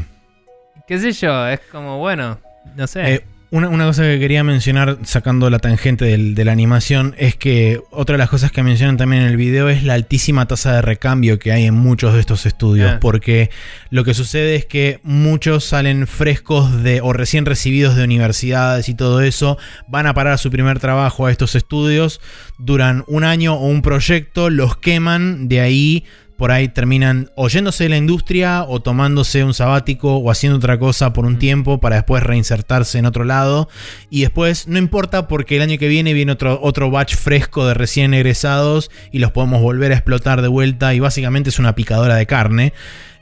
qué 0.87 0.99
sé 0.99 1.13
yo, 1.13 1.47
es 1.47 1.61
como, 1.71 1.97
bueno, 1.97 2.39
no 2.75 2.85
sé. 2.85 3.15
Eh, 3.15 3.25
una, 3.49 3.69
una 3.69 3.85
cosa 3.85 4.03
que 4.03 4.19
quería 4.19 4.43
mencionar, 4.43 4.97
sacando 5.03 5.49
la 5.49 5.59
tangente 5.59 6.03
del- 6.05 6.35
de 6.35 6.43
la 6.45 6.51
animación, 6.51 7.15
es 7.17 7.35
que 7.35 7.79
otra 7.91 8.13
de 8.13 8.17
las 8.17 8.29
cosas 8.29 8.51
que 8.51 8.61
mencionan 8.63 8.97
también 8.97 9.21
en 9.23 9.29
el 9.29 9.37
video 9.37 9.69
es 9.69 9.83
la 9.83 9.93
altísima 9.93 10.45
tasa 10.47 10.73
de 10.73 10.81
recambio 10.81 11.39
que 11.39 11.51
hay 11.51 11.65
en 11.65 11.73
muchos 11.73 12.13
de 12.13 12.19
estos 12.19 12.45
estudios. 12.45 12.91
Ah. 12.95 12.99
Porque 12.99 13.49
lo 13.89 14.03
que 14.03 14.13
sucede 14.13 14.55
es 14.55 14.65
que 14.65 14.99
muchos 15.03 15.63
salen 15.63 16.07
frescos 16.07 16.83
de 16.83 16.99
o 17.01 17.13
recién 17.13 17.45
recibidos 17.45 17.95
de 17.95 18.03
universidades 18.03 18.89
y 18.89 18.95
todo 18.95 19.21
eso, 19.21 19.57
van 19.87 20.07
a 20.07 20.13
parar 20.13 20.33
a 20.33 20.37
su 20.37 20.51
primer 20.51 20.79
trabajo 20.79 21.25
a 21.25 21.31
estos 21.31 21.55
estudios, 21.55 22.19
duran 22.57 23.03
un 23.07 23.23
año 23.23 23.53
o 23.53 23.67
un 23.67 23.81
proyecto, 23.81 24.49
los 24.49 24.77
queman, 24.77 25.47
de 25.47 25.61
ahí 25.61 26.05
por 26.37 26.51
ahí 26.51 26.67
terminan 26.67 27.31
oyéndose 27.35 27.85
de 27.85 27.89
la 27.89 27.97
industria 27.97 28.63
o 28.63 28.79
tomándose 28.79 29.43
un 29.43 29.53
sabático 29.53 30.17
o 30.17 30.31
haciendo 30.31 30.57
otra 30.57 30.77
cosa 30.77 31.11
por 31.11 31.25
un 31.25 31.33
Mm. 31.33 31.39
tiempo 31.39 31.79
para 31.79 31.95
después 31.97 32.23
reinsertarse 32.23 32.99
en 32.99 33.05
otro 33.07 33.23
lado. 33.23 33.67
Y 34.09 34.21
después 34.21 34.67
no 34.67 34.77
importa 34.77 35.27
porque 35.27 35.55
el 35.55 35.63
año 35.63 35.77
que 35.77 35.87
viene 35.87 36.13
viene 36.13 36.31
otro, 36.31 36.59
otro 36.61 36.91
batch 36.91 37.15
fresco 37.15 37.65
de 37.65 37.73
recién 37.73 38.13
egresados 38.13 38.91
y 39.11 39.19
los 39.19 39.31
podemos 39.31 39.61
volver 39.61 39.91
a 39.91 39.95
explotar 39.95 40.41
de 40.41 40.47
vuelta 40.47 40.93
y 40.93 40.99
básicamente 40.99 41.49
es 41.49 41.59
una 41.59 41.75
picadora 41.75 42.15
de 42.15 42.27
carne. 42.27 42.73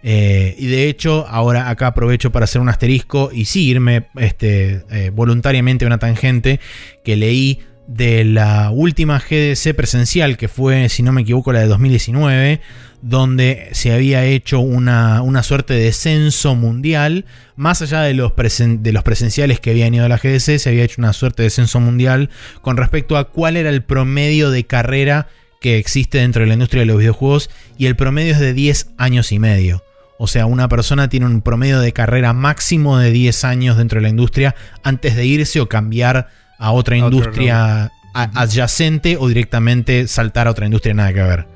Eh, 0.04 0.56
y 0.60 0.68
de 0.68 0.88
hecho, 0.88 1.26
ahora 1.28 1.70
acá 1.70 1.88
aprovecho 1.88 2.32
para 2.32 2.44
hacer 2.44 2.62
un 2.62 2.70
asterisco 2.70 3.32
y 3.34 3.46
sí 3.46 3.68
irme 3.70 4.08
este, 4.18 4.84
eh, 4.92 5.10
voluntariamente 5.12 5.86
a 5.86 5.88
una 5.88 5.98
tangente 5.98 6.60
que 7.04 7.16
leí 7.16 7.60
de 7.88 8.24
la 8.24 8.72
última 8.72 9.20
GDC 9.20 9.74
presencial, 9.74 10.38
que 10.38 10.48
fue, 10.48 10.90
si 10.90 11.04
no 11.04 11.12
me 11.12 11.22
equivoco, 11.22 11.54
la 11.54 11.60
de 11.60 11.68
2019, 11.68 12.62
donde 13.08 13.70
se 13.74 13.94
había 13.94 14.26
hecho 14.26 14.60
una, 14.60 15.22
una 15.22 15.44
suerte 15.44 15.76
de 15.76 15.94
censo 15.94 16.56
mundial, 16.56 17.26
más 17.56 17.84
allá 17.84 18.02
de 18.02 18.16
los, 18.16 18.34
de 18.36 18.92
los 18.92 19.04
presenciales 19.04 19.60
que 19.60 19.70
habían 19.70 19.94
ido 19.94 20.06
a 20.06 20.10
la 20.10 20.18
GDC, 20.18 20.58
se 20.58 20.70
había 20.70 20.86
hecho 20.86 20.96
una 20.98 21.14
suerte 21.14 21.44
de 21.44 21.52
censo 21.52 21.80
mundial 21.80 22.32
con 22.64 22.78
respecto 22.78 23.16
a 23.16 23.26
cuál 23.26 23.58
era 23.58 23.70
el 23.70 23.84
promedio 23.84 24.50
de 24.50 24.66
carrera 24.66 25.28
que 25.62 25.78
existe 25.78 26.18
dentro 26.18 26.42
de 26.42 26.48
la 26.48 26.54
industria 26.54 26.80
de 26.80 26.88
los 26.88 26.98
videojuegos, 26.98 27.52
y 27.78 27.86
el 27.86 27.96
promedio 27.96 28.34
es 28.34 28.40
de 28.40 28.56
10 28.56 28.94
años 28.98 29.32
y 29.32 29.38
medio. 29.38 29.84
O 30.18 30.26
sea, 30.26 30.48
una 30.48 30.68
persona 30.68 31.08
tiene 31.08 31.28
un 31.28 31.44
promedio 31.44 31.82
de 31.82 31.94
carrera 31.94 32.34
máximo 32.34 32.98
de 32.98 33.12
10 33.12 33.44
años 33.44 33.78
dentro 33.78 34.00
de 34.00 34.04
la 34.04 34.10
industria 34.10 34.56
antes 34.82 35.16
de 35.16 35.28
irse 35.28 35.62
o 35.62 35.70
cambiar 35.70 36.30
a 36.58 36.72
otra 36.72 36.98
industria 36.98 37.92
adyacente 38.14 39.18
o 39.20 39.28
directamente 39.28 40.08
saltar 40.08 40.48
a 40.48 40.52
otra 40.52 40.66
industria 40.66 40.96
nada 40.96 41.14
que 41.14 41.22
ver. 41.22 41.48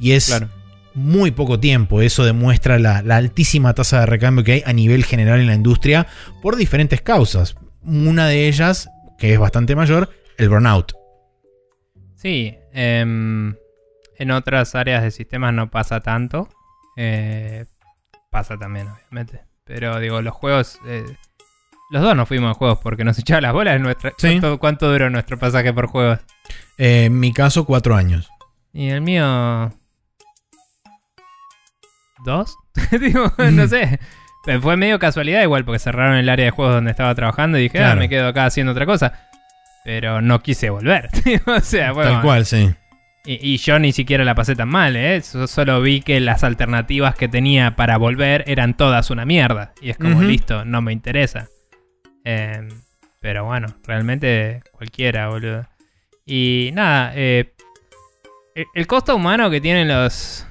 Y 0.00 0.12
es 0.12 0.30
muy 0.94 1.30
poco 1.30 1.60
tiempo. 1.60 2.00
Eso 2.00 2.24
demuestra 2.24 2.78
la, 2.78 2.98
altísima 2.98 3.74
tasa 3.74 4.00
de 4.00 4.06
recambio 4.06 4.44
que 4.44 4.52
hay 4.52 4.62
a 4.66 4.72
nivel 4.72 5.04
general 5.04 5.40
en 5.40 5.46
la 5.46 5.54
industria 5.54 6.06
por 6.42 6.56
diferentes 6.56 7.02
causas. 7.02 7.56
Una 7.82 8.28
de 8.28 8.48
ellas, 8.48 8.88
que 9.18 9.32
es 9.32 9.38
bastante 9.38 9.76
mayor, 9.76 10.10
el 10.38 10.48
burnout. 10.48 10.92
Sí, 12.14 12.56
em, 12.72 13.54
en 14.18 14.30
otras 14.30 14.74
áreas 14.74 15.02
de 15.02 15.10
sistemas 15.10 15.52
no 15.52 15.70
pasa 15.70 16.00
tanto. 16.00 16.48
Eh, 16.96 17.66
pasa 18.30 18.56
también, 18.56 18.88
obviamente. 18.88 19.42
Pero 19.64 19.98
digo, 20.00 20.22
los 20.22 20.34
juegos... 20.34 20.78
Eh, 20.86 21.04
los 21.90 22.02
dos 22.02 22.16
nos 22.16 22.26
fuimos 22.26 22.50
a 22.50 22.54
juegos 22.54 22.78
porque 22.82 23.04
nos 23.04 23.18
echaba 23.20 23.40
las 23.40 23.52
bolas. 23.52 23.80
Nuestra, 23.80 24.12
¿cuánto, 24.58 24.90
duró 24.90 25.10
nuestro 25.10 25.38
pasaje 25.38 25.72
por 25.72 25.86
juegos? 25.86 26.20
Eh, 26.78 27.04
en 27.06 27.20
mi 27.20 27.32
caso, 27.32 27.64
cuatro 27.64 27.94
años. 27.94 28.30
Y 28.72 28.88
el 28.88 29.00
mío. 29.00 29.72
¿Dos? 32.24 32.56
Digo, 33.00 33.32
no 33.52 33.68
sé. 33.68 34.00
Fue 34.60 34.76
medio 34.76 34.98
casualidad 34.98 35.42
igual 35.42 35.64
porque 35.64 35.78
cerraron 35.78 36.16
el 36.16 36.28
área 36.28 36.46
de 36.46 36.50
juegos 36.50 36.74
donde 36.74 36.90
estaba 36.90 37.14
trabajando 37.14 37.58
y 37.58 37.62
dije, 37.62 37.82
ah, 37.82 37.94
me 37.94 38.08
quedo 38.08 38.28
acá 38.28 38.46
haciendo 38.46 38.72
otra 38.72 38.86
cosa. 38.86 39.28
Pero 39.84 40.20
no 40.20 40.42
quise 40.42 40.70
volver. 40.70 41.08
o 41.46 41.60
sea, 41.60 41.92
bueno. 41.92 42.12
Tal 42.12 42.22
cual, 42.22 42.46
sí. 42.46 42.74
Y, 43.26 43.56
yo 43.56 43.78
ni 43.78 43.92
siquiera 43.92 44.22
la 44.22 44.34
pasé 44.34 44.54
tan 44.54 44.68
mal, 44.68 44.96
¿eh? 44.96 45.22
solo 45.22 45.80
vi 45.80 46.02
que 46.02 46.20
las 46.20 46.44
alternativas 46.44 47.14
que 47.14 47.26
tenía 47.26 47.74
para 47.74 47.96
volver 47.96 48.44
eran 48.46 48.76
todas 48.76 49.10
una 49.10 49.24
mierda. 49.24 49.72
Y 49.80 49.88
es 49.88 49.96
como, 49.96 50.22
listo, 50.22 50.66
no 50.66 50.82
me 50.82 50.92
interesa. 50.92 51.48
Em, 52.22 52.68
pero 53.20 53.46
bueno, 53.46 53.68
realmente 53.86 54.62
cualquiera, 54.72 55.28
boludo. 55.28 55.66
Y 56.26 56.68
nada, 56.74 57.12
eh, 57.14 57.54
el 58.74 58.86
costo 58.86 59.16
humano 59.16 59.48
que 59.48 59.62
tienen 59.62 59.88
los, 59.88 60.46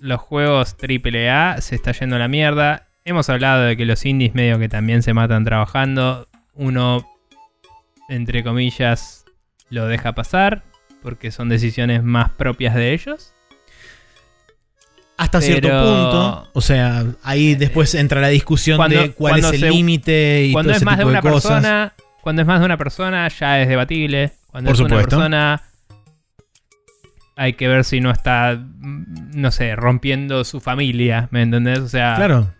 los 0.00 0.20
juegos 0.20 0.76
AAA 0.80 1.60
se 1.60 1.74
está 1.74 1.92
yendo 1.92 2.16
a 2.16 2.18
la 2.18 2.28
mierda. 2.28 2.88
Hemos 3.04 3.28
hablado 3.28 3.64
de 3.64 3.76
que 3.76 3.84
los 3.84 4.04
indies 4.04 4.34
medio 4.34 4.58
que 4.58 4.68
también 4.68 5.02
se 5.02 5.14
matan 5.14 5.44
trabajando. 5.44 6.26
Uno, 6.54 7.06
entre 8.08 8.42
comillas, 8.42 9.24
lo 9.68 9.86
deja 9.86 10.14
pasar 10.14 10.64
porque 11.02 11.30
son 11.30 11.48
decisiones 11.48 12.02
más 12.02 12.30
propias 12.30 12.74
de 12.74 12.92
ellos. 12.92 13.34
Hasta 15.16 15.40
cierto 15.42 15.68
punto. 15.68 16.48
O 16.54 16.60
sea, 16.62 17.04
ahí 17.22 17.54
después 17.54 17.94
entra 17.94 18.20
la 18.22 18.28
discusión 18.28 18.88
de 18.88 19.12
cuál 19.12 19.40
es 19.40 19.52
el 19.52 19.60
límite 19.60 20.46
y 20.46 20.52
cuando 20.52 20.70
todo 20.70 20.78
es 20.78 20.84
más 20.84 20.98
de 20.98 21.04
una 21.04 21.20
persona, 21.20 21.92
Cuando 22.22 22.42
es 22.42 22.48
más 22.48 22.60
de 22.60 22.66
una 22.66 22.78
persona, 22.78 23.28
ya 23.28 23.60
es 23.60 23.68
debatible. 23.68 24.32
Cuando 24.50 24.72
es 24.72 24.80
una 24.80 24.96
persona, 24.96 25.62
hay 27.36 27.54
que 27.54 27.68
ver 27.68 27.84
si 27.84 28.00
no 28.00 28.10
está, 28.10 28.58
no 28.78 29.50
sé, 29.50 29.76
rompiendo 29.76 30.44
su 30.44 30.60
familia. 30.60 31.28
¿Me 31.30 31.42
entendés? 31.42 31.78
O 31.80 31.88
sea, 31.88 32.14
claro. 32.16 32.52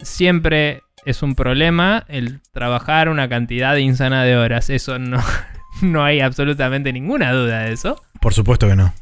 siempre 0.00 0.82
es 1.04 1.22
un 1.22 1.34
problema 1.34 2.04
el 2.08 2.40
trabajar 2.52 3.08
una 3.08 3.28
cantidad 3.28 3.76
insana 3.76 4.24
de 4.24 4.36
horas. 4.36 4.70
Eso 4.70 4.98
no, 4.98 5.22
no 5.82 6.04
hay 6.04 6.20
absolutamente 6.20 6.92
ninguna 6.92 7.32
duda 7.32 7.60
de 7.60 7.72
eso. 7.72 8.02
Por 8.20 8.34
supuesto 8.34 8.68
que 8.68 8.76
no. 8.76 8.92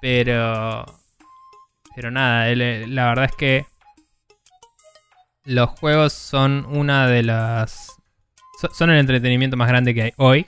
Pero 0.00 0.84
pero 1.94 2.10
nada, 2.10 2.52
la 2.54 3.08
verdad 3.08 3.26
es 3.26 3.36
que 3.36 3.66
los 5.44 5.70
juegos 5.70 6.12
son 6.12 6.66
una 6.66 7.06
de 7.06 7.22
las... 7.22 7.92
Son 8.72 8.90
el 8.90 8.98
entretenimiento 8.98 9.56
más 9.56 9.68
grande 9.68 9.94
que 9.94 10.02
hay 10.02 10.12
hoy. 10.16 10.46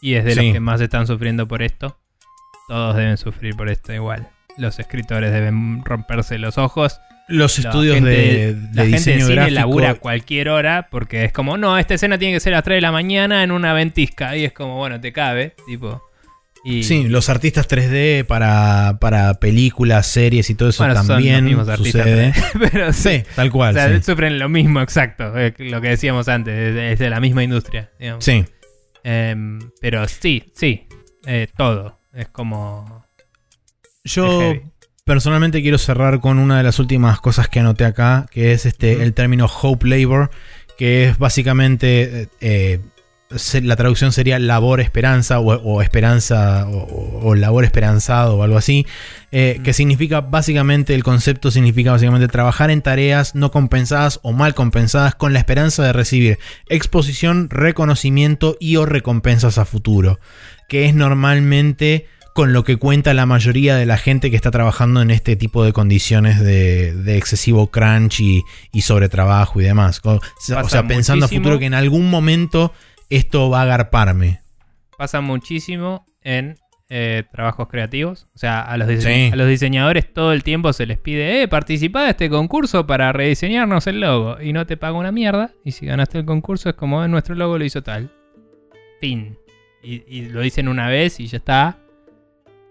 Y 0.00 0.14
es 0.14 0.24
de 0.24 0.36
los 0.36 0.44
que 0.52 0.60
más 0.60 0.80
están 0.80 1.06
sufriendo 1.06 1.46
por 1.46 1.62
esto. 1.62 1.98
Todos 2.68 2.96
deben 2.96 3.16
sufrir 3.16 3.54
por 3.54 3.68
esto 3.68 3.92
igual. 3.92 4.28
Los 4.56 4.78
escritores 4.78 5.32
deben 5.32 5.84
romperse 5.84 6.38
los 6.38 6.58
ojos. 6.58 7.00
Los 7.28 7.58
estudios 7.58 8.02
de, 8.02 8.54
de, 8.54 8.68
la 8.72 8.84
gente 8.84 9.16
de 9.16 9.20
cine 9.20 9.50
labura 9.50 9.94
cualquier 9.94 10.48
hora 10.48 10.88
porque 10.90 11.24
es 11.24 11.32
como, 11.32 11.56
no, 11.56 11.76
esta 11.76 11.94
escena 11.94 12.18
tiene 12.18 12.34
que 12.34 12.40
ser 12.40 12.54
a 12.54 12.58
las 12.58 12.64
3 12.64 12.76
de 12.76 12.80
la 12.80 12.92
mañana 12.92 13.42
en 13.42 13.50
una 13.50 13.72
ventisca. 13.72 14.36
Y 14.36 14.44
es 14.44 14.52
como, 14.52 14.76
bueno, 14.76 15.00
te 15.00 15.12
cabe, 15.12 15.54
tipo. 15.66 16.02
Sí, 16.82 17.04
los 17.08 17.28
artistas 17.28 17.68
3D 17.68 18.24
para, 18.24 18.98
para 19.00 19.34
películas, 19.34 20.08
series 20.08 20.50
y 20.50 20.56
todo 20.56 20.70
eso 20.70 20.84
también 20.84 21.48
sucede. 21.76 22.32
pero 22.72 22.92
sí, 22.92 23.22
tal 23.36 23.52
cual. 23.52 23.76
O 23.76 23.78
sea, 23.78 24.02
sufren 24.02 24.40
lo 24.40 24.48
mismo, 24.48 24.80
exacto, 24.80 25.32
lo 25.58 25.80
que 25.80 25.88
decíamos 25.88 26.28
antes, 26.28 26.74
es 26.74 26.98
de 26.98 27.08
la 27.08 27.20
misma 27.20 27.44
industria. 27.44 27.90
Sí. 28.18 28.44
Em, 29.04 29.60
pero 29.80 30.08
sí, 30.08 30.50
sí, 30.54 30.88
eh, 31.24 31.46
todo. 31.56 32.00
Es 32.16 32.28
como... 32.28 33.04
Yo 34.04 34.54
personalmente 35.04 35.60
quiero 35.60 35.78
cerrar 35.78 36.20
con 36.20 36.38
una 36.38 36.56
de 36.56 36.62
las 36.62 36.78
últimas 36.78 37.20
cosas 37.20 37.48
que 37.48 37.60
anoté 37.60 37.84
acá, 37.84 38.26
que 38.30 38.52
es 38.52 38.64
este 38.64 39.02
el 39.02 39.12
término 39.12 39.46
hope 39.46 39.86
labor, 39.86 40.30
que 40.78 41.08
es 41.08 41.18
básicamente... 41.18 42.30
Eh, 42.40 42.80
la 43.62 43.74
traducción 43.74 44.12
sería 44.12 44.38
labor 44.38 44.80
esperanza 44.80 45.40
o, 45.40 45.82
esperanza 45.82 46.64
o, 46.68 47.34
labor 47.34 47.64
esperanzado 47.64 48.36
o 48.36 48.42
algo 48.44 48.56
así, 48.56 48.86
eh, 49.32 49.60
que 49.64 49.72
significa 49.72 50.20
básicamente, 50.20 50.94
el 50.94 51.02
concepto 51.02 51.50
significa 51.50 51.90
básicamente 51.90 52.28
trabajar 52.28 52.70
en 52.70 52.82
tareas 52.82 53.34
no 53.34 53.50
compensadas 53.50 54.20
o 54.22 54.32
mal 54.32 54.54
compensadas 54.54 55.16
con 55.16 55.32
la 55.32 55.40
esperanza 55.40 55.82
de 55.82 55.92
recibir 55.92 56.38
exposición, 56.68 57.50
reconocimiento 57.50 58.56
y 58.60 58.76
o 58.76 58.86
recompensas 58.86 59.58
a 59.58 59.64
futuro, 59.64 60.20
que 60.68 60.86
es 60.86 60.94
normalmente 60.94 62.06
con 62.36 62.52
lo 62.52 62.64
que 62.64 62.76
cuenta 62.76 63.14
la 63.14 63.24
mayoría 63.24 63.76
de 63.76 63.86
la 63.86 63.96
gente 63.96 64.30
que 64.30 64.36
está 64.36 64.50
trabajando 64.50 65.00
en 65.00 65.10
este 65.10 65.36
tipo 65.36 65.64
de 65.64 65.72
condiciones 65.72 66.38
de, 66.38 67.16
excesivo 67.16 67.68
crunch 67.68 68.20
y, 68.20 68.42
y 68.72 68.82
sobretrabajo 68.82 69.58
y 69.60 69.64
demás. 69.64 70.02
O, 70.04 70.20
sea, 70.38 70.86
pensando 70.86 71.24
a 71.24 71.28
futuro 71.28 71.58
que 71.58 71.64
en 71.64 71.72
algún 71.72 72.10
momento 72.10 72.74
esto 73.08 73.48
va 73.48 73.60
a 73.60 73.62
agarparme. 73.62 74.40
Pasa 74.98 75.22
muchísimo 75.22 76.06
en 76.22 76.56
eh, 76.90 77.24
trabajos 77.32 77.68
creativos. 77.68 78.26
O 78.34 78.38
sea, 78.38 78.60
a 78.60 78.76
los, 78.76 78.86
los, 78.86 79.48
diseñadores 79.48 80.12
todo 80.12 80.34
el 80.34 80.42
tiempo 80.42 80.74
se 80.74 80.84
les 80.84 80.98
pide, 80.98 81.42
eh, 81.42 81.48
participa 81.48 82.04
de 82.04 82.10
este 82.10 82.28
concurso 82.28 82.86
para 82.86 83.12
rediseñarnos 83.12 83.86
el 83.86 84.00
logo. 84.00 84.40
Y 84.42 84.52
no 84.52 84.66
te 84.66 84.76
paga 84.76 84.98
una 84.98 85.10
mierda. 85.10 85.52
Y 85.64 85.72
si 85.72 85.86
ganaste 85.86 86.18
el 86.18 86.26
concurso 86.26 86.68
es 86.68 86.74
como, 86.74 87.02
eh, 87.02 87.08
nuestro 87.08 87.34
logo 87.34 87.56
lo 87.56 87.64
hizo 87.64 87.82
tal. 87.82 88.12
Fin. 89.00 89.38
Y, 89.82 90.22
lo 90.26 90.40
dicen 90.40 90.68
una 90.68 90.88
vez 90.88 91.20
y 91.20 91.26
ya 91.26 91.38
está. 91.38 91.78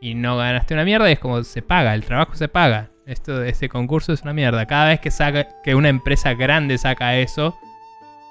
Y 0.01 0.15
no 0.15 0.37
ganaste 0.37 0.73
una 0.73 0.83
mierda 0.83 1.09
y 1.09 1.13
es 1.13 1.19
como, 1.19 1.43
se 1.43 1.61
paga, 1.61 1.95
el 1.95 2.03
trabajo 2.03 2.35
se 2.35 2.47
paga. 2.47 2.89
Esto, 3.05 3.43
este 3.43 3.69
concurso 3.69 4.11
es 4.13 4.21
una 4.23 4.33
mierda. 4.33 4.65
Cada 4.65 4.89
vez 4.89 4.99
que, 4.99 5.11
saca, 5.11 5.47
que 5.63 5.75
una 5.75 5.89
empresa 5.89 6.33
grande 6.33 6.77
saca 6.77 7.15
eso, 7.17 7.57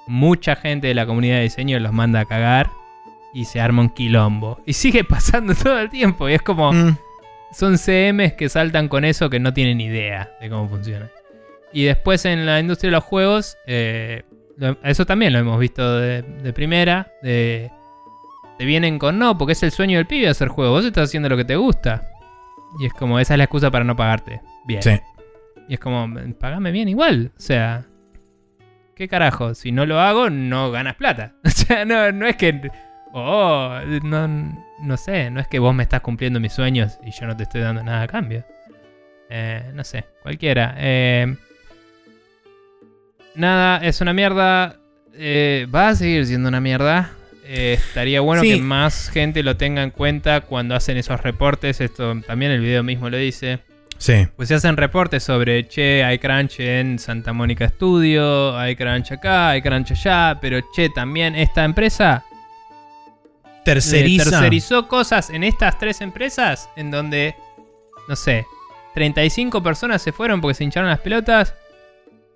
mucha 0.06 0.56
gente 0.56 0.88
de 0.88 0.94
la 0.94 1.06
comunidad 1.06 1.36
de 1.36 1.44
diseño 1.44 1.78
los 1.78 1.92
manda 1.92 2.20
a 2.20 2.24
cagar 2.26 2.70
y 3.32 3.46
se 3.46 3.60
arma 3.60 3.82
un 3.82 3.90
quilombo. 3.90 4.60
Y 4.66 4.74
sigue 4.74 5.04
pasando 5.08 5.54
todo 5.54 5.78
el 5.78 5.90
tiempo. 5.90 6.28
Y 6.28 6.34
es 6.34 6.42
como. 6.42 6.72
Mm. 6.72 6.96
Son 7.52 7.78
CMs 7.78 8.32
que 8.32 8.48
saltan 8.48 8.88
con 8.88 9.04
eso 9.04 9.30
que 9.30 9.38
no 9.38 9.54
tienen 9.54 9.80
idea 9.80 10.28
de 10.40 10.50
cómo 10.50 10.68
funciona. 10.68 11.08
Y 11.72 11.84
después 11.84 12.24
en 12.24 12.46
la 12.46 12.58
industria 12.58 12.88
de 12.88 12.96
los 12.96 13.04
juegos, 13.04 13.56
eh, 13.66 14.24
eso 14.82 15.06
también 15.06 15.32
lo 15.32 15.38
hemos 15.38 15.60
visto 15.60 16.00
de, 16.00 16.22
primera. 16.52 17.12
De, 17.22 17.70
te 18.58 18.64
vienen 18.64 18.98
con 18.98 19.18
no, 19.18 19.36
porque 19.36 19.52
es 19.52 19.62
el 19.62 19.70
sueño 19.70 19.98
del 19.98 20.06
pibe 20.06 20.28
hacer 20.28 20.48
juegos. 20.48 20.80
Vos 20.80 20.84
estás 20.86 21.08
haciendo 21.08 21.28
lo 21.28 21.36
que 21.36 21.44
te 21.44 21.56
gusta. 21.56 22.08
Y 22.78 22.86
es 22.86 22.92
como, 22.92 23.18
esa 23.18 23.34
es 23.34 23.38
la 23.38 23.44
excusa 23.44 23.70
para 23.70 23.84
no 23.84 23.96
pagarte. 23.96 24.40
Bien. 24.64 24.82
Sí. 24.82 25.00
Y 25.68 25.74
es 25.74 25.80
como, 25.80 26.12
pagame 26.38 26.70
bien 26.70 26.88
igual. 26.88 27.32
O 27.36 27.40
sea, 27.40 27.84
¿qué 28.94 29.08
carajo? 29.08 29.54
Si 29.54 29.72
no 29.72 29.86
lo 29.86 30.00
hago, 30.00 30.30
no 30.30 30.70
ganas 30.70 30.96
plata. 30.96 31.34
O 31.44 31.50
sea, 31.50 31.84
no, 31.84 32.12
no 32.12 32.26
es 32.26 32.36
que. 32.36 32.70
Oh, 33.12 33.78
no, 34.02 34.28
no 34.82 34.96
sé, 34.96 35.30
no 35.30 35.40
es 35.40 35.46
que 35.46 35.60
vos 35.60 35.72
me 35.72 35.84
estás 35.84 36.00
cumpliendo 36.00 36.40
mis 36.40 36.52
sueños 36.52 36.98
y 37.04 37.12
yo 37.12 37.26
no 37.26 37.36
te 37.36 37.44
estoy 37.44 37.60
dando 37.60 37.82
nada 37.82 38.02
a 38.02 38.08
cambio. 38.08 38.44
Eh, 39.30 39.70
no 39.72 39.84
sé, 39.84 40.04
cualquiera. 40.22 40.74
Eh, 40.78 41.36
nada, 43.34 43.78
es 43.78 44.00
una 44.00 44.12
mierda. 44.12 44.80
Eh, 45.14 45.66
va 45.72 45.88
a 45.88 45.94
seguir 45.94 46.26
siendo 46.26 46.48
una 46.48 46.60
mierda. 46.60 47.12
Eh, 47.46 47.74
estaría 47.78 48.20
bueno 48.20 48.42
Sí. 48.42 48.50
que 48.56 48.62
más 48.62 49.08
gente 49.10 49.42
lo 49.42 49.56
tenga 49.56 49.82
en 49.82 49.90
cuenta 49.90 50.40
cuando 50.42 50.74
hacen 50.74 50.96
esos 50.96 51.22
reportes. 51.22 51.80
Esto 51.80 52.14
también 52.26 52.50
el 52.52 52.60
video 52.60 52.82
mismo 52.82 53.10
lo 53.10 53.16
dice. 53.16 53.60
Sí. 53.98 54.26
Pues 54.36 54.48
se 54.48 54.54
hacen 54.56 54.76
reportes 54.76 55.22
sobre, 55.22 55.68
che, 55.68 56.02
hay 56.04 56.18
crunch 56.18 56.58
en 56.60 56.98
Santa 56.98 57.32
Mónica 57.32 57.68
Studio, 57.68 58.56
hay 58.58 58.74
crunch 58.76 59.12
acá, 59.12 59.50
hay 59.50 59.62
crunch 59.62 59.92
allá, 59.92 60.38
pero 60.40 60.58
che, 60.74 60.88
también 60.90 61.34
esta 61.36 61.64
empresa 61.64 62.24
Terceriza. 63.64 64.24
tercerizó 64.30 64.88
cosas 64.88 65.30
en 65.30 65.42
estas 65.44 65.78
tres 65.78 66.00
empresas 66.02 66.68
en 66.76 66.90
donde, 66.90 67.34
no 68.08 68.16
sé, 68.16 68.44
35 68.94 69.62
personas 69.62 70.02
se 70.02 70.12
fueron 70.12 70.40
porque 70.40 70.54
se 70.54 70.64
hincharon 70.64 70.90
las 70.90 71.00
pelotas 71.00 71.54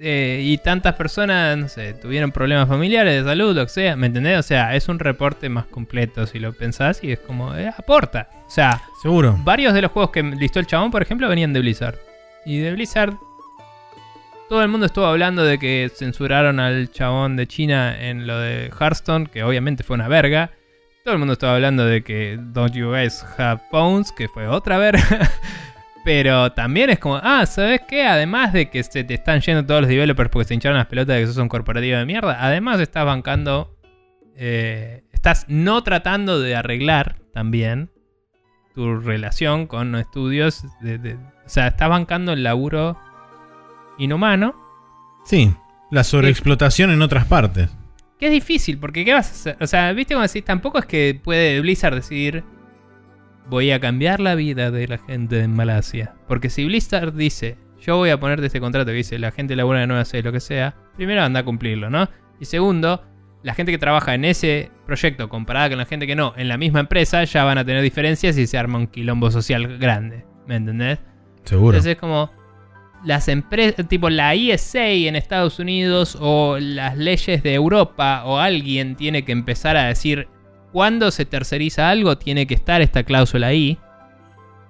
eh, 0.01 0.41
y 0.45 0.59
tantas 0.59 0.95
personas, 0.95 1.59
no 1.59 1.69
sé, 1.69 1.95
tuvieron 1.95 2.31
problemas 2.31 2.69
familiares 2.69 3.25
de 3.25 3.29
salud, 3.29 3.55
lo 3.55 3.65
que 3.65 3.73
sea, 3.73 3.97
¿me 3.97 4.07
entendés? 4.07 4.39
O 4.39 4.43
sea, 4.43 4.77
es 4.77 4.89
un 4.89 4.99
reporte 4.99 5.49
más 5.49 5.67
completo 5.67 6.27
si 6.27 6.39
lo 6.39 6.53
pensás 6.53 7.03
y 7.03 7.13
es 7.13 7.19
como, 7.19 7.55
eh, 7.57 7.73
aporta. 7.77 8.29
O 8.47 8.51
sea, 8.51 8.81
Seguro. 9.03 9.37
varios 9.45 9.75
de 9.75 9.83
los 9.83 9.91
juegos 9.91 10.11
que 10.11 10.23
listó 10.23 10.61
el 10.61 10.67
chabón, 10.67 10.91
por 10.91 11.03
ejemplo, 11.03 11.29
venían 11.29 11.53
de 11.53 11.61
Blizzard. 11.61 11.99
Y 12.47 12.59
de 12.59 12.73
Blizzard, 12.73 13.15
todo 14.49 14.63
el 14.63 14.69
mundo 14.69 14.87
estuvo 14.87 15.05
hablando 15.05 15.45
de 15.45 15.59
que 15.59 15.91
censuraron 15.95 16.61
al 16.61 16.91
chabón 16.91 17.37
de 17.37 17.47
China 17.47 17.97
en 18.01 18.27
lo 18.27 18.39
de 18.39 18.71
Hearthstone, 18.79 19.27
que 19.27 19.43
obviamente 19.43 19.83
fue 19.83 19.95
una 19.95 20.09
verga. 20.09 20.53
Todo 21.05 21.15
el 21.15 21.19
mundo 21.19 21.33
estaba 21.33 21.55
hablando 21.55 21.85
de 21.85 22.03
que 22.03 22.39
Don't 22.41 22.73
You 22.73 22.91
Guys 22.91 23.25
Have 23.37 23.63
Phones, 23.71 24.13
que 24.13 24.29
fue 24.29 24.47
otra 24.47 24.79
verga. 24.79 25.03
Pero 26.05 26.53
también 26.53 26.91
es 26.91 26.99
como, 26.99 27.17
ah, 27.23 27.45
¿sabes 27.47 27.83
qué? 27.89 28.07
Además 28.07 28.53
de 28.53 28.71
que 28.71 28.83
se 28.83 29.05
te 29.05 29.15
están 29.15 29.41
yendo 29.41 29.67
todos 29.67 29.83
los 29.83 29.91
developers 29.91 30.31
porque 30.31 30.47
se 30.49 30.55
hincharon 30.55 30.79
las 30.79 30.87
pelotas 30.87 31.17
de 31.17 31.21
que 31.23 31.27
sos 31.27 31.37
un 31.37 31.49
corporativo 31.49 31.99
de 31.99 32.07
mierda, 32.07 32.39
además 32.41 32.81
estás 32.81 33.05
bancando, 33.05 33.77
eh, 34.37 35.05
estás 35.13 35.45
no 35.49 35.83
tratando 35.83 36.41
de 36.41 36.57
arreglar 36.57 37.17
también 37.35 37.91
tu 38.75 38.97
relación 39.01 39.67
con 39.67 39.97
estudios. 39.97 40.65
De, 40.81 40.99
de- 40.99 41.15
o 41.15 41.49
sea, 41.49 41.69
estás 41.69 41.89
bancando 41.89 42.33
el 42.33 42.43
laburo 42.43 42.97
inhumano. 43.99 44.55
Sí. 45.25 45.53
La 45.91 46.05
sobreexplotación 46.05 46.91
en 46.91 47.03
otras 47.03 47.25
partes. 47.27 47.71
Que 48.19 48.27
es 48.27 48.33
difícil, 48.33 48.79
porque 48.79 49.05
¿qué 49.05 49.15
vas 49.15 49.29
a 49.29 49.33
hacer? 49.33 49.57
O 49.61 49.67
sea, 49.67 49.93
viste 49.93 50.15
como 50.15 50.27
decís, 50.27 50.45
tampoco 50.45 50.79
es 50.79 50.87
que 50.87 51.19
puede 51.23 51.61
Blizzard 51.61 51.95
decidir 51.95 52.45
voy 53.49 53.71
a 53.71 53.81
cambiar 53.81 54.21
la 54.21 54.35
vida 54.35 54.71
de 54.71 54.89
la 54.89 54.99
gente 54.99 55.41
en 55.41 55.55
Malasia. 55.55 56.15
Porque 56.27 56.51
si 56.51 56.65
Blizzard 56.65 57.15
dice, 57.15 57.57
yo 57.81 57.97
voy 57.97 58.11
a 58.11 58.21
ponerte 58.21 58.47
este 58.47 58.61
contrato 58.61 58.87
que 58.87 58.97
dice 58.97 59.19
la 59.19 59.31
gente 59.31 59.57
labura 59.57 59.81
de 59.81 59.87
9 59.87 60.03
a 60.03 60.05
6, 60.05 60.25
lo 60.25 60.33
que 60.33 60.41
sea, 60.41 60.75
primero 60.97 61.23
anda 61.23 61.41
a 61.41 61.45
cumplirlo, 61.45 61.91
¿no? 61.91 62.09
Y 62.41 62.45
segundo, 62.45 63.03
la 63.43 63.55
gente 63.55 63.73
que 63.73 63.79
trabaja 63.79 64.15
en 64.15 64.25
ese 64.25 64.71
proyecto 64.87 65.29
comparada 65.29 65.71
con 65.71 65.79
la 65.79 65.87
gente 65.87 66.07
que 66.07 66.17
no, 66.17 66.35
en 66.37 66.49
la 66.49 66.59
misma 66.59 66.81
empresa, 66.81 67.25
ya 67.25 67.45
van 67.45 67.59
a 67.59 67.65
tener 67.65 67.83
diferencias 67.83 68.37
y 68.37 68.47
se 68.47 68.59
arma 68.59 68.79
un 68.79 68.87
quilombo 68.87 69.31
social 69.31 69.79
grande. 69.79 70.25
¿Me 70.47 70.57
entendés? 70.57 70.99
Seguro. 71.45 71.77
Entonces 71.77 71.93
es 71.93 71.99
como 71.99 72.31
las 73.05 73.29
empresas, 73.29 73.87
tipo 73.89 74.11
la 74.11 74.35
ISA 74.35 74.89
en 74.89 75.17
Estados 75.17 75.59
Unidos 75.59 76.17
o 76.21 76.59
las 76.59 76.97
leyes 76.97 77.43
de 77.43 77.55
Europa 77.55 78.23
o 78.25 78.39
alguien 78.39 78.97
tiene 78.97 79.25
que 79.25 79.33
empezar 79.33 79.77
a 79.77 79.85
decir 79.85 80.29
cuando 80.73 81.11
se 81.11 81.25
terceriza 81.25 81.91
algo 81.91 82.19
tiene 82.19 82.47
que 82.47 82.55
estar 82.55 82.81
esta 82.81 83.03
cláusula 83.03 83.49
ahí 83.49 83.79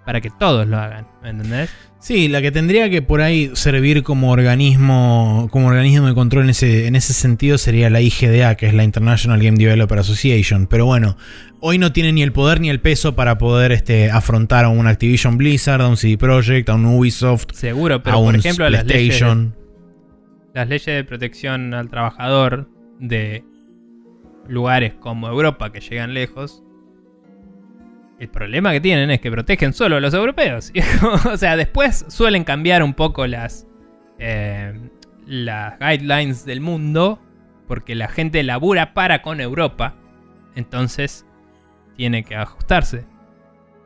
para 0.04 0.22
que 0.22 0.30
todos 0.30 0.66
lo 0.66 0.78
hagan, 0.78 1.06
¿me 1.22 1.30
entendés? 1.30 1.70
Sí, 2.00 2.28
la 2.28 2.40
que 2.40 2.50
tendría 2.52 2.88
que 2.88 3.02
por 3.02 3.20
ahí 3.20 3.50
servir 3.54 4.02
como 4.02 4.30
organismo, 4.30 5.48
como 5.50 5.68
organismo 5.68 6.06
de 6.06 6.14
control 6.14 6.44
en 6.44 6.50
ese, 6.50 6.86
en 6.86 6.96
ese 6.96 7.12
sentido 7.12 7.58
sería 7.58 7.90
la 7.90 8.00
IGDA, 8.00 8.54
que 8.54 8.68
es 8.68 8.74
la 8.74 8.84
International 8.84 9.38
Game 9.42 9.58
Developer 9.58 9.98
Association. 9.98 10.66
Pero 10.66 10.86
bueno, 10.86 11.16
hoy 11.60 11.76
no 11.76 11.92
tiene 11.92 12.12
ni 12.12 12.22
el 12.22 12.32
poder 12.32 12.60
ni 12.60 12.70
el 12.70 12.80
peso 12.80 13.16
para 13.16 13.36
poder 13.36 13.72
este, 13.72 14.10
afrontar 14.10 14.64
a 14.64 14.68
un 14.68 14.86
Activision 14.86 15.36
Blizzard, 15.36 15.82
a 15.82 15.88
un 15.88 15.96
CD 15.96 16.16
Projekt, 16.16 16.68
a 16.68 16.76
un 16.76 16.86
Ubisoft, 16.86 17.52
Seguro, 17.52 18.02
pero 18.02 18.16
a 18.16 18.20
por 18.20 18.28
un 18.28 18.36
ejemplo 18.36 18.70
las 18.70 18.86
leyes, 18.86 18.88
de, 18.88 19.26
PlayStation. 19.26 19.56
las 20.54 20.68
leyes 20.68 20.86
de 20.86 21.04
protección 21.04 21.74
al 21.74 21.90
trabajador 21.90 22.70
de 23.00 23.44
lugares 24.48 24.94
como 24.94 25.28
Europa 25.28 25.70
que 25.70 25.80
llegan 25.80 26.14
lejos 26.14 26.64
el 28.18 28.28
problema 28.28 28.72
que 28.72 28.80
tienen 28.80 29.10
es 29.10 29.20
que 29.20 29.30
protegen 29.30 29.72
solo 29.72 29.96
a 29.96 30.00
los 30.00 30.12
europeos. 30.12 30.72
O 31.32 31.36
sea, 31.36 31.56
después 31.56 32.04
suelen 32.08 32.44
cambiar 32.44 32.82
un 32.82 32.94
poco 32.94 33.26
las, 33.26 33.66
eh, 34.18 34.74
las 35.26 35.78
guidelines 35.78 36.44
del 36.44 36.60
mundo. 36.60 37.20
Porque 37.68 37.94
la 37.94 38.08
gente 38.08 38.42
labura 38.42 38.94
para 38.94 39.22
con 39.22 39.40
Europa. 39.40 39.94
Entonces 40.56 41.26
tiene 41.96 42.24
que 42.24 42.34
ajustarse. 42.34 43.04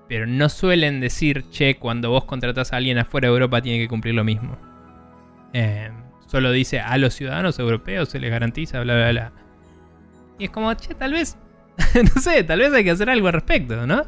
Pero 0.08 0.26
no 0.26 0.48
suelen 0.48 1.00
decir, 1.00 1.44
che, 1.50 1.76
cuando 1.76 2.10
vos 2.10 2.24
contratás 2.24 2.72
a 2.72 2.76
alguien 2.76 2.98
afuera 2.98 3.28
de 3.28 3.34
Europa 3.34 3.60
tiene 3.60 3.80
que 3.80 3.88
cumplir 3.88 4.14
lo 4.14 4.24
mismo. 4.24 4.56
Eh, 5.52 5.90
solo 6.26 6.52
dice 6.52 6.80
a 6.80 6.96
los 6.96 7.14
ciudadanos 7.14 7.58
europeos 7.58 8.08
se 8.08 8.20
les 8.20 8.30
garantiza, 8.30 8.80
bla, 8.80 8.94
bla, 8.94 9.10
bla. 9.10 9.32
Y 10.38 10.44
es 10.44 10.50
como, 10.50 10.72
che, 10.74 10.94
tal 10.94 11.12
vez, 11.12 11.36
no 12.14 12.20
sé, 12.20 12.42
tal 12.44 12.58
vez 12.60 12.72
hay 12.72 12.84
que 12.84 12.90
hacer 12.90 13.08
algo 13.10 13.26
al 13.28 13.34
respecto, 13.34 13.86
¿no? 13.86 14.04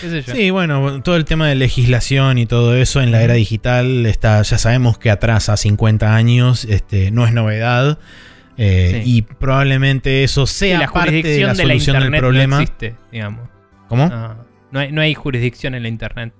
¿Qué 0.00 0.08
sé 0.08 0.22
yo? 0.22 0.34
Sí, 0.34 0.50
bueno, 0.50 1.02
todo 1.02 1.16
el 1.16 1.26
tema 1.26 1.48
de 1.48 1.54
legislación 1.54 2.38
y 2.38 2.46
todo 2.46 2.74
eso 2.76 3.02
en 3.02 3.10
la 3.12 3.22
era 3.22 3.34
digital 3.34 4.06
está, 4.06 4.40
ya 4.42 4.56
sabemos 4.58 4.96
que 4.98 5.10
atrasa 5.10 5.56
50 5.56 6.14
años, 6.16 6.64
este, 6.64 7.10
no 7.10 7.26
es 7.26 7.32
novedad. 7.34 7.98
eh, 8.56 9.02
Sí. 9.04 9.16
Y 9.16 9.22
probablemente 9.22 10.24
eso 10.24 10.46
Sí, 10.46 10.68
sea 10.68 10.78
la 10.78 10.88
parte 10.88 11.22
de 11.22 11.40
la 11.42 11.52
de 11.52 11.64
la, 11.64 11.74
solución 11.74 12.00
del 12.00 12.10
problema. 12.16 12.56
no 12.56 12.62
existe, 12.62 12.94
digamos. 13.12 13.48
¿Cómo? 13.88 14.08
No, 14.08 14.46
no 14.72 14.80
hay, 14.80 14.92
no 14.92 15.00
hay 15.02 15.12
jurisdicción 15.14 15.74
en 15.74 15.82
la 15.82 15.88
internet. 15.90 16.32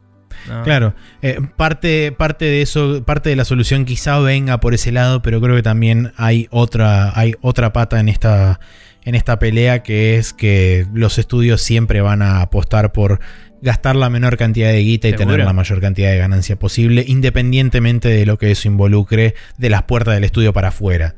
No. 0.49 0.63
Claro, 0.63 0.95
eh, 1.23 1.39
parte, 1.57 2.13
parte 2.13 2.45
de 2.47 2.63
eso, 2.63 3.03
parte 3.05 3.29
de 3.31 3.37
la 3.37 3.45
solución 3.45 3.85
quizá 3.85 4.19
venga 4.19 4.61
por 4.61 4.73
ese 4.75 4.93
lado, 4.93 5.21
pero 5.21 5.41
creo 5.43 5.57
que 5.57 5.63
también 5.63 6.13
hay 6.17 6.47
otra, 6.51 7.13
hay 7.19 7.35
otra 7.43 7.73
pata 7.73 8.01
en 8.01 8.09
esta, 8.09 8.61
en 9.07 9.15
esta 9.15 9.39
pelea 9.39 9.85
que 9.85 10.17
es 10.17 10.33
que 10.33 10.85
los 10.93 11.19
estudios 11.19 11.63
siempre 11.63 12.01
van 12.01 12.23
a 12.23 12.43
apostar 12.43 12.93
por 12.93 13.21
gastar 13.63 13.95
la 13.95 14.11
menor 14.11 14.37
cantidad 14.37 14.69
de 14.69 14.81
guita 14.81 15.07
y 15.07 15.13
Seguro. 15.13 15.31
tener 15.31 15.47
la 15.47 15.53
mayor 15.53 15.81
cantidad 15.81 16.11
de 16.11 16.19
ganancia 16.19 16.59
posible, 16.59 17.05
independientemente 17.07 18.09
de 18.09 18.27
lo 18.27 18.37
que 18.37 18.51
eso 18.51 18.67
involucre 18.67 19.35
de 19.59 19.71
las 19.71 19.85
puertas 19.85 20.15
del 20.15 20.25
estudio 20.25 20.53
para 20.53 20.69
afuera. 20.69 21.15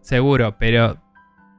Seguro, 0.00 0.56
pero. 0.58 1.02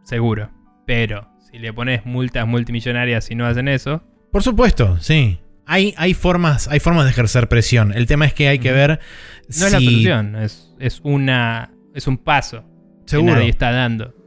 Seguro. 0.04 0.50
Pero, 0.88 1.30
si 1.52 1.60
le 1.60 1.74
pones 1.74 2.06
multas 2.06 2.48
multimillonarias 2.48 3.26
si 3.26 3.36
no 3.36 3.46
hacen 3.46 3.68
eso. 3.68 4.04
Por 4.32 4.42
supuesto, 4.42 4.98
sí. 5.02 5.40
Hay, 5.66 5.94
hay, 5.98 6.14
formas, 6.14 6.70
hay 6.70 6.80
formas 6.80 7.04
de 7.04 7.12
ejercer 7.12 7.50
presión. 7.50 7.94
El 7.94 8.08
tema 8.08 8.26
es 8.26 8.34
que 8.34 8.48
hay 8.48 8.60
que 8.60 8.72
ver 8.72 9.02
No 9.50 9.66
es 9.66 9.72
la 9.74 9.80
solución, 9.80 10.36
es, 10.38 10.74
es 10.80 11.02
una. 11.04 11.74
es 11.94 12.08
un 12.08 12.18
paso 12.18 12.64
Seguro. 13.06 13.34
que 13.34 13.40
nadie 13.40 13.50
está 13.50 13.72
dando. 13.72 14.23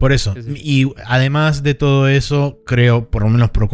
Por 0.00 0.14
eso. 0.14 0.32
Sí, 0.32 0.42
sí. 0.42 0.52
Y 0.56 0.92
además 1.04 1.62
de 1.62 1.74
todo 1.74 2.08
eso, 2.08 2.62
creo, 2.64 3.10
por 3.10 3.20
lo 3.20 3.28
menos 3.28 3.50
por 3.50 3.68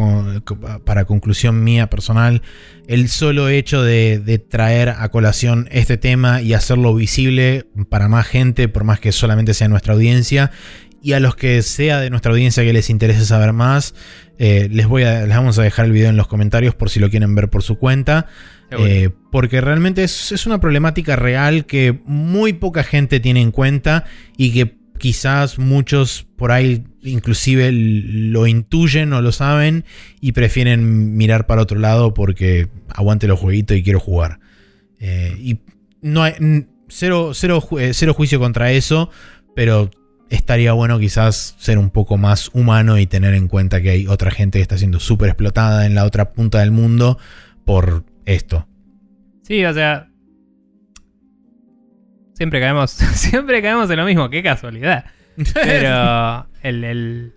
para 0.82 1.04
conclusión 1.04 1.62
mía 1.62 1.88
personal, 1.88 2.42
el 2.88 3.08
solo 3.08 3.48
hecho 3.48 3.84
de, 3.84 4.18
de 4.18 4.40
traer 4.40 4.88
a 4.88 5.08
colación 5.10 5.68
este 5.70 5.98
tema 5.98 6.42
y 6.42 6.52
hacerlo 6.52 6.92
visible 6.96 7.68
para 7.88 8.08
más 8.08 8.26
gente, 8.26 8.66
por 8.66 8.82
más 8.82 8.98
que 8.98 9.12
solamente 9.12 9.54
sea 9.54 9.68
nuestra 9.68 9.94
audiencia, 9.94 10.50
y 11.00 11.12
a 11.12 11.20
los 11.20 11.36
que 11.36 11.62
sea 11.62 12.00
de 12.00 12.10
nuestra 12.10 12.32
audiencia 12.32 12.64
que 12.64 12.72
les 12.72 12.90
interese 12.90 13.24
saber 13.24 13.52
más, 13.52 13.94
eh, 14.40 14.68
les, 14.68 14.88
voy 14.88 15.04
a, 15.04 15.26
les 15.26 15.36
vamos 15.36 15.56
a 15.60 15.62
dejar 15.62 15.84
el 15.84 15.92
video 15.92 16.08
en 16.08 16.16
los 16.16 16.26
comentarios 16.26 16.74
por 16.74 16.90
si 16.90 16.98
lo 16.98 17.08
quieren 17.08 17.36
ver 17.36 17.50
por 17.50 17.62
su 17.62 17.78
cuenta. 17.78 18.26
Eh, 18.72 19.10
porque 19.30 19.60
realmente 19.60 20.02
es, 20.02 20.32
es 20.32 20.44
una 20.44 20.58
problemática 20.58 21.14
real 21.14 21.66
que 21.66 22.00
muy 22.04 22.52
poca 22.52 22.82
gente 22.82 23.20
tiene 23.20 23.40
en 23.40 23.52
cuenta 23.52 24.06
y 24.36 24.52
que 24.52 24.85
quizás 24.98 25.58
muchos 25.58 26.26
por 26.36 26.52
ahí 26.52 26.84
inclusive 27.02 27.70
lo 27.72 28.46
intuyen 28.46 29.12
o 29.12 29.22
lo 29.22 29.32
saben 29.32 29.84
y 30.20 30.32
prefieren 30.32 31.16
mirar 31.16 31.46
para 31.46 31.62
otro 31.62 31.78
lado 31.78 32.14
porque 32.14 32.68
aguante 32.88 33.26
los 33.26 33.38
jueguitos 33.38 33.76
y 33.76 33.82
quiero 33.82 34.00
jugar. 34.00 34.40
Eh, 34.98 35.36
y 35.38 35.58
no 36.02 36.22
hay 36.22 36.34
cero, 36.88 37.32
cero, 37.34 37.62
eh, 37.78 37.92
cero 37.94 38.14
juicio 38.14 38.38
contra 38.38 38.72
eso, 38.72 39.10
pero 39.54 39.90
estaría 40.30 40.72
bueno 40.72 40.98
quizás 40.98 41.54
ser 41.58 41.78
un 41.78 41.90
poco 41.90 42.16
más 42.16 42.50
humano 42.52 42.98
y 42.98 43.06
tener 43.06 43.34
en 43.34 43.48
cuenta 43.48 43.80
que 43.80 43.90
hay 43.90 44.06
otra 44.06 44.30
gente 44.30 44.58
que 44.58 44.62
está 44.62 44.78
siendo 44.78 45.00
súper 45.00 45.28
explotada 45.28 45.86
en 45.86 45.94
la 45.94 46.04
otra 46.04 46.32
punta 46.32 46.60
del 46.60 46.72
mundo 46.72 47.18
por 47.64 48.04
esto. 48.24 48.66
Sí, 49.42 49.64
o 49.64 49.72
sea. 49.72 50.10
Siempre 52.36 52.60
caemos. 52.60 52.90
Siempre 53.14 53.62
caemos 53.62 53.90
en 53.90 53.96
lo 53.96 54.04
mismo, 54.04 54.28
qué 54.30 54.42
casualidad. 54.42 55.06
Pero 55.54 56.46
el, 56.62 56.84
el- 56.84 57.32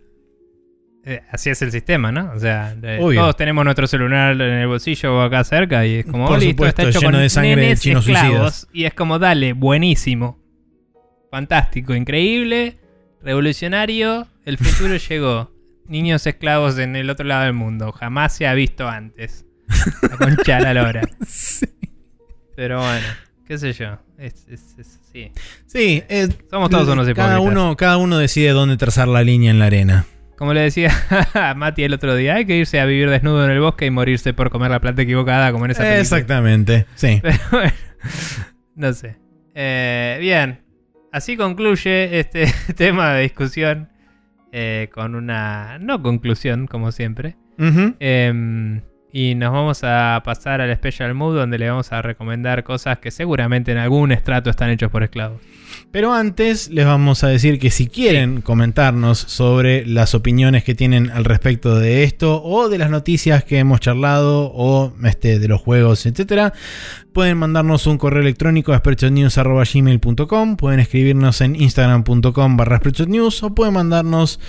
eh, 1.06 1.22
así 1.32 1.50
es 1.50 1.62
el 1.62 1.72
sistema, 1.72 2.12
¿no? 2.12 2.32
O 2.36 2.40
sea, 2.40 2.76
Obvio. 3.00 3.22
todos 3.22 3.38
tenemos 3.38 3.64
nuestro 3.64 3.88
celular 3.88 4.34
en 4.34 4.42
el 4.42 4.68
bolsillo 4.68 5.16
o 5.18 5.22
acá 5.22 5.44
cerca 5.46 5.86
y 5.86 5.96
es 6.00 6.06
como, 6.06 6.26
Por 6.28 6.36
"Oh, 6.36 6.40
listo, 6.40 6.52
supuesto, 6.52 6.82
está 6.82 6.90
hecho 6.90 7.00
lleno 7.00 7.14
con 7.14 7.22
de 7.22 7.30
sangre 7.30 7.68
de 7.68 7.78
chinos 7.78 8.06
esclavos", 8.06 8.32
suicidas. 8.54 8.68
Y 8.74 8.84
es 8.84 8.94
como, 8.94 9.18
dale, 9.18 9.54
buenísimo. 9.54 10.38
Fantástico, 11.32 11.96
increíble, 11.96 12.80
revolucionario, 13.24 14.28
el 14.46 14.58
futuro 14.58 14.96
llegó. 15.10 15.52
niños 15.88 16.28
esclavos 16.28 16.78
en 16.78 16.96
el 16.96 17.10
otro 17.10 17.26
lado 17.26 17.46
del 17.46 17.54
mundo. 17.54 17.92
Jamás 17.94 18.36
se 18.36 18.46
ha 18.46 18.54
visto 18.54 18.88
antes. 18.88 19.46
La 20.02 20.18
concha 20.18 20.58
de 20.58 20.62
la 20.64 20.74
lora. 20.74 21.02
Pero 22.56 22.80
bueno, 22.80 23.08
qué 23.50 23.58
sé 23.58 23.74
yo. 23.74 23.98
Es, 24.18 24.46
es- 24.50 24.76
es- 24.78 25.00
sí. 25.12 25.32
Sí, 25.66 26.04
eh, 26.08 26.30
Somos 26.50 26.70
todos 26.70 26.88
unos 26.88 27.06
cada 27.14 27.34
hipócritas. 27.38 27.52
uno, 27.64 27.76
cada 27.76 27.98
uno 27.98 28.18
decide 28.18 28.52
dónde 28.52 28.78
trazar 28.78 29.08
la 29.10 29.24
línea 29.24 29.52
en 29.52 29.60
la 29.60 29.66
arena. 29.66 30.06
Como 30.38 30.54
le 30.54 30.62
decía 30.62 30.92
a 31.34 31.54
Mati 31.58 31.84
el 31.84 31.94
otro 31.94 32.16
día, 32.16 32.36
hay 32.36 32.46
que 32.46 32.56
irse 32.56 32.80
a 32.80 32.86
vivir 32.86 33.10
desnudo 33.10 33.44
en 33.44 33.52
el 33.52 33.60
bosque 33.60 33.88
y 33.88 33.90
morirse 33.92 34.34
por 34.34 34.50
comer 34.52 34.72
la 34.72 34.80
planta 34.80 35.02
equivocada, 35.02 35.52
como 35.52 35.66
en 35.66 35.72
esa 35.72 35.80
película. 35.82 36.00
Exactamente, 36.00 36.86
sí. 36.96 37.20
Pero 37.24 37.38
bueno, 37.52 37.74
no 38.76 38.94
sé. 38.94 39.18
Eh, 39.56 40.18
bien, 40.22 40.62
así 41.12 41.36
concluye 41.36 42.20
este 42.20 42.46
tema 42.78 43.14
de 43.16 43.24
discusión 43.24 43.90
eh, 44.54 44.90
con 44.94 45.16
una 45.16 45.78
no 45.80 46.02
conclusión, 46.02 46.68
como 46.68 46.92
siempre. 46.94 47.36
Em, 48.00 48.82
y 49.12 49.36
nos 49.36 49.52
vamos 49.52 49.84
a 49.84 50.22
pasar 50.24 50.62
al 50.62 50.76
Special 50.76 51.14
Mood, 51.14 51.36
donde 51.36 51.58
le 51.58 51.70
vamos 51.70 51.92
a 51.92 52.02
recomendar 52.02 52.64
cosas 52.64 53.00
que 53.00 53.12
seguramente 53.12 53.72
en 53.72 53.78
algún 53.78 54.12
estrato 54.12 54.50
están 54.50 54.70
hechos 54.70 54.92
por 54.92 55.04
esclavos. 55.04 55.42
Pero 55.92 56.14
antes 56.14 56.70
les 56.70 56.86
vamos 56.86 57.24
a 57.24 57.28
decir 57.28 57.60
que 57.60 57.72
si 57.72 57.88
quieren 57.88 58.42
comentarnos 58.42 59.18
sobre 59.18 59.86
las 59.86 60.16
opiniones 60.16 60.64
que 60.64 60.76
tienen 60.76 61.10
al 61.10 61.26
respecto 61.26 61.80
de 61.80 62.04
esto 62.04 62.44
o 62.44 62.70
de 62.70 62.78
las 62.78 62.90
noticias 62.90 63.44
que 63.44 63.58
hemos 63.58 63.80
charlado 63.80 64.52
o 64.54 64.94
este, 65.04 65.40
de 65.40 65.48
los 65.48 65.62
juegos, 65.62 66.06
etcétera, 66.06 66.54
pueden 67.14 67.38
mandarnos 67.38 67.88
un 67.88 67.98
correo 67.98 68.22
electrónico 68.22 68.74
a 68.74 68.78
spreadshotnews.gmail.com, 68.78 70.58
pueden 70.58 70.80
escribirnos 70.80 71.42
en 71.42 71.56
instagram.com 71.56 72.58
barra 72.58 72.78
spreadshotnews 72.78 73.44
o 73.44 73.56
pueden 73.56 73.74
mandarnos 73.74 74.40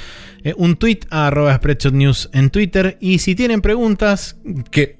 eh, 0.45 0.55
un 0.57 0.77
tweet 0.77 1.01
a 1.11 1.27
arroba 1.27 1.57
spreadshotnews 1.57 2.31
en 2.33 2.51
Twitter. 2.51 2.97
Y 3.01 3.19
si 3.19 3.35
tienen 3.35 3.61
preguntas 3.61 4.37
que 4.71 5.00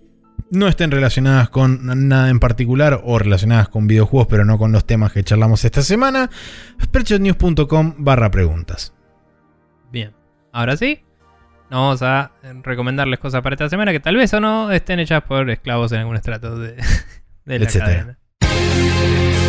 no 0.51 0.69
estén 0.69 0.91
relacionadas 0.91 1.51
con 1.51 2.09
nada 2.09 2.31
en 2.31 2.41
particular 2.41 3.01
o 3.05 3.19
relacionadas 3.19 3.69
con 3.69 3.87
videojuegos, 3.87 4.29
pero 4.29 4.45
no 4.45 4.59
con 4.59 4.73
los 4.73 4.85
temas 4.87 5.13
que 5.13 5.25
charlamos 5.25 5.65
esta 5.65 5.83
semana, 5.83 6.31
spreadshotnews.com 6.83 7.95
barra 7.99 8.31
preguntas. 8.31 8.93
Bien, 9.93 10.13
ahora 10.53 10.77
sí, 10.77 11.03
nos 11.71 11.81
vamos 11.81 12.03
a 12.03 12.33
recomendarles 12.63 13.19
cosas 13.19 13.43
para 13.43 13.55
esta 13.55 13.69
semana 13.69 13.93
que 13.93 14.01
tal 14.01 14.17
vez 14.17 14.33
o 14.35 14.41
no 14.41 14.71
estén 14.73 15.01
hechas 15.01 15.23
por 15.23 15.49
esclavos 15.51 15.93
en 15.93 16.01
algún 16.01 16.17
estrato 16.17 16.59
de, 16.59 16.75
de 17.45 17.59
la 17.59 17.65
Etcétera. 17.65 18.17
cadena. 18.41 19.40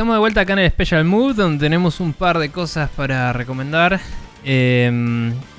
Estamos 0.00 0.14
de 0.14 0.20
vuelta 0.20 0.40
acá 0.40 0.54
en 0.54 0.60
el 0.60 0.70
Special 0.70 1.04
Mood, 1.04 1.36
donde 1.36 1.62
tenemos 1.62 2.00
un 2.00 2.14
par 2.14 2.38
de 2.38 2.48
cosas 2.48 2.88
para 2.88 3.34
recomendar. 3.34 4.00
Eh, 4.42 4.90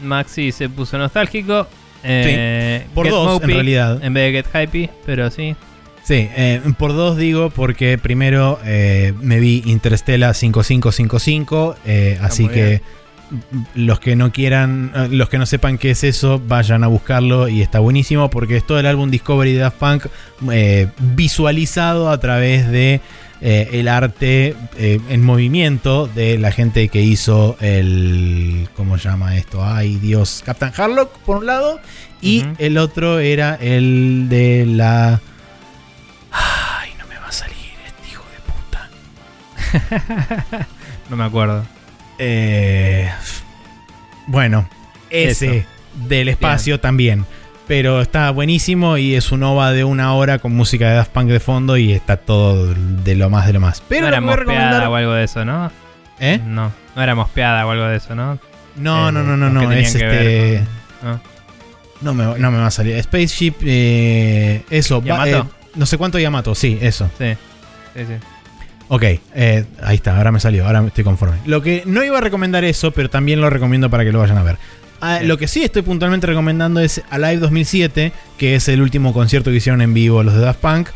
Maxi 0.01 0.51
se 0.51 0.67
puso 0.67 0.97
nostálgico. 0.97 1.67
Eh, 2.03 2.87
por 2.95 3.05
Get 3.05 3.13
dos, 3.13 3.43
en 3.43 3.49
realidad. 3.51 4.03
En 4.03 4.15
vez 4.15 4.33
de 4.33 4.41
Get 4.41 4.47
Hypey, 4.51 4.89
pero 5.05 5.29
sí. 5.29 5.55
Sí, 6.01 6.27
eh, 6.35 6.59
por 6.79 6.93
dos 6.93 7.17
digo 7.17 7.51
porque 7.51 7.99
primero 7.99 8.57
eh, 8.65 9.13
me 9.21 9.39
vi 9.39 9.61
Interstellar 9.67 10.33
5555, 10.33 11.75
eh, 11.85 12.17
así 12.19 12.47
que 12.47 12.81
los 13.75 13.99
que 13.99 14.15
no 14.15 14.31
quieran, 14.31 14.91
los 15.11 15.29
que 15.29 15.37
no 15.37 15.45
sepan 15.45 15.77
qué 15.77 15.91
es 15.91 16.03
eso, 16.03 16.41
vayan 16.47 16.83
a 16.83 16.87
buscarlo 16.87 17.47
y 17.47 17.61
está 17.61 17.77
buenísimo 17.77 18.31
porque 18.31 18.57
es 18.57 18.65
todo 18.65 18.79
el 18.79 18.87
álbum 18.87 19.11
Discovery 19.11 19.53
de 19.53 19.59
Daft 19.59 19.77
Punk 19.77 20.07
visualizado 20.97 22.09
a 22.09 22.19
través 22.19 22.71
de 22.71 23.01
eh, 23.43 23.69
el 23.73 23.87
arte 23.87 24.55
eh, 24.77 24.99
en 25.09 25.23
movimiento 25.23 26.05
de 26.05 26.37
la 26.37 26.51
gente 26.51 26.89
que 26.89 27.01
hizo 27.01 27.57
el, 27.59 28.69
¿cómo 28.75 28.99
se 28.99 29.09
llama 29.09 29.35
esto? 29.35 29.65
Ay 29.65 29.95
Dios, 29.95 30.43
Captain 30.45 30.71
Harlock 30.77 31.17
por 31.19 31.37
un 31.37 31.47
lado 31.47 31.79
y 32.21 32.45
el 32.59 32.77
otro 32.77 33.19
era 33.19 33.55
el 33.55 34.27
de 34.29 34.67
la... 34.67 35.19
Ay, 36.31 36.91
no 36.99 37.07
me 37.07 37.15
va 37.17 37.29
a 37.29 37.31
salir 37.31 37.55
este 37.87 38.11
hijo 38.11 38.23
de 38.31 39.79
puta. 39.89 40.67
no 41.09 41.15
me 41.17 41.23
acuerdo. 41.23 41.65
Eh, 42.19 43.09
bueno, 44.27 44.69
ese 45.09 45.57
Eso. 45.57 45.67
del 46.07 46.29
espacio 46.29 46.79
también. 46.79 47.25
Pero 47.71 48.01
está 48.01 48.31
buenísimo 48.31 48.97
y 48.97 49.15
es 49.15 49.31
un 49.31 49.43
OVA 49.43 49.71
de 49.71 49.85
una 49.85 50.13
hora 50.13 50.39
con 50.39 50.53
música 50.53 50.89
de 50.89 50.95
Daft 50.95 51.11
Punk 51.13 51.29
de 51.29 51.39
fondo 51.39 51.77
y 51.77 51.93
está 51.93 52.17
todo 52.17 52.73
de 52.73 53.15
lo 53.15 53.29
más 53.29 53.47
de 53.47 53.53
lo 53.53 53.61
más. 53.61 53.81
Pero 53.87 54.01
no 54.01 54.07
era 54.09 54.19
mospeada 54.19 54.89
o 54.89 54.95
algo 54.95 55.13
de 55.13 55.23
eso, 55.23 55.45
¿no? 55.45 55.71
¿Eh? 56.19 56.37
No, 56.45 56.69
no 56.97 57.01
era 57.01 57.15
mospeada 57.15 57.65
o 57.65 57.71
algo 57.71 57.85
de 57.85 57.95
eso, 57.95 58.13
¿no? 58.13 58.37
No, 58.75 59.07
Eh, 59.07 59.11
no, 59.13 59.23
no, 59.23 59.37
no, 59.37 59.49
no. 59.49 59.61
tenían 59.61 59.79
Es 59.85 59.95
este. 59.95 60.65
con- 61.01 61.11
¿no? 61.11 61.21
No 62.01 62.13
me, 62.13 62.39
no 62.39 62.51
me 62.51 62.57
va 62.57 62.67
a 62.67 62.71
salir. 62.71 63.01
Spaceship, 63.01 63.53
eh, 63.63 64.65
eso. 64.69 65.01
¿Yamato? 65.01 65.37
eh, 65.37 65.43
no 65.75 65.85
sé 65.85 65.97
cuánto 65.97 66.19
Yamato, 66.19 66.53
sí, 66.53 66.77
eso. 66.81 67.09
Sí, 67.17 67.35
sí, 67.95 68.01
sí. 68.05 68.13
Ok, 68.89 69.03
eh, 69.33 69.63
ahí 69.81 69.95
está, 69.95 70.17
ahora 70.17 70.33
me 70.33 70.41
salió, 70.41 70.67
ahora 70.67 70.83
estoy 70.85 71.05
conforme. 71.05 71.37
Lo 71.45 71.61
que 71.61 71.83
no 71.85 72.03
iba 72.03 72.17
a 72.17 72.21
recomendar 72.21 72.65
eso, 72.65 72.91
pero 72.91 73.09
también 73.09 73.39
lo 73.39 73.49
recomiendo 73.49 73.89
para 73.89 74.03
que 74.03 74.11
lo 74.11 74.19
vayan 74.19 74.37
a 74.39 74.43
ver. 74.43 74.57
Ah, 75.01 75.19
lo 75.23 75.37
que 75.39 75.47
sí 75.47 75.63
estoy 75.63 75.81
puntualmente 75.81 76.27
recomendando 76.27 76.79
es 76.79 77.01
Alive 77.09 77.37
2007, 77.37 78.13
que 78.37 78.55
es 78.55 78.67
el 78.67 78.81
último 78.81 79.13
concierto 79.13 79.49
que 79.49 79.57
hicieron 79.57 79.81
en 79.81 79.95
vivo 79.95 80.21
los 80.21 80.35
de 80.35 80.41
Daft 80.41 80.59
Punk, 80.59 80.89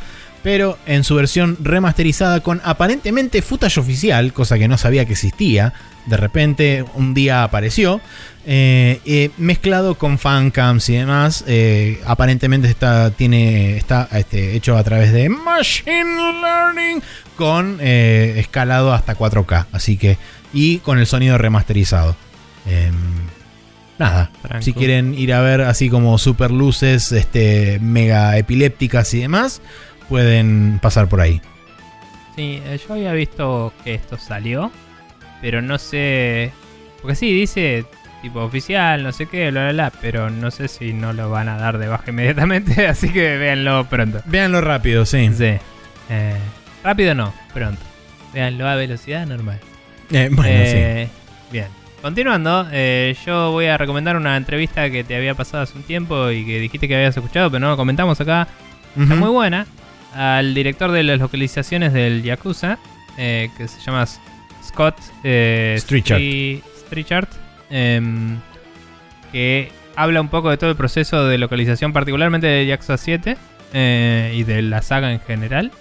pero 0.44 0.78
en 0.86 1.04
su 1.04 1.16
versión 1.16 1.58
remasterizada 1.60 2.42
con 2.42 2.62
aparentemente 2.64 3.42
footage 3.42 3.80
oficial, 3.80 4.32
cosa 4.32 4.60
que 4.60 4.68
no 4.68 4.78
sabía 4.78 5.06
que 5.06 5.14
existía. 5.14 5.74
De 6.06 6.18
repente 6.18 6.86
un 6.94 7.16
día 7.16 7.44
apareció, 7.44 8.00
eh, 8.46 9.00
eh, 9.06 9.32
mezclado 9.38 9.96
con 9.96 10.20
fancams 10.20 10.88
y 10.90 10.98
demás. 10.98 11.44
eh, 11.48 12.00
aparentemente 12.06 12.68
está, 12.68 13.10
tiene, 13.10 13.76
está 13.76 14.08
este, 14.12 14.56
hecho 14.56 14.78
a 14.78 14.84
través 14.84 15.14
de 15.14 15.30
Machine 15.30 16.16
Learning 16.44 17.02
con 17.36 17.80
escalado 17.82 18.94
hasta 18.94 19.18
4K. 19.18 19.66
Así 19.72 19.98
que, 19.98 20.20
y 20.54 20.78
con 20.78 21.00
el 21.00 21.08
sonido 21.08 21.40
remasterizado. 21.40 22.16
Nada, 23.98 24.30
Franco. 24.42 24.62
si 24.64 24.74
quieren 24.74 25.14
ir 25.18 25.34
a 25.34 25.42
ver 25.42 25.62
así 25.62 25.90
como 25.90 26.18
super 26.18 26.52
luces, 26.52 27.12
este, 27.14 27.80
mega 27.80 28.38
epilépticas 28.38 29.14
y 29.14 29.22
demás, 29.22 29.62
pueden 30.10 30.80
pasar 30.82 31.08
por 31.08 31.22
ahí. 31.22 31.42
Sí, 32.36 32.62
eh, 32.66 32.78
yo 32.86 32.94
había 32.96 33.14
visto 33.14 33.72
que 33.84 33.94
esto 33.94 34.18
salió, 34.18 34.70
pero 35.42 35.62
no 35.62 35.78
sé. 35.78 36.52
Porque 37.02 37.16
sí, 37.16 37.32
dice 37.34 37.86
tipo 38.22 38.42
oficial, 38.42 39.04
no 39.04 39.12
sé 39.12 39.28
qué, 39.28 39.52
bla, 39.52 39.66
bla, 39.66 39.72
bla, 39.72 39.92
pero 40.02 40.30
no 40.30 40.50
sé 40.52 40.68
si 40.68 40.92
no 40.94 41.14
lo 41.14 41.30
van 41.30 41.48
a 41.48 41.58
dar 41.58 41.78
de 41.78 41.88
baja 41.88 42.04
inmediatamente, 42.10 42.88
así 42.88 43.10
que 43.10 43.38
véanlo 43.38 43.86
pronto. 43.86 44.22
Véanlo 44.26 44.60
rápido, 44.62 45.06
sí. 45.06 45.30
Sí. 45.38 45.54
Eh, 46.10 46.38
rápido 46.84 47.16
no, 47.16 47.34
pronto. 47.54 47.82
Véanlo 48.34 48.68
a 48.68 48.76
velocidad 48.76 49.26
normal. 49.26 49.60
Eh, 50.12 50.28
bueno, 50.32 50.50
Eh, 50.52 51.08
Bien. 51.52 51.68
Continuando, 52.06 52.68
eh, 52.72 53.16
yo 53.26 53.50
voy 53.50 53.66
a 53.66 53.80
recomendar 53.80 54.16
una 54.16 54.38
entrevista 54.38 54.92
que 54.92 55.04
te 55.04 55.16
había 55.16 55.34
pasado 55.34 55.64
hace 55.64 55.76
un 55.76 55.82
tiempo 55.82 56.30
y 56.30 56.46
que 56.46 56.60
dijiste 56.60 56.88
que 56.88 56.94
habías 56.96 57.18
escuchado, 57.18 57.50
pero 57.50 57.62
no 57.62 57.70
lo 57.72 57.78
comentamos 57.78 58.22
acá. 58.22 58.48
Está 58.96 59.16
muy 59.16 59.30
buena. 59.30 59.66
Al 60.14 60.54
director 60.54 60.92
de 60.92 61.02
las 61.02 61.18
localizaciones 61.18 61.94
del 61.94 62.22
Yakuza, 62.22 62.78
eh, 63.18 63.50
que 63.58 63.68
se 63.68 63.82
llama 63.82 64.06
Scott 64.64 64.98
eh, 65.24 65.78
Strichard. 65.80 66.20
Stri- 66.22 66.62
Strichard, 66.86 67.28
em, 67.72 68.38
que 69.32 69.72
habla 69.96 70.22
un 70.22 70.30
poco 70.30 70.52
de 70.52 70.58
todo 70.58 70.70
el 70.70 70.76
proceso 70.76 71.26
de 71.28 71.40
localización, 71.40 71.92
particularmente 71.92 72.46
de 72.46 72.68
Yakuza 72.68 72.98
7 72.98 73.36
eh, 73.74 74.32
y 74.36 74.44
de 74.44 74.62
la 74.62 74.84
saga 74.84 75.12
en 75.12 75.22
general. 75.22 75.72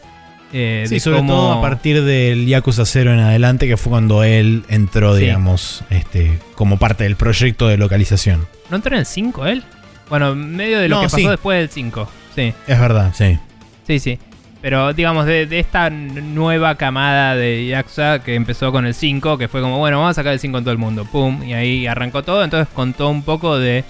Eh, 0.56 0.84
Sí, 0.88 1.00
sobre 1.00 1.16
cómo- 1.18 1.32
todo 1.34 1.52
a 1.54 1.60
partir 1.60 2.04
del 2.04 2.46
Yakuza 2.46 2.84
0 2.86 3.12
en 3.12 3.18
adelante, 3.18 3.66
que 3.66 3.76
fue 3.76 3.90
cuando 3.90 4.22
él 4.22 4.62
entró, 4.68 5.16
Sí. 5.16 5.22
digamos, 5.22 5.82
este, 5.90 6.38
como 6.54 6.78
parte 6.78 7.02
del 7.04 7.16
proyecto 7.16 7.66
de 7.66 7.76
localización. 7.76 8.46
¿No 8.70 8.76
entró 8.76 8.94
en 8.94 9.00
el 9.00 9.06
5 9.06 9.46
él? 9.46 9.64
Bueno, 10.08 10.34
medio 10.36 10.78
de 10.78 10.88
lo 10.88 10.96
No, 10.96 11.00
que 11.02 11.06
pasó 11.06 11.16
sí. 11.16 11.26
después 11.26 11.58
del 11.58 11.70
5. 11.70 12.08
Sí, 12.36 12.52
Es 12.68 12.78
verdad, 12.78 13.12
sí. 13.16 13.36
sí, 13.84 13.98
sí. 13.98 14.18
Pero 14.62 14.92
digamos, 14.94 15.26
de, 15.26 15.46
de 15.46 15.58
esta 15.58 15.90
nueva 15.90 16.76
camada 16.76 17.34
de 17.34 17.66
Yakuza 17.66 18.20
que 18.20 18.34
empezó 18.36 18.70
con 18.72 18.86
el 18.86 18.94
5, 18.94 19.36
que 19.36 19.48
fue 19.48 19.60
como, 19.60 19.78
bueno, 19.78 19.98
vamos 19.98 20.12
a 20.12 20.14
sacar 20.14 20.32
el 20.34 20.38
5 20.38 20.58
en 20.58 20.64
todo 20.64 20.72
el 20.72 20.78
mundo. 20.78 21.04
Pum, 21.04 21.42
y 21.42 21.52
ahí 21.52 21.86
arrancó 21.88 22.22
todo. 22.22 22.44
Entonces 22.44 22.68
contó 22.72 23.08
un 23.10 23.22
poco 23.24 23.58
de 23.58 23.84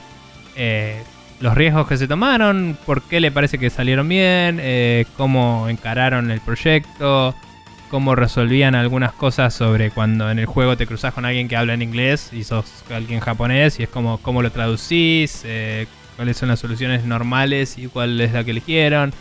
eh, 0.56 1.02
los 1.44 1.54
riesgos 1.54 1.86
que 1.86 1.98
se 1.98 2.08
tomaron, 2.08 2.74
por 2.86 3.02
qué 3.02 3.20
le 3.20 3.30
parece 3.30 3.58
que 3.58 3.68
salieron 3.68 4.08
bien, 4.08 4.58
eh, 4.62 5.04
cómo 5.18 5.68
encararon 5.68 6.30
el 6.30 6.40
proyecto, 6.40 7.34
cómo 7.90 8.14
resolvían 8.14 8.74
algunas 8.74 9.12
cosas 9.12 9.52
sobre 9.52 9.90
cuando 9.90 10.30
en 10.30 10.38
el 10.38 10.46
juego 10.46 10.78
te 10.78 10.86
cruzas 10.86 11.12
con 11.12 11.26
alguien 11.26 11.46
que 11.46 11.54
habla 11.54 11.74
en 11.74 11.82
inglés 11.82 12.30
y 12.32 12.44
sos 12.44 12.82
alguien 12.90 13.20
japonés 13.20 13.78
y 13.78 13.82
es 13.82 13.90
como 13.90 14.16
cómo 14.22 14.40
lo 14.40 14.52
traducís, 14.52 15.42
eh, 15.44 15.86
cuáles 16.16 16.38
son 16.38 16.48
las 16.48 16.60
soluciones 16.60 17.04
normales 17.04 17.76
y 17.76 17.88
cuál 17.88 18.18
es 18.22 18.32
la 18.32 18.42
que 18.42 18.52
eligieron. 18.52 19.12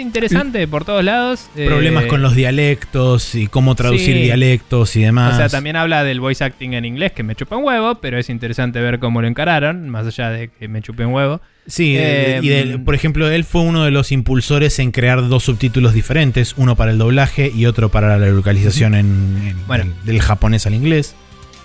Interesante 0.00 0.66
por 0.68 0.84
todos 0.84 1.02
lados. 1.04 1.48
Problemas 1.54 2.04
eh, 2.04 2.08
con 2.08 2.22
los 2.22 2.34
dialectos 2.34 3.34
y 3.34 3.46
cómo 3.46 3.74
traducir 3.74 4.14
sí. 4.16 4.22
dialectos 4.22 4.94
y 4.96 5.02
demás. 5.02 5.34
O 5.34 5.36
sea, 5.36 5.48
también 5.48 5.76
habla 5.76 6.04
del 6.04 6.20
voice 6.20 6.42
acting 6.44 6.74
en 6.74 6.84
inglés, 6.84 7.12
que 7.12 7.22
me 7.22 7.34
chupa 7.34 7.56
un 7.56 7.64
huevo, 7.64 7.96
pero 7.96 8.18
es 8.18 8.28
interesante 8.30 8.80
ver 8.80 8.98
cómo 8.98 9.20
lo 9.22 9.28
encararon, 9.28 9.88
más 9.88 10.06
allá 10.06 10.30
de 10.30 10.48
que 10.48 10.68
me 10.68 10.82
chupe 10.82 11.04
un 11.06 11.14
huevo. 11.14 11.40
Sí, 11.66 11.96
Eh, 11.98 12.38
y 12.42 12.48
de- 12.48 12.78
por 12.78 12.94
ejemplo, 12.94 13.28
él 13.28 13.42
fue 13.44 13.62
uno 13.62 13.84
de 13.84 13.90
los 13.90 14.12
impulsores 14.12 14.78
en 14.78 14.92
crear 14.92 15.26
dos 15.28 15.44
subtítulos 15.44 15.94
diferentes, 15.94 16.54
uno 16.56 16.76
para 16.76 16.92
el 16.92 16.98
doblaje 16.98 17.50
y 17.54 17.66
otro 17.66 17.88
para 17.90 18.16
la 18.18 18.26
localización 18.28 18.94
en, 18.94 19.06
en- 19.44 19.66
Bueno. 19.66 19.84
del, 19.84 19.94
del 20.04 20.20
japonés 20.22 20.66
al 20.66 20.74
inglés. 20.74 21.14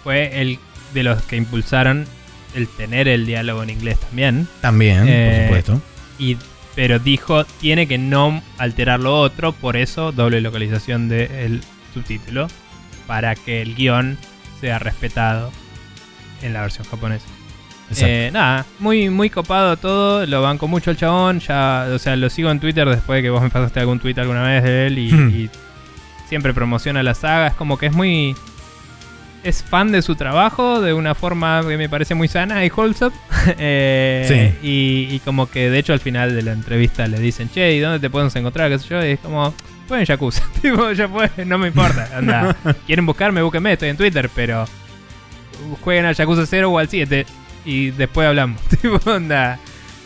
Fue 0.03 0.41
el 0.41 0.57
de 0.95 1.03
los 1.03 1.21
que 1.23 1.35
impulsaron 1.37 2.05
el 2.55 2.67
tener 2.67 3.07
el 3.07 3.25
diálogo 3.25 3.61
en 3.63 3.69
inglés 3.69 3.99
también. 3.99 4.47
También, 4.59 5.05
Eh, 5.07 5.47
por 5.49 5.59
supuesto. 5.67 5.81
Y, 6.19 6.37
pero 6.75 6.99
dijo, 6.99 7.43
tiene 7.45 7.87
que 7.87 7.97
no 7.97 8.41
alterar 8.57 8.99
lo 8.99 9.19
otro, 9.19 9.51
por 9.51 9.77
eso 9.77 10.11
doble 10.11 10.41
localización 10.41 11.09
del 11.09 11.61
subtítulo, 11.93 12.47
para 13.07 13.35
que 13.35 13.61
el 13.61 13.75
guion 13.75 14.17
sea 14.59 14.79
respetado 14.79 15.51
en 16.41 16.53
la 16.53 16.61
versión 16.61 16.87
japonesa. 16.87 17.25
Eh, 17.97 18.29
nada, 18.31 18.65
muy, 18.79 19.09
muy 19.09 19.29
copado 19.29 19.75
todo, 19.75 20.25
lo 20.25 20.41
banco 20.41 20.67
mucho 20.67 20.91
el 20.91 20.97
chabón, 20.97 21.41
ya, 21.41 21.87
o 21.93 21.99
sea, 21.99 22.15
lo 22.15 22.29
sigo 22.29 22.49
en 22.49 22.61
Twitter 22.61 22.87
después 22.87 23.17
de 23.17 23.23
que 23.23 23.29
vos 23.29 23.41
me 23.41 23.49
pasaste 23.49 23.81
algún 23.81 23.99
tweet 23.99 24.15
alguna 24.17 24.43
vez 24.43 24.63
de 24.63 24.87
él 24.87 24.97
y, 24.97 25.09
y 25.13 25.49
siempre 26.29 26.53
promociona 26.53 27.03
la 27.03 27.13
saga, 27.13 27.47
es 27.47 27.53
como 27.53 27.77
que 27.77 27.87
es 27.87 27.93
muy... 27.93 28.35
Es 29.43 29.63
fan 29.63 29.91
de 29.91 30.01
su 30.03 30.15
trabajo 30.15 30.81
de 30.81 30.93
una 30.93 31.15
forma 31.15 31.61
que 31.67 31.75
me 31.77 31.89
parece 31.89 32.13
muy 32.13 32.27
sana 32.27 32.63
y 32.65 32.69
wholesome. 32.69 33.15
Eh, 33.57 34.53
y, 34.61 35.07
y 35.15 35.19
como 35.25 35.49
que 35.49 35.71
de 35.71 35.79
hecho 35.79 35.93
al 35.93 35.99
final 35.99 36.35
de 36.35 36.43
la 36.43 36.51
entrevista 36.51 37.07
le 37.07 37.17
dicen, 37.19 37.49
che, 37.49 37.73
¿y 37.73 37.79
dónde 37.79 37.99
te 37.99 38.09
podemos 38.09 38.35
encontrar? 38.35 38.69
¿Qué 38.69 38.77
sé 38.77 38.87
yo? 38.89 39.03
Y 39.03 39.11
es 39.13 39.19
como, 39.19 39.51
en 39.89 40.05
Yakuza. 40.05 40.43
tipo, 40.61 40.91
ya 40.91 41.07
fue, 41.07 41.29
no 41.45 41.57
me 41.57 41.67
importa. 41.69 42.07
Anda, 42.15 42.55
quieren 42.85 43.05
buscarme, 43.07 43.41
búsquenme, 43.41 43.73
estoy 43.73 43.89
en 43.89 43.97
Twitter, 43.97 44.29
pero 44.35 44.65
jueguen 45.83 46.05
al 46.05 46.15
Yakuza 46.15 46.45
0 46.45 46.69
o 46.71 46.77
al 46.77 46.87
7 46.87 47.25
y 47.65 47.91
después 47.91 48.27
hablamos. 48.27 48.61
tipo, 48.81 48.99
onda. 49.09 49.57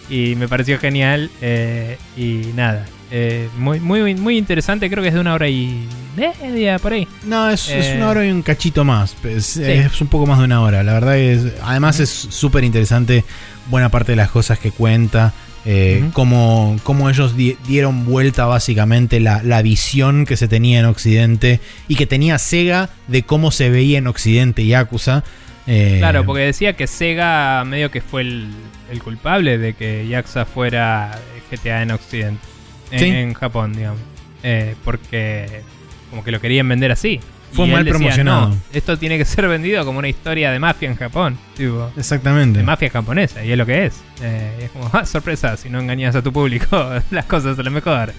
Y 0.10 0.36
me 0.36 0.48
pareció 0.48 0.80
genial. 0.80 1.30
eh, 1.42 1.98
y 2.16 2.52
nada. 2.56 2.86
Eh, 3.12 3.50
muy, 3.58 3.80
muy, 3.80 4.16
muy 4.16 4.38
interesante. 4.38 4.90
Creo 4.90 5.02
que 5.02 5.10
es 5.10 5.14
de 5.14 5.20
una 5.20 5.34
hora 5.34 5.48
y 5.48 5.88
media 6.18 6.80
por 6.80 6.94
ahí. 6.94 7.08
No, 7.26 7.50
es, 7.50 7.70
es 7.70 7.86
eh, 7.88 7.94
una 7.98 8.10
hora 8.10 8.26
y 8.26 8.32
un 8.32 8.42
cachito 8.42 8.84
más. 8.84 9.16
Es, 9.24 9.58
es 9.58 10.02
un 10.02 10.08
poco 10.08 10.26
más 10.26 10.40
de 10.40 10.46
una 10.46 10.62
hora. 10.62 10.84
La 10.84 10.94
verdad 10.94 11.18
es. 11.18 11.54
Además, 11.64 12.00
es 12.00 12.10
súper 12.10 12.64
interesante 12.64 13.24
buena 13.70 13.90
parte 13.90 14.14
de 14.14 14.16
las 14.18 14.30
cosas 14.32 14.60
que 14.60 14.72
cuenta. 14.72 15.34
eh, 15.68 16.04
cómo, 16.14 16.78
cómo 16.84 17.10
ellos 17.10 17.36
di- 17.36 17.58
dieron 17.68 18.06
vuelta 18.06 18.46
básicamente 18.46 19.20
la, 19.20 19.42
la 19.42 19.62
visión 19.64 20.26
que 20.26 20.38
se 20.38 20.48
tenía 20.48 20.80
en 20.80 20.86
Occidente 20.86 21.60
y 21.88 21.96
que 21.96 22.06
tenía 22.06 22.38
Sega 22.38 22.90
de 23.08 23.24
cómo 23.24 23.50
se 23.52 23.70
veía 23.72 23.98
en 23.98 24.06
Occidente 24.08 24.64
Yakuza. 24.66 25.24
Eh, 25.68 25.96
Claro, 25.98 26.24
porque 26.24 26.44
decía 26.44 26.74
que 26.74 26.86
Sega 26.86 27.64
medio 27.66 27.90
que 27.90 28.02
fue 28.02 28.22
el, 28.22 28.50
el 28.92 29.02
culpable 29.02 29.58
de 29.58 29.74
que 29.74 30.08
Yakuza 30.08 30.46
fuera 30.46 31.18
GTA 31.52 31.82
en 31.82 31.90
Occidente. 31.92 32.46
En, 32.92 33.00
Sí. 33.00 33.06
en 33.10 33.34
Japón, 33.34 33.74
digamos. 33.74 34.00
Eh, 34.44 34.76
porque 34.84 35.62
como 36.10 36.24
que 36.24 36.32
lo 36.32 36.40
querían 36.40 36.68
vender 36.70 36.92
así. 36.92 37.20
Fue 37.52 37.68
Y 37.68 37.72
mal 37.72 37.86
decía, 37.86 37.98
promocionado. 38.00 38.50
"No, 38.50 38.58
esto 38.74 38.98
tiene 38.98 39.18
que 39.18 39.24
ser 39.26 39.48
vendido 39.48 39.86
como 39.86 40.00
una 40.00 40.10
historia 40.10 40.52
de 40.52 40.60
mafia 40.60 40.90
en 40.90 40.96
Japón. 40.98 41.38
Tipo, 41.56 41.90
Exactamente. 41.96 42.60
de 42.60 42.66
mafia 42.66 42.90
japonesa, 42.90 43.44
y 43.46 43.52
es 43.52 43.58
lo 43.58 43.66
que 43.66 43.86
es. 43.86 44.02
Eh, 44.22 44.58
y 44.60 44.64
es 44.66 44.72
como, 44.72 44.90
ah, 44.94 45.06
sorpresa, 45.06 45.56
si 45.56 45.70
no 45.70 45.80
engañas 45.80 46.16
a 46.16 46.22
tu 46.22 46.34
público, 46.34 46.90
las 47.12 47.26
cosas 47.26 47.56
son 47.56 47.66
lo 47.66 47.72
mejor. 47.72 48.12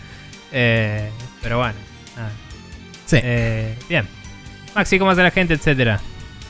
Eh, 0.52 1.10
pero 1.42 1.58
bueno. 1.58 1.74
Sí. 3.04 3.18
Eh, 3.22 3.76
bien. 3.88 4.06
Maxi, 4.74 4.98
¿cómo 4.98 5.10
hace 5.10 5.22
la 5.22 5.30
gente, 5.30 5.54
etcétera? 5.54 6.00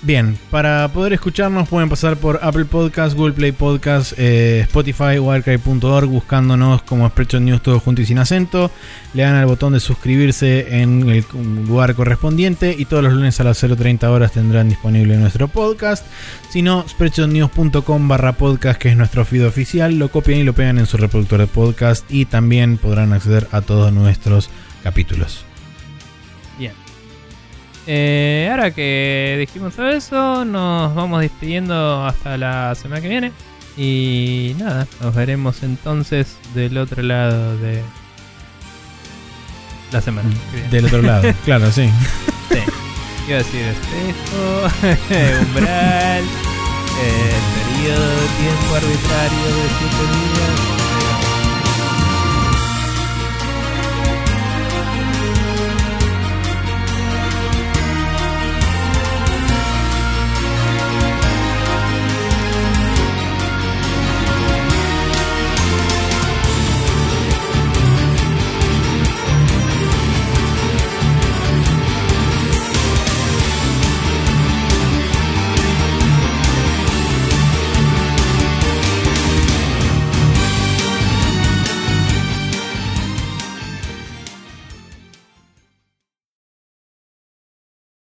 Bien, 0.07 0.39
para 0.53 0.87
poder 0.93 1.15
escucharnos 1.15 1.69
pueden 1.69 1.89
pasar 1.89 2.17
por 2.17 2.39
Apple 2.41 2.67
Podcast, 2.67 3.17
Google 3.17 3.33
Play 3.33 3.51
Podcast, 3.51 4.13
eh, 4.17 4.61
Spotify 4.61 5.19
archive.org 5.19 6.07
buscándonos 6.07 6.83
como 6.83 7.09
Spreadshot 7.09 7.41
News 7.41 7.61
todo 7.61 7.81
junto 7.81 8.03
y 8.03 8.07
sin 8.07 8.21
acento. 8.21 8.71
Le 9.15 9.25
dan 9.25 9.35
al 9.35 9.47
botón 9.47 9.73
de 9.73 9.81
suscribirse 9.81 10.81
en 10.81 11.09
el 11.09 11.25
lugar 11.67 11.97
correspondiente 11.97 12.73
y 12.79 12.85
todos 12.85 13.03
los 13.03 13.15
lunes 13.15 13.41
a 13.41 13.45
las 13.45 13.61
0.30 13.61 14.05
horas 14.05 14.31
tendrán 14.31 14.69
disponible 14.69 15.17
nuestro 15.17 15.49
podcast. 15.49 16.07
Si 16.51 16.63
no, 16.63 16.87
spreadshotnews.com 16.89 18.07
barra 18.07 18.35
podcast 18.35 18.81
que 18.81 18.91
es 18.91 18.97
nuestro 18.97 19.25
feed 19.25 19.45
oficial, 19.45 19.99
lo 19.99 20.13
copian 20.13 20.39
y 20.39 20.45
lo 20.45 20.53
pegan 20.53 20.79
en 20.79 20.87
su 20.87 20.99
reproductor 20.99 21.41
de 21.41 21.49
podcast 21.49 22.09
y 22.09 22.27
también 22.27 22.79
podrán 22.79 23.13
acceder 23.13 23.49
a 23.51 23.61
todos 23.61 23.93
nuestros 23.93 24.51
capítulos. 24.85 25.46
Eh, 27.87 28.49
ahora 28.51 28.73
que 28.73 29.37
dijimos 29.39 29.75
todo 29.75 29.89
eso, 29.91 30.45
nos 30.45 30.95
vamos 30.95 31.21
despidiendo 31.21 32.05
hasta 32.05 32.37
la 32.37 32.75
semana 32.75 33.01
que 33.01 33.09
viene. 33.09 33.33
Y 33.77 34.55
nada, 34.59 34.87
nos 35.01 35.15
veremos 35.15 35.63
entonces 35.63 36.37
del 36.55 36.79
otro 36.79 37.03
lado 37.03 37.57
de 37.59 37.83
la 39.93 40.01
semana. 40.01 40.31
Del 40.71 40.87
otro 40.87 41.03
lado, 41.03 41.33
claro, 41.45 41.71
sí. 41.71 41.89
Sí. 42.51 42.59
Iba 43.29 43.37
a 43.37 43.39
decir 43.39 43.63
espejo, 43.63 45.43
umbral, 45.49 46.25
eh, 46.25 47.37
periodo 47.55 48.09
de 48.09 48.27
tiempo 48.39 48.75
arbitrario 48.75 49.47
de 49.47 49.69
7 49.79 49.97
días. 50.13 50.36